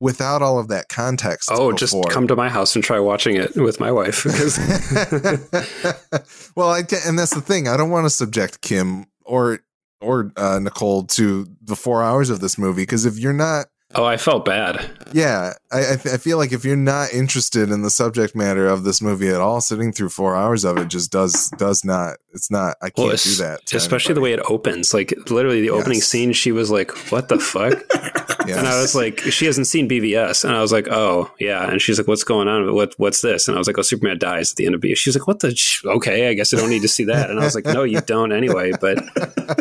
without 0.00 0.42
all 0.42 0.58
of 0.58 0.66
that 0.66 0.88
context. 0.88 1.48
Oh, 1.52 1.70
just 1.70 1.94
come 2.10 2.26
to 2.26 2.34
my 2.34 2.48
house 2.48 2.74
and 2.74 2.82
try 2.82 2.98
watching 2.98 3.36
it 3.36 3.54
with 3.54 3.78
my 3.78 3.92
wife. 3.92 4.24
well, 6.56 6.70
I 6.70 6.80
and 7.06 7.16
that's 7.16 7.34
the 7.34 7.40
thing. 7.40 7.68
I 7.68 7.76
don't 7.76 7.90
want 7.90 8.06
to 8.06 8.10
subject 8.10 8.62
Kim 8.62 9.06
or 9.24 9.60
or 10.00 10.32
uh, 10.36 10.58
Nicole 10.58 11.04
to 11.04 11.46
the 11.66 11.76
four 11.76 12.02
hours 12.02 12.30
of 12.30 12.40
this 12.40 12.58
movie 12.58 12.82
because 12.82 13.04
if 13.06 13.18
you're 13.18 13.32
not, 13.32 13.66
oh, 13.96 14.04
I 14.04 14.16
felt 14.16 14.44
bad. 14.44 14.90
yeah, 15.12 15.54
I 15.72 15.78
I, 15.92 15.96
th- 15.96 16.14
I 16.14 16.18
feel 16.18 16.38
like 16.38 16.52
if 16.52 16.64
you're 16.64 16.76
not 16.76 17.12
interested 17.12 17.70
in 17.70 17.82
the 17.82 17.90
subject 17.90 18.34
matter 18.34 18.66
of 18.68 18.84
this 18.84 19.00
movie 19.02 19.28
at 19.28 19.40
all, 19.40 19.60
sitting 19.60 19.92
through 19.92 20.10
four 20.10 20.36
hours 20.36 20.64
of 20.64 20.76
it 20.78 20.88
just 20.88 21.10
does 21.10 21.50
does 21.58 21.84
not. 21.84 22.16
It's 22.32 22.50
not. 22.50 22.76
I 22.82 22.90
can't 22.90 23.08
Well, 23.08 23.16
do 23.16 23.34
that. 23.36 23.72
especially 23.72 24.14
the 24.14 24.20
way 24.20 24.32
it 24.34 24.40
opens. 24.48 24.92
Like 24.92 25.12
literally, 25.30 25.60
the 25.62 25.70
opening 25.70 25.98
Yes. 25.98 26.08
scene, 26.08 26.32
she 26.32 26.52
was 26.52 26.70
like, 26.70 26.90
"What 27.10 27.28
the 27.28 27.38
fuck?" 27.38 27.82
Yes. 28.46 28.58
And 28.58 28.68
I 28.68 28.80
was 28.80 28.94
like, 28.94 29.18
"She 29.18 29.46
hasn't 29.46 29.66
seen 29.66 29.88
BVS," 29.88 30.44
and 30.44 30.54
I 30.54 30.60
was 30.60 30.70
like, 30.70 30.86
"Oh 30.88 31.28
yeah." 31.40 31.68
And 31.68 31.82
she's 31.82 31.98
like, 31.98 32.06
"What's 32.06 32.22
going 32.22 32.46
on? 32.46 32.72
What 32.74 32.94
What's 32.96 33.20
this?" 33.20 33.48
And 33.48 33.56
I 33.56 33.58
was 33.58 33.66
like, 33.66 33.76
"Oh, 33.76 33.82
Superman 33.82 34.18
dies 34.20 34.52
at 34.52 34.56
the 34.56 34.66
end 34.66 34.76
of 34.76 34.80
BVS." 34.80 34.98
She's 34.98 35.16
like, 35.18 35.26
"What 35.26 35.40
the? 35.40 35.56
Sh- 35.56 35.84
okay, 35.84 36.28
I 36.28 36.34
guess 36.34 36.54
I 36.54 36.58
don't 36.58 36.70
need 36.70 36.82
to 36.82 36.88
see 36.88 37.02
that." 37.04 37.28
And 37.28 37.40
I 37.40 37.44
was 37.44 37.56
like, 37.56 37.64
"No, 37.64 37.82
you 37.82 38.00
don't 38.02 38.30
anyway." 38.30 38.70
But 38.80 39.02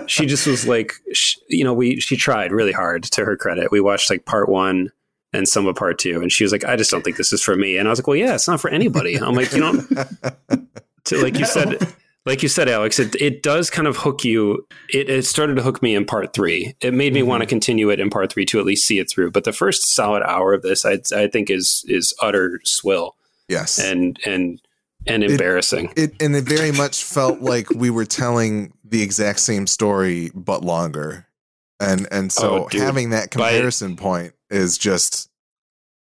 she 0.08 0.28
just 0.28 0.46
was 0.46 0.68
like, 0.68 0.94
sh- 1.14 1.38
you 1.48 1.64
know, 1.64 1.74
we 1.74 2.00
she 2.00 2.16
tried 2.16 2.52
really 2.52 2.74
hard. 2.74 3.04
To 3.06 3.26
her 3.26 3.36
credit, 3.36 3.72
we 3.72 3.82
watched 3.82 4.12
like 4.12 4.25
part 4.26 4.50
one 4.50 4.92
and 5.34 5.48
some 5.48 5.68
of 5.68 5.76
part 5.76 6.00
two, 6.00 6.22
and 6.22 6.32
she 6.32 6.44
was 6.44 6.52
like, 6.52 6.64
"I 6.66 6.76
just 6.76 6.92
don't 6.92 7.04
think 7.04 7.18
this 7.18 7.34
is 7.34 7.42
for 7.42 7.56
me." 7.56 7.78
And 7.78 7.88
I 7.88 7.92
was 7.92 8.00
like, 8.00 8.08
"Well, 8.08 8.16
yeah, 8.16 8.36
it's 8.36 8.48
not 8.48 8.62
for 8.62 8.70
anybody." 8.70 9.16
I'm 9.18 9.36
like, 9.36 9.52
you 9.54 9.60
don't 9.60 9.88
to, 11.06 11.22
like 11.22 11.38
you 11.38 11.46
said 11.46 11.78
like 12.26 12.42
you 12.42 12.50
said 12.50 12.68
alex 12.68 12.98
it, 12.98 13.14
it 13.22 13.44
does 13.44 13.70
kind 13.70 13.88
of 13.88 13.98
hook 13.98 14.24
you. 14.24 14.66
It, 14.90 15.10
it 15.10 15.26
started 15.26 15.56
to 15.58 15.62
hook 15.62 15.84
me 15.84 15.94
in 15.96 16.06
part 16.06 16.34
three. 16.34 16.76
It 16.82 16.94
made 16.94 17.14
me 17.14 17.22
Mhm. 17.22 17.28
want 17.28 17.42
to 17.42 17.48
continue 17.48 17.90
it 17.92 18.00
in 18.00 18.10
part 18.10 18.32
three 18.32 18.46
to 18.46 18.60
at 18.60 18.66
least 18.66 18.86
see 18.88 18.98
it 19.00 19.10
through. 19.10 19.30
But 19.32 19.44
the 19.44 19.54
first 19.54 19.94
solid 19.94 20.24
hour 20.24 20.54
of 20.54 20.62
this 20.64 20.86
i, 20.86 20.98
I 21.16 21.28
think 21.28 21.50
is 21.52 21.84
is 21.88 22.14
utter 22.22 22.60
swill 22.64 23.16
yes, 23.48 23.78
and 23.78 24.20
and 24.26 24.60
and 25.06 25.24
It- 25.24 25.32
embarrassing. 25.32 25.94
it 25.96 26.14
and 26.20 26.36
it 26.36 26.46
very 26.46 26.72
much 26.72 27.04
felt 27.04 27.42
like 27.42 27.70
we 27.70 27.92
were 27.92 28.06
telling 28.06 28.74
the 28.84 29.04
exact 29.04 29.40
same 29.40 29.68
story 29.68 30.32
but 30.34 30.64
longer 30.64 31.28
and 31.80 32.08
and 32.12 32.32
so 32.32 32.66
Oh, 32.66 32.70
having 32.78 33.10
that 33.12 33.32
By- 33.36 33.52
comparison 33.52 33.96
point 33.96 34.34
is 34.50 34.78
just 34.78 35.30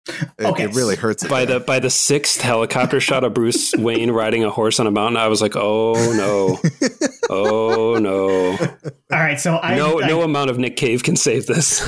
it, 0.07 0.29
Okay. 0.45 0.65
it 0.65 0.75
really 0.75 0.95
hurts 0.95 1.23
it 1.23 1.29
by 1.29 1.45
the 1.45 1.59
by 1.59 1.79
the 1.79 1.89
sixth 1.89 2.39
helicopter 2.41 2.99
shot 2.99 3.23
of 3.23 3.33
bruce 3.33 3.73
wayne 3.77 4.11
riding 4.11 4.43
a 4.43 4.51
horse 4.51 4.79
on 4.79 4.85
a 4.85 4.91
mountain 4.91 5.17
i 5.17 5.27
was 5.27 5.41
like 5.41 5.55
oh 5.55 5.93
no. 6.15 6.59
Oh 7.27 7.97
no. 7.97 8.51
All 8.51 9.19
right, 9.19 9.39
so 9.39 9.57
I 9.57 9.75
no 9.75 9.99
I, 9.99 10.07
no 10.07 10.21
amount 10.21 10.51
of 10.51 10.59
nick 10.59 10.75
cave 10.77 11.01
can 11.01 11.15
save 11.15 11.47
this. 11.47 11.81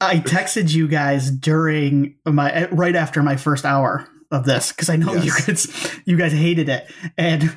I 0.00 0.16
texted 0.18 0.74
you 0.74 0.88
guys 0.88 1.30
during 1.30 2.16
my 2.26 2.64
uh, 2.64 2.68
right 2.72 2.96
after 2.96 3.22
my 3.22 3.36
first 3.36 3.64
hour 3.64 4.08
of 4.32 4.44
this 4.44 4.72
because 4.72 4.88
I 4.90 4.96
know 4.96 5.14
you 5.14 5.30
guys 5.30 5.68
you 6.06 6.16
guys 6.16 6.32
hated 6.32 6.68
it, 6.68 6.90
and 7.16 7.56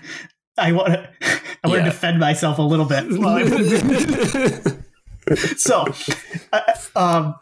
I 0.60 0.74
want 0.74 0.90
to 0.94 1.10
I 1.64 1.68
want 1.68 1.80
to 1.80 1.86
Yeah. 1.86 1.86
defend 1.86 2.20
myself 2.20 2.60
a 2.60 2.62
little 2.62 2.86
bit. 2.86 3.06
So, 5.58 5.86
uh, 6.54 6.62
um, 6.96 7.36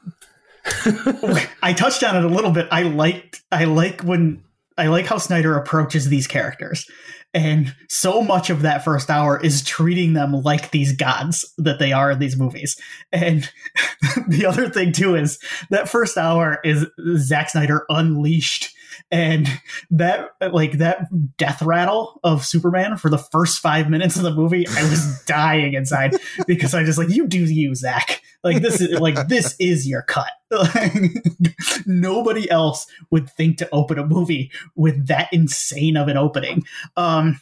I 1.62 1.74
touched 1.74 2.04
on 2.04 2.16
it 2.16 2.24
a 2.24 2.34
little 2.34 2.52
bit. 2.52 2.68
I 2.72 2.84
liked 2.84 3.42
I 3.52 3.66
like 3.66 4.02
when 4.02 4.44
I 4.78 4.88
like 4.88 5.06
how 5.06 5.18
Snyder 5.18 5.56
approaches 5.56 6.10
these 6.10 6.28
characters. 6.28 6.90
And 7.34 7.76
so 7.90 8.22
much 8.22 8.50
of 8.50 8.62
that 8.62 8.84
first 8.84 9.10
hour 9.10 9.40
is 9.40 9.64
treating 9.64 10.14
them 10.14 10.32
like 10.32 10.72
these 10.72 10.96
gods 10.96 11.54
that 11.58 11.78
they 11.78 11.92
are 11.92 12.12
in 12.12 12.20
these 12.20 12.38
movies. 12.38 12.80
And 13.12 13.50
the 14.28 14.46
other 14.46 14.70
thing 14.70 14.92
too 14.92 15.16
is 15.16 15.40
that 15.70 15.90
first 15.90 16.18
hour 16.18 16.60
is 16.64 16.86
Zack 17.18 17.50
Snyder 17.50 17.86
unleashed. 17.90 18.74
And 19.10 19.48
that 19.92 20.32
like 20.52 20.80
that 20.80 21.08
death 21.38 21.62
rattle 21.62 22.20
of 22.24 22.46
Superman 22.46 22.98
for 22.98 23.10
the 23.10 23.18
first 23.18 23.60
five 23.60 23.90
minutes 23.90 24.18
of 24.18 24.24
the 24.24 24.34
movie, 24.34 24.68
I 24.68 24.84
was 24.84 25.24
dying 25.26 25.76
inside 25.76 26.16
because 26.46 26.74
I 26.74 26.84
just 26.84 26.98
like 26.98 27.10
you 27.10 27.26
do 27.26 27.40
you, 27.46 27.74
Zack. 27.74 28.22
Like 28.44 28.62
this 28.62 28.82
is 28.82 29.00
like 29.00 29.28
this 29.30 29.56
is 29.60 29.88
your 29.88 30.02
cut. 30.02 30.32
Nobody 31.86 32.50
else 32.50 32.88
would 33.12 33.30
think 33.30 33.58
to 33.60 33.70
open 33.72 33.98
a 34.00 34.06
movie 34.06 34.52
with 34.76 35.08
that 35.08 35.30
insane 35.32 35.98
of 35.98 36.08
an 36.08 36.18
opening. 36.18 36.64
Um, 36.96 37.42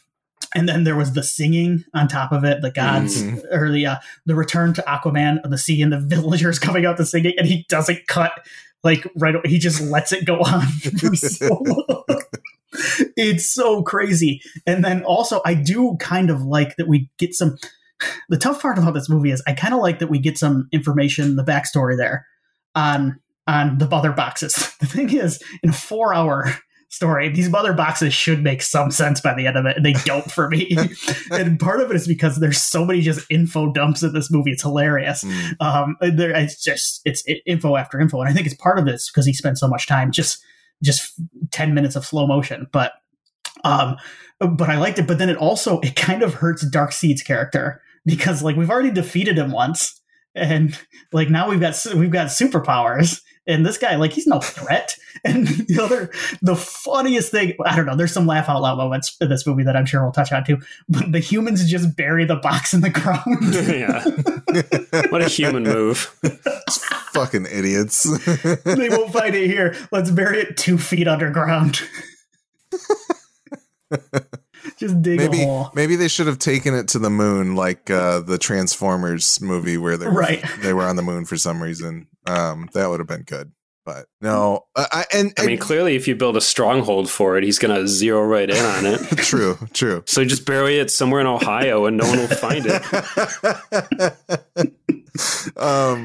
and 0.54 0.68
then 0.68 0.84
there 0.84 0.96
was 0.96 1.12
the 1.12 1.22
singing 1.22 1.84
on 1.92 2.08
top 2.08 2.30
of 2.32 2.44
it, 2.44 2.62
the 2.62 2.70
gods 2.70 3.22
Mhm. 3.22 3.42
or 3.52 3.70
the 3.72 3.86
uh, 3.86 3.96
the 4.24 4.34
return 4.34 4.72
to 4.74 4.82
Aquaman 4.82 5.42
of 5.42 5.50
the 5.50 5.58
sea 5.58 5.82
and 5.82 5.92
the 5.92 6.00
villagers 6.00 6.58
coming 6.58 6.86
out 6.86 6.96
to 6.98 7.04
singing, 7.04 7.34
and 7.38 7.46
he 7.46 7.66
doesn't 7.68 8.06
cut 8.06 8.46
like 8.86 9.06
right. 9.16 9.34
away. 9.34 9.42
He 9.44 9.58
just 9.58 9.82
lets 9.82 10.12
it 10.12 10.24
go 10.24 10.38
on 10.40 10.66
so. 11.14 12.04
It's 13.16 13.54
so 13.54 13.82
crazy. 13.82 14.42
And 14.66 14.84
then 14.84 15.02
also, 15.04 15.40
I 15.46 15.54
do 15.54 15.96
kind 15.98 16.28
of 16.28 16.42
like 16.42 16.76
that 16.76 16.88
we 16.88 17.10
get 17.18 17.34
some. 17.34 17.58
The 18.28 18.36
tough 18.36 18.60
part 18.60 18.76
about 18.76 18.92
this 18.92 19.08
movie 19.08 19.30
is 19.30 19.42
I 19.46 19.54
kind 19.54 19.72
of 19.72 19.80
like 19.80 20.00
that 20.00 20.10
we 20.10 20.18
get 20.18 20.36
some 20.36 20.68
information, 20.70 21.36
the 21.36 21.42
backstory 21.42 21.96
there 21.96 22.26
on 22.74 23.18
on 23.46 23.78
the 23.78 23.88
other 23.88 24.12
boxes. 24.12 24.54
The 24.80 24.86
thing 24.86 25.14
is, 25.14 25.42
in 25.62 25.70
a 25.70 25.72
four 25.72 26.12
hour 26.12 26.54
story, 26.96 27.28
these 27.28 27.48
mother 27.48 27.72
boxes 27.72 28.12
should 28.12 28.42
make 28.42 28.62
some 28.62 28.90
sense 28.90 29.20
by 29.20 29.34
the 29.34 29.46
end 29.46 29.56
of 29.56 29.66
it, 29.66 29.76
and 29.76 29.84
they 29.84 29.92
don't 30.04 30.30
for 30.30 30.48
me. 30.48 30.76
and 31.30 31.60
part 31.60 31.80
of 31.80 31.90
it 31.90 31.94
is 31.94 32.08
because 32.08 32.36
there's 32.36 32.60
so 32.60 32.84
many 32.84 33.02
just 33.02 33.24
info 33.30 33.70
dumps 33.70 34.02
in 34.02 34.12
this 34.12 34.30
movie. 34.30 34.50
It's 34.50 34.62
hilarious. 34.62 35.22
Mm. 35.22 35.60
Um, 35.60 35.96
there, 36.00 36.32
it's 36.32 36.62
just 36.62 37.02
it's 37.04 37.22
it, 37.26 37.42
info 37.46 37.76
after 37.76 38.00
info, 38.00 38.20
and 38.20 38.28
I 38.28 38.32
think 38.32 38.46
it's 38.46 38.56
part 38.56 38.78
of 38.78 38.86
this 38.86 39.10
because 39.10 39.26
he 39.26 39.32
spent 39.32 39.58
so 39.58 39.68
much 39.68 39.86
time 39.86 40.10
just 40.10 40.42
just 40.82 41.12
ten 41.50 41.74
minutes 41.74 41.94
of 41.94 42.04
slow 42.04 42.26
motion. 42.26 42.66
But 42.72 42.92
um, 43.62 43.96
but 44.40 44.68
I 44.68 44.78
liked 44.78 44.98
it. 44.98 45.06
But 45.06 45.18
then 45.18 45.28
it 45.28 45.36
also 45.36 45.80
it 45.80 45.94
kind 45.94 46.22
of 46.22 46.34
hurts 46.34 46.64
Darkseid's 46.64 47.22
character 47.22 47.82
because 48.04 48.42
like 48.42 48.56
we've 48.56 48.70
already 48.70 48.90
defeated 48.90 49.38
him 49.38 49.52
once, 49.52 50.00
and 50.34 50.76
like 51.12 51.28
now 51.28 51.48
we've 51.48 51.60
got 51.60 51.76
we've 51.94 52.10
got 52.10 52.28
superpowers. 52.28 53.20
And 53.46 53.64
this 53.64 53.78
guy, 53.78 53.94
like, 53.96 54.12
he's 54.12 54.26
no 54.26 54.40
threat. 54.40 54.96
And 55.26 55.46
the 55.68 55.80
other, 55.82 56.10
the 56.40 56.54
funniest 56.56 57.30
thing, 57.32 57.54
I 57.64 57.74
don't 57.76 57.86
know, 57.86 57.96
there's 57.96 58.12
some 58.12 58.26
laugh 58.26 58.48
out 58.48 58.62
loud 58.62 58.78
moments 58.78 59.16
in 59.20 59.28
this 59.28 59.46
movie 59.46 59.64
that 59.64 59.76
I'm 59.76 59.84
sure 59.86 60.02
we'll 60.02 60.12
touch 60.12 60.32
on 60.32 60.44
too. 60.44 60.58
But 60.88 61.10
the 61.12 61.18
humans 61.18 61.68
just 61.68 61.96
bury 61.96 62.24
the 62.24 62.36
box 62.36 62.72
in 62.72 62.80
the 62.80 62.90
ground. 62.90 63.24
yeah 63.66 64.04
what 65.10 65.22
a 65.22 65.28
human 65.28 65.64
move 65.64 65.98
Fucking 67.12 67.46
idiots. 67.50 68.04
they 68.64 68.88
won't 68.90 69.12
find 69.12 69.34
it 69.34 69.46
here. 69.48 69.74
Let's 69.90 70.10
bury 70.10 70.38
it 70.40 70.56
two 70.56 70.76
feet 70.78 71.08
underground. 71.08 71.80
Just 74.78 75.00
dig 75.00 75.18
maybe 75.18 75.42
a 75.42 75.46
hole. 75.46 75.70
maybe 75.74 75.96
they 75.96 76.08
should 76.08 76.26
have 76.26 76.38
taken 76.38 76.74
it 76.74 76.88
to 76.88 76.98
the 76.98 77.08
moon 77.08 77.54
like 77.54 77.88
uh, 77.90 78.20
the 78.20 78.36
Transformers 78.36 79.40
movie 79.40 79.78
where 79.78 79.96
they 79.96 80.06
were, 80.06 80.12
Right. 80.12 80.44
they 80.60 80.74
were 80.74 80.82
on 80.82 80.96
the 80.96 81.02
moon 81.02 81.24
for 81.24 81.36
some 81.38 81.62
reason. 81.62 82.08
Um, 82.26 82.68
that 82.74 82.88
would 82.90 83.00
have 83.00 83.06
been 83.06 83.22
good. 83.22 83.52
But 83.86 84.06
no, 84.20 84.66
I, 84.74 85.04
and 85.14 85.32
I 85.38 85.46
mean, 85.46 85.58
clearly, 85.58 85.94
if 85.94 86.08
you 86.08 86.16
build 86.16 86.36
a 86.36 86.40
stronghold 86.40 87.08
for 87.08 87.38
it, 87.38 87.44
he's 87.44 87.60
going 87.60 87.72
to 87.72 87.86
zero 87.86 88.20
right 88.20 88.50
in 88.50 88.56
on 88.56 88.84
it. 88.84 88.98
true, 89.18 89.56
true. 89.72 90.02
So 90.06 90.24
just 90.24 90.44
bury 90.44 90.80
it 90.80 90.90
somewhere 90.90 91.20
in 91.20 91.28
Ohio, 91.28 91.86
and 91.86 91.96
no 91.96 92.04
one 92.04 92.18
will 92.18 92.26
find 92.26 92.64
it. 92.66 92.82
um, 95.56 96.04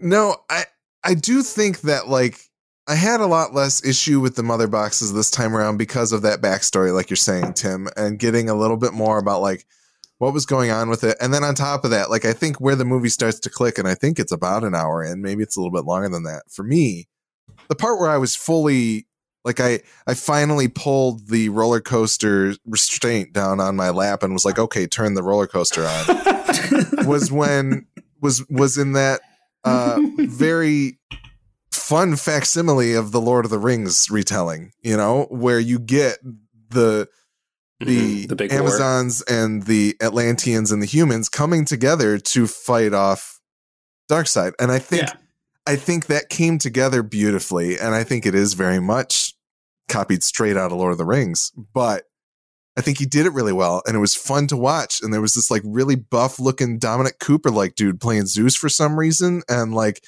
no, 0.00 0.38
I 0.50 0.64
I 1.04 1.14
do 1.14 1.44
think 1.44 1.82
that 1.82 2.08
like 2.08 2.40
I 2.88 2.96
had 2.96 3.20
a 3.20 3.26
lot 3.26 3.54
less 3.54 3.84
issue 3.84 4.18
with 4.18 4.34
the 4.34 4.42
mother 4.42 4.66
boxes 4.66 5.12
this 5.12 5.30
time 5.30 5.54
around 5.54 5.76
because 5.76 6.10
of 6.10 6.22
that 6.22 6.40
backstory, 6.40 6.92
like 6.92 7.10
you're 7.10 7.16
saying, 7.16 7.52
Tim, 7.52 7.86
and 7.96 8.18
getting 8.18 8.50
a 8.50 8.54
little 8.54 8.76
bit 8.76 8.92
more 8.92 9.18
about 9.18 9.40
like 9.40 9.66
what 10.22 10.32
was 10.32 10.46
going 10.46 10.70
on 10.70 10.88
with 10.88 11.02
it. 11.02 11.16
And 11.20 11.34
then 11.34 11.42
on 11.42 11.56
top 11.56 11.84
of 11.84 11.90
that, 11.90 12.08
like 12.08 12.24
I 12.24 12.32
think 12.32 12.60
where 12.60 12.76
the 12.76 12.84
movie 12.84 13.08
starts 13.08 13.40
to 13.40 13.50
click, 13.50 13.76
and 13.76 13.88
I 13.88 13.96
think 13.96 14.20
it's 14.20 14.30
about 14.30 14.62
an 14.62 14.72
hour 14.72 15.02
in, 15.02 15.20
maybe 15.20 15.42
it's 15.42 15.56
a 15.56 15.60
little 15.60 15.72
bit 15.72 15.84
longer 15.84 16.08
than 16.08 16.22
that. 16.22 16.44
For 16.48 16.62
me, 16.62 17.08
the 17.66 17.74
part 17.74 17.98
where 17.98 18.08
I 18.08 18.18
was 18.18 18.36
fully 18.36 19.08
like 19.44 19.58
I 19.58 19.80
I 20.06 20.14
finally 20.14 20.68
pulled 20.68 21.26
the 21.26 21.48
roller 21.48 21.80
coaster 21.80 22.54
restraint 22.64 23.32
down 23.32 23.58
on 23.58 23.74
my 23.74 23.90
lap 23.90 24.22
and 24.22 24.32
was 24.32 24.44
like, 24.44 24.60
okay, 24.60 24.86
turn 24.86 25.14
the 25.14 25.24
roller 25.24 25.48
coaster 25.48 25.84
on. 25.84 26.06
was 27.04 27.32
when 27.32 27.88
was 28.20 28.48
was 28.48 28.78
in 28.78 28.92
that 28.92 29.22
uh 29.64 29.98
very 30.18 31.00
fun 31.72 32.14
facsimile 32.14 32.94
of 32.94 33.10
the 33.10 33.20
Lord 33.20 33.44
of 33.44 33.50
the 33.50 33.58
Rings 33.58 34.08
retelling, 34.08 34.70
you 34.82 34.96
know, 34.96 35.24
where 35.30 35.58
you 35.58 35.80
get 35.80 36.18
the 36.68 37.08
the, 37.84 37.98
mm-hmm. 37.98 38.26
the 38.26 38.36
big 38.36 38.52
Amazons 38.52 39.22
war. 39.28 39.38
and 39.38 39.64
the 39.64 39.96
Atlanteans 40.00 40.72
and 40.72 40.82
the 40.82 40.86
humans 40.86 41.28
coming 41.28 41.64
together 41.64 42.18
to 42.18 42.46
fight 42.46 42.92
off 42.94 43.40
Darkseid. 44.10 44.52
And 44.58 44.70
I 44.70 44.78
think 44.78 45.02
Yeah. 45.02 45.12
I 45.66 45.76
think 45.76 46.06
that 46.06 46.28
came 46.28 46.58
together 46.58 47.02
beautifully, 47.02 47.78
and 47.78 47.94
I 47.94 48.02
think 48.02 48.26
it 48.26 48.34
is 48.34 48.54
very 48.54 48.80
much 48.80 49.34
copied 49.88 50.24
straight 50.24 50.56
out 50.56 50.72
of 50.72 50.78
Lord 50.78 50.92
of 50.92 50.98
the 50.98 51.04
Rings. 51.04 51.52
But 51.72 52.04
I 52.76 52.80
think 52.80 52.98
he 52.98 53.06
did 53.06 53.26
it 53.26 53.32
really 53.32 53.52
well, 53.52 53.82
and 53.86 53.94
it 53.96 54.00
was 54.00 54.14
fun 54.14 54.48
to 54.48 54.56
watch. 54.56 55.00
And 55.00 55.12
there 55.12 55.20
was 55.20 55.34
this 55.34 55.50
like 55.50 55.62
really 55.64 55.94
buff 55.94 56.40
looking 56.40 56.78
Dominic 56.78 57.18
Cooper 57.20 57.50
like 57.50 57.74
dude 57.76 58.00
playing 58.00 58.26
Zeus 58.26 58.56
for 58.56 58.68
some 58.68 58.98
reason, 58.98 59.42
and 59.48 59.72
like 59.72 60.02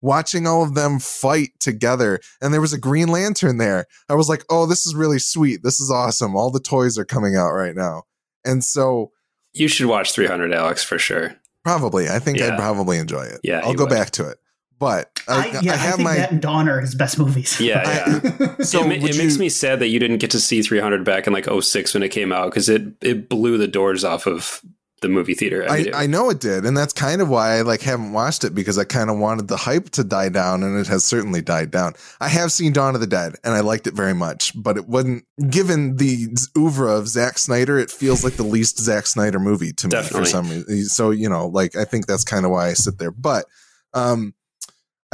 watching 0.00 0.46
all 0.46 0.62
of 0.62 0.74
them 0.74 0.98
fight 0.98 1.50
together. 1.60 2.20
And 2.40 2.52
there 2.52 2.60
was 2.60 2.72
a 2.72 2.78
Green 2.78 3.08
Lantern 3.08 3.58
there. 3.58 3.86
I 4.08 4.14
was 4.14 4.28
like, 4.28 4.44
oh, 4.50 4.66
this 4.66 4.86
is 4.86 4.94
really 4.94 5.18
sweet. 5.18 5.62
This 5.62 5.80
is 5.80 5.90
awesome. 5.90 6.36
All 6.36 6.50
the 6.50 6.60
toys 6.60 6.98
are 6.98 7.04
coming 7.04 7.36
out 7.36 7.52
right 7.52 7.74
now, 7.74 8.04
and 8.44 8.62
so 8.64 9.12
You 9.52 9.68
should 9.68 9.86
watch 9.86 10.12
300, 10.12 10.52
Alex, 10.52 10.82
for 10.84 10.98
sure. 10.98 11.34
probably 11.64 12.08
I 12.08 12.18
think 12.18 12.40
I'd 12.40 12.58
probably 12.58 12.98
enjoy 12.98 13.22
it. 13.24 13.40
Yeah, 13.42 13.60
I'll 13.64 13.74
go 13.74 13.84
would. 13.84 13.90
back 13.90 14.10
to 14.12 14.28
it. 14.28 14.38
But 14.78 15.22
I, 15.26 15.32
I, 15.56 15.60
yeah, 15.62 15.72
I 15.72 15.74
I, 15.74 15.76
have 15.78 15.94
think 15.94 16.04
my 16.06 16.16
that 16.16 16.30
and 16.32 16.42
Dawn 16.42 16.68
are 16.68 16.82
his 16.82 16.94
best 16.94 17.18
movies. 17.18 17.58
Yeah, 17.58 17.82
yeah. 18.38 18.56
so 18.58 18.80
it, 18.80 18.82
ma- 18.82 19.02
would 19.02 19.14
it 19.14 19.16
makes 19.16 19.38
me 19.38 19.48
sad 19.48 19.80
that 19.80 19.88
you 19.88 19.98
didn't 19.98 20.18
get 20.18 20.30
to 20.32 20.38
see 20.38 20.60
300 20.60 21.02
back 21.02 21.26
in 21.26 21.32
like 21.32 21.46
06 21.46 21.94
when 21.94 22.02
it 22.02 22.10
came 22.10 22.30
out 22.30 22.50
because 22.50 22.68
it, 22.68 22.82
it 23.00 23.30
blew 23.30 23.56
the 23.56 23.68
doors 23.68 24.04
off 24.04 24.26
of 24.26 24.60
the 25.02 25.08
movie 25.08 25.34
theater. 25.34 25.66
I, 25.68 25.90
I 25.94 26.06
know 26.06 26.30
it 26.30 26.40
did, 26.40 26.64
and 26.64 26.76
that's 26.76 26.92
kind 26.92 27.20
of 27.20 27.28
why 27.28 27.58
I 27.58 27.62
like 27.62 27.82
haven't 27.82 28.12
watched 28.12 28.44
it 28.44 28.54
because 28.54 28.78
I 28.78 28.84
kind 28.84 29.10
of 29.10 29.18
wanted 29.18 29.48
the 29.48 29.56
hype 29.56 29.90
to 29.90 30.04
die 30.04 30.30
down, 30.30 30.62
and 30.62 30.78
it 30.78 30.86
has 30.86 31.04
certainly 31.04 31.42
died 31.42 31.70
down. 31.70 31.94
I 32.20 32.28
have 32.28 32.50
seen 32.50 32.72
Dawn 32.72 32.94
of 32.94 33.00
the 33.00 33.06
Dead, 33.06 33.34
and 33.44 33.54
I 33.54 33.60
liked 33.60 33.86
it 33.86 33.94
very 33.94 34.14
much, 34.14 34.52
but 34.60 34.76
it 34.76 34.88
wasn't 34.88 35.24
given 35.50 35.96
the 35.96 36.28
oeuvre 36.56 36.90
of 36.90 37.08
Zack 37.08 37.38
Snyder. 37.38 37.78
It 37.78 37.90
feels 37.90 38.24
like 38.24 38.34
the 38.34 38.42
least 38.42 38.78
Zack 38.78 39.06
Snyder 39.06 39.38
movie 39.38 39.72
to 39.74 39.86
me 39.86 39.90
Definitely. 39.90 40.20
for 40.20 40.24
some 40.24 40.48
reason. 40.48 40.84
So 40.86 41.10
you 41.10 41.28
know, 41.28 41.46
like 41.48 41.76
I 41.76 41.84
think 41.84 42.06
that's 42.06 42.24
kind 42.24 42.44
of 42.44 42.50
why 42.50 42.68
I 42.68 42.72
sit 42.72 42.98
there. 42.98 43.10
But 43.10 43.44
um, 43.92 44.34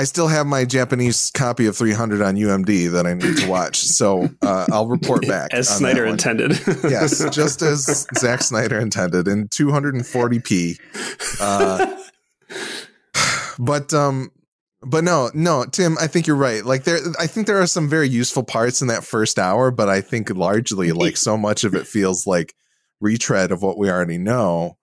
I 0.03 0.05
still 0.05 0.27
have 0.27 0.49
my 0.49 0.65
Japanese 0.65 1.31
copy 1.31 1.67
of 1.67 1.77
300 1.77 2.23
on 2.23 2.35
UMD 2.35 2.91
that 2.91 3.07
I 3.07 3.15
need 3.15 3.37
to 3.37 3.49
watch, 3.49 3.85
so 3.85 4.29
uh, 4.43 4.67
I'll 4.73 4.89
report 4.89 5.29
back 5.29 5.55
as 5.55 5.69
Snyder 5.69 6.05
intended. 6.05 6.59
yes, 6.83 7.25
just 7.31 7.63
as 7.63 8.09
Zack 8.19 8.43
Snyder 8.43 8.81
intended 8.81 9.29
in 9.29 9.47
240p. 9.47 10.81
Uh, 11.41 11.97
but 13.61 13.95
um, 13.95 14.33
but 14.85 15.05
no, 15.05 15.31
no, 15.35 15.67
Tim, 15.67 15.97
I 16.01 16.09
think 16.09 16.27
you're 16.27 16.35
right. 16.35 16.65
Like 16.65 16.83
there, 16.83 16.99
I 17.21 17.29
think 17.29 17.47
there 17.47 17.61
are 17.61 17.69
some 17.69 17.89
very 17.89 18.09
useful 18.09 18.43
parts 18.43 18.83
in 18.83 18.89
that 18.89 19.05
first 19.05 19.39
hour, 19.39 19.71
but 19.71 19.89
I 19.89 20.01
think 20.01 20.31
largely, 20.31 20.91
like 20.91 21.17
so 21.17 21.37
much 21.37 21.63
of 21.63 21.77
it 21.77 21.87
feels 21.87 22.27
like 22.27 22.57
retread 23.01 23.53
of 23.53 23.63
what 23.63 23.79
we 23.79 23.89
already 23.89 24.19
know. 24.19 24.79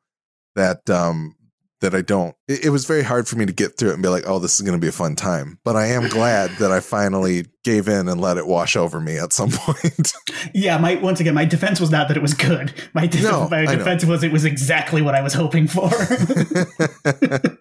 That 0.55 0.89
um, 0.89 1.35
that 1.81 1.95
I 1.95 2.01
don't. 2.01 2.35
It, 2.47 2.65
it 2.65 2.69
was 2.69 2.85
very 2.85 3.03
hard 3.03 3.27
for 3.27 3.38
me 3.38 3.45
to 3.45 3.53
get 3.53 3.77
through 3.77 3.91
it 3.91 3.93
and 3.93 4.03
be 4.03 4.10
like, 4.10 4.26
oh, 4.27 4.39
this 4.39 4.56
is 4.56 4.61
going 4.61 4.77
to 4.77 4.81
be 4.81 4.89
a 4.89 4.93
fun 4.93 5.15
time. 5.15 5.60
But 5.64 5.76
I 5.76 5.88
am 5.88 6.10
glad 6.10 6.51
that 6.60 6.72
I 6.72 6.81
finally 6.81 7.45
gave 7.64 7.88
in 7.88 8.07
and 8.10 8.19
let 8.19 8.38
it 8.38 8.47
wash 8.47 8.76
over 8.76 8.99
me 8.99 9.18
at 9.18 9.31
some 9.34 9.49
point. 9.53 10.14
Yeah, 10.53 10.77
my 10.77 10.95
once 10.95 11.19
again, 11.19 11.34
my 11.34 11.45
defense 11.45 11.80
was 11.80 11.89
not 11.89 12.07
that 12.10 12.18
it 12.18 12.22
was 12.22 12.34
good. 12.34 12.73
My, 12.93 13.07
def- 13.07 13.23
No, 13.23 13.47
my 13.49 13.65
defense 13.65 14.03
was 14.06 14.23
it 14.23 14.31
was 14.31 14.45
exactly 14.45 15.01
what 15.01 15.15
I 15.15 15.22
was 15.22 15.34
hoping 15.34 15.68
for. 15.68 15.89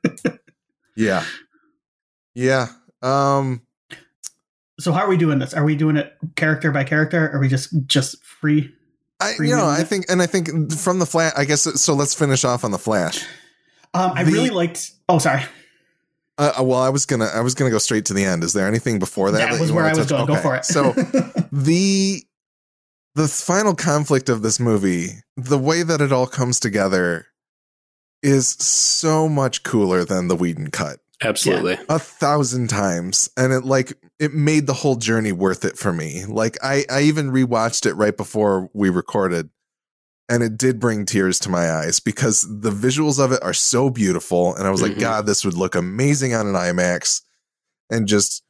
yeah. 0.96 1.24
Yeah. 2.34 2.68
Um 3.02 3.62
so 4.80 4.92
how 4.92 5.00
are 5.00 5.08
we 5.08 5.16
doing 5.16 5.38
this? 5.38 5.54
Are 5.54 5.64
we 5.64 5.74
doing 5.76 5.96
it 5.96 6.12
character 6.36 6.70
by 6.70 6.84
character? 6.84 7.26
Or 7.26 7.36
are 7.36 7.40
we 7.40 7.48
just 7.48 7.70
just 7.86 8.22
free? 8.24 8.72
I 9.20 9.34
you 9.38 9.54
know. 9.54 9.66
I 9.66 9.82
think 9.84 10.06
and 10.08 10.22
I 10.22 10.26
think 10.26 10.72
from 10.72 10.98
the 10.98 11.06
flash 11.06 11.32
I 11.36 11.44
guess 11.44 11.62
so 11.62 11.94
let's 11.94 12.14
finish 12.14 12.44
off 12.44 12.64
on 12.64 12.70
the 12.70 12.78
flash. 12.78 13.24
Um, 13.94 14.12
I 14.14 14.24
The- 14.24 14.32
really 14.32 14.50
liked. 14.50 14.90
Oh, 15.08 15.18
sorry. 15.18 15.42
Uh, 16.36 16.52
uh, 16.60 16.62
well, 16.62 16.80
I 16.80 16.88
was 16.88 17.04
gonna, 17.06 17.26
I 17.26 17.40
was 17.40 17.54
gonna 17.54 17.70
go 17.70 17.78
straight 17.78 18.04
to 18.06 18.14
the 18.14 18.24
end. 18.24 18.44
Is 18.44 18.52
there 18.52 18.68
anything 18.68 18.98
before 18.98 19.30
that? 19.32 19.50
That 19.50 19.60
was 19.60 19.72
where 19.72 19.84
wanna 19.84 19.96
I 19.96 19.98
was 19.98 20.06
touch- 20.06 20.16
going. 20.16 20.26
Go 20.26 20.36
for 20.36 20.54
it. 20.56 20.64
So 20.64 20.92
the 21.52 22.22
the 23.14 23.26
final 23.28 23.74
conflict 23.74 24.28
of 24.28 24.42
this 24.42 24.60
movie, 24.60 25.08
the 25.36 25.58
way 25.58 25.82
that 25.82 26.00
it 26.00 26.12
all 26.12 26.26
comes 26.28 26.60
together, 26.60 27.26
is 28.22 28.48
so 28.50 29.28
much 29.28 29.62
cooler 29.64 30.04
than 30.04 30.28
the 30.28 30.36
Whedon 30.36 30.70
cut. 30.70 31.00
Absolutely. 31.20 31.76
a 31.88 31.98
thousand 31.98 32.68
times 32.70 33.28
and 33.36 33.52
it 33.52 33.64
like 33.64 33.92
it 34.20 34.34
made 34.34 34.68
the 34.68 34.72
whole 34.72 34.94
journey 34.94 35.32
worth 35.32 35.64
it 35.64 35.76
for 35.76 35.92
me 35.92 36.24
like 36.28 36.56
i 36.62 36.84
i 36.88 37.00
even 37.00 37.32
rewatched 37.32 37.86
it 37.86 37.94
right 37.94 38.16
before 38.16 38.70
we 38.72 38.88
recorded 38.88 39.50
and 40.28 40.42
it 40.42 40.56
did 40.58 40.78
bring 40.78 41.04
tears 41.06 41.38
to 41.40 41.48
my 41.48 41.70
eyes 41.70 42.00
because 42.00 42.42
the 42.48 42.70
visuals 42.70 43.22
of 43.22 43.32
it 43.32 43.42
are 43.42 43.54
so 43.54 43.90
beautiful. 43.90 44.54
And 44.56 44.66
i 44.66 44.70
was 44.70 44.82
like 44.82 44.92
Mhm. 44.92 45.00
god 45.00 45.26
this 45.26 45.44
would 45.44 45.54
look 45.54 45.74
amazing 45.74 46.34
on 46.34 46.46
an 46.46 46.54
imax. 46.54 47.22
And 47.90 48.06
just 48.06 48.42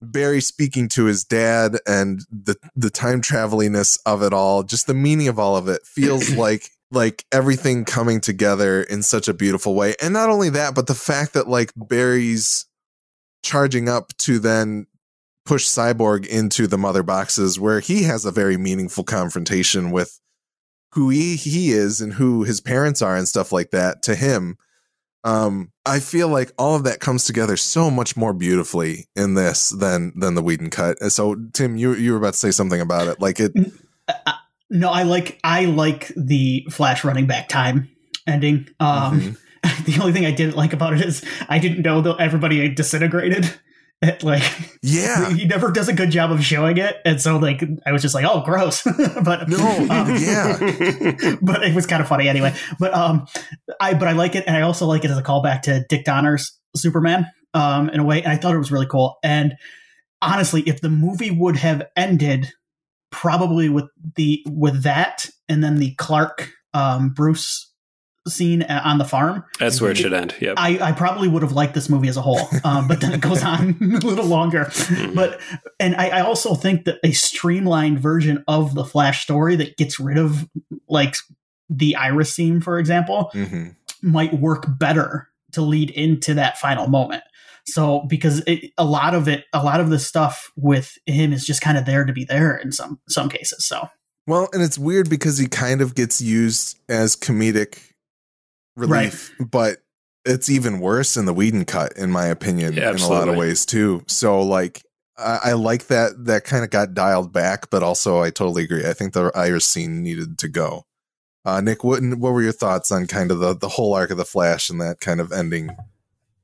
barry 0.00 0.40
speaking 0.40 0.88
to 0.88 1.04
his 1.06 1.24
dad 1.24 1.76
and 1.86 2.20
the 2.30 2.56
the 2.76 2.88
time 2.90 3.20
traveliness 3.20 3.98
of 4.06 4.22
it 4.22 4.32
all 4.32 4.62
just 4.62 4.86
the 4.86 4.94
meaning 4.94 5.26
of 5.28 5.38
all 5.40 5.56
of 5.56 5.68
it 5.68 5.82
feels 5.84 6.30
like 6.46 6.70
like 6.90 7.24
everything 7.32 7.84
coming 7.84 8.20
together 8.20 8.82
in 8.82 9.02
such 9.02 9.28
a 9.28 9.34
beautiful 9.34 9.74
way. 9.74 9.94
And 10.00 10.14
not 10.14 10.30
only 10.30 10.48
that 10.50 10.74
but 10.74 10.86
the 10.86 10.94
fact 10.94 11.34
that 11.34 11.48
like 11.48 11.72
barry's 11.76 12.64
charging 13.42 13.88
up 13.88 14.16
to 14.18 14.38
then 14.38 14.86
push 15.44 15.66
cyborg 15.66 16.26
into 16.26 16.66
the 16.66 16.78
mother 16.78 17.02
boxes 17.02 17.58
where 17.58 17.80
he 17.80 18.04
has 18.04 18.24
a 18.24 18.30
very 18.30 18.56
meaningful 18.56 19.02
confrontation 19.04 19.90
with 19.90 20.20
who 20.92 21.10
he, 21.10 21.36
he 21.36 21.70
is 21.70 22.00
and 22.00 22.14
who 22.14 22.44
his 22.44 22.60
parents 22.60 23.02
are 23.02 23.16
and 23.16 23.28
stuff 23.28 23.52
like 23.52 23.70
that 23.70 24.02
to 24.02 24.14
him 24.14 24.56
um 25.24 25.72
i 25.84 25.98
feel 25.98 26.28
like 26.28 26.52
all 26.56 26.76
of 26.76 26.84
that 26.84 27.00
comes 27.00 27.24
together 27.24 27.56
so 27.56 27.90
much 27.90 28.16
more 28.16 28.32
beautifully 28.32 29.06
in 29.16 29.34
this 29.34 29.70
than 29.70 30.12
than 30.16 30.34
the 30.34 30.42
Whedon 30.42 30.70
cut 30.70 30.98
so 31.10 31.34
tim 31.52 31.76
you 31.76 31.94
you 31.94 32.12
were 32.12 32.18
about 32.18 32.34
to 32.34 32.38
say 32.38 32.50
something 32.52 32.80
about 32.80 33.08
it 33.08 33.20
like 33.20 33.40
it 33.40 33.52
no, 34.70 34.90
I 34.90 35.02
like 35.04 35.38
I 35.42 35.64
like 35.64 36.12
the 36.16 36.66
Flash 36.70 37.04
running 37.04 37.26
back 37.26 37.48
time 37.48 37.88
ending. 38.26 38.68
Um, 38.80 39.20
Mhm. 39.20 39.84
the 39.86 39.98
only 40.00 40.12
thing 40.12 40.26
I 40.26 40.30
didn't 40.30 40.56
like 40.56 40.72
about 40.72 40.94
it 40.94 41.04
is 41.04 41.24
I 41.48 41.58
didn't 41.58 41.82
know 41.82 42.00
that 42.02 42.16
everybody 42.18 42.68
disintegrated. 42.68 43.50
It, 44.00 44.22
like 44.22 44.42
yeah 44.80 45.30
he 45.30 45.44
never 45.46 45.72
does 45.72 45.88
a 45.88 45.92
good 45.92 46.10
job 46.10 46.30
of 46.30 46.44
showing 46.44 46.78
it, 46.78 46.96
and 47.04 47.20
so 47.20 47.36
like 47.36 47.62
I 47.84 47.92
was 47.92 48.02
just 48.02 48.14
like, 48.14 48.24
oh, 48.28 48.42
gross. 48.44 48.82
but 49.24 49.48
No, 49.48 49.86
um, 49.90 50.14
yeah. 50.16 50.56
but 51.42 51.64
it 51.64 51.74
was 51.74 51.86
kind 51.86 52.00
of 52.00 52.08
funny 52.08 52.28
anyway. 52.28 52.54
But 52.78 52.94
um, 52.94 53.26
I 53.80 53.94
but 53.94 54.08
I 54.08 54.12
like 54.12 54.34
it, 54.34 54.44
and 54.46 54.56
I 54.56 54.62
also 54.62 54.86
like 54.86 55.04
it 55.04 55.10
as 55.10 55.18
a 55.18 55.22
callback 55.22 55.62
to 55.62 55.84
Dick 55.88 56.04
Donner's 56.04 56.56
Superman, 56.76 57.26
um, 57.54 57.88
in 57.90 58.00
a 58.00 58.04
way. 58.04 58.22
And 58.22 58.32
I 58.32 58.36
thought 58.36 58.54
it 58.54 58.58
was 58.58 58.70
really 58.70 58.86
cool. 58.86 59.18
And 59.22 59.56
honestly, 60.22 60.62
if 60.62 60.80
the 60.80 60.90
movie 60.90 61.30
would 61.30 61.56
have 61.56 61.82
ended 61.96 62.52
probably 63.10 63.68
with 63.68 63.86
the 64.14 64.44
with 64.46 64.84
that, 64.84 65.28
and 65.48 65.62
then 65.62 65.76
the 65.76 65.94
Clark 65.96 66.50
um, 66.74 67.10
Bruce 67.10 67.67
scene 68.30 68.62
uh, 68.62 68.82
on 68.84 68.98
the 68.98 69.04
farm, 69.04 69.44
That's 69.58 69.80
where 69.80 69.90
it 69.90 69.98
should 69.98 70.12
end. 70.12 70.34
Yep. 70.40 70.54
I, 70.58 70.78
I 70.80 70.92
probably 70.92 71.28
would 71.28 71.42
have 71.42 71.52
liked 71.52 71.74
this 71.74 71.88
movie 71.88 72.08
as 72.08 72.16
a 72.16 72.22
whole. 72.22 72.40
Um, 72.64 72.88
but 72.88 73.00
then 73.00 73.12
it 73.12 73.20
goes 73.20 73.42
on 73.42 73.76
a 73.80 74.06
little 74.06 74.26
longer. 74.26 74.64
Mhm. 74.66 75.14
But 75.14 75.40
and 75.80 75.96
I, 75.96 76.08
I 76.08 76.20
also 76.20 76.54
think 76.54 76.84
that 76.84 76.98
a 77.04 77.12
streamlined 77.12 78.00
version 78.00 78.44
of 78.48 78.74
the 78.74 78.84
Flash 78.84 79.22
story 79.22 79.56
that 79.56 79.76
gets 79.76 79.98
rid 79.98 80.18
of 80.18 80.48
like 80.88 81.14
the 81.70 81.96
Iris 81.96 82.32
scene, 82.32 82.60
for 82.60 82.78
example, 82.78 83.30
hmm 83.32 83.68
might 84.00 84.32
work 84.34 84.64
better 84.78 85.28
to 85.50 85.60
lead 85.60 85.90
into 85.90 86.34
that 86.34 86.56
final 86.56 86.86
moment. 86.86 87.24
So 87.66 88.02
because 88.08 88.42
it, 88.46 88.72
a 88.78 88.84
lot 88.84 89.14
of 89.14 89.28
it, 89.28 89.44
a 89.52 89.62
lot 89.62 89.80
of 89.80 89.90
the 89.90 89.98
stuff 89.98 90.52
with 90.56 90.96
him 91.06 91.32
is 91.32 91.44
just 91.44 91.60
kind 91.60 91.76
of 91.76 91.84
there 91.84 92.04
to 92.04 92.12
be 92.12 92.24
there 92.24 92.56
in 92.56 92.70
some 92.72 93.00
some 93.08 93.28
cases. 93.28 93.66
So 93.66 93.88
well, 94.26 94.48
and 94.52 94.62
it's 94.62 94.78
weird 94.78 95.10
because 95.10 95.38
he 95.38 95.48
kind 95.48 95.80
of 95.80 95.94
gets 95.94 96.20
used 96.20 96.78
as 96.88 97.16
comedic 97.16 97.78
relief, 98.78 99.34
right. 99.38 99.50
but 99.50 99.78
it's 100.24 100.48
even 100.48 100.80
worse 100.80 101.16
in 101.16 101.24
the 101.24 101.34
Whedon 101.34 101.64
cut, 101.64 101.96
in 101.96 102.10
my 102.10 102.26
opinion, 102.26 102.74
yeah, 102.74 102.90
in 102.90 102.98
a 102.98 103.08
lot 103.08 103.28
of 103.28 103.36
ways 103.36 103.64
too. 103.64 104.04
So 104.06 104.40
like 104.42 104.82
I, 105.16 105.38
I 105.44 105.52
like 105.54 105.86
that 105.86 106.24
that 106.26 106.44
kind 106.44 106.64
of 106.64 106.70
got 106.70 106.94
dialed 106.94 107.32
back, 107.32 107.70
but 107.70 107.82
also 107.82 108.20
I 108.20 108.30
totally 108.30 108.64
agree. 108.64 108.86
I 108.86 108.92
think 108.92 109.12
the 109.12 109.32
Iris 109.34 109.66
scene 109.66 110.02
needed 110.02 110.38
to 110.38 110.48
go. 110.48 110.84
Uh, 111.44 111.60
Nick, 111.60 111.82
what 111.82 112.02
what 112.02 112.32
were 112.32 112.42
your 112.42 112.52
thoughts 112.52 112.92
on 112.92 113.06
kind 113.06 113.30
of 113.30 113.38
the 113.38 113.54
the 113.54 113.68
whole 113.68 113.94
arc 113.94 114.10
of 114.10 114.18
the 114.18 114.24
Flash 114.24 114.68
and 114.68 114.80
that 114.80 115.00
kind 115.00 115.20
of 115.20 115.32
ending? 115.32 115.70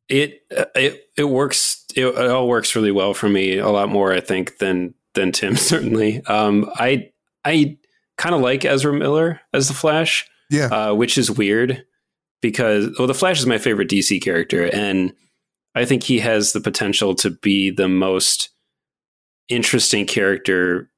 It 0.09 0.43
uh, 0.57 0.65
it 0.75 1.09
it 1.17 1.25
works. 1.25 1.85
It, 1.95 2.07
it, 2.07 2.31
all 2.31 2.49
works 2.49 2.75
really 2.75 2.91
well 2.91 3.15
for 3.15 3.29
me. 3.29 3.59
A 3.59 3.69
lot 3.69 3.89
more, 3.89 4.13
I 4.13 4.21
think, 4.21 4.59
than 4.59 4.95
than 5.15 5.33
Tim. 5.33 5.57
Certainly, 5.57 6.25
um, 6.25 6.71
I 6.77 7.11
I 7.45 7.79
kind 8.17 8.35
of 8.35 8.41
like 8.41 8.65
Ezra 8.65 8.93
Miller 8.93 9.41
as 9.53 9.69
the 9.69 9.75
Flash. 9.75 10.27
Yeah, 10.51 10.67
uh, 10.67 10.95
which 10.95 11.19
is 11.19 11.31
weird 11.31 11.85
because 12.45 12.95
well, 12.99 13.09
the 13.09 13.15
Flash 13.15 13.39
is 13.39 13.47
my 13.47 13.57
favorite 13.57 13.89
DC 13.89 14.21
character, 14.21 14.67
and 14.67 15.15
I 15.75 15.87
think 15.87 16.03
he 16.03 16.19
has 16.19 16.53
the 16.53 16.61
potential 16.61 17.15
to 17.15 17.31
be 17.31 17.71
the 17.71 17.89
most 17.89 18.51
interesting 19.49 20.05
character 20.05 20.91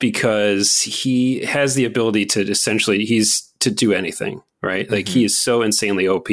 because 0.00 0.80
he 0.80 1.44
has 1.44 1.76
the 1.76 1.84
ability 1.84 2.26
to 2.26 2.40
essentially 2.50 3.04
he's 3.04 3.48
to 3.60 3.70
do 3.70 3.92
anything 3.92 4.42
right 4.62 4.90
like 4.90 5.06
mm-hmm. 5.06 5.14
he 5.14 5.24
is 5.24 5.36
so 5.36 5.62
insanely 5.62 6.06
op 6.06 6.28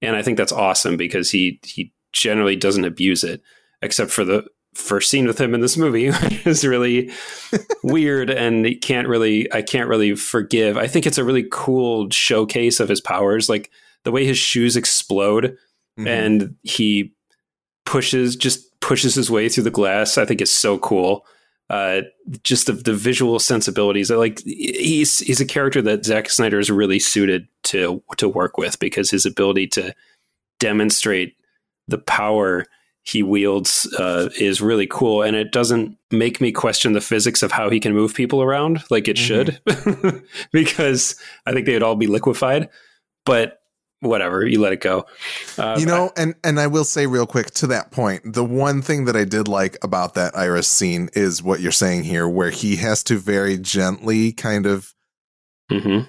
and 0.00 0.16
i 0.16 0.22
think 0.22 0.36
that's 0.36 0.50
awesome 0.50 0.96
because 0.96 1.30
he 1.30 1.60
he 1.62 1.92
generally 2.12 2.56
doesn't 2.56 2.86
abuse 2.86 3.22
it 3.22 3.40
except 3.82 4.10
for 4.10 4.24
the 4.24 4.44
first 4.78 5.10
scene 5.10 5.26
with 5.26 5.40
him 5.40 5.54
in 5.54 5.60
this 5.60 5.76
movie 5.76 6.10
which 6.10 6.46
is 6.46 6.64
really 6.64 7.10
weird 7.82 8.30
and 8.30 8.80
can't 8.80 9.08
really 9.08 9.52
i 9.52 9.60
can't 9.60 9.88
really 9.88 10.14
forgive 10.14 10.76
i 10.76 10.86
think 10.86 11.06
it's 11.06 11.18
a 11.18 11.24
really 11.24 11.46
cool 11.50 12.08
showcase 12.10 12.80
of 12.80 12.88
his 12.88 13.00
powers 13.00 13.48
like 13.48 13.70
the 14.04 14.12
way 14.12 14.24
his 14.24 14.38
shoes 14.38 14.76
explode 14.76 15.56
mm-hmm. 15.98 16.06
and 16.06 16.54
he 16.62 17.12
pushes 17.84 18.36
just 18.36 18.68
pushes 18.80 19.14
his 19.14 19.30
way 19.30 19.48
through 19.48 19.64
the 19.64 19.70
glass. 19.70 20.18
I 20.18 20.24
think 20.24 20.40
is 20.40 20.54
so 20.54 20.78
cool. 20.78 21.26
Uh, 21.70 22.02
just 22.42 22.66
the, 22.66 22.72
the 22.72 22.94
visual 22.94 23.38
sensibilities. 23.38 24.10
Like 24.10 24.40
he's 24.44 25.18
he's 25.18 25.40
a 25.40 25.46
character 25.46 25.82
that 25.82 26.04
Zack 26.04 26.30
Snyder 26.30 26.58
is 26.58 26.70
really 26.70 26.98
suited 26.98 27.48
to 27.64 28.02
to 28.16 28.28
work 28.28 28.56
with 28.56 28.78
because 28.78 29.10
his 29.10 29.26
ability 29.26 29.66
to 29.68 29.94
demonstrate 30.60 31.34
the 31.88 31.98
power 31.98 32.64
he 33.02 33.22
wields 33.22 33.92
uh, 33.98 34.28
is 34.38 34.60
really 34.60 34.86
cool, 34.86 35.22
and 35.22 35.36
it 35.36 35.50
doesn't 35.52 35.96
make 36.10 36.40
me 36.40 36.52
question 36.52 36.92
the 36.92 37.00
physics 37.00 37.42
of 37.42 37.52
how 37.52 37.70
he 37.70 37.80
can 37.80 37.94
move 37.94 38.14
people 38.14 38.42
around 38.42 38.82
like 38.90 39.08
it 39.08 39.16
mm-hmm. 39.16 40.12
should, 40.12 40.22
because 40.52 41.16
I 41.46 41.52
think 41.52 41.66
they 41.66 41.72
would 41.72 41.82
all 41.82 41.96
be 41.96 42.06
liquefied. 42.06 42.68
But 43.24 43.58
whatever 44.00 44.46
you 44.46 44.60
let 44.60 44.72
it 44.72 44.80
go 44.80 45.04
uh, 45.58 45.76
you 45.78 45.84
know 45.84 46.12
and 46.16 46.34
and 46.44 46.60
i 46.60 46.66
will 46.68 46.84
say 46.84 47.06
real 47.06 47.26
quick 47.26 47.50
to 47.50 47.66
that 47.66 47.90
point 47.90 48.22
the 48.24 48.44
one 48.44 48.80
thing 48.80 49.06
that 49.06 49.16
i 49.16 49.24
did 49.24 49.48
like 49.48 49.76
about 49.82 50.14
that 50.14 50.36
iris 50.36 50.68
scene 50.68 51.08
is 51.14 51.42
what 51.42 51.60
you're 51.60 51.72
saying 51.72 52.04
here 52.04 52.28
where 52.28 52.50
he 52.50 52.76
has 52.76 53.02
to 53.02 53.18
very 53.18 53.58
gently 53.58 54.30
kind 54.30 54.66
of 54.66 54.94
mm-hmm. 55.68 56.06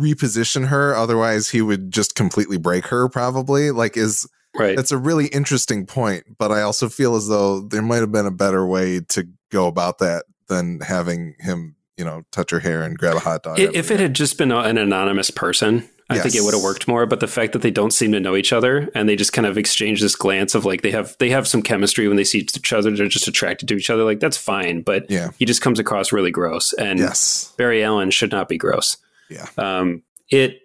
reposition 0.00 0.68
her 0.68 0.94
otherwise 0.94 1.50
he 1.50 1.60
would 1.60 1.90
just 1.90 2.14
completely 2.14 2.56
break 2.56 2.86
her 2.86 3.08
probably 3.08 3.72
like 3.72 3.96
is 3.96 4.28
right 4.56 4.76
that's 4.76 4.92
a 4.92 4.98
really 4.98 5.26
interesting 5.28 5.86
point 5.86 6.24
but 6.38 6.50
i 6.50 6.62
also 6.62 6.88
feel 6.88 7.16
as 7.16 7.28
though 7.28 7.60
there 7.60 7.82
might 7.82 7.98
have 8.00 8.12
been 8.12 8.26
a 8.26 8.30
better 8.30 8.66
way 8.66 9.00
to 9.00 9.26
go 9.50 9.66
about 9.66 9.98
that 9.98 10.24
than 10.48 10.80
having 10.80 11.34
him 11.38 11.74
you 11.96 12.04
know 12.04 12.22
touch 12.30 12.50
her 12.50 12.60
hair 12.60 12.82
and 12.82 12.98
grab 12.98 13.16
a 13.16 13.20
hot 13.20 13.42
dog 13.42 13.58
if 13.58 13.90
it 13.90 14.00
had 14.00 14.14
just 14.14 14.38
been 14.38 14.52
an 14.52 14.78
anonymous 14.78 15.30
person 15.30 15.88
I 16.10 16.16
yes. 16.16 16.22
think 16.22 16.34
it 16.34 16.42
would 16.42 16.52
have 16.52 16.62
worked 16.62 16.86
more. 16.86 17.06
But 17.06 17.20
the 17.20 17.26
fact 17.26 17.54
that 17.54 17.62
they 17.62 17.70
don't 17.70 17.92
seem 17.92 18.12
to 18.12 18.20
know 18.20 18.36
each 18.36 18.52
other 18.52 18.90
and 18.94 19.08
they 19.08 19.16
just 19.16 19.32
kind 19.32 19.46
of 19.46 19.56
exchange 19.56 20.02
this 20.02 20.14
glance 20.14 20.54
of 20.54 20.64
like 20.64 20.82
they 20.82 20.90
have 20.90 21.16
they 21.18 21.30
have 21.30 21.48
some 21.48 21.62
chemistry 21.62 22.08
when 22.08 22.16
they 22.16 22.24
see 22.24 22.40
each 22.40 22.72
other, 22.72 22.90
they're 22.90 23.08
just 23.08 23.26
attracted 23.26 23.68
to 23.68 23.76
each 23.76 23.88
other. 23.88 24.04
Like 24.04 24.20
that's 24.20 24.36
fine. 24.36 24.82
But 24.82 25.10
yeah. 25.10 25.30
he 25.38 25.46
just 25.46 25.62
comes 25.62 25.78
across 25.78 26.12
really 26.12 26.30
gross. 26.30 26.74
And 26.74 26.98
yes. 26.98 27.54
Barry 27.56 27.82
Allen 27.82 28.10
should 28.10 28.32
not 28.32 28.48
be 28.48 28.58
gross. 28.58 28.98
Yeah. 29.30 29.46
Um, 29.56 30.02
it 30.28 30.63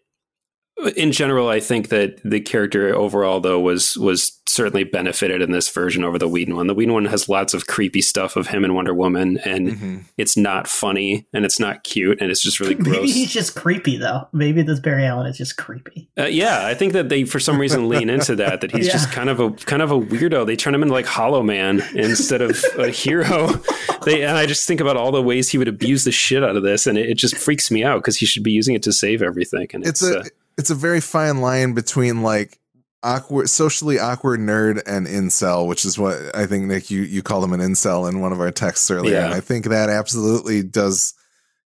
in 0.95 1.11
general, 1.11 1.49
I 1.49 1.59
think 1.59 1.89
that 1.89 2.21
the 2.23 2.39
character 2.39 2.95
overall, 2.95 3.39
though, 3.39 3.59
was 3.59 3.97
was 3.97 4.39
certainly 4.47 4.83
benefited 4.83 5.41
in 5.41 5.51
this 5.51 5.69
version 5.69 6.03
over 6.03 6.17
the 6.17 6.27
Whedon 6.27 6.55
one. 6.55 6.67
The 6.67 6.73
Whedon 6.73 6.93
one 6.93 7.05
has 7.05 7.29
lots 7.29 7.53
of 7.53 7.67
creepy 7.67 8.01
stuff 8.01 8.35
of 8.35 8.47
him 8.47 8.63
and 8.63 8.75
Wonder 8.75 8.93
Woman, 8.93 9.37
and 9.45 9.67
mm-hmm. 9.69 9.97
it's 10.17 10.35
not 10.35 10.67
funny 10.67 11.27
and 11.33 11.45
it's 11.45 11.59
not 11.59 11.83
cute 11.83 12.19
and 12.21 12.31
it's 12.31 12.41
just 12.41 12.59
really 12.59 12.75
gross. 12.75 12.95
Maybe 12.95 13.11
he's 13.11 13.31
just 13.31 13.55
creepy, 13.55 13.97
though. 13.97 14.27
Maybe 14.33 14.61
this 14.61 14.79
Barry 14.79 15.05
Allen 15.05 15.27
is 15.27 15.37
just 15.37 15.57
creepy. 15.57 16.09
Uh, 16.17 16.25
yeah, 16.25 16.65
I 16.65 16.73
think 16.73 16.93
that 16.93 17.09
they, 17.09 17.25
for 17.25 17.39
some 17.39 17.59
reason, 17.59 17.89
lean 17.89 18.09
into 18.09 18.35
that. 18.37 18.61
That 18.61 18.71
he's 18.71 18.85
yeah. 18.87 18.93
just 18.93 19.11
kind 19.11 19.29
of 19.29 19.39
a 19.39 19.51
kind 19.51 19.81
of 19.81 19.91
a 19.91 19.99
weirdo. 19.99 20.45
They 20.45 20.55
turn 20.55 20.73
him 20.73 20.81
into 20.81 20.93
like 20.93 21.05
Hollow 21.05 21.43
Man 21.43 21.83
instead 21.93 22.41
of 22.41 22.63
a 22.77 22.89
hero. 22.89 23.49
They 24.05 24.23
and 24.23 24.37
I 24.37 24.45
just 24.45 24.65
think 24.65 24.79
about 24.79 24.95
all 24.95 25.11
the 25.11 25.21
ways 25.21 25.49
he 25.49 25.57
would 25.57 25.67
abuse 25.67 26.05
the 26.05 26.11
shit 26.11 26.41
out 26.41 26.55
of 26.55 26.63
this, 26.63 26.87
and 26.87 26.97
it, 26.97 27.09
it 27.09 27.15
just 27.15 27.35
freaks 27.35 27.69
me 27.69 27.83
out 27.83 27.97
because 27.97 28.15
he 28.15 28.25
should 28.25 28.43
be 28.43 28.51
using 28.51 28.73
it 28.73 28.83
to 28.83 28.93
save 28.93 29.21
everything. 29.21 29.67
And 29.73 29.85
it's, 29.85 30.01
it's 30.01 30.15
a. 30.15 30.19
Uh, 30.21 30.23
it's 30.59 30.69
a 30.69 30.75
very 30.75 30.99
fine 30.99 31.39
line 31.39 31.73
between 31.73 32.21
like 32.21 32.59
awkward 33.01 33.49
socially 33.49 33.97
awkward 33.97 34.41
nerd 34.41 34.81
and 34.85 35.07
incel 35.07 35.65
which 35.65 35.85
is 35.85 35.97
what 35.97 36.17
i 36.35 36.45
think 36.45 36.65
nick 36.65 36.91
you 36.91 37.01
you 37.01 37.23
call 37.23 37.41
him 37.41 37.53
an 37.53 37.61
incel 37.61 38.09
in 38.09 38.19
one 38.19 38.33
of 38.33 38.41
our 38.41 38.51
texts 38.51 38.91
earlier 38.91 39.13
yeah. 39.13 39.25
and 39.25 39.33
i 39.33 39.39
think 39.39 39.65
that 39.65 39.89
absolutely 39.89 40.61
does 40.61 41.13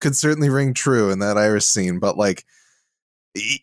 could 0.01 0.17
certainly 0.17 0.51
ring 0.51 0.75
true 0.75 1.11
in 1.11 1.21
that 1.21 1.39
iris 1.39 1.71
scene 1.71 2.01
but 2.01 2.19
like 2.19 2.45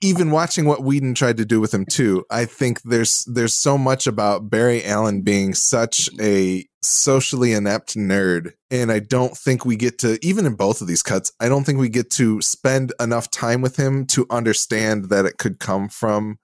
even 0.01 0.31
watching 0.31 0.65
what 0.65 0.81
Whedon 0.81 1.13
tried 1.13 1.35
to 1.37 1.45
do 1.45 1.59
with 1.59 1.73
him 1.73 1.85
too, 1.85 2.25
I 2.31 2.45
think 2.45 2.81
there's 2.83 3.25
there's 3.25 3.53
so 3.53 3.77
much 3.77 4.07
about 4.07 4.49
Barry 4.49 4.83
Allen 4.85 5.23
being 5.23 5.53
such 5.53 6.09
a 6.21 6.65
socially 6.87 7.53
inept 7.53 7.95
nerd, 7.95 8.53
and 8.71 8.91
I 8.91 8.99
don't 8.99 9.37
think 9.37 9.65
we 9.65 9.75
get 9.75 9.99
to 9.99 10.19
even 10.21 10.45
in 10.45 10.55
both 10.55 10.81
of 10.81 10.87
these 10.87 11.03
cuts. 11.03 11.31
I 11.39 11.49
don't 11.49 11.63
think 11.63 11.79
we 11.79 11.89
get 11.89 12.09
to 12.11 12.41
spend 12.41 12.93
enough 12.99 13.29
time 13.29 13.61
with 13.61 13.77
him 13.77 14.05
to 14.07 14.25
understand 14.29 15.09
that 15.09 15.25
it 15.25 15.37
could 15.37 15.59
come 15.59 15.89
from 15.89 16.39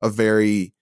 a 0.00 0.08
very 0.08 0.72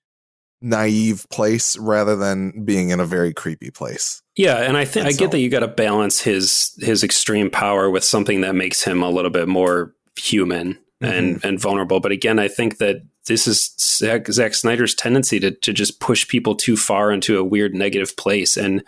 naive 0.62 1.26
place 1.30 1.76
rather 1.78 2.16
than 2.16 2.64
being 2.64 2.90
in 2.90 3.00
a 3.00 3.06
very 3.06 3.32
creepy 3.32 3.70
place. 3.70 4.22
Yeah, 4.36 4.56
and 4.56 4.76
I 4.76 4.84
think 4.84 5.06
I 5.06 5.12
get 5.12 5.30
that 5.30 5.40
you 5.40 5.48
got 5.48 5.60
to 5.60 5.68
balance 5.68 6.20
his 6.20 6.74
his 6.78 7.02
extreme 7.02 7.50
power 7.50 7.90
with 7.90 8.04
something 8.04 8.42
that 8.42 8.54
makes 8.54 8.82
him 8.82 9.02
a 9.02 9.10
little 9.10 9.30
bit 9.30 9.48
more 9.48 9.94
human 10.18 10.78
mm-hmm. 11.02 11.46
and 11.46 11.60
vulnerable. 11.60 12.00
But 12.00 12.12
again, 12.12 12.38
I 12.38 12.48
think 12.48 12.78
that 12.78 13.02
this 13.26 13.46
is 13.46 13.74
Zack, 13.78 14.26
Zack, 14.28 14.54
Snyder's 14.54 14.94
tendency 14.94 15.40
to 15.40 15.50
to 15.50 15.72
just 15.72 16.00
push 16.00 16.26
people 16.26 16.54
too 16.54 16.76
far 16.76 17.12
into 17.12 17.38
a 17.38 17.44
weird 17.44 17.74
negative 17.74 18.16
place, 18.16 18.56
and 18.56 18.82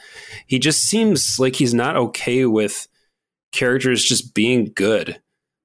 he 0.46 0.58
just 0.58 0.84
seems 0.84 1.38
like 1.38 1.56
he's 1.56 1.74
not 1.74 1.96
okay 1.96 2.46
with 2.46 2.88
characters 3.52 4.02
just 4.02 4.34
being 4.34 4.72
good. 4.74 5.20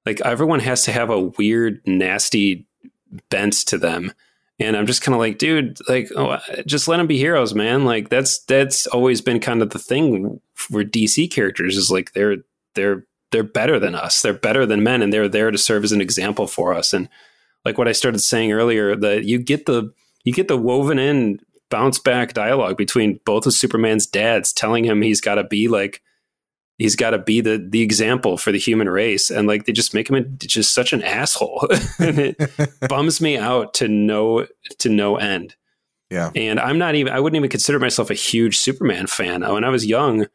Like 0.05 0.21
everyone 0.21 0.59
has 0.59 0.83
to 0.83 0.91
have 0.91 1.09
a 1.09 1.19
weird, 1.19 1.81
nasty 1.85 2.67
bent 3.29 3.53
to 3.67 3.77
them. 3.77 4.13
And 4.59 4.75
I'm 4.75 4.87
just 4.87 5.03
kind 5.03 5.13
of 5.13 5.19
like, 5.19 5.37
dude, 5.37 5.77
like, 5.87 6.09
oh, 6.15 6.39
just 6.65 6.87
let 6.87 6.97
them 6.97 7.07
be 7.07 7.17
heroes, 7.17 7.53
man. 7.53 7.85
Like 7.85 8.09
that's 8.09 8.39
that's 8.39 8.87
always 8.87 9.21
been 9.21 9.39
kind 9.39 9.61
of 9.61 9.69
the 9.69 9.79
thing 9.79 10.41
for 10.53 10.83
DC 10.83 11.29
characters 11.31 11.77
is 11.77 11.91
like 11.91 12.13
they're 12.13 12.37
they're 12.73 13.05
they're 13.31 13.43
better 13.43 13.79
than 13.79 13.95
us. 13.95 14.21
They're 14.21 14.33
better 14.33 14.65
than 14.65 14.83
men, 14.83 15.01
and 15.01 15.11
they're 15.11 15.29
there 15.29 15.51
to 15.51 15.57
serve 15.57 15.83
as 15.83 15.91
an 15.91 16.01
example 16.01 16.47
for 16.47 16.73
us. 16.73 16.93
And 16.93 17.09
like 17.65 17.77
what 17.77 17.87
I 17.87 17.91
started 17.91 18.19
saying 18.19 18.51
earlier, 18.51 18.95
that 18.95 19.25
you 19.25 19.39
get 19.39 19.65
the 19.65 19.93
you 20.23 20.33
get 20.33 20.47
the 20.47 20.57
woven 20.57 20.99
in 20.99 21.39
bounce 21.69 21.99
back 21.99 22.33
dialogue 22.33 22.77
between 22.77 23.19
both 23.25 23.45
of 23.45 23.53
Superman's 23.53 24.05
dads, 24.05 24.53
telling 24.53 24.85
him 24.85 25.01
he's 25.01 25.21
got 25.21 25.35
to 25.35 25.43
be 25.43 25.67
like 25.67 26.01
he's 26.77 26.95
got 26.95 27.11
to 27.11 27.17
be 27.17 27.41
the 27.41 27.65
the 27.69 27.81
example 27.81 28.37
for 28.37 28.51
the 28.51 28.59
human 28.59 28.89
race, 28.89 29.29
and 29.29 29.47
like 29.47 29.65
they 29.65 29.73
just 29.73 29.93
make 29.93 30.09
him 30.09 30.15
a, 30.15 30.21
just 30.21 30.73
such 30.73 30.93
an 30.93 31.03
asshole, 31.03 31.67
and 31.99 32.19
it 32.19 32.51
bums 32.89 33.21
me 33.21 33.37
out 33.37 33.73
to 33.75 33.87
no 33.87 34.47
to 34.79 34.89
no 34.89 35.17
end. 35.17 35.55
Yeah, 36.09 36.31
and 36.35 36.59
I'm 36.59 36.77
not 36.77 36.95
even 36.95 37.11
I 37.11 37.19
wouldn't 37.19 37.37
even 37.37 37.49
consider 37.49 37.79
myself 37.79 38.09
a 38.09 38.15
huge 38.15 38.57
Superman 38.57 39.07
fan. 39.07 39.41
When 39.41 39.63
I 39.63 39.69
was 39.69 39.85
young. 39.85 40.27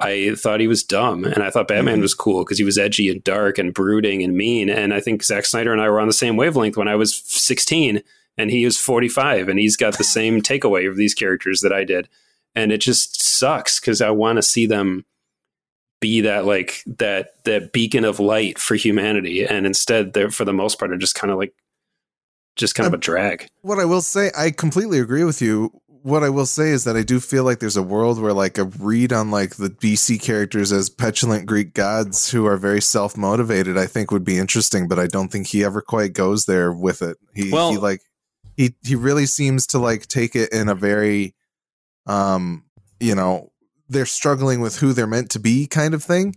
I 0.00 0.34
thought 0.36 0.60
he 0.60 0.68
was 0.68 0.84
dumb, 0.84 1.24
and 1.24 1.42
I 1.42 1.50
thought 1.50 1.68
Batman 1.68 1.94
mm-hmm. 1.94 2.02
was 2.02 2.14
cool 2.14 2.44
because 2.44 2.58
he 2.58 2.64
was 2.64 2.78
edgy 2.78 3.08
and 3.08 3.22
dark 3.24 3.58
and 3.58 3.74
brooding 3.74 4.22
and 4.22 4.36
mean. 4.36 4.70
And 4.70 4.94
I 4.94 5.00
think 5.00 5.24
Zack 5.24 5.44
Snyder 5.44 5.72
and 5.72 5.82
I 5.82 5.90
were 5.90 6.00
on 6.00 6.06
the 6.06 6.12
same 6.12 6.36
wavelength 6.36 6.76
when 6.76 6.86
I 6.86 6.94
was 6.94 7.16
16, 7.26 8.02
and 8.36 8.50
he 8.50 8.64
was 8.64 8.78
45, 8.78 9.48
and 9.48 9.58
he's 9.58 9.76
got 9.76 9.98
the 9.98 10.04
same 10.18 10.40
takeaway 10.40 10.88
of 10.88 10.96
these 10.96 11.14
characters 11.14 11.60
that 11.62 11.72
I 11.72 11.84
did. 11.84 12.08
And 12.54 12.70
it 12.70 12.78
just 12.78 13.20
sucks 13.20 13.80
because 13.80 14.00
I 14.00 14.10
want 14.10 14.36
to 14.36 14.42
see 14.42 14.66
them 14.66 15.04
be 16.00 16.20
that 16.20 16.44
like 16.44 16.82
that 16.86 17.42
that 17.44 17.72
beacon 17.72 18.04
of 18.04 18.20
light 18.20 18.58
for 18.58 18.76
humanity, 18.76 19.44
and 19.44 19.66
instead, 19.66 20.12
they're 20.12 20.30
for 20.30 20.44
the 20.44 20.52
most 20.52 20.78
part 20.78 20.92
are 20.92 20.96
just 20.96 21.16
kind 21.16 21.32
of 21.32 21.38
like 21.38 21.54
just 22.54 22.74
kind 22.74 22.86
of 22.86 22.94
a 22.94 22.98
drag. 22.98 23.48
What 23.62 23.78
I 23.78 23.84
will 23.84 24.02
say, 24.02 24.30
I 24.36 24.50
completely 24.50 25.00
agree 25.00 25.24
with 25.24 25.42
you. 25.42 25.80
What 26.02 26.22
I 26.22 26.28
will 26.28 26.46
say 26.46 26.70
is 26.70 26.84
that 26.84 26.96
I 26.96 27.02
do 27.02 27.20
feel 27.20 27.44
like 27.44 27.58
there's 27.58 27.76
a 27.76 27.82
world 27.82 28.20
where 28.20 28.32
like 28.32 28.58
a 28.58 28.64
read 28.64 29.12
on 29.12 29.30
like 29.30 29.56
the 29.56 29.68
DC 29.68 30.20
characters 30.20 30.72
as 30.72 30.88
petulant 30.88 31.46
Greek 31.46 31.74
gods 31.74 32.30
who 32.30 32.46
are 32.46 32.56
very 32.56 32.80
self 32.80 33.16
motivated, 33.16 33.76
I 33.76 33.86
think 33.86 34.10
would 34.10 34.24
be 34.24 34.38
interesting, 34.38 34.88
but 34.88 34.98
I 34.98 35.06
don't 35.06 35.30
think 35.30 35.48
he 35.48 35.64
ever 35.64 35.80
quite 35.80 36.12
goes 36.12 36.46
there 36.46 36.72
with 36.72 37.02
it. 37.02 37.16
He, 37.34 37.50
Well- 37.50 37.70
he 37.72 37.78
like 37.78 38.00
he 38.56 38.74
he 38.84 38.94
really 38.94 39.26
seems 39.26 39.66
to 39.68 39.78
like 39.78 40.06
take 40.06 40.34
it 40.34 40.52
in 40.52 40.68
a 40.68 40.74
very 40.74 41.34
um 42.06 42.64
you 43.00 43.14
know 43.14 43.52
they're 43.88 44.06
struggling 44.06 44.60
with 44.60 44.78
who 44.78 44.92
they're 44.92 45.06
meant 45.06 45.30
to 45.30 45.38
be 45.38 45.66
kind 45.66 45.94
of 45.94 46.02
thing 46.02 46.34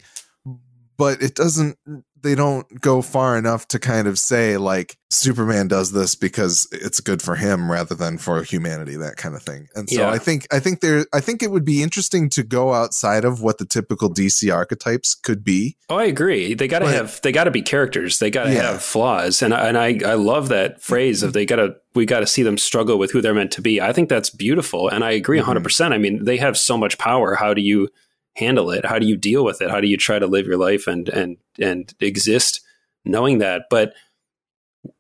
but 0.97 1.21
it 1.23 1.33
doesn't 1.33 1.77
they 2.23 2.35
don't 2.35 2.81
go 2.81 3.02
far 3.02 3.38
enough 3.38 3.68
to 3.69 3.80
kind 3.80 4.07
of 4.07 4.18
say 4.19 4.57
like 4.57 4.98
superman 5.10 5.68
does 5.68 5.91
this 5.91 6.15
because 6.15 6.68
it's 6.72 6.99
good 7.02 7.22
for 7.22 7.35
him 7.35 7.69
rather 7.69 7.93
than 7.95 8.18
for 8.18 8.43
humanity 8.43 8.95
that 8.95 9.18
kind 9.18 9.35
of 9.35 9.43
thing 9.43 9.68
and 9.76 9.89
so 9.89 9.99
Yeah. 10.02 10.10
i 10.10 10.18
think 10.18 10.48
i 10.53 10.60
think 10.60 10.80
there 10.80 11.06
i 11.14 11.19
think 11.19 11.43
it 11.43 11.52
would 11.52 11.65
be 11.65 11.84
interesting 11.84 12.30
to 12.30 12.43
go 12.43 12.73
outside 12.73 13.26
of 13.26 13.41
what 13.41 13.57
the 13.57 13.65
typical 13.65 14.10
dc 14.10 14.53
archetypes 14.53 15.14
could 15.15 15.43
be 15.43 15.76
Oh, 15.89 15.98
I 15.98 16.06
agree. 16.06 16.53
They 16.53 16.69
got 16.69 16.80
to 16.80 16.85
But- 16.85 16.93
have 16.93 17.19
they 17.22 17.34
got 17.34 17.43
to 17.43 17.52
be 17.52 17.61
characters. 17.61 18.19
They 18.19 18.30
got 18.31 18.45
to 18.45 18.53
Yeah. 18.53 18.72
have 18.72 18.81
flaws, 18.81 19.41
and 19.41 19.53
I- 19.53 19.68
and 19.68 19.77
I 19.77 19.99
I 20.10 20.14
love 20.14 20.48
that 20.48 20.81
phrase 20.81 21.22
of 21.22 21.34
they 21.34 21.45
got 21.45 21.57
to 21.57 21.76
we 21.93 22.06
got 22.06 22.22
to 22.22 22.27
see 22.27 22.43
them 22.43 22.57
struggle 22.57 22.98
with 22.98 23.11
who 23.11 23.19
they're 23.22 23.34
meant 23.34 23.52
to 23.52 23.61
be. 23.61 23.81
I 23.81 23.91
think 23.91 24.07
that's 24.07 24.30
beautiful, 24.30 24.88
and 24.88 25.03
I 25.03 25.11
agree 25.11 25.39
Mhm. 25.39 25.41
100. 25.41 25.64
percent 25.65 25.93
I 25.93 25.98
mean, 25.98 26.23
they 26.23 26.38
have 26.38 26.57
so 26.57 26.77
much 26.77 26.98
power. 26.98 27.35
How 27.35 27.53
do 27.53 27.61
you 27.61 27.89
handle 28.36 28.72
it? 28.72 28.86
How 28.86 28.99
do 28.99 29.06
you 29.06 29.16
deal 29.18 29.44
with 29.44 29.62
it? 29.62 29.70
How 29.70 29.82
do 29.82 29.88
you 29.88 29.98
try 29.98 30.20
to 30.20 30.28
live 30.28 30.45
your 30.48 30.58
life 30.58 30.88
and 30.88 31.10
and 31.10 31.38
and 31.60 31.94
exist 31.99 32.62
knowing 33.06 33.40
that? 33.40 33.64
But 33.70 33.94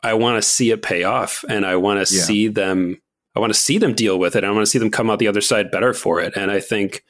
I 0.03 0.13
want 0.13 0.41
to 0.41 0.47
see 0.47 0.71
it 0.71 0.81
pay 0.83 1.03
off, 1.03 1.43
and 1.49 1.65
I 1.65 1.75
want 1.77 2.05
to 2.05 2.13
Yeah. 2.15 2.21
see 2.21 2.47
them. 2.47 3.01
I 3.35 3.39
want 3.39 3.53
to 3.53 3.59
see 3.59 3.77
them 3.77 3.93
deal 3.93 4.19
with 4.19 4.35
it. 4.35 4.43
I 4.43 4.51
want 4.51 4.63
to 4.63 4.69
see 4.69 4.77
them 4.79 4.91
come 4.91 5.09
out 5.09 5.19
the 5.19 5.27
other 5.27 5.41
side 5.41 5.71
better 5.71 5.93
for 5.93 6.19
it. 6.19 6.33
And 6.35 6.51
I 6.51 6.59
think 6.59 7.03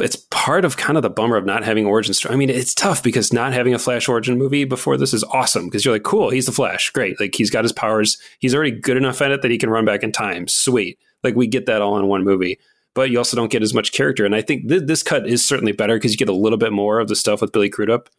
it's 0.00 0.16
part 0.30 0.64
of 0.64 0.76
kind 0.76 0.96
of 0.96 1.02
the 1.02 1.10
bummer 1.10 1.36
of 1.36 1.44
not 1.46 1.62
having 1.64 1.86
origin 1.86 2.12
story. 2.12 2.34
I 2.34 2.36
mean, 2.36 2.50
it's 2.50 2.74
tough 2.74 3.02
because 3.02 3.32
not 3.32 3.52
having 3.52 3.72
a 3.72 3.78
Flash 3.78 4.08
origin 4.08 4.36
movie 4.36 4.64
before 4.64 4.96
this 4.96 5.14
is 5.14 5.22
awesome 5.24 5.66
because 5.66 5.84
you're 5.84 5.94
like, 5.94 6.02
cool, 6.02 6.30
he's 6.30 6.46
the 6.46 6.52
Flash, 6.52 6.90
great. 6.90 7.20
Like 7.20 7.34
he's 7.36 7.50
got 7.50 7.62
his 7.64 7.72
powers. 7.72 8.18
He's 8.40 8.54
already 8.54 8.72
good 8.72 8.96
enough 8.96 9.22
at 9.22 9.30
it 9.30 9.42
that 9.42 9.50
he 9.50 9.58
can 9.58 9.70
run 9.70 9.84
back 9.84 10.02
in 10.02 10.10
time. 10.10 10.48
Sweet. 10.48 10.98
Like 11.22 11.36
we 11.36 11.46
get 11.46 11.66
that 11.66 11.82
all 11.82 11.98
in 11.98 12.06
one 12.08 12.24
movie. 12.24 12.58
But 12.94 13.10
you 13.10 13.18
also 13.18 13.36
don't 13.36 13.50
get 13.50 13.62
as 13.62 13.72
much 13.72 13.92
character, 13.92 14.24
and 14.26 14.34
I 14.34 14.42
think 14.42 14.68
th- 14.68 14.82
this 14.84 15.02
cut 15.02 15.26
is 15.26 15.46
certainly 15.46 15.72
better 15.72 15.96
because 15.96 16.12
you 16.12 16.18
get 16.18 16.28
a 16.28 16.34
little 16.34 16.58
bit 16.58 16.72
more 16.72 17.00
of 17.00 17.08
the 17.08 17.16
stuff 17.16 17.40
with 17.40 17.52
Billy 17.52 17.70
Crudup, 17.70 18.10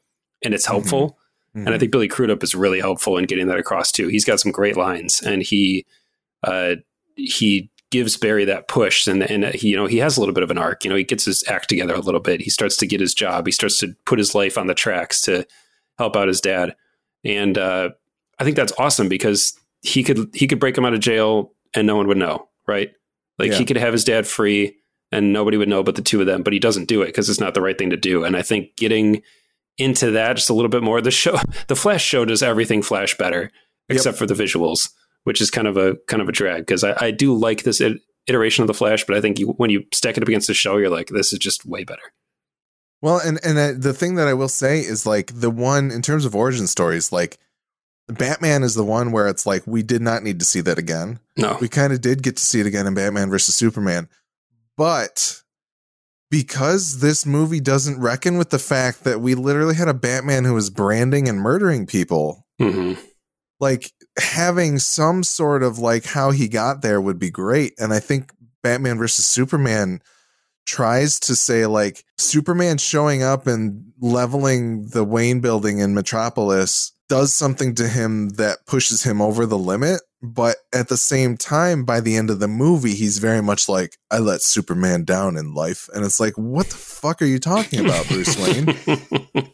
and 0.44 0.54
it's 0.54 0.66
helpful. 0.66 1.18
And 1.66 1.70
I 1.76 1.78
think 1.78 1.92
Billy 1.92 2.08
Crudup 2.08 2.42
is 2.44 2.56
really 2.56 2.80
helpful 2.80 3.18
in 3.18 3.26
getting 3.26 3.46
that 3.48 3.60
across 3.60 3.92
too. 3.92 4.08
He's 4.08 4.26
got 4.26 4.40
some 4.40 4.52
great 4.52 4.76
lines, 4.76 5.22
and 5.22 5.44
he 5.44 5.86
uh, 6.44 6.76
he 7.16 7.70
gives 7.92 8.18
Barry 8.18 8.46
that 8.46 8.68
push, 8.68 9.06
and 9.06 9.22
and 9.22 9.46
he, 9.54 9.70
you 9.70 9.76
know 9.76 9.86
he 9.86 9.98
has 10.00 10.18
a 10.18 10.20
little 10.20 10.34
bit 10.34 10.44
of 10.44 10.50
an 10.50 10.58
arc. 10.58 10.84
You 10.84 10.90
know, 10.90 10.96
he 10.96 11.04
gets 11.04 11.26
his 11.26 11.44
act 11.48 11.70
together 11.70 11.94
a 11.94 12.00
little 12.00 12.20
bit. 12.20 12.42
He 12.42 12.50
starts 12.50 12.76
to 12.78 12.88
get 12.88 13.00
his 13.00 13.14
job. 13.14 13.46
He 13.46 13.52
starts 13.52 13.78
to 13.80 13.96
put 14.06 14.18
his 14.18 14.34
life 14.34 14.58
on 14.58 14.66
the 14.66 14.74
tracks 14.74 15.22
to 15.22 15.46
help 16.00 16.16
out 16.16 16.28
his 16.28 16.42
dad, 16.42 16.76
and 17.24 17.56
uh, 17.56 17.90
I 18.40 18.44
think 18.44 18.56
that's 18.56 18.74
awesome 18.80 19.08
because 19.08 19.54
he 19.84 20.04
could 20.04 20.30
he 20.34 20.48
could 20.48 20.60
break 20.60 20.76
him 20.76 20.86
out 20.86 20.96
of 20.96 21.02
jail 21.02 21.54
and 21.76 21.86
no 21.86 21.96
one 21.96 22.08
would 22.08 22.18
know, 22.18 22.48
right? 22.66 22.94
Like 23.40 23.52
Yeah. 23.52 23.58
he 23.58 23.66
could 23.66 23.78
have 23.78 23.94
his 23.94 24.04
dad 24.04 24.28
free 24.28 24.78
and 25.12 25.34
nobody 25.34 25.58
would 25.58 25.70
know 25.70 25.84
but 25.84 25.96
the 25.96 26.02
two 26.02 26.20
of 26.22 26.28
them, 26.28 26.44
but 26.44 26.54
he 26.54 26.60
doesn't 26.60 26.88
do 26.88 27.02
it 27.02 27.08
because 27.08 27.30
it's 27.30 27.40
not 27.40 27.54
the 27.54 27.62
right 27.62 27.78
thing 27.78 27.90
to 27.92 27.98
do. 27.98 28.24
And 28.24 28.36
I 28.36 28.42
think 28.42 28.76
getting 28.76 29.22
into 29.78 30.12
that 30.12 30.36
just 30.36 30.50
a 30.50 30.54
little 30.54 30.70
bit 30.70 30.84
more, 30.84 31.02
the 31.02 31.12
show, 31.12 31.38
the 31.68 31.76
Flash 31.76 32.04
show 32.04 32.26
does 32.26 32.44
everything 32.44 32.82
Flash 32.82 33.18
better 33.18 33.52
except 33.90 34.18
for 34.18 34.26
the 34.26 34.34
visuals, 34.34 34.90
which 35.24 35.42
is 35.42 35.52
kind 35.52 35.68
of 35.68 35.78
a 35.78 35.96
kind 36.08 36.22
of 36.22 36.30
a 36.30 36.32
drag 36.32 36.62
because 36.66 36.84
I, 36.84 36.96
I 37.08 37.12
do 37.12 37.34
like 37.34 37.64
this 37.64 37.82
iteration 38.28 38.64
of 38.64 38.68
the 38.68 38.74
Flash, 38.74 39.04
but 39.06 39.16
I 39.18 39.22
think 39.22 39.40
you, 39.40 39.48
when 39.58 39.70
you 39.70 39.84
stack 39.94 40.18
it 40.18 40.24
up 40.24 40.30
against 40.30 40.48
the 40.48 40.54
show, 40.54 40.78
you're 40.78 40.90
like, 40.90 41.08
this 41.10 41.34
is 41.34 41.40
just 41.40 41.66
way 41.66 41.84
better. 41.84 42.14
Well, 43.02 43.20
and 43.20 43.40
and 43.44 43.58
uh, 43.58 43.74
the 43.78 43.94
thing 43.94 44.16
that 44.16 44.28
I 44.30 44.34
will 44.34 44.48
say 44.48 44.80
is 44.80 45.06
like 45.06 45.32
the 45.40 45.50
one 45.50 45.92
in 45.92 46.02
terms 46.02 46.24
of 46.24 46.36
origin 46.36 46.68
stories, 46.68 47.12
like 47.12 47.38
Batman 48.08 48.64
is 48.64 48.76
the 48.76 48.84
one 48.84 49.12
where 49.12 49.28
it's 49.28 49.46
like 49.46 49.66
we 49.66 49.82
did 49.84 50.02
not 50.02 50.24
need 50.24 50.40
to 50.40 50.46
see 50.46 50.62
that 50.62 50.78
again. 50.78 51.20
No, 51.38 51.58
We 51.62 51.70
kind 51.70 51.94
of 51.94 52.02
did 52.02 52.22
get 52.24 52.38
to 52.38 52.44
see 52.44 52.60
it 52.60 52.66
again 52.66 52.86
in 52.88 52.94
Batman 52.94 53.30
versus 53.30 53.56
Superman, 53.56 54.10
but 54.78 55.42
because 56.30 57.00
this 57.00 57.26
movie 57.26 57.60
doesn't 57.60 58.00
reckon 58.02 58.38
with 58.38 58.50
the 58.50 58.60
fact 58.60 59.04
that 59.04 59.22
we 59.22 59.36
literally 59.36 59.76
had 59.76 59.88
a 59.88 59.94
Batman 59.94 60.46
who 60.46 60.56
was 60.56 60.70
branding 60.70 61.28
and 61.30 61.40
murdering 61.40 61.86
people, 61.86 62.46
hmm 62.60 62.94
like 63.60 63.92
having 64.20 64.78
some 64.78 65.24
sort 65.24 65.64
of 65.64 65.80
like 65.80 66.04
how 66.04 66.32
he 66.32 66.50
got 66.50 66.82
there 66.82 67.00
would 67.00 67.18
be 67.18 67.30
great. 67.30 67.74
And 67.80 67.94
I 67.94 68.00
think 68.00 68.34
Batman 68.62 68.98
versus 68.98 69.26
Superman 69.26 70.02
tries 70.66 71.20
to 71.22 71.36
say 71.36 71.66
like 71.66 72.04
Superman 72.18 72.78
showing 72.78 73.24
up 73.24 73.48
and 73.48 73.94
leveling 74.02 74.88
the 74.90 75.06
Wayne 75.06 75.40
building 75.40 75.80
in 75.80 75.94
Metropolis 75.94 76.93
does 77.14 77.34
something 77.36 77.76
to 77.76 77.88
him 77.88 78.30
that 78.30 78.66
pushes 78.66 79.04
him 79.04 79.22
over 79.22 79.46
the 79.46 79.58
limit. 79.58 80.02
But 80.24 80.56
at 80.74 80.88
the 80.88 80.98
same 80.98 81.38
time, 81.38 81.84
by 81.86 82.00
the 82.00 82.16
end 82.16 82.30
of 82.32 82.40
the 82.40 82.48
movie, 82.48 82.96
he's 82.96 83.20
very 83.20 83.42
much 83.42 83.70
like, 83.70 83.98
I 84.10 84.18
let 84.20 84.42
Superman 84.42 85.04
down 85.04 85.38
in 85.38 85.54
life. 85.54 85.90
And 85.94 86.04
it's 86.06 86.20
like, 86.20 86.34
what 86.38 86.68
the 86.70 86.76
fuck 86.76 87.22
are 87.22 87.26
you 87.26 87.38
talking 87.40 87.86
about, 87.86 88.08
Bruce 88.08 88.36
Wayne? 88.38 88.66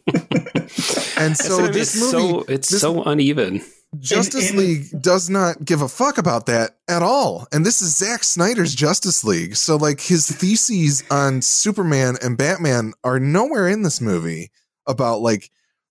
And 1.16 1.36
so 1.36 1.58
so 1.58 1.66
this 1.68 1.94
it's 1.94 2.00
movie, 2.14 2.28
so 2.28 2.44
it's 2.48 2.68
this- 2.70 2.80
so 2.80 3.02
uneven. 3.02 3.62
Justice 3.98 4.50
in- 4.52 4.56
League 4.56 5.02
does 5.02 5.28
not 5.28 5.62
give 5.64 5.82
a 5.82 5.88
fuck 5.88 6.16
about 6.16 6.46
that 6.46 6.76
at 6.88 7.02
all. 7.02 7.46
And 7.52 7.66
this 7.66 7.82
is 7.82 7.96
Zack 7.96 8.22
Snyder's 8.24 8.74
Justice 8.74 9.22
League. 9.24 9.56
So, 9.56 9.76
like, 9.76 10.00
his 10.00 10.30
theses 10.30 11.02
on 11.10 11.42
Superman 11.42 12.16
and 12.22 12.38
Batman 12.38 12.92
are 13.02 13.18
nowhere 13.20 13.68
in 13.68 13.82
this 13.82 14.00
movie 14.00 14.50
about, 14.86 15.20
like, 15.20 15.50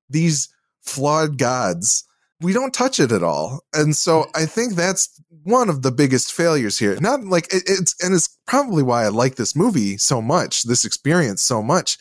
these 0.10 0.48
flawed 0.82 1.38
gods. 1.38 2.04
We 2.42 2.54
don't 2.54 2.74
touch 2.74 3.00
it 3.00 3.12
at 3.12 3.24
all. 3.24 3.62
And 3.74 3.96
so 3.96 4.24
mm. 4.24 4.30
I 4.36 4.46
think 4.46 4.76
that's 4.76 5.22
one 5.44 5.70
of 5.70 5.82
the 5.82 5.92
biggest 5.92 6.32
failures 6.32 6.78
here. 6.78 6.98
Not 7.00 7.24
like 7.24 7.54
it, 7.54 7.64
it's, 7.68 7.96
and 8.04 8.14
it's 8.14 8.38
probably 8.48 8.84
why 8.84 9.04
I 9.04 9.10
like 9.10 9.36
this 9.36 9.56
movie 9.56 9.98
so 9.98 10.22
much, 10.22 10.64
this 10.64 10.86
experience 10.86 11.42
so 11.42 11.62
much, 11.62 11.98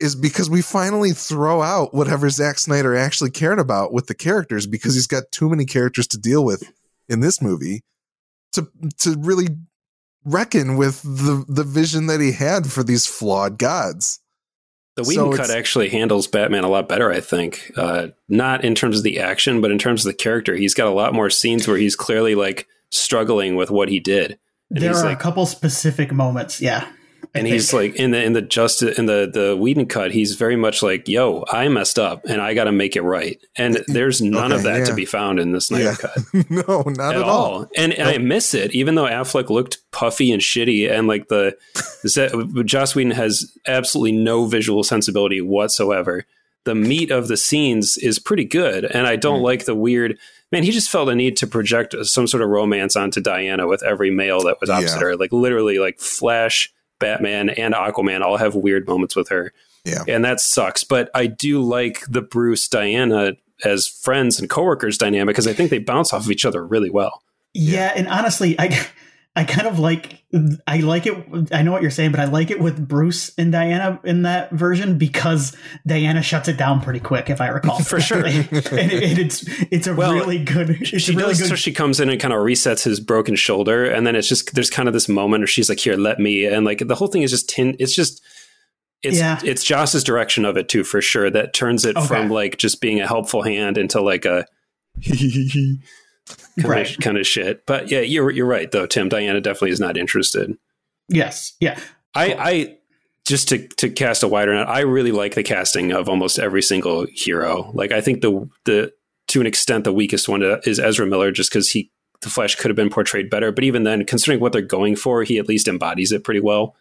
is 0.00 0.14
because 0.14 0.48
we 0.48 0.62
finally 0.62 1.12
throw 1.12 1.60
out 1.60 1.94
whatever 1.94 2.30
Zack 2.30 2.58
Snyder 2.58 2.96
actually 2.96 3.30
cared 3.30 3.58
about 3.58 3.92
with 3.92 4.06
the 4.06 4.14
characters 4.14 4.66
because 4.66 4.94
he's 4.94 5.06
got 5.06 5.30
too 5.30 5.50
many 5.50 5.66
characters 5.66 6.06
to 6.08 6.18
deal 6.18 6.44
with 6.44 6.72
in 7.08 7.20
this 7.20 7.42
movie 7.42 7.82
to 8.52 8.68
to 8.98 9.16
really 9.18 9.48
reckon 10.24 10.76
with 10.76 11.02
the 11.02 11.44
the 11.48 11.64
vision 11.64 12.06
that 12.06 12.20
he 12.20 12.32
had 12.32 12.66
for 12.66 12.82
these 12.82 13.06
flawed 13.06 13.58
gods. 13.58 14.20
The 15.04 15.14
So 15.14 15.32
cut 15.32 15.50
actually 15.50 15.88
handles 15.88 16.26
Batman 16.26 16.64
a 16.64 16.68
lot 16.68 16.88
better, 16.88 17.10
I 17.12 17.20
think. 17.20 17.72
Uh, 17.76 18.08
not 18.28 18.64
in 18.64 18.74
terms 18.74 18.98
of 18.98 19.02
the 19.04 19.20
action, 19.20 19.60
but 19.60 19.70
in 19.70 19.78
terms 19.78 20.04
of 20.04 20.10
the 20.10 20.16
character. 20.16 20.54
He's 20.56 20.74
got 20.74 20.86
a 20.86 20.90
lot 20.94 21.14
more 21.14 21.30
scenes 21.30 21.66
where 21.68 21.76
he's 21.76 21.96
clearly 21.96 22.34
like 22.34 22.66
struggling 22.90 23.56
with 23.56 23.70
what 23.70 23.88
he 23.88 24.00
did, 24.00 24.38
And 24.70 24.82
there 24.82 24.94
are 24.94 25.04
like- 25.04 25.18
a 25.18 25.20
couple 25.20 25.46
specific 25.46 26.12
moments. 26.12 26.60
Yeah. 26.60 26.86
I 27.34 27.38
and 27.38 27.46
he's 27.46 27.70
think. 27.70 27.92
like 27.94 28.00
in 28.00 28.10
the 28.10 28.22
in 28.22 28.32
the 28.32 28.42
just 28.42 28.82
in 28.82 29.06
the 29.06 29.30
the 29.32 29.56
Whedon 29.56 29.86
cut. 29.86 30.10
He's 30.12 30.34
very 30.34 30.56
much 30.56 30.82
like, 30.82 31.08
"Yo, 31.08 31.44
I 31.48 31.68
messed 31.68 31.98
up, 31.98 32.24
and 32.26 32.40
I 32.40 32.54
got 32.54 32.64
to 32.64 32.72
make 32.72 32.96
it 32.96 33.02
right." 33.02 33.40
And 33.56 33.82
there's 33.86 34.20
none 34.20 34.52
of 34.52 34.60
Okay, 34.60 34.80
that 34.80 34.86
to 34.86 34.94
be 34.94 35.04
found 35.04 35.38
in 35.38 35.52
the 35.52 35.60
Snyder 35.60 35.84
Yeah. 35.84 35.94
cut. 35.96 36.18
no, 36.50 36.82
not 36.86 37.14
at, 37.14 37.20
at, 37.20 37.22
all. 37.22 37.68
And 37.76 37.94
I 38.00 38.18
miss 38.18 38.54
it, 38.54 38.74
even 38.74 38.94
though 38.94 39.04
Affleck 39.04 39.50
looked 39.50 39.78
puffy 39.92 40.32
and 40.32 40.42
shitty, 40.42 40.90
and 40.90 41.06
like 41.08 41.28
the, 41.28 41.56
the 42.02 42.62
Joss 42.66 42.94
Whedon 42.94 43.12
has 43.12 43.50
absolutely 43.66 44.12
no 44.12 44.46
visual 44.46 44.82
sensibility 44.82 45.40
whatsoever. 45.40 46.26
The 46.64 46.74
meat 46.74 47.10
of 47.10 47.28
the 47.28 47.36
scenes 47.38 47.96
is 47.96 48.18
pretty 48.18 48.44
good, 48.44 48.84
and 48.84 49.06
I 49.06 49.16
don't 49.16 49.40
Mm. 49.40 49.44
like 49.44 49.64
the 49.64 49.74
weird. 49.74 50.18
Man, 50.52 50.62
he 50.64 50.72
just 50.72 50.90
felt 50.90 51.08
a 51.08 51.14
need 51.14 51.36
to 51.38 51.46
project 51.46 51.94
some 52.02 52.26
sort 52.26 52.42
of 52.42 52.48
romance 52.50 52.96
onto 52.96 53.20
Diana 53.20 53.66
with 53.68 53.82
every 53.84 54.10
male 54.10 54.40
that 54.42 54.60
was 54.60 54.68
opposite 54.68 54.96
Yeah. 54.96 55.02
her. 55.02 55.16
Like 55.16 55.32
literally, 55.32 55.78
like 55.78 56.00
Flash, 56.00 56.70
Batman, 57.00 57.50
and 57.50 57.74
Aquaman 57.74 58.20
all 58.20 58.36
have 58.36 58.54
weird 58.54 58.86
moments 58.86 59.16
with 59.16 59.28
her. 59.30 59.52
Yeah. 59.84 60.04
and 60.06 60.24
that 60.26 60.40
sucks. 60.40 60.84
But 60.84 61.10
I 61.14 61.26
do 61.26 61.62
like 61.62 62.04
the 62.06 62.20
Bruce 62.20 62.68
Diana 62.68 63.32
as 63.64 63.86
friends 63.86 64.38
and 64.38 64.48
coworkers 64.48 64.98
dynamic 64.98 65.34
because 65.34 65.46
I 65.46 65.52
think 65.52 65.70
they 65.70 65.78
bounce 65.78 66.12
off 66.12 66.24
of 66.24 66.30
each 66.30 66.44
other 66.44 66.64
really 66.64 66.90
well. 66.90 67.22
Yeah, 67.54 67.92
and 67.96 68.06
honestly, 68.06 68.54
I 68.58 68.86
I 69.36 69.44
kind 69.44 69.68
of 69.68 69.78
like 69.78 70.24
I 70.66 70.78
like 70.78 71.06
it. 71.06 71.16
I 71.52 71.62
know 71.62 71.70
what 71.70 71.82
you're 71.82 71.90
saying, 71.92 72.10
but 72.10 72.18
I 72.18 72.24
like 72.24 72.50
it 72.50 72.58
with 72.60 72.86
Bruce 72.88 73.32
and 73.38 73.52
Diana 73.52 74.00
in 74.04 74.22
that 74.22 74.50
version 74.50 74.98
because 74.98 75.56
Diana 75.86 76.20
shuts 76.20 76.48
it 76.48 76.56
down 76.56 76.80
pretty 76.80 76.98
quick, 76.98 77.30
if 77.30 77.40
I 77.40 77.46
recall. 77.48 77.78
For 77.82 78.00
sure. 78.00 78.18
and, 78.26 78.48
it, 78.52 79.18
it's 79.18 79.44
it's 79.70 79.86
a 79.86 79.94
Well, 79.94 80.14
really 80.14 80.42
good. 80.42 80.84
She 80.86 81.12
really 81.14 81.28
does 81.28 81.40
good. 81.42 81.48
so 81.50 81.54
she 81.54 81.72
comes 81.72 82.00
in 82.00 82.08
and 82.10 82.20
kind 82.20 82.34
of 82.34 82.40
resets 82.40 82.82
his 82.82 82.98
broken 82.98 83.36
shoulder 83.36 83.84
and 83.86 84.04
then 84.04 84.16
it's 84.16 84.28
just 84.28 84.52
there's 84.54 84.68
kind 84.70 84.88
of 84.88 84.94
this 84.94 85.08
moment 85.08 85.42
where 85.42 85.46
she's 85.46 85.68
like 85.68 85.78
here 85.78 85.96
let 85.96 86.18
me 86.18 86.44
and 86.44 86.66
like 86.66 86.86
the 86.86 86.96
whole 86.96 87.08
thing 87.08 87.22
is 87.22 87.30
just 87.30 87.48
tin 87.48 87.76
it's 87.78 87.94
just 87.94 88.20
it's 89.02 89.16
Yeah. 89.16 89.38
it's 89.44 89.64
Joss's 89.64 90.02
direction 90.04 90.44
of 90.44 90.56
it 90.56 90.68
too 90.68 90.82
for 90.84 91.00
sure 91.00 91.30
that 91.30 91.54
turns 91.54 91.84
it 91.84 91.96
Okay. 91.96 92.06
from 92.06 92.30
like 92.30 92.58
just 92.58 92.80
being 92.80 93.00
a 93.00 93.06
helpful 93.06 93.42
hand 93.42 93.78
into 93.78 94.00
like 94.00 94.24
a 94.24 94.44
kind 96.60 96.70
Right. 96.70 96.90
of 96.90 96.98
kind 96.98 97.18
of 97.18 97.26
shit. 97.26 97.66
But 97.66 97.90
yeah, 97.90 98.00
you're 98.00 98.30
you're 98.30 98.46
right 98.46 98.70
though, 98.70 98.86
Tim. 98.86 99.08
Diana 99.08 99.40
definitely 99.40 99.70
is 99.70 99.80
not 99.80 99.96
interested. 99.96 100.56
Yes. 101.08 101.54
Yeah. 101.60 101.78
I, 102.14 102.34
I 102.38 102.76
just 103.26 103.48
to 103.50 103.66
to 103.68 103.90
cast 103.90 104.22
a 104.22 104.28
wider 104.28 104.54
net. 104.54 104.68
I 104.68 104.80
really 104.80 105.12
like 105.12 105.34
the 105.34 105.42
casting 105.42 105.92
of 105.92 106.08
almost 106.08 106.38
every 106.38 106.62
single 106.62 107.06
hero. 107.12 107.70
Like 107.74 107.92
I 107.92 108.00
think 108.00 108.22
the 108.22 108.48
the 108.64 108.92
to 109.28 109.40
an 109.40 109.46
extent 109.46 109.84
the 109.84 109.92
weakest 109.92 110.28
one 110.28 110.42
uh, 110.42 110.60
is 110.64 110.80
Ezra 110.80 111.06
Miller, 111.06 111.30
just 111.30 111.50
because 111.50 111.70
he 111.70 111.90
the 112.22 112.28
Flash 112.30 112.54
could 112.56 112.68
have 112.70 112.76
been 112.76 112.90
portrayed 112.90 113.30
better. 113.30 113.50
But 113.52 113.64
even 113.64 113.84
then, 113.84 114.04
considering 114.04 114.40
what 114.40 114.52
they're 114.52 114.60
going 114.62 114.96
for, 114.96 115.22
he 115.22 115.38
at 115.38 115.48
least 115.48 115.68
embodies 115.68 116.12
it 116.12 116.24
pretty 116.24 116.40
well. 116.40 116.74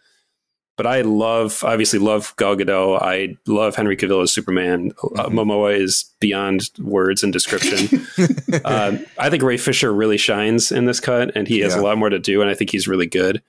But 0.80 0.88
I 0.88 1.02
love, 1.02 1.62
obviously, 1.66 2.00
love 2.00 2.34
Gal 2.38 2.56
Gadot. 2.56 3.02
I 3.02 3.36
love 3.48 3.76
Henry 3.76 3.98
Cavill 3.98 4.24
as 4.24 4.32
Superman. 4.32 4.94
Uh, 5.04 5.28
Momoa 5.28 5.78
is 5.78 6.06
beyond 6.22 6.70
words 6.80 7.22
and 7.22 7.34
description. 7.34 8.00
um, 8.64 9.06
I 9.18 9.30
think 9.30 9.44
Ray 9.44 9.58
Fisher 9.58 9.94
really 9.94 10.16
shines 10.16 10.72
in 10.72 10.86
this 10.86 11.02
cut, 11.02 11.36
and 11.36 11.50
he 11.50 11.60
has 11.60 11.76
Yeah. 11.76 11.82
a 11.82 11.84
lot 11.84 11.98
more 11.98 12.08
to 12.08 12.18
do, 12.18 12.40
and 12.42 12.50
I 12.50 12.54
think 12.54 12.70
he's 12.72 12.88
really 12.88 13.08
good. 13.08 13.42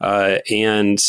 Uh, 0.00 0.36
and 0.48 1.00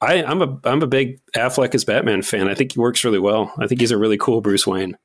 I, 0.00 0.24
I'm 0.24 0.42
a 0.42 0.58
I'm 0.64 0.82
a 0.82 0.88
big 0.88 1.20
Affleck 1.36 1.72
as 1.76 1.84
Batman 1.84 2.22
fan. 2.22 2.48
I 2.48 2.54
think 2.54 2.72
he 2.72 2.80
works 2.80 3.04
really 3.04 3.20
well. 3.20 3.52
I 3.60 3.68
think 3.68 3.80
he's 3.80 3.92
a 3.92 3.96
really 3.96 4.18
cool 4.18 4.40
Bruce 4.40 4.66
Wayne. 4.66 4.98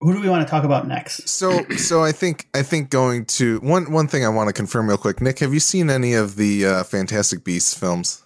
Who 0.00 0.12
do 0.12 0.20
we 0.20 0.28
want 0.28 0.44
to 0.44 0.50
talk 0.50 0.64
about 0.64 0.88
next? 0.88 1.28
So, 1.28 1.64
so 1.76 2.02
I 2.02 2.10
think 2.10 2.48
I 2.52 2.64
think 2.64 2.90
going 2.90 3.26
to 3.26 3.60
one 3.60 3.92
one 3.92 4.08
thing 4.08 4.24
I 4.24 4.28
want 4.28 4.48
to 4.48 4.52
confirm 4.52 4.88
real 4.88 4.98
quick. 4.98 5.20
Nick, 5.20 5.38
have 5.38 5.54
you 5.54 5.60
seen 5.60 5.88
any 5.88 6.14
of 6.14 6.34
the 6.34 6.66
uh, 6.66 6.82
Fantastic 6.82 7.44
Beasts 7.44 7.78
films? 7.78 8.24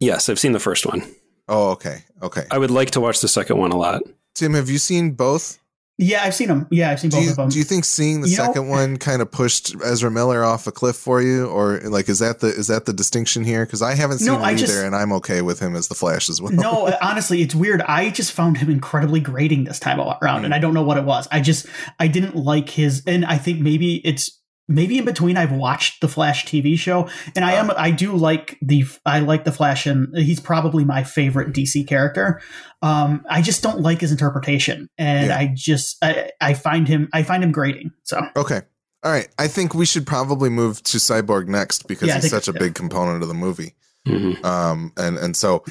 Yes, 0.00 0.28
I've 0.28 0.38
seen 0.38 0.52
the 0.52 0.60
first 0.60 0.86
one. 0.86 1.02
Oh, 1.48 1.70
okay, 1.70 2.04
okay. 2.22 2.44
I 2.50 2.58
would 2.58 2.70
like 2.70 2.90
to 2.92 3.00
watch 3.00 3.20
the 3.20 3.28
second 3.28 3.58
one 3.58 3.70
a 3.72 3.76
lot. 3.76 4.02
Tim, 4.34 4.54
have 4.54 4.68
you 4.68 4.78
seen 4.78 5.12
both? 5.12 5.58
Yeah, 5.98 6.24
I've 6.24 6.34
seen 6.34 6.48
them. 6.48 6.66
Yeah, 6.70 6.90
I've 6.90 7.00
seen 7.00 7.08
Do 7.08 7.16
both 7.16 7.24
you, 7.24 7.30
of 7.30 7.36
them. 7.36 7.48
do 7.48 7.56
you 7.56 7.64
think 7.64 7.86
seeing 7.86 8.20
the 8.20 8.28
You 8.28 8.36
know- 8.36 8.44
second 8.44 8.68
one 8.68 8.98
kind 8.98 9.22
of 9.22 9.30
pushed 9.30 9.74
Ezra 9.82 10.10
Miller 10.10 10.44
off 10.44 10.66
a 10.66 10.72
cliff 10.72 10.96
for 10.96 11.22
you, 11.22 11.46
or 11.46 11.80
like 11.84 12.10
is 12.10 12.18
that 12.18 12.40
the 12.40 12.48
is 12.48 12.66
that 12.66 12.84
the 12.84 12.92
distinction 12.92 13.44
here? 13.44 13.64
Because 13.64 13.80
I 13.80 13.94
haven't 13.94 14.18
seen 14.18 14.26
No, 14.26 14.34
him 14.36 14.42
I 14.42 14.50
either, 14.50 14.58
just- 14.58 14.76
and 14.76 14.94
I'm 14.94 15.10
okay 15.14 15.40
with 15.40 15.58
him 15.60 15.74
as 15.74 15.88
the 15.88 15.94
Flash 15.94 16.28
as 16.28 16.42
well. 16.42 16.52
no, 16.52 16.92
honestly, 17.00 17.40
it's 17.40 17.54
weird. 17.54 17.80
I 17.80 18.10
just 18.10 18.32
found 18.32 18.58
him 18.58 18.68
incredibly 18.68 19.20
grating 19.20 19.64
this 19.64 19.78
time 19.78 19.98
around, 19.98 20.44
and 20.44 20.52
mm. 20.52 20.56
I 20.56 20.58
don't 20.58 20.74
know 20.74 20.82
what 20.82 20.98
it 20.98 21.04
was. 21.04 21.28
I 21.32 21.40
just 21.40 21.64
I 21.98 22.08
didn't 22.08 22.36
like 22.36 22.68
his, 22.68 23.02
and 23.06 23.24
I 23.24 23.38
think 23.38 23.60
maybe 23.60 23.94
it's 24.06 24.38
maybe 24.68 24.98
in 24.98 25.04
between. 25.04 25.36
I've 25.36 25.52
watched 25.52 26.00
the 26.00 26.08
Flash 26.08 26.44
TV 26.46 26.78
show, 26.78 27.08
and 27.34 27.44
I 27.44 27.52
am 27.52 27.70
I 27.76 27.90
do 27.90 28.16
like 28.16 28.58
the 28.62 28.84
I 29.04 29.20
like 29.20 29.44
the 29.44 29.52
Flash, 29.52 29.86
and 29.86 30.08
he's 30.16 30.40
probably 30.40 30.84
my 30.84 31.04
favorite 31.04 31.52
DC 31.52 31.86
character. 31.86 32.40
Um, 32.82 33.24
I 33.28 33.42
just 33.42 33.62
don't 33.62 33.80
like 33.80 34.00
his 34.00 34.12
interpretation, 34.12 34.88
and 34.98 35.28
Yeah. 35.28 35.38
I 35.38 35.52
just 35.54 35.96
I, 36.04 36.30
I 36.40 36.54
find 36.54 36.86
him 36.88 37.08
I 37.12 37.22
find 37.22 37.42
him 37.42 37.52
grating. 37.52 37.90
So 38.04 38.20
Okay. 38.36 38.60
All 39.02 39.12
right. 39.12 39.28
I 39.38 39.46
think 39.48 39.74
we 39.74 39.86
should 39.86 40.06
probably 40.06 40.50
move 40.50 40.82
to 40.84 40.98
Cyborg 40.98 41.46
next 41.48 41.86
because 41.86 42.08
Yeah, 42.08 42.16
he's 42.20 42.30
such 42.30 42.48
a 42.48 42.52
yeah. 42.52 42.58
big 42.58 42.74
component 42.74 43.22
of 43.22 43.28
the 43.28 43.34
movie. 43.34 43.74
Mhm. 44.06 44.44
Um, 44.44 44.92
and 44.96 45.16
and 45.18 45.36
so, 45.36 45.64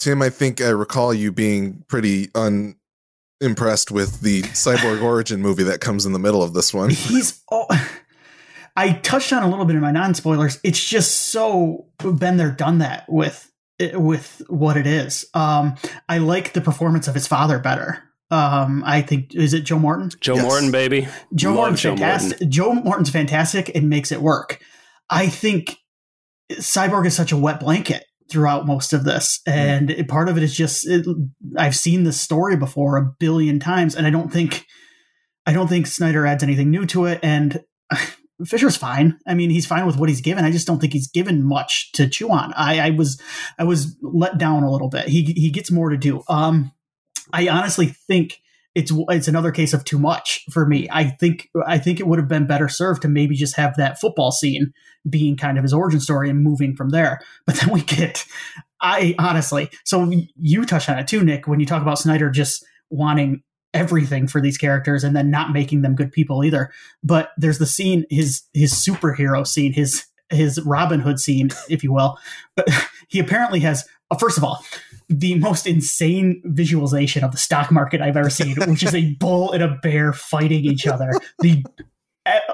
Tim, 0.00 0.22
I 0.22 0.28
think 0.28 0.60
I 0.60 0.68
recall 0.70 1.14
you 1.14 1.30
being 1.32 1.84
pretty 1.88 2.30
unimpressed 2.34 3.90
with 3.90 4.20
the 4.20 4.42
Cyborg 4.42 5.02
origin 5.02 5.40
movie 5.40 5.62
that 5.64 5.80
comes 5.80 6.04
in 6.06 6.12
the 6.12 6.18
middle 6.18 6.42
of 6.42 6.52
this 6.54 6.72
one. 6.74 6.90
he's 6.90 7.40
oh, 7.50 7.66
I 8.76 8.92
touched 8.92 9.32
on 9.32 9.42
a 9.42 9.48
little 9.48 9.64
bit 9.64 9.76
in 9.76 9.82
my 9.82 9.92
non 9.92 10.14
spoilers. 10.14 10.58
It's 10.64 10.82
just 10.84 11.30
so 11.30 11.86
been 11.98 12.36
there, 12.36 12.50
done 12.50 12.78
that 12.78 13.04
with 13.08 13.50
with 13.94 14.42
what 14.48 14.76
it 14.76 14.86
is. 14.86 15.26
Um, 15.34 15.74
I 16.08 16.18
like 16.18 16.52
the 16.52 16.60
performance 16.60 17.08
of 17.08 17.14
his 17.14 17.26
father 17.26 17.58
better. 17.58 18.02
Um, 18.30 18.82
I 18.86 19.02
think 19.02 19.34
is 19.34 19.52
it 19.54 19.60
Joe 19.62 19.78
Morton? 19.78 20.10
Joe 20.20 20.34
Yes. 20.36 20.44
Morton, 20.44 20.70
baby. 20.70 21.06
Joe 21.34 21.50
Love 21.50 21.56
Morton's 21.56 21.80
Joe 21.82 21.90
fantastic. 21.96 22.30
Morton. 22.32 22.50
Joe 22.50 22.72
Morton's 22.74 23.10
fantastic 23.10 23.70
and 23.74 23.88
makes 23.90 24.10
it 24.12 24.20
work. 24.22 24.60
I 25.10 25.28
think 25.28 25.76
Cyborg 26.52 27.06
is 27.06 27.14
such 27.14 27.32
a 27.32 27.36
wet 27.36 27.60
blanket 27.60 28.04
throughout 28.30 28.66
most 28.66 28.92
of 28.92 29.04
this, 29.04 29.40
and 29.46 29.90
it- 29.90 30.08
part 30.08 30.28
of 30.28 30.36
it 30.36 30.42
is 30.42 30.56
just 30.56 30.86
it, 30.88 31.06
I've 31.56 31.76
seen 31.76 32.04
this 32.04 32.20
story 32.20 32.56
before 32.56 32.96
a 32.96 33.12
billion 33.20 33.60
times, 33.60 33.94
and 33.94 34.06
I 34.06 34.10
don't 34.10 34.32
think 34.32 34.64
I 35.46 35.52
don't 35.52 35.68
think 35.68 35.86
Snyder 35.86 36.26
adds 36.26 36.42
anything 36.42 36.70
new 36.70 36.86
to 36.86 37.04
it. 37.04 37.20
And 37.22 37.60
Fisher's 38.44 38.76
fine. 38.76 39.18
I 39.26 39.34
mean, 39.34 39.50
he's 39.50 39.66
fine 39.66 39.86
with 39.86 39.96
what 39.96 40.08
he's 40.08 40.20
given. 40.20 40.44
I 40.44 40.50
just 40.50 40.66
don't 40.66 40.80
think 40.80 40.92
he's 40.92 41.08
given 41.08 41.44
much 41.44 41.92
to 41.92 42.08
chew 42.08 42.30
on. 42.30 42.52
I, 42.54 42.88
I 42.88 42.90
was 42.90 43.20
I 43.58 43.64
was 43.64 43.96
let 44.02 44.38
down 44.38 44.64
a 44.64 44.70
little 44.70 44.88
bit. 44.88 45.08
He 45.08 45.22
he 45.24 45.50
gets 45.50 45.70
more 45.70 45.90
to 45.90 45.96
do. 45.96 46.22
Um, 46.28 46.72
I 47.32 47.48
honestly 47.48 47.86
think 47.86 48.40
it's 48.74 48.92
it's 49.08 49.28
another 49.28 49.52
case 49.52 49.72
of 49.72 49.84
too 49.84 49.98
much 49.98 50.44
for 50.50 50.66
me. 50.66 50.88
I 50.90 51.04
think 51.04 51.48
I 51.66 51.78
think 51.78 52.00
it 52.00 52.06
would 52.06 52.18
have 52.18 52.28
been 52.28 52.46
better 52.46 52.68
served 52.68 53.02
to 53.02 53.08
maybe 53.08 53.36
just 53.36 53.56
have 53.56 53.76
that 53.76 54.00
football 54.00 54.32
scene 54.32 54.72
being 55.08 55.36
kind 55.36 55.56
of 55.56 55.62
his 55.62 55.72
origin 55.72 56.00
story 56.00 56.28
and 56.28 56.42
moving 56.42 56.74
from 56.74 56.90
there. 56.90 57.20
But 57.46 57.54
then 57.60 57.70
we 57.70 57.82
get 57.82 58.26
I 58.80 59.14
honestly, 59.18 59.70
so 59.84 60.10
you 60.36 60.64
touched 60.66 60.90
on 60.90 60.98
it 60.98 61.08
too, 61.08 61.24
Nick, 61.24 61.46
when 61.46 61.60
you 61.60 61.66
talk 61.66 61.82
about 61.82 61.98
Snyder 61.98 62.30
just 62.30 62.64
wanting 62.90 63.42
everything 63.74 64.26
for 64.26 64.40
these 64.40 64.56
characters 64.56 65.04
and 65.04 65.14
then 65.14 65.30
not 65.30 65.52
making 65.52 65.82
them 65.82 65.94
good 65.94 66.12
people 66.12 66.44
either. 66.44 66.72
But 67.02 67.32
there's 67.36 67.58
the 67.58 67.66
scene, 67.66 68.06
his 68.08 68.42
his 68.54 68.72
superhero 68.72 69.46
scene, 69.46 69.72
his 69.72 70.06
his 70.30 70.60
Robin 70.62 71.00
Hood 71.00 71.20
scene, 71.20 71.50
if 71.68 71.84
you 71.84 71.92
will. 71.92 72.16
But 72.56 72.68
he 73.08 73.18
apparently 73.18 73.60
has 73.60 73.86
uh, 74.10 74.16
first 74.16 74.38
of 74.38 74.44
all, 74.44 74.64
the 75.08 75.34
most 75.36 75.66
insane 75.66 76.40
visualization 76.44 77.24
of 77.24 77.32
the 77.32 77.38
stock 77.38 77.70
market 77.70 78.00
I've 78.00 78.16
ever 78.16 78.30
seen, 78.30 78.56
which 78.66 78.82
is 78.82 78.94
a 78.94 79.14
bull 79.20 79.52
and 79.52 79.62
a 79.62 79.78
bear 79.82 80.12
fighting 80.12 80.64
each 80.64 80.86
other. 80.86 81.12
The 81.40 81.64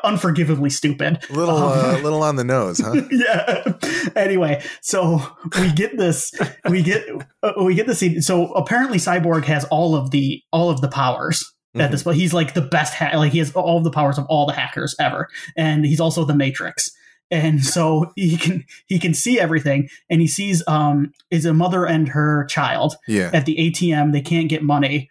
unforgivably 0.05 0.71
stupid. 0.71 1.25
little 1.31 1.57
Um, 1.57 1.97
uh, 1.97 1.99
little 2.03 2.23
on 2.23 2.37
the 2.37 2.45
nose, 2.45 2.79
huh? 2.81 3.03
yeah. 3.11 3.73
Anyway, 4.17 4.63
so 4.81 5.21
we 5.59 5.73
get 5.73 5.97
this. 5.97 6.33
We 6.69 6.83
get 6.83 7.05
uh, 7.43 7.53
we 7.63 7.75
get 7.75 7.87
this. 7.87 7.99
scene. 7.99 8.23
So 8.23 8.53
apparently, 8.53 8.99
Cyborg 8.99 9.45
has 9.45 9.65
all 9.67 9.95
of 9.95 10.11
the 10.11 10.43
all 10.53 10.71
of 10.71 10.81
the 10.81 10.89
powers 10.89 11.45
at 11.77 11.91
this 11.93 12.03
point. 12.03 12.17
He's 12.17 12.35
like 12.35 12.55
the 12.55 12.63
best. 12.63 12.95
Ha- 12.95 13.17
like 13.17 13.33
he 13.33 13.39
has 13.39 13.53
all 13.53 13.79
of 13.79 13.85
the 13.85 13.91
powers 13.93 14.19
of 14.19 14.27
all 14.29 14.47
the 14.47 14.53
hackers 14.55 14.95
ever, 14.99 15.29
and 15.57 15.85
he's 15.85 16.01
also 16.01 16.25
the 16.25 16.35
Matrix. 16.35 16.91
And 17.33 17.65
so 17.65 18.11
he 18.17 18.37
can 18.37 18.65
he 18.87 18.99
can 18.99 19.15
see 19.15 19.39
everything, 19.39 19.89
and 20.09 20.21
he 20.21 20.27
sees 20.27 20.65
um 20.67 21.13
is 21.31 21.45
a 21.45 21.55
mother 21.55 21.87
and 21.87 22.09
her 22.09 22.45
child 22.47 22.97
Yeah. 23.07 23.31
at 23.33 23.47
the 23.47 23.57
ATM. 23.57 24.13
They 24.13 24.21
can't 24.21 24.49
get 24.49 24.65
money, 24.65 25.09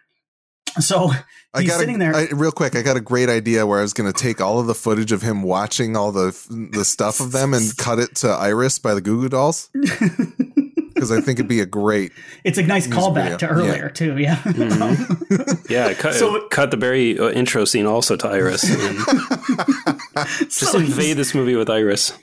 so 0.79 1.11
I 1.53 1.61
he's 1.61 1.69
got 1.69 1.79
sitting 1.79 1.99
there. 1.99 2.15
I, 2.15 2.27
real 2.31 2.51
quick. 2.51 2.75
I 2.75 2.81
got 2.81 2.97
a 2.97 3.01
great 3.01 3.29
idea 3.29 3.65
where 3.65 3.79
I 3.79 3.81
was 3.81 3.93
going 3.93 4.11
to 4.11 4.17
take 4.17 4.39
all 4.41 4.59
of 4.59 4.67
the 4.67 4.75
footage 4.75 5.11
of 5.11 5.21
him 5.21 5.41
watching 5.43 5.95
all 5.97 6.11
the 6.11 6.31
the 6.73 6.85
stuff 6.85 7.19
of 7.19 7.31
them 7.31 7.53
and 7.53 7.75
cut 7.77 7.99
it 7.99 8.15
to 8.17 8.27
Iris 8.29 8.77
by 8.79 8.93
the 8.93 9.01
Goo 9.01 9.21
Goo 9.21 9.29
Dolls 9.29 9.69
because 9.73 11.11
I 11.11 11.21
think 11.21 11.39
it'd 11.39 11.47
be 11.47 11.61
a 11.61 11.65
great. 11.65 12.11
it's 12.43 12.57
a 12.57 12.63
nice 12.63 12.87
Music 12.87 13.13
video. 13.13 13.35
callback 13.35 13.37
to 13.39 13.47
earlier 13.47 13.89
too. 13.89 14.17
Yeah. 14.17 14.35
Mhm. 14.37 15.69
Yeah, 15.69 15.93
cut, 15.93 16.13
So- 16.15 16.47
cut 16.49 16.71
the 16.71 16.77
very 16.77 17.17
uh, 17.17 17.29
intro 17.31 17.65
scene 17.65 17.85
also 17.85 18.15
to 18.17 18.27
Iris. 18.27 18.61
Just 20.39 20.51
So 20.71 20.79
invade 20.79 21.17
this 21.17 21.33
movie 21.33 21.55
with 21.55 21.69
Iris. 21.69 22.13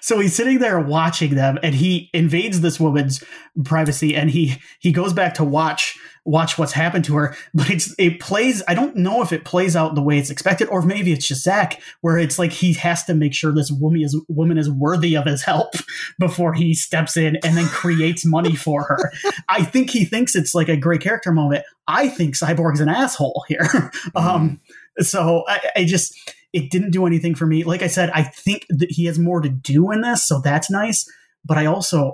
so 0.00 0.18
he's 0.20 0.34
sitting 0.34 0.58
there 0.58 0.78
watching 0.80 1.34
them 1.34 1.58
and 1.62 1.74
he 1.74 2.10
invades 2.12 2.60
this 2.60 2.78
woman's 2.78 3.22
privacy 3.64 4.14
and 4.14 4.30
he 4.30 4.56
he 4.80 4.92
goes 4.92 5.12
back 5.12 5.34
to 5.34 5.44
watch 5.44 5.98
watch 6.24 6.56
what's 6.56 6.72
happened 6.72 7.04
to 7.04 7.16
her 7.16 7.36
but 7.52 7.68
it's 7.68 7.94
it 7.98 8.20
plays 8.20 8.62
i 8.68 8.74
don't 8.74 8.94
know 8.96 9.22
if 9.22 9.32
it 9.32 9.44
plays 9.44 9.74
out 9.74 9.94
the 9.94 10.02
way 10.02 10.18
it's 10.18 10.30
expected 10.30 10.68
or 10.68 10.80
maybe 10.82 11.12
it's 11.12 11.26
just 11.26 11.42
Zack 11.42 11.80
where 12.00 12.16
it's 12.16 12.38
like 12.38 12.52
he 12.52 12.72
has 12.74 13.04
to 13.04 13.14
make 13.14 13.34
sure 13.34 13.52
this 13.52 13.72
woman 13.72 14.02
is 14.02 14.20
woman 14.28 14.56
is 14.56 14.70
worthy 14.70 15.16
of 15.16 15.26
his 15.26 15.42
help 15.42 15.74
before 16.18 16.54
he 16.54 16.74
steps 16.74 17.16
in 17.16 17.36
and 17.44 17.56
then 17.56 17.66
creates 17.66 18.24
money 18.24 18.54
for 18.54 18.84
her 18.84 19.12
i 19.48 19.64
think 19.64 19.90
he 19.90 20.04
thinks 20.04 20.36
it's 20.36 20.54
like 20.54 20.68
a 20.68 20.76
great 20.76 21.00
character 21.00 21.32
moment 21.32 21.64
i 21.88 22.08
think 22.08 22.34
cyborg's 22.34 22.80
an 22.80 22.88
asshole 22.88 23.44
here 23.48 23.90
um 24.14 24.60
so 24.98 25.44
I, 25.48 25.60
I 25.76 25.84
just 25.84 26.14
it 26.52 26.70
didn't 26.70 26.90
do 26.90 27.06
anything 27.06 27.34
for 27.34 27.46
me. 27.46 27.64
Like 27.64 27.82
I 27.82 27.86
said, 27.86 28.10
I 28.10 28.22
think 28.22 28.66
that 28.68 28.90
he 28.90 29.06
has 29.06 29.18
more 29.18 29.40
to 29.40 29.48
do 29.48 29.90
in 29.90 30.02
this, 30.02 30.26
so 30.26 30.40
that's 30.40 30.70
nice. 30.70 31.10
But 31.44 31.58
I 31.58 31.66
also 31.66 32.12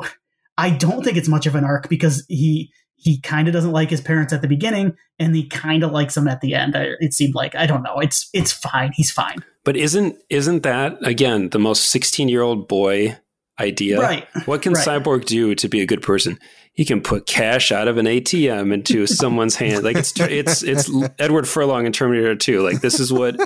I 0.56 0.70
don't 0.70 1.04
think 1.04 1.16
it's 1.16 1.28
much 1.28 1.46
of 1.46 1.54
an 1.54 1.64
arc 1.64 1.88
because 1.88 2.24
he 2.28 2.72
he 3.00 3.20
kind 3.20 3.46
of 3.48 3.54
doesn't 3.54 3.72
like 3.72 3.88
his 3.90 4.00
parents 4.00 4.32
at 4.32 4.42
the 4.42 4.48
beginning, 4.48 4.96
and 5.18 5.34
he 5.34 5.46
kind 5.48 5.82
of 5.84 5.92
likes 5.92 6.14
them 6.14 6.26
at 6.28 6.40
the 6.40 6.54
end. 6.54 6.74
It 6.76 7.14
seemed 7.14 7.34
like 7.34 7.54
I 7.54 7.64
don't 7.66 7.82
know. 7.82 7.98
It's 8.00 8.28
it's 8.34 8.52
fine. 8.52 8.92
He's 8.92 9.10
fine. 9.10 9.36
But 9.64 9.76
isn't 9.76 10.16
isn't 10.28 10.62
that 10.64 10.98
again 11.06 11.50
the 11.50 11.58
most 11.58 11.84
sixteen 11.90 12.28
year 12.28 12.42
old 12.42 12.68
boy 12.68 13.16
idea? 13.60 14.00
Right. 14.00 14.26
What 14.46 14.62
can 14.62 14.72
Right. 14.74 14.86
Cyborg 14.86 15.24
do 15.26 15.54
to 15.54 15.68
be 15.68 15.80
a 15.80 15.86
good 15.86 16.02
person? 16.02 16.38
He 16.72 16.84
can 16.84 17.00
put 17.00 17.26
cash 17.26 17.72
out 17.72 17.88
of 17.88 17.98
an 17.98 18.06
ATM 18.06 18.72
into 18.72 19.06
someone's 19.08 19.56
hand. 19.56 19.84
Like 19.84 19.96
it's 19.96 20.12
it's 20.20 20.62
it's 20.62 20.90
Edward 21.18 21.48
Furlong 21.48 21.86
in 21.86 21.92
Terminator 21.92 22.34
2. 22.36 22.62
Like 22.62 22.80
this 22.80 22.98
is 23.00 23.12
what 23.12 23.36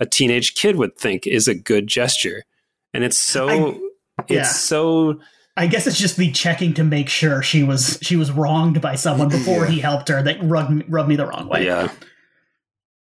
a 0.00 0.06
teenage 0.06 0.54
kid 0.54 0.76
would 0.76 0.96
think 0.96 1.26
is 1.26 1.46
a 1.48 1.54
good 1.54 1.86
gesture. 1.86 2.42
And 2.92 3.04
it's 3.04 3.18
so 3.18 3.48
I- 3.48 4.24
it's 4.28 4.54
so 4.60 5.18
I 5.56 5.66
guess 5.68 5.86
it's 5.86 5.98
just 5.98 6.16
the 6.16 6.32
checking 6.32 6.74
to 6.74 6.84
make 6.84 7.08
sure 7.08 7.42
she 7.42 7.62
was 7.62 7.98
she 8.02 8.16
was 8.16 8.30
wronged 8.32 8.80
by 8.80 8.96
someone 8.96 9.28
before 9.38 9.64
Yeah. 9.64 9.70
he 9.70 9.80
helped 9.80 10.08
her 10.08 10.22
that 10.22 10.38
rubbed 10.42 10.70
me, 10.70 10.84
rubbed 10.88 11.08
me 11.08 11.16
the 11.16 11.26
wrong 11.26 11.48
way. 11.48 11.64
yeah. 11.66 11.90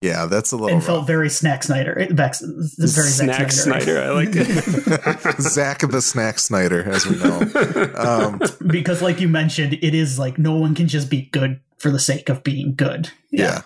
Yeah, 0.01 0.25
that's 0.25 0.51
a 0.51 0.57
little 0.57 0.75
and 0.75 0.83
felt 0.83 1.07
very 1.07 1.29
Snack 1.29 1.63
Snyder. 1.63 1.97
It- 1.97 2.11
Vex, 2.11 2.39
this 2.39 2.93
very 2.93 3.07
Snack 3.07 3.37
Zack 3.39 3.51
Snyder. 3.53 3.81
Snyder. 3.85 4.01
I 4.01 4.09
like 4.09 4.29
it. 4.33 5.41
Zack 5.41 5.79
the 5.89 6.01
Snack 6.01 6.39
Snyder, 6.39 6.83
as 6.83 7.07
we 7.07 7.15
know. 7.15 7.39
Um, 7.95 8.41
because, 8.67 9.01
like 9.01 9.21
you 9.21 9.29
mentioned, 9.29 9.75
it 9.75 9.95
is 9.95 10.19
like 10.19 10.37
no 10.37 10.55
one 10.57 10.75
can 10.75 10.89
just 10.89 11.09
be 11.09 11.21
good 11.31 11.61
for 11.77 11.89
the 11.89 11.99
sake 11.99 12.27
of 12.27 12.43
being 12.43 12.75
good. 12.75 13.11
yeah. 13.31 13.61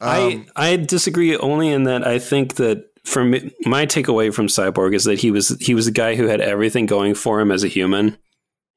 I 0.00 0.18
Um, 0.34 0.46
I 0.56 0.76
disagree 0.76 1.36
only 1.36 1.68
in 1.68 1.84
that 1.84 2.04
I 2.04 2.18
think 2.18 2.56
that 2.56 2.86
from 3.04 3.32
my 3.66 3.86
takeaway 3.86 4.32
from 4.32 4.46
Cyborg 4.46 4.94
is 4.94 5.04
that 5.04 5.20
he 5.20 5.30
was 5.30 5.50
he 5.60 5.74
was 5.74 5.86
a 5.86 5.92
guy 5.92 6.14
who 6.14 6.26
had 6.26 6.40
everything 6.40 6.86
going 6.86 7.14
for 7.14 7.40
him 7.40 7.52
as 7.52 7.62
a 7.62 7.68
human. 7.68 8.16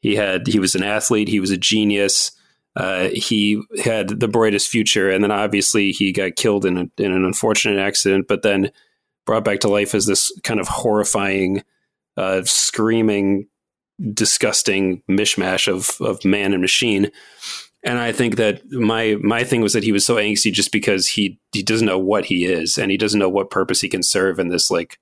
He 0.01 0.15
had 0.15 0.47
he 0.47 0.59
was 0.59 0.75
an 0.75 0.83
athlete. 0.83 1.27
He 1.27 1.39
was 1.39 1.51
a 1.51 1.57
genius. 1.57 2.31
Uh, 2.75 3.09
he 3.11 3.63
had 3.83 4.19
the 4.19 4.27
brightest 4.27 4.69
future, 4.69 5.09
and 5.09 5.23
then 5.23 5.31
obviously 5.31 5.91
he 5.91 6.11
got 6.11 6.35
killed 6.35 6.63
in, 6.63 6.77
a, 6.77 7.01
in 7.01 7.11
an 7.11 7.25
unfortunate 7.25 7.79
accident. 7.79 8.27
But 8.27 8.43
then 8.43 8.71
brought 9.25 9.43
back 9.43 9.61
to 9.61 9.67
life 9.67 9.95
as 9.95 10.05
this 10.05 10.31
kind 10.43 10.59
of 10.59 10.67
horrifying, 10.67 11.63
uh, 12.17 12.43
screaming, 12.43 13.47
disgusting 14.13 15.01
mishmash 15.09 15.67
of 15.67 15.99
of 16.05 16.23
man 16.23 16.53
and 16.53 16.61
machine. 16.61 17.11
And 17.83 17.99
I 17.99 18.11
think 18.11 18.35
that 18.37 18.69
my 18.71 19.15
my 19.21 19.43
thing 19.43 19.61
was 19.61 19.73
that 19.73 19.83
he 19.83 19.91
was 19.91 20.05
so 20.05 20.15
angsty 20.15 20.51
just 20.51 20.71
because 20.71 21.07
he 21.07 21.39
he 21.53 21.61
doesn't 21.63 21.85
know 21.87 21.99
what 21.99 22.25
he 22.25 22.45
is 22.45 22.77
and 22.77 22.91
he 22.91 22.97
doesn't 22.97 23.19
know 23.19 23.29
what 23.29 23.49
purpose 23.51 23.81
he 23.81 23.87
can 23.89 24.03
serve 24.03 24.39
in 24.39 24.49
this 24.49 24.69
like 24.71 24.97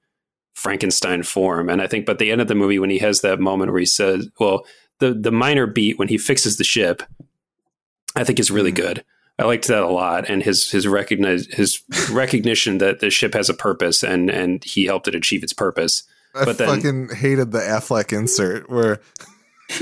Frankenstein 0.53 1.23
form. 1.23 1.69
And 1.69 1.81
I 1.81 1.87
think, 1.87 2.05
but 2.05 2.19
the 2.19 2.31
end 2.31 2.41
of 2.41 2.47
the 2.47 2.55
movie 2.55 2.79
when 2.79 2.89
he 2.89 2.99
has 2.99 3.21
that 3.21 3.39
moment 3.39 3.71
where 3.71 3.79
he 3.79 3.85
says, 3.85 4.29
"Well, 4.39 4.65
the 4.99 5.13
the 5.13 5.31
minor 5.31 5.67
beat 5.67 5.97
when 5.97 6.09
he 6.09 6.17
fixes 6.17 6.57
the 6.57 6.63
ship," 6.63 7.01
I 8.15 8.23
think 8.23 8.39
is 8.39 8.51
really 8.51 8.71
Mhm. 8.71 8.75
good. 8.75 9.03
I 9.39 9.43
liked 9.43 9.67
that 9.67 9.83
a 9.83 9.89
lot, 9.89 10.29
and 10.29 10.43
his 10.43 10.69
his 10.71 10.87
recognize 10.87 11.47
his 11.47 11.81
recognition 12.11 12.77
that 12.79 12.99
the 12.99 13.09
ship 13.09 13.33
has 13.33 13.49
a 13.49 13.53
purpose 13.53 14.03
and 14.03 14.29
and 14.29 14.63
he 14.63 14.85
helped 14.85 15.07
it 15.07 15.15
achieve 15.15 15.43
its 15.43 15.53
purpose. 15.53 16.03
I 16.35 16.45
but 16.45 16.57
then- 16.57 16.67
fucking 16.67 17.09
hated 17.15 17.51
the 17.51 17.59
Affleck 17.59 18.11
insert 18.17 18.69
where 18.69 18.99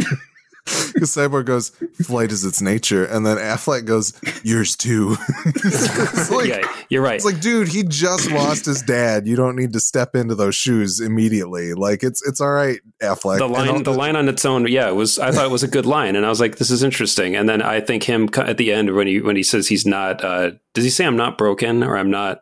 because 0.65 1.11
Cyborg 1.11 1.45
goes, 1.45 1.69
"Flight 2.05 2.31
is 2.31 2.45
its 2.45 2.61
nature," 2.61 3.03
and 3.03 3.25
then 3.25 3.37
Affleck 3.37 3.85
goes, 3.85 4.13
"Yours 4.43 4.75
too." 4.75 5.09
like, 6.31 6.47
yeah, 6.47 6.61
you're 6.89 7.01
right. 7.01 7.15
it's 7.15 7.25
like, 7.25 7.41
dude, 7.41 7.67
he 7.67 7.83
just 7.83 8.31
lost 8.31 8.65
his 8.65 8.81
dad. 8.81 9.27
You 9.27 9.35
don't 9.35 9.55
need 9.55 9.73
to 9.73 9.79
step 9.79 10.15
into 10.15 10.35
those 10.35 10.55
shoes 10.55 10.99
immediately. 10.99 11.73
Like, 11.73 12.03
it's 12.03 12.25
it's 12.27 12.39
all 12.39 12.51
right, 12.51 12.79
Affleck. 13.01 13.39
the 13.39 13.47
line, 13.47 13.69
all 13.69 13.81
the 13.81 13.91
line 13.91 14.15
on 14.15 14.29
its 14.29 14.45
own, 14.45 14.67
yeah, 14.67 14.87
it 14.87 14.95
was. 14.95 15.19
I 15.19 15.31
thought 15.31 15.45
it 15.45 15.51
was 15.51 15.63
a 15.63 15.67
good 15.67 15.85
line, 15.85 16.15
and 16.15 16.25
I 16.25 16.29
was 16.29 16.39
like, 16.39 16.57
"This 16.57 16.71
is 16.71 16.83
interesting." 16.83 17.35
And 17.35 17.49
then 17.49 17.61
I 17.61 17.81
think 17.81 18.03
him 18.03 18.29
at 18.37 18.57
the 18.57 18.71
end 18.71 18.93
when 18.93 19.07
he 19.07 19.19
when 19.21 19.35
he 19.35 19.43
says 19.43 19.67
he's 19.67 19.85
not. 19.85 20.23
Uh, 20.23 20.51
does 20.73 20.83
he 20.83 20.89
say 20.89 21.05
I'm 21.05 21.17
not 21.17 21.37
broken 21.37 21.83
or 21.83 21.97
I'm 21.97 22.11
not? 22.11 22.41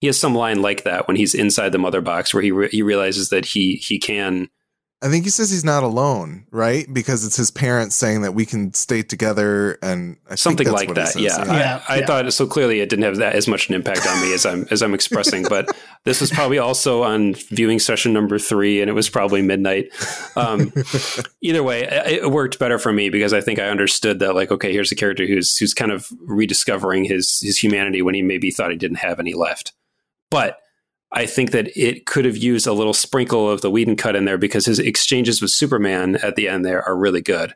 He 0.00 0.06
has 0.08 0.18
some 0.18 0.34
line 0.34 0.60
like 0.60 0.84
that 0.84 1.08
when 1.08 1.16
he's 1.16 1.34
inside 1.34 1.72
the 1.72 1.78
mother 1.78 2.02
box 2.02 2.34
where 2.34 2.42
he 2.42 2.52
re- 2.52 2.68
he 2.68 2.82
realizes 2.82 3.30
that 3.30 3.46
he 3.46 3.76
he 3.76 3.98
can. 3.98 4.48
I 5.02 5.08
think 5.10 5.24
he 5.24 5.30
says 5.30 5.50
he's 5.50 5.64
not 5.64 5.82
alone, 5.82 6.46
right? 6.50 6.86
Because 6.90 7.26
it's 7.26 7.36
his 7.36 7.50
parents 7.50 7.94
saying 7.94 8.22
that 8.22 8.32
we 8.32 8.46
can 8.46 8.72
stay 8.72 9.02
together, 9.02 9.78
and 9.82 10.16
I 10.24 10.30
think 10.30 10.38
Something 10.38 10.64
that's 10.64 10.74
like 10.74 10.88
what 10.88 10.96
he 10.96 11.02
that, 11.02 11.12
says, 11.12 11.22
yeah. 11.22 11.44
Yeah, 11.44 11.82
I, 11.86 11.96
I 11.96 11.98
yeah. 11.98 12.06
thought 12.06 12.32
so. 12.32 12.46
Clearly, 12.46 12.80
it 12.80 12.88
didn't 12.88 13.04
have 13.04 13.16
that 13.16 13.34
as 13.34 13.46
much 13.46 13.68
an 13.68 13.74
impact 13.74 14.06
on 14.06 14.18
me 14.22 14.32
as 14.32 14.46
I'm 14.46 14.66
as 14.70 14.82
I'm 14.82 14.94
expressing. 14.94 15.44
but 15.50 15.76
this 16.04 16.22
was 16.22 16.30
probably 16.30 16.56
also 16.58 17.02
on 17.02 17.34
viewing 17.34 17.78
session 17.78 18.14
number 18.14 18.38
three, 18.38 18.80
and 18.80 18.88
it 18.88 18.94
was 18.94 19.10
probably 19.10 19.42
midnight. 19.42 19.90
Um, 20.34 20.72
either 21.42 21.62
way, 21.62 21.82
it 21.82 22.24
it 22.24 22.30
worked 22.30 22.58
better 22.58 22.78
for 22.78 22.92
me 22.92 23.10
because 23.10 23.34
I 23.34 23.42
think 23.42 23.58
I 23.58 23.68
understood 23.68 24.18
that. 24.20 24.34
Like, 24.34 24.50
okay, 24.50 24.72
here's 24.72 24.92
a 24.92 24.96
character 24.96 25.26
who's 25.26 25.58
who's 25.58 25.74
kind 25.74 25.92
of 25.92 26.08
rediscovering 26.22 27.04
his 27.04 27.40
his 27.42 27.58
humanity 27.58 28.00
when 28.00 28.14
he 28.14 28.22
maybe 28.22 28.50
thought 28.50 28.70
he 28.70 28.78
didn't 28.78 28.98
have 28.98 29.20
any 29.20 29.34
left. 29.34 29.74
But 30.30 30.58
I 31.12 31.26
think 31.26 31.52
that 31.52 31.74
it 31.76 32.04
could 32.06 32.24
have 32.24 32.36
used 32.36 32.66
a 32.66 32.72
little 32.72 32.92
sprinkle 32.92 33.48
of 33.50 33.60
the 33.60 33.70
Whedon 33.70 33.96
cut 33.96 34.16
in 34.16 34.24
there 34.24 34.38
because 34.38 34.66
his 34.66 34.78
exchanges 34.78 35.40
with 35.40 35.50
Superman 35.50 36.16
at 36.16 36.36
the 36.36 36.48
end 36.48 36.64
there 36.64 36.82
are 36.82 36.96
really 36.96 37.22
good. 37.22 37.54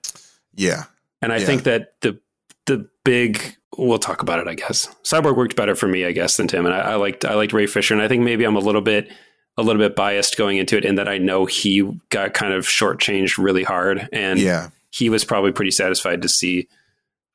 yeah, 0.54 0.84
And 1.22 1.32
I 1.32 1.38
Yeah. 1.38 1.46
think 1.46 1.62
that 1.64 1.94
the 2.00 2.18
the 2.66 2.88
big 3.04 3.56
we'll 3.76 3.98
talk 3.98 4.20
about 4.22 4.38
it, 4.40 4.46
I 4.48 4.54
guess. 4.54 4.88
Cyborg 5.04 5.36
worked 5.36 5.56
better 5.56 5.74
for 5.74 5.88
me, 5.88 6.04
I 6.04 6.12
guess, 6.12 6.36
than 6.36 6.46
Tim. 6.48 6.66
And 6.66 6.74
I, 6.74 6.92
I 6.92 6.94
liked 6.96 7.24
I 7.24 7.34
liked 7.34 7.52
Ray 7.52 7.66
Fisher. 7.66 7.94
And 7.94 8.02
I 8.02 8.08
think 8.08 8.22
maybe 8.22 8.44
I'm 8.44 8.56
a 8.56 8.60
little 8.60 8.80
bit 8.82 9.10
a 9.56 9.62
little 9.62 9.80
bit 9.80 9.96
biased 9.96 10.36
going 10.36 10.58
into 10.58 10.76
it 10.76 10.84
in 10.84 10.94
that 10.94 11.08
I 11.08 11.18
know 11.18 11.44
he 11.46 11.82
got 12.10 12.34
kind 12.34 12.52
of 12.54 12.64
shortchanged 12.66 13.36
really 13.38 13.64
hard. 13.64 14.08
And 14.12 14.38
yeah, 14.38 14.68
he 14.90 15.10
was 15.10 15.24
probably 15.24 15.52
pretty 15.52 15.70
satisfied 15.72 16.22
to 16.22 16.28
see 16.28 16.68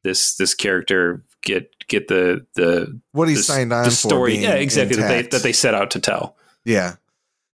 this 0.06 0.36
this 0.38 0.54
character 0.54 1.22
get 1.42 1.70
get 1.90 2.08
the 2.08 2.46
the 2.56 2.98
what 3.12 3.28
he 3.28 3.36
the, 3.36 3.44
signed 3.44 3.74
on 3.74 3.84
the 3.84 3.92
story 3.92 4.32
being 4.32 4.44
yeah 4.44 4.54
exactly 4.54 4.96
that 4.96 5.08
they, 5.10 5.22
that 5.24 5.44
they 5.44 5.52
set 5.52 5.74
out 5.76 5.92
to 5.92 6.00
tell 6.00 6.38
Yeah. 6.64 6.96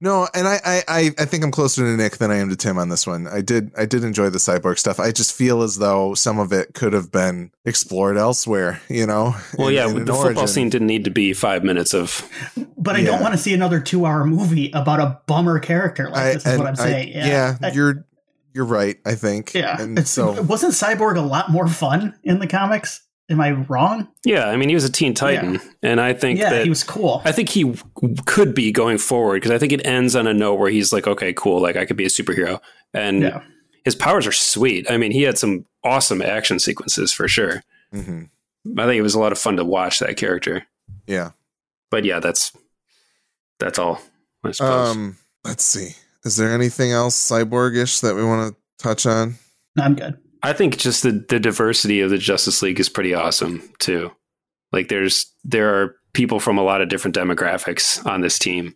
No, 0.00 0.28
and 0.32 0.46
I, 0.46 0.60
I, 0.64 0.82
I 0.86 1.10
I 1.18 1.24
think 1.24 1.42
I'm 1.42 1.50
closer 1.50 1.82
to 1.82 1.96
Nick 1.96 2.18
than 2.18 2.30
I 2.30 2.36
am 2.36 2.50
to 2.50 2.56
Tim 2.56 2.78
on 2.78 2.88
this 2.88 3.04
one. 3.04 3.26
I 3.26 3.40
did 3.40 3.72
I 3.76 3.84
did 3.84 4.04
enjoy 4.04 4.30
the 4.30 4.38
cyborg 4.38 4.78
stuff. 4.78 5.00
I 5.00 5.10
just 5.10 5.34
feel 5.34 5.60
as 5.62 5.78
though 5.78 6.14
some 6.14 6.38
of 6.38 6.52
it 6.52 6.72
could 6.72 6.92
have 6.92 7.10
been 7.10 7.50
explored 7.64 8.16
elsewhere, 8.16 8.80
you 8.88 9.06
know? 9.08 9.34
well 9.58 9.66
in- 9.66 9.74
yeah 9.74 9.88
in 9.88 9.94
the 9.94 10.00
an 10.02 10.06
football 10.06 10.22
origin. 10.26 10.46
scene 10.46 10.70
didn't 10.70 10.86
need 10.86 11.02
to 11.06 11.10
be 11.10 11.32
five 11.32 11.64
minutes 11.64 11.94
of 11.94 12.22
But 12.76 12.94
I 12.94 13.00
Yeah. 13.00 13.06
don't 13.06 13.22
want 13.22 13.34
to 13.34 13.38
see 13.38 13.52
another 13.52 13.80
two-hour 13.80 14.24
movie 14.24 14.70
about 14.70 15.00
a 15.00 15.20
bummer 15.26 15.58
character. 15.58 16.04
Like 16.10 16.16
I- 16.22 16.34
this 16.34 16.46
is 16.46 16.52
and 16.52 16.58
what 16.60 16.68
I'm 16.68 16.74
I- 16.74 16.76
saying. 16.90 17.08
Yeah, 17.08 17.56
I- 17.60 17.72
you're 17.72 18.04
you're 18.58 18.66
right, 18.66 18.96
I 19.06 19.14
think. 19.14 19.54
yeah. 19.54 19.80
And 19.80 19.98
It's, 19.98 20.10
so 20.10 20.42
wasn't 20.42 20.72
Cyborg 20.74 21.16
a 21.16 21.20
lot 21.20 21.50
more 21.50 21.68
fun 21.68 22.14
in 22.24 22.40
the 22.40 22.46
comics? 22.48 23.00
Am 23.30 23.40
I 23.40 23.52
wrong? 23.52 24.08
yeah 24.24 24.46
i 24.48 24.56
mean 24.56 24.68
he 24.70 24.74
was 24.74 24.84
a 24.86 24.90
teen 24.90 25.12
titan 25.14 25.60
and 25.82 26.00
i 26.00 26.12
think 26.14 26.38
Yeah, 26.40 26.48
that 26.50 26.62
he 26.64 26.68
was 26.70 26.82
cool. 26.82 27.20
I 27.26 27.30
think 27.32 27.50
he 27.50 27.62
w- 27.64 28.16
could 28.26 28.54
be 28.54 28.72
going 28.72 28.96
forward 28.98 29.36
because 29.42 29.50
I 29.52 29.58
think 29.58 29.72
it 29.72 29.86
ends 29.86 30.16
on 30.16 30.26
a 30.26 30.32
note 30.34 30.54
where 30.58 30.70
he's 30.70 30.92
like, 30.94 31.06
okay, 31.06 31.32
cool, 31.34 31.60
like 31.60 31.76
I 31.76 31.84
could 31.84 31.96
be 31.98 32.06
a 32.06 32.08
superhero, 32.08 32.58
and 32.94 33.22
yeah. 33.22 33.42
his 33.84 33.94
powers 33.94 34.26
are 34.26 34.32
sweet. 34.32 34.90
I 34.90 34.96
mean, 34.96 35.12
he 35.12 35.22
had 35.22 35.36
some 35.38 35.66
awesome 35.84 36.20
action 36.22 36.58
sequences 36.58 37.12
for 37.12 37.28
sure. 37.28 37.62
mhm. 37.94 38.28
I 38.78 38.86
think 38.86 38.98
it 38.98 39.02
was 39.02 39.14
a 39.14 39.20
lot 39.20 39.32
of 39.32 39.38
fun 39.38 39.56
to 39.56 39.64
watch 39.64 39.98
that 40.00 40.16
character. 40.16 40.66
yeah. 41.06 41.30
But 41.90 42.04
yeah, 42.06 42.20
that's 42.20 42.52
that's 43.58 43.78
all. 43.78 44.00
I 44.42 44.52
suppose. 44.52 44.96
Um 44.96 45.16
let's 45.44 45.64
see. 45.64 45.96
Is 46.24 46.36
there 46.36 46.52
anything 46.52 46.92
else 46.92 47.16
cyborgish 47.30 48.00
that 48.02 48.14
we 48.14 48.24
want 48.24 48.52
to 48.54 48.82
touch 48.82 49.06
on? 49.06 49.36
No, 49.76 49.84
I'm 49.84 49.94
good. 49.94 50.18
I 50.42 50.52
think 50.52 50.76
just 50.78 51.02
the 51.02 51.12
the 51.28 51.40
diversity 51.40 52.00
of 52.00 52.10
the 52.10 52.18
Justice 52.18 52.62
League 52.62 52.78
is 52.80 52.88
pretty 52.88 53.14
awesome 53.14 53.62
too. 53.78 54.10
Like 54.72 54.88
there's 54.88 55.32
there 55.44 55.74
are 55.82 55.96
people 56.12 56.40
from 56.40 56.58
a 56.58 56.62
lot 56.62 56.80
of 56.80 56.88
different 56.88 57.16
demographics 57.16 58.04
on 58.06 58.20
this 58.20 58.38
team. 58.38 58.74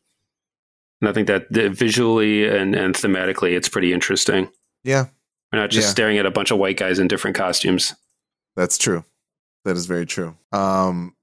And 1.00 1.08
I 1.08 1.12
think 1.12 1.26
that 1.26 1.52
the, 1.52 1.68
visually 1.68 2.46
and, 2.46 2.74
and 2.76 2.94
thematically, 2.94 3.56
it's 3.56 3.68
pretty 3.68 3.92
interesting. 3.92 4.48
Yeah, 4.84 5.06
We're 5.52 5.58
not 5.60 5.70
just 5.70 5.86
Yeah. 5.88 5.90
staring 5.90 6.18
at 6.18 6.26
a 6.26 6.30
bunch 6.30 6.50
of 6.52 6.58
white 6.58 6.76
guys 6.76 6.98
in 7.00 7.08
different 7.08 7.36
costumes. 7.36 7.94
that's 8.56 8.78
true. 8.78 9.04
That 9.64 9.76
is 9.76 9.86
very 9.86 10.06
true. 10.06 10.36
Um 10.52 11.14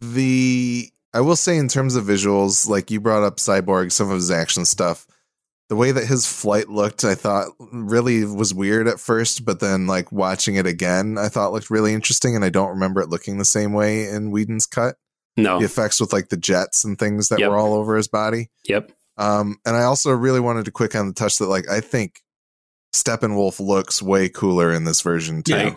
the 0.00 0.90
I 1.12 1.20
will 1.20 1.36
say 1.36 1.56
in 1.56 1.68
terms 1.68 1.94
of 1.96 2.04
visuals, 2.04 2.68
like 2.68 2.90
you 2.90 3.00
brought 3.00 3.22
up 3.22 3.36
Cyborg, 3.36 3.92
some 3.92 4.08
of 4.10 4.16
his 4.16 4.30
action 4.30 4.64
stuff. 4.64 5.06
The 5.70 5.76
way 5.76 5.92
that 5.92 6.06
his 6.06 6.26
flight 6.26 6.68
looked, 6.68 7.04
I 7.04 7.14
thought 7.14 7.48
really 7.58 8.24
was 8.24 8.52
weird 8.52 8.86
at 8.86 9.00
first, 9.00 9.44
but 9.46 9.60
then 9.60 9.86
like 9.86 10.12
watching 10.12 10.56
it 10.56 10.66
again, 10.66 11.16
I 11.18 11.28
thought 11.28 11.52
looked 11.52 11.70
really 11.70 11.94
interesting, 11.94 12.36
and 12.36 12.44
I 12.44 12.50
don't 12.50 12.68
remember 12.70 13.00
it 13.00 13.08
looking 13.08 13.38
the 13.38 13.44
same 13.46 13.72
way 13.72 14.06
in 14.08 14.30
Whedon's 14.30 14.66
cut. 14.66 14.96
No. 15.36 15.58
The 15.58 15.64
effects 15.64 16.00
with 16.00 16.12
like 16.12 16.28
the 16.28 16.36
jets 16.36 16.84
and 16.84 16.98
things 16.98 17.28
that 17.30 17.40
Yep. 17.40 17.50
were 17.50 17.56
all 17.56 17.74
over 17.74 17.96
his 17.96 18.08
body. 18.08 18.50
Yep. 18.68 18.92
Um, 19.16 19.56
and 19.64 19.74
I 19.74 19.82
also 19.84 20.10
really 20.12 20.40
wanted 20.40 20.64
to 20.66 20.70
quick 20.70 20.94
on 20.94 21.06
the 21.08 21.14
touch 21.14 21.38
that 21.38 21.46
like 21.48 21.68
I 21.68 21.80
think 21.80 22.20
Steppenwolf 22.94 23.58
looks 23.58 24.02
way 24.02 24.28
cooler 24.28 24.70
in 24.72 24.84
this 24.84 25.00
version 25.00 25.42
too. 25.42 25.54
Yeah. 25.56 25.74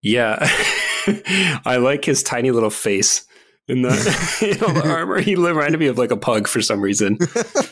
Yeah. 0.00 0.38
I 1.66 1.76
like 1.80 2.04
his 2.04 2.22
tiny 2.22 2.50
little 2.50 2.70
face 2.70 3.24
in 3.68 3.82
the, 3.82 3.90
you 4.40 4.54
know, 4.58 4.72
the 4.72 4.88
armor. 4.88 5.20
He 5.20 5.36
reminded 5.36 5.78
me 5.78 5.86
of 5.86 5.98
like 5.98 6.10
a 6.10 6.16
pug 6.16 6.48
for 6.48 6.60
some 6.62 6.80
reason. 6.80 7.18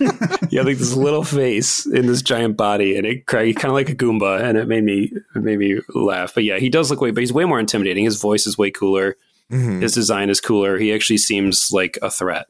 he 0.51 0.57
had 0.57 0.67
like 0.67 0.79
this 0.79 0.95
little 0.95 1.25
face 1.25 1.87
in 1.87 2.07
this 2.07 2.23
giant 2.23 2.57
body, 2.57 2.97
and 2.97 3.07
it 3.07 3.27
kind 3.27 3.57
of 3.65 3.73
like 3.73 3.89
a 3.89 3.95
Goomba, 3.95 4.43
and 4.43 4.59
it 4.59 4.69
made 4.69 4.85
me 4.85 5.11
it 5.35 5.43
made 5.43 5.59
me 5.59 5.81
laugh. 5.95 6.35
But 6.35 6.45
yeah, 6.45 6.59
he 6.59 6.69
does 6.69 6.91
look 6.91 7.01
way, 7.01 7.11
but 7.11 7.21
he's 7.21 7.33
way 7.33 7.45
more 7.45 7.59
intimidating. 7.59 8.05
His 8.05 8.21
voice 8.21 8.47
is 8.47 8.59
way 8.59 8.71
cooler. 8.71 9.17
Mhm. 9.51 9.81
His 9.81 9.95
design 9.95 10.29
is 10.29 10.41
cooler. 10.41 10.77
He 10.79 10.93
actually 10.93 11.19
seems 11.19 11.71
like 11.73 11.99
a 12.03 12.11
threat. 12.11 12.47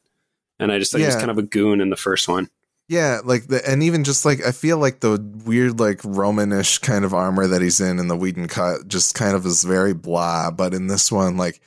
And 0.59 0.73
I 0.73 0.79
just 0.79 0.91
thought 0.93 1.01
he 1.01 1.07
was 1.07 1.17
kind 1.17 1.31
of 1.31 1.39
a 1.39 1.43
goon 1.43 1.81
in 1.83 1.91
the 1.91 1.97
first 1.97 2.29
one. 2.29 2.49
Yeah, 2.89 3.21
like 3.25 3.49
the 3.49 3.69
and 3.69 3.83
even 3.83 4.05
just 4.05 4.25
like 4.25 4.45
I 4.47 4.53
feel 4.53 4.79
like 4.79 5.01
the 5.01 5.21
weird 5.45 5.79
like 5.81 5.99
Romanish 6.03 6.81
kind 6.81 7.05
of 7.05 7.13
armor 7.13 7.47
that 7.47 7.61
he's 7.61 7.81
in 7.81 7.99
in 7.99 8.09
the 8.09 8.17
Whedon 8.17 8.49
cut 8.49 8.87
just 8.89 9.15
kind 9.15 9.35
of 9.37 9.45
is 9.45 9.65
very 9.65 9.93
blah, 9.93 10.51
but 10.51 10.73
in 10.73 10.87
this 10.87 11.11
one 11.11 11.37
like 11.37 11.61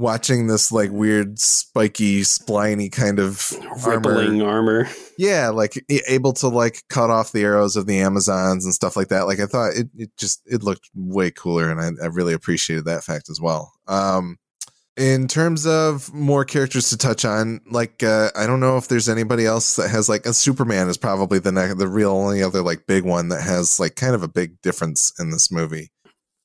watching 0.00 0.46
this 0.46 0.72
like 0.72 0.90
weird 0.90 1.38
spiky 1.38 2.22
spliny 2.22 2.90
kind 2.90 3.18
of 3.18 3.52
Rippling 3.86 4.40
armor 4.40 4.80
armor. 4.80 4.88
yeah 5.18 5.50
like 5.50 5.74
able 6.08 6.32
to 6.32 6.48
like 6.48 6.82
cut 6.88 7.10
off 7.10 7.32
the 7.32 7.42
arrows 7.42 7.76
of 7.76 7.86
the 7.86 8.00
amazons 8.00 8.64
and 8.64 8.72
stuff 8.72 8.96
like 8.96 9.08
that 9.08 9.26
like 9.26 9.40
i 9.40 9.46
thought 9.46 9.74
it, 9.74 9.88
it 9.94 10.10
just 10.16 10.40
it 10.46 10.62
looked 10.62 10.88
way 10.94 11.30
cooler 11.30 11.70
and 11.70 11.80
I, 11.80 12.04
I 12.04 12.06
really 12.06 12.32
appreciated 12.32 12.86
that 12.86 13.04
fact 13.04 13.28
as 13.28 13.40
well 13.40 13.72
um 13.86 14.38
in 14.96 15.28
terms 15.28 15.66
of 15.66 16.12
more 16.12 16.44
characters 16.44 16.90
to 16.90 16.96
touch 16.98 17.24
on, 17.24 17.60
like 17.70 18.02
uh, 18.02 18.30
I 18.36 18.46
don't 18.46 18.60
know 18.60 18.76
if 18.76 18.88
there's 18.88 19.08
anybody 19.08 19.46
else 19.46 19.76
that 19.76 19.88
has 19.88 20.10
like 20.10 20.26
a 20.26 20.34
Superman 20.34 20.88
is 20.90 20.98
probably 20.98 21.38
the 21.38 21.52
ne- 21.52 21.72
the 21.72 21.88
real 21.88 22.10
only 22.10 22.42
other 22.42 22.60
like 22.60 22.86
big 22.86 23.04
one 23.04 23.28
that 23.28 23.40
has 23.40 23.80
like 23.80 23.96
kind 23.96 24.14
of 24.14 24.22
a 24.22 24.28
big 24.28 24.60
difference 24.60 25.10
in 25.18 25.30
this 25.30 25.50
movie. 25.50 25.90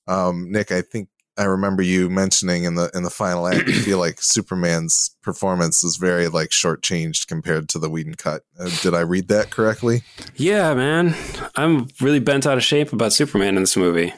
Um, 0.07 0.51
Nick, 0.51 0.71
I 0.71 0.81
think 0.83 1.09
I 1.37 1.43
remember 1.43 1.81
you 1.81 2.09
mentioning 2.09 2.63
in 2.63 2.75
the 2.75 2.89
in 2.93 3.03
the 3.03 3.09
final 3.09 3.47
act, 3.47 3.67
you 3.67 3.73
feel 3.73 3.99
like 3.99 4.21
Superman's 4.21 5.15
performance 5.21 5.83
is 5.83 5.97
very 5.97 6.27
like 6.27 6.49
shortchanged 6.49 7.27
compared 7.27 7.69
to 7.69 7.79
the 7.79 7.89
Whedon 7.89 8.15
cut. 8.15 8.43
Uh, 8.59 8.69
did 8.81 8.93
I 8.93 9.01
read 9.01 9.27
that 9.27 9.49
correctly? 9.49 10.03
Yeah, 10.35 10.73
man. 10.73 11.15
I'm 11.55 11.87
really 11.99 12.19
bent 12.19 12.45
out 12.45 12.57
of 12.57 12.63
shape 12.63 12.93
about 12.93 13.13
Superman 13.13 13.57
in 13.57 13.63
this 13.63 13.77
movie. 13.77 14.13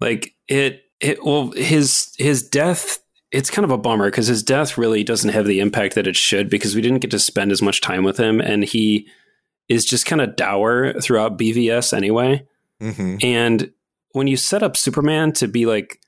Like 0.00 0.34
it 0.48 0.82
it 1.00 1.24
well 1.24 1.52
his 1.52 2.12
his 2.18 2.48
death 2.48 2.98
it's 3.32 3.50
kind 3.50 3.64
of 3.64 3.70
a 3.70 3.78
bummer 3.78 4.06
because 4.06 4.28
his 4.28 4.42
death 4.42 4.78
really 4.78 5.04
doesn't 5.04 5.30
have 5.30 5.46
the 5.46 5.60
impact 5.60 5.94
that 5.94 6.06
it 6.06 6.16
should 6.16 6.48
because 6.48 6.74
we 6.74 6.80
didn't 6.80 7.00
get 7.00 7.10
to 7.10 7.18
spend 7.18 7.52
as 7.52 7.60
much 7.60 7.80
time 7.80 8.04
with 8.04 8.16
him 8.16 8.40
and 8.40 8.64
he 8.64 9.06
is 9.68 9.84
just 9.84 10.06
kind 10.06 10.22
of 10.22 10.36
dour 10.36 10.92
throughout 11.00 11.38
BVS 11.38 11.92
anyway. 11.92 12.46
Mm-hmm. 12.80 13.16
And 13.22 13.72
when 14.12 14.26
you 14.26 14.36
set 14.36 14.62
up 14.62 14.76
Superman 14.76 15.32
to 15.34 15.48
be 15.48 15.66
like 15.66 16.00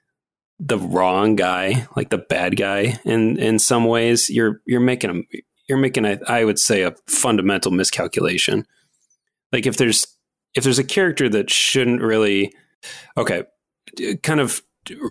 the 0.60 0.78
wrong 0.78 1.36
guy, 1.36 1.86
like 1.96 2.10
the 2.10 2.18
bad 2.18 2.56
guy 2.56 2.98
in 3.04 3.38
in 3.38 3.58
some 3.58 3.84
ways, 3.84 4.28
you're 4.28 4.60
you're 4.66 4.80
making 4.80 5.10
a 5.10 5.38
you're 5.68 5.78
making 5.78 6.04
a 6.04 6.18
I 6.26 6.44
would 6.44 6.58
say 6.58 6.82
a 6.82 6.94
fundamental 7.06 7.70
miscalculation. 7.70 8.66
Like 9.52 9.66
if 9.66 9.76
there's 9.76 10.06
if 10.54 10.64
there's 10.64 10.78
a 10.78 10.84
character 10.84 11.28
that 11.28 11.50
shouldn't 11.50 12.02
really 12.02 12.52
okay, 13.16 13.44
kind 14.22 14.40
of 14.40 14.62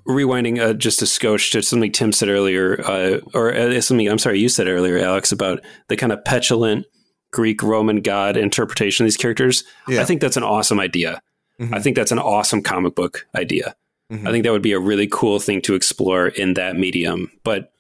rewinding 0.08 0.60
uh, 0.60 0.74
just 0.74 1.02
a 1.02 1.06
skosh 1.06 1.52
to 1.52 1.62
something 1.62 1.92
Tim 1.92 2.12
said 2.12 2.30
earlier, 2.30 2.82
uh, 2.84 3.20
or 3.34 3.54
uh, 3.54 3.80
something 3.82 4.08
I'm 4.10 4.20
sorry 4.20 4.40
you 4.40 4.50
said 4.50 4.68
earlier, 4.68 4.98
Alex, 4.98 5.32
about 5.32 5.64
the 5.88 5.96
kind 5.96 6.12
of 6.12 6.24
petulant 6.26 6.86
Greek 7.32 7.62
Roman 7.62 8.02
god 8.02 8.38
interpretation 8.38 9.04
of 9.04 9.08
these 9.08 9.18
characters. 9.18 9.64
Yeah. 9.88 10.02
I 10.02 10.06
think 10.06 10.22
that's 10.22 10.38
an 10.38 10.44
awesome 10.44 10.80
idea. 10.80 11.22
Mhm. 11.60 11.74
I 11.74 11.80
think 11.80 11.96
that's 11.96 12.12
an 12.12 12.20
awesome 12.20 12.62
comic 12.62 12.96
book 12.96 13.28
idea. 13.36 13.76
Mhm. 14.12 14.28
I 14.28 14.32
think 14.32 14.44
that 14.44 14.52
would 14.52 14.62
be 14.62 14.72
a 14.74 14.80
really 14.80 15.08
cool 15.08 15.40
thing 15.40 15.62
to 15.64 15.76
explore 15.76 16.28
in 16.28 16.54
that 16.54 16.78
medium. 16.78 17.32
But 17.44 17.72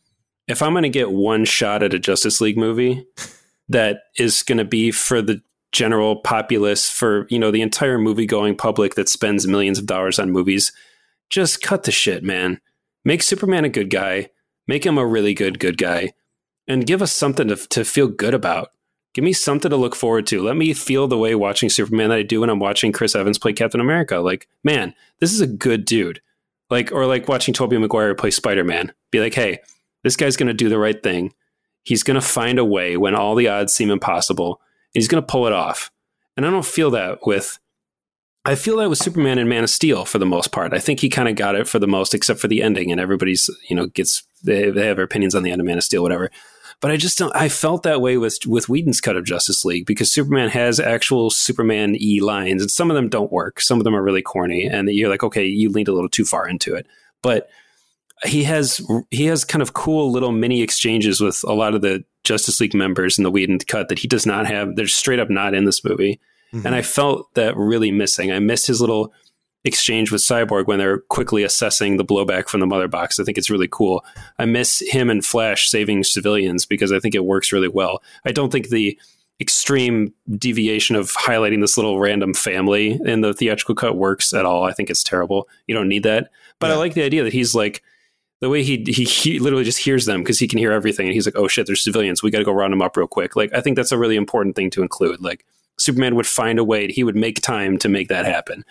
if 0.48 0.62
I'm 0.62 0.74
going 0.74 0.84
to 0.84 0.90
get 0.90 1.12
one 1.12 1.46
shot 1.46 1.84
at 1.84 1.94
a 1.94 2.00
Justice 2.00 2.42
League 2.42 2.58
movie 2.58 3.06
that 3.70 4.04
is 4.18 4.44
going 4.44 4.58
to 4.58 4.66
be 4.66 4.92
for 4.92 5.22
the 5.22 5.42
general 5.72 6.18
populace, 6.18 6.90
for 6.90 7.28
you 7.30 7.38
know 7.40 7.52
the 7.52 7.62
entire 7.62 7.98
movie 7.98 8.26
going 8.26 8.56
public 8.56 8.96
that 8.96 9.10
spends 9.10 9.48
millions 9.48 9.80
of 9.80 9.86
dollars 9.86 10.20
on 10.20 10.32
movies, 10.32 10.72
just 11.30 11.62
cut 11.62 11.84
the 11.84 11.92
shit, 11.92 12.24
man. 12.24 12.60
Make 13.06 13.22
Superman 13.22 13.66
a 13.66 13.70
good 13.70 13.90
guy. 13.90 14.30
Make 14.68 14.86
him 14.86 14.98
a 14.98 15.06
really 15.06 15.34
good 15.34 15.60
good 15.60 15.78
guy, 15.78 16.14
and 16.68 16.86
give 16.86 17.02
us 17.02 17.12
something 17.12 17.48
to 17.50 17.56
to 17.56 17.86
feel 17.86 18.08
good 18.08 18.34
about. 18.34 18.72
Give 19.18 19.24
me 19.24 19.34
something 19.34 19.72
to 19.72 19.78
look 19.78 19.96
forward 19.96 20.28
to. 20.28 20.44
Let 20.44 20.58
me 20.58 20.76
feel 20.76 21.08
the 21.08 21.18
way 21.18 21.34
watching 21.34 21.70
Superman 21.70 22.10
that 22.10 22.20
I 22.20 22.22
do 22.22 22.42
when 22.42 22.52
I'm 22.52 22.60
watching 22.60 22.92
Chris 22.92 23.16
Evans 23.16 23.40
play 23.40 23.52
Captain 23.52 23.82
America. 23.82 24.20
Like, 24.20 24.48
man, 24.64 24.94
this 25.20 25.34
is 25.34 25.42
a 25.42 25.48
good 25.48 25.86
dude. 25.86 26.22
Like, 26.70 26.92
or 26.92 27.08
like 27.08 27.28
watching 27.28 27.52
Tobey 27.52 27.80
Maguire 27.80 28.14
play 28.14 28.30
Spider 28.30 28.64
Man. 28.64 28.94
Be 29.10 29.20
like, 29.20 29.34
hey, 29.34 29.58
this 30.04 30.16
guy's 30.16 30.38
going 30.38 30.50
to 30.50 30.54
do 30.54 30.70
the 30.70 30.78
right 30.78 31.02
thing. 31.02 31.34
He's 31.82 32.04
going 32.04 32.14
to 32.14 32.22
find 32.22 32.60
a 32.60 32.64
way 32.64 32.96
when 32.96 33.16
all 33.16 33.34
the 33.34 33.48
odds 33.48 33.74
seem 33.74 33.90
impossible. 33.90 34.62
And 34.94 35.02
he's 35.02 35.08
going 35.08 35.24
to 35.24 35.26
pull 35.26 35.48
it 35.48 35.54
off. 35.54 35.90
And 36.36 36.46
I 36.46 36.52
don't 36.52 36.64
feel 36.64 36.92
that 36.92 37.26
with. 37.26 37.58
I 38.46 38.54
feel 38.54 38.78
that 38.78 38.90
with 38.92 39.00
Superman 39.00 39.40
and 39.40 39.50
Man 39.50 39.64
of 39.64 39.72
Steel 39.72 40.06
for 40.06 40.20
the 40.20 40.28
most 40.28 40.52
part. 40.52 40.76
I 40.76 40.80
think 40.80 41.00
he 41.00 41.10
kind 41.10 41.28
of 41.28 41.36
got 41.36 41.56
it 41.56 41.68
for 41.68 41.80
the 41.80 41.88
most, 41.88 42.14
except 42.14 42.40
for 42.40 42.48
the 42.48 42.62
ending, 42.62 42.92
and 42.92 43.02
everybody's 43.02 43.50
you 43.68 43.76
know 43.76 43.88
gets 43.88 44.28
they, 44.44 44.70
they 44.70 44.86
have 44.86 44.98
their 44.98 45.06
opinions 45.06 45.34
on 45.34 45.42
the 45.42 45.50
end 45.50 45.60
of 45.60 45.66
Man 45.66 45.78
of 45.78 45.84
Steel, 45.84 46.04
whatever. 46.04 46.30
But 46.80 46.92
I 46.92 46.98
just 46.98 47.18
don't. 47.18 47.36
I 47.36 47.50
felt 47.50 47.84
that 47.84 48.02
way 48.02 48.18
with 48.18 48.38
with 48.46 48.70
Whedon's 48.70 49.02
cut 49.02 49.16
of 49.16 49.26
Justice 49.26 49.66
League 49.66 49.86
because 49.88 50.12
Superman 50.12 50.50
has 50.50 50.80
actual 50.80 51.30
Superman 51.32 51.96
e 52.00 52.20
lines, 52.22 52.62
and 52.62 52.70
some 52.70 52.92
of 52.92 52.96
them 52.96 53.10
don't 53.10 53.32
work. 53.32 53.60
Some 53.62 53.80
of 53.80 53.84
them 53.84 53.96
are 53.96 54.04
really 54.04 54.22
corny, 54.22 54.66
and 54.66 54.88
you're 54.90 55.10
like, 55.10 55.24
okay, 55.24 55.44
you 55.46 55.70
leaned 55.70 55.88
a 55.88 55.94
little 55.94 56.10
too 56.10 56.24
far 56.26 56.48
into 56.48 56.76
it. 56.76 56.86
But 57.24 57.50
he 58.26 58.44
has 58.44 58.80
he 59.10 59.26
has 59.26 59.44
kind 59.44 59.62
of 59.64 59.74
cool 59.74 60.12
little 60.12 60.32
mini 60.32 60.62
exchanges 60.62 61.20
with 61.20 61.44
a 61.48 61.54
lot 61.54 61.74
of 61.74 61.82
the 61.82 62.04
Justice 62.24 62.60
League 62.60 62.76
members 62.76 63.18
in 63.18 63.24
the 63.24 63.32
Whedon 63.32 63.58
cut 63.60 63.90
that 63.90 64.00
he 64.00 64.08
does 64.08 64.26
not 64.28 64.46
have. 64.46 64.76
They're 64.76 64.88
straight 64.88 65.20
up 65.20 65.30
not 65.32 65.56
in 65.56 65.66
this 65.66 65.84
movie, 65.84 66.20
Mhm. 66.54 66.66
and 66.66 66.76
I 66.76 66.84
felt 66.84 67.34
that 67.34 67.58
really 67.58 67.90
missing. 67.92 68.32
I 68.32 68.38
missed 68.40 68.68
his 68.68 68.82
little 68.82 69.12
exchange 69.68 70.12
with 70.12 70.22
Cyborg 70.22 70.68
when 70.68 70.80
they're 70.80 71.00
quickly 71.00 71.44
assessing 71.44 71.98
the 71.98 72.06
blowback 72.06 72.48
from 72.48 72.60
the 72.60 72.66
mother 72.66 72.88
box. 72.88 73.20
I 73.20 73.24
think 73.24 73.38
it's 73.38 73.50
really 73.50 73.68
cool. 73.70 74.04
I 74.40 74.46
miss 74.46 74.82
him 74.88 75.10
and 75.10 75.24
Flash 75.24 75.70
saving 75.70 76.04
civilians 76.04 76.66
because 76.66 76.92
I 76.92 77.00
think 77.00 77.14
it 77.14 77.26
works 77.26 77.52
really 77.52 77.68
well. 77.68 78.02
I 78.26 78.32
don't 78.32 78.52
think 78.52 78.70
the 78.70 78.98
extreme 79.40 80.14
deviation 80.38 80.96
of 80.96 81.12
highlighting 81.12 81.62
this 81.62 81.78
little 81.78 82.00
random 82.00 82.34
family 82.34 83.00
in 83.06 83.22
the 83.22 83.34
theatrical 83.34 83.76
cut 83.76 83.96
works 83.96 84.34
at 84.34 84.46
all. 84.46 84.64
I 84.64 84.74
think 84.74 84.90
it's 84.90 85.04
terrible. 85.04 85.48
You 85.68 85.76
don't 85.76 85.88
need 85.88 86.04
that. 86.04 86.32
But 86.60 86.72
I 86.72 86.76
like 86.76 86.96
the 86.96 87.04
idea 87.04 87.24
that 87.24 87.34
he's 87.34 87.54
like 87.54 87.84
the 88.40 88.50
way 88.50 88.64
he 88.64 88.84
he, 88.88 89.04
he 89.04 89.40
literally 89.40 89.64
just 89.64 89.80
hears 89.80 90.06
them 90.06 90.22
because 90.22 90.40
he 90.40 90.48
can 90.48 90.60
hear 90.60 90.72
everything 90.72 91.08
and 91.08 91.14
he's 91.14 91.26
like, 91.26 91.38
"Oh 91.38 91.48
shit, 91.48 91.68
there's 91.68 91.84
civilians. 91.84 92.24
We 92.24 92.32
got 92.32 92.40
to 92.40 92.46
go 92.46 92.52
round 92.52 92.74
them 92.74 92.82
up 92.82 92.98
real 92.98 93.08
quick." 93.08 93.36
Like 93.36 93.54
I 93.54 93.62
think 93.62 93.76
that's 93.76 93.92
a 93.92 93.98
really 93.98 94.16
important 94.16 94.56
thing 94.56 94.70
to 94.72 94.82
include. 94.82 95.22
Like 95.22 95.46
Superman 95.78 96.16
would 96.16 96.28
find 96.28 96.58
a 96.58 96.64
way. 96.64 96.88
He 96.88 97.04
would 97.04 97.16
make 97.16 97.42
time 97.42 97.78
to 97.80 97.90
make 97.90 98.08
that 98.10 98.26
happen. 98.26 98.66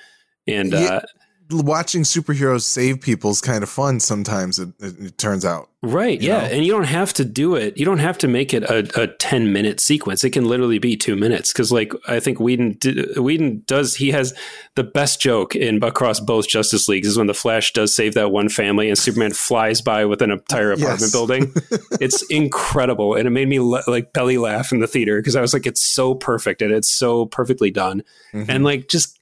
And 0.49 0.73
Yeah. 0.73 0.79
uh, 0.79 1.01
Watching 1.49 2.03
superheroes 2.03 2.63
save 2.63 3.01
people 3.01 3.31
is 3.31 3.41
kind 3.41 3.63
of 3.63 3.69
fun 3.71 4.01
sometimes. 4.01 4.59
It, 4.59 4.71
it, 4.81 5.17
turns 5.17 5.45
out. 5.45 5.71
Right. 5.81 6.21
Yeah. 6.21 6.39
know? 6.41 6.45
And 6.47 6.65
you 6.65 6.73
don't 6.73 6.83
have 6.89 7.13
to 7.15 7.25
do 7.25 7.55
it. 7.55 7.79
You 7.79 7.85
don't 7.85 8.01
have 8.01 8.19
to 8.19 8.27
make 8.27 8.53
it 8.53 8.65
a, 8.65 8.79
a 9.01 9.07
10 9.07 9.53
minute 9.53 9.79
sequence. 9.79 10.25
It 10.25 10.31
can 10.31 10.47
literally 10.47 10.81
be 10.81 10.97
two 10.97 11.15
minutes. 11.15 11.53
Cause 11.53 11.71
like, 11.71 11.93
I 12.09 12.19
think 12.19 12.41
Whedon, 12.41 12.79
did, 12.81 13.17
Whedon 13.17 13.63
does, 13.67 13.95
he 13.95 14.11
has 14.11 14.35
the 14.75 14.83
best 14.83 15.21
joke 15.21 15.55
in 15.55 15.85
across 15.85 16.19
both 16.19 16.49
Justice 16.49 16.89
Leagues 16.89 17.07
is 17.07 17.17
when 17.17 17.29
the 17.29 17.33
Flash 17.33 17.73
does 17.73 17.95
save 17.95 18.15
that 18.15 18.33
one 18.33 18.49
family 18.49 18.89
and 18.89 18.99
Superman 18.99 19.33
flies 19.33 19.81
by 19.81 20.05
with 20.05 20.23
an 20.23 20.33
entire 20.33 20.73
apartment 20.73 21.01
Yes. 21.03 21.13
building. 21.13 21.55
It's 22.01 22.23
incredible. 22.29 23.15
And 23.15 23.29
it 23.29 23.31
made 23.31 23.47
me 23.49 23.61
like 23.61 24.13
belly 24.13 24.39
laugh 24.39 24.73
in 24.73 24.81
the 24.81 24.89
theater 24.89 25.21
because 25.21 25.37
I 25.37 25.43
was 25.43 25.53
like, 25.55 25.65
it's 25.69 25.81
so 25.81 26.17
perfect 26.17 26.61
and 26.61 26.73
it's 26.73 26.91
so 26.91 27.27
perfectly 27.27 27.71
done. 27.71 28.03
Mhm. 28.35 28.47
And 28.49 28.65
like, 28.65 28.89
just, 28.89 29.21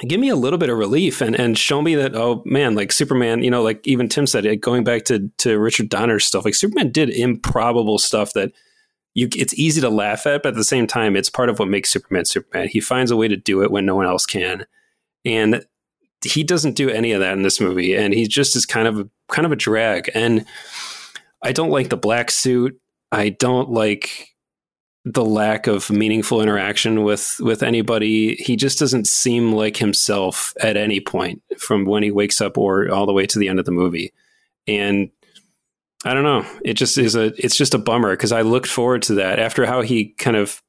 give 0.00 0.18
me 0.20 0.28
a 0.28 0.36
little 0.36 0.58
bit 0.58 0.70
of 0.70 0.76
relief 0.76 1.20
and, 1.20 1.38
and 1.38 1.56
show 1.56 1.80
me 1.80 1.94
that 1.94 2.16
oh 2.16 2.42
man 2.44 2.74
like 2.74 2.90
superman 2.90 3.44
you 3.44 3.50
know 3.50 3.62
like 3.62 3.86
even 3.86 4.08
tim 4.08 4.26
said 4.26 4.44
it 4.44 4.56
going 4.56 4.82
back 4.82 5.04
to 5.04 5.30
to 5.38 5.56
richard 5.58 5.88
donner's 5.88 6.24
stuff 6.24 6.44
like 6.44 6.54
superman 6.54 6.90
did 6.90 7.10
improbable 7.10 7.98
stuff 7.98 8.32
that 8.32 8.52
you 9.14 9.28
it's 9.36 9.54
easy 9.54 9.80
to 9.80 9.88
laugh 9.88 10.26
at 10.26 10.42
but 10.42 10.50
at 10.50 10.54
the 10.56 10.64
same 10.64 10.86
time 10.86 11.16
it's 11.16 11.30
part 11.30 11.48
of 11.48 11.58
what 11.58 11.68
makes 11.68 11.90
superman 11.90 12.24
superman. 12.24 12.68
He 12.68 12.80
finds 12.80 13.10
a 13.10 13.16
way 13.16 13.28
to 13.28 13.36
do 13.36 13.62
it 13.62 13.70
when 13.70 13.86
no 13.86 13.94
one 13.94 14.06
else 14.06 14.26
can. 14.26 14.66
And 15.24 15.64
he 16.24 16.42
doesn't 16.42 16.76
do 16.76 16.90
any 16.90 17.12
of 17.12 17.20
that 17.20 17.34
in 17.34 17.42
this 17.42 17.60
movie 17.60 17.94
and 17.94 18.12
he 18.12 18.26
just 18.26 18.56
is 18.56 18.66
kind 18.66 18.88
of 18.88 19.08
kind 19.28 19.46
of 19.46 19.52
a 19.52 19.56
drag. 19.56 20.10
And 20.14 20.44
i 21.42 21.52
don't 21.52 21.70
like 21.70 21.88
the 21.88 21.96
black 21.96 22.30
suit. 22.30 22.78
I 23.12 23.28
don't 23.28 23.70
like 23.70 24.33
the 25.04 25.24
lack 25.24 25.66
of 25.66 25.90
meaningful 25.90 26.40
interaction 26.40 27.02
with 27.02 27.36
with 27.40 27.62
anybody. 27.62 28.36
He 28.36 28.56
just 28.56 28.78
doesn't 28.78 29.06
seem 29.06 29.52
like 29.52 29.76
himself 29.76 30.54
at 30.60 30.76
any 30.76 31.00
point 31.00 31.42
from 31.58 31.84
when 31.84 32.02
he 32.02 32.10
wakes 32.10 32.40
up 32.40 32.56
or 32.56 32.90
all 32.90 33.06
the 33.06 33.12
way 33.12 33.26
to 33.26 33.38
the 33.38 33.48
end 33.48 33.58
of 33.58 33.66
the 33.66 33.72
movie. 33.72 34.12
And 34.66 35.10
I 36.06 36.14
don't 36.14 36.22
know. 36.22 36.46
It 36.64 36.74
just 36.74 36.96
is 36.96 37.16
a 37.16 37.32
it's 37.44 37.56
just 37.56 37.74
a 37.74 37.78
bummer 37.78 38.12
because 38.12 38.32
I 38.32 38.42
looked 38.42 38.66
forward 38.66 39.02
to 39.02 39.14
that 39.16 39.38
after 39.38 39.66
how 39.66 39.82
he 39.82 40.06
kind 40.14 40.36
of 40.36 40.62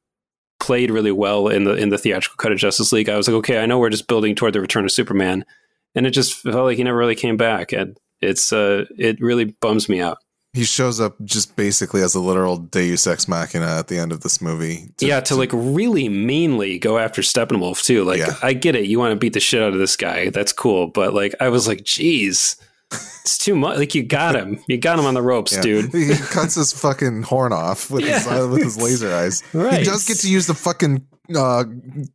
played 0.60 0.92
really 0.92 1.12
well 1.12 1.48
in 1.48 1.64
the 1.64 1.74
in 1.76 1.90
the 1.90 1.98
theatrical 1.98 2.38
cut 2.38 2.52
of 2.52 2.58
Justice 2.58 2.92
League. 2.92 3.10
I 3.10 3.18
was 3.18 3.28
like, 3.28 3.36
okay, 3.36 3.60
I 3.60 3.66
know 3.66 3.80
we're 3.80 3.90
just 3.90 4.08
building 4.08 4.36
toward 4.36 4.54
the 4.54 4.62
return 4.62 4.86
of 4.86 4.92
Superman, 4.92 5.46
and 5.94 6.06
it 6.06 6.12
just 6.12 6.34
felt 6.34 6.66
like 6.66 6.78
he 6.78 6.84
never 6.84 6.98
really 6.98 7.16
came 7.16 7.38
back. 7.38 7.72
And 7.72 7.98
it's 8.22 8.52
uh, 8.52 8.86
it 8.98 9.20
really 9.22 9.46
bums 9.46 9.88
me 9.88 10.02
out. 10.02 10.18
He 10.56 10.64
shows 10.64 11.00
up 11.02 11.16
just 11.24 11.56
basically 11.56 12.02
as 12.02 12.16
a 12.16 12.20
literal 12.20 12.56
Deus 12.58 13.06
Ex 13.06 13.28
Machina 13.28 13.68
at 13.68 13.88
the 13.90 14.00
end 14.00 14.12
of 14.12 14.22
this 14.22 14.42
movie. 14.42 14.90
yeah, 15.00 15.20
to 15.20 15.36
like 15.36 15.52
really 15.54 16.08
meanly 16.10 16.80
go 16.80 16.98
after 16.98 17.22
Steppenwolf 17.22 17.84
too. 17.84 18.04
Like, 18.06 18.20
Yeah. 18.20 18.34
I 18.42 18.54
get 18.54 18.76
it, 18.76 18.86
you 18.86 18.98
want 18.98 19.12
to 19.12 19.16
beat 19.18 19.34
the 19.34 19.40
shit 19.40 19.62
out 19.62 19.74
of 19.74 19.80
this 19.80 19.96
guy. 19.98 20.30
That's 20.30 20.54
cool, 20.54 20.88
but 20.88 21.14
like, 21.14 21.36
I 21.42 21.50
was 21.50 21.68
like, 21.68 21.84
geez, 21.84 22.56
it's 22.92 23.38
too 23.38 23.56
much. 23.56 23.78
Like, 23.78 23.94
you 23.96 24.04
got 24.04 24.36
him, 24.36 24.60
you 24.68 24.78
got 24.78 24.98
him 24.98 25.06
on 25.06 25.14
the 25.14 25.22
ropes, 25.22 25.54
Yeah. 25.54 25.62
dude. 25.62 25.94
He 25.94 26.16
cuts 26.16 26.56
his 26.56 26.72
fucking 26.72 27.24
horn 27.24 27.52
off 27.52 27.92
with 27.92 28.04
his 28.06 28.26
Yeah. 28.26 28.44
uh, 28.44 28.48
with 28.48 28.64
his 28.64 28.78
laser 28.78 29.14
eyes. 29.14 29.44
Right. 29.54 29.80
He 29.80 29.84
does 29.84 30.06
get 30.06 30.18
to 30.20 30.30
use 30.30 30.48
the 30.48 30.54
fucking 30.54 31.06
uh, 31.36 31.64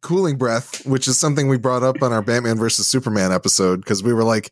cooling 0.01 0.37
breath, 0.39 0.87
which 0.87 1.09
is 1.09 1.19
something 1.19 1.49
we 1.49 1.59
brought 1.59 1.83
up 1.83 2.01
on 2.03 2.13
our 2.13 2.23
Batman 2.23 2.57
versus 2.57 2.87
Superman 2.87 3.33
episode 3.33 3.81
because 3.81 4.03
we 4.03 4.15
were 4.15 4.25
like, 4.25 4.51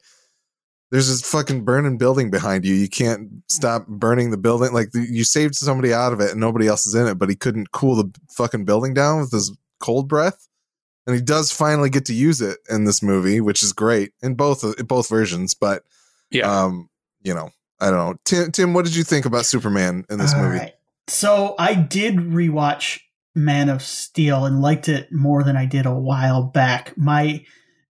"There's 0.91 1.09
this 1.09 1.23
fucking 1.23 1.65
burning 1.65 1.99
building 1.99 2.31
behind 2.31 2.65
you. 2.65 2.75
You 2.75 2.89
can't 2.89 3.43
stop 3.49 3.87
burning 3.87 4.31
the 4.31 4.37
building. 4.37 4.73
Like 4.73 4.89
you 4.95 5.25
saved 5.25 5.55
somebody 5.55 5.93
out 5.93 6.13
of 6.13 6.21
it, 6.21 6.31
and 6.33 6.41
nobody 6.41 6.67
else 6.67 6.87
is 6.87 6.95
in 6.95 7.07
it, 7.07 7.19
but 7.19 7.29
he 7.29 7.35
couldn't 7.37 7.73
cool 7.73 7.95
the 7.97 8.11
fucking 8.31 8.65
building 8.65 8.95
down 8.95 9.21
with 9.21 9.33
his 9.33 9.57
cold 9.81 10.09
breath." 10.09 10.49
And 11.07 11.17
he 11.17 11.23
does 11.23 11.51
finally 11.51 11.89
get 11.89 12.05
to 12.07 12.15
use 12.15 12.43
it 12.43 12.59
in 12.69 12.85
this 12.85 13.03
movie, 13.03 13.41
which 13.41 13.63
is 13.63 13.73
great 13.73 14.13
in 14.23 14.35
both 14.35 14.63
in 14.79 14.85
both 14.85 15.09
versions. 15.09 15.55
But 15.55 15.85
Yeah, 16.31 16.51
um, 16.51 16.91
you 17.23 17.35
know, 17.35 17.51
I 17.81 17.91
don't 17.91 17.99
know. 17.99 18.19
Tim, 18.25 18.53
Tim, 18.53 18.75
what 18.75 18.85
did 18.85 18.95
you 18.95 19.05
think 19.05 19.25
about 19.25 19.47
Superman 19.47 20.05
in 20.11 20.19
this 20.19 20.35
All 20.35 20.43
movie? 20.43 20.59
right. 20.59 20.75
So 21.07 21.55
I 21.59 21.73
did 21.75 22.17
rewatch 22.17 23.01
Man 23.35 23.71
of 23.71 23.81
Steel 23.81 24.45
and 24.45 24.61
liked 24.61 24.89
it 24.91 25.11
more 25.11 25.43
than 25.43 25.57
I 25.57 25.65
did 25.65 25.87
a 25.87 25.95
while 25.95 26.43
back. 26.43 26.93
My 26.99 27.43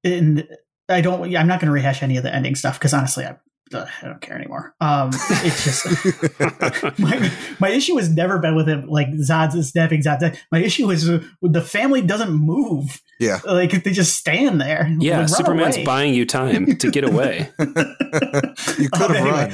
and 0.04 0.46
I 0.88 1.00
don't. 1.00 1.34
I'm 1.36 1.46
not 1.46 1.60
going 1.60 1.66
to 1.68 1.72
rehash 1.72 2.02
any 2.02 2.16
of 2.16 2.22
the 2.22 2.34
ending 2.34 2.54
stuff 2.54 2.78
because 2.78 2.94
honestly, 2.94 3.24
I, 3.24 3.36
uh, 3.74 3.86
I 4.02 4.06
don't 4.06 4.20
care 4.20 4.36
anymore. 4.36 4.74
Um, 4.80 5.10
it's 5.12 5.64
just 5.64 6.38
my 6.98 7.30
my 7.58 7.68
issue 7.68 7.96
has 7.96 8.08
never 8.08 8.38
been 8.38 8.54
with 8.56 8.68
him 8.68 8.86
like 8.88 9.08
Zod's 9.08 9.68
snapping 9.70 10.02
Zod's. 10.02 10.38
My 10.50 10.58
issue 10.60 10.90
is 10.90 11.08
uh, 11.08 11.22
the 11.42 11.60
family 11.62 12.00
doesn't 12.02 12.32
move. 12.32 13.00
Yeah. 13.20 13.40
like 13.44 13.82
they 13.82 13.90
just 13.92 14.16
stand 14.16 14.60
there. 14.60 14.88
Yeah, 15.00 15.20
Like, 15.20 15.28
Superman's 15.28 15.74
away. 15.76 15.84
buying 15.84 16.14
you 16.14 16.24
time 16.24 16.76
to 16.76 16.90
get 16.90 17.02
away. 17.04 17.50
you 17.58 18.88
could 18.90 19.02
Um, 19.02 19.16
anyway, 19.16 19.30
run. 19.30 19.52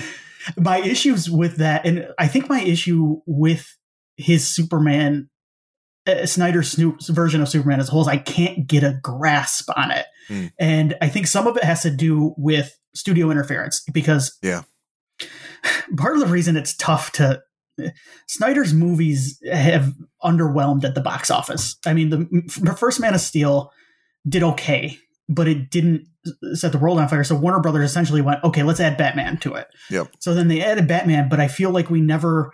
my 0.58 0.78
issues 0.80 1.30
with 1.30 1.56
that, 1.56 1.86
and 1.86 2.08
I 2.18 2.28
think 2.28 2.48
my 2.48 2.60
issue 2.60 3.20
with 3.26 3.66
his 4.16 4.46
Superman, 4.46 5.30
uh, 6.06 6.26
Snyder's 6.26 6.70
Snoop's 6.72 7.08
version 7.08 7.40
of 7.40 7.48
Superman 7.48 7.80
as 7.80 7.88
a 7.88 7.92
whole 7.92 8.02
is 8.02 8.08
I 8.08 8.18
can't 8.18 8.66
get 8.66 8.84
a 8.84 8.98
grasp 9.02 9.70
on 9.76 9.90
it. 9.90 10.04
Hmm. 10.28 10.46
And 10.58 10.94
I 11.00 11.08
think 11.08 11.26
some 11.26 11.46
of 11.46 11.56
it 11.56 11.64
has 11.64 11.82
to 11.82 11.90
do 11.90 12.34
with 12.36 12.76
studio 12.94 13.30
interference 13.30 13.82
because 13.92 14.36
Yeah. 14.42 14.62
part 15.96 16.14
of 16.14 16.20
the 16.20 16.26
reason 16.26 16.56
it's 16.56 16.76
tough 16.76 17.12
to 17.12 17.42
Snyder's 18.28 18.72
movies 18.72 19.40
have 19.50 19.92
underwhelmed 20.22 20.84
at 20.84 20.94
the 20.94 21.00
box 21.00 21.30
office. 21.30 21.76
I 21.84 21.92
mean, 21.92 22.10
the, 22.10 22.42
the 22.60 22.76
first 22.76 23.00
Man 23.00 23.14
of 23.14 23.20
Steel 23.20 23.72
did 24.28 24.42
okay, 24.42 24.98
but 25.28 25.48
it 25.48 25.70
didn't 25.70 26.06
set 26.52 26.72
the 26.72 26.78
world 26.78 26.98
on 26.98 27.08
fire. 27.08 27.24
So 27.24 27.34
Warner 27.34 27.60
Brothers 27.60 27.90
essentially 27.90 28.22
went, 28.22 28.44
okay, 28.44 28.62
let's 28.62 28.80
add 28.80 28.96
Batman 28.96 29.38
to 29.38 29.54
it. 29.54 29.66
Yep. 29.90 30.08
So 30.20 30.34
then 30.34 30.48
they 30.48 30.62
added 30.62 30.86
Batman, 30.88 31.28
but 31.28 31.40
I 31.40 31.48
feel 31.48 31.70
like 31.70 31.90
we 31.90 32.00
never 32.00 32.52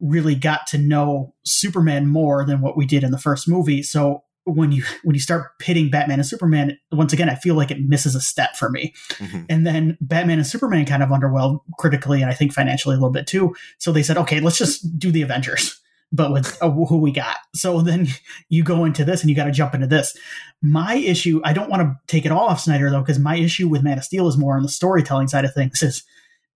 really 0.00 0.34
got 0.34 0.66
to 0.68 0.78
know 0.78 1.34
Superman 1.44 2.06
more 2.06 2.44
than 2.44 2.60
what 2.60 2.76
we 2.76 2.86
did 2.86 3.04
in 3.04 3.12
the 3.12 3.18
first 3.18 3.48
movie. 3.48 3.82
So 3.82 4.24
when 4.46 4.70
you 4.70 4.84
when 5.02 5.14
you 5.14 5.20
start 5.20 5.58
pitting 5.58 5.90
Batman 5.90 6.20
and 6.20 6.26
Superman, 6.26 6.78
once 6.92 7.12
again, 7.12 7.28
I 7.28 7.34
feel 7.34 7.56
like 7.56 7.72
it 7.72 7.80
misses 7.80 8.14
a 8.14 8.20
step 8.20 8.54
for 8.56 8.70
me. 8.70 8.94
Mhm. 9.14 9.46
And 9.48 9.66
then 9.66 9.98
Batman 10.00 10.38
and 10.38 10.46
Superman 10.46 10.86
kind 10.86 11.02
of 11.02 11.08
underwhelmed 11.08 11.60
critically 11.78 12.22
and 12.22 12.30
I 12.30 12.34
think 12.34 12.52
financially 12.52 12.94
a 12.94 12.98
little 12.98 13.10
bit 13.10 13.26
too. 13.26 13.54
So 13.78 13.90
they 13.90 14.04
said, 14.04 14.16
okay, 14.18 14.38
let's 14.38 14.56
just 14.56 14.98
do 14.98 15.10
the 15.10 15.22
Avengers, 15.22 15.80
but 16.12 16.32
with 16.32 16.56
uh, 16.62 16.70
who 16.70 16.98
we 16.98 17.10
got. 17.10 17.38
So 17.56 17.82
then 17.82 18.06
you 18.48 18.62
go 18.62 18.84
into 18.84 19.04
this 19.04 19.20
and 19.20 19.28
you 19.28 19.34
got 19.34 19.46
to 19.46 19.50
jump 19.52 19.74
into 19.74 19.88
this. 19.88 20.16
My 20.62 20.94
issue, 20.94 21.40
I 21.44 21.52
don't 21.52 21.68
want 21.68 21.82
to 21.82 21.96
take 22.06 22.24
it 22.24 22.30
all 22.30 22.46
off 22.48 22.60
Snyder 22.60 22.88
though, 22.88 23.00
because 23.00 23.18
my 23.18 23.36
issue 23.36 23.68
with 23.68 23.82
Man 23.82 23.98
of 23.98 24.04
Steel 24.04 24.28
is 24.28 24.38
more 24.38 24.56
on 24.56 24.62
the 24.62 24.68
storytelling 24.68 25.26
side 25.26 25.44
of 25.44 25.52
things. 25.52 25.82
Is 25.82 26.04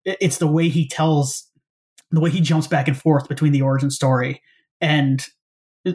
it's 0.04 0.38
the 0.38 0.46
way 0.46 0.68
he 0.68 0.86
tells, 0.86 1.48
the 2.12 2.20
way 2.20 2.30
he 2.30 2.40
jumps 2.40 2.68
back 2.68 2.86
and 2.86 2.96
forth 2.96 3.28
between 3.28 3.50
the 3.52 3.62
origin 3.62 3.90
story 3.90 4.42
and 4.80 5.26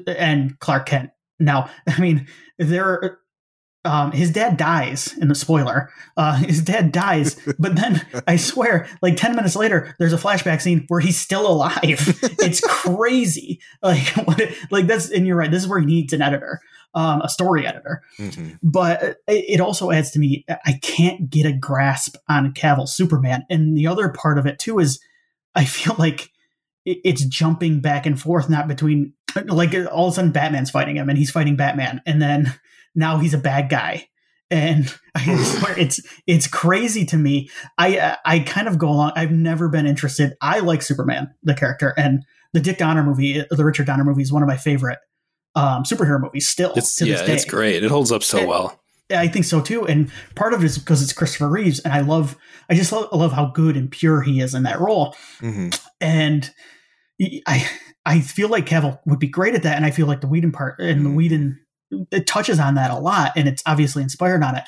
and 0.08 0.60
Clark 0.60 0.88
Kent. 0.88 1.12
Now, 1.40 1.70
I 1.88 2.00
mean, 2.00 2.28
there 2.58 3.20
um, 3.86 4.12
his 4.12 4.32
dad 4.32 4.58
dies 4.58 5.16
in 5.20 5.28
the 5.28 5.36
spoiler. 5.36 5.92
Uh, 6.18 6.36
his 6.38 6.62
dad 6.62 6.92
dies, 6.92 7.40
but 7.60 7.76
then 7.76 8.06
I 8.28 8.36
swear, 8.36 8.88
like 9.02 9.16
ten 9.16 9.36
minutes 9.36 9.56
later, 9.56 9.96
there's 10.00 10.14
a 10.14 10.18
flashback 10.18 10.62
scene 10.62 10.86
where 10.88 11.00
he's 11.00 11.18
still 11.18 11.48
alive. 11.48 12.20
it's 12.40 12.62
crazy. 12.62 13.62
Like, 13.82 14.08
what 14.26 14.42
it, 14.42 14.56
like 14.72 14.88
that's 14.88 15.12
and 15.12 15.28
you're 15.28 15.38
right. 15.38 15.52
This 15.52 15.64
is 15.64 15.70
where 15.70 15.80
he 15.80 15.86
needs 15.86 16.12
an 16.12 16.24
editor, 16.24 16.60
um, 16.96 17.22
a 17.22 17.30
story 17.30 17.68
editor. 17.68 18.02
Mhm. 18.18 18.58
But 18.64 19.04
it, 19.04 19.18
it 19.28 19.62
also 19.62 19.92
adds 19.92 20.12
to 20.12 20.20
me. 20.20 20.44
I 20.50 20.74
can't 20.82 21.30
get 21.30 21.46
a 21.46 21.54
grasp 21.54 22.16
on 22.28 22.54
Cavill's 22.54 22.96
Superman, 22.96 23.46
and 23.50 23.78
the 23.78 23.88
other 23.88 24.10
part 24.10 24.40
of 24.40 24.48
it 24.48 24.58
too 24.58 24.80
is 24.80 25.00
I 25.54 25.66
feel 25.66 25.96
like 26.00 26.32
it's 26.86 27.26
jumping 27.26 27.82
back 27.82 28.06
and 28.06 28.20
forth, 28.20 28.50
not 28.50 28.68
between 28.68 29.14
like 29.46 29.74
all 29.92 30.08
of 30.08 30.14
a 30.14 30.16
sudden 30.16 30.32
Batman's 30.32 30.72
fighting 30.72 30.96
him 30.98 31.10
and 31.10 31.18
he's 31.18 31.32
fighting 31.32 31.56
Batman, 31.56 32.02
and 32.06 32.22
then 32.22 32.54
now 32.96 33.18
he's 33.18 33.34
a 33.34 33.38
bad 33.40 33.70
guy. 33.70 34.08
And 34.52 34.94
I 35.16 35.36
swear 35.44 35.78
it's 35.78 36.00
it's 36.28 36.48
crazy 36.48 37.06
to 37.06 37.18
me. 37.18 37.50
I 37.78 38.18
I 38.26 38.40
kind 38.40 38.68
of 38.68 38.78
go 38.78 38.90
along. 38.90 39.14
I've 39.16 39.32
never 39.32 39.70
been 39.70 39.88
interested. 39.88 40.36
I 40.42 40.60
like 40.60 40.82
Superman, 40.84 41.34
the 41.44 41.56
character, 41.56 41.94
and 41.98 42.24
the 42.54 42.60
Dick 42.62 42.78
Donner 42.78 43.04
movie, 43.04 43.44
the 43.50 43.66
Richard 43.66 43.88
Donner 43.88 44.04
movie, 44.04 44.22
is 44.22 44.32
one 44.32 44.44
of 44.44 44.48
my 44.48 44.58
favorite 44.58 45.00
um, 45.56 45.84
superhero 45.84 46.22
movies. 46.22 46.48
Still, 46.48 46.74
It's 46.76 46.96
to 46.98 47.06
yeah, 47.08 47.18
this 47.18 47.26
day. 47.28 47.34
it's 47.34 47.46
great. 47.46 47.84
It 47.84 47.90
holds 47.90 48.12
up 48.12 48.24
so 48.24 48.38
It- 48.38 48.48
well. 48.48 48.80
I 49.12 49.28
think 49.28 49.46
so 49.46 49.62
too. 49.62 49.86
And 49.86 50.10
part 50.34 50.54
of 50.54 50.64
it 50.64 50.66
is 50.66 50.80
because 50.80 51.04
it's 51.04 51.14
Christopher 51.14 51.48
Reeves, 51.48 51.80
and 51.80 51.94
I 51.94 52.00
love, 52.02 52.36
I 52.72 52.74
just 52.76 52.92
love, 52.92 53.10
love 53.12 53.32
how 53.34 53.46
good 53.48 53.78
and 53.78 53.92
pure 53.92 54.22
he 54.24 54.42
is 54.42 54.56
in 54.56 54.64
that 54.64 54.80
role. 54.80 55.16
Mhm. 55.42 55.80
And 56.02 56.50
I, 57.48 57.68
I 58.06 58.20
feel 58.22 58.50
like 58.50 58.66
Cavill 58.66 59.00
would 59.06 59.20
be 59.20 59.28
great 59.28 59.56
at 59.56 59.64
that, 59.64 59.76
and 59.78 59.86
I 59.86 59.92
feel 59.92 60.08
like 60.08 60.22
the 60.22 60.28
Whedon 60.28 60.52
part 60.52 60.80
and 60.80 61.06
the 61.06 61.12
Whedon 61.12 61.60
it 62.12 62.28
touches 62.28 62.60
on 62.60 62.76
that 62.76 62.92
a 62.92 62.98
lot, 62.98 63.32
and 63.36 63.48
it's 63.48 63.64
obviously 63.66 64.04
inspired 64.04 64.44
on 64.44 64.56
it. 64.56 64.64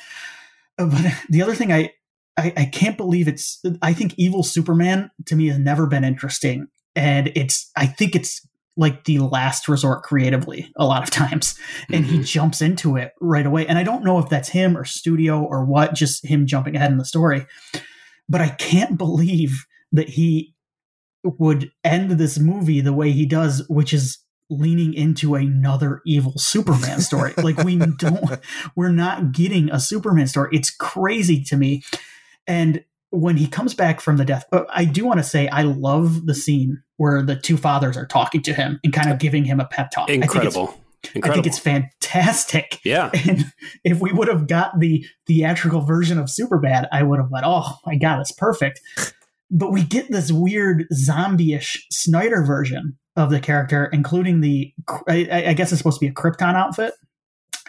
Uh, 0.78 0.86
But 0.86 1.12
the 1.28 1.42
other 1.42 1.54
thing 1.54 1.72
I, 1.72 1.92
I, 2.36 2.52
I 2.56 2.64
can't 2.66 2.96
believe 2.96 3.28
it's. 3.28 3.60
I 3.82 3.92
think 3.92 4.14
evil 4.16 4.42
Superman 4.42 5.10
to 5.26 5.36
me 5.36 5.48
has 5.48 5.58
never 5.58 5.86
been 5.86 6.04
interesting, 6.04 6.68
and 6.96 7.30
it's. 7.34 7.70
I 7.76 7.86
think 7.86 8.14
it's 8.16 8.46
like 8.76 9.04
the 9.04 9.18
last 9.18 9.68
resort 9.68 10.04
creatively 10.04 10.70
a 10.76 10.86
lot 10.86 11.02
of 11.02 11.10
times 11.10 11.58
and 11.92 12.06
he 12.06 12.18
Mhm. 12.20 12.24
jumps 12.28 12.62
into 12.62 12.96
it 12.96 13.10
right 13.20 13.44
away. 13.44 13.66
And 13.66 13.76
I 13.76 13.82
don't 13.82 14.04
know 14.04 14.20
if 14.20 14.28
that's 14.28 14.50
him 14.50 14.76
or 14.78 14.84
studio 14.84 15.42
or 15.42 15.64
what, 15.64 15.96
just 15.96 16.24
him 16.24 16.46
jumping 16.46 16.76
ahead 16.76 16.92
in 16.92 16.96
the 16.98 17.04
story. 17.04 17.44
But 18.28 18.40
I 18.40 18.50
can't 18.50 18.96
believe 18.96 19.66
that 19.90 20.08
he 20.10 20.54
would 21.38 21.70
end 21.84 22.12
this 22.12 22.38
movie 22.38 22.80
the 22.80 22.92
way 22.92 23.10
he 23.10 23.26
does, 23.26 23.66
which 23.68 23.92
is 23.92 24.18
leaning 24.50 24.94
into 24.94 25.34
another 25.34 26.00
evil 26.06 26.32
Superman 26.36 27.00
story. 27.00 27.34
like 27.38 27.58
we 27.58 27.76
don't, 27.76 28.40
we're 28.74 28.90
not 28.90 29.32
getting 29.32 29.70
a 29.70 29.78
Superman 29.78 30.26
story. 30.26 30.50
It's 30.52 30.70
crazy 30.70 31.42
to 31.44 31.56
me. 31.56 31.82
And 32.46 32.82
when 33.10 33.36
he 33.36 33.46
comes 33.46 33.74
back 33.74 34.00
from 34.00 34.16
the 34.16 34.24
death, 34.24 34.44
uh, 34.52 34.64
I 34.70 34.84
do 34.84 35.04
want 35.04 35.18
to 35.18 35.24
say 35.24 35.48
I 35.48 35.62
love 35.62 36.26
the 36.26 36.34
scene 36.34 36.82
where 36.96 37.22
the 37.22 37.36
two 37.36 37.56
fathers 37.56 37.96
are 37.96 38.06
talking 38.06 38.42
to 38.42 38.54
him 38.54 38.80
and 38.84 38.92
kind 38.92 39.10
of 39.10 39.18
giving 39.18 39.44
him 39.44 39.60
a 39.60 39.66
pep 39.66 39.90
talk. 39.90 40.10
I 40.10 40.14
Incredible. 41.14 41.32
I 41.32 41.34
think 41.34 41.46
it's 41.46 41.58
fantastic. 41.58 42.80
yeah. 42.84 43.10
And 43.24 43.52
if 43.84 44.00
we 44.00 44.12
would 44.12 44.28
have 44.28 44.48
got 44.48 44.78
the 44.80 45.06
theatrical 45.26 45.82
version 45.82 46.18
of 46.18 46.26
Superbad, 46.26 46.88
I 46.92 47.02
would 47.02 47.18
have 47.18 47.30
went, 47.30 47.44
oh 47.46 47.76
my 47.86 47.96
God, 47.96 48.20
it's 48.20 48.32
perfect. 48.32 48.80
But 49.50 49.72
we 49.72 49.82
get 49.82 50.10
this 50.10 50.30
weird 50.30 50.86
zombie 50.92 51.54
ish 51.54 51.86
Snyder 51.90 52.42
version 52.44 52.98
of 53.16 53.30
the 53.30 53.40
character, 53.40 53.88
including 53.92 54.40
the, 54.40 54.72
I, 55.08 55.44
I 55.48 55.52
guess 55.54 55.72
it's 55.72 55.78
supposed 55.78 55.98
to 56.00 56.06
be 56.06 56.10
a 56.10 56.14
Krypton 56.14 56.54
outfit, 56.54 56.92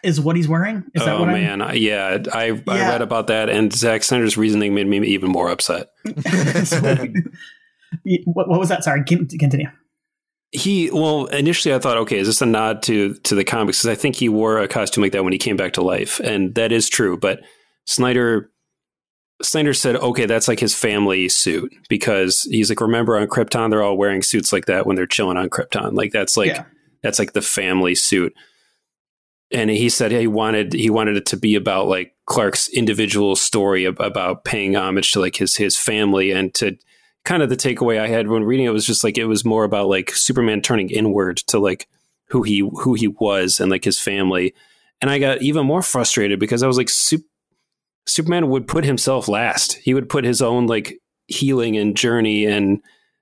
is 0.04 0.20
what 0.20 0.36
he's 0.36 0.48
wearing. 0.48 0.84
Is 0.94 1.04
that 1.06 1.16
oh 1.16 1.22
what 1.22 1.28
man, 1.30 1.62
I- 1.62 1.74
yeah. 1.74 2.18
I 2.34 2.62
I 2.68 2.80
read 2.90 3.02
about 3.02 3.28
that, 3.28 3.50
and 3.50 3.74
Zack 3.74 4.04
Snyder's 4.04 4.38
reasoning 4.38 4.74
made 4.74 4.88
me 4.88 5.00
even 5.08 5.30
more 5.30 5.50
upset. 5.50 5.88
So, 6.66 7.08
what, 8.26 8.48
what 8.48 8.60
was 8.60 8.70
that? 8.70 8.84
Sorry, 8.84 9.04
continue. 9.04 9.68
He 10.52 10.90
well, 10.92 11.26
initially 11.28 11.74
I 11.76 11.80
thought, 11.80 11.98
okay, 11.98 12.18
is 12.20 12.28
this 12.28 12.42
a 12.42 12.46
nod 12.46 12.82
to 12.84 13.14
to 13.16 13.36
the 13.36 13.44
comics? 13.44 13.80
Because 13.80 13.98
I 13.98 14.00
think 14.00 14.16
he 14.16 14.30
wore 14.30 14.60
a 14.60 14.68
costume 14.68 15.04
like 15.04 15.12
that 15.12 15.24
when 15.24 15.34
he 15.34 15.40
came 15.40 15.58
back 15.58 15.74
to 15.74 15.82
life, 15.82 16.20
and 16.20 16.56
that 16.56 16.72
is 16.72 16.90
true. 16.90 17.18
But 17.18 17.42
Snyder 17.86 18.52
Snyder 19.41 19.74
said, 19.74 19.95
okay, 19.95 20.26
that's 20.26 20.48
like 20.48 20.60
his 20.60 20.76
family 20.76 21.30
suit 21.30 21.74
because 21.88 22.44
he's 22.44 22.70
like, 22.70 22.82
remember 22.82 23.18
on 23.18 23.28
Krypton, 23.28 23.70
they're 23.70 23.84
all 23.84 23.98
wearing 23.98 24.22
suits 24.22 24.52
like 24.52 24.66
that 24.66 24.86
when 24.86 24.95
they're 24.95 25.06
chilling 25.07 25.38
on 25.38 25.49
Krypton. 25.49 25.94
Like 25.94 26.11
that's 26.11 26.36
like 26.36 26.49
Yeah. 26.49 26.66
that's 27.03 27.20
like 27.20 27.34
the 27.34 27.41
family 27.41 27.95
suit. 27.95 28.34
And 29.52 29.70
he 29.70 29.90
said 29.90 30.11
he 30.11 30.28
wanted 30.28 30.74
he 30.74 30.90
wanted 30.90 31.18
it 31.18 31.26
to 31.28 31.38
be 31.38 31.56
about 31.56 31.88
like 31.88 32.14
Clark's 32.28 32.70
individual 32.70 33.36
story 33.36 33.88
ab- 33.88 33.99
about 33.99 34.44
paying 34.44 34.76
homage 34.76 35.11
to 35.14 35.20
like 35.20 35.38
his 35.38 35.56
his 35.56 35.76
family 35.78 36.32
and 36.32 36.53
to 36.56 36.78
kind 37.26 37.41
of 37.41 37.49
the 37.49 37.57
takeaway 37.57 37.99
I 37.99 38.07
had 38.07 38.28
when 38.28 38.44
reading 38.44 38.66
it 38.66 38.70
was 38.74 38.86
just 38.86 39.03
like 39.03 39.18
it 39.18 39.26
was 39.26 39.44
more 39.44 39.64
about 39.64 39.88
like 39.88 40.11
Superman 40.14 40.61
turning 40.61 40.90
inward 40.90 41.38
to 41.48 41.60
like 41.60 41.88
who 42.28 42.44
he 42.44 42.60
who 42.60 42.94
he 42.94 43.07
was 43.07 43.60
and 43.60 43.72
like 43.72 43.86
his 43.86 43.99
family. 43.99 44.53
And 45.02 45.10
I 45.10 45.18
got 45.18 45.41
even 45.41 45.66
more 45.66 45.82
frustrated 45.82 46.40
because 46.40 46.61
I 46.61 46.68
was 46.68 46.78
like 46.78 46.90
Superman 48.10 48.49
would 48.49 48.68
put 48.68 48.84
himself 48.84 49.27
last. 49.27 49.73
He 49.73 49.94
would 49.94 50.10
put 50.10 50.23
his 50.23 50.41
own 50.41 50.68
like 50.68 50.99
healing 51.27 51.77
and 51.77 51.95
journey 51.95 52.45
and 52.45 52.81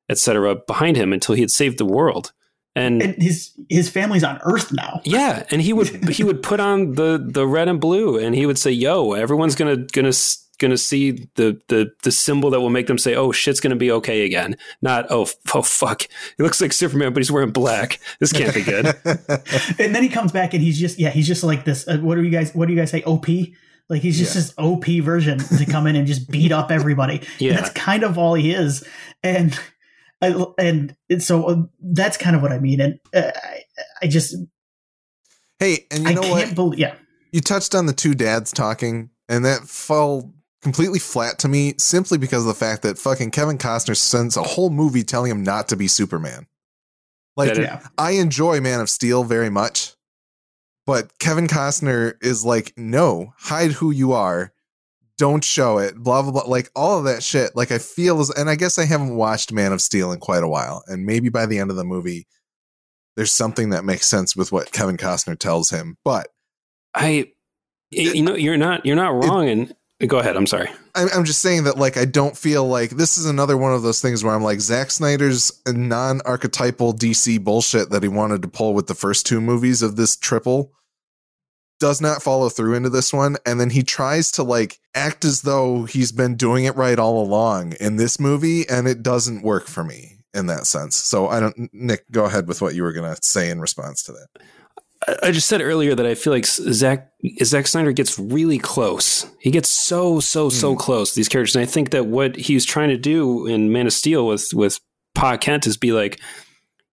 etc 0.10 0.56
behind 0.56 0.96
him 0.96 1.12
until 1.12 1.36
he 1.36 1.42
had 1.42 1.52
saved 1.52 1.78
the 1.78 1.86
world. 1.86 2.32
And, 2.76 3.02
And 3.02 3.22
his 3.22 3.52
his 3.70 3.90
family's 3.90 4.24
on 4.24 4.40
Earth 4.44 4.72
now. 4.72 5.02
yeah, 5.04 5.44
and 5.50 5.62
he 5.62 5.74
would 5.74 6.10
he 6.10 6.24
would 6.24 6.44
put 6.44 6.60
on 6.60 6.94
the 6.94 7.18
the 7.24 7.48
red 7.48 7.68
and 7.68 7.82
blue, 7.82 8.20
and 8.20 8.36
he 8.36 8.46
would 8.46 8.60
say, 8.60 8.70
"Yo, 8.72 9.14
everyone's 9.14 9.56
gonna 9.56 9.78
gonna 9.78 10.14
gonna 10.60 10.78
see 10.78 11.28
the 11.36 11.60
the 11.70 11.92
the 12.04 12.12
symbol 12.12 12.52
that 12.52 12.62
will 12.62 12.70
make 12.70 12.86
them 12.86 13.00
say, 13.00 13.16
oh, 13.16 13.32
shit's 13.32 13.60
gonna 13.60 13.76
be 13.76 13.92
okay 13.94 14.26
again.' 14.26 14.58
Not 14.84 15.08
oh 15.10 15.28
oh 15.56 15.64
fuck, 15.64 16.04
he 16.38 16.44
looks 16.44 16.62
like 16.62 16.72
Superman, 16.72 17.14
but 17.14 17.22
he's 17.22 17.32
wearing 17.32 17.50
black. 17.50 18.00
This 18.20 18.32
can't 18.32 18.54
be 18.54 18.62
good." 18.62 18.86
and 19.06 19.96
then 19.96 20.04
he 20.04 20.10
comes 20.10 20.32
back 20.32 20.54
and 20.54 20.62
he's 20.62 20.80
just 20.80 21.00
yeah 21.00 21.10
he's 21.10 21.28
just 21.28 21.44
like 21.44 21.66
this 21.66 21.88
uh, 21.88 21.98
what 21.98 22.14
do 22.14 22.24
you 22.24 22.30
guys 22.30 22.54
what 22.54 22.68
do 22.68 22.74
you 22.74 22.80
guys 22.80 22.92
say 22.92 23.02
op 23.04 23.26
Like 23.90 24.02
he's 24.02 24.18
just 24.18 24.34
this 24.34 24.54
OP 24.58 24.86
version 25.02 25.40
to 25.40 25.66
come 25.66 25.88
in 25.88 25.96
and 25.96 26.06
just 26.06 26.30
beat 26.30 26.52
up 26.52 26.72
everybody. 26.72 27.22
Yeah. 27.40 27.54
That's 27.56 27.70
kind 27.70 28.04
of 28.04 28.18
all 28.18 28.34
he 28.34 28.52
is, 28.52 28.84
and 29.24 29.58
I, 30.22 30.46
and 30.58 30.96
so 31.20 31.46
uh, 31.46 31.62
that's 31.82 32.18
kind 32.18 32.36
of 32.36 32.42
what 32.42 32.52
I 32.52 32.60
mean. 32.60 32.82
And 32.82 33.00
uh, 33.14 33.32
I, 33.36 33.62
I 34.02 34.08
just 34.08 34.36
Hey, 35.60 35.86
and 35.90 36.04
you 36.04 36.10
I 36.10 36.14
know 36.14 36.22
can't 36.22 36.48
what? 36.50 36.56
believe. 36.56 36.80
Yeah, 36.80 36.96
you 37.32 37.42
touched 37.42 37.76
on 37.76 37.86
the 37.86 37.94
two 37.94 38.14
dads 38.14 38.52
talking, 38.52 39.10
and 39.30 39.46
that 39.46 39.62
fell 39.68 40.34
completely 40.62 41.00
flat 41.00 41.40
to 41.40 41.48
me 41.48 41.74
simply 41.78 42.18
because 42.18 42.42
of 42.42 42.48
the 42.48 42.54
fact 42.54 42.82
that 42.82 42.98
fucking 42.98 43.32
Kevin 43.32 43.58
Costner 43.58 43.96
spends 43.96 44.38
a 44.38 44.44
whole 44.44 44.70
movie 44.70 45.04
telling 45.04 45.32
him 45.32 45.44
not 45.44 45.70
to 45.70 45.76
be 45.76 45.88
Superman. 45.88 46.48
Like, 47.36 47.56
yeah. 47.56 47.82
I 47.98 48.12
enjoy 48.12 48.60
Man 48.62 48.82
of 48.82 48.90
Steel 48.90 49.24
very 49.24 49.50
much, 49.50 49.94
but 50.88 51.20
Kevin 51.20 51.48
Costner 51.48 52.14
is 52.24 52.46
like, 52.46 52.74
no, 52.78 53.34
hide 53.38 53.74
who 53.74 53.92
you 53.92 54.14
are. 54.14 54.54
Don't 55.18 55.44
show 55.44 55.80
it, 55.80 55.96
blah, 55.98 56.22
blah, 56.22 56.32
blah. 56.32 56.44
Like 56.44 56.70
all 56.76 56.98
of 56.98 57.04
that 57.04 57.22
shit. 57.24 57.56
Like, 57.56 57.72
I 57.72 57.78
feel 57.78 58.22
as, 58.22 58.30
and 58.30 58.50
I 58.50 58.56
guess 58.56 58.80
I 58.80 58.86
haven't 58.86 59.16
watched 59.16 59.52
Man 59.52 59.74
of 59.74 59.82
Steel 59.82 60.12
in 60.12 60.20
quite 60.20 60.44
a 60.44 60.48
while. 60.48 60.84
And 60.88 61.06
maybe 61.06 61.28
by 61.28 61.46
the 61.46 61.60
end 61.60 61.72
of 61.72 61.76
the 61.76 61.84
movie, 61.84 62.26
there's 63.18 63.32
something 63.34 63.72
that 63.72 63.84
makes 63.84 64.06
sense 64.06 64.36
with 64.36 64.52
what 64.52 64.72
Kevin 64.72 64.96
Costner 64.96 65.38
tells 65.38 65.72
him. 65.72 65.98
But 66.06 66.30
I, 66.94 67.32
you 67.90 68.22
know, 68.22 68.36
you're 68.36 68.58
not 68.58 68.86
you're 68.86 68.96
not 68.96 69.24
wrong. 69.24 69.50
And 69.50 69.76
go 70.06 70.20
ahead. 70.20 70.38
I'm 70.38 70.46
sorry. 70.46 70.70
I'm, 70.94 71.08
I'm 71.14 71.26
just 71.26 71.42
saying 71.42 71.64
that 71.64 71.78
like 71.78 71.98
I 71.98 72.06
don't 72.06 72.38
feel 72.38 72.68
like 72.68 72.92
this 72.92 73.18
is 73.18 73.26
another 73.26 73.58
one 73.58 73.74
of 73.74 73.82
those 73.82 74.02
things 74.02 74.24
where 74.24 74.36
I'm 74.36 74.44
like 74.44 74.60
Zack 74.60 74.92
Snyder's 74.92 75.52
non-archetypal 75.66 76.94
DC 76.94 77.44
bullshit 77.44 77.90
that 77.90 78.04
he 78.04 78.10
wanted 78.10 78.44
to 78.44 78.48
pull 78.48 78.74
with 78.74 78.88
the 78.88 78.94
first 78.94 79.26
two 79.26 79.42
movies 79.42 79.82
of 79.82 79.96
this 79.96 80.16
triple 80.16 80.72
does 81.80 82.02
not 82.02 82.24
follow 82.24 82.50
through 82.50 82.74
into 82.74 82.90
this 82.90 83.14
one 83.14 83.38
and 83.46 83.60
then 83.60 83.70
he 83.70 83.84
tries 83.84 84.32
to 84.32 84.44
like 84.44 84.80
act 84.96 85.24
as 85.24 85.44
though 85.44 85.84
he's 85.84 86.12
been 86.12 86.36
doing 86.36 86.66
it 86.66 86.76
right 86.76 86.98
all 86.98 87.22
along 87.22 87.74
in 87.74 87.98
this 87.98 88.20
movie 88.20 88.68
and 88.68 88.88
it 88.88 89.04
doesn't 89.04 89.44
work 89.44 89.68
for 89.68 89.84
me 89.84 90.18
in 90.34 90.48
that 90.48 90.66
sense. 90.68 90.96
So 90.96 91.28
I 91.28 91.40
don't 91.40 91.70
Nick 91.74 92.10
go 92.12 92.26
ahead 92.26 92.48
with 92.48 92.62
what 92.62 92.76
you 92.76 92.84
were 92.84 92.94
going 92.94 93.14
to 93.14 93.22
say 93.22 93.50
in 93.50 93.60
response 93.60 94.04
to 94.04 94.12
that. 94.14 94.28
I- 95.24 95.32
just 95.32 95.48
said 95.48 95.62
earlier 95.62 95.96
that 95.96 96.06
I 96.06 96.16
feel 96.16 96.34
like 96.34 96.46
Zack 96.46 97.10
Zack 97.44 97.68
Snyder 97.68 97.92
gets 97.92 98.18
really 98.18 98.58
close. 98.58 99.26
He 99.40 99.52
gets 99.52 99.70
so 99.70 100.20
so 100.20 100.50
so 100.50 100.72
Hmm. 100.74 100.78
close 100.80 101.12
to 101.12 101.16
these 101.18 101.30
characters, 101.30 101.56
and 101.56 101.64
I 101.64 101.66
think 101.66 101.92
that 101.92 102.08
what 102.08 102.36
he 102.36 102.54
was 102.54 102.66
trying 102.66 102.90
to 102.90 102.98
do 102.98 103.46
in 103.46 103.72
Man 103.72 103.88
of 103.88 103.94
Steel 103.94 104.28
with 104.28 104.50
with 104.54 104.80
Pa 105.16 105.38
Kent 105.38 105.68
is 105.68 105.78
be 105.78 105.92
like 105.92 106.20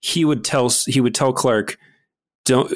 he 0.01 0.25
would 0.25 0.45
tell 0.45 0.71
he 0.87 1.01
would 1.01 1.15
tell 1.15 1.33
Clark, 1.33 1.79
"Don't 2.45 2.73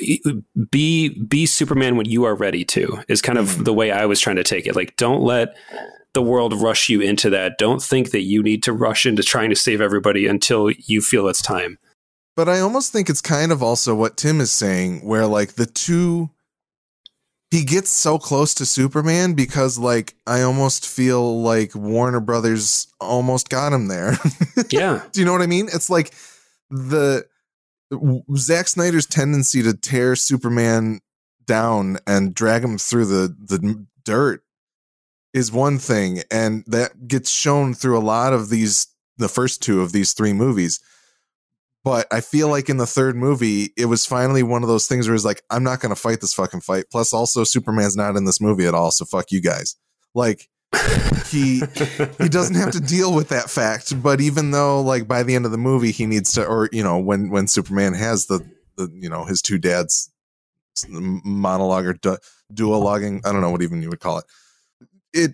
be 0.71 1.09
be 1.11 1.47
Superman 1.47 1.97
when 1.97 2.07
you 2.07 2.25
are 2.25 2.35
ready 2.35 2.65
to." 2.65 3.01
Is 3.09 3.21
kind 3.23 3.39
of 3.39 3.57
Hmm. 3.57 3.65
the 3.65 3.75
way 3.75 3.91
I 3.91 4.07
was 4.07 4.21
trying 4.21 4.37
to 4.37 4.45
take 4.45 4.67
it. 4.67 4.75
Like, 4.77 4.97
don't 4.97 5.23
let 5.23 5.55
the 6.15 6.23
world 6.23 6.55
rush 6.61 6.89
you 6.89 7.01
into 7.03 7.29
that. 7.31 7.59
Don't 7.59 7.83
think 7.83 8.11
that 8.13 8.23
you 8.23 8.43
need 8.43 8.63
to 8.63 8.73
rush 8.73 9.05
into 9.05 9.23
trying 9.23 9.51
to 9.51 9.57
save 9.57 9.81
everybody 9.83 10.27
until 10.27 10.71
you 10.87 11.03
feel 11.03 11.29
it's 11.29 11.43
time. 11.43 11.79
But 12.39 12.49
I 12.49 12.61
almost 12.61 12.93
think 12.93 13.11
it's 13.11 13.21
kind 13.21 13.51
of 13.51 13.65
also 13.65 13.97
what 13.97 14.17
Tim 14.17 14.41
is 14.41 14.53
saying, 14.53 15.01
where 15.01 15.27
like 15.27 15.55
the 15.55 15.67
two, 15.67 16.31
he 17.51 17.65
gets 17.65 17.91
so 17.91 18.17
close 18.17 18.55
to 18.55 18.65
Superman 18.65 19.35
because 19.35 19.77
like 19.77 20.15
I 20.25 20.43
almost 20.43 20.87
feel 20.87 21.43
like 21.43 21.75
Warner 21.75 22.21
Brothers 22.21 22.87
almost 23.01 23.49
got 23.49 23.73
him 23.73 23.89
there. 23.89 24.17
Yeah. 24.71 25.03
Do 25.11 25.21
you 25.21 25.27
know 25.27 25.33
what 25.33 25.43
I 25.43 25.49
mean? 25.49 25.67
It's 25.73 25.91
like 25.91 26.15
the 26.71 27.27
Zack 28.37 28.69
Snyder's 28.69 29.07
tendency 29.07 29.61
to 29.65 29.75
tear 29.75 30.15
Superman 30.15 31.01
down 31.45 31.99
and 32.07 32.35
drag 32.37 32.63
him 32.63 32.79
through 32.79 33.07
the 33.07 33.35
the 33.37 33.85
dirt 34.05 34.45
is 35.33 35.51
one 35.51 35.79
thing, 35.79 36.23
and 36.31 36.63
that 36.69 37.09
gets 37.09 37.31
shown 37.31 37.75
through 37.75 37.99
a 37.99 38.01
lot 38.01 38.33
of 38.33 38.49
these 38.49 38.87
the 39.17 39.29
first 39.29 39.61
two 39.61 39.81
of 39.83 39.91
these 39.91 40.13
three 40.13 40.33
movies. 40.33 40.79
But 41.85 42.07
I 42.13 42.21
feel 42.21 42.49
like 42.49 42.69
in 42.69 42.77
the 42.77 42.87
third 42.87 43.17
movie, 43.17 43.73
it 43.77 43.87
was 43.87 44.05
finally 44.05 44.43
one 44.43 44.63
of 44.63 44.69
those 44.69 44.87
things 44.87 45.07
where 45.07 45.15
he's 45.15 45.25
like, 45.25 45.43
I'm 45.49 45.63
not 45.63 45.81
going 45.81 45.95
to 45.95 46.01
fight 46.01 46.21
this 46.21 46.35
fucking 46.35 46.61
fight. 46.61 46.87
Plus, 46.91 47.13
also 47.13 47.45
Superman's 47.45 47.97
not 47.97 48.17
in 48.17 48.25
this 48.25 48.41
movie 48.41 48.67
at 48.67 48.75
all, 48.75 48.91
so 48.91 49.05
fuck 49.05 49.31
you 49.31 49.41
guys. 49.41 49.77
Like 50.15 50.49
he 51.29 51.63
he 52.21 52.29
doesn't 52.29 52.57
have 52.57 52.73
to 52.73 52.81
deal 52.87 53.15
with 53.15 53.31
that 53.31 53.49
fact 53.49 54.01
but 54.03 54.21
even 54.21 54.51
though 54.51 54.83
like 54.83 55.09
by 55.09 55.23
the 55.23 55.35
end 55.35 55.47
of 55.47 55.51
the 55.51 55.59
movie 55.59 55.93
he 55.93 56.05
needs 56.05 56.33
to 56.33 56.45
or 56.45 56.69
you 56.73 56.83
know 56.83 56.99
when 56.99 57.31
when 57.31 57.49
superman 57.49 57.95
has 57.95 58.27
the 58.27 58.47
the 58.77 58.91
you 58.93 59.09
know 59.09 59.25
his 59.25 59.41
two 59.41 59.57
dads 59.59 60.11
monologue 60.91 61.87
or 61.87 61.95
du- 61.95 62.19
duologuing 62.53 63.21
i 63.25 63.33
don't 63.33 63.41
know 63.41 63.51
what 63.51 63.63
even 63.63 63.81
you 63.81 63.89
would 63.89 64.01
call 64.01 64.19
it 64.19 64.25
it 65.15 65.31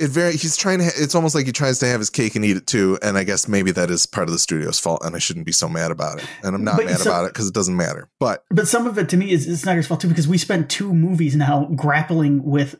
it 0.00 0.10
very 0.10 0.32
he's 0.32 0.56
trying 0.56 0.78
to 0.78 0.84
ha- 0.86 0.90
it's 0.96 1.14
almost 1.14 1.34
like 1.34 1.46
he 1.46 1.52
tries 1.52 1.78
to 1.78 1.86
have 1.86 2.00
his 2.00 2.10
cake 2.10 2.34
and 2.34 2.44
eat 2.44 2.56
it 2.56 2.66
too 2.66 2.98
and 3.02 3.16
i 3.18 3.22
guess 3.24 3.46
maybe 3.46 3.70
that 3.70 3.90
is 3.90 4.06
part 4.06 4.28
of 4.28 4.32
the 4.32 4.38
studio's 4.38 4.78
fault 4.80 5.00
and 5.04 5.14
i 5.14 5.18
shouldn't 5.18 5.46
be 5.46 5.52
so 5.52 5.68
mad 5.68 5.90
about 5.90 6.18
it 6.18 6.26
and 6.42 6.54
i'm 6.54 6.64
not 6.64 6.76
But 6.76 6.86
mad 6.86 6.98
so- 6.98 7.10
about 7.10 7.24
it 7.26 7.32
because 7.34 7.46
it 7.48 7.54
doesn't 7.54 7.76
matter 7.76 8.08
but 8.18 8.44
But 8.50 8.66
some 8.66 8.86
of 8.86 8.98
it 8.98 9.08
to 9.10 9.16
me 9.16 9.30
is, 9.30 9.46
is 9.46 9.60
Snyder's 9.62 9.86
fault 9.86 10.00
too, 10.00 10.08
because 10.08 10.26
we 10.26 10.38
spent 10.38 10.68
two 10.70 10.92
movies 10.94 11.36
now 11.36 11.66
grappling 11.76 12.42
with 12.42 12.76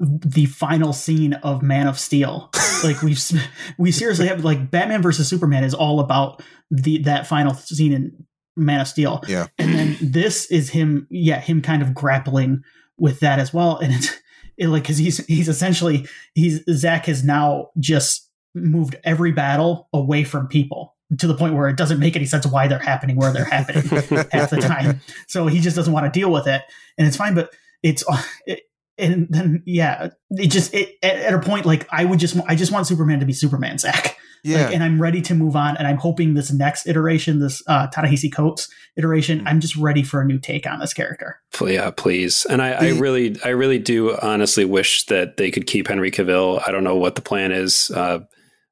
the 0.00 0.46
final 0.46 0.92
scene 0.92 1.34
of 1.34 1.62
Man 1.62 1.86
of 1.86 1.98
Steel. 2.00 2.50
like 2.82 3.02
we've 3.02 3.20
we 3.78 3.92
seriously 3.92 4.26
have 4.26 4.42
like 4.44 4.70
Batman 4.70 5.02
versus 5.02 5.28
Superman 5.28 5.62
is 5.62 5.74
all 5.74 6.00
about 6.00 6.42
the 6.70 6.98
that 7.02 7.26
final 7.28 7.54
scene 7.54 7.92
in 7.92 8.26
Man 8.56 8.80
of 8.80 8.88
Steel. 8.88 9.22
Yeah. 9.28 9.46
And 9.58 9.72
then 9.74 9.96
this 10.00 10.50
is 10.50 10.70
him, 10.70 11.06
yeah, 11.10 11.40
him 11.40 11.62
kind 11.62 11.82
of 11.82 11.94
grappling 11.94 12.62
with 12.98 13.20
that 13.20 13.38
as 13.38 13.52
well. 13.54 13.78
And 13.78 13.92
it's 13.92 14.10
it, 14.56 14.68
like 14.68 14.82
because 14.82 14.98
he's 14.98 15.24
he's 15.26 15.48
essentially 15.48 16.06
he's 16.34 16.62
Zack 16.70 17.06
has 17.06 17.24
now 17.24 17.70
just 17.78 18.30
moved 18.54 18.96
every 19.04 19.32
battle 19.32 19.88
away 19.92 20.24
from 20.24 20.46
people 20.46 20.94
to 21.18 21.26
the 21.26 21.34
point 21.34 21.54
where 21.54 21.68
it 21.68 21.76
doesn't 21.76 21.98
make 21.98 22.16
any 22.16 22.24
sense 22.24 22.46
why 22.46 22.66
they're 22.66 22.78
happening 22.78 23.16
where 23.16 23.32
they're 23.32 23.44
happening 23.44 23.82
half 24.32 24.50
the 24.50 24.58
time. 24.60 25.00
So 25.28 25.46
he 25.46 25.60
just 25.60 25.76
doesn't 25.76 25.92
want 25.92 26.12
to 26.12 26.18
deal 26.18 26.30
with 26.30 26.46
it, 26.46 26.62
and 26.98 27.06
it's 27.06 27.16
fine. 27.16 27.34
But 27.34 27.52
it's 27.82 28.04
uh, 28.08 28.22
it, 28.46 28.60
and 28.98 29.26
then 29.30 29.62
yeah, 29.66 30.10
it 30.30 30.48
just 30.48 30.74
it, 30.74 30.96
at, 31.02 31.16
at 31.16 31.34
a 31.34 31.40
point 31.40 31.66
like 31.66 31.86
I 31.90 32.04
would 32.04 32.18
just 32.18 32.36
I 32.46 32.54
just 32.54 32.72
want 32.72 32.86
Superman 32.86 33.20
to 33.20 33.26
be 33.26 33.32
Superman, 33.32 33.78
Zack. 33.78 34.16
Yeah 34.44 34.66
Like, 34.66 34.74
and 34.74 34.84
I'm 34.84 35.00
ready 35.02 35.20
to 35.22 35.34
move 35.34 35.56
on. 35.56 35.76
And 35.76 35.86
I'm 35.88 35.96
hoping 35.96 36.34
this 36.34 36.52
next 36.52 36.86
iteration, 36.86 37.40
this 37.40 37.62
uh, 37.66 37.86
Ta-Nehisi 37.88 38.32
Coates 38.32 38.68
iteration, 38.96 39.40
Mm. 39.40 39.48
I'm 39.48 39.60
just 39.60 39.74
ready 39.76 40.02
for 40.04 40.20
a 40.20 40.24
new 40.24 40.38
take 40.38 40.66
on 40.66 40.78
this 40.78 40.92
character. 40.92 41.40
Yeah, 41.60 41.90
please. 41.90 42.46
And 42.48 42.62
I, 42.62 42.70
I 42.72 42.88
really, 42.90 43.36
I 43.44 43.48
really 43.48 43.78
do 43.78 44.16
honestly 44.18 44.64
wish 44.64 45.06
that 45.06 45.36
they 45.38 45.50
could 45.50 45.66
keep 45.66 45.88
Henry 45.88 46.10
Cavill. 46.10 46.62
I 46.66 46.70
don't 46.70 46.84
know 46.84 46.96
what 46.96 47.14
the 47.16 47.22
plan 47.22 47.50
is. 47.50 47.90
Uh, 47.90 48.20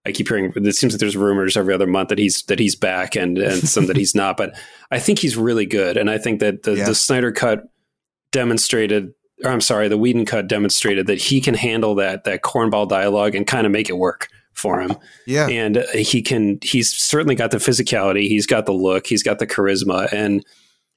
I 0.05 0.13
keep 0.13 0.29
hearing 0.29 0.53
it 0.55 0.75
seems 0.75 0.93
like 0.93 1.01
there's 1.01 1.17
rumors 1.17 1.57
every 1.57 1.73
other 1.75 1.87
month 1.87 2.09
that 2.11 2.19
he's 2.19 2.43
that 2.49 2.59
he's 2.59 2.75
back 2.75 3.15
and 3.17 3.39
and 3.39 3.69
some 3.69 3.87
that 3.87 3.97
he's 3.97 4.15
not. 4.17 4.37
But 4.37 4.57
I 4.91 4.99
think 4.99 5.21
he's 5.21 5.37
really 5.37 5.65
good, 5.65 5.97
and 5.97 6.11
I 6.11 6.19
think 6.19 6.41
that 6.41 6.65
the, 6.65 6.75
Yeah. 6.75 6.87
the 6.87 6.95
Snyder 6.97 7.31
cut 7.31 7.63
demonstrated. 8.33 9.13
Or 9.45 9.51
I'm 9.51 9.61
sorry, 9.61 9.89
the 9.89 9.99
Whedon 9.99 10.25
cut 10.27 10.47
demonstrated 10.49 11.07
that 11.09 11.21
he 11.21 11.41
can 11.41 11.55
handle 11.55 11.97
that 11.97 12.25
that 12.25 12.43
cornball 12.43 12.89
dialogue 12.89 13.35
and 13.35 13.47
kind 13.47 13.67
of 13.67 13.73
make 13.73 13.89
it 13.89 13.97
work 13.99 14.29
for 14.53 14.81
him. 14.81 14.97
Yeah. 15.27 15.49
And 15.49 15.79
uh, 15.79 15.87
he 15.95 16.23
can 16.23 16.59
he's 16.63 16.93
certainly 16.93 17.35
got 17.35 17.51
the 17.51 17.59
physicality 17.59 18.29
he's 18.29 18.47
got 18.47 18.67
the 18.67 18.73
look 18.73 19.07
he's 19.07 19.23
got 19.23 19.39
the 19.39 19.47
charisma 19.47 20.13
and 20.13 20.45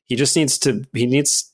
he 0.06 0.15
just 0.15 0.36
needs 0.36 0.57
to 0.60 0.84
he 0.94 1.06
needs 1.06 1.52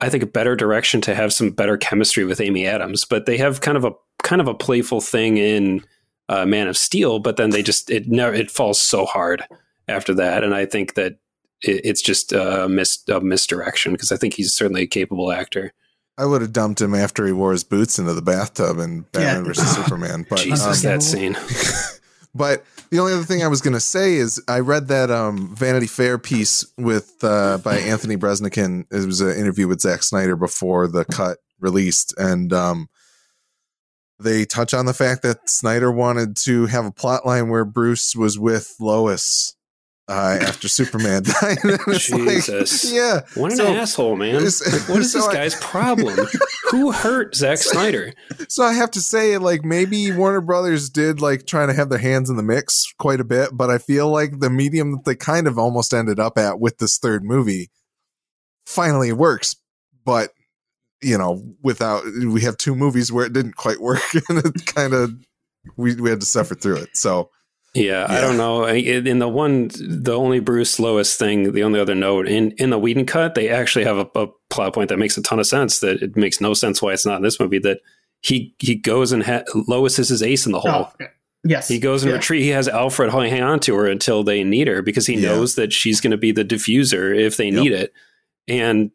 i 0.00 0.08
think 0.08 0.22
a 0.22 0.26
better 0.26 0.56
direction 0.56 1.00
to 1.02 1.14
have 1.14 1.32
some 1.32 1.50
better 1.50 1.76
chemistry 1.76 2.24
with 2.24 2.40
amy 2.40 2.66
adams. 2.66 3.04
But 3.04 3.26
they 3.26 3.36
have 3.38 3.60
kind 3.60 3.76
of 3.76 3.84
a 3.84 3.92
kind 4.22 4.40
of 4.40 4.48
a 4.48 4.54
playful 4.54 5.00
thing 5.00 5.36
in 5.36 5.84
uh, 6.28 6.44
man 6.44 6.66
of 6.66 6.76
steel 6.76 7.20
but 7.20 7.36
then 7.36 7.50
they 7.50 7.62
just 7.62 7.90
it 7.90 8.08
never 8.08 8.34
it 8.34 8.50
falls 8.50 8.80
so 8.80 9.04
hard 9.04 9.44
after 9.88 10.14
that. 10.14 10.42
And 10.42 10.54
i 10.54 10.66
think 10.66 10.94
that 10.94 11.18
it, 11.62 11.80
it's 11.84 12.02
just 12.02 12.32
a, 12.32 12.68
mis, 12.68 13.02
a 13.08 13.20
misdirection 13.20 13.92
because 13.92 14.10
i 14.10 14.16
think 14.16 14.34
he's 14.34 14.54
certainly 14.54 14.82
a 14.82 14.86
capable 14.86 15.32
actor 15.32 15.72
I 16.18 16.24
would 16.24 16.40
have 16.40 16.52
dumped 16.52 16.80
him 16.80 16.94
after 16.94 17.26
he 17.26 17.32
wore 17.32 17.52
his 17.52 17.64
boots 17.64 17.98
into 17.98 18.14
the 18.14 18.22
bathtub 18.22 18.78
in 18.78 19.02
Batman 19.12 19.36
Yeah. 19.36 19.42
versus 19.42 19.70
Superman. 19.76 20.26
But 20.28 20.38
jesus 20.40 20.84
um, 20.84 20.90
that 20.90 21.02
scene 21.02 21.36
but 22.34 22.64
the 22.90 22.98
only 23.00 23.12
other 23.12 23.24
thing 23.24 23.42
I 23.42 23.48
was 23.48 23.60
going 23.60 23.74
to 23.74 23.80
say 23.80 24.14
is 24.14 24.40
I 24.48 24.60
read 24.60 24.88
that 24.88 25.10
um, 25.10 25.54
Vanity 25.56 25.86
Fair 25.86 26.18
piece 26.18 26.64
with 26.78 27.12
uh, 27.24 27.58
by 27.58 27.78
Anthony 27.78 28.16
Breznican. 28.16 28.84
It 28.92 29.04
was 29.06 29.20
an 29.20 29.36
interview 29.36 29.66
with 29.68 29.80
Zack 29.80 30.02
Snyder 30.02 30.36
before 30.36 30.86
the 30.86 31.04
cut 31.04 31.38
released, 31.58 32.14
and 32.16 32.52
um, 32.52 32.88
they 34.20 34.44
touch 34.44 34.72
on 34.72 34.86
the 34.86 34.94
fact 34.94 35.22
that 35.22 35.50
Snyder 35.50 35.90
wanted 35.90 36.36
to 36.44 36.66
have 36.66 36.84
a 36.86 36.92
plot 36.92 37.26
line 37.26 37.48
where 37.48 37.64
Bruce 37.64 38.14
was 38.14 38.38
with 38.38 38.74
Lois 38.78 39.55
uh, 40.08 40.38
after 40.40 40.68
Superman 40.68 41.22
died. 41.42 41.58
It's 41.64 42.10
like, 42.10 42.26
Jesus. 42.28 42.92
yeah. 42.92 43.20
what 43.34 43.50
an 43.52 43.58
So- 43.58 43.66
asshole 43.66 44.16
man 44.16 44.34
Like, 44.34 44.42
what 44.88 45.00
is 45.00 45.12
so 45.12 45.18
this 45.18 45.26
I- 45.28 45.34
guy's 45.34 45.54
problem 45.56 46.26
who 46.70 46.92
hurt 46.92 47.34
Zack 47.34 47.58
Snyder 47.58 48.12
So 48.48 48.62
I 48.64 48.72
have 48.74 48.90
to 48.92 49.00
say, 49.00 49.36
like, 49.38 49.64
maybe 49.64 50.12
Warner 50.12 50.40
Brothers 50.40 50.90
did 50.90 51.20
like 51.20 51.46
trying 51.46 51.68
to 51.68 51.74
have 51.74 51.88
their 51.90 51.98
hands 51.98 52.30
in 52.30 52.36
the 52.36 52.42
mix 52.42 52.86
quite 52.98 53.20
a 53.20 53.24
bit, 53.24 53.50
but 53.52 53.70
I 53.70 53.78
feel 53.78 54.08
like 54.08 54.38
the 54.40 54.50
medium 54.50 54.92
that 54.92 55.04
they 55.04 55.14
kind 55.16 55.46
of 55.46 55.58
almost 55.58 55.92
ended 55.92 56.20
up 56.20 56.38
at 56.38 56.60
with 56.60 56.78
this 56.78 56.98
third 56.98 57.24
movie 57.24 57.70
finally 58.64 59.12
works. 59.12 59.56
But 60.04 60.30
you 61.02 61.18
know, 61.18 61.42
without 61.62 62.04
we 62.04 62.40
have 62.42 62.56
two 62.56 62.74
movies 62.74 63.12
where 63.12 63.26
it 63.26 63.32
didn't 63.32 63.56
quite 63.56 63.80
work, 63.80 64.00
and 64.28 64.38
it 64.38 64.66
kind 64.66 64.94
of 64.94 65.12
we 65.76 65.94
we 65.96 66.10
had 66.10 66.20
to 66.20 66.26
suffer 66.26 66.54
through 66.54 66.76
it. 66.76 66.96
So 66.96 67.30
Yeah, 67.76 68.06
I 68.08 68.20
don't 68.20 68.36
know. 68.38 68.64
In 68.66 69.18
the 69.18 69.28
one, 69.28 69.68
the 69.78 70.14
only 70.16 70.40
Bruce 70.40 70.78
Lois 70.80 71.14
thing, 71.16 71.52
the 71.52 71.62
only 71.62 71.78
other 71.78 71.94
note 71.94 72.26
in 72.26 72.52
in 72.52 72.70
the 72.70 72.78
Whedon 72.78 73.04
cut, 73.06 73.34
they 73.34 73.48
actually 73.50 73.84
have 73.84 73.98
a, 73.98 74.08
a 74.18 74.28
plot 74.50 74.72
point 74.74 74.88
that 74.88 74.98
makes 74.98 75.16
a 75.18 75.22
ton 75.22 75.38
of 75.38 75.46
sense. 75.46 75.80
That 75.80 76.02
it 76.02 76.16
makes 76.16 76.40
no 76.40 76.54
sense 76.54 76.80
why 76.80 76.92
it's 76.94 77.04
not 77.04 77.16
in 77.18 77.22
this 77.22 77.38
movie. 77.38 77.58
That 77.58 77.80
he 78.22 78.54
he 78.58 78.74
goes 78.76 79.12
and 79.12 79.22
ha- 79.22 79.44
Lois 79.68 79.98
is 79.98 80.08
his 80.08 80.22
ace 80.22 80.46
in 80.46 80.52
the 80.52 80.60
hole. 80.60 80.90
Oh, 81.00 81.06
yes. 81.44 81.68
He 81.68 81.78
goes 81.78 82.02
and 82.02 82.10
Yeah. 82.10 82.16
retreat. 82.16 82.42
He 82.42 82.48
has 82.48 82.66
Alfred 82.66 83.10
hang 83.12 83.42
on 83.42 83.60
to 83.60 83.74
her 83.76 83.86
until 83.86 84.24
they 84.24 84.42
need 84.42 84.68
her 84.68 84.80
because 84.80 85.06
he 85.06 85.14
Yeah. 85.14 85.30
knows 85.32 85.54
that 85.56 85.72
she's 85.72 86.00
going 86.00 86.12
to 86.12 86.16
be 86.16 86.32
the 86.32 86.44
diffuser 86.44 87.14
if 87.14 87.36
they 87.36 87.50
need 87.50 87.72
it. 87.72 87.92
And 88.48 88.90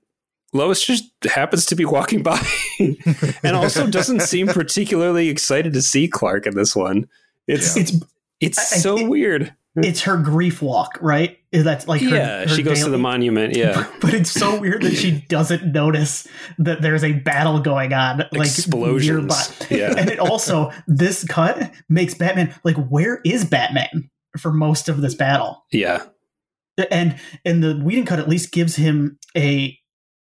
Lois 0.53 0.83
just 0.85 1.05
happens 1.23 1.65
to 1.67 1.75
be 1.75 1.85
walking 1.85 2.23
by, 2.23 2.41
and 3.43 3.55
also 3.55 3.87
doesn't 3.87 4.21
seem 4.23 4.47
particularly 4.47 5.29
excited 5.29 5.71
to 5.73 5.81
see 5.81 6.07
Clark 6.07 6.45
in 6.47 6.55
this 6.55 6.75
one. 6.75 7.07
It's 7.47 7.75
Yeah. 7.77 7.83
It's 7.83 7.91
it's 8.41 8.57
I- 8.73 8.77
so 8.77 8.97
think- 8.97 9.09
weird. 9.09 9.53
it's 9.77 10.01
her 10.01 10.17
grief 10.17 10.61
walk, 10.61 10.97
right? 11.01 11.37
Is 11.53 11.63
that 11.63 11.87
like 11.87 12.01
her, 12.01 12.09
yeah, 12.09 12.39
her 12.41 12.47
she 12.49 12.61
goes 12.63 12.83
to 12.83 12.89
the 12.89 12.97
monument. 12.97 13.55
Yeah, 13.55 13.85
But 14.01 14.13
it's 14.13 14.31
so 14.31 14.59
weird 14.59 14.81
that 14.83 14.95
she 14.95 15.11
doesn't 15.29 15.71
notice 15.71 16.27
that 16.57 16.81
there's 16.81 17.03
a 17.05 17.13
battle 17.13 17.59
going 17.59 17.93
on, 17.93 18.19
like 18.33 18.47
Explosions. 18.47 19.07
nearby. 19.07 19.43
Yeah. 19.69 19.93
and 19.97 20.09
it 20.09 20.19
also 20.19 20.71
this 20.87 21.23
cut 21.25 21.71
makes 21.87 22.13
Batman 22.15 22.53
like, 22.65 22.75
where 22.87 23.21
is 23.25 23.45
Batman 23.45 24.09
for 24.39 24.51
most 24.51 24.89
of 24.89 25.01
this 25.01 25.15
battle? 25.15 25.63
yeah, 25.71 26.03
and 26.89 27.17
and 27.45 27.63
the 27.63 27.75
Whedon 27.77 28.05
cut 28.05 28.19
at 28.19 28.27
least 28.29 28.51
gives 28.51 28.75
him 28.75 29.17
a. 29.37 29.77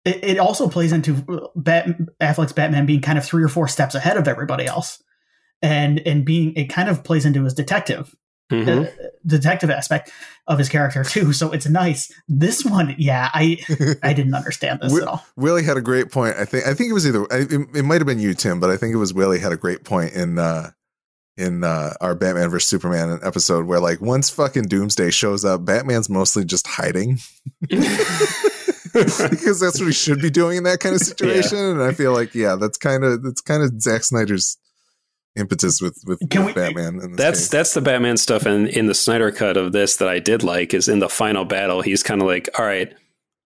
It, 0.04 0.24
it 0.24 0.38
also 0.40 0.68
plays 0.68 0.92
into 0.92 1.50
Bat, 1.56 1.90
Affleck's 2.20 2.54
Batman 2.54 2.88
being 2.88 3.02
kind 3.02 3.20
of 3.20 3.26
three 3.26 3.44
or 3.44 3.48
four 3.48 3.68
steps 3.68 3.94
ahead 3.94 4.18
of 4.18 4.28
everybody 4.28 4.66
else, 4.66 5.00
and 5.62 6.00
and 6.06 6.26
being 6.26 6.54
it 6.56 6.66
kind 6.66 6.90
of 6.90 7.04
plays 7.04 7.26
into 7.26 7.44
his 7.44 7.54
detective 7.54 8.16
Mhm. 8.52 8.86
uh, 8.86 8.92
detective 9.26 9.70
aspect 9.70 10.12
of 10.46 10.60
his 10.60 10.68
character 10.68 11.06
too. 11.06 11.32
So 11.32 11.52
it's 11.54 11.70
nice. 11.70 12.12
This 12.28 12.66
one, 12.66 12.96
yeah, 12.98 13.30
I 13.34 13.60
I 14.04 14.12
didn't 14.12 14.34
understand 14.36 14.80
this 14.82 14.92
Wi- 14.92 15.04
at 15.04 15.08
all. 15.08 15.26
Willie 15.38 15.64
had 15.64 15.78
a 15.78 15.82
great 15.82 16.12
point. 16.12 16.36
I 16.38 16.44
think 16.44 16.68
I 16.68 16.74
think 16.74 16.90
it 16.90 16.94
was 16.94 17.08
either 17.08 17.22
I- 17.32 17.48
it, 17.50 17.52
it 17.76 17.84
might 17.86 18.02
have 18.02 18.08
been 18.08 18.20
you, 18.20 18.34
Tim, 18.34 18.60
but 18.60 18.70
I 18.70 18.76
think 18.76 18.94
it 18.94 18.98
was 18.98 19.14
Willie 19.14 19.40
had 19.40 19.54
a 19.54 19.58
great 19.58 19.86
point 19.86 20.12
in 20.14 20.38
uh 20.38 20.72
in 21.38 21.64
uh 21.64 21.94
our 22.02 22.14
Batman 22.14 22.50
vs 22.50 22.68
Superman 22.68 23.20
episode 23.24 23.66
where 23.68 23.80
like 23.80 24.02
once 24.02 24.30
fucking 24.30 24.64
Doomsday 24.64 25.12
shows 25.12 25.46
up, 25.46 25.64
Batman's 25.64 26.10
mostly 26.10 26.44
just 26.44 26.68
hiding 26.68 27.20
because 28.94 29.60
that's 29.60 29.80
what 29.80 29.86
he 29.88 29.94
should 29.94 30.22
be 30.22 30.30
doing 30.30 30.58
in 30.58 30.64
that 30.64 30.80
kind 30.80 30.96
of 30.96 31.02
situation. 31.08 31.58
And 31.58 31.82
I 31.82 31.94
feel 31.94 32.12
like 32.14 32.36
yeah, 32.36 32.56
that's 32.56 32.78
kind 32.78 33.04
of 33.04 33.24
that's 33.24 33.42
kind 33.42 33.64
of 33.64 33.82
Zack 33.82 34.04
Snyder's 34.04 34.58
impetus 35.36 35.82
with 35.82 35.98
with, 36.06 36.20
Can 36.30 36.46
with 36.46 36.56
we- 36.56 36.62
Batman. 36.62 37.00
In 37.02 37.12
this 37.12 37.18
that's 37.18 37.40
case. 37.40 37.50
that's 37.50 37.74
the 37.74 37.82
Batman 37.82 38.18
stuff. 38.18 38.46
And 38.46 38.68
in 38.68 38.88
the 38.88 38.94
Snyder 38.96 39.32
cut 39.32 39.58
of 39.58 39.72
this 39.72 39.98
that 39.98 40.08
I 40.10 40.20
did 40.20 40.44
like 40.44 40.74
is 40.74 40.88
in 40.88 41.00
the 41.00 41.10
final 41.10 41.46
battle. 41.46 41.82
He's 41.82 42.04
kind 42.04 42.22
of 42.22 42.28
like, 42.28 42.50
all 42.58 42.66
right. 42.66 42.94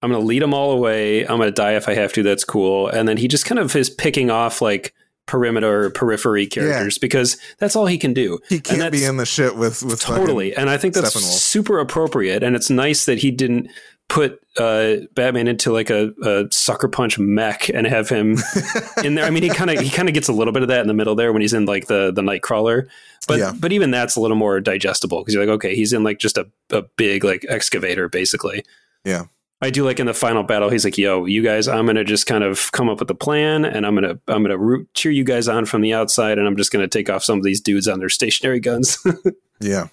I'm 0.01 0.11
going 0.11 0.21
to 0.21 0.27
lead 0.27 0.43
them 0.43 0.53
all 0.53 0.71
away. 0.71 1.21
I'm 1.21 1.37
going 1.37 1.47
to 1.47 1.51
die 1.51 1.75
if 1.77 1.89
I 1.89 1.95
have 1.95 2.13
to. 2.13 2.21
That's 2.21 2.43
cool. 2.43 2.87
And 2.89 3.07
then 3.07 3.17
he 3.17 3.27
just 3.27 3.45
kind 3.45 3.57
of 3.57 3.75
is 3.75 3.89
picking 3.89 4.29
off 4.29 4.61
like 4.61 4.93
perimeter, 5.25 5.89
periphery 5.89 6.45
characters 6.45 6.99
because 6.99 7.37
that's 7.57 7.75
all 7.75 7.87
he 7.87 7.97
can 7.97 8.13
do. 8.13 8.37
he 8.47 8.59
can't 8.59 8.91
be 8.91 9.03
in 9.03 9.17
the 9.17 9.25
shit 9.25 9.55
with 9.55 9.81
with 9.81 9.99
totally 9.99 10.55
and 10.55 10.69
i 10.69 10.77
think 10.77 10.93
that's 10.93 11.13
super 11.15 11.79
appropriate 11.79 12.43
and 12.43 12.55
it's 12.55 12.69
nice 12.69 13.05
that 13.05 13.17
he 13.17 13.31
didn't 13.31 13.67
put 14.07 14.39
uh, 14.57 14.95
batman 15.15 15.47
into 15.47 15.73
like 15.73 15.89
a, 15.89 16.13
a 16.23 16.45
sucker 16.51 16.87
punch 16.87 17.17
mech 17.19 17.69
and 17.69 17.85
have 17.87 18.07
him 18.07 18.37
in 19.03 19.15
there 19.15 19.25
i 19.25 19.29
mean 19.29 19.43
he 19.43 19.49
kind 19.49 19.69
of 19.69 19.79
he 19.79 19.89
kind 19.89 20.07
of 20.07 20.13
gets 20.13 20.27
a 20.29 20.33
little 20.33 20.53
bit 20.53 20.61
of 20.61 20.69
that 20.69 20.79
in 20.81 20.87
the 20.87 20.93
middle 20.93 21.15
there 21.15 21.33
when 21.33 21.41
he's 21.41 21.53
in 21.53 21.65
like 21.65 21.87
the 21.87 22.11
the 22.13 22.21
Knightcrawler 22.21 22.87
but 23.27 23.39
Yeah. 23.39 23.51
but 23.59 23.71
even 23.73 23.91
that's 23.91 24.15
a 24.15 24.21
little 24.21 24.37
more 24.37 24.61
digestible 24.61 25.21
because 25.21 25.33
you're 25.33 25.45
like 25.45 25.53
okay 25.55 25.75
he's 25.75 25.91
in 25.91 26.03
like 26.03 26.19
just 26.19 26.37
a, 26.37 26.47
a 26.69 26.83
big 26.95 27.23
like 27.23 27.45
excavator 27.49 28.07
basically 28.07 28.63
Yeah. 29.03 29.25
I 29.61 29.69
do 29.71 29.83
like 29.85 29.99
in 30.01 30.05
the 30.05 30.13
final 30.13 30.43
battle. 30.43 30.69
He's 30.69 30.83
like, 30.83 30.97
"Yo, 30.97 31.25
you 31.25 31.41
guys, 31.41 31.69
I'm 31.69 31.85
gonna 31.85 32.03
just 32.03 32.27
kind 32.27 32.43
of 32.43 32.71
come 32.73 32.89
up 32.89 32.99
with 32.99 33.09
a 33.09 33.15
plan, 33.15 33.63
and 33.63 33.85
I'm 33.85 33.95
gonna 33.95 34.19
I'm 34.27 34.43
gonna 34.43 34.57
root, 34.57 34.89
cheer 34.93 35.13
you 35.13 35.23
guys 35.23 35.47
on 35.47 35.65
from 35.65 35.81
the 35.81 35.93
outside, 35.93 36.37
and 36.37 36.45
I'm 36.45 36.57
just 36.57 36.73
gonna 36.73 36.89
take 36.89 37.09
off 37.09 37.23
some 37.23 37.37
of 37.39 37.43
these 37.45 37.61
dudes 37.61 37.87
on 37.87 37.99
their 37.99 38.09
stationary 38.09 38.59
guns." 38.59 38.99
yeah, 39.61 39.87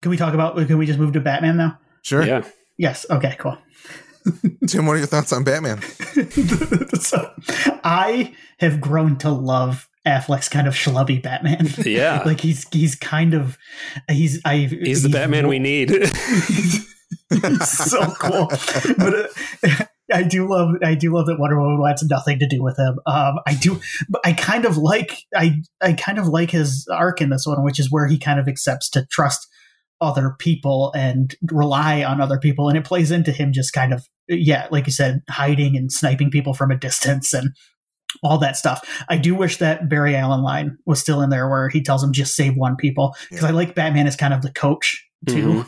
Can 0.00 0.10
we 0.10 0.16
talk 0.16 0.32
about? 0.32 0.56
Can 0.68 0.78
we 0.78 0.86
just 0.86 0.98
move 1.00 1.12
to 1.14 1.20
Batman 1.20 1.56
now? 1.56 1.78
sure. 2.02 2.24
yeah, 2.24 2.44
Yes. 2.80 3.04
Okay. 3.10 3.36
Cool. 3.38 3.58
Tim, 4.66 4.86
what 4.86 4.94
are 4.94 4.98
your 4.98 5.06
thoughts 5.06 5.34
on 5.34 5.44
Batman? 5.44 5.82
so 6.98 7.30
I 7.84 8.34
have 8.58 8.80
grown 8.80 9.18
to 9.18 9.30
love 9.30 9.86
Affleck's 10.06 10.48
kind 10.48 10.66
of 10.66 10.72
schlubby 10.72 11.22
Batman. 11.22 11.68
Yeah. 11.84 12.22
like 12.26 12.40
he's 12.40 12.66
he's 12.72 12.94
kind 12.94 13.34
of 13.34 13.58
he's 14.10 14.40
I 14.46 14.56
He's 14.56 15.02
the 15.02 15.10
Batman 15.10 15.46
we 15.46 15.58
need. 15.58 15.90
he's 15.90 17.68
so 17.68 18.14
cool. 18.18 18.48
But 18.96 19.14
uh, 19.62 19.84
I 20.10 20.22
do 20.22 20.48
love 20.48 20.76
I 20.82 20.94
do 20.94 21.14
love 21.14 21.26
that 21.26 21.38
Wonder 21.38 21.60
Woman 21.60 21.80
wants 21.80 22.02
nothing 22.04 22.38
to 22.38 22.48
do 22.48 22.62
with 22.62 22.78
him. 22.78 22.98
Um, 23.04 23.40
I 23.46 23.56
do, 23.56 23.78
but 24.08 24.22
I 24.24 24.32
kind 24.32 24.64
of 24.64 24.78
like 24.78 25.18
I 25.36 25.60
I 25.82 25.92
kind 25.92 26.18
of 26.18 26.28
like 26.28 26.50
his 26.50 26.88
arc 26.90 27.20
in 27.20 27.28
this 27.28 27.44
one, 27.46 27.62
which 27.62 27.78
is 27.78 27.92
where 27.92 28.06
he 28.06 28.18
kind 28.18 28.40
of 28.40 28.48
accepts 28.48 28.88
to 28.90 29.04
trust 29.10 29.48
other 30.00 30.34
people 30.38 30.92
and 30.94 31.34
rely 31.50 32.02
on 32.04 32.20
other 32.20 32.38
people, 32.38 32.68
and 32.68 32.78
it 32.78 32.84
plays 32.84 33.10
into 33.10 33.32
him 33.32 33.52
just 33.52 33.72
kind 33.72 33.92
of 33.92 34.06
yeah, 34.28 34.68
like 34.70 34.86
you 34.86 34.92
said, 34.92 35.22
hiding 35.28 35.76
and 35.76 35.90
sniping 35.92 36.30
people 36.30 36.54
from 36.54 36.70
a 36.70 36.76
distance 36.78 37.32
and 37.34 37.50
all 38.22 38.38
that 38.38 38.56
stuff. 38.56 38.88
I 39.08 39.16
do 39.18 39.34
wish 39.34 39.56
that 39.58 39.88
Barry 39.88 40.14
Allen 40.16 40.42
line 40.42 40.76
was 40.86 41.00
still 41.00 41.20
in 41.22 41.30
there 41.30 41.48
where 41.48 41.68
he 41.68 41.82
tells 41.82 42.02
him 42.02 42.12
just 42.12 42.34
save 42.36 42.56
one 42.56 42.76
people 42.76 43.14
because 43.28 43.42
Yeah. 43.42 43.48
I 43.48 43.52
like 43.52 43.74
Batman 43.74 44.06
as 44.06 44.16
kind 44.16 44.32
of 44.34 44.42
the 44.42 44.52
coach 44.52 45.04
too. 45.28 45.64
Mhm. 45.64 45.66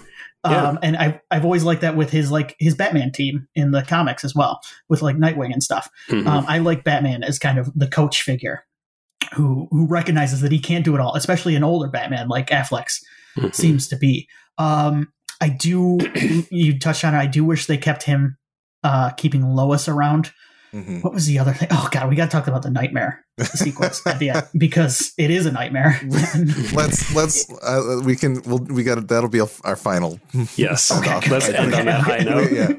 Yeah. 0.48 0.64
Um, 0.68 0.78
and 0.82 0.96
I've 0.96 1.20
I've 1.30 1.44
always 1.44 1.62
liked 1.64 1.82
that 1.82 1.96
with 1.96 2.10
his 2.10 2.30
like 2.32 2.56
his 2.58 2.74
Batman 2.74 3.12
team 3.12 3.46
in 3.54 3.70
the 3.70 3.82
comics 3.82 4.24
as 4.24 4.34
well, 4.34 4.60
with 4.88 5.02
like 5.02 5.16
Nightwing 5.16 5.52
and 5.52 5.62
stuff. 5.62 5.88
Mhm. 6.08 6.26
Um, 6.26 6.44
I 6.48 6.58
like 6.58 6.82
Batman 6.84 7.22
as 7.22 7.38
kind 7.38 7.58
of 7.58 7.70
the 7.76 7.86
coach 7.86 8.22
figure 8.22 8.64
who 9.34 9.68
who 9.70 9.86
recognizes 9.86 10.40
that 10.40 10.50
he 10.52 10.58
can't 10.58 10.84
do 10.84 10.94
it 10.96 11.00
all, 11.00 11.14
especially 11.14 11.54
an 11.54 11.62
older 11.64 11.88
Batman 11.88 12.28
like 12.28 12.48
Affleck's 12.50 13.00
Mhm. 13.38 13.54
seems 13.54 13.88
to 13.88 13.96
be. 13.96 14.28
Um, 14.58 15.12
I 15.40 15.48
do 15.48 15.98
you 16.50 16.78
touched 16.78 17.04
on 17.04 17.14
it. 17.14 17.18
I 17.18 17.26
do 17.26 17.44
wish 17.44 17.66
they 17.66 17.78
kept 17.78 18.04
him 18.04 18.36
uh, 18.84 19.10
keeping 19.10 19.42
Lois 19.44 19.88
around. 19.88 20.32
Mhm. 20.74 21.02
What 21.02 21.12
was 21.12 21.26
the 21.26 21.38
other 21.38 21.52
thing? 21.52 21.68
Oh 21.70 21.88
god, 21.90 22.08
we 22.08 22.16
got 22.16 22.26
to 22.26 22.30
talk 22.30 22.46
about 22.46 22.62
the 22.62 22.70
nightmare 22.70 23.24
sequence 23.42 24.06
at 24.06 24.18
the 24.18 24.30
end 24.30 24.46
because 24.56 25.12
it 25.18 25.30
is 25.30 25.44
a 25.44 25.52
nightmare. 25.52 26.00
let's 26.72 27.14
let's 27.14 27.50
uh, 27.62 28.00
we 28.04 28.16
can 28.16 28.40
we'll, 28.46 28.58
we 28.58 28.82
got 28.82 29.06
that'll 29.08 29.28
be 29.28 29.40
our 29.40 29.76
final 29.76 30.18
Yes. 30.56 30.90
Okay. 30.98 31.28
Let's 31.28 31.48
end 31.50 31.74
on 31.74 31.84
that 31.86 32.00
high 32.00 32.18
note. 32.20 32.50
Yeah. 32.52 32.74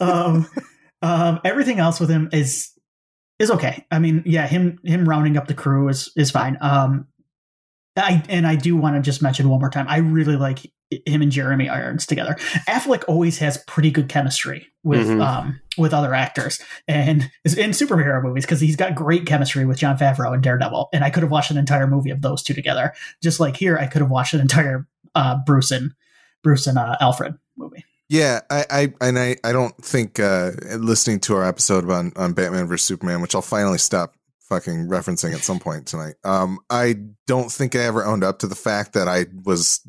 um, 0.00 0.48
um, 1.02 1.40
everything 1.44 1.78
else 1.78 2.00
with 2.00 2.10
him 2.10 2.30
is 2.32 2.70
is 3.38 3.50
okay. 3.50 3.84
I 3.92 3.98
mean, 4.00 4.22
yeah, 4.26 4.46
him 4.48 4.78
him 4.84 5.08
rounding 5.08 5.36
up 5.36 5.46
the 5.46 5.54
crew 5.54 5.88
is 5.88 6.10
is 6.16 6.30
fine. 6.32 6.58
Um, 6.60 7.06
I 7.96 8.22
and 8.28 8.46
I 8.46 8.56
do 8.56 8.76
want 8.76 8.96
to 8.96 9.02
just 9.02 9.22
mention 9.22 9.48
one 9.48 9.60
more 9.60 9.70
time. 9.70 9.86
I 9.88 9.98
really 9.98 10.36
like 10.36 10.60
him 11.06 11.22
and 11.22 11.32
Jeremy 11.32 11.68
Irons 11.68 12.06
together. 12.06 12.36
Affleck 12.68 13.04
always 13.08 13.38
has 13.38 13.58
pretty 13.66 13.90
good 13.90 14.08
chemistry 14.08 14.68
with 14.82 15.08
Mhm. 15.08 15.24
um 15.24 15.60
with 15.78 15.92
other 15.94 16.14
actors 16.14 16.60
and 16.86 17.22
in 17.44 17.70
superhero 17.70 18.22
movies 18.22 18.44
because 18.44 18.60
he's 18.60 18.76
got 18.76 18.94
great 18.94 19.26
chemistry 19.26 19.64
with 19.64 19.78
Jon 19.78 19.96
Favreau 19.98 20.32
and 20.34 20.42
Daredevil. 20.42 20.88
And 20.92 21.02
I 21.04 21.10
could 21.10 21.22
have 21.22 21.32
watched 21.32 21.50
an 21.50 21.56
entire 21.56 21.86
movie 21.86 22.10
of 22.10 22.22
those 22.22 22.42
two 22.42 22.54
together. 22.54 22.92
Just 23.22 23.40
like 23.40 23.56
here, 23.56 23.76
I 23.76 23.86
could 23.86 24.02
have 24.02 24.10
watched 24.10 24.34
an 24.34 24.40
entire 24.40 24.86
uh, 25.14 25.36
Bruce 25.46 25.70
and 25.70 25.92
Bruce 26.42 26.66
and 26.66 26.78
uh, 26.78 26.96
Alfred 27.00 27.34
movie. 27.56 27.84
Yeah, 28.08 28.40
I, 28.50 28.64
I 28.70 28.92
and 29.00 29.18
I, 29.18 29.36
I 29.42 29.52
don't 29.52 29.74
think 29.82 30.20
uh, 30.20 30.50
listening 30.78 31.20
to 31.20 31.34
our 31.36 31.44
episode 31.44 31.88
on 31.90 32.12
on 32.16 32.34
Batman 32.34 32.66
vs 32.68 32.86
Superman, 32.86 33.20
which 33.22 33.34
I'll 33.34 33.42
finally 33.42 33.78
stop 33.78 34.14
fucking 34.48 34.88
referencing 34.88 35.34
at 35.34 35.40
some 35.40 35.58
point 35.58 35.86
tonight. 35.86 36.14
Um, 36.24 36.58
I 36.70 36.96
don't 37.26 37.50
think 37.50 37.74
I 37.74 37.80
ever 37.80 38.04
owned 38.04 38.24
up 38.24 38.40
to 38.40 38.46
the 38.46 38.54
fact 38.54 38.92
that 38.92 39.08
I 39.08 39.26
was 39.44 39.80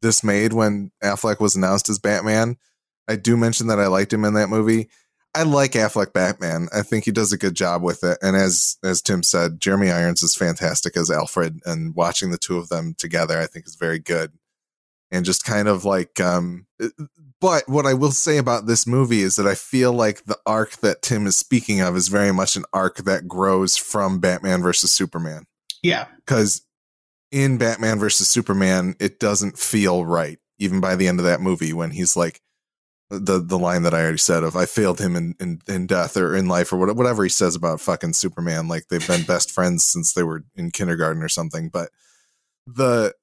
dismayed 0.00 0.52
when 0.52 0.90
Affleck 1.02 1.40
was 1.40 1.56
announced 1.56 1.88
as 1.88 1.98
Batman. 1.98 2.56
I 3.08 3.16
do 3.16 3.36
mention 3.36 3.66
that 3.68 3.80
I 3.80 3.86
liked 3.88 4.12
him 4.12 4.24
in 4.24 4.34
that 4.34 4.48
movie. 4.48 4.88
I 5.34 5.44
like 5.44 5.72
Affleck 5.72 6.12
Batman. 6.12 6.68
I 6.74 6.82
think 6.82 7.04
he 7.04 7.12
does 7.12 7.32
a 7.32 7.38
good 7.38 7.54
job 7.54 7.82
with 7.82 8.02
it. 8.02 8.18
And 8.20 8.36
as 8.36 8.78
as 8.82 9.00
Tim 9.00 9.22
said, 9.22 9.60
Jeremy 9.60 9.90
Irons 9.90 10.22
is 10.22 10.34
fantastic 10.34 10.96
as 10.96 11.10
Alfred, 11.10 11.60
and 11.64 11.94
watching 11.94 12.30
the 12.30 12.38
two 12.38 12.58
of 12.58 12.68
them 12.68 12.94
together, 12.98 13.38
I 13.38 13.46
think 13.46 13.66
is 13.66 13.76
very 13.76 14.00
good. 14.00 14.32
And 15.12 15.24
just 15.24 15.44
kind 15.44 15.68
of 15.68 15.84
like, 15.84 16.20
um, 16.20 16.66
but 17.40 17.68
what 17.68 17.86
I 17.86 17.94
will 17.94 18.12
say 18.12 18.36
about 18.36 18.66
this 18.66 18.86
movie 18.86 19.22
is 19.22 19.36
that 19.36 19.46
I 19.46 19.54
feel 19.54 19.92
like 19.92 20.24
the 20.24 20.38
arc 20.46 20.76
that 20.78 21.02
Tim 21.02 21.26
is 21.26 21.36
speaking 21.36 21.80
of 21.80 21.96
is 21.96 22.08
very 22.08 22.32
much 22.32 22.56
an 22.56 22.64
arc 22.72 22.98
that 22.98 23.26
grows 23.26 23.76
from 23.76 24.18
Batman 24.18 24.62
versus 24.62 24.92
Superman. 24.92 25.46
Yeah, 25.82 26.06
Because 26.16 26.62
in 27.32 27.58
Batman 27.58 27.98
versus 27.98 28.28
Superman, 28.28 28.96
it 29.00 29.18
doesn't 29.18 29.58
feel 29.58 30.04
right, 30.04 30.38
even 30.58 30.80
by 30.80 30.96
the 30.96 31.08
end 31.08 31.18
of 31.18 31.24
that 31.24 31.40
movie 31.40 31.72
when 31.72 31.90
he's 31.90 32.16
like, 32.16 32.40
the 33.10 33.40
the 33.40 33.58
line 33.58 33.82
that 33.82 33.92
I 33.92 34.02
already 34.02 34.18
said 34.18 34.44
of 34.44 34.54
I 34.54 34.66
failed 34.66 35.00
him 35.00 35.16
in, 35.16 35.34
in, 35.40 35.60
in 35.66 35.86
death 35.88 36.16
or 36.16 36.36
in 36.36 36.46
life 36.46 36.72
or 36.72 36.76
whatever, 36.76 36.96
whatever 36.96 37.22
he 37.24 37.28
says 37.28 37.56
about 37.56 37.80
fucking 37.80 38.12
Superman. 38.12 38.68
Like 38.68 38.86
they've 38.86 39.04
been 39.04 39.24
best 39.24 39.50
friends 39.50 39.84
since 39.84 40.12
they 40.12 40.22
were 40.22 40.44
in 40.54 40.70
kindergarten 40.70 41.20
or 41.22 41.28
something. 41.28 41.70
But 41.70 41.90
the 42.68 43.14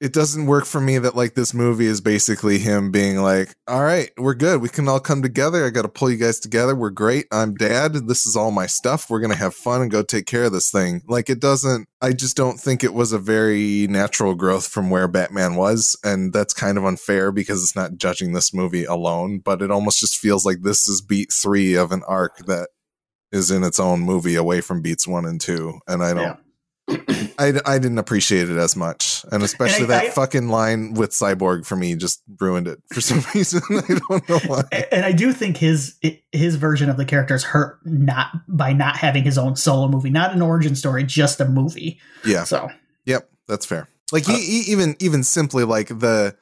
it 0.00 0.12
doesn't 0.12 0.46
work 0.46 0.64
for 0.64 0.80
me 0.80 0.98
that 0.98 1.16
like 1.16 1.34
this 1.34 1.52
movie 1.52 1.86
is 1.86 2.00
basically 2.00 2.58
him 2.58 2.92
being 2.92 3.16
like, 3.18 3.54
"All 3.66 3.82
right, 3.82 4.10
we're 4.16 4.34
good. 4.34 4.60
We 4.60 4.68
can 4.68 4.88
all 4.88 5.00
come 5.00 5.22
together. 5.22 5.66
I 5.66 5.70
got 5.70 5.82
to 5.82 5.88
pull 5.88 6.10
you 6.10 6.16
guys 6.16 6.38
together. 6.38 6.74
We're 6.76 6.90
great. 6.90 7.26
I'm 7.32 7.54
dad. 7.54 7.94
This 8.06 8.24
is 8.24 8.36
all 8.36 8.50
my 8.52 8.66
stuff. 8.66 9.10
We're 9.10 9.20
going 9.20 9.32
to 9.32 9.36
have 9.36 9.54
fun 9.54 9.82
and 9.82 9.90
go 9.90 10.02
take 10.02 10.26
care 10.26 10.44
of 10.44 10.52
this 10.52 10.70
thing." 10.70 11.02
Like 11.08 11.28
it 11.28 11.40
doesn't 11.40 11.88
I 12.00 12.12
just 12.12 12.36
don't 12.36 12.60
think 12.60 12.84
it 12.84 12.94
was 12.94 13.12
a 13.12 13.18
very 13.18 13.88
natural 13.88 14.36
growth 14.36 14.68
from 14.68 14.88
where 14.88 15.08
Batman 15.08 15.56
was, 15.56 15.96
and 16.04 16.32
that's 16.32 16.54
kind 16.54 16.78
of 16.78 16.84
unfair 16.84 17.32
because 17.32 17.62
it's 17.62 17.74
not 17.74 17.96
judging 17.96 18.32
this 18.32 18.54
movie 18.54 18.84
alone, 18.84 19.40
but 19.40 19.62
it 19.62 19.70
almost 19.72 19.98
just 19.98 20.16
feels 20.16 20.46
like 20.46 20.62
this 20.62 20.86
is 20.86 21.00
beat 21.00 21.32
3 21.32 21.74
of 21.74 21.90
an 21.90 22.04
arc 22.06 22.38
that 22.46 22.68
is 23.32 23.50
in 23.50 23.64
its 23.64 23.80
own 23.80 24.00
movie 24.00 24.36
away 24.36 24.60
from 24.60 24.80
beats 24.80 25.08
1 25.08 25.24
and 25.24 25.40
2, 25.40 25.80
and 25.88 26.04
I 26.04 26.14
don't 26.14 26.38
Yeah. 26.88 27.26
I, 27.38 27.52
I 27.64 27.78
didn't 27.78 27.98
appreciate 27.98 28.50
it 28.50 28.56
as 28.56 28.74
much, 28.74 29.24
and 29.30 29.42
especially 29.42 29.84
And 29.84 29.92
I- 29.92 29.98
that 30.00 30.04
I- 30.06 30.10
fucking 30.10 30.48
line 30.48 30.94
with 30.94 31.10
Cyborg 31.10 31.64
for 31.64 31.76
me 31.76 31.94
just 31.94 32.20
ruined 32.40 32.66
it 32.68 32.82
for 32.92 33.00
some 33.00 33.22
reason. 33.34 33.62
I 33.70 33.98
don't 34.08 34.28
know 34.28 34.38
why. 34.46 34.62
and 34.90 35.04
I 35.04 35.12
do 35.12 35.32
think 35.32 35.56
his 35.56 35.96
his 36.32 36.56
version 36.56 36.90
of 36.90 36.96
the 36.96 37.04
character 37.04 37.34
is 37.34 37.44
hurt 37.44 37.78
not 37.84 38.28
by 38.48 38.72
not 38.72 38.96
having 38.96 39.22
his 39.24 39.38
own 39.38 39.56
solo 39.56 39.88
movie, 39.88 40.10
not 40.10 40.32
an 40.34 40.42
origin 40.42 40.74
story, 40.74 41.04
just 41.04 41.40
a 41.40 41.44
movie. 41.46 42.00
Yeah, 42.24 42.44
So 42.44 42.68
yep, 43.06 43.30
that's 43.46 43.64
fair. 43.66 43.88
Like 44.10 44.26
he, 44.26 44.32
uh, 44.34 44.36
he 44.38 44.72
even 44.72 44.96
even 44.98 45.22
simply 45.22 45.64
like 45.64 45.88
the 45.88 46.36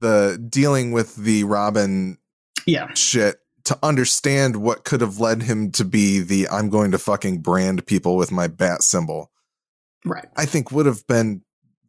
the 0.00 0.44
dealing 0.48 0.92
with 0.92 1.14
the 1.16 1.44
Robin 1.44 2.18
yeah, 2.66 2.92
shit 2.94 3.40
to 3.64 3.78
understand 3.82 4.56
what 4.56 4.84
could 4.84 5.00
have 5.02 5.18
led 5.20 5.42
him 5.42 5.70
to 5.72 5.84
be 5.84 6.20
the 6.20 6.48
I'm 6.48 6.70
going 6.70 6.90
to 6.92 6.98
fucking 6.98 7.38
brand 7.42 7.86
people 7.86 8.16
with 8.16 8.32
my 8.32 8.48
bat 8.48 8.82
symbol. 8.82 9.29
Right. 10.04 10.26
I 10.36 10.46
think 10.46 10.70
would 10.72 10.86
have 10.86 11.06
been 11.06 11.42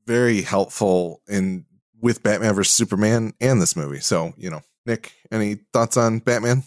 very 0.08 0.42
helpful 0.42 1.22
in 1.28 1.66
with 2.02 2.24
Batman 2.24 2.54
vs 2.56 2.74
Superman 2.74 3.34
and 3.40 3.62
this 3.62 3.76
movie. 3.76 4.00
So, 4.00 4.34
you 4.38 4.50
know, 4.50 4.62
Nick, 4.86 5.14
any 5.32 5.56
thoughts 5.74 5.96
on 5.98 6.20
Batman? 6.20 6.64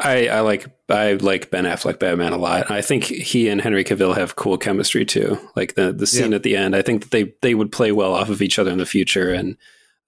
I, 0.00 0.26
I 0.28 0.40
like 0.40 0.66
I 0.88 1.12
like 1.12 1.50
Ben 1.52 1.64
Affleck 1.64 2.00
Batman 2.00 2.32
a 2.32 2.36
lot. 2.36 2.70
I 2.72 2.82
think 2.82 3.04
he 3.04 3.48
and 3.48 3.60
Henry 3.60 3.84
Cavill 3.84 4.16
have 4.16 4.34
cool 4.34 4.58
chemistry 4.58 5.04
too. 5.04 5.38
Like 5.54 5.74
the 5.76 5.92
the 5.92 6.06
scene 6.08 6.30
Yeah. 6.32 6.36
at 6.36 6.42
the 6.42 6.56
end, 6.56 6.74
I 6.74 6.82
think 6.82 7.02
that 7.02 7.10
they 7.12 7.34
they 7.40 7.54
would 7.54 7.70
play 7.70 7.92
well 7.92 8.12
off 8.14 8.28
of 8.28 8.42
each 8.42 8.58
other 8.58 8.72
in 8.72 8.78
the 8.78 8.86
future. 8.86 9.32
And 9.32 9.56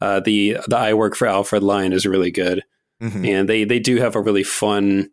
uh, 0.00 0.18
the 0.18 0.56
the 0.66 0.76
I 0.76 0.94
work 0.94 1.14
for 1.14 1.28
Alfred 1.28 1.62
line 1.62 1.92
is 1.92 2.06
really 2.06 2.32
good, 2.32 2.64
Mhm. 3.00 3.24
and 3.28 3.48
they 3.48 3.62
they 3.62 3.78
do 3.78 3.98
have 3.98 4.16
a 4.16 4.20
really 4.20 4.42
fun 4.42 5.10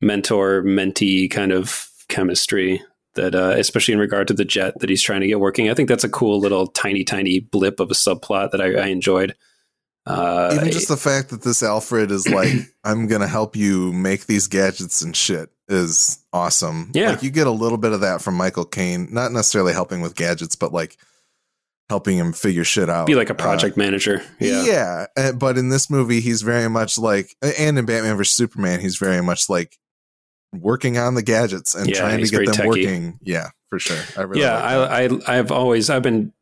mentor 0.00 0.62
mentee 0.62 1.30
kind 1.30 1.52
of 1.52 1.88
chemistry 2.08 2.82
that 3.14 3.34
uh, 3.34 3.54
especially 3.56 3.94
in 3.94 4.00
regard 4.00 4.28
to 4.28 4.34
the 4.34 4.44
jet 4.44 4.78
that 4.80 4.88
he's 4.90 5.02
trying 5.02 5.20
to 5.20 5.26
get 5.26 5.40
working. 5.40 5.70
I 5.70 5.74
think 5.74 5.88
that's 5.88 6.04
a 6.04 6.08
cool 6.08 6.38
little 6.40 6.66
tiny 6.66 7.04
tiny 7.04 7.40
blip 7.40 7.80
of 7.80 7.90
a 7.90 7.94
subplot 7.94 8.50
that 8.52 8.60
I, 8.60 8.74
I 8.74 8.86
enjoyed. 8.86 9.34
Uh, 10.06 10.50
Even 10.54 10.70
just 10.70 10.88
the 10.88 10.96
fact 10.98 11.30
that 11.30 11.42
this 11.42 11.62
Alfred 11.62 12.10
is 12.10 12.28
like, 12.28 12.52
I'm 12.84 13.06
gonna 13.06 13.26
help 13.28 13.56
you 13.56 13.92
make 13.92 14.26
these 14.26 14.48
gadgets 14.48 15.00
and 15.02 15.16
shit 15.16 15.48
is 15.68 16.18
awesome. 16.32 16.90
Yeah. 16.92 17.10
Like 17.10 17.22
you 17.22 17.30
get 17.30 17.46
a 17.46 17.50
little 17.52 17.78
bit 17.78 17.92
of 17.92 18.00
that 18.02 18.20
from 18.20 18.34
Michael 18.34 18.66
Caine, 18.66 19.08
not 19.10 19.32
necessarily 19.32 19.72
helping 19.72 20.02
with 20.02 20.14
gadgets, 20.14 20.56
but 20.56 20.72
like 20.74 20.98
helping 21.88 22.18
him 22.18 22.32
figure 22.34 22.64
shit 22.64 22.90
out. 22.90 23.06
be 23.06 23.14
like 23.14 23.30
a 23.30 23.34
Uh, 23.34 23.36
project 23.36 23.76
manager. 23.78 24.22
Yeah. 24.40 24.64
Yeah, 24.64 25.06
uh, 25.16 25.32
but 25.32 25.56
in 25.56 25.70
this 25.70 25.88
movie, 25.88 26.20
he's 26.20 26.42
very 26.42 26.68
much 26.68 26.98
like, 26.98 27.34
and 27.42 27.78
in 27.78 27.84
Batman 27.86 28.16
vs 28.18 28.34
Superman, 28.34 28.80
he's 28.80 28.96
very 28.98 29.22
much 29.22 29.48
like 29.48 29.78
working 30.60 30.98
on 30.98 31.14
the 31.14 31.22
gadgets 31.22 31.74
and 31.74 31.88
Yeah, 31.88 31.98
trying 32.00 32.24
to 32.24 32.30
get 32.30 32.46
them 32.46 32.54
techie. 32.54 32.66
working. 32.66 33.18
Yeah, 33.22 33.48
for 33.70 33.78
sure. 33.78 33.98
I 34.16 34.22
really 34.22 34.42
yeah, 34.42 34.54
like 34.78 34.90
I, 35.26 35.32
I 35.34 35.38
I've 35.38 35.50
always, 35.52 35.90
I've 35.90 36.02
been, 36.02 36.32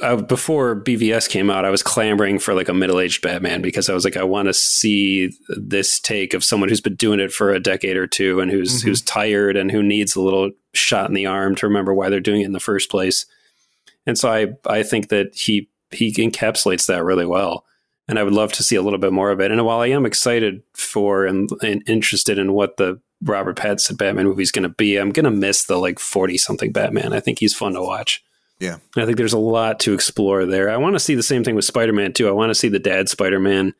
uh, 0.00 0.16
before 0.16 0.74
BVS 0.74 1.28
came 1.28 1.50
out, 1.50 1.64
I 1.66 1.70
was 1.70 1.82
clamoring 1.82 2.38
for 2.38 2.54
like 2.54 2.68
a 2.70 2.74
middle 2.74 2.98
aged 2.98 3.20
Batman 3.22 3.60
because 3.60 3.90
I 3.90 3.94
was 3.94 4.04
like, 4.04 4.16
I 4.16 4.22
want 4.22 4.46
to 4.48 4.54
see 4.54 5.32
this 5.48 6.00
take 6.00 6.32
of 6.32 6.42
someone 6.42 6.70
who's 6.70 6.80
been 6.80 6.94
doing 6.94 7.20
it 7.20 7.30
for 7.32 7.50
a 7.52 7.60
decade 7.60 7.96
or 7.98 8.06
two 8.06 8.40
and 8.40 8.50
who's 8.50 8.80
Mhm. 8.82 8.84
who's 8.86 9.02
tired 9.02 9.54
and 9.56 9.70
who 9.70 9.82
needs 9.82 10.16
a 10.16 10.20
little 10.22 10.50
shot 10.72 11.08
in 11.08 11.14
the 11.14 11.26
arm 11.26 11.54
to 11.56 11.66
remember 11.66 11.92
why 11.92 12.08
they're 12.08 12.20
doing 12.20 12.40
it 12.40 12.46
in 12.46 12.52
the 12.52 12.58
first 12.60 12.90
place. 12.90 13.26
And 14.06 14.16
so 14.16 14.30
I, 14.32 14.54
I 14.66 14.82
think 14.82 15.08
that 15.10 15.34
he 15.34 15.68
he 15.90 16.10
encapsulates 16.14 16.86
that 16.86 17.04
really 17.04 17.26
well. 17.26 17.66
And 18.08 18.18
I 18.18 18.22
would 18.24 18.32
love 18.32 18.52
to 18.54 18.62
see 18.62 18.76
a 18.76 18.82
little 18.82 18.98
bit 18.98 19.12
more 19.12 19.30
of 19.30 19.40
it. 19.40 19.50
And 19.52 19.62
while 19.64 19.80
I 19.80 19.88
am 19.88 20.06
excited 20.06 20.62
for 20.72 21.26
and, 21.26 21.48
and 21.62 21.82
interested 21.86 22.38
in 22.38 22.52
what 22.54 22.78
the 22.78 22.98
Robert 23.22 23.56
Pattinson 23.56 23.96
Batman 23.96 24.26
movie 24.26 24.42
is 24.42 24.52
going 24.52 24.64
to 24.64 24.68
be, 24.68 24.96
I'm 24.96 25.10
going 25.10 25.24
to 25.24 25.30
miss 25.30 25.64
the 25.64 25.76
like 25.76 25.98
40 25.98 26.38
something 26.38 26.72
Batman. 26.72 27.12
I 27.12 27.20
think 27.20 27.38
he's 27.38 27.54
fun 27.54 27.74
to 27.74 27.82
watch. 27.82 28.22
Yeah. 28.58 28.78
I 28.96 29.04
think 29.04 29.16
there's 29.16 29.32
a 29.32 29.38
lot 29.38 29.80
to 29.80 29.92
explore 29.92 30.46
there. 30.46 30.70
I 30.70 30.76
want 30.76 30.94
to 30.94 31.00
see 31.00 31.14
the 31.14 31.22
same 31.22 31.42
thing 31.42 31.56
with 31.56 31.64
Spider 31.64 31.92
Man 31.92 32.12
too. 32.12 32.28
I 32.28 32.32
want 32.32 32.50
to 32.50 32.54
see 32.54 32.68
the 32.68 32.78
dad 32.78 33.08
Spider 33.08 33.40
Man, 33.40 33.74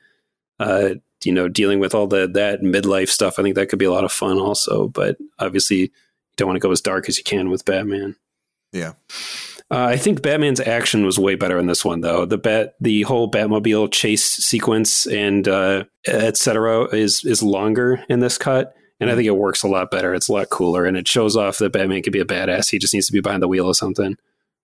uh, 0.59 0.95
you 1.25 1.33
know, 1.33 1.49
dealing 1.49 1.79
with 1.79 1.95
all 1.95 2.09
the 2.09 2.27
that 2.27 2.63
midlife 2.63 3.09
stuff. 3.09 3.39
I 3.39 3.43
think 3.43 3.55
that 3.55 3.69
could 3.69 3.79
be 3.79 3.85
a 3.85 3.93
lot 3.93 4.03
of 4.03 4.11
fun 4.11 4.39
also. 4.39 4.89
But 4.89 5.19
obviously, 5.39 5.77
you 5.77 5.89
don't 6.37 6.49
want 6.49 6.57
to 6.57 6.67
go 6.67 6.73
as 6.73 6.81
dark 6.81 7.09
as 7.09 7.17
you 7.17 7.23
can 7.23 7.49
with 7.49 7.65
Batman. 7.65 8.17
Yeah. 8.73 8.95
Uh, 9.71 9.87
I 9.87 9.97
think 9.97 10.21
Batman's 10.21 10.61
action 10.61 11.07
was 11.07 11.19
way 11.19 11.35
better 11.35 11.59
in 11.59 11.67
this 11.67 11.85
one, 11.85 12.03
though. 12.03 12.27
The 12.27 12.37
bat, 12.37 12.75
the 12.81 13.03
whole 13.03 13.31
Batmobile 13.31 13.91
chase 13.91 14.25
sequence 14.25 15.07
and 15.07 15.49
uh, 15.49 15.85
et 16.07 16.37
cetera 16.37 16.85
is 16.95 17.25
is 17.25 17.43
longer 17.43 18.05
in 18.09 18.21
this 18.21 18.37
cut, 18.37 18.75
and 19.03 19.11
I 19.11 19.15
think 19.17 19.27
it 19.27 19.37
works 19.37 19.63
a 19.63 19.69
lot 19.69 19.91
better. 19.91 20.15
It's 20.15 20.29
a 20.29 20.33
lot 20.33 20.49
cooler, 20.51 20.87
and 20.87 20.97
it 20.97 21.07
shows 21.09 21.37
off 21.37 21.59
that 21.59 21.73
Batman 21.73 22.03
can 22.03 22.13
be 22.13 22.21
a 22.21 22.25
badass. 22.25 22.71
He 22.71 22.79
just 22.79 22.95
needs 22.95 23.07
to 23.07 23.13
be 23.13 23.21
behind 23.21 23.43
the 23.43 23.49
wheel 23.49 23.69
of 23.69 23.77
something, 23.77 24.17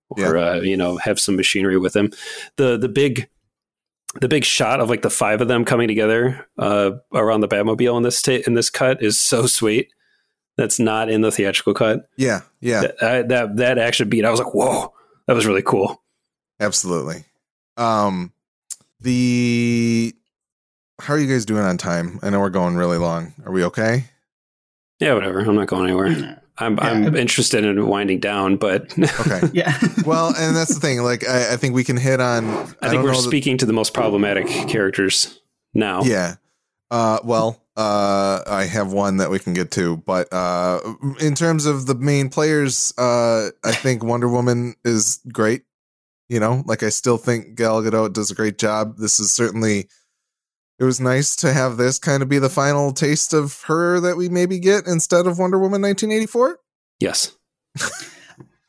or 0.09 0.37
uh, 0.37 0.55
you 0.61 0.75
know, 0.77 0.97
have 0.97 1.19
some 1.19 1.35
machinery 1.35 1.77
with 1.77 1.95
him. 1.95 2.11
the 2.55 2.77
The 2.77 2.89
big 2.89 3.29
the 4.21 4.27
big 4.27 4.43
shot 4.43 4.79
of 4.79 4.89
like 4.89 5.03
the 5.03 5.09
five 5.11 5.39
of 5.39 5.47
them 5.47 5.63
coming 5.65 5.87
together 5.87 6.47
uh, 6.57 6.91
around 7.13 7.41
the 7.41 7.47
Batmobile 7.47 7.95
in 7.97 8.01
this 8.03 8.21
ta- 8.21 8.41
in 8.47 8.55
this 8.55 8.69
cut 8.71 9.03
is 9.03 9.19
so 9.19 9.45
sweet. 9.45 9.91
That's 10.57 10.79
not 10.79 11.09
in 11.09 11.21
the 11.21 11.31
theatrical 11.31 11.73
cut. 11.73 12.09
yeah, 12.17 12.41
yeah, 12.59 12.81
That, 12.81 13.03
I, 13.03 13.21
that 13.21 13.55
that 13.57 13.77
action 13.77 14.09
beat, 14.09 14.25
I 14.25 14.31
was 14.31 14.39
like, 14.41 14.53
whoa, 14.53 14.93
that 15.27 15.33
was 15.33 15.45
really 15.45 15.61
cool. 15.61 16.01
absolutely. 16.59 17.23
Um, 17.77 18.33
the 18.99 20.13
how 20.99 21.13
are 21.13 21.17
you 21.19 21.27
guys 21.31 21.45
doing 21.45 21.63
on 21.63 21.77
time? 21.77 22.19
I 22.21 22.29
know 22.29 22.39
we're 22.41 22.49
going 22.49 22.75
really 22.75 22.97
long. 22.97 23.33
Are 23.45 23.51
we 23.53 23.63
okay? 23.65 24.05
Yeah, 24.99 25.13
whatever. 25.13 25.39
I'm 25.39 25.55
not 25.55 25.67
going 25.67 25.85
anywhere. 25.85 26.41
I'm 26.57 26.75
Yeah. 26.77 26.89
I'm 26.89 27.15
interested 27.15 27.63
in 27.63 27.87
winding 27.87 28.19
down, 28.19 28.57
but 28.57 28.91
Okay. 29.21 29.41
Yeah. 29.53 29.77
well, 30.05 30.33
and 30.37 30.55
that's 30.55 30.73
the 30.73 30.79
thing. 30.81 31.01
Like, 31.01 31.27
I, 31.27 31.53
I 31.53 31.57
think 31.57 31.73
we 31.73 31.83
can 31.83 31.97
hit 31.97 32.19
on. 32.19 32.45
I 32.47 32.49
don't 32.49 32.65
think 32.81 33.03
we're 33.03 33.11
know 33.11 33.21
that- 33.21 33.27
speaking 33.27 33.57
to 33.59 33.65
the 33.65 33.73
most 33.73 33.93
problematic 33.93 34.47
characters 34.67 35.39
now. 35.73 36.03
Yeah. 36.03 36.35
Uh, 36.91 37.19
well, 37.23 37.63
uh, 37.77 38.41
I 38.47 38.65
have 38.65 38.91
one 38.91 39.17
that 39.17 39.29
we 39.29 39.39
can 39.39 39.53
get 39.53 39.71
to, 39.71 39.97
but 39.97 40.27
uh, 40.33 40.79
in 41.21 41.35
terms 41.35 41.65
of 41.65 41.85
the 41.85 41.95
main 41.95 42.29
players, 42.29 42.93
uh, 42.97 43.49
I 43.63 43.71
think 43.71 44.03
Wonder 44.03 44.27
Woman 44.27 44.75
is 44.83 45.19
great. 45.31 45.63
You 46.27 46.39
know, 46.39 46.63
like 46.65 46.83
I 46.83 46.89
still 46.89 47.17
think 47.17 47.55
Gal 47.55 47.81
Gadot 47.81 48.11
does 48.13 48.31
a 48.31 48.35
great 48.35 48.57
job. 48.57 48.97
This 48.97 49.19
is 49.19 49.31
certainly. 49.31 49.87
It 50.79 50.85
was 50.85 51.01
nice 51.01 51.35
to 51.37 51.51
have 51.51 51.77
this 51.77 51.99
kind 51.99 52.23
of 52.23 52.29
be 52.29 52.39
the 52.39 52.49
final 52.49 52.93
taste 52.93 53.33
of 53.33 53.63
her 53.63 53.99
that 53.99 54.15
we 54.15 54.29
maybe 54.29 54.59
get 54.59 54.87
instead 54.87 55.27
of 55.27 55.37
Wonder 55.37 55.59
Woman 55.59 55.81
1984. 55.81 56.59
Yes. 56.99 57.35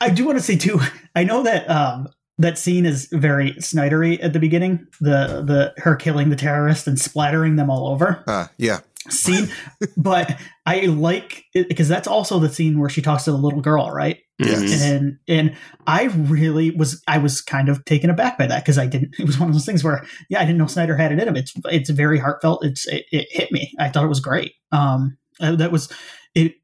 I 0.01 0.09
do 0.09 0.25
want 0.25 0.37
to 0.37 0.43
say 0.43 0.57
too. 0.57 0.79
I 1.15 1.23
know 1.23 1.43
that 1.43 1.69
um, 1.69 2.09
that 2.37 2.57
scene 2.57 2.85
is 2.85 3.07
very 3.11 3.53
Snydery 3.53 4.21
at 4.21 4.33
the 4.33 4.39
beginning. 4.39 4.87
The 4.99 5.43
the 5.45 5.73
her 5.77 5.95
killing 5.95 6.29
the 6.29 6.35
terrorist 6.35 6.87
and 6.87 6.99
splattering 6.99 7.55
them 7.55 7.69
all 7.69 7.87
over 7.87 8.23
Uh, 8.27 8.47
yeah, 8.57 8.79
scene, 9.09 9.49
but 9.97 10.37
I 10.65 10.81
like 10.81 11.45
it 11.53 11.69
because 11.69 11.87
that's 11.87 12.07
also 12.07 12.39
the 12.39 12.49
scene 12.49 12.79
where 12.79 12.89
she 12.89 13.01
talks 13.01 13.25
to 13.25 13.31
the 13.31 13.37
little 13.37 13.61
girl, 13.61 13.91
right? 13.91 14.19
Yes. 14.47 14.81
And 14.81 15.17
and 15.27 15.55
I 15.87 16.05
really 16.05 16.71
was 16.71 17.01
I 17.07 17.17
was 17.17 17.41
kind 17.41 17.69
of 17.69 17.83
taken 17.85 18.09
aback 18.09 18.37
by 18.37 18.47
that 18.47 18.63
because 18.63 18.77
I 18.77 18.87
didn't. 18.87 19.15
It 19.19 19.25
was 19.25 19.39
one 19.39 19.49
of 19.49 19.55
those 19.55 19.65
things 19.65 19.83
where 19.83 20.05
yeah, 20.29 20.39
I 20.39 20.45
didn't 20.45 20.57
know 20.57 20.67
Snyder 20.67 20.95
had 20.97 21.11
it 21.11 21.19
in 21.19 21.27
him. 21.27 21.35
It's 21.35 21.53
it's 21.65 21.89
very 21.89 22.19
heartfelt. 22.19 22.65
It's 22.65 22.87
it, 22.87 23.05
it 23.11 23.27
hit 23.31 23.51
me. 23.51 23.73
I 23.79 23.89
thought 23.89 24.03
it 24.03 24.09
was 24.09 24.19
great. 24.19 24.53
Um, 24.71 25.17
uh, 25.39 25.55
that 25.57 25.71
was 25.71 25.91
it. 26.35 26.55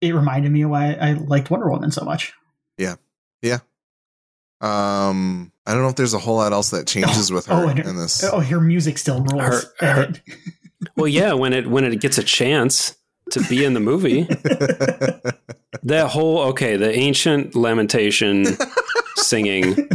It 0.00 0.14
reminded 0.14 0.52
me 0.52 0.62
of 0.62 0.70
why 0.70 0.92
I 0.92 1.12
liked 1.14 1.50
Wonder 1.50 1.70
Woman 1.70 1.90
so 1.90 2.04
much. 2.04 2.32
Yeah. 2.78 2.96
Yeah. 3.42 3.58
Um, 4.60 5.52
I 5.66 5.72
don't 5.72 5.82
know 5.82 5.88
if 5.88 5.96
there's 5.96 6.14
a 6.14 6.18
whole 6.18 6.36
lot 6.36 6.52
else 6.52 6.70
that 6.70 6.86
changes 6.86 7.30
with 7.30 7.46
her 7.46 7.54
Oh, 7.54 7.68
and- 7.68 7.78
in 7.80 7.96
this. 7.96 8.24
Oh, 8.24 8.40
her 8.40 8.60
music 8.60 8.98
still 8.98 9.22
rules. 9.22 9.66
Her- 9.78 9.86
her- 9.94 10.12
Well, 10.96 11.08
yeah. 11.08 11.32
When 11.32 11.52
it 11.54 11.66
when 11.66 11.84
it 11.84 12.00
gets 12.00 12.18
a 12.18 12.22
chance 12.22 12.95
to 13.30 13.40
be 13.48 13.64
in 13.64 13.74
the 13.74 13.80
movie, 13.80 14.22
that 15.82 16.08
whole 16.10 16.38
okay, 16.48 16.76
the 16.76 16.92
ancient 16.92 17.54
lamentation 17.54 18.46
singing 19.16 19.88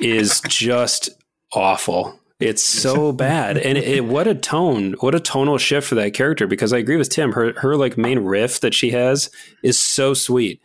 is 0.00 0.40
just 0.48 1.10
awful. 1.52 2.18
It's 2.40 2.64
so 2.64 3.12
bad, 3.12 3.56
and 3.56 3.78
it, 3.78 3.84
it, 3.84 4.04
what 4.04 4.26
a 4.26 4.34
tone, 4.34 4.94
what 5.00 5.14
a 5.14 5.20
tonal 5.20 5.56
shift 5.56 5.86
for 5.86 5.94
that 5.94 6.14
character. 6.14 6.46
Because 6.46 6.72
I 6.72 6.78
agree 6.78 6.96
with 6.96 7.08
Tim, 7.08 7.32
her 7.32 7.58
her 7.60 7.76
like 7.76 7.96
main 7.96 8.18
riff 8.18 8.60
that 8.60 8.74
she 8.74 8.90
has 8.90 9.30
is 9.62 9.80
so 9.80 10.14
sweet, 10.14 10.60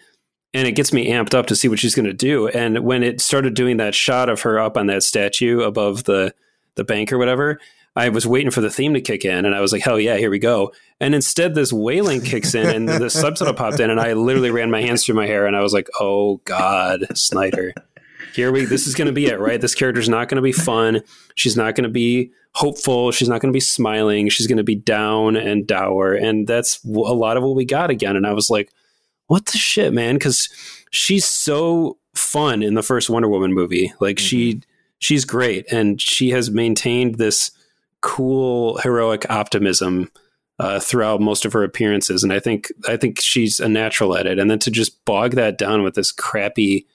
and 0.53 0.67
it 0.67 0.71
gets 0.73 0.91
me 0.91 1.09
amped 1.09 1.35
up 1.35 1.45
to 1.45 1.55
see 1.55 1.67
what 1.67 1.79
she's 1.79 1.95
going 1.95 2.07
to 2.07 2.13
do. 2.13 2.47
And 2.47 2.79
when 2.79 3.03
it 3.03 3.21
started 3.21 3.53
doing 3.53 3.77
that 3.77 3.93
shot 3.93 4.29
of 4.29 4.41
her 4.41 4.59
up 4.59 4.77
on 4.77 4.87
that 4.87 5.03
statue 5.03 5.61
above 5.61 6.05
the 6.05 6.33
the 6.75 6.83
bank 6.83 7.13
or 7.13 7.17
whatever, 7.19 7.59
I 7.99 8.07
was 8.07 8.25
waiting 8.25 8.49
for 8.49 8.61
the 8.61 8.69
theme 8.69 8.93
to 8.93 9.01
kick 9.01 9.25
in, 9.25 9.45
and 9.45 9.53
I 9.53 9.59
was 9.59 9.73
like, 9.73 9.81
"Hell 9.81 9.99
yeah, 9.99 10.15
here 10.15 10.29
we 10.29 10.39
go!" 10.39 10.71
And 11.01 11.13
instead, 11.13 11.53
this 11.53 11.73
wailing 11.73 12.21
kicks 12.21 12.55
in, 12.55 12.67
and 12.67 12.87
the 12.87 13.09
subtitle 13.09 13.53
popped 13.53 13.81
in, 13.81 13.89
and 13.89 13.99
I 13.99 14.13
literally 14.13 14.51
ran 14.51 14.71
my 14.71 14.81
hands 14.81 15.03
through 15.03 15.15
my 15.15 15.27
hair, 15.27 15.45
and 15.45 15.55
I 15.55 15.61
was 15.61 15.73
like, 15.73 15.89
"Oh 15.99 16.37
God, 16.45 17.05
Snyder." 17.17 17.73
Here 18.33 18.53
we 18.53 18.63
this 18.63 18.87
is 18.87 18.95
going 18.95 19.07
to 19.07 19.11
be 19.11 19.25
it, 19.25 19.37
right? 19.37 19.59
This 19.59 19.75
character's 19.75 20.07
not 20.07 20.29
going 20.29 20.37
to 20.37 20.41
be 20.41 20.53
fun. 20.53 21.01
She's 21.35 21.57
not 21.57 21.75
going 21.75 21.83
to 21.83 21.89
be 21.89 22.31
hopeful. 22.53 23.11
She's 23.11 23.27
not 23.27 23.41
going 23.41 23.51
to 23.51 23.55
be 23.57 23.59
smiling. 23.59 24.29
She's 24.29 24.47
going 24.47 24.59
to 24.59 24.63
be 24.63 24.75
down 24.75 25.35
and 25.35 25.67
dour, 25.67 26.13
and 26.13 26.47
that's 26.47 26.81
a 26.85 26.87
lot 26.87 27.35
of 27.35 27.43
what 27.43 27.55
we 27.55 27.65
got 27.65 27.89
again. 27.89 28.15
And 28.15 28.25
I 28.25 28.31
was 28.31 28.49
like, 28.49 28.71
"What 29.27 29.47
the 29.47 29.57
shit, 29.57 29.91
man?" 29.91 30.15
Because 30.15 30.47
she's 30.89 31.25
so 31.25 31.97
fun 32.15 32.63
in 32.63 32.75
the 32.75 32.81
first 32.83 33.09
Wonder 33.09 33.27
Woman 33.27 33.53
movie. 33.53 33.91
Like 33.99 34.15
mm-hmm. 34.15 34.25
she 34.25 34.61
she's 34.99 35.25
great, 35.25 35.69
and 35.69 35.99
she 35.99 36.29
has 36.29 36.49
maintained 36.49 37.15
this 37.15 37.51
cool 38.01 38.77
heroic 38.77 39.29
optimism 39.29 40.11
uh, 40.59 40.79
throughout 40.79 41.21
most 41.21 41.45
of 41.45 41.53
her 41.53 41.63
appearances, 41.63 42.23
and 42.23 42.33
I 42.33 42.39
think 42.39 42.71
I 42.87 42.97
think 42.97 43.21
she's 43.21 43.59
a 43.59 43.69
natural 43.69 44.17
at 44.17 44.27
it. 44.27 44.39
And 44.39 44.51
then 44.51 44.59
to 44.59 44.71
just 44.71 45.03
bog 45.05 45.31
that 45.31 45.57
down 45.57 45.83
with 45.83 45.95
this 45.95 46.11
crappy, 46.11 46.85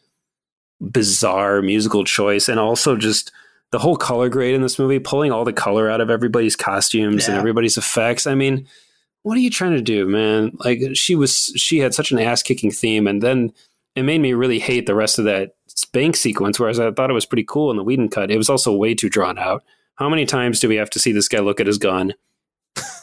bizarre 0.80 1.62
musical 1.62 2.04
choice, 2.04 2.48
and 2.48 2.60
also 2.60 2.96
just 2.96 3.32
the 3.70 3.78
whole 3.78 3.96
color 3.96 4.28
grade 4.28 4.54
in 4.54 4.62
this 4.62 4.78
movie, 4.78 4.98
pulling 4.98 5.32
all 5.32 5.44
the 5.44 5.52
color 5.52 5.90
out 5.90 6.00
of 6.00 6.10
everybody's 6.10 6.56
costumes 6.56 7.24
yeah. 7.24 7.30
and 7.30 7.38
everybody's 7.38 7.78
effects. 7.78 8.26
I 8.26 8.34
mean, 8.34 8.68
what 9.22 9.36
are 9.36 9.40
you 9.40 9.50
trying 9.50 9.72
to 9.72 9.82
do, 9.82 10.06
man? 10.06 10.52
Like 10.58 10.80
she 10.92 11.16
was, 11.16 11.52
she 11.56 11.78
had 11.78 11.94
such 11.94 12.12
an 12.12 12.18
ass 12.18 12.42
kicking 12.42 12.70
theme, 12.70 13.06
and 13.06 13.22
then 13.22 13.52
it 13.96 14.02
made 14.02 14.20
me 14.20 14.34
really 14.34 14.58
hate 14.58 14.86
the 14.86 14.94
rest 14.94 15.18
of 15.18 15.24
that 15.24 15.56
bank 15.92 16.16
sequence. 16.16 16.60
Whereas 16.60 16.78
I 16.78 16.90
thought 16.92 17.10
it 17.10 17.14
was 17.14 17.26
pretty 17.26 17.44
cool 17.48 17.70
in 17.70 17.78
the 17.78 17.82
Whedon 17.82 18.10
cut, 18.10 18.30
it 18.30 18.36
was 18.36 18.50
also 18.50 18.72
way 18.72 18.94
too 18.94 19.08
drawn 19.08 19.38
out 19.38 19.64
how 19.96 20.08
many 20.08 20.26
times 20.26 20.60
do 20.60 20.68
we 20.68 20.76
have 20.76 20.90
to 20.90 20.98
see 20.98 21.12
this 21.12 21.28
guy 21.28 21.40
look 21.40 21.60
at 21.60 21.66
his 21.66 21.78
gun 21.78 22.14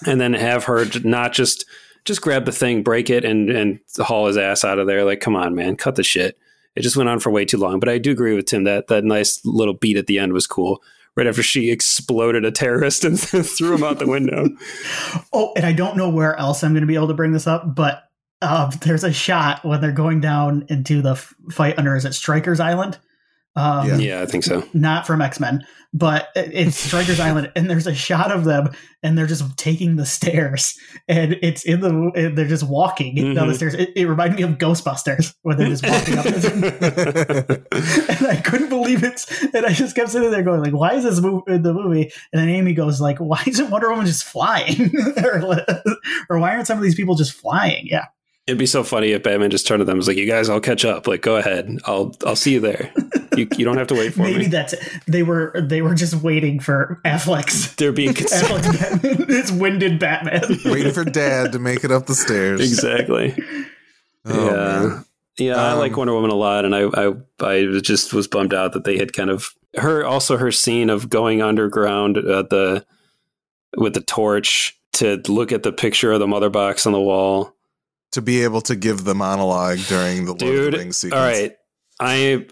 and 0.06 0.20
then 0.20 0.34
have 0.34 0.66
her 0.66 0.86
not 1.04 1.34
just 1.34 1.66
just 2.04 2.22
grab 2.22 2.46
the 2.46 2.52
thing, 2.52 2.84
break 2.84 3.10
it, 3.10 3.24
and 3.24 3.50
and 3.50 3.80
haul 3.98 4.28
his 4.28 4.38
ass 4.38 4.64
out 4.64 4.80
of 4.80 4.88
there? 4.88 5.04
Like, 5.06 5.20
come 5.20 5.36
on, 5.36 5.56
man, 5.56 5.76
cut 5.76 5.96
the 5.96 6.04
shit. 6.04 6.38
It 6.76 6.82
just 6.82 6.96
went 6.96 7.10
on 7.10 7.20
for 7.20 7.32
way 7.32 7.46
too 7.46 7.58
long. 7.58 7.80
But 7.80 7.90
I 7.90 7.98
do 7.98 8.12
agree 8.12 8.36
with 8.36 8.46
Tim 8.46 8.64
that 8.64 8.88
that 8.88 9.04
nice 9.04 9.44
little 9.46 9.74
beat 9.74 9.98
at 9.98 10.08
the 10.08 10.20
end 10.20 10.34
was 10.34 10.48
cool. 10.48 10.82
Right 11.16 11.28
after 11.28 11.44
she 11.44 11.70
exploded 11.70 12.46
a 12.46 12.52
terrorist 12.52 13.04
and 13.04 13.20
threw 13.20 13.76
him 13.76 13.84
out 13.84 14.00
the 14.00 14.08
window. 14.08 14.48
oh, 15.34 15.54
and 15.56 15.66
I 15.66 15.74
don't 15.74 15.98
know 15.98 16.10
where 16.10 16.38
else 16.38 16.64
I'm 16.64 16.72
going 16.72 16.82
to 16.82 16.88
be 16.88 16.96
able 16.96 17.10
to 17.10 17.14
bring 17.14 17.34
this 17.34 17.48
up, 17.48 17.76
but 17.76 18.04
uh, 18.42 18.70
there's 18.82 19.04
a 19.04 19.12
shot 19.14 19.64
when 19.64 19.82
they're 19.82 19.92
going 19.92 20.22
down 20.22 20.66
into 20.70 21.02
the 21.02 21.16
fight 21.16 21.78
under 21.78 21.96
is 21.96 22.06
it 22.06 22.14
Stryker's 22.14 22.60
Island? 22.60 22.98
Um, 23.56 23.88
yeah. 23.88 23.98
yeah, 23.98 24.22
I 24.22 24.26
think 24.26 24.44
so. 24.44 24.64
Not 24.74 25.06
from 25.06 25.22
X 25.22 25.40
Men, 25.40 25.66
but 25.94 26.30
it's 26.36 26.78
Stryker's 26.88 27.20
Island, 27.20 27.52
and 27.56 27.70
there's 27.70 27.88
a 27.88 27.94
shot 27.94 28.32
of 28.32 28.46
them, 28.46 28.70
and 29.04 29.18
they're 29.18 29.28
just 29.28 29.58
taking 29.58 29.98
the 29.98 30.06
stairs, 30.06 30.78
and 31.10 31.38
it's 31.42 31.64
in 31.64 31.82
the 31.82 32.32
they're 32.34 32.48
just 32.48 32.64
walking 32.64 33.16
mm-hmm. 33.16 33.34
down 33.34 33.48
the 33.48 33.54
mm-hmm. 33.54 33.58
stairs. 33.58 33.74
It, 33.74 33.90
it, 33.96 34.06
reminded 34.06 34.38
me 34.38 34.44
of 34.44 34.52
Ghostbusters 34.52 35.36
when 35.42 35.58
they're 35.58 35.68
just 35.68 35.86
walking 35.86 36.18
up, 36.18 36.26
and 38.10 38.28
I 38.28 38.42
couldn't 38.42 38.70
believe 38.70 39.04
it, 39.04 39.26
and 39.54 39.66
I 39.66 39.74
just 39.74 39.96
kept 39.96 40.10
sitting 40.10 40.32
there 40.32 40.44
going 40.44 40.62
like, 40.62 40.74
"Why 40.74 40.94
is 40.94 41.04
this 41.04 41.20
movie 41.20 41.44
in 41.48 41.64
the 41.64 41.74
movie?" 41.74 42.12
And 42.32 42.42
then 42.42 42.48
Amy 42.48 42.74
goes 42.74 43.02
like, 43.02 43.18
"Why 43.18 43.44
isn't 43.46 43.70
Wonder 43.70 43.90
Woman 43.90 44.06
just 44.06 44.24
flying, 44.24 44.94
or, 45.18 45.66
or 46.30 46.40
why 46.40 46.56
aren't 46.56 46.68
some 46.68 46.78
of 46.78 46.84
these 46.84 46.96
people 46.96 47.16
just 47.16 47.34
flying?" 47.34 47.86
Yeah. 47.88 48.06
It'd 48.52 48.60
be 48.60 48.66
so 48.66 48.84
funny 48.84 49.12
if 49.12 49.24
Batman 49.24 49.50
just 49.50 49.66
turned 49.66 49.80
to 49.80 49.86
them 49.86 49.94
and 49.94 50.00
was 50.00 50.10
like, 50.10 50.18
"You 50.18 50.28
guys, 50.28 50.50
I'll 50.50 50.60
catch 50.60 50.84
up. 50.84 51.08
Like, 51.08 51.22
go 51.22 51.38
ahead. 51.38 51.80
I'll 51.86 52.14
I'll 52.26 52.36
see 52.36 52.52
you 52.52 52.60
there. 52.60 52.92
You, 53.38 53.48
you 53.58 53.64
don't 53.64 53.78
have 53.78 53.88
to 53.88 53.96
wait 53.96 54.14
for 54.14 54.24
Maybe 54.24 54.32
me." 54.34 54.38
Maybe 54.40 54.52
that's 54.52 54.74
it. 54.74 54.82
They 55.08 55.24
were 55.24 55.54
they 55.58 55.82
were 55.82 55.96
just 55.96 56.16
waiting 56.16 56.60
for 56.60 57.00
Affleck's. 57.06 57.74
They're 57.76 57.94
being 57.94 58.14
Affleck's 58.14 58.78
Batman. 58.78 59.26
It's 59.30 59.52
winded 59.52 60.00
Batman. 60.00 60.42
waiting 60.66 60.92
for 60.92 61.06
Dad 61.06 61.54
to 61.54 61.60
make 61.60 61.86
it 61.86 61.92
up 61.92 62.08
the 62.08 62.14
stairs. 62.14 62.60
Exactly. 62.60 63.34
Oh, 64.26 64.46
yeah. 64.46 64.88
Man. 64.90 65.06
Yeah, 65.38 65.54
um, 65.54 65.60
I 65.60 65.74
like 65.74 65.96
Wonder 65.96 66.14
Woman 66.14 66.30
a 66.30 66.36
lot, 66.36 66.66
and 66.66 66.76
I, 66.76 66.90
I 66.94 67.14
I 67.40 67.80
just 67.80 68.14
was 68.14 68.28
bummed 68.28 68.54
out 68.54 68.74
that 68.74 68.84
they 68.84 68.98
had 68.98 69.14
kind 69.14 69.30
of 69.30 69.56
her 69.78 70.06
also 70.06 70.36
her 70.36 70.52
scene 70.52 70.90
of 70.90 71.10
going 71.10 71.42
underground 71.42 72.18
at 72.18 72.50
the 72.50 72.86
with 73.78 73.94
the 73.94 74.02
torch 74.02 74.78
to 74.94 75.22
look 75.30 75.54
at 75.54 75.64
the 75.64 75.72
picture 75.72 76.12
of 76.12 76.20
the 76.20 76.28
mother 76.28 76.50
box 76.50 76.86
on 76.86 76.92
the 76.92 77.00
wall 77.00 77.56
to 78.12 78.22
be 78.22 78.44
able 78.44 78.62
to 78.62 78.76
give 78.76 79.04
the 79.04 79.16
monologue 79.16 79.80
during 79.88 80.26
the 80.26 80.36
Dude, 80.36 80.48
Lord 80.48 80.66
of 80.66 80.72
the 80.72 80.78
Rings 80.78 80.98
sequence. 80.98 81.20
All 81.20 81.28
right. 81.28 81.56
I 82.00 82.46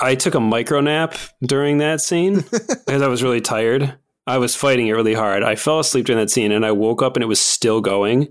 I 0.00 0.14
took 0.14 0.34
a 0.34 0.40
micro 0.40 0.80
nap 0.80 1.16
during 1.42 1.78
that 1.78 2.00
scene 2.00 2.36
because 2.50 3.02
I 3.02 3.08
was 3.08 3.22
really 3.22 3.40
tired. 3.40 3.98
I 4.26 4.36
was 4.36 4.54
fighting 4.54 4.88
it 4.88 4.92
really 4.92 5.14
hard. 5.14 5.42
I 5.42 5.54
fell 5.54 5.80
asleep 5.80 6.04
during 6.04 6.20
that 6.20 6.28
scene 6.28 6.52
and 6.52 6.64
I 6.64 6.72
woke 6.72 7.00
up 7.00 7.16
and 7.16 7.22
it 7.22 7.26
was 7.26 7.40
still 7.40 7.80
going. 7.80 8.28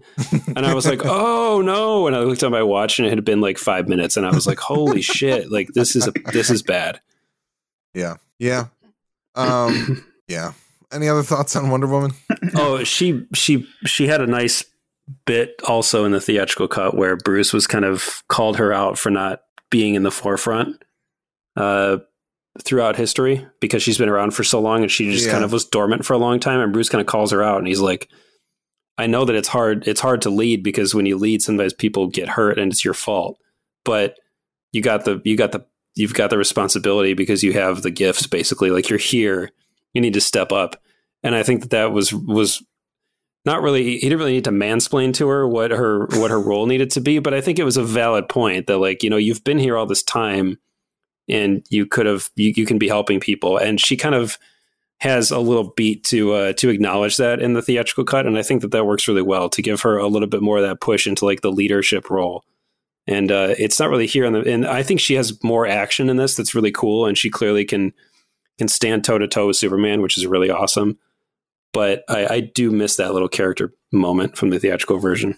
And 0.55 0.63
I 0.63 0.75
was 0.75 0.85
like, 0.85 1.01
oh 1.05 1.61
no. 1.61 2.05
And 2.05 2.15
I 2.15 2.19
looked 2.19 2.43
at 2.43 2.51
my 2.51 2.61
watch 2.61 2.99
and 2.99 3.07
it 3.07 3.09
had 3.09 3.25
been 3.25 3.41
like 3.41 3.57
five 3.57 3.87
minutes. 3.87 4.15
And 4.15 4.25
I 4.25 4.29
was 4.29 4.45
like, 4.45 4.59
holy 4.59 5.01
shit. 5.01 5.51
Like 5.51 5.69
this 5.73 5.95
is 5.95 6.07
a, 6.07 6.11
this 6.31 6.51
is 6.51 6.61
bad. 6.61 7.01
Yeah. 7.95 8.17
Yeah. 8.37 8.65
Um, 9.33 10.05
yeah. 10.27 10.53
Any 10.91 11.09
other 11.09 11.23
thoughts 11.23 11.55
on 11.55 11.71
Wonder 11.71 11.87
Woman? 11.87 12.11
oh, 12.55 12.83
she, 12.83 13.25
she, 13.33 13.67
she 13.85 14.07
had 14.07 14.21
a 14.21 14.27
nice 14.27 14.63
bit 15.25 15.61
also 15.67 16.05
in 16.05 16.11
the 16.11 16.21
theatrical 16.21 16.67
cut 16.67 16.95
where 16.95 17.15
Bruce 17.15 17.53
was 17.53 17.67
kind 17.67 17.85
of 17.85 18.23
called 18.27 18.57
her 18.57 18.73
out 18.73 18.97
for 18.97 19.09
not 19.09 19.41
being 19.69 19.95
in 19.95 20.03
the 20.03 20.11
forefront 20.11 20.83
uh, 21.55 21.97
throughout 22.61 22.95
history 22.95 23.45
because 23.59 23.83
she's 23.83 23.97
been 23.97 24.09
around 24.09 24.31
for 24.31 24.43
so 24.43 24.59
long 24.59 24.81
and 24.81 24.91
she 24.91 25.11
just 25.11 25.25
yeah. 25.25 25.31
kind 25.31 25.43
of 25.43 25.51
was 25.51 25.65
dormant 25.65 26.05
for 26.05 26.13
a 26.13 26.17
long 26.17 26.39
time. 26.39 26.59
And 26.59 26.73
Bruce 26.73 26.89
kind 26.89 27.01
of 27.01 27.07
calls 27.07 27.31
her 27.31 27.43
out 27.43 27.59
and 27.59 27.67
he's 27.67 27.79
like, 27.79 28.09
I 28.97 29.07
know 29.07 29.25
that 29.25 29.35
it's 29.35 29.47
hard. 29.47 29.87
It's 29.87 30.01
hard 30.01 30.23
to 30.23 30.29
lead 30.29 30.63
because 30.63 30.95
when 30.95 31.05
you 31.05 31.17
lead, 31.17 31.41
sometimes 31.41 31.73
people 31.73 32.07
get 32.07 32.29
hurt 32.29 32.57
and 32.57 32.71
it's 32.71 32.83
your 32.83 32.95
fault. 32.95 33.37
But 33.85 34.17
you 34.71 34.81
got 34.81 35.05
the 35.05 35.21
you 35.23 35.37
got 35.37 35.51
the 35.51 35.65
you've 35.95 36.15
got 36.15 36.29
the 36.29 36.37
responsibility 36.37 37.13
because 37.13 37.43
you 37.43 37.53
have 37.53 37.83
the 37.83 37.91
gifts. 37.91 38.27
Basically, 38.27 38.71
like 38.71 38.89
you're 38.89 38.99
here, 38.99 39.51
you 39.93 40.01
need 40.01 40.15
to 40.15 40.21
step 40.21 40.51
up. 40.51 40.81
And 41.23 41.35
I 41.35 41.43
think 41.43 41.61
that 41.61 41.69
that 41.69 41.91
was 41.91 42.11
was 42.11 42.63
not 43.47 43.63
really 43.63 43.97
he 43.97 44.01
didn't 44.01 44.19
really 44.19 44.33
need 44.33 44.43
to 44.43 44.51
mansplain 44.51 45.11
to 45.13 45.27
her 45.27 45.47
what 45.47 45.71
her 45.71 46.05
what 46.11 46.29
her 46.29 46.39
role 46.39 46.67
needed 46.67 46.91
to 46.91 47.01
be 47.01 47.17
but 47.17 47.33
i 47.33 47.41
think 47.41 47.57
it 47.57 47.63
was 47.63 47.77
a 47.77 47.83
valid 47.83 48.29
point 48.29 48.67
that 48.67 48.77
like 48.77 49.01
you 49.01 49.09
know 49.09 49.17
you've 49.17 49.43
been 49.43 49.57
here 49.57 49.75
all 49.75 49.87
this 49.87 50.03
time 50.03 50.59
and 51.27 51.65
you 51.69 51.85
could 51.85 52.05
have 52.05 52.29
you, 52.35 52.53
you 52.55 52.65
can 52.65 52.77
be 52.77 52.87
helping 52.87 53.19
people. 53.19 53.57
And 53.57 53.79
she 53.79 53.97
kind 53.97 54.15
of 54.15 54.37
has 54.99 55.29
a 55.29 55.39
little 55.39 55.73
beat 55.75 56.03
to 56.05 56.33
uh, 56.33 56.53
to 56.53 56.69
acknowledge 56.69 57.17
that 57.17 57.41
in 57.41 57.53
the 57.53 57.61
theatrical 57.61 58.05
cut. 58.05 58.25
And 58.25 58.37
i 58.37 58.41
think 58.41 58.61
that 58.61 58.71
that 58.71 58.85
works 58.85 59.07
really 59.07 59.21
well 59.21 59.49
to 59.49 59.61
give 59.61 59.81
her 59.81 59.97
a 59.97 60.07
little 60.07 60.27
bit 60.27 60.41
more 60.41 60.57
of 60.57 60.63
that 60.63 60.81
push 60.81 61.05
into 61.05 61.25
like 61.25 61.41
the 61.41 61.51
leadership 61.51 62.09
role. 62.09 62.43
And 63.05 63.31
uh, 63.31 63.55
it's 63.57 63.79
not 63.79 63.89
really 63.89 64.07
here 64.07 64.25
in 64.25 64.33
the 64.33 64.41
and 64.41 64.65
i 64.65 64.83
think 64.83 64.99
she 64.99 65.15
has 65.15 65.41
more 65.43 65.67
action 65.67 66.09
in 66.09 66.17
this 66.17 66.35
that's 66.35 66.55
really 66.55 66.71
cool. 66.71 67.05
And 67.05 67.17
she 67.17 67.29
clearly 67.29 67.65
can 67.65 67.93
can 68.57 68.67
stand 68.67 69.03
toe 69.03 69.19
to 69.19 69.27
toe 69.27 69.47
with 69.47 69.57
superman 69.57 70.01
which 70.01 70.17
is 70.17 70.25
really 70.25 70.49
awesome 70.49 70.97
but 71.73 72.03
I, 72.09 72.27
I 72.27 72.39
do 72.39 72.71
miss 72.71 72.95
that 72.97 73.13
little 73.13 73.27
character 73.29 73.73
moment 73.91 74.37
from 74.37 74.49
the 74.49 74.59
theatrical 74.59 74.99
version. 74.99 75.37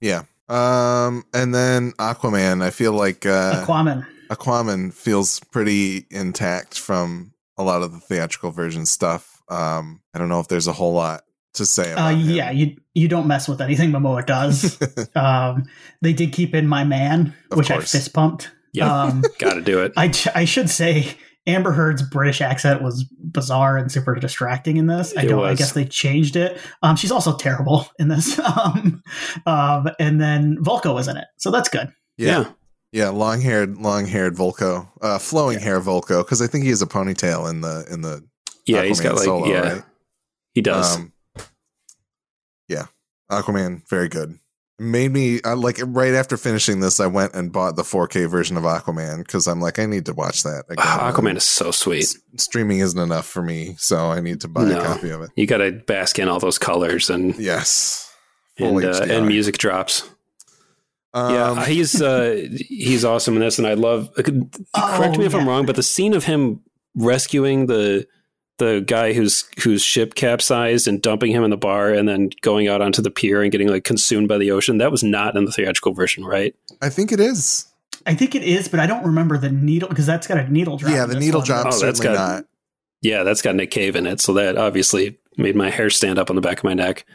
Yeah. 0.00 0.24
Um, 0.48 1.24
and 1.32 1.54
then 1.54 1.92
Aquaman, 1.92 2.62
I 2.62 2.70
feel 2.70 2.92
like 2.92 3.24
uh, 3.24 3.64
Aquaman. 3.64 4.06
Aquaman 4.30 4.92
feels 4.92 5.40
pretty 5.40 6.06
intact 6.10 6.78
from 6.78 7.32
a 7.56 7.62
lot 7.62 7.82
of 7.82 7.92
the 7.92 8.00
theatrical 8.00 8.50
version 8.50 8.86
stuff. 8.86 9.42
Um, 9.48 10.00
I 10.14 10.18
don't 10.18 10.28
know 10.28 10.40
if 10.40 10.48
there's 10.48 10.66
a 10.66 10.72
whole 10.72 10.92
lot 10.92 11.22
to 11.54 11.66
say 11.66 11.92
uh, 11.92 12.10
yeah, 12.10 12.50
you 12.50 12.76
you 12.94 13.08
don't 13.08 13.26
mess 13.26 13.48
with 13.48 13.60
anything 13.60 13.90
Momoa 13.90 14.24
does. 14.24 14.78
um, 15.16 15.64
they 16.00 16.12
did 16.12 16.32
keep 16.32 16.54
in 16.54 16.66
my 16.66 16.84
man, 16.84 17.34
of 17.50 17.58
which 17.58 17.68
course. 17.68 17.94
I 17.94 17.98
fist 17.98 18.12
pumped. 18.12 18.50
Yeah, 18.72 19.02
um, 19.02 19.22
got 19.38 19.54
to 19.54 19.60
do 19.60 19.82
it. 19.82 19.92
I 19.96 20.12
I 20.34 20.44
should 20.44 20.70
say 20.70 21.16
Amber 21.46 21.72
Heard's 21.72 22.02
British 22.02 22.40
accent 22.40 22.82
was 22.82 23.04
bizarre 23.04 23.76
and 23.76 23.90
super 23.90 24.14
distracting 24.14 24.76
in 24.76 24.86
this. 24.86 25.16
I 25.16 25.24
don't. 25.24 25.44
I 25.44 25.54
guess 25.54 25.72
they 25.72 25.86
changed 25.86 26.36
it. 26.36 26.60
Um, 26.82 26.96
she's 26.96 27.10
also 27.10 27.36
terrible 27.36 27.86
in 27.98 28.08
this. 28.08 28.38
um, 28.58 29.02
um, 29.46 29.88
and 29.98 30.20
then 30.20 30.58
Vulko 30.58 30.94
was 30.94 31.08
in 31.08 31.16
it, 31.16 31.26
so 31.38 31.50
that's 31.50 31.68
good. 31.68 31.92
Yeah, 32.18 32.40
yeah, 32.40 32.52
yeah 32.92 33.08
long 33.08 33.40
haired, 33.40 33.78
long 33.78 34.06
haired 34.06 34.34
Vulko, 34.34 34.88
uh, 35.00 35.18
flowing 35.18 35.58
yeah. 35.58 35.64
hair 35.64 35.80
Vulko, 35.80 36.22
because 36.24 36.42
I 36.42 36.46
think 36.46 36.64
he 36.64 36.70
has 36.70 36.82
a 36.82 36.86
ponytail 36.86 37.48
in 37.48 37.62
the 37.62 37.86
in 37.90 38.02
the. 38.02 38.22
Yeah, 38.66 38.82
Aquaman 38.82 38.88
he's 38.88 39.00
got 39.00 39.14
like 39.14 39.24
solo, 39.24 39.46
yeah, 39.46 39.72
right? 39.74 39.82
he 40.52 40.60
does. 40.60 40.96
Um, 40.96 41.12
yeah, 42.68 42.86
Aquaman, 43.30 43.88
very 43.88 44.08
good, 44.08 44.38
made 44.80 45.12
me 45.12 45.40
I, 45.44 45.52
like 45.52 45.78
right 45.84 46.14
after 46.14 46.36
finishing 46.36 46.80
this. 46.80 46.98
I 47.00 47.06
went 47.06 47.34
and 47.34 47.52
bought 47.52 47.76
the 47.76 47.82
4K 47.82 48.28
version 48.28 48.56
of 48.56 48.64
Aquaman 48.64 49.18
because 49.18 49.46
I'm 49.46 49.60
like, 49.60 49.78
I 49.78 49.86
need 49.86 50.06
to 50.06 50.14
watch 50.14 50.42
that. 50.42 50.64
Again. 50.68 50.84
Ah, 50.86 51.12
Aquaman 51.12 51.36
is 51.36 51.44
so 51.44 51.70
sweet. 51.70 52.02
S- 52.04 52.18
streaming 52.36 52.78
isn't 52.80 52.98
enough 52.98 53.26
for 53.26 53.42
me, 53.42 53.74
so 53.78 54.06
I 54.10 54.20
need 54.20 54.40
to 54.40 54.48
buy 54.48 54.64
No. 54.64 54.80
a 54.80 54.84
copy 54.84 55.10
of 55.10 55.20
it. 55.22 55.30
You 55.36 55.46
got 55.46 55.58
to 55.58 55.72
bask 55.72 56.18
in 56.18 56.28
all 56.28 56.40
those 56.40 56.58
colors 56.58 57.10
and 57.10 57.36
Yes, 57.36 58.10
Full 58.58 58.78
and, 58.78 58.86
uh, 58.86 59.06
and 59.08 59.26
music 59.28 59.58
drops. 59.58 60.08
Um, 61.12 61.34
yeah, 61.34 61.64
he's 61.66 62.00
uh, 62.00 62.46
he's 62.56 63.04
awesome 63.04 63.34
in 63.34 63.40
this, 63.40 63.58
and 63.58 63.66
I 63.66 63.74
love. 63.74 64.10
uh, 64.16 64.22
Correct 64.96 65.18
me 65.18 65.26
if 65.26 65.34
I'm 65.34 65.46
wrong, 65.46 65.66
but 65.66 65.76
the 65.76 65.82
scene 65.82 66.14
of 66.14 66.24
him 66.24 66.60
rescuing 66.94 67.66
the 67.66 68.06
the 68.60 68.84
guy 68.86 69.12
whose 69.12 69.44
whose 69.64 69.82
ship 69.82 70.14
capsized 70.14 70.86
and 70.86 71.02
dumping 71.02 71.32
him 71.32 71.42
in 71.42 71.50
the 71.50 71.56
bar, 71.56 71.92
and 71.92 72.08
then 72.08 72.30
going 72.42 72.68
out 72.68 72.80
onto 72.80 73.02
the 73.02 73.10
pier 73.10 73.42
and 73.42 73.50
getting 73.50 73.66
like 73.68 73.82
consumed 73.82 74.28
by 74.28 74.38
the 74.38 74.52
ocean. 74.52 74.78
That 74.78 74.92
was 74.92 75.02
not 75.02 75.36
in 75.36 75.44
the 75.46 75.50
theatrical 75.52 75.92
version, 75.92 76.24
right? 76.24 76.54
I 76.80 76.88
think 76.88 77.10
it 77.10 77.18
is. 77.18 77.66
I 78.06 78.14
think 78.14 78.34
it 78.36 78.42
is, 78.44 78.68
but 78.68 78.78
I 78.80 78.86
don't 78.86 79.04
remember 79.04 79.36
the 79.36 79.50
needle 79.50 79.88
because 79.88 80.06
that's 80.06 80.26
got 80.28 80.38
a 80.38 80.48
needle 80.48 80.76
drop. 80.76 80.92
yeah, 80.92 81.04
the 81.06 81.18
needle 81.18 81.42
drop 81.42 81.66
Oh, 81.66 81.70
that's 81.70 81.80
certainly 81.80 82.06
got- 82.06 82.14
not. 82.36 82.44
Yeah, 83.02 83.24
that's 83.24 83.42
got 83.42 83.54
Nick 83.56 83.70
Cave 83.70 83.96
in 83.96 84.06
it, 84.06 84.20
so 84.20 84.32
that 84.34 84.56
obviously 84.58 85.18
made 85.36 85.56
my 85.56 85.70
hair 85.70 85.88
stand 85.90 86.18
up 86.18 86.28
on 86.30 86.36
the 86.36 86.42
back 86.42 86.58
of 86.58 86.64
my 86.64 86.74
neck. 86.74 87.06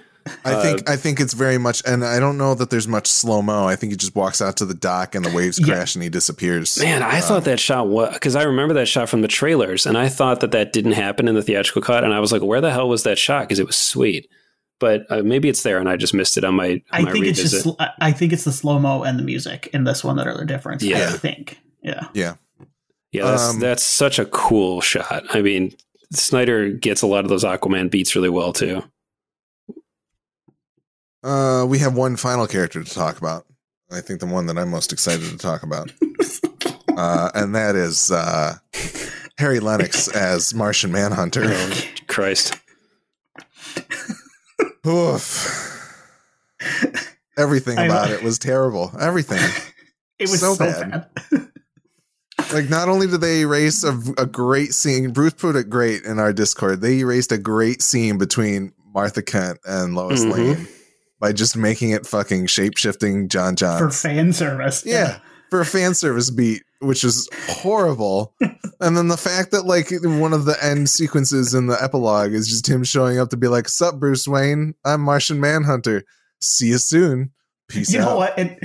I 0.44 0.54
Uh, 0.56 0.62
think 0.64 0.90
I 0.90 0.96
think 0.96 1.20
it's 1.20 1.34
very 1.34 1.58
much, 1.60 1.84
and 1.86 2.04
I 2.04 2.20
don't 2.20 2.38
know 2.38 2.56
that 2.56 2.70
there's 2.72 2.88
much 2.88 3.06
slow 3.08 3.42
mo. 3.44 3.68
I 3.68 3.76
think 3.76 3.92
he 3.92 3.98
just 3.98 4.16
walks 4.16 4.42
out 4.42 4.58
to 4.58 4.66
the 4.66 4.74
dock 4.74 5.14
and 5.14 5.24
the 5.24 5.30
waves 5.32 5.60
Yeah. 5.60 5.68
crash 5.68 5.96
and 5.96 6.02
he 6.04 6.10
disappears. 6.10 6.78
Man, 6.80 7.04
I 7.04 7.18
Um, 7.18 7.22
thought 7.24 7.44
that 7.46 7.60
shot 7.60 7.88
was 7.88 8.14
because 8.14 8.36
I 8.36 8.44
remember 8.44 8.74
that 8.76 8.88
shot 8.88 9.08
from 9.08 9.22
the 9.22 9.28
trailers, 9.28 9.86
and 9.86 9.98
I 9.98 10.10
thought 10.10 10.40
that 10.40 10.52
that 10.52 10.74
didn't 10.74 10.94
happen 10.94 11.28
in 11.28 11.36
the 11.36 11.44
theatrical 11.44 11.82
cut, 11.84 12.04
and 12.04 12.14
I 12.14 12.20
was 12.20 12.32
like, 12.32 12.42
"Where 12.42 12.60
the 12.62 12.72
hell 12.72 12.90
was 12.90 13.04
that 13.04 13.20
shot?" 13.20 13.44
Because 13.44 13.60
it 13.60 13.68
was 13.68 13.76
sweet, 13.78 14.28
but 14.80 15.06
uh, 15.12 15.22
maybe 15.24 15.48
it's 15.48 15.62
there, 15.62 15.78
and 15.78 15.88
I 15.88 15.96
just 15.96 16.14
missed 16.16 16.38
it 16.38 16.44
on 16.44 16.56
my. 16.56 16.70
On 16.70 16.82
I 16.92 17.02
my 17.02 17.12
think 17.12 17.26
it's 17.28 17.40
just. 17.42 17.68
I- 17.80 17.90
I 18.02 18.12
think 18.12 18.34
it's 18.34 18.46
the 18.46 18.52
slow 18.52 18.80
mo 18.80 19.04
and 19.04 19.20
the 19.20 19.24
music 19.24 19.70
in 19.74 19.84
this 19.84 20.04
one 20.04 20.16
that 20.16 20.26
are 20.28 20.36
the 20.38 20.46
difference. 20.46 20.82
Yeah. 20.82 21.10
I 21.14 21.18
think. 21.18 21.60
Yeah. 21.84 22.08
yeah, 22.16 22.34
that's 23.14 23.50
um, 23.52 23.60
that's 23.60 23.84
such 23.84 24.18
a 24.18 24.26
cool 24.26 24.82
shot. 24.82 25.24
I 25.36 25.42
mean, 25.44 25.76
Snyder 26.12 26.72
gets 26.72 27.04
a 27.04 27.08
lot 27.08 27.26
of 27.26 27.30
those 27.30 27.44
Aquaman 27.44 27.92
beats 27.92 28.16
really 28.16 28.30
well 28.30 28.54
too. 28.54 28.82
Uh, 31.26 31.66
we 31.68 31.80
have 31.80 31.96
one 31.96 32.16
final 32.16 32.46
character 32.46 32.84
to 32.84 32.94
talk 32.94 33.18
about. 33.18 33.46
I 33.92 34.00
think 34.02 34.20
the 34.20 34.26
one 34.28 34.46
that 34.46 34.58
I'm 34.60 34.70
most 34.70 34.94
excited 34.94 35.28
to 35.30 35.38
talk 35.38 35.64
about, 35.64 35.92
uh, 36.98 37.30
and 37.34 37.56
that 37.56 37.76
is 37.76 38.12
uh, 38.12 38.56
Harry 39.40 39.60
Lennix 39.60 40.14
as 40.14 40.54
Martian 40.54 40.92
Manhunter. 40.92 41.42
Oh, 41.46 41.82
Christ, 42.08 42.56
Oof. 44.88 45.62
Everything 47.38 47.78
about 47.78 48.12
it 48.12 48.24
was 48.24 48.38
terrible. 48.40 48.92
Everything. 49.00 49.40
It 50.18 50.30
was 50.30 50.40
So 50.40 50.54
so, 50.54 50.66
bad. 50.66 51.08
bad. 51.32 51.52
Like, 52.54 52.70
not 52.70 52.88
only 52.88 53.06
did 53.08 53.20
they 53.20 53.42
erase 53.42 53.84
a, 53.84 54.00
a 54.18 54.26
great 54.26 54.74
scene, 54.74 55.12
Bruce 55.12 55.34
put 55.34 55.58
it 55.58 55.70
great 55.70 56.04
in 56.04 56.20
our 56.20 56.32
Discord. 56.32 56.80
They 56.80 57.00
erased 57.00 57.34
a 57.34 57.38
great 57.38 57.82
scene 57.82 58.18
between 58.18 58.72
Martha 58.94 59.22
Kent 59.22 59.60
and 59.66 59.94
Lois 59.96 60.24
Mhm. 60.24 60.32
Lane 60.32 60.68
by 61.26 61.32
just 61.32 61.58
making 61.58 61.90
it 61.90 62.06
fucking 62.06 62.46
shape 62.46 62.78
shifting 62.78 63.28
John 63.28 63.56
John. 63.56 63.80
for 63.80 63.90
fan 63.90 64.32
service. 64.32 64.84
Yeah, 64.86 65.18
for 65.50 65.60
a 65.60 65.66
fan 65.66 65.96
service 65.96 66.30
beat, 66.30 66.62
which 66.82 67.04
is 67.04 67.28
horrible. 67.50 68.36
and 68.80 68.96
then 68.96 69.08
the 69.08 69.18
fact 69.18 69.50
that 69.50 69.66
like 69.66 69.88
one 70.04 70.34
of 70.34 70.46
the 70.46 70.56
end 70.64 70.88
sequences 70.88 71.56
in 71.56 71.66
the 71.66 71.82
epilogue 71.84 72.32
is 72.32 72.48
just 72.48 72.70
him 72.70 72.84
showing 72.84 73.18
up 73.18 73.30
to 73.30 73.38
be 73.38 73.48
like, 73.48 73.68
"Sup, 73.68 74.00
Bruce 74.00 74.28
Wayne? 74.28 74.76
I'm 74.86 75.02
Martian 75.02 75.40
Manhunter. 75.40 76.04
See 76.42 76.68
you 76.68 76.78
soon. 76.78 77.32
Peace 77.68 77.92
You 77.92 78.02
out." 78.02 78.06
know 78.06 78.16
what? 78.18 78.38
And, 78.38 78.60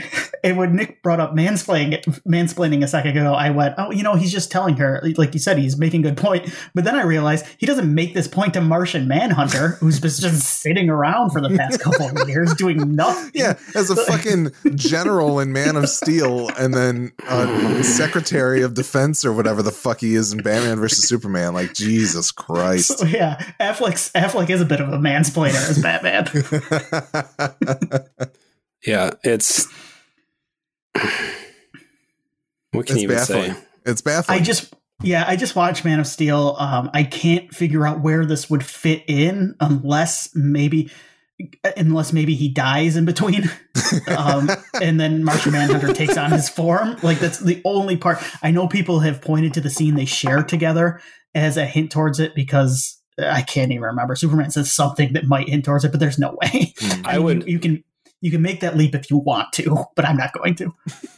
and 0.44 0.56
when 0.56 0.76
Nick 0.76 1.02
brought 1.02 1.20
up 1.20 1.34
mansplaining, 1.34 2.02
mansplaining 2.26 2.84
a 2.84 2.88
second 2.88 3.16
ago, 3.16 3.32
I 3.34 3.50
went, 3.50 3.74
"Oh, 3.78 3.90
you 3.90 4.02
know, 4.02 4.14
he's 4.14 4.32
just 4.32 4.50
telling 4.50 4.76
her, 4.76 5.02
like 5.16 5.32
you 5.34 5.40
said, 5.40 5.58
he's 5.58 5.78
making 5.78 6.04
a 6.04 6.10
good 6.10 6.18
point." 6.18 6.54
But 6.74 6.84
then 6.84 6.94
I 6.94 7.02
realized 7.02 7.46
he 7.58 7.66
doesn't 7.66 7.92
make 7.92 8.14
this 8.14 8.28
point 8.28 8.54
to 8.54 8.60
Martian 8.60 9.08
Manhunter, 9.08 9.70
who's 9.80 10.00
been 10.00 10.10
just 10.10 10.42
sitting 10.60 10.90
around 10.90 11.30
for 11.30 11.40
the 11.40 11.56
past 11.56 11.80
couple 11.82 12.06
of 12.18 12.28
years 12.28 12.54
doing 12.54 12.94
nothing. 12.94 13.30
Yeah, 13.34 13.58
as 13.74 13.90
a 13.90 13.96
fucking 13.96 14.52
general 14.74 15.40
in 15.40 15.52
Man 15.52 15.76
of 15.76 15.88
Steel, 15.88 16.48
and 16.58 16.74
then 16.74 17.12
uh, 17.28 17.82
Secretary 17.82 18.62
of 18.62 18.74
Defense 18.74 19.24
or 19.24 19.32
whatever 19.32 19.62
the 19.62 19.70
fuck 19.72 20.00
he 20.00 20.14
is 20.14 20.32
in 20.32 20.42
Batman 20.42 20.78
versus 20.78 21.08
Superman. 21.08 21.54
Like 21.54 21.74
Jesus 21.74 22.30
Christ. 22.30 22.98
So, 22.98 23.06
yeah, 23.06 23.38
Affleck's, 23.60 24.10
Affleck 24.12 24.50
is 24.50 24.60
a 24.60 24.64
bit 24.64 24.80
of 24.80 24.88
a 24.88 24.98
mansplainer 24.98 25.68
as 25.68 25.80
Batman. 25.80 26.26
yeah, 28.84 29.10
it's. 29.24 29.66
What 32.72 32.86
can 32.86 32.96
it's 32.96 33.02
you 33.02 33.10
even 33.10 33.16
baffling. 33.16 33.54
say? 33.54 33.60
It's 33.86 34.00
baffling. 34.00 34.38
I 34.38 34.42
just 34.42 34.74
yeah, 35.02 35.24
I 35.26 35.36
just 35.36 35.56
watched 35.56 35.84
Man 35.84 35.98
of 35.98 36.06
Steel. 36.06 36.56
Um, 36.58 36.90
I 36.92 37.04
can't 37.04 37.52
figure 37.54 37.86
out 37.86 38.00
where 38.00 38.26
this 38.26 38.50
would 38.50 38.64
fit 38.64 39.02
in 39.08 39.54
unless 39.60 40.30
maybe 40.34 40.90
unless 41.76 42.12
maybe 42.12 42.34
he 42.34 42.48
dies 42.48 42.96
in 42.96 43.06
between. 43.06 43.50
um, 44.08 44.50
and 44.80 45.00
then 45.00 45.24
Martian 45.24 45.52
Manhunter 45.52 45.92
takes 45.92 46.16
on 46.16 46.30
his 46.32 46.48
form. 46.48 46.96
Like 47.02 47.18
that's 47.18 47.38
the 47.38 47.62
only 47.64 47.96
part. 47.96 48.18
I 48.42 48.50
know 48.50 48.68
people 48.68 49.00
have 49.00 49.22
pointed 49.22 49.54
to 49.54 49.60
the 49.60 49.70
scene 49.70 49.94
they 49.94 50.04
share 50.04 50.42
together 50.42 51.00
as 51.34 51.56
a 51.56 51.64
hint 51.64 51.90
towards 51.90 52.20
it 52.20 52.34
because 52.34 53.00
I 53.18 53.42
can't 53.42 53.72
even 53.72 53.82
remember. 53.84 54.14
Superman 54.14 54.50
says 54.50 54.72
something 54.72 55.14
that 55.14 55.24
might 55.26 55.48
hint 55.48 55.64
towards 55.64 55.84
it, 55.84 55.90
but 55.92 56.00
there's 56.00 56.18
no 56.18 56.36
way. 56.42 56.74
Hmm. 56.78 57.02
I 57.06 57.14
mean, 57.16 57.24
would- 57.24 57.46
You, 57.46 57.52
you 57.54 57.58
can 57.58 57.84
you 58.20 58.30
can 58.30 58.42
make 58.42 58.60
that 58.60 58.76
leap 58.76 58.94
if 58.94 59.10
you 59.10 59.18
want 59.18 59.52
to, 59.54 59.84
but 59.96 60.04
I'm 60.04 60.16
not 60.16 60.32
going 60.32 60.54
to. 60.56 60.74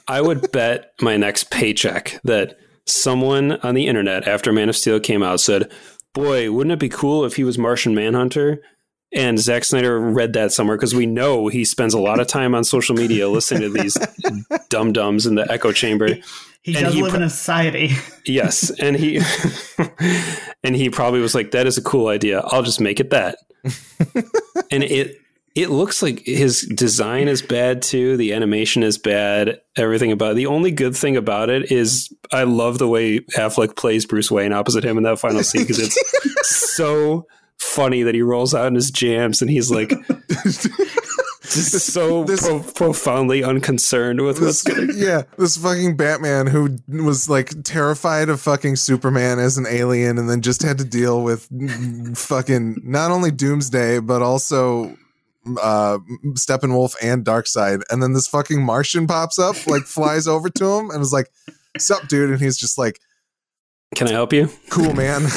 I 0.08 0.20
would 0.20 0.50
bet 0.52 0.92
my 1.00 1.16
next 1.16 1.50
paycheck 1.50 2.20
that 2.24 2.58
someone 2.86 3.52
on 3.60 3.74
the 3.74 3.86
internet 3.86 4.26
after 4.26 4.52
Man 4.52 4.68
of 4.68 4.76
Steel 4.76 5.00
came 5.00 5.22
out 5.22 5.40
said, 5.40 5.70
"Boy, 6.14 6.50
wouldn't 6.50 6.72
it 6.72 6.78
be 6.78 6.88
cool 6.88 7.24
if 7.24 7.36
he 7.36 7.44
was 7.44 7.58
Martian 7.58 7.94
Manhunter?" 7.94 8.62
And 9.14 9.38
Zack 9.38 9.64
Snyder 9.64 10.00
read 10.00 10.32
that 10.32 10.52
somewhere 10.52 10.78
because 10.78 10.94
we 10.94 11.04
know 11.04 11.48
he 11.48 11.66
spends 11.66 11.92
a 11.92 12.00
lot 12.00 12.18
of 12.18 12.28
time 12.28 12.54
on 12.54 12.64
social 12.64 12.96
media 12.96 13.28
listening 13.28 13.60
to 13.60 13.68
these 13.68 13.94
dum 14.70 14.94
dums 14.94 15.26
in 15.26 15.34
the 15.34 15.50
echo 15.52 15.70
chamber. 15.70 16.16
He 16.62 16.74
And 16.74 16.86
does 16.86 16.94
he 16.94 17.02
live 17.02 17.10
pro- 17.10 17.18
in 17.18 17.26
a 17.26 17.28
society. 17.30 17.90
Yes, 18.24 18.70
and 18.80 18.96
he 18.96 19.20
and 20.64 20.74
he 20.76 20.88
probably 20.88 21.20
was 21.20 21.34
like, 21.34 21.50
"That 21.50 21.66
is 21.66 21.76
a 21.76 21.82
cool 21.82 22.08
idea. 22.08 22.40
I'll 22.46 22.62
just 22.62 22.80
make 22.80 23.00
it 23.00 23.10
that." 23.10 23.36
and 24.70 24.82
it 24.82 25.16
it 25.54 25.68
looks 25.70 26.02
like 26.02 26.20
his 26.24 26.62
design 26.62 27.28
is 27.28 27.42
bad 27.42 27.82
too. 27.82 28.16
The 28.16 28.32
animation 28.32 28.82
is 28.82 28.96
bad. 28.98 29.60
Everything 29.76 30.10
about 30.12 30.32
it. 30.32 30.34
the 30.36 30.46
only 30.46 30.70
good 30.70 30.96
thing 30.96 31.16
about 31.16 31.50
it 31.50 31.70
is 31.70 32.12
I 32.32 32.44
love 32.44 32.78
the 32.78 32.88
way 32.88 33.20
Affleck 33.36 33.76
plays 33.76 34.06
Bruce 34.06 34.30
Wayne 34.30 34.52
opposite 34.52 34.84
him 34.84 34.96
in 34.96 35.02
that 35.04 35.18
final 35.18 35.42
scene 35.42 35.62
because 35.62 35.78
it's 35.78 36.74
so 36.76 37.26
funny 37.58 38.02
that 38.02 38.14
he 38.14 38.22
rolls 38.22 38.54
out 38.54 38.66
in 38.66 38.74
his 38.74 38.90
jams 38.90 39.40
and 39.40 39.50
he's 39.50 39.70
like 39.70 39.92
just 41.42 41.92
so 41.92 42.24
This- 42.24 42.40
pro- 42.40 42.60
profoundly 42.60 43.44
unconcerned 43.44 44.20
with 44.22 44.40
what's 44.40 44.62
this, 44.62 44.74
going. 44.76 44.90
yeah, 44.96 45.22
this 45.38 45.56
fucking 45.58 45.96
Batman 45.96 46.46
who 46.46 46.78
was 46.88 47.28
like 47.28 47.52
terrified 47.62 48.28
of 48.28 48.40
fucking 48.40 48.76
Superman 48.76 49.38
as 49.38 49.58
an 49.58 49.66
alien 49.68 50.18
and 50.18 50.28
then 50.30 50.40
just 50.40 50.62
had 50.62 50.78
to 50.78 50.84
deal 50.84 51.22
with 51.22 51.46
fucking 52.16 52.80
not 52.82 53.10
only 53.10 53.30
Doomsday 53.30 54.00
but 54.00 54.22
also 54.22 54.96
uh 55.60 55.98
Steppenwolf 56.34 56.94
and 57.02 57.24
Darkseid 57.24 57.82
and 57.90 58.02
then 58.02 58.12
this 58.12 58.28
fucking 58.28 58.62
Martian 58.64 59.06
pops 59.06 59.38
up 59.38 59.66
like 59.66 59.82
flies 59.86 60.26
over 60.28 60.48
to 60.50 60.64
him 60.64 60.90
and 60.90 61.00
is 61.02 61.12
like 61.12 61.30
sup 61.78 62.06
dude 62.08 62.30
and 62.30 62.40
he's 62.40 62.56
just 62.56 62.78
like 62.78 63.00
Can 63.94 64.06
I 64.08 64.12
help 64.12 64.32
you? 64.32 64.48
cool 64.70 64.94
man 64.94 65.22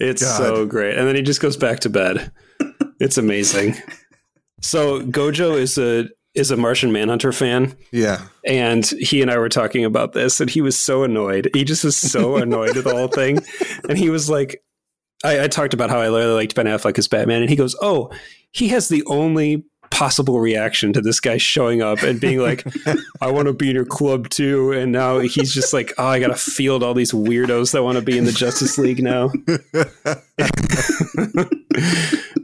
It's 0.00 0.22
God. 0.22 0.36
so 0.38 0.66
great. 0.66 0.96
And 0.98 1.06
then 1.06 1.14
he 1.14 1.22
just 1.22 1.40
goes 1.40 1.56
back 1.56 1.80
to 1.80 1.88
bed. 1.90 2.30
It's 3.00 3.16
amazing. 3.16 3.76
So 4.60 5.00
Gojo 5.02 5.56
is 5.58 5.78
a 5.78 6.08
is 6.34 6.50
a 6.50 6.56
Martian 6.56 6.90
Manhunter 6.90 7.30
fan, 7.32 7.76
yeah 7.92 8.22
and 8.44 8.84
he 8.86 9.22
and 9.22 9.30
I 9.30 9.38
were 9.38 9.48
talking 9.48 9.84
about 9.84 10.12
this, 10.12 10.40
and 10.40 10.50
he 10.50 10.60
was 10.60 10.76
so 10.76 11.04
annoyed. 11.04 11.48
He 11.54 11.62
just 11.64 11.84
was 11.84 11.96
so 11.96 12.36
annoyed 12.42 12.74
with 12.74 12.84
the 12.84 12.94
whole 12.94 13.06
thing, 13.08 13.38
and 13.88 13.96
he 13.96 14.10
was 14.10 14.28
like, 14.28 14.62
I, 15.24 15.44
I 15.44 15.48
talked 15.48 15.74
about 15.74 15.90
how 15.90 16.00
I 16.00 16.06
really 16.06 16.34
liked 16.34 16.54
Ben 16.54 16.66
Affleck 16.66 16.98
as 16.98 17.08
Batman, 17.08 17.40
and 17.40 17.50
he 17.50 17.56
goes, 17.56 17.74
"Oh, 17.82 18.10
he 18.52 18.68
has 18.68 18.88
the 18.88 19.02
only." 19.06 19.64
possible 19.90 20.40
reaction 20.40 20.92
to 20.92 21.00
this 21.00 21.20
guy 21.20 21.36
showing 21.36 21.80
up 21.80 22.02
and 22.02 22.20
being 22.20 22.40
like 22.40 22.66
i 23.20 23.30
want 23.30 23.46
to 23.46 23.52
be 23.52 23.68
in 23.68 23.76
your 23.76 23.84
club 23.84 24.28
too 24.28 24.72
and 24.72 24.90
now 24.90 25.20
he's 25.20 25.54
just 25.54 25.72
like 25.72 25.92
oh 25.98 26.06
i 26.06 26.18
gotta 26.18 26.34
field 26.34 26.82
all 26.82 26.94
these 26.94 27.12
weirdos 27.12 27.70
that 27.70 27.84
want 27.84 27.96
to 27.96 28.02
be 28.02 28.18
in 28.18 28.24
the 28.24 28.32
justice 28.32 28.76
league 28.76 29.00
now 29.00 29.30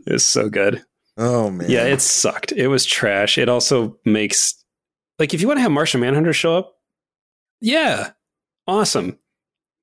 it's 0.07 0.23
so 0.25 0.49
good 0.49 0.85
oh 1.17 1.51
man 1.51 1.69
yeah, 1.69 1.85
it 1.85 2.01
sucked. 2.01 2.53
It 2.53 2.69
was 2.69 2.87
trash. 2.87 3.37
It 3.39 3.49
also 3.49 3.97
makes 4.05 4.55
like 5.19 5.35
if 5.35 5.41
you 5.41 5.49
want 5.49 5.59
to 5.59 5.63
have 5.63 5.73
Martian 5.73 6.01
Manhunter 6.01 6.33
show 6.33 6.57
up, 6.57 6.77
yeah, 7.61 8.11
awesome. 8.69 9.19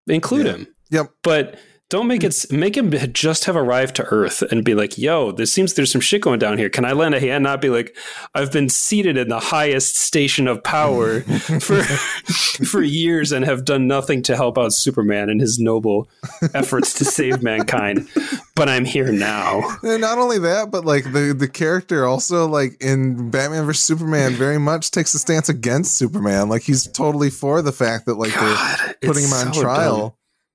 Include 0.07 0.45
Yeah. 0.45 0.51
him. 0.53 0.67
Yep. 0.91 1.11
But 1.23 1.59
Don't 1.89 2.07
make 2.07 2.21
it 2.21 2.45
make 2.51 2.75
him 2.75 2.91
just 3.13 3.45
have 3.45 3.55
arrived 3.55 3.95
to 3.95 4.03
Earth 4.03 4.41
and 4.41 4.65
be 4.65 4.75
like, 4.75 4.97
"Yo, 4.97 5.31
this 5.31 5.53
seems 5.53 5.73
there's 5.73 5.91
some 5.91 6.01
shit 6.01 6.21
going 6.21 6.37
down 6.37 6.57
here. 6.57 6.69
Can 6.69 6.83
I 6.83 6.91
lend 6.91 7.15
a 7.15 7.19
hand?" 7.21 7.45
Not 7.45 7.61
be 7.61 7.69
like, 7.69 7.95
"I've 8.35 8.51
been 8.51 8.67
seated 8.67 9.15
in 9.15 9.29
the 9.29 9.39
highest 9.39 9.97
station 9.97 10.49
of 10.49 10.61
power 10.63 11.21
for 11.61 11.81
for 11.83 12.81
years 12.81 13.31
and 13.31 13.45
have 13.45 13.63
done 13.63 13.87
nothing 13.87 14.21
to 14.23 14.35
help 14.35 14.57
out 14.57 14.73
Superman 14.73 15.29
in 15.29 15.39
his 15.39 15.59
noble 15.59 16.09
efforts 16.53 16.93
to 16.95 17.05
save 17.05 17.41
mankind, 17.41 18.05
but 18.53 18.67
I'm 18.67 18.83
here 18.83 19.13
now." 19.13 19.61
And 19.81 20.01
not 20.01 20.17
only 20.17 20.39
that, 20.39 20.69
but 20.71 20.83
like 20.83 21.05
the 21.05 21.33
the 21.37 21.47
character 21.47 22.05
also 22.05 22.49
like 22.49 22.75
in 22.81 23.29
Batman 23.29 23.65
vs 23.65 23.81
Superman 23.81 24.33
very 24.33 24.57
much 24.57 24.91
takes 24.91 25.13
a 25.13 25.19
stance 25.19 25.47
against 25.47 25.97
Superman. 25.97 26.49
Like 26.49 26.63
he's 26.63 26.85
totally 26.85 27.29
for 27.29 27.61
the 27.61 27.71
fact 27.71 28.07
that 28.07 28.15
like 28.15 28.33
God, 28.33 28.77
they're 29.01 29.09
putting 29.09 29.23
him 29.23 29.31
on 29.31 29.53
so 29.53 29.61
trial. 29.61 29.97
dumb. 29.97 30.13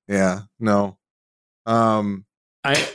Yeah, 0.09 0.41
no. 0.61 0.99
Um 1.67 2.25
I, 2.65 2.89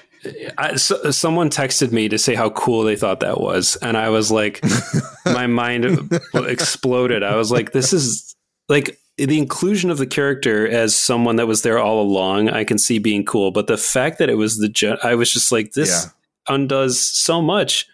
I 0.57 0.75
so, 0.75 1.11
someone 1.11 1.49
texted 1.49 1.91
me 1.91 2.09
to 2.09 2.17
say 2.17 2.35
how 2.35 2.49
cool 2.51 2.83
they 2.83 2.95
thought 2.95 3.19
that 3.19 3.39
was, 3.39 3.75
and 3.77 3.97
I 3.97 4.09
was 4.09 4.31
like, 4.31 4.61
my 5.25 5.45
mind 5.47 6.09
exploded. 6.33 7.23
I 7.23 7.35
was 7.35 7.51
like, 7.51 7.71
this 7.73 7.93
is 7.93 8.33
like 8.69 8.97
the 9.17 9.37
inclusion 9.37 9.89
of 9.91 9.97
the 9.97 10.07
character 10.07 10.67
as 10.67 10.95
someone 10.95 11.35
that 11.37 11.47
was 11.47 11.61
there 11.63 11.79
all 11.79 12.01
along. 12.01 12.49
I 12.49 12.63
can 12.63 12.77
see 12.77 12.99
being 12.99 13.25
cool, 13.25 13.51
but 13.51 13.67
the 13.67 13.77
fact 13.77 14.19
that 14.19 14.29
it 14.29 14.35
was 14.35 14.57
the, 14.57 14.69
gen- 14.69 14.97
I 15.03 15.15
was 15.15 15.31
just 15.31 15.51
like, 15.51 15.73
this 15.73 15.89
Yeah. 15.89 16.53
undoes 16.55 16.99
so 16.99 17.41
much. 17.41 17.87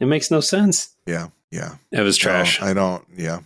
It 0.00 0.06
makes 0.06 0.30
no 0.30 0.40
sense. 0.40 0.94
yeah, 1.06 1.28
yeah. 1.50 1.76
It 1.90 2.00
was 2.00 2.16
trash. 2.16 2.60
No, 2.60 2.66
I 2.66 2.74
don't. 2.74 3.04
Yeah. 3.16 3.40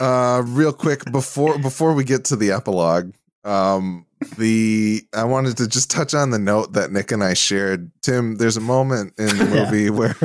Uh, 0.00 0.42
real 0.46 0.72
quick 0.72 1.04
before 1.12 1.58
before 1.58 1.92
we 1.94 2.02
get 2.04 2.24
to 2.26 2.36
the 2.36 2.50
epilogue, 2.52 3.12
um, 3.44 4.06
the 4.36 5.02
I 5.14 5.24
wanted 5.24 5.56
to 5.58 5.68
just 5.68 5.90
touch 5.90 6.14
on 6.14 6.30
the 6.30 6.38
note 6.38 6.72
that 6.74 6.90
Nick 6.92 7.12
and 7.12 7.22
I 7.22 7.34
shared. 7.34 7.90
Tim, 8.02 8.36
there's 8.36 8.56
a 8.56 8.60
moment 8.60 9.14
in 9.18 9.26
the 9.38 9.44
Yeah. 9.54 9.64
movie 9.64 9.90
where 9.90 10.16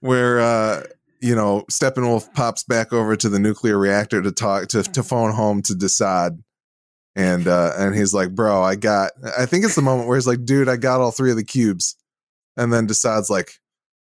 where 0.00 0.40
uh, 0.40 0.82
you 1.20 1.34
know 1.34 1.64
Steppenwolf 1.70 2.32
pops 2.34 2.64
back 2.64 2.92
over 2.92 3.16
to 3.16 3.28
the 3.28 3.38
nuclear 3.38 3.78
reactor 3.78 4.22
to 4.22 4.32
talk 4.32 4.68
to 4.68 4.82
to 4.82 5.02
phone 5.02 5.32
home 5.32 5.62
to 5.62 5.74
Desaad. 5.74 6.42
And 7.16 7.48
uh, 7.48 7.72
and 7.76 7.94
he's 7.94 8.14
like, 8.14 8.34
bro, 8.34 8.62
I 8.62 8.76
got. 8.76 9.10
I 9.36 9.44
think 9.46 9.64
it's 9.64 9.74
the 9.74 9.82
moment 9.82 10.08
where 10.08 10.16
he's 10.16 10.26
like, 10.28 10.44
dude, 10.44 10.68
I 10.68 10.76
got 10.76 11.00
all 11.00 11.10
three 11.10 11.30
of 11.32 11.36
the 11.36 11.44
cubes, 11.44 11.96
and 12.56 12.72
then 12.72 12.86
Desaad's 12.86 13.28
like, 13.28 13.52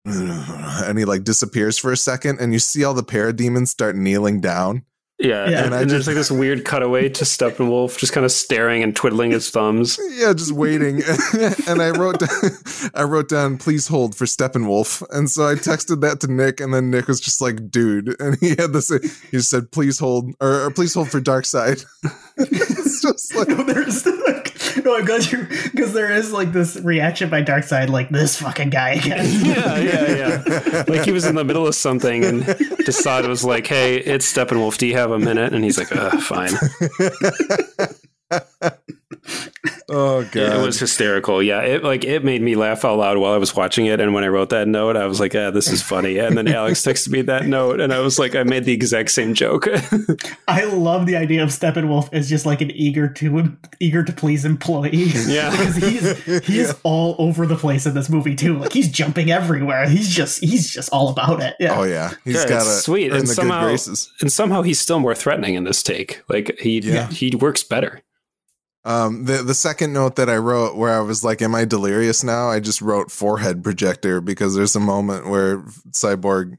and 0.06 0.98
he 0.98 1.06
like 1.06 1.24
disappears 1.24 1.78
for 1.78 1.92
a 1.92 1.98
second 1.98 2.40
and 2.40 2.54
you 2.54 2.58
see 2.60 2.84
all 2.84 2.96
the 2.96 3.04
parademons 3.04 3.68
start 3.68 3.96
kneeling 3.96 4.42
down 4.42 4.84
yeah, 5.22 5.50
Yeah. 5.50 5.58
and, 5.64 5.66
And 5.68 5.76
I 5.76 5.78
there's 5.86 5.92
just- 5.92 6.08
like 6.08 6.16
this 6.16 6.32
weird 6.32 6.66
cutaway 6.66 7.08
to 7.10 7.24
Steppenwolf 7.26 7.98
just 7.98 8.12
kind 8.14 8.26
of 8.26 8.32
staring 8.32 8.84
and 8.84 8.96
twiddling 8.96 9.32
his 9.32 9.50
thumbs. 9.50 10.00
yeah 10.12 10.34
just 10.34 10.52
waiting 10.52 11.02
and 11.68 11.82
i 11.82 11.90
wrote 11.92 12.20
down, 12.20 12.30
i 12.96 13.04
wrote 13.04 13.30
down 13.30 13.58
please 13.58 13.88
hold 13.88 14.16
for 14.16 14.26
steppenwolf 14.26 15.02
and 15.12 15.30
so 15.30 15.48
i 15.48 15.54
texted 15.54 16.02
that 16.02 16.20
to 16.20 16.28
nick 16.32 16.60
and 16.60 16.74
then 16.74 16.90
nick 16.92 17.08
was 17.08 17.20
just 17.22 17.42
like 17.42 17.70
dude 17.70 18.20
and 18.20 18.38
he 18.40 18.50
had 18.50 18.74
this 18.74 18.92
he 19.32 19.40
said 19.40 19.72
please 19.72 20.00
hold 20.00 20.34
or, 20.42 20.66
or 20.66 20.72
please 20.72 20.94
hold 20.94 21.10
for 21.10 21.22
Darkseid 21.22 21.86
it's 22.38 23.02
just 23.02 23.36
like 23.36 23.48
no, 23.48 23.64
there's 23.64 24.06
like, 24.06 24.56
no, 24.84 24.98
I'm 24.98 25.06
glad 25.06 25.32
you 25.32 25.48
because 25.72 25.94
there 25.94 26.12
is 26.12 26.32
like 26.32 26.52
this 26.52 26.78
reaction 26.78 27.30
by 27.30 27.44
Darkseid, 27.44 27.90
like 27.90 28.10
this 28.10 28.40
fucking 28.40 28.70
guy 28.70 28.92
again. 28.92 29.26
yeah, 29.46 29.78
yeah, 29.78 30.16
yeah. 30.16 30.84
Like 30.88 31.06
he 31.06 31.12
was 31.12 31.26
in 31.26 31.36
the 31.36 31.44
middle 31.44 31.68
of 31.68 31.76
something, 31.76 32.24
and 32.26 32.44
Desaad 32.44 33.28
was 33.28 33.44
like, 33.44 33.68
"Hey, 33.68 33.98
it's 33.98 34.32
Steppenwolf. 34.32 34.78
Do 34.78 34.88
you 34.88 34.96
have 34.98 35.12
a 35.12 35.20
minute?" 35.20 35.54
And 35.54 35.64
he's 35.64 35.78
like, 35.78 35.96
uh, 35.96 36.20
"Fine." 36.20 36.52
Oh 39.90 40.24
god 40.32 40.36
It 40.36 40.66
was 40.66 40.80
hysterical. 40.80 41.42
Yeah, 41.44 41.62
it 41.62 41.84
like 41.84 42.04
it 42.04 42.24
made 42.24 42.42
me 42.42 42.56
laugh 42.56 42.86
out 42.86 42.98
loud 42.98 43.18
while 43.18 43.34
I 43.34 43.38
was 43.38 43.56
watching 43.56 43.86
it. 43.86 44.00
And 44.00 44.14
when 44.14 44.24
I 44.24 44.28
wrote 44.28 44.50
that 44.50 44.68
note, 44.68 44.96
I 44.98 45.06
was 45.06 45.20
like, 45.20 45.34
"Yeah, 45.34 45.50
this 45.50 45.70
is 45.70 45.82
funny." 45.82 46.18
And 46.18 46.38
then 46.38 46.48
Alex 46.48 46.82
texted 46.86 47.10
me 47.10 47.22
that 47.24 47.46
note, 47.46 47.80
and 47.80 47.94
I 47.94 48.00
was 48.00 48.18
like, 48.20 48.36
"I 48.36 48.44
made 48.44 48.66
the 48.66 48.74
exact 48.74 49.12
same 49.12 49.34
joke." 49.34 49.68
I 50.48 50.64
love 50.66 51.06
the 51.06 51.16
idea 51.16 51.44
of 51.44 51.50
Steppenwolf 51.50 52.10
as 52.14 52.30
just 52.30 52.46
like 52.46 52.62
an 52.62 52.72
eager 52.72 53.08
to 53.10 53.58
eager 53.80 54.04
to 54.04 54.12
please 54.14 54.46
employee. 54.46 54.92
Yeah. 55.32 55.52
because 55.52 55.76
he's 55.76 56.46
he's 56.46 56.74
all 56.84 57.16
over 57.20 57.46
the 57.46 57.56
place 57.56 57.86
in 57.86 57.94
this 57.94 58.10
movie 58.10 58.36
too. 58.36 58.58
Like 58.58 58.74
he's 58.74 58.90
jumping 58.90 59.32
everywhere. 59.32 59.88
He's 59.88 60.10
just 60.10 60.44
he's 60.44 60.70
just 60.70 60.90
all 60.92 61.10
about 61.10 61.42
it. 61.42 61.56
Yeah. 61.60 61.78
oh 61.80 61.84
yeah 61.84 62.14
he's 62.26 62.36
Yeah, 62.36 62.48
got 62.50 62.62
it's 62.62 62.76
to 62.78 62.82
sweet. 62.82 63.12
And 63.14 63.28
somehow- 63.30 63.68
and 64.22 64.32
somehow 64.32 64.62
he's 64.62 64.80
still 64.80 65.00
more 65.00 65.16
threatening 65.16 65.56
in 65.56 65.64
this 65.64 65.82
take. 65.84 66.22
Like 66.28 66.58
he 66.60 66.80
Yeah. 66.80 67.08
he 67.10 67.36
works 67.36 67.64
better. 67.64 68.02
Um, 68.84 69.26
the 69.26 69.44
the 69.44 69.54
second 69.54 69.94
note 69.94 70.16
that 70.16 70.30
I 70.30 70.38
wrote 70.38 70.76
where 70.76 70.92
I 70.92 71.02
was 71.02 71.24
like, 71.24 71.42
"Am 71.42 71.54
I 71.54 71.66
delirious 71.66 72.24
now?" 72.24 72.50
I 72.50 72.60
just 72.60 72.82
wrote 72.82 73.12
forehead 73.12 73.64
projector 73.64 74.22
because 74.22 74.56
there's 74.56 74.76
a 74.76 74.80
moment 74.80 75.28
where 75.30 75.60
Cyborg 75.92 76.58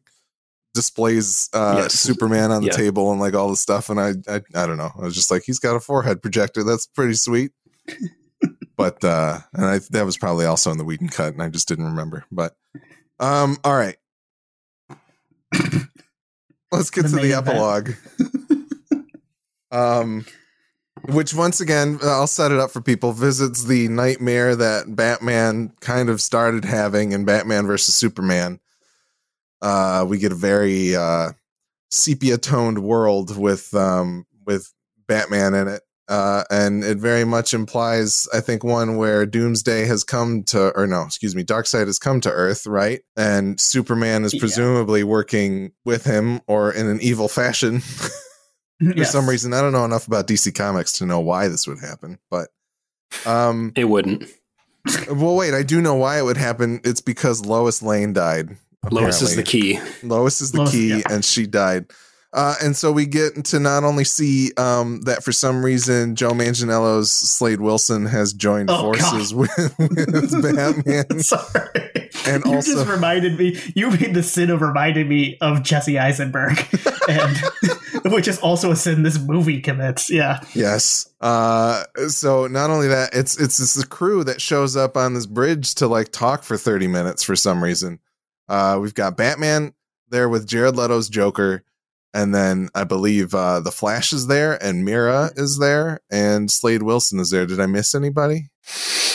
displays 0.74 1.50
uh, 1.52 1.74
Yes. 1.82 1.94
Superman 1.94 2.52
on 2.52 2.62
the 2.62 2.68
Yeah. 2.68 2.76
table 2.76 3.10
and 3.10 3.20
like 3.20 3.34
all 3.34 3.50
the 3.50 3.56
stuff, 3.56 3.90
and 3.90 4.00
I, 4.00 4.10
I 4.28 4.40
I 4.54 4.66
don't 4.66 4.76
know. 4.78 4.92
I 4.96 5.02
was 5.02 5.14
just 5.16 5.30
like, 5.32 5.42
he's 5.44 5.58
got 5.58 5.74
a 5.76 5.80
forehead 5.80 6.22
projector. 6.22 6.62
That's 6.62 6.86
pretty 6.86 7.14
sweet. 7.14 7.50
but 8.76 9.02
uh, 9.04 9.40
and 9.52 9.66
I 9.66 9.80
that 9.90 10.04
was 10.06 10.16
probably 10.16 10.46
also 10.46 10.70
in 10.70 10.78
the 10.78 10.84
Whedon 10.84 11.08
cut, 11.08 11.32
and 11.32 11.42
I 11.42 11.48
just 11.48 11.66
didn't 11.66 11.86
remember. 11.86 12.24
But 12.30 12.54
um, 13.18 13.58
all 13.64 13.74
right, 13.76 13.96
let's 16.70 16.90
get 16.90 17.02
The 17.02 17.08
to 17.08 17.16
the 17.16 17.32
epilogue. 17.34 17.90
um 19.72 20.24
which 21.08 21.34
once 21.34 21.60
again 21.60 21.98
i'll 22.02 22.26
set 22.26 22.52
it 22.52 22.58
up 22.58 22.70
for 22.70 22.80
people. 22.80 23.12
Visits 23.12 23.64
the 23.64 23.88
nightmare 23.88 24.54
that 24.56 24.94
batman 24.96 25.72
kind 25.80 26.08
of 26.08 26.20
started 26.20 26.64
having 26.64 27.12
in 27.12 27.24
batman 27.24 27.66
versus 27.66 27.94
superman. 27.94 28.60
Uh 29.60 30.04
we 30.08 30.18
get 30.18 30.32
a 30.32 30.36
very 30.36 30.94
uh 30.96 31.30
sepia 31.90 32.38
toned 32.38 32.78
world 32.82 33.36
with 33.36 33.72
um 33.74 34.26
with 34.46 34.72
batman 35.06 35.54
in 35.54 35.68
it. 35.68 35.82
Uh 36.08 36.42
and 36.50 36.82
it 36.82 36.98
very 36.98 37.24
much 37.24 37.54
implies 37.54 38.26
i 38.34 38.40
think 38.40 38.64
one 38.64 38.96
where 38.96 39.24
doomsday 39.24 39.84
has 39.86 40.02
come 40.04 40.42
to 40.42 40.72
or 40.76 40.86
no 40.86 41.02
excuse 41.04 41.34
me 41.36 41.44
darkseid 41.44 41.86
has 41.86 41.98
come 41.98 42.20
to 42.20 42.30
earth 42.30 42.66
right? 42.66 43.00
And 43.16 43.60
superman 43.60 44.24
is 44.24 44.34
Yeah. 44.34 44.40
presumably 44.40 45.04
working 45.04 45.72
with 45.84 46.04
him 46.04 46.40
or 46.46 46.72
in 46.72 46.86
an 46.88 47.00
evil 47.00 47.28
fashion 47.28 47.82
for 48.92 48.98
Yes. 48.98 49.12
some 49.12 49.28
reason. 49.28 49.52
I 49.54 49.60
don't 49.60 49.72
know 49.72 49.84
enough 49.84 50.06
about 50.06 50.26
DC 50.26 50.54
Comics 50.54 50.92
to 50.94 51.06
know 51.06 51.20
why 51.20 51.48
this 51.48 51.66
would 51.66 51.78
happen, 51.80 52.18
but 52.30 52.48
um 53.26 53.72
It 53.76 53.84
wouldn't. 53.84 54.24
well 55.10 55.36
wait, 55.36 55.54
I 55.54 55.62
do 55.62 55.80
know 55.80 55.94
why 55.94 56.18
it 56.18 56.22
would 56.24 56.36
happen. 56.36 56.80
It's 56.84 57.00
because 57.00 57.44
Lois 57.44 57.82
Lane 57.82 58.12
died. 58.12 58.56
Lois 58.90 59.22
is 59.22 59.36
the 59.36 59.42
key. 59.44 59.78
Lois 60.02 60.40
is 60.40 60.50
the 60.52 60.58
Lois, 60.58 60.70
key 60.72 60.88
yeah. 60.98 61.02
and 61.10 61.24
she 61.24 61.46
died. 61.46 61.86
Uh, 62.34 62.54
and 62.62 62.74
so 62.74 62.90
we 62.90 63.04
get 63.04 63.44
to 63.44 63.60
not 63.60 63.84
only 63.84 64.04
see 64.04 64.52
um, 64.56 65.02
that 65.02 65.22
for 65.22 65.32
some 65.32 65.62
reason 65.62 66.14
Joe 66.16 66.30
Manganiello's 66.30 67.12
Slade 67.12 67.60
Wilson 67.60 68.06
has 68.06 68.32
joined 68.32 68.70
Oh, 68.70 68.80
forces 68.80 69.34
with, 69.34 69.50
with 69.78 70.42
Batman. 70.56 71.20
Sorry. 71.22 72.10
And 72.26 72.42
you 72.46 72.54
also- 72.54 72.74
just 72.74 72.88
reminded 72.88 73.38
me. 73.38 73.60
You 73.74 73.90
made 73.90 74.14
the 74.14 74.22
sin 74.22 74.48
of 74.50 74.62
reminding 74.62 75.08
me 75.08 75.36
of 75.42 75.62
Jesse 75.62 75.98
Eisenberg, 75.98 76.56
and 77.08 77.36
which 78.06 78.28
is 78.28 78.38
also 78.38 78.70
a 78.70 78.76
sin 78.76 79.02
this 79.02 79.18
movie 79.18 79.60
commits. 79.60 80.08
Yeah. 80.08 80.40
Yes. 80.54 81.10
Uh 81.20 81.84
so 82.08 82.46
not 82.46 82.70
only 82.70 82.88
that, 82.88 83.10
it's 83.14 83.38
it's 83.38 83.74
the 83.74 83.86
crew 83.86 84.24
that 84.24 84.40
shows 84.40 84.74
up 84.76 84.96
on 84.96 85.12
this 85.14 85.26
bridge 85.26 85.74
to 85.76 85.86
like 85.86 86.10
talk 86.12 86.44
for 86.44 86.56
30 86.56 86.86
minutes 86.88 87.22
for 87.22 87.36
some 87.36 87.62
reason. 87.62 87.98
Uh 88.48 88.78
we've 88.80 88.94
got 88.94 89.16
Batman 89.18 89.74
there 90.08 90.28
with 90.28 90.46
Jared 90.46 90.76
Leto's 90.76 91.08
Joker 91.08 91.62
and 92.14 92.34
then 92.34 92.68
I 92.74 92.84
believe 92.84 93.34
uh 93.34 93.60
the 93.60 93.70
Flash 93.72 94.12
is 94.12 94.26
there 94.26 94.62
and 94.62 94.84
Mera 94.84 95.30
is 95.36 95.58
there 95.58 96.00
and 96.10 96.50
Slade 96.50 96.82
Wilson 96.82 97.18
is 97.20 97.30
there. 97.30 97.46
Did 97.46 97.60
I 97.60 97.66
miss 97.66 97.94
anybody? 97.94 98.50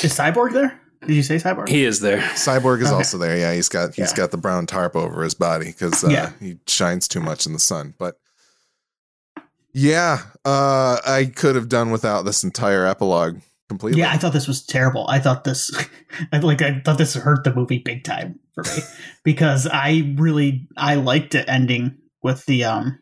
Is 0.03 0.13
Cyborg 0.17 0.53
there? 0.53 0.79
Did 1.01 1.15
you 1.15 1.23
say 1.23 1.35
Cyborg? 1.35 1.69
He 1.69 1.83
is 1.83 1.99
there. 1.99 2.19
Cyborg 2.33 2.81
is 2.81 2.87
Okay. 2.87 2.95
also 2.95 3.17
there. 3.17 3.37
Yeah, 3.37 3.53
he's 3.53 3.69
got 3.69 3.93
he's 3.95 4.11
Yeah. 4.11 4.15
got 4.17 4.31
the 4.31 4.37
brown 4.37 4.65
tarp 4.65 4.95
over 4.95 5.23
his 5.23 5.33
body 5.35 5.71
cuz 5.73 6.03
uh 6.03 6.09
Yeah. 6.09 6.31
he 6.39 6.57
shines 6.67 7.07
too 7.07 7.21
much 7.21 7.45
in 7.45 7.53
the 7.53 7.59
sun. 7.59 7.93
But 7.99 8.15
yeah, 9.73 10.21
uh 10.45 10.97
I 11.05 11.31
could 11.35 11.55
have 11.55 11.69
done 11.69 11.91
without 11.91 12.23
this 12.23 12.43
entire 12.43 12.85
epilogue 12.85 13.39
completely. 13.69 14.01
Yeah, 14.01 14.11
I 14.11 14.17
thought 14.17 14.33
this 14.33 14.47
was 14.47 14.65
terrible. 14.65 15.05
I 15.09 15.19
thought 15.19 15.43
this, 15.43 15.71
I 16.31 16.37
like, 16.39 16.61
I 16.61 16.79
thought 16.83 16.97
this 16.97 17.13
hurt 17.15 17.43
the 17.43 17.53
movie 17.53 17.79
big 17.79 18.03
time 18.03 18.39
for 18.55 18.63
me 18.63 18.81
because 19.23 19.67
I 19.71 20.13
really, 20.17 20.67
I 20.77 20.95
liked 20.95 21.35
it 21.35 21.45
ending 21.47 21.97
with 22.27 22.45
the 22.45 22.63
um 22.65 22.99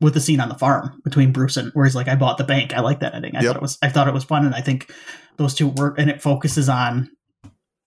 with 0.00 0.14
the 0.14 0.20
scene 0.20 0.38
on 0.38 0.48
the 0.48 0.54
farm 0.58 1.00
between 1.02 1.32
Bruce 1.32 1.56
and 1.56 1.72
where 1.74 1.84
he's 1.84 1.96
like, 1.96 2.06
I 2.06 2.14
bought 2.14 2.38
the 2.38 2.44
bank. 2.44 2.72
I 2.72 2.80
like 2.80 3.00
that 3.00 3.14
ending. 3.14 3.34
I 3.34 3.40
Yep. 3.40 3.46
thought 3.48 3.56
it 3.56 3.62
was, 3.62 3.78
I 3.82 3.88
thought 3.88 4.06
it 4.06 4.14
was 4.14 4.22
fun, 4.22 4.46
and 4.46 4.54
I 4.54 4.60
think 4.60 4.92
those 5.38 5.54
two 5.54 5.66
work, 5.68 5.98
and 5.98 6.08
it 6.08 6.22
focuses 6.22 6.68
on 6.68 7.10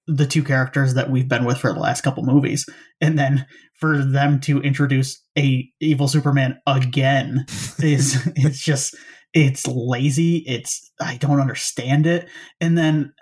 the 0.07 0.25
two 0.25 0.43
characters 0.43 0.95
that 0.95 1.09
we've 1.09 1.29
been 1.29 1.45
with 1.45 1.57
for 1.59 1.71
the 1.71 1.79
last 1.79 2.01
couple 2.01 2.23
movies, 2.23 2.65
and 2.99 3.17
then 3.17 3.45
for 3.79 4.03
them 4.03 4.39
to 4.41 4.59
introduce 4.61 5.23
a 5.37 5.69
evil 5.79 6.07
Superman 6.09 6.59
again 6.67 7.45
is 7.79 8.17
it's 8.35 8.59
just 8.61 8.95
it's 9.33 9.65
lazy. 9.67 10.43
It's 10.47 10.91
I 10.99 11.15
don't 11.15 11.39
understand 11.39 12.05
it. 12.07 12.27
And 12.59 12.77
then 12.77 13.13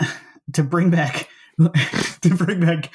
to 0.54 0.64
bring 0.64 0.90
back 0.90 1.28
to 2.22 2.36
bring 2.36 2.60
back 2.62 2.94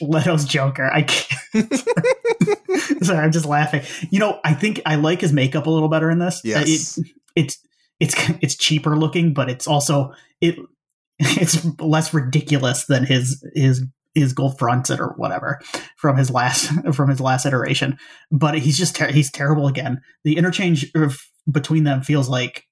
Leto's 0.00 0.44
Joker, 0.44 0.90
I 0.92 1.02
can't. 1.02 1.74
Sorry, 3.04 3.18
I'm 3.24 3.32
just 3.32 3.46
laughing. 3.46 3.82
You 4.10 4.20
know, 4.20 4.40
I 4.44 4.54
think 4.54 4.80
I 4.86 4.94
like 4.96 5.20
his 5.20 5.32
makeup 5.32 5.66
a 5.66 5.70
little 5.70 5.88
better 5.88 6.10
in 6.10 6.18
this. 6.18 6.36
Uh, 6.38 6.40
Yes. 6.48 6.98
it, 6.98 7.06
it's 7.36 7.58
it's 8.00 8.14
it's 8.40 8.56
cheaper 8.56 8.96
looking, 8.96 9.32
but 9.34 9.48
it's 9.50 9.66
also 9.66 10.12
it 10.40 10.56
it's 11.18 11.64
less 11.80 12.12
ridiculous 12.14 12.86
than 12.86 13.04
his 13.04 13.44
his 13.54 13.84
his 14.14 14.32
gold 14.32 14.58
fronted 14.58 14.98
or 14.98 15.12
whatever 15.16 15.60
from 15.96 16.16
his 16.16 16.30
last 16.30 16.70
from 16.94 17.10
his 17.10 17.20
last 17.20 17.44
iteration. 17.46 17.98
But 18.30 18.58
he's 18.58 18.78
just 18.78 18.96
ter- 18.96 19.12
he's 19.12 19.30
terrible 19.30 19.66
again. 19.66 20.00
The 20.24 20.36
interchange 20.36 20.90
of, 20.94 21.18
between 21.50 21.84
them 21.84 22.00
feels 22.02 22.28
like 22.28 22.64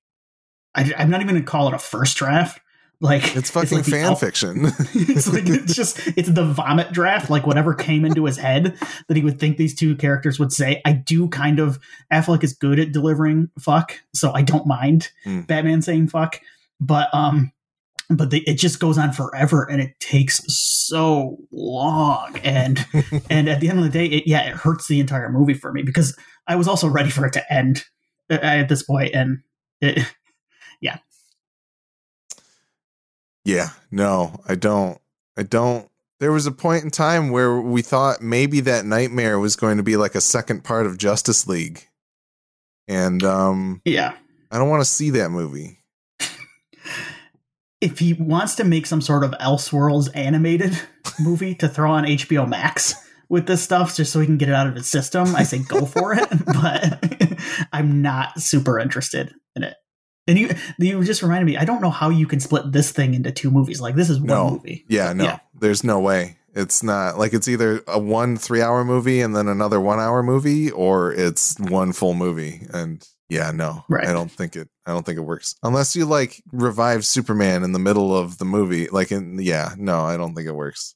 I, 0.75 0.93
I'm 0.97 1.11
not 1.11 1.21
even 1.21 1.35
gonna 1.35 1.45
call 1.47 1.69
it 1.69 1.75
a 1.75 1.79
first 1.79 2.17
draft. 2.17 2.61
Like 3.01 3.37
It's 3.37 3.51
fucking 3.51 3.79
like 3.79 3.87
fan 3.87 4.05
al- 4.07 4.17
fiction. 4.17 4.67
it's 4.95 5.31
like 5.33 5.47
it's 5.47 5.75
just 5.75 5.99
it's 6.17 6.31
the 6.31 6.45
vomit 6.45 6.93
draft 6.93 7.29
like 7.29 7.47
whatever 7.47 7.75
came 7.75 8.05
into 8.05 8.25
his 8.25 8.37
head 8.39 8.77
that 9.09 9.17
he 9.17 9.23
would 9.23 9.39
think 9.39 9.57
these 9.57 9.75
two 9.75 9.97
characters 9.97 10.39
would 10.39 10.53
say 10.53 10.81
i 10.87 10.93
do 10.93 11.29
kind 11.29 11.59
of 11.59 11.79
affleck 12.13 12.43
is 12.45 12.55
good 12.55 12.79
at 12.79 12.93
delivering 12.93 13.51
fuck 13.59 14.01
so 14.15 14.33
i 14.33 14.43
don't 14.43 14.67
mind 14.67 15.11
Hmm. 15.25 15.41
batman 15.43 15.83
saying 15.83 16.09
fuck 16.09 16.41
but 16.81 17.09
um 17.13 17.53
but 18.09 18.31
the, 18.31 18.43
it 18.47 18.55
just 18.59 18.81
goes 18.81 18.97
on 18.97 19.13
forever 19.13 19.65
and 19.71 19.83
it 19.83 19.99
takes 20.01 20.41
so 20.47 21.39
long 21.51 22.39
and 22.45 22.87
and 23.31 23.49
at 23.49 23.61
the 23.61 23.69
end 23.69 23.79
of 23.79 23.85
the 23.85 23.91
day 23.91 24.07
it 24.07 24.27
yeah 24.27 24.43
it 24.49 24.55
hurts 24.55 24.87
the 24.89 25.01
entire 25.01 25.31
movie 25.31 25.55
for 25.55 25.73
me 25.73 25.83
because 25.83 26.17
i 26.47 26.55
was 26.57 26.69
also 26.69 26.89
ready 26.89 27.11
for 27.11 27.27
it 27.27 27.33
to 27.33 27.53
end 27.53 27.85
at 28.31 28.69
this 28.69 28.83
point 28.83 29.15
and 29.15 29.43
it, 29.81 29.99
Yeah, 30.81 30.99
no, 33.91 34.41
I 34.49 34.55
don't. 34.55 34.99
I 35.37 35.43
don't. 35.43 35.89
There 36.21 36.33
was 36.33 36.47
a 36.47 36.53
point 36.53 36.85
in 36.85 36.91
time 36.91 37.31
where 37.31 37.61
we 37.61 37.83
thought 37.83 38.23
maybe 38.23 38.61
that 38.61 38.87
nightmare 38.87 39.39
was 39.39 39.57
going 39.57 39.77
to 39.77 39.83
be 39.83 39.97
like 39.97 40.15
a 40.15 40.21
second 40.21 40.65
part 40.65 40.87
of 40.87 40.97
Justice 40.97 41.47
League. 41.47 41.89
And 42.87 43.23
um 43.25 43.81
yeah 43.85 44.15
I 44.51 44.59
don't 44.59 44.69
want 44.69 44.83
to 44.83 44.89
see 44.89 45.11
that 45.11 45.31
movie. 45.31 45.79
if 47.81 47.99
he 47.99 48.13
wants 48.13 48.55
to 48.57 48.65
make 48.65 48.87
some 48.87 49.01
sort 49.01 49.25
of 49.25 49.33
Elseworlds 49.33 50.09
animated 50.15 50.79
movie 51.21 51.55
to 51.57 51.69
throw 51.69 51.91
on 51.91 52.05
HBO 52.05 52.49
Max 52.49 52.95
with 53.29 53.47
this 53.47 53.63
stuff 53.63 53.97
just 53.97 54.13
so 54.13 54.21
he 54.21 54.27
can 54.27 54.39
get 54.39 54.49
it 54.49 54.55
out 54.55 54.67
of 54.67 54.75
his 54.75 54.87
system, 54.87 55.35
I 55.35 55.43
say 55.43 55.59
go 55.59 55.87
for 55.87 56.15
it. 56.15 56.29
But 56.47 57.39
I'm 57.73 58.01
not 58.01 58.41
super 58.41 58.79
interested 58.79 59.35
in 59.57 59.65
it. 59.65 59.75
And 60.27 60.39
you, 60.39 60.51
you 60.79 61.05
just 61.05 61.23
reminded 61.23 61.45
me. 61.47 61.57
I 61.57 61.65
don't 61.65 61.83
know 61.83 61.91
how 61.91 62.09
you 62.11 62.27
can 62.27 62.41
split 62.41 62.73
this 62.73 62.91
thing 62.93 63.13
into 63.15 63.31
two 63.31 63.51
movies. 63.51 63.81
Like 63.81 63.95
this 63.95 64.09
is 64.11 64.19
one 64.19 64.27
No. 64.29 64.51
movie. 64.51 64.85
Yeah, 64.89 65.13
no. 65.13 65.25
Yeah. 65.25 65.39
There's 65.59 65.85
no 65.85 66.01
way. 66.01 66.37
It's 66.55 66.83
not 66.83 67.19
like 67.19 67.35
it's 67.35 67.49
either 67.49 67.83
a 67.89 67.99
one 67.99 68.37
3-hour 68.39 68.85
movie 68.85 69.21
and 69.21 69.35
then 69.37 69.49
another 69.49 69.79
1-hour 69.79 70.23
movie 70.23 70.71
or 70.71 71.13
it's 71.13 71.59
one 71.59 71.93
full 71.93 72.15
movie 72.15 72.67
and 72.73 73.07
yeah, 73.29 73.51
no. 73.51 73.85
Right. 73.89 74.07
I 74.07 74.13
don't 74.13 74.31
think 74.31 74.55
it 74.55 74.69
I 74.87 74.93
don't 74.93 75.05
think 75.05 75.19
it 75.19 75.23
works. 75.23 75.57
Unless 75.65 75.97
you 75.97 76.07
like 76.07 76.43
revive 76.53 77.05
Superman 77.05 77.65
in 77.65 77.73
the 77.73 77.79
middle 77.79 78.17
of 78.17 78.39
the 78.39 78.45
movie 78.45 78.87
like 78.89 79.11
in 79.11 79.39
yeah, 79.41 79.75
no, 79.77 80.03
I 80.03 80.17
don't 80.17 80.35
think 80.35 80.47
it 80.47 80.55
works. 80.55 80.95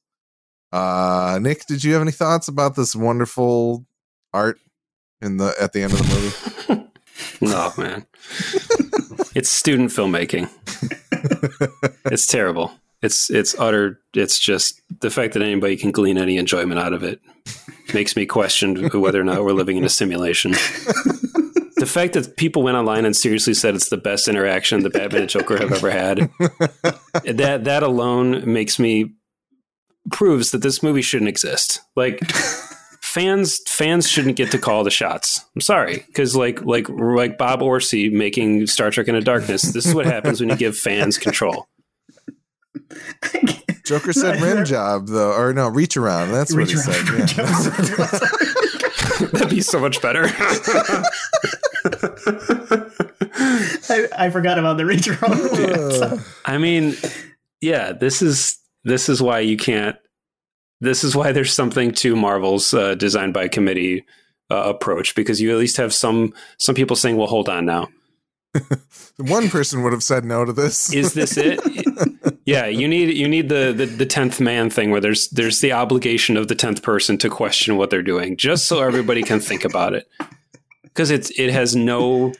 Uh 0.72 1.38
Nick, 1.42 1.66
did 1.66 1.82
you 1.82 1.92
have 1.94 2.02
any 2.02 2.12
thoughts 2.12 2.46
about 2.48 2.76
this 2.76 2.94
wonderful 2.94 3.84
art 4.32 4.60
in 5.20 5.38
the 5.38 5.54
at 5.60 5.72
the 5.72 5.82
end 5.82 5.92
of 5.92 5.98
the 5.98 6.14
movie? 6.70 6.84
No, 7.40 7.72
man. 7.76 8.06
it's 9.38 9.50
student 9.50 9.90
filmmaking. 9.90 10.50
It's 12.10 12.26
terrible. 12.26 12.72
It's 13.02 13.28
it's 13.30 13.54
utter. 13.58 14.00
It's 14.14 14.38
just 14.38 14.80
the 15.00 15.10
fact 15.10 15.34
that 15.34 15.42
anybody 15.42 15.76
can 15.76 15.90
glean 15.90 16.16
any 16.16 16.38
enjoyment 16.38 16.80
out 16.80 16.92
of 16.92 17.02
it 17.02 17.20
makes 17.92 18.16
me 18.16 18.24
question 18.24 18.88
whether 18.88 19.20
or 19.20 19.24
not 19.24 19.44
we're 19.44 19.52
living 19.52 19.76
in 19.76 19.84
a 19.84 19.88
simulation. 19.88 20.52
the 20.52 21.86
fact 21.86 22.14
that 22.14 22.36
people 22.36 22.62
went 22.62 22.76
online 22.76 23.04
and 23.04 23.14
seriously 23.14 23.52
said 23.52 23.74
it's 23.74 23.90
the 23.90 23.98
best 23.98 24.26
interaction 24.26 24.82
the 24.82 24.90
Batman 24.90 25.22
and 25.22 25.30
Joker 25.30 25.58
have 25.58 25.72
ever 25.72 25.90
had 25.90 26.30
that 27.24 27.64
that 27.64 27.82
alone 27.82 28.50
makes 28.50 28.78
me 28.78 29.14
proves 30.10 30.50
that 30.52 30.62
this 30.62 30.82
movie 30.82 31.02
shouldn't 31.02 31.28
exist. 31.28 31.80
Like 31.94 32.20
fans 33.08 33.58
fans 33.66 34.06
shouldn't 34.06 34.36
get 34.36 34.50
to 34.50 34.58
call 34.58 34.84
the 34.84 34.90
shots. 34.90 35.44
I'm 35.54 35.62
sorry 35.62 36.04
because 36.06 36.36
like 36.36 36.62
like 36.64 36.88
like 36.90 37.38
Bob 37.38 37.60
Orci 37.60 38.12
making 38.12 38.66
Star 38.66 38.90
Trek 38.90 39.08
in 39.08 39.14
Into 39.14 39.24
Darkness. 39.24 39.62
This 39.72 39.86
is 39.86 39.94
what 39.94 40.04
happens 40.04 40.40
when 40.40 40.50
you 40.50 40.56
give 40.56 40.76
fans 40.76 41.16
control. 41.16 41.68
Joker 43.84 44.12
said 44.12 44.42
rim 44.42 44.66
job 44.66 45.06
though 45.08 45.32
or 45.32 45.54
no, 45.54 45.68
reach 45.68 45.96
around. 45.96 46.32
That's 46.32 46.54
what 46.54 46.68
he 46.68 46.74
around. 46.74 47.28
said. 47.28 47.38
Yeah. 47.98 48.18
That'd 49.32 49.50
be 49.50 49.62
so 49.62 49.80
much 49.80 50.00
better. 50.02 50.24
I, 53.88 54.08
I 54.16 54.30
forgot 54.30 54.58
about 54.58 54.76
the 54.76 54.84
reach 54.84 55.08
around. 55.08 56.22
I 56.44 56.58
mean, 56.58 56.94
yeah, 57.60 57.92
this 57.92 58.20
is 58.20 58.58
this 58.84 59.08
is 59.08 59.22
why 59.22 59.40
you 59.40 59.56
can't. 59.56 59.96
This 60.80 61.02
is 61.04 61.16
why 61.16 61.32
there's 61.32 61.52
something 61.52 61.92
to 61.94 62.14
Marvel's 62.14 62.72
uh, 62.72 62.94
designed 62.94 63.34
by 63.34 63.48
committee 63.48 64.04
uh, 64.50 64.62
approach 64.66 65.14
because 65.14 65.40
you 65.40 65.50
at 65.50 65.58
least 65.58 65.76
have 65.76 65.92
some 65.92 66.32
some 66.58 66.74
people 66.74 66.96
saying, 66.96 67.16
"Well, 67.16 67.26
hold 67.26 67.48
on 67.48 67.66
now, 67.66 67.88
One 69.16 69.48
person 69.48 69.82
would 69.82 69.92
have 69.92 70.04
said 70.04 70.24
no 70.24 70.44
to 70.44 70.52
this. 70.52 70.92
is 70.92 71.14
this 71.14 71.36
it?" 71.36 71.60
yeah, 72.46 72.66
you 72.66 72.88
need 72.88 73.16
you 73.16 73.28
need 73.28 73.48
the 73.48 73.72
the 73.76 73.86
the 73.86 74.06
tenth 74.06 74.40
man 74.40 74.70
thing 74.70 74.90
where 74.90 75.00
there's 75.00 75.28
there's 75.30 75.60
the 75.60 75.72
obligation 75.72 76.36
of 76.36 76.48
the 76.48 76.54
tenth 76.54 76.82
person 76.82 77.18
to 77.18 77.28
question 77.28 77.76
what 77.76 77.90
they're 77.90 78.02
doing, 78.02 78.36
just 78.36 78.66
so 78.66 78.80
everybody 78.80 79.22
can 79.22 79.40
think 79.40 79.64
about 79.64 79.94
it, 79.94 80.08
because 80.82 81.10
it's 81.10 81.30
it 81.38 81.50
has 81.50 81.74
no 81.76 82.32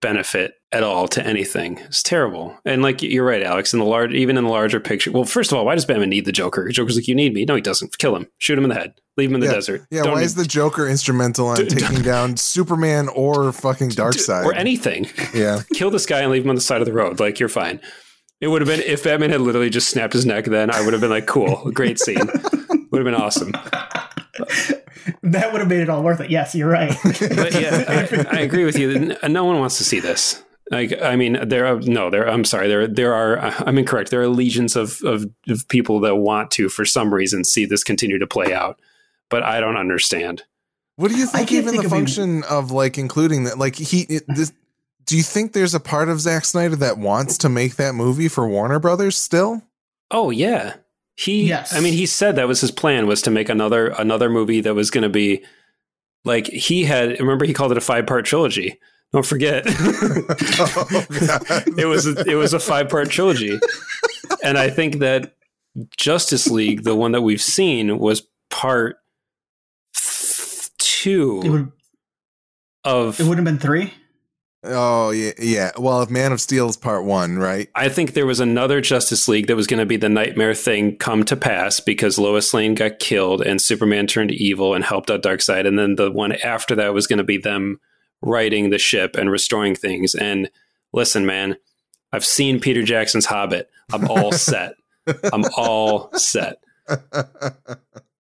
benefit 0.00 0.54
at 0.72 0.82
all 0.84 1.08
to 1.08 1.26
anything. 1.26 1.78
It's 1.78 2.02
terrible. 2.02 2.56
And 2.64 2.80
like 2.82 3.02
you're 3.02 3.24
right, 3.26 3.42
Alex. 3.42 3.72
In 3.72 3.80
the 3.80 3.84
large, 3.84 4.12
even 4.14 4.36
in 4.38 4.44
the 4.44 4.50
larger 4.50 4.78
picture. 4.78 5.10
Well, 5.10 5.24
first 5.24 5.50
of 5.50 5.58
all, 5.58 5.64
why 5.64 5.74
does 5.74 5.84
Batman 5.84 6.10
need 6.10 6.24
the 6.26 6.32
Joker? 6.32 6.68
Joker's 6.68 6.96
like, 6.96 7.08
you 7.08 7.14
need 7.14 7.34
me. 7.34 7.44
No, 7.44 7.56
he 7.56 7.60
doesn't. 7.60 7.98
Kill 7.98 8.14
him. 8.14 8.28
Shoot 8.38 8.56
him 8.56 8.64
in 8.64 8.68
the 8.70 8.76
head. 8.76 8.94
Leave 9.16 9.30
him 9.30 9.34
in 9.34 9.40
the 9.40 9.46
Yeah. 9.48 9.52
desert. 9.52 9.86
Yeah, 9.90 10.02
Don't 10.04 10.12
why 10.12 10.18
need- 10.20 10.26
is 10.26 10.34
the 10.36 10.44
Joker 10.44 10.86
instrumental 10.88 11.48
on 11.48 11.56
D- 11.56 11.64
d- 11.64 11.74
taking 11.76 12.02
down 12.02 12.36
Superman 12.38 13.08
or 13.08 13.52
fucking 13.52 13.90
Darkseid? 13.90 14.44
or 14.44 14.54
anything? 14.54 15.08
yeah, 15.34 15.62
Kill 15.74 15.90
this 15.90 16.06
guy 16.06 16.20
and 16.20 16.30
leave 16.30 16.44
him 16.44 16.50
on 16.50 16.54
the 16.54 16.60
side 16.60 16.80
of 16.80 16.86
the 16.86 16.92
road. 16.92 17.18
Like 17.18 17.40
you're 17.40 17.48
fine. 17.48 17.80
It 18.40 18.48
would 18.48 18.62
have 18.62 18.68
been 18.68 18.80
if 18.80 19.02
Batman 19.04 19.30
had 19.30 19.40
literally 19.40 19.68
just 19.70 19.88
snapped 19.88 20.12
his 20.14 20.24
neck. 20.24 20.44
Then 20.46 20.70
I 20.70 20.82
would 20.82 20.92
have 20.94 21.00
been 21.02 21.10
like, 21.10 21.26
cool, 21.26 21.70
great 21.74 21.98
scene. 21.98 22.16
would 22.90 22.98
have 22.98 23.04
been 23.04 23.14
awesome. 23.14 23.50
that 25.22 25.52
would 25.52 25.60
have 25.60 25.68
made 25.68 25.80
it 25.80 25.90
all 25.90 26.02
worth 26.02 26.20
it. 26.20 26.30
Yes, 26.30 26.54
you're 26.54 26.68
right. 26.70 26.96
But 27.04 27.54
yeah, 27.60 27.84
I, 28.30 28.36
I 28.38 28.40
agree 28.40 28.64
with 28.64 28.78
you. 28.78 29.14
No 29.28 29.44
one 29.44 29.58
wants 29.58 29.76
to 29.78 29.84
see 29.84 30.00
this. 30.00 30.42
Like, 30.70 31.02
I 31.02 31.16
mean, 31.16 31.36
there 31.48 31.66
are 31.66 31.80
no, 31.80 32.10
there. 32.10 32.28
I'm 32.28 32.44
sorry, 32.44 32.68
there, 32.68 32.86
there 32.86 33.12
are. 33.12 33.38
I'm 33.66 33.76
incorrect. 33.76 34.10
There 34.10 34.22
are 34.22 34.28
legions 34.28 34.76
of, 34.76 35.02
of 35.02 35.26
of 35.48 35.66
people 35.68 35.98
that 36.00 36.14
want 36.16 36.52
to, 36.52 36.68
for 36.68 36.84
some 36.84 37.12
reason, 37.12 37.44
see 37.44 37.64
this 37.64 37.82
continue 37.82 38.18
to 38.20 38.26
play 38.26 38.54
out. 38.54 38.78
But 39.30 39.42
I 39.42 39.58
don't 39.60 39.76
understand. 39.76 40.44
what 40.96 41.10
do 41.10 41.16
you 41.16 41.24
I 41.24 41.26
think? 41.44 41.52
Even 41.52 41.70
think 41.70 41.82
the 41.82 41.86
of 41.86 41.92
a- 41.92 41.96
function 41.96 42.44
of 42.44 42.70
like 42.70 42.98
including 42.98 43.44
that, 43.44 43.58
like 43.58 43.74
he, 43.74 44.02
it, 44.02 44.22
this, 44.28 44.52
do 45.06 45.16
you 45.16 45.24
think 45.24 45.52
there's 45.54 45.74
a 45.74 45.80
part 45.80 46.08
of 46.08 46.20
Zack 46.20 46.44
Snyder 46.44 46.76
that 46.76 46.98
wants 46.98 47.36
to 47.38 47.48
make 47.48 47.74
that 47.76 47.94
movie 47.96 48.28
for 48.28 48.48
Warner 48.48 48.78
Brothers 48.78 49.16
still? 49.16 49.62
Oh 50.12 50.30
yeah, 50.30 50.74
he. 51.16 51.48
Yes. 51.48 51.74
I 51.74 51.80
mean, 51.80 51.94
he 51.94 52.06
said 52.06 52.36
that 52.36 52.46
was 52.46 52.60
his 52.60 52.70
plan 52.70 53.08
was 53.08 53.22
to 53.22 53.30
make 53.32 53.48
another 53.48 53.88
another 53.88 54.30
movie 54.30 54.60
that 54.60 54.74
was 54.74 54.90
going 54.92 55.02
to 55.02 55.08
be 55.08 55.44
like 56.24 56.46
he 56.46 56.84
had. 56.84 57.18
Remember, 57.18 57.44
he 57.44 57.52
called 57.54 57.72
it 57.72 57.78
a 57.78 57.80
five 57.80 58.06
part 58.06 58.24
trilogy. 58.24 58.78
Don't 59.12 59.26
forget. 59.26 59.66
Oh, 60.62 60.86
it 61.76 61.86
was 61.86 62.06
a, 62.06 62.20
it 62.28 62.34
was 62.34 62.52
a 62.52 62.60
five 62.60 62.88
part 62.88 63.10
trilogy, 63.10 63.58
and 64.44 64.58
I 64.58 64.68
think 64.68 64.98
that 64.98 65.34
Justice 65.96 66.48
League, 66.48 66.84
the 66.84 66.94
one 66.94 67.12
that 67.12 67.22
we've 67.22 67.40
seen, 67.40 67.98
was 67.98 68.22
part 68.50 68.96
two 70.78 71.40
it 71.42 71.42
two 71.42 71.50
would 71.50 71.72
of. 72.84 73.20
it 73.20 73.26
would 73.26 73.38
have 73.38 73.44
been 73.44 73.58
three. 73.58 73.92
Oh 74.62 75.10
yeah, 75.10 75.32
yeah. 75.38 75.70
Well, 75.78 76.02
if 76.02 76.10
Man 76.10 76.32
of 76.32 76.40
Steel 76.40 76.68
is 76.68 76.76
part 76.76 77.04
one, 77.04 77.38
right? 77.38 77.68
I 77.74 77.88
think 77.88 78.12
there 78.12 78.26
was 78.26 78.40
another 78.40 78.82
Justice 78.82 79.26
League 79.26 79.46
that 79.46 79.56
was 79.56 79.66
going 79.66 79.80
to 79.80 79.86
be 79.86 79.96
the 79.96 80.10
nightmare 80.10 80.54
thing 80.54 80.96
come 80.96 81.24
to 81.24 81.36
pass 81.36 81.80
because 81.80 82.18
Lois 82.18 82.52
Lane 82.52 82.74
got 82.74 82.98
killed 82.98 83.40
and 83.40 83.62
Superman 83.62 84.06
turned 84.06 84.30
evil 84.32 84.74
and 84.74 84.84
helped 84.84 85.10
out 85.10 85.22
Darkseid, 85.22 85.66
and 85.66 85.78
then 85.78 85.96
the 85.96 86.10
one 86.10 86.32
after 86.44 86.74
that 86.76 86.92
was 86.92 87.06
going 87.06 87.18
to 87.18 87.24
be 87.24 87.38
them 87.38 87.80
righting 88.22 88.70
the 88.70 88.78
ship 88.78 89.16
and 89.16 89.30
restoring 89.30 89.74
things. 89.74 90.14
And 90.14 90.50
listen, 90.92 91.26
man, 91.26 91.56
I've 92.12 92.24
seen 92.24 92.60
Peter 92.60 92.82
Jackson's 92.82 93.26
Hobbit. 93.26 93.70
I'm 93.92 94.08
all 94.08 94.32
set. 94.32 94.74
I'm 95.32 95.44
all 95.56 96.12
set. 96.16 96.62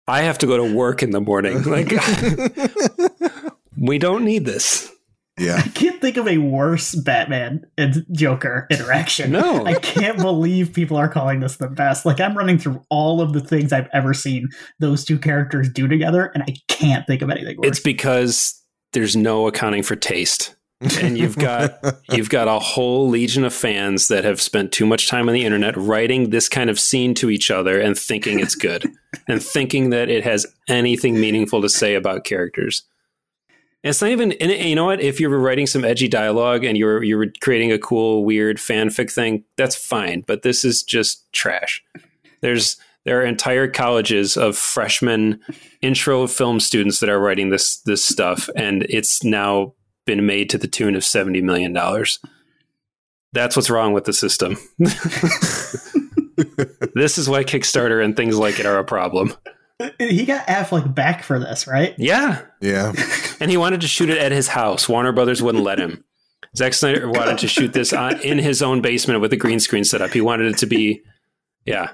I 0.06 0.22
have 0.22 0.38
to 0.38 0.46
go 0.46 0.56
to 0.56 0.74
work 0.74 1.02
in 1.02 1.10
the 1.10 1.20
morning. 1.20 1.62
Like 1.64 1.92
we 3.78 3.98
don't 3.98 4.24
need 4.24 4.44
this. 4.44 4.90
Yeah. 5.38 5.62
I 5.64 5.68
can't 5.68 6.00
think 6.00 6.16
of 6.16 6.26
a 6.26 6.38
worse 6.38 6.94
Batman 6.94 7.64
and 7.76 8.04
Joker 8.10 8.66
interaction. 8.70 9.30
No. 9.30 9.64
I 9.64 9.74
can't 9.74 10.18
believe 10.18 10.72
people 10.72 10.96
are 10.96 11.08
calling 11.08 11.40
this 11.40 11.56
the 11.56 11.68
best. 11.68 12.04
Like 12.04 12.20
I'm 12.20 12.36
running 12.36 12.58
through 12.58 12.82
all 12.90 13.20
of 13.20 13.32
the 13.32 13.40
things 13.40 13.72
I've 13.72 13.88
ever 13.92 14.14
seen 14.14 14.48
those 14.80 15.04
two 15.04 15.18
characters 15.18 15.68
do 15.68 15.86
together, 15.86 16.32
and 16.34 16.42
I 16.42 16.56
can't 16.66 17.06
think 17.06 17.22
of 17.22 17.30
anything 17.30 17.56
worse. 17.56 17.68
It's 17.68 17.80
because 17.80 18.60
there's 18.92 19.16
no 19.16 19.46
accounting 19.46 19.82
for 19.82 19.96
taste. 19.96 20.54
and 21.00 21.18
you've 21.18 21.36
got 21.36 21.84
you've 22.12 22.30
got 22.30 22.46
a 22.46 22.58
whole 22.58 23.08
legion 23.08 23.44
of 23.44 23.52
fans 23.52 24.08
that 24.08 24.24
have 24.24 24.40
spent 24.40 24.70
too 24.70 24.86
much 24.86 25.08
time 25.08 25.28
on 25.28 25.34
the 25.34 25.44
internet 25.44 25.76
writing 25.76 26.30
this 26.30 26.48
kind 26.48 26.70
of 26.70 26.78
scene 26.78 27.14
to 27.14 27.30
each 27.30 27.50
other 27.50 27.80
and 27.80 27.98
thinking 27.98 28.38
it's 28.38 28.54
good 28.54 28.84
and 29.28 29.42
thinking 29.42 29.90
that 29.90 30.08
it 30.08 30.22
has 30.22 30.46
anything 30.68 31.20
meaningful 31.20 31.60
to 31.62 31.68
say 31.68 31.94
about 31.94 32.24
characters. 32.24 32.84
And 33.82 33.90
it's 33.90 34.00
not 34.00 34.10
even 34.10 34.32
and 34.32 34.52
you 34.52 34.76
know 34.76 34.86
what 34.86 35.00
if 35.00 35.20
you 35.20 35.28
were 35.28 35.40
writing 35.40 35.66
some 35.66 35.84
edgy 35.84 36.08
dialogue 36.08 36.64
and 36.64 36.78
you're 36.78 37.02
you're 37.02 37.26
creating 37.40 37.72
a 37.72 37.78
cool 37.78 38.24
weird 38.24 38.58
fanfic 38.58 39.12
thing 39.12 39.44
that's 39.56 39.76
fine 39.76 40.22
but 40.26 40.42
this 40.42 40.64
is 40.64 40.82
just 40.82 41.32
trash. 41.32 41.82
There's 42.40 42.76
there 43.04 43.20
are 43.20 43.24
entire 43.24 43.68
colleges 43.68 44.36
of 44.36 44.56
freshman 44.56 45.40
intro 45.82 46.26
film 46.26 46.60
students 46.60 47.00
that 47.00 47.08
are 47.08 47.20
writing 47.20 47.50
this 47.50 47.80
this 47.82 48.04
stuff 48.04 48.48
and 48.56 48.84
it's 48.88 49.24
now 49.24 49.74
been 50.08 50.26
made 50.26 50.50
to 50.50 50.58
the 50.58 50.66
tune 50.66 50.96
of 50.96 51.02
$70 51.02 51.40
million. 51.42 51.72
That's 53.32 53.54
what's 53.54 53.70
wrong 53.70 53.92
with 53.92 54.04
the 54.04 54.12
system. 54.12 54.56
this 54.78 55.84
is 57.18 57.28
why 57.28 57.44
Kickstarter 57.44 58.02
and 58.02 58.16
things 58.16 58.36
like 58.36 58.58
it 58.58 58.66
are 58.66 58.78
a 58.78 58.84
problem. 58.84 59.34
he 59.98 60.24
got 60.24 60.46
Affleck 60.46 60.94
back 60.94 61.22
for 61.22 61.38
this, 61.38 61.68
right? 61.68 61.94
Yeah. 61.98 62.42
yeah. 62.60 62.92
And 63.40 63.52
he 63.52 63.56
wanted 63.56 63.82
to 63.82 63.86
shoot 63.86 64.10
it 64.10 64.18
at 64.18 64.32
his 64.32 64.48
house. 64.48 64.88
Warner 64.88 65.12
Brothers 65.12 65.40
wouldn't 65.40 65.62
let 65.62 65.78
him. 65.78 66.02
Zack 66.56 66.74
Snyder 66.74 67.08
wanted 67.08 67.38
to 67.38 67.46
shoot 67.46 67.72
this 67.72 67.92
on, 67.92 68.20
in 68.22 68.38
his 68.38 68.62
own 68.62 68.80
basement 68.80 69.20
with 69.20 69.32
a 69.32 69.36
green 69.36 69.60
screen 69.60 69.84
setup. 69.84 70.10
He 70.10 70.20
wanted 70.20 70.50
it 70.50 70.58
to 70.58 70.66
be, 70.66 71.02
yeah, 71.64 71.92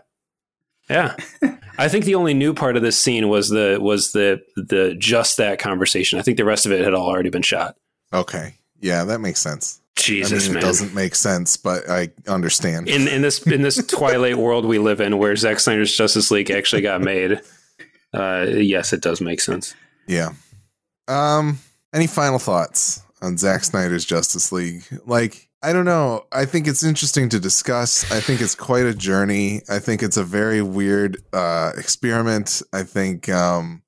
yeah. 0.89 1.17
I 1.79 1.89
think 1.89 2.05
the 2.05 2.15
only 2.15 2.35
new 2.35 2.55
part 2.55 2.77
of 2.77 2.83
this 2.83 2.99
scene 2.99 3.29
was 3.29 3.49
the 3.49 3.79
was 3.81 4.13
the 4.13 4.43
the 4.57 4.95
just 4.99 5.37
that 5.39 5.59
conversation. 5.59 6.19
I 6.19 6.23
think 6.23 6.37
the 6.37 6.45
rest 6.45 6.67
of 6.67 6.73
it 6.73 6.85
had 6.85 6.95
all 6.95 7.09
already 7.09 7.31
been 7.31 7.43
shot. 7.43 7.77
Okay. 8.13 8.55
Yeah, 8.81 9.05
that 9.05 9.21
makes 9.21 9.41
sense. 9.41 9.81
Jesus, 9.97 10.45
I 10.45 10.47
mean, 10.47 10.55
man. 10.55 10.63
it 10.63 10.67
doesn't 10.67 10.95
make 10.95 11.15
sense, 11.15 11.57
but 11.57 11.89
I 11.89 12.11
understand. 12.27 12.89
in 12.89 13.09
in 13.09 13.23
this 13.23 13.45
in 13.47 13.63
this 13.63 13.85
twilight 13.87 14.37
world 14.37 14.67
we 14.67 14.79
live 14.79 15.01
in 15.01 15.19
where 15.19 15.35
Zack 15.37 15.61
Snyder's 15.61 15.97
Justice 15.97 16.31
League 16.31 16.51
actually 16.51 16.83
got 16.83 17.01
made. 17.01 17.41
Uh, 18.13 18.47
yes, 18.49 18.93
it 18.93 19.01
does 19.01 19.21
make 19.21 19.41
sense. 19.41 19.75
Yeah. 20.07 20.31
Um. 21.09 21.59
Any 21.93 22.07
final 22.09 22.41
thoughts 22.41 23.03
on 23.23 23.39
Zack 23.39 23.63
Snyder's 23.63 24.05
Justice 24.05 24.51
League? 24.51 24.83
Like, 25.07 25.49
I 25.65 25.73
don't 25.73 25.87
know. 25.87 26.27
I 26.31 26.45
think 26.45 26.69
it's 26.69 26.83
interesting 26.83 27.31
to 27.31 27.41
discuss. 27.41 28.11
I 28.13 28.21
think 28.21 28.43
it's 28.43 28.55
quite 28.55 28.85
a 28.85 28.93
journey. 28.93 29.63
I 29.67 29.79
think 29.79 30.03
it's 30.03 30.19
a 30.19 30.23
very 30.23 30.61
weird 30.61 31.23
uh, 31.33 31.73
experiment. 31.79 32.61
I 32.75 32.83
think. 32.83 33.31
Um, 33.31 33.83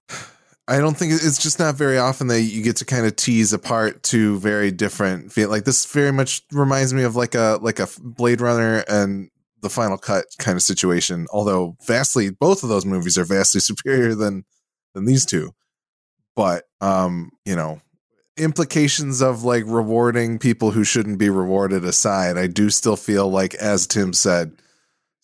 I 0.66 0.78
don't 0.78 0.96
think 0.96 1.12
it's 1.12 1.38
just 1.38 1.58
not 1.58 1.74
very 1.74 1.98
often 1.98 2.28
that 2.28 2.40
you 2.40 2.62
get 2.62 2.76
to 2.76 2.86
kind 2.86 3.04
of 3.04 3.14
tease 3.14 3.52
apart 3.52 4.02
two 4.02 4.38
very 4.38 4.70
different 4.70 5.32
feel. 5.32 5.50
Like 5.50 5.64
this 5.64 5.84
very 5.84 6.12
much 6.12 6.42
reminds 6.50 6.94
me 6.94 7.02
of 7.02 7.14
like 7.14 7.34
a 7.34 7.58
like 7.60 7.78
a 7.78 7.88
Blade 8.00 8.40
Runner 8.40 8.82
and 8.88 9.28
the 9.60 9.68
Final 9.68 9.98
Cut 9.98 10.24
kind 10.38 10.56
of 10.56 10.62
situation. 10.62 11.26
Although 11.30 11.76
vastly, 11.86 12.30
both 12.30 12.62
of 12.62 12.70
those 12.70 12.86
movies 12.86 13.18
are 13.18 13.24
vastly 13.24 13.60
superior 13.70 14.14
than 14.14 14.46
than 14.94 15.04
these 15.04 15.26
two. 15.26 15.52
But 16.34 16.64
um, 16.80 17.32
you 17.44 17.54
know, 17.54 17.82
implications 18.36 19.22
of 19.22 19.42
like 19.42 19.64
rewarding 19.66 20.38
people 20.38 20.70
who 20.70 20.84
shouldn't 20.84 21.18
be 21.18 21.30
rewarded 21.30 21.84
aside, 21.84 22.36
I 22.36 22.46
do 22.46 22.70
still 22.70 22.96
feel 22.96 23.28
like, 23.28 23.54
as 23.54 23.86
Tim 23.86 24.12
said, 24.12 24.52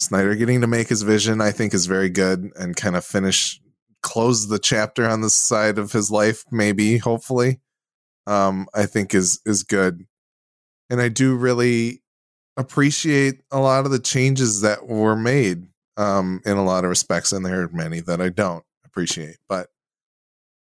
Snyder 0.00 0.34
getting 0.34 0.60
to 0.62 0.66
make 0.66 0.88
his 0.88 1.02
vision, 1.02 1.40
I 1.40 1.52
think, 1.52 1.74
is 1.74 1.86
very 1.86 2.08
good 2.08 2.50
and 2.56 2.74
kind 2.76 2.96
of 2.96 3.04
finish 3.04 3.60
close 4.02 4.48
the 4.48 4.58
chapter 4.58 5.08
on 5.08 5.20
this 5.20 5.34
side 5.34 5.78
of 5.78 5.92
his 5.92 6.10
life, 6.10 6.44
maybe, 6.50 6.98
hopefully. 6.98 7.60
Um, 8.26 8.68
I 8.74 8.86
think 8.86 9.14
is 9.14 9.40
is 9.46 9.62
good. 9.62 10.06
And 10.90 11.00
I 11.00 11.08
do 11.08 11.36
really 11.36 12.02
appreciate 12.56 13.40
a 13.50 13.58
lot 13.58 13.84
of 13.84 13.90
the 13.90 13.98
changes 13.98 14.60
that 14.60 14.86
were 14.86 15.16
made 15.16 15.66
um 15.96 16.40
in 16.44 16.56
a 16.56 16.64
lot 16.64 16.84
of 16.84 16.90
respects, 16.90 17.32
and 17.32 17.44
there 17.44 17.62
are 17.62 17.68
many 17.72 18.00
that 18.00 18.20
I 18.20 18.28
don't 18.28 18.64
appreciate. 18.84 19.38
But 19.48 19.68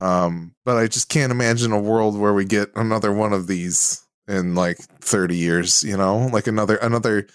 um, 0.02 0.56
but 0.66 0.78
I 0.78 0.88
just 0.88 1.10
can't 1.10 1.32
imagine 1.32 1.72
a 1.72 1.80
world 1.80 2.18
where 2.18 2.34
we 2.34 2.44
get 2.44 2.72
another 2.76 3.14
one 3.14 3.34
of 3.34 3.46
these 3.46 4.04
in 4.28 4.56
like 4.56 4.78
30 4.78 5.38
years, 5.38 5.84
you 5.84 5.96
know, 5.96 6.28
like 6.34 6.48
another 6.48 6.78
another 6.78 7.28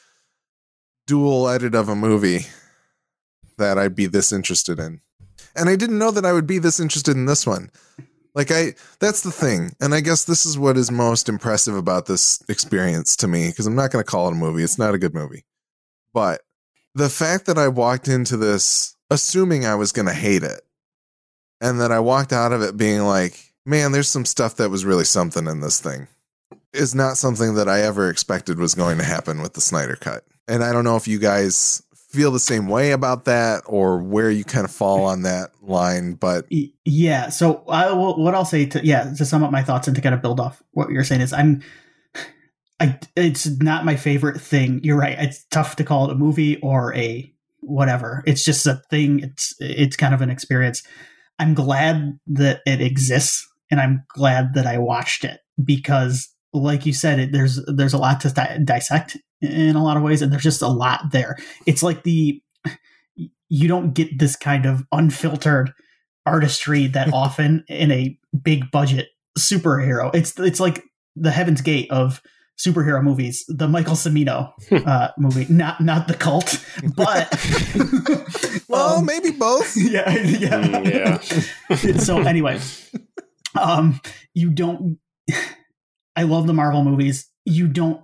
dual 1.07 1.49
edit 1.49 1.77
of 1.77 1.89
a 1.89 1.95
movie 1.95 2.47
that 3.57 3.79
I'd 3.79 3.95
be 3.95 4.07
this 4.07 4.33
interested 4.33 4.81
in. 4.81 5.01
And 5.55 5.69
I 5.69 5.77
didn't 5.77 5.99
know 5.99 6.11
that 6.11 6.27
I 6.27 6.33
would 6.33 6.47
be 6.47 6.59
this 6.59 6.81
interested 6.81 7.17
in 7.17 7.27
this 7.27 7.47
one. 7.47 7.71
Like 8.35 8.51
I 8.51 8.75
that's 8.99 9.23
the 9.23 9.31
thing. 9.31 9.77
And 9.81 9.95
I 9.95 10.01
guess 10.01 10.25
this 10.25 10.45
is 10.45 10.59
what 10.59 10.77
is 10.77 10.91
most 10.91 11.29
impressive 11.29 11.77
about 11.77 12.07
this 12.07 12.43
experience 12.49 13.15
to 13.19 13.29
me 13.29 13.49
because 13.49 13.67
I'm 13.67 13.77
not 13.77 13.93
going 13.93 14.05
to 14.05 14.11
call 14.11 14.29
it 14.29 14.33
a 14.33 14.37
movie. 14.37 14.65
It's 14.65 14.79
not 14.79 14.95
a 14.95 14.99
good 14.99 15.15
movie. 15.15 15.45
But 16.13 16.41
the 16.97 17.09
fact 17.09 17.47
that 17.47 17.59
I 17.59 17.69
walked 17.69 18.09
into 18.09 18.37
this 18.37 18.97
assuming 19.09 19.65
I 19.65 19.77
was 19.77 19.93
going 19.93 20.07
to 20.07 20.13
hate 20.13 20.43
it 20.43 20.63
and 21.61 21.81
then 21.81 21.93
I 21.93 22.01
walked 22.01 22.33
out 22.33 22.53
of 22.53 22.63
it 22.63 22.77
being 22.77 23.03
like, 23.03 23.53
man, 23.65 23.93
there's 23.93 24.09
some 24.09 24.25
stuff 24.25 24.57
that 24.57 24.71
was 24.71 24.85
really 24.85 25.05
something 25.05 25.47
in 25.47 25.61
this 25.61 25.81
thing 25.81 26.09
is 26.77 26.95
not 26.95 27.17
something 27.17 27.55
that 27.55 27.69
I 27.69 27.81
ever 27.83 28.09
expected 28.09 28.59
was 28.59 28.75
going 28.75 28.99
to 28.99 29.05
happen 29.05 29.43
with 29.43 29.55
the 29.55 29.61
Snyder 29.61 29.97
cut. 29.97 30.25
And 30.47 30.63
I 30.63 30.73
don't 30.73 30.85
know 30.85 30.97
if 30.97 31.09
you 31.09 31.19
guys 31.19 31.83
feel 31.95 32.31
the 32.31 32.39
same 32.39 32.69
way 32.69 32.93
about 32.93 33.25
that 33.25 33.63
or 33.67 33.99
where 33.99 34.31
you 34.31 34.45
kind 34.45 34.65
of 34.65 34.71
fall 34.71 35.05
on 35.05 35.23
that 35.23 35.51
line, 35.63 36.15
but 36.15 36.47
Yeah. 36.85 37.31
So 37.31 37.65
I 37.69 37.93
what 37.93 38.35
I'll 38.35 38.45
say 38.45 38.67
to 38.67 38.85
yeah 38.85 39.13
to 39.17 39.25
sum 39.25 39.43
up 39.43 39.51
my 39.51 39.63
thoughts 39.63 39.89
and 39.89 39.97
to 39.97 40.03
kind 40.03 40.15
of 40.15 40.23
build 40.23 40.39
off 40.39 40.63
what 40.73 40.91
you're 40.91 41.05
saying 41.05 41.23
is 41.23 41.33
I'm. 41.33 41.63
I, 42.79 42.99
it's 43.17 43.47
not 43.47 43.87
my 43.87 43.97
favorite 43.97 44.39
thing. 44.39 44.81
You're 44.85 44.99
right. 44.99 45.17
It's 45.19 45.47
tough 45.51 45.77
to 45.77 45.85
call 45.85 46.11
it 46.11 46.13
a 46.13 46.15
movie 46.15 46.59
or 46.59 46.95
a 46.95 47.33
whatever. 47.61 48.23
It's 48.27 48.45
just 48.45 48.67
a 48.67 48.83
thing. 48.91 49.21
It's 49.21 49.55
it's 49.61 49.97
kind 49.97 50.13
of 50.13 50.21
an 50.21 50.29
experience. 50.29 50.83
I'm 51.39 51.55
glad 51.55 52.19
that 52.29 52.61
it 52.67 52.81
exists, 52.81 53.47
and 53.71 53.81
I'm 53.81 54.05
glad 54.09 54.55
that 54.55 54.67
I 54.67 54.79
watched 54.79 55.25
it 55.25 55.41
because, 55.63 56.29
like 56.53 56.87
you 56.87 56.93
said, 56.93 57.19
it, 57.19 57.33
there's 57.33 57.61
there's 57.67 57.95
a 57.95 57.99
lot 57.99 58.21
to 58.23 58.31
di- 58.31 58.59
dissect 58.65 59.17
in 59.41 59.77
a 59.77 59.85
lot 59.85 59.97
of 59.97 60.03
ways, 60.03 60.23
and 60.23 60.33
there's 60.33 60.43
just 60.43 60.63
a 60.63 60.69
lot 60.69 61.13
there. 61.13 61.37
It's 61.67 61.83
like 61.83 62.03
the 62.03 62.43
you 63.49 63.69
don't 63.69 63.95
get 63.95 64.19
this 64.19 64.37
kind 64.37 64.67
of 64.67 64.85
unfiltered 64.93 65.73
artistry 66.25 66.87
that 66.89 67.11
often 67.13 67.65
in 67.69 67.91
a 67.91 68.19
big 68.43 68.71
budget 68.71 69.09
superhero. 69.39 70.15
It's 70.15 70.39
it's 70.39 70.61
like 70.61 70.83
the 71.15 71.31
Heaven's 71.31 71.61
Gate 71.61 71.91
of 71.91 72.23
superhero 72.59 73.03
movies, 73.03 73.45
the 73.49 73.69
Michael 73.69 73.95
Cimino 73.95 74.53
uh, 74.87 75.09
movie, 75.19 75.47
not 75.53 75.81
not 75.81 76.09
the 76.09 76.15
cult, 76.15 76.65
but 76.95 77.29
well, 78.69 78.99
um, 78.99 79.05
maybe 79.05 79.31
both. 79.31 79.77
yeah, 79.77 80.11
yeah. 80.11 80.63
Mm, 80.63 81.85
yeah. 81.85 81.97
so 81.99 82.21
anyway, 82.21 82.61
um, 83.61 84.01
you 84.35 84.51
don't. 84.51 84.99
I 86.15 86.23
love 86.23 86.47
the 86.47 86.55
Marvel 86.55 86.83
movies. 86.85 87.29
You 87.45 87.69
don't. 87.69 88.01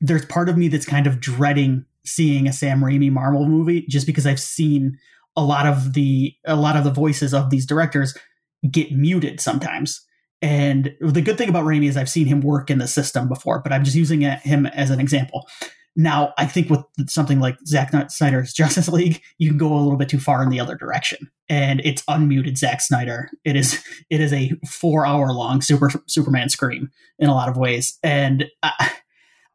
There's 0.00 0.24
part 0.24 0.48
of 0.48 0.56
me 0.56 0.68
that's 0.68 0.86
kind 0.86 1.06
of 1.06 1.20
dreading 1.20 1.84
seeing 2.04 2.48
a 2.48 2.52
Sam 2.52 2.80
Raimi 2.80 3.10
Marvel 3.10 3.46
movie 3.46 3.86
just 3.88 4.06
because 4.06 4.26
I've 4.26 4.40
seen 4.40 4.98
a 5.36 5.44
lot 5.44 5.66
of 5.66 5.92
the 5.92 6.34
a 6.46 6.56
lot 6.56 6.76
of 6.76 6.84
the 6.84 6.90
voices 6.90 7.34
of 7.34 7.50
these 7.50 7.66
directors 7.66 8.16
get 8.70 8.92
muted 8.92 9.40
sometimes. 9.40 10.04
And 10.42 10.94
the 11.00 11.20
good 11.20 11.36
thing 11.36 11.48
about 11.48 11.64
Raimi 11.64 11.88
is 11.88 11.96
I've 11.96 12.08
seen 12.08 12.26
him 12.26 12.40
work 12.40 12.70
in 12.70 12.78
the 12.78 12.88
system 12.88 13.28
before, 13.28 13.60
but 13.60 13.72
I'm 13.72 13.84
just 13.84 13.96
using 13.96 14.22
him 14.22 14.66
as 14.66 14.90
an 14.90 15.00
example. 15.00 15.46
Now, 15.96 16.32
I 16.38 16.46
think 16.46 16.70
with 16.70 16.84
something 17.08 17.40
like 17.40 17.58
Zack 17.66 17.92
Snyder's 18.10 18.52
Justice 18.54 18.88
League, 18.88 19.20
you 19.38 19.48
can 19.48 19.58
go 19.58 19.72
a 19.72 19.80
little 19.80 19.96
bit 19.96 20.08
too 20.08 20.20
far 20.20 20.42
in 20.42 20.48
the 20.48 20.60
other 20.60 20.76
direction, 20.76 21.30
and 21.48 21.80
it's 21.84 22.02
unmuted 22.02 22.56
Zack 22.56 22.80
Snyder. 22.80 23.28
It 23.44 23.56
is 23.56 23.82
it 24.10 24.20
is 24.20 24.32
a 24.32 24.52
four 24.68 25.04
hour 25.04 25.32
long 25.32 25.60
super 25.60 25.90
Superman 26.06 26.48
scream 26.48 26.90
in 27.18 27.28
a 27.28 27.34
lot 27.34 27.48
of 27.48 27.56
ways, 27.56 27.98
and 28.02 28.46
I, 28.62 28.92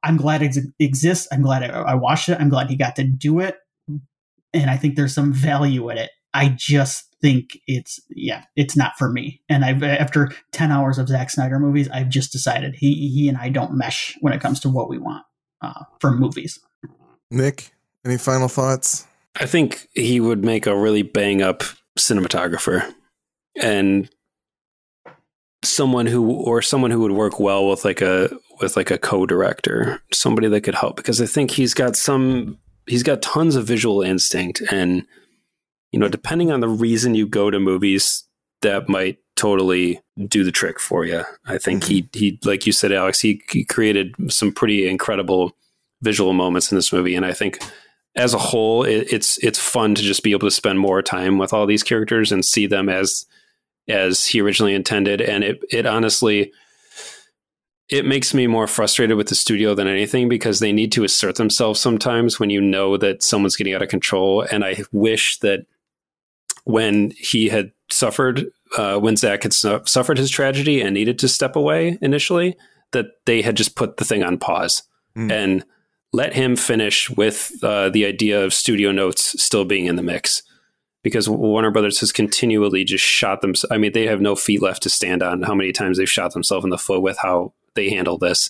I'm 0.03 0.17
glad 0.17 0.43
it 0.43 0.57
exists. 0.79 1.27
I'm 1.31 1.41
glad 1.41 1.63
I 1.63 1.95
watched 1.95 2.29
it. 2.29 2.39
I'm 2.39 2.49
glad 2.49 2.69
he 2.69 2.75
got 2.75 2.97
to 2.97 3.03
do 3.03 3.39
it, 3.39 3.57
and 4.53 4.69
I 4.69 4.77
think 4.77 4.95
there's 4.95 5.15
some 5.15 5.33
value 5.33 5.89
in 5.89 5.97
it. 5.97 6.11
I 6.33 6.49
just 6.49 7.14
think 7.25 7.59
it's 7.65 7.99
yeah, 8.09 8.43
it's 8.55 8.77
not 8.77 8.93
for 8.99 9.11
me. 9.11 9.41
And 9.49 9.65
I've 9.65 9.81
after 9.81 10.31
ten 10.51 10.71
hours 10.71 10.99
of 10.99 11.07
Zack 11.07 11.31
Snyder 11.31 11.57
movies, 11.57 11.89
I've 11.89 12.09
just 12.09 12.31
decided 12.31 12.75
he 12.75 13.09
he 13.09 13.27
and 13.27 13.37
I 13.37 13.49
don't 13.49 13.73
mesh 13.73 14.15
when 14.21 14.31
it 14.31 14.41
comes 14.41 14.59
to 14.59 14.69
what 14.69 14.89
we 14.89 14.99
want 14.99 15.25
uh, 15.59 15.85
from 15.99 16.19
movies. 16.19 16.59
Nick, 17.31 17.71
any 18.05 18.17
final 18.17 18.47
thoughts? 18.47 19.07
I 19.35 19.47
think 19.47 19.87
he 19.93 20.19
would 20.19 20.45
make 20.45 20.67
a 20.67 20.77
really 20.77 21.01
bang 21.01 21.41
up 21.41 21.63
cinematographer. 21.97 22.93
And 23.59 24.07
someone 25.63 26.05
who 26.05 26.31
or 26.31 26.61
someone 26.61 26.91
who 26.91 26.99
would 26.99 27.11
work 27.11 27.39
well 27.39 27.67
with 27.67 27.83
like 27.83 28.01
a 28.01 28.29
with 28.61 28.77
like 28.77 28.91
a 28.91 28.99
co-director, 28.99 29.99
somebody 30.13 30.47
that 30.47 30.61
could 30.61 30.75
help 30.75 30.95
because 30.95 31.19
I 31.19 31.25
think 31.25 31.49
he's 31.49 31.73
got 31.73 31.95
some 31.95 32.59
he's 32.85 33.03
got 33.03 33.23
tons 33.23 33.55
of 33.55 33.65
visual 33.65 34.03
instinct 34.03 34.61
and 34.71 35.07
you 35.95 35.99
know 35.99 36.09
depending 36.09 36.51
on 36.51 36.59
the 36.59 36.67
reason 36.67 37.15
you 37.15 37.25
go 37.25 37.49
to 37.49 37.57
movies 37.57 38.25
that 38.61 38.89
might 38.89 39.17
totally 39.37 40.01
do 40.27 40.43
the 40.43 40.51
trick 40.51 40.77
for 40.77 41.05
you. 41.05 41.23
I 41.45 41.57
think 41.57 41.83
mm-hmm. 41.83 41.89
he 41.89 42.09
he 42.11 42.39
like 42.43 42.65
you 42.65 42.73
said 42.73 42.91
Alex 42.91 43.21
he, 43.21 43.41
he 43.49 43.63
created 43.63 44.13
some 44.27 44.51
pretty 44.51 44.89
incredible 44.89 45.55
visual 46.01 46.33
moments 46.33 46.69
in 46.69 46.75
this 46.75 46.91
movie 46.91 47.15
and 47.15 47.25
I 47.25 47.31
think 47.31 47.63
as 48.13 48.33
a 48.33 48.37
whole 48.37 48.83
it, 48.83 49.07
it's 49.09 49.37
it's 49.37 49.57
fun 49.57 49.95
to 49.95 50.01
just 50.01 50.21
be 50.21 50.33
able 50.33 50.49
to 50.49 50.51
spend 50.51 50.79
more 50.79 51.01
time 51.01 51.37
with 51.37 51.53
all 51.53 51.65
these 51.65 51.81
characters 51.81 52.29
and 52.29 52.43
see 52.43 52.67
them 52.67 52.89
as 52.89 53.25
as 53.87 54.25
he 54.25 54.41
originally 54.41 54.75
intended 54.75 55.21
and 55.21 55.45
it 55.45 55.63
it 55.71 55.85
honestly 55.85 56.51
it 57.87 58.05
makes 58.05 58.33
me 58.33 58.47
more 58.47 58.67
frustrated 58.67 59.15
with 59.15 59.29
the 59.29 59.35
studio 59.35 59.73
than 59.73 59.87
anything 59.87 60.27
because 60.27 60.59
they 60.59 60.73
need 60.73 60.91
to 60.91 61.05
assert 61.05 61.35
themselves 61.35 61.79
sometimes 61.79 62.37
when 62.37 62.49
you 62.49 62.59
know 62.59 62.97
that 62.97 63.23
someone's 63.23 63.55
getting 63.55 63.75
out 63.75 63.83
of 63.83 63.89
control. 63.89 64.41
And 64.41 64.65
I 64.65 64.77
wish 64.91 65.37
that 65.39 65.67
when 66.65 67.11
he 67.17 67.49
had 67.49 67.71
suffered, 67.89 68.45
uh, 68.77 68.99
when 68.99 69.15
Zack 69.15 69.43
had 69.43 69.53
su- 69.53 69.81
suffered 69.85 70.17
his 70.17 70.29
tragedy 70.29 70.81
and 70.81 70.93
needed 70.93 71.17
to 71.19 71.27
step 71.27 71.55
away 71.55 71.97
initially, 72.01 72.57
that 72.91 73.07
they 73.25 73.41
had 73.41 73.57
just 73.57 73.75
put 73.75 73.97
the 73.97 74.05
thing 74.05 74.23
on 74.23 74.37
pause 74.37 74.83
mm. 75.15 75.31
and 75.31 75.65
let 76.11 76.33
him 76.33 76.55
finish 76.55 77.09
with 77.09 77.51
uh, 77.63 77.89
the 77.89 78.05
idea 78.05 78.43
of 78.43 78.53
studio 78.53 78.91
notes 78.91 79.41
still 79.41 79.65
being 79.65 79.85
in 79.85 79.95
the 79.95 80.03
mix. 80.03 80.43
Because 81.03 81.29
Warner 81.29 81.69
Brothers 81.69 81.99
has 81.99 82.11
continually 82.11 82.83
just 82.83 83.03
shot 83.03 83.41
them. 83.41 83.53
I 83.69 83.77
mean, 83.77 83.91
they 83.91 84.07
have 84.07 84.21
no 84.21 84.35
feet 84.35 84.61
left 84.61 84.81
to 84.83 84.89
stand 84.89 85.21
on. 85.21 85.43
How 85.43 85.53
many 85.53 85.71
times 85.71 85.97
they've 85.99 86.09
shot 86.09 86.33
themselves 86.33 86.63
in 86.63 86.71
the 86.71 86.79
foot 86.79 87.03
with 87.03 87.17
how 87.19 87.53
they 87.75 87.89
handle 87.89 88.17
this. 88.17 88.49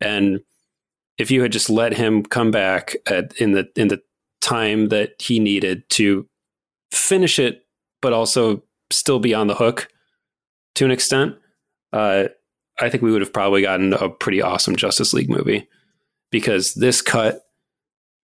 And 0.00 0.40
if 1.16 1.30
you 1.30 1.40
had 1.40 1.52
just 1.52 1.70
let 1.70 1.94
him 1.94 2.22
come 2.22 2.50
back 2.50 2.96
at, 3.06 3.34
in 3.40 3.52
the 3.52 3.68
in 3.76 3.88
the 3.88 4.02
time 4.42 4.88
that 4.88 5.14
he 5.18 5.38
needed 5.38 5.88
to 5.90 6.28
finish 6.90 7.38
it, 7.38 7.66
but 8.00 8.12
also 8.12 8.62
still 8.90 9.18
be 9.18 9.34
on 9.34 9.46
the 9.46 9.54
hook 9.54 9.88
to 10.76 10.84
an 10.84 10.90
extent, 10.90 11.36
uh, 11.92 12.24
I 12.78 12.90
think 12.90 13.02
we 13.02 13.10
would 13.10 13.22
have 13.22 13.32
probably 13.32 13.62
gotten 13.62 13.92
a 13.94 14.08
pretty 14.08 14.40
awesome 14.40 14.76
Justice 14.76 15.12
League 15.12 15.30
movie 15.30 15.68
because 16.30 16.74
this 16.74 17.02
cut, 17.02 17.40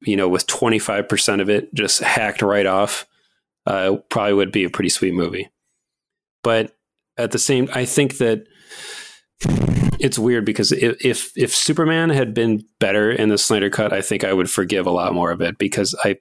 you 0.02 0.16
know, 0.16 0.28
with 0.28 0.46
25% 0.46 1.40
of 1.40 1.48
it 1.48 1.72
just 1.74 2.00
hacked 2.00 2.42
right 2.42 2.66
off, 2.66 3.06
uh, 3.66 3.96
probably 4.10 4.34
would 4.34 4.52
be 4.52 4.64
a 4.64 4.70
pretty 4.70 4.90
sweet 4.90 5.14
movie. 5.14 5.48
But 6.42 6.76
at 7.16 7.30
the 7.30 7.38
same, 7.38 7.68
I 7.74 7.84
think 7.84 8.18
that 8.18 8.44
it's 9.98 10.18
weird 10.18 10.44
because 10.44 10.72
if, 10.72 11.32
if, 11.36 11.54
Superman 11.54 12.10
had 12.10 12.34
been 12.34 12.64
better 12.80 13.10
in 13.10 13.28
the 13.28 13.38
Snyder 13.38 13.70
cut, 13.70 13.92
I 13.92 14.02
think 14.02 14.24
I 14.24 14.32
would 14.32 14.50
forgive 14.50 14.86
a 14.86 14.90
lot 14.90 15.14
more 15.14 15.30
of 15.30 15.40
it 15.40 15.58
because 15.58 15.94
I 16.04 16.16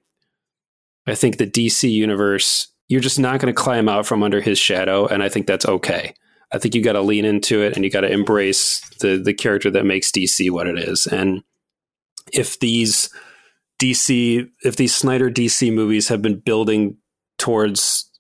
I 1.08 1.16
think 1.16 1.38
the 1.38 1.48
DC 1.48 1.92
universe 1.92 2.68
you're 2.92 3.00
just 3.00 3.20
not 3.20 3.40
going 3.40 3.54
to 3.54 3.62
climb 3.62 3.88
out 3.88 4.06
from 4.06 4.22
under 4.22 4.42
his 4.42 4.60
shadow, 4.60 5.08
and 5.08 5.24
I 5.24 5.30
think 5.30 5.48
that's 5.48 5.66
okay. 5.66 6.14
I 6.52 6.58
think 6.58 6.76
you 6.76 6.84
got 6.84 6.94
to 6.94 7.02
lean 7.02 7.24
into 7.24 7.62
it 7.62 7.78
and 7.78 7.86
you 7.86 7.90
got 7.90 8.02
to 8.02 8.12
embrace 8.12 8.82
the 9.00 9.16
the 9.16 9.34
character 9.34 9.72
that 9.72 9.86
makes 9.86 10.12
DC 10.12 10.52
what 10.52 10.68
it 10.68 10.78
is. 10.78 11.08
And 11.08 11.42
if 12.34 12.60
these 12.60 13.10
DC, 13.82 14.46
if 14.64 14.76
these 14.76 14.94
Snyder 14.94 15.32
DC 15.32 15.74
movies 15.74 16.10
have 16.10 16.22
been 16.22 16.40
building 16.40 16.98
towards 17.38 18.12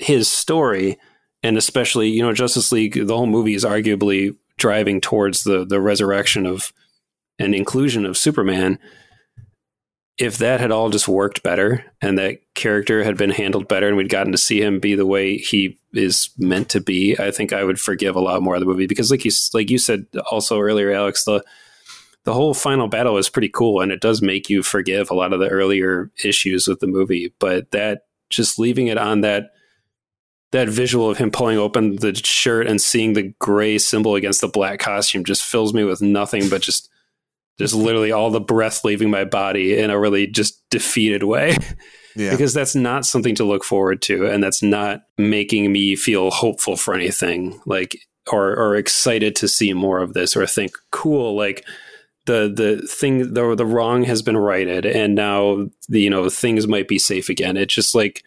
his 0.00 0.28
story, 0.28 0.98
and 1.44 1.56
especially 1.56 2.08
you 2.08 2.22
know 2.22 2.32
Justice 2.32 2.72
League, 2.72 3.06
the 3.06 3.16
whole 3.16 3.26
movie 3.26 3.54
is 3.54 3.64
arguably 3.64 4.36
driving 4.58 5.00
towards 5.00 5.44
the 5.44 5.64
the 5.64 5.80
resurrection 5.80 6.46
of 6.46 6.72
and 7.38 7.54
inclusion 7.54 8.04
of 8.04 8.18
Superman, 8.18 8.80
if 10.20 10.36
that 10.36 10.60
had 10.60 10.70
all 10.70 10.90
just 10.90 11.08
worked 11.08 11.42
better 11.42 11.82
and 12.02 12.18
that 12.18 12.40
character 12.54 13.02
had 13.02 13.16
been 13.16 13.30
handled 13.30 13.66
better 13.68 13.88
and 13.88 13.96
we'd 13.96 14.10
gotten 14.10 14.32
to 14.32 14.38
see 14.38 14.62
him 14.62 14.78
be 14.78 14.94
the 14.94 15.06
way 15.06 15.38
he 15.38 15.78
is 15.94 16.28
meant 16.36 16.68
to 16.68 16.80
be, 16.80 17.18
I 17.18 17.30
think 17.30 17.54
I 17.54 17.64
would 17.64 17.80
forgive 17.80 18.16
a 18.16 18.20
lot 18.20 18.42
more 18.42 18.54
of 18.54 18.60
the 18.60 18.66
movie 18.66 18.86
because 18.86 19.10
like 19.10 19.24
you 19.24 19.30
like 19.54 19.70
you 19.70 19.78
said 19.78 20.04
also 20.30 20.60
earlier, 20.60 20.92
Alex, 20.92 21.24
the 21.24 21.42
the 22.24 22.34
whole 22.34 22.52
final 22.52 22.86
battle 22.86 23.16
is 23.16 23.30
pretty 23.30 23.48
cool 23.48 23.80
and 23.80 23.90
it 23.90 24.02
does 24.02 24.20
make 24.20 24.50
you 24.50 24.62
forgive 24.62 25.10
a 25.10 25.14
lot 25.14 25.32
of 25.32 25.40
the 25.40 25.48
earlier 25.48 26.10
issues 26.22 26.68
with 26.68 26.80
the 26.80 26.86
movie. 26.86 27.32
But 27.38 27.70
that 27.70 28.02
just 28.28 28.58
leaving 28.58 28.88
it 28.88 28.98
on 28.98 29.22
that 29.22 29.52
that 30.52 30.68
visual 30.68 31.08
of 31.08 31.16
him 31.16 31.30
pulling 31.30 31.56
open 31.56 31.96
the 31.96 32.14
shirt 32.14 32.66
and 32.66 32.78
seeing 32.78 33.14
the 33.14 33.32
gray 33.38 33.78
symbol 33.78 34.16
against 34.16 34.42
the 34.42 34.48
black 34.48 34.80
costume 34.80 35.24
just 35.24 35.44
fills 35.44 35.72
me 35.72 35.82
with 35.82 36.02
nothing 36.02 36.50
but 36.50 36.60
just 36.60 36.89
just 37.60 37.74
literally 37.74 38.12
all 38.12 38.30
the 38.30 38.40
breath 38.40 38.84
leaving 38.84 39.10
my 39.10 39.24
body 39.24 39.78
in 39.78 39.90
a 39.90 39.98
really 39.98 40.26
just 40.26 40.68
defeated 40.70 41.22
way. 41.22 41.56
Yeah. 42.16 42.32
because 42.32 42.52
that's 42.52 42.74
not 42.74 43.06
something 43.06 43.36
to 43.36 43.44
look 43.44 43.62
forward 43.62 44.02
to 44.02 44.26
and 44.26 44.42
that's 44.42 44.64
not 44.64 45.02
making 45.16 45.70
me 45.70 45.94
feel 45.94 46.32
hopeful 46.32 46.74
for 46.74 46.92
anything 46.92 47.60
like 47.66 47.96
or 48.32 48.52
or 48.56 48.74
excited 48.74 49.36
to 49.36 49.46
see 49.46 49.72
more 49.74 50.02
of 50.02 50.12
this 50.12 50.36
or 50.36 50.44
think 50.44 50.72
cool 50.90 51.36
like 51.36 51.64
the 52.26 52.52
the 52.52 52.84
thing 52.88 53.32
the 53.32 53.54
the 53.54 53.64
wrong 53.64 54.02
has 54.02 54.22
been 54.22 54.36
righted 54.36 54.84
and 54.84 55.14
now 55.14 55.68
the, 55.88 56.00
you 56.00 56.10
know 56.10 56.28
things 56.28 56.66
might 56.66 56.88
be 56.88 56.98
safe 56.98 57.28
again 57.28 57.56
it's 57.56 57.72
just 57.72 57.94
like 57.94 58.24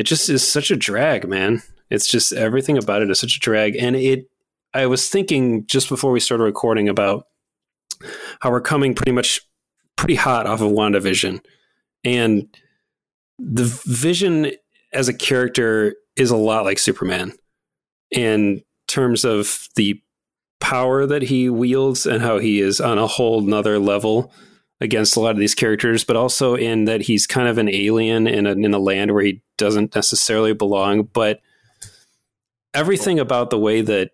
it 0.00 0.04
just 0.04 0.30
is 0.30 0.48
such 0.48 0.70
a 0.70 0.76
drag, 0.76 1.28
man. 1.28 1.62
It's 1.90 2.08
just 2.08 2.32
everything 2.32 2.78
about 2.78 3.02
it 3.02 3.10
is 3.10 3.20
such 3.20 3.36
a 3.36 3.40
drag. 3.40 3.76
And 3.76 3.94
it, 3.94 4.30
I 4.72 4.86
was 4.86 5.10
thinking 5.10 5.66
just 5.66 5.90
before 5.90 6.10
we 6.10 6.20
started 6.20 6.44
recording 6.44 6.88
about 6.88 7.26
how 8.40 8.50
we're 8.50 8.60
coming 8.60 8.94
pretty 8.94 9.12
much 9.12 9.42
pretty 9.96 10.14
hot 10.14 10.46
off 10.46 10.60
of 10.60 10.70
WandaVision. 10.70 11.40
And 12.04 12.48
the 13.38 13.64
vision 13.86 14.52
as 14.92 15.08
a 15.08 15.14
character 15.14 15.94
is 16.16 16.30
a 16.30 16.36
lot 16.36 16.64
like 16.64 16.78
Superman 16.78 17.32
in 18.10 18.62
terms 18.88 19.24
of 19.24 19.68
the 19.76 20.00
power 20.60 21.06
that 21.06 21.22
he 21.22 21.48
wields 21.48 22.06
and 22.06 22.22
how 22.22 22.38
he 22.38 22.60
is 22.60 22.80
on 22.80 22.98
a 22.98 23.06
whole 23.06 23.40
nother 23.40 23.78
level 23.78 24.32
against 24.80 25.16
a 25.16 25.20
lot 25.20 25.32
of 25.32 25.38
these 25.38 25.54
characters, 25.54 26.04
but 26.04 26.16
also 26.16 26.54
in 26.54 26.86
that 26.86 27.02
he's 27.02 27.26
kind 27.26 27.48
of 27.48 27.58
an 27.58 27.68
alien 27.68 28.26
in 28.26 28.46
a, 28.46 28.52
in 28.52 28.72
a 28.72 28.78
land 28.78 29.12
where 29.12 29.22
he 29.22 29.42
doesn't 29.58 29.94
necessarily 29.94 30.54
belong. 30.54 31.02
But 31.02 31.40
everything 32.72 33.18
about 33.18 33.50
the 33.50 33.58
way 33.58 33.82
that 33.82 34.12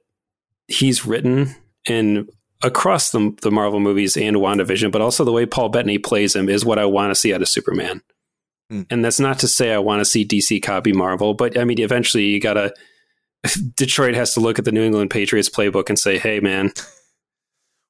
he's 0.66 1.06
written 1.06 1.54
and 1.86 2.28
across 2.62 3.10
the, 3.10 3.36
the 3.42 3.50
Marvel 3.50 3.80
movies 3.80 4.16
and 4.16 4.36
WandaVision, 4.36 4.90
but 4.90 5.00
also 5.00 5.24
the 5.24 5.32
way 5.32 5.46
Paul 5.46 5.68
Bettany 5.68 5.98
plays 5.98 6.34
him 6.34 6.48
is 6.48 6.64
what 6.64 6.78
I 6.78 6.86
want 6.86 7.10
to 7.10 7.14
see 7.14 7.34
out 7.34 7.42
of 7.42 7.48
Superman. 7.48 8.02
Mm. 8.72 8.86
And 8.90 9.04
that's 9.04 9.20
not 9.20 9.38
to 9.40 9.48
say 9.48 9.72
I 9.72 9.78
want 9.78 10.00
to 10.00 10.04
see 10.04 10.26
DC 10.26 10.62
copy 10.62 10.92
Marvel, 10.92 11.34
but 11.34 11.58
I 11.58 11.64
mean, 11.64 11.80
eventually 11.80 12.24
you 12.24 12.40
got 12.40 12.54
to. 12.54 12.74
Detroit 13.76 14.14
has 14.14 14.34
to 14.34 14.40
look 14.40 14.58
at 14.58 14.64
the 14.64 14.72
New 14.72 14.82
England 14.82 15.10
Patriots 15.10 15.48
playbook 15.48 15.88
and 15.88 15.98
say, 15.98 16.18
"Hey, 16.18 16.40
man, 16.40 16.72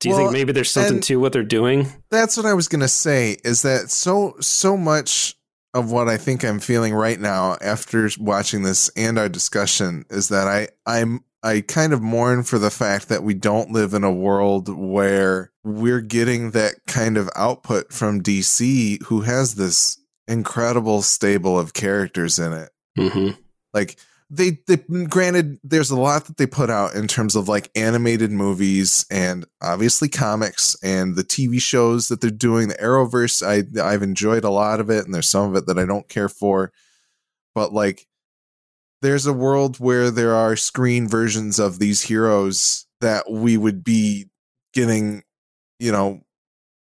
do 0.00 0.08
you 0.08 0.14
well, 0.14 0.24
think 0.24 0.32
maybe 0.32 0.52
there's 0.52 0.70
something 0.70 1.00
to 1.02 1.18
what 1.18 1.32
they're 1.32 1.42
doing? 1.42 1.88
That's 2.10 2.36
what 2.36 2.44
I 2.44 2.52
was 2.52 2.68
gonna 2.68 2.88
say. 2.88 3.38
Is 3.42 3.62
that 3.62 3.90
so 3.90 4.36
so 4.40 4.76
much 4.76 5.34
of 5.72 5.90
what 5.90 6.08
I 6.08 6.16
think 6.16 6.44
I'm 6.44 6.60
feeling 6.60 6.94
right 6.94 7.18
now 7.18 7.56
after 7.60 8.08
watching 8.18 8.62
this 8.62 8.90
and 8.96 9.18
our 9.18 9.28
discussion 9.28 10.04
is 10.10 10.28
that 10.28 10.46
I 10.46 10.68
I'm 10.86 11.24
I 11.47 11.60
kind 11.60 11.92
of 11.92 12.02
mourn 12.02 12.42
for 12.42 12.58
the 12.58 12.73
fact 12.73 13.08
that 13.08 13.23
we 13.23 13.33
don't 13.33 13.70
live 13.70 13.94
in 13.94 14.02
a 14.02 14.12
world 14.12 14.68
where 14.68 15.52
we're 15.62 16.00
getting 16.00 16.50
that 16.50 16.75
kind 16.89 17.16
of 17.16 17.31
output 17.36 17.92
from 17.92 18.20
DC, 18.20 19.00
who 19.05 19.20
has 19.20 19.55
this 19.55 19.97
incredible 20.26 21.02
stable 21.02 21.57
of 21.57 21.73
characters 21.73 22.41
in 22.41 22.52
it. 22.52 22.70
Mm-hmm. 22.99 23.41
Like 23.73 23.97
they 24.28 24.58
they 24.66 24.78
granted 25.05 25.60
there's 25.62 25.92
a 25.92 26.00
lot 26.00 26.25
that 26.25 26.36
they 26.36 26.47
put 26.47 26.68
out 26.68 26.97
in 26.97 27.07
terms 27.07 27.36
of 27.36 27.49
like 27.49 27.70
animated 27.76 28.33
movies 28.33 29.07
and 29.08 29.44
obviously 29.62 30.08
comics 30.08 30.76
and 30.83 31.15
the 31.15 31.23
TV 31.23 31.60
shows 31.62 32.08
that 32.08 32.20
they're 32.20 32.31
doing 32.31 32.66
the 32.66 32.75
Arrowverse 32.75 33.47
I 33.47 33.62
I've 33.81 34.02
enjoyed 34.02 34.42
a 34.42 34.50
lot 34.50 34.81
of 34.81 34.91
it 34.91 35.05
and 35.05 35.15
there's 35.15 35.28
some 35.28 35.49
of 35.49 35.55
it 35.55 35.66
that 35.66 35.78
I 35.78 35.84
don't 35.84 36.08
care 36.08 36.28
for 36.28 36.73
but 37.55 37.73
like 37.73 38.08
there's 39.02 39.26
a 39.26 39.33
world 39.33 39.78
where 39.78 40.10
there 40.10 40.34
are 40.34 40.57
screen 40.57 41.08
versions 41.08 41.58
of 41.58 41.78
these 41.78 42.02
heroes 42.02 42.86
that 43.00 43.31
we 43.31 43.57
would 43.57 43.84
be 43.84 44.26
getting 44.73 45.23
you 45.78 45.92
know 45.92 46.20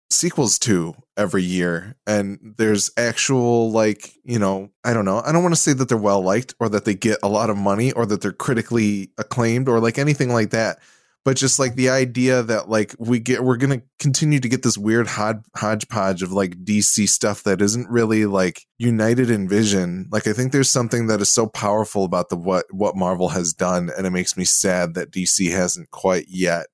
sequels 0.10 0.58
to 0.60 0.96
every 1.18 1.44
year. 1.44 1.96
And 2.06 2.56
there's 2.58 2.92
actual 2.96 3.72
like 3.72 4.14
you 4.24 4.40
know 4.40 4.70
i 4.84 4.94
don't 4.94 5.06
know 5.06 5.22
i 5.26 5.32
don't 5.32 5.44
want 5.44 5.56
to 5.56 5.62
say 5.62 5.74
that 5.74 5.90
they're 5.90 5.98
well 5.98 6.22
liked 6.22 6.56
or 6.60 6.70
that 6.70 6.86
they 6.86 6.94
get 6.94 7.18
a 7.24 7.28
lot 7.28 7.50
of 7.50 7.58
money 7.58 7.92
or 7.92 8.06
that 8.06 8.22
they're 8.22 8.32
critically 8.32 9.12
acclaimed 9.18 9.68
or 9.68 9.80
like 9.80 9.98
anything 9.98 10.30
like 10.32 10.52
that 10.52 10.80
but 11.28 11.36
just 11.36 11.60
like 11.60 11.76
the 11.76 11.90
idea 11.90 12.42
that 12.42 12.70
like 12.70 12.96
we 13.00 13.20
get 13.20 13.44
we're 13.44 13.58
gonna 13.58 13.82
continue 14.00 14.40
to 14.40 14.48
get 14.48 14.64
this 14.64 14.78
weird 14.78 15.08
hod- 15.08 15.44
hodgepodge 15.58 16.24
of 16.24 16.32
like 16.32 16.64
dc 16.64 17.10
stuff 17.10 17.44
that 17.44 17.62
isn't 17.62 17.90
really 17.90 18.26
like 18.26 18.62
united 18.78 19.30
in 19.30 19.50
vision. 19.50 20.08
Like 20.10 20.26
i 20.26 20.32
think 20.32 20.54
there's 20.54 20.70
something 20.70 21.08
that 21.08 21.20
is 21.20 21.30
so 21.30 21.46
powerful 21.46 22.06
about 22.06 22.30
the 22.30 22.38
what 22.38 22.64
what 22.72 22.96
marvel 22.96 23.28
has 23.28 23.52
done 23.52 23.92
and 23.98 24.08
it 24.08 24.12
makes 24.12 24.38
me 24.38 24.46
sad 24.46 24.94
that 24.94 25.12
dc 25.12 25.52
hasn't 25.52 25.92
quite 25.92 26.28
yet 26.30 26.68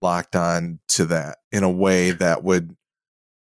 locked 0.00 0.34
on 0.34 0.78
to 0.88 1.04
that 1.04 1.36
in 1.52 1.62
a 1.62 1.70
way 1.70 2.12
that 2.12 2.42
would 2.42 2.74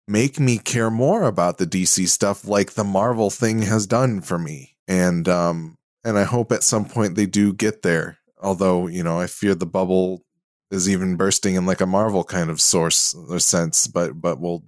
make 0.08 0.40
me 0.40 0.60
care 0.60 0.92
more 0.92 1.24
about 1.24 1.58
the 1.58 1.66
dc 1.66 2.08
stuff 2.08 2.48
like 2.48 2.74
the 2.74 2.84
marvel 2.84 3.32
thing 3.32 3.64
has 3.64 3.88
done 3.88 4.22
for 4.22 4.38
me. 4.38 4.76
And 4.88 5.28
um 5.28 5.80
and 6.04 6.20
i 6.20 6.24
hope 6.24 6.52
at 6.52 6.62
some 6.62 6.86
point 6.86 7.16
they 7.16 7.26
do 7.26 7.52
get 7.52 7.82
there 7.82 8.19
although 8.40 8.88
you 8.88 9.04
know 9.04 9.20
i 9.20 9.28
fear 9.28 9.56
the 9.56 9.66
bubble 9.66 10.24
is 10.72 10.88
even 10.88 11.16
bursting 11.16 11.56
in 11.56 11.66
like 11.66 11.82
a 11.82 11.86
marvel 11.86 12.24
kind 12.24 12.50
of 12.50 12.62
source 12.62 13.16
or 13.30 13.40
sense 13.40 13.88
but 13.88 14.20
but 14.22 14.40
we'll 14.40 14.64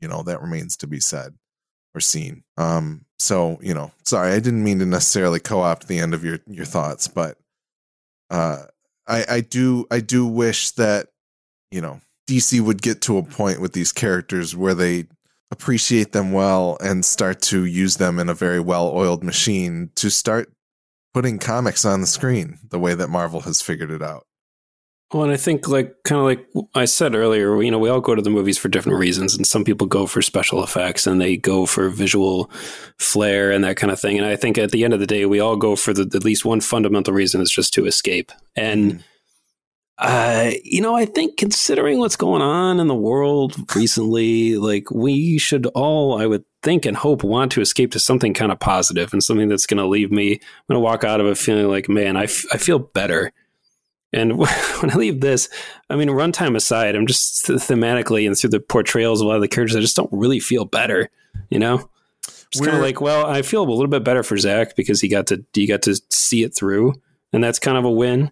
you 0.00 0.08
know 0.08 0.22
that 0.22 0.42
remains 0.42 0.76
to 0.76 0.86
be 0.86 1.00
said 1.00 1.34
or 1.94 2.00
seen. 2.00 2.42
Um 2.56 3.04
so 3.18 3.58
you 3.62 3.72
know 3.72 3.92
sorry 4.04 4.32
i 4.32 4.40
didn't 4.40 4.64
mean 4.64 4.78
to 4.80 4.86
necessarily 4.86 5.40
co-opt 5.40 5.86
the 5.86 5.98
end 5.98 6.12
of 6.12 6.24
your 6.24 6.40
your 6.46 6.64
thoughts 6.64 7.08
but 7.08 7.38
uh 8.28 8.64
i 9.06 9.24
i 9.28 9.40
do 9.40 9.86
i 9.90 10.00
do 10.00 10.26
wish 10.26 10.72
that 10.72 11.06
you 11.70 11.80
know 11.80 12.00
dc 12.28 12.60
would 12.60 12.82
get 12.82 13.00
to 13.00 13.16
a 13.16 13.22
point 13.22 13.60
with 13.60 13.72
these 13.72 13.92
characters 13.92 14.56
where 14.56 14.74
they 14.74 15.06
appreciate 15.50 16.12
them 16.12 16.32
well 16.32 16.76
and 16.82 17.04
start 17.04 17.40
to 17.40 17.64
use 17.64 17.96
them 17.96 18.18
in 18.18 18.28
a 18.28 18.34
very 18.34 18.60
well 18.60 18.88
oiled 18.88 19.22
machine 19.22 19.90
to 19.94 20.10
start 20.10 20.52
putting 21.14 21.38
comics 21.38 21.84
on 21.84 22.00
the 22.00 22.06
screen 22.06 22.58
the 22.68 22.78
way 22.78 22.94
that 22.94 23.08
Marvel 23.08 23.40
has 23.42 23.62
figured 23.62 23.90
it 23.90 24.02
out. 24.02 24.26
Well, 25.12 25.22
and 25.22 25.32
I 25.32 25.36
think, 25.36 25.68
like, 25.68 25.94
kind 26.04 26.18
of 26.18 26.26
like 26.26 26.44
I 26.74 26.86
said 26.86 27.14
earlier, 27.14 27.62
you 27.62 27.70
know, 27.70 27.78
we 27.78 27.88
all 27.88 28.00
go 28.00 28.16
to 28.16 28.22
the 28.22 28.30
movies 28.30 28.58
for 28.58 28.68
different 28.68 28.98
reasons, 28.98 29.36
and 29.36 29.46
some 29.46 29.62
people 29.62 29.86
go 29.86 30.08
for 30.08 30.20
special 30.20 30.64
effects 30.64 31.06
and 31.06 31.20
they 31.20 31.36
go 31.36 31.66
for 31.66 31.88
visual 31.88 32.50
flair 32.98 33.52
and 33.52 33.62
that 33.62 33.76
kind 33.76 33.92
of 33.92 34.00
thing. 34.00 34.18
And 34.18 34.26
I 34.26 34.34
think 34.34 34.58
at 34.58 34.72
the 34.72 34.82
end 34.82 34.92
of 34.92 34.98
the 34.98 35.06
day, 35.06 35.24
we 35.24 35.38
all 35.38 35.56
go 35.56 35.76
for 35.76 35.92
the 35.92 36.10
at 36.16 36.24
least 36.24 36.44
one 36.44 36.60
fundamental 36.60 37.14
reason 37.14 37.40
is 37.40 37.50
just 37.50 37.72
to 37.74 37.86
escape. 37.86 38.32
And, 38.56 38.94
mm. 38.94 39.04
Uh, 39.96 40.50
you 40.64 40.80
know, 40.80 40.96
I 40.96 41.04
think 41.04 41.36
considering 41.36 41.98
what's 41.98 42.16
going 42.16 42.42
on 42.42 42.80
in 42.80 42.88
the 42.88 42.94
world 42.94 43.54
recently, 43.76 44.56
like, 44.56 44.90
we 44.90 45.38
should 45.38 45.66
all, 45.66 46.20
I 46.20 46.26
would 46.26 46.44
think 46.62 46.84
and 46.84 46.96
hope 46.96 47.22
want 47.22 47.52
to 47.52 47.60
escape 47.60 47.92
to 47.92 48.00
something 48.00 48.34
kind 48.34 48.50
of 48.50 48.58
positive 48.58 49.12
and 49.12 49.22
something 49.22 49.48
that's 49.48 49.66
going 49.66 49.78
to 49.78 49.86
leave 49.86 50.10
me, 50.10 50.32
I'm 50.32 50.38
going 50.68 50.76
to 50.76 50.80
walk 50.80 51.04
out 51.04 51.20
of 51.20 51.26
it 51.26 51.38
feeling 51.38 51.68
like, 51.68 51.88
man, 51.88 52.16
I, 52.16 52.24
f- 52.24 52.46
I 52.52 52.58
feel 52.58 52.80
better 52.80 53.32
and 54.14 54.38
when 54.38 54.90
I 54.90 54.94
leave 54.94 55.20
this, 55.20 55.48
I 55.90 55.96
mean, 55.96 56.08
runtime 56.08 56.56
aside, 56.56 56.94
I'm 56.94 57.06
just 57.06 57.46
thematically 57.46 58.26
and 58.26 58.38
through 58.38 58.50
the 58.50 58.60
portrayals 58.60 59.20
of 59.20 59.26
a 59.26 59.28
lot 59.28 59.36
of 59.36 59.42
the 59.42 59.48
characters, 59.48 59.76
I 59.76 59.80
just 59.80 59.96
don't 59.96 60.12
really 60.12 60.40
feel 60.40 60.64
better. 60.64 61.10
You 61.50 61.58
know, 61.58 61.90
it's 62.26 62.60
kind 62.60 62.76
of 62.76 62.80
like, 62.80 63.00
well, 63.00 63.26
I 63.26 63.42
feel 63.42 63.62
a 63.62 63.68
little 63.68 63.88
bit 63.88 64.04
better 64.04 64.22
for 64.22 64.38
Zack 64.38 64.76
because 64.76 65.00
he 65.00 65.08
got 65.08 65.26
to 65.28 65.44
he 65.52 65.66
got 65.66 65.82
to 65.82 66.00
see 66.10 66.44
it 66.44 66.54
through, 66.54 66.94
and 67.32 67.42
that's 67.42 67.58
kind 67.58 67.76
of 67.76 67.84
a 67.84 67.90
win. 67.90 68.30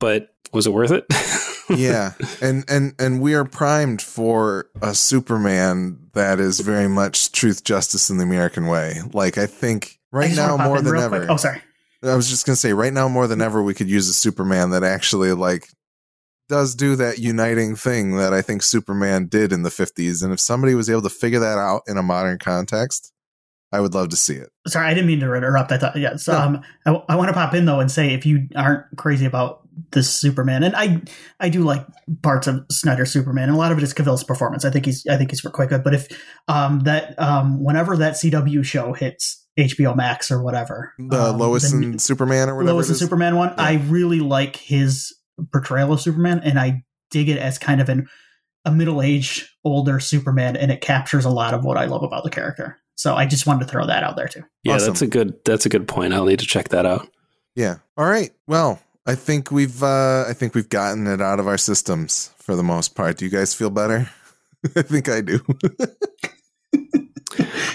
But 0.00 0.29
was 0.52 0.66
it 0.66 0.72
worth 0.72 0.90
it? 0.90 1.04
yeah, 1.78 2.12
and 2.42 2.64
and 2.68 2.94
and 2.98 3.20
we 3.20 3.34
are 3.34 3.44
primed 3.44 4.02
for 4.02 4.70
a 4.82 4.94
Superman 4.94 5.98
that 6.12 6.40
is 6.40 6.60
very 6.60 6.88
much 6.88 7.32
truth, 7.32 7.64
justice, 7.64 8.10
in 8.10 8.18
the 8.18 8.24
American 8.24 8.66
way. 8.66 9.00
Like 9.12 9.38
I 9.38 9.46
think 9.46 9.98
right 10.12 10.30
I 10.30 10.34
now 10.34 10.56
more 10.56 10.80
than 10.80 10.96
ever. 10.96 11.18
Quick. 11.18 11.30
Oh, 11.30 11.36
sorry. 11.36 11.62
I 12.02 12.16
was 12.16 12.30
just 12.30 12.46
gonna 12.46 12.56
say, 12.56 12.72
right 12.72 12.92
now 12.92 13.08
more 13.08 13.26
than 13.26 13.42
ever, 13.42 13.62
we 13.62 13.74
could 13.74 13.90
use 13.90 14.08
a 14.08 14.14
Superman 14.14 14.70
that 14.70 14.82
actually 14.82 15.32
like 15.32 15.68
does 16.48 16.74
do 16.74 16.96
that 16.96 17.18
uniting 17.18 17.76
thing 17.76 18.16
that 18.16 18.32
I 18.32 18.42
think 18.42 18.62
Superman 18.62 19.26
did 19.26 19.52
in 19.52 19.62
the 19.62 19.70
fifties. 19.70 20.22
And 20.22 20.32
if 20.32 20.40
somebody 20.40 20.74
was 20.74 20.90
able 20.90 21.02
to 21.02 21.10
figure 21.10 21.38
that 21.40 21.58
out 21.58 21.82
in 21.86 21.96
a 21.96 22.02
modern 22.02 22.38
context, 22.38 23.12
I 23.72 23.80
would 23.80 23.94
love 23.94 24.08
to 24.08 24.16
see 24.16 24.34
it. 24.34 24.50
Sorry, 24.66 24.88
I 24.88 24.94
didn't 24.94 25.06
mean 25.06 25.20
to 25.20 25.32
interrupt. 25.34 25.70
I 25.70 25.78
thought, 25.78 25.96
yes. 25.96 26.26
No. 26.26 26.36
Um, 26.36 26.62
I, 26.86 26.90
I 27.10 27.16
want 27.16 27.28
to 27.28 27.34
pop 27.34 27.54
in 27.54 27.66
though 27.66 27.80
and 27.80 27.90
say 27.90 28.14
if 28.14 28.26
you 28.26 28.48
aren't 28.56 28.84
crazy 28.96 29.26
about 29.26 29.60
this 29.92 30.14
Superman, 30.14 30.62
and 30.62 30.74
I, 30.76 31.02
I 31.38 31.48
do 31.48 31.62
like 31.62 31.86
parts 32.22 32.46
of 32.46 32.64
Snyder 32.70 33.06
Superman, 33.06 33.44
and 33.44 33.54
a 33.54 33.58
lot 33.58 33.72
of 33.72 33.78
it 33.78 33.84
is 33.84 33.92
Cavill's 33.92 34.24
performance. 34.24 34.64
I 34.64 34.70
think 34.70 34.86
he's, 34.86 35.06
I 35.06 35.16
think 35.16 35.30
he's 35.30 35.40
quite 35.40 35.68
good. 35.68 35.84
But 35.84 35.94
if 35.94 36.08
um, 36.48 36.80
that, 36.80 37.18
um, 37.18 37.62
whenever 37.62 37.96
that 37.96 38.14
CW 38.14 38.64
show 38.64 38.92
hits 38.92 39.40
HBO 39.58 39.96
Max 39.96 40.30
or 40.30 40.42
whatever. 40.42 40.94
The 40.98 41.30
um, 41.30 41.38
Lois 41.38 41.70
the, 41.70 41.76
and 41.76 42.00
Superman 42.00 42.48
or 42.48 42.56
whatever. 42.56 42.74
Lois 42.74 42.88
and 42.88 42.96
Superman 42.96 43.36
one. 43.36 43.50
Yeah. 43.50 43.64
I 43.64 43.72
really 43.86 44.20
like 44.20 44.56
his 44.56 45.14
portrayal 45.52 45.92
of 45.92 46.00
Superman, 46.00 46.40
and 46.44 46.58
I 46.58 46.82
dig 47.10 47.28
it 47.28 47.38
as 47.38 47.58
kind 47.58 47.80
of 47.80 47.88
an 47.88 48.08
a 48.64 48.70
middle 48.70 49.00
aged, 49.00 49.48
older 49.64 50.00
Superman, 50.00 50.56
and 50.56 50.70
it 50.70 50.80
captures 50.80 51.24
a 51.24 51.30
lot 51.30 51.54
of 51.54 51.64
what 51.64 51.76
I 51.76 51.86
love 51.86 52.02
about 52.02 52.24
the 52.24 52.30
character. 52.30 52.78
So 52.94 53.14
I 53.14 53.24
just 53.24 53.46
wanted 53.46 53.60
to 53.60 53.70
throw 53.70 53.86
that 53.86 54.02
out 54.02 54.16
there 54.16 54.28
too. 54.28 54.42
Yeah, 54.62 54.74
awesome. 54.74 54.88
that's 54.88 55.02
a 55.02 55.06
good 55.06 55.34
that's 55.44 55.66
a 55.66 55.70
good 55.70 55.88
point. 55.88 56.12
I'll 56.12 56.26
need 56.26 56.40
to 56.40 56.46
check 56.46 56.68
that 56.68 56.84
out. 56.84 57.08
Yeah. 57.54 57.78
All 57.96 58.06
right. 58.06 58.30
Well, 58.46 58.78
I 59.10 59.16
think 59.16 59.50
we've 59.50 59.82
uh 59.82 60.24
I 60.28 60.34
think 60.34 60.54
we've 60.54 60.68
gotten 60.68 61.08
it 61.08 61.20
out 61.20 61.40
of 61.40 61.48
our 61.48 61.58
systems 61.58 62.32
for 62.38 62.54
the 62.54 62.62
most 62.62 62.94
part. 62.94 63.16
Do 63.16 63.24
you 63.24 63.30
guys 63.30 63.52
feel 63.52 63.68
better? 63.68 64.08
I 64.76 64.82
think 64.82 65.08
I 65.08 65.20
do. 65.20 65.40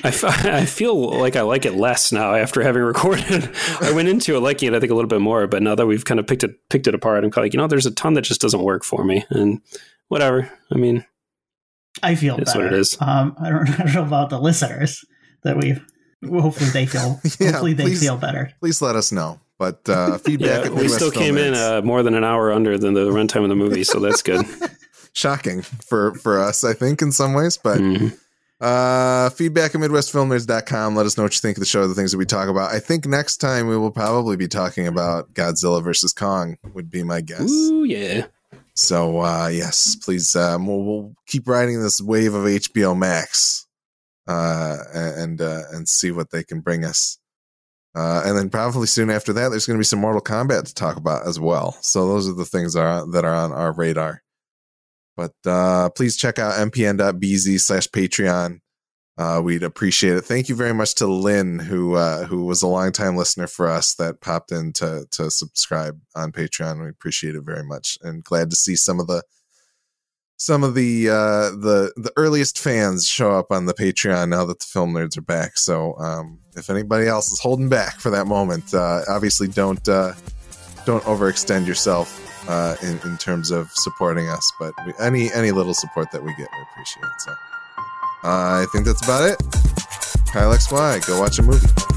I, 0.01 0.09
f- 0.09 0.23
I 0.23 0.65
feel 0.65 1.19
like 1.19 1.35
I 1.35 1.41
like 1.41 1.65
it 1.65 1.73
less 1.73 2.13
now 2.13 2.35
after 2.35 2.61
having 2.63 2.83
recorded. 2.83 3.49
I 3.81 3.91
went 3.91 4.07
into 4.07 4.37
it 4.37 4.39
liking 4.39 4.71
it, 4.71 4.77
I 4.77 4.79
think, 4.79 4.91
a 4.91 4.95
little 4.95 5.09
bit 5.09 5.19
more, 5.19 5.45
but 5.47 5.61
now 5.61 5.75
that 5.75 5.87
we've 5.87 6.05
kind 6.05 6.21
of 6.21 6.27
picked 6.27 6.45
it 6.45 6.51
picked 6.69 6.87
it 6.87 6.95
apart, 6.95 7.25
I'm 7.25 7.31
kind 7.31 7.43
of 7.43 7.45
like, 7.45 7.53
you 7.53 7.57
know, 7.57 7.67
there's 7.67 7.85
a 7.85 7.91
ton 7.91 8.13
that 8.13 8.21
just 8.21 8.39
doesn't 8.39 8.61
work 8.61 8.85
for 8.85 9.03
me, 9.03 9.25
and 9.29 9.61
whatever. 10.07 10.49
I 10.71 10.77
mean, 10.77 11.03
I 12.01 12.15
feel 12.15 12.37
that's 12.37 12.55
what 12.55 12.65
it 12.65 12.73
is. 12.73 12.95
Um, 13.01 13.35
I 13.41 13.49
don't, 13.49 13.69
I 13.79 13.83
don't 13.83 13.93
know 13.93 14.03
about 14.05 14.29
the 14.29 14.39
listeners 14.39 15.03
that 15.43 15.57
we've. 15.57 15.83
Hopefully 16.25 16.69
they 16.69 16.85
feel. 16.85 17.19
yeah, 17.39 17.51
hopefully 17.51 17.73
they 17.73 17.83
please, 17.83 17.99
feel 17.99 18.15
better. 18.15 18.53
Please 18.61 18.81
let 18.81 18.95
us 18.95 19.11
know. 19.11 19.41
But 19.57 19.87
uh, 19.87 20.17
feedback. 20.19 20.65
yeah, 20.65 20.71
we 20.71 20.87
still 20.87 21.11
came 21.11 21.37
in 21.37 21.53
uh, 21.53 21.81
more 21.83 22.03
than 22.03 22.13
an 22.13 22.23
hour 22.23 22.51
under 22.51 22.77
than 22.77 22.93
the 22.93 23.09
runtime 23.09 23.43
of 23.43 23.49
the 23.49 23.55
movie, 23.55 23.83
so 23.83 23.99
that's 23.99 24.21
good. 24.21 24.45
Shocking 25.13 25.61
for 25.61 26.13
for 26.15 26.39
us, 26.39 26.63
I 26.63 26.73
think, 26.73 27.01
in 27.01 27.11
some 27.11 27.33
ways, 27.33 27.57
but. 27.57 27.79
Mm-hmm 27.79 28.15
uh, 28.61 29.29
feedback 29.31 29.75
at. 29.75 30.95
Let 30.95 31.05
us 31.05 31.17
know 31.17 31.23
what 31.23 31.33
you 31.33 31.39
think 31.39 31.57
of 31.57 31.59
the 31.59 31.65
show, 31.65 31.87
the 31.87 31.93
things 31.93 32.11
that 32.11 32.17
we 32.17 32.25
talk 32.25 32.49
about. 32.49 32.73
I 32.73 32.79
think 32.79 33.05
next 33.05 33.37
time 33.37 33.67
we 33.67 33.77
will 33.77 33.91
probably 33.91 34.37
be 34.37 34.47
talking 34.47 34.87
about 34.87 35.33
Godzilla 35.33 35.83
versus 35.83 36.13
Kong, 36.13 36.57
would 36.73 36.89
be 36.89 37.03
my 37.03 37.21
guess. 37.21 37.49
Ooh, 37.49 37.83
yeah. 37.83 38.27
So, 38.73 39.21
uh, 39.21 39.47
yes, 39.47 39.95
please, 39.95 40.35
um, 40.35 40.67
we'll, 40.67 40.83
we'll 40.83 41.15
keep 41.27 41.47
riding 41.47 41.81
this 41.81 42.01
wave 42.01 42.33
of 42.33 42.43
HBO 42.43 42.97
Max, 42.97 43.67
uh, 44.27 44.77
and, 44.93 45.41
uh, 45.41 45.63
and 45.71 45.87
see 45.87 46.11
what 46.11 46.31
they 46.31 46.43
can 46.43 46.59
bring 46.59 46.83
us. 46.83 47.17
Uh, 47.95 48.23
and 48.25 48.37
then 48.37 48.49
probably 48.49 48.87
soon 48.87 49.09
after 49.09 49.31
that, 49.31 49.49
there's 49.49 49.65
going 49.65 49.77
to 49.77 49.81
be 49.81 49.85
some 49.85 49.99
Mortal 49.99 50.21
Kombat 50.21 50.65
to 50.65 50.73
talk 50.73 50.97
about 50.97 51.25
as 51.25 51.39
well. 51.39 51.77
So 51.81 52.07
those 52.07 52.27
are 52.27 52.33
the 52.33 52.45
things 52.45 52.73
that 52.73 52.83
are, 52.83 53.09
that 53.11 53.23
are 53.23 53.33
on 53.33 53.53
our 53.53 53.71
radar. 53.71 54.21
But 55.15 55.33
uh, 55.45 55.89
please 55.91 56.17
check 56.17 56.37
out 56.37 56.55
mpn.bz 56.55 57.59
slash 57.61 57.87
Patreon. 57.87 58.59
Uh, 59.17 59.41
we'd 59.41 59.63
appreciate 59.63 60.17
it. 60.17 60.25
Thank 60.25 60.49
you 60.49 60.55
very 60.55 60.73
much 60.73 60.95
to 60.95 61.07
Lynn, 61.07 61.57
who 61.57 61.95
uh, 61.95 62.25
who 62.25 62.43
was 62.43 62.61
a 62.61 62.67
longtime 62.67 63.15
listener 63.15 63.47
for 63.47 63.69
us 63.69 63.95
that 63.95 64.19
popped 64.19 64.51
in 64.51 64.73
to 64.73 65.07
to 65.11 65.31
subscribe 65.31 65.97
on 66.15 66.33
Patreon. 66.33 66.83
We 66.83 66.89
appreciate 66.89 67.35
it 67.35 67.43
very 67.45 67.63
much, 67.63 67.97
and 68.01 68.25
glad 68.25 68.49
to 68.49 68.57
see 68.57 68.75
some 68.75 68.99
of 68.99 69.07
the 69.07 69.23
some 70.37 70.63
of 70.63 70.75
the 70.75 71.09
uh, 71.09 71.51
the 71.51 71.93
the 71.95 72.11
earliest 72.15 72.59
fans 72.59 73.07
show 73.07 73.31
up 73.31 73.51
on 73.51 73.65
the 73.65 73.73
Patreon 73.73 74.29
now 74.29 74.45
that 74.45 74.59
the 74.59 74.65
film 74.65 74.93
nerds 74.93 75.17
are 75.17 75.21
back. 75.21 75.57
So 75.57 75.97
um, 75.97 76.39
if 76.55 76.69
anybody 76.69 77.07
else 77.07 77.31
is 77.31 77.39
holding 77.39 77.69
back 77.69 77.99
for 77.99 78.09
that 78.09 78.27
moment, 78.27 78.73
uh, 78.73 79.01
obviously 79.09 79.47
don't 79.47 79.87
uh, 79.87 80.13
don't 80.85 81.03
overextend 81.03 81.67
yourself 81.67 82.49
uh, 82.49 82.75
in, 82.81 82.99
in 83.09 83.17
terms 83.17 83.51
of 83.51 83.71
supporting 83.71 84.27
us. 84.27 84.51
But 84.59 84.73
we, 84.85 84.93
any 84.99 85.31
any 85.33 85.51
little 85.51 85.73
support 85.73 86.11
that 86.11 86.23
we 86.23 86.31
get, 86.35 86.47
we 86.51 86.65
appreciate. 86.71 87.05
So 87.19 87.31
uh, 88.23 88.63
I 88.63 88.65
think 88.71 88.85
that's 88.85 89.03
about 89.03 89.29
it. 89.29 89.37
Kyle 90.31 90.51
XY, 90.51 91.07
go 91.07 91.19
watch 91.19 91.39
a 91.39 91.43
movie. 91.43 91.94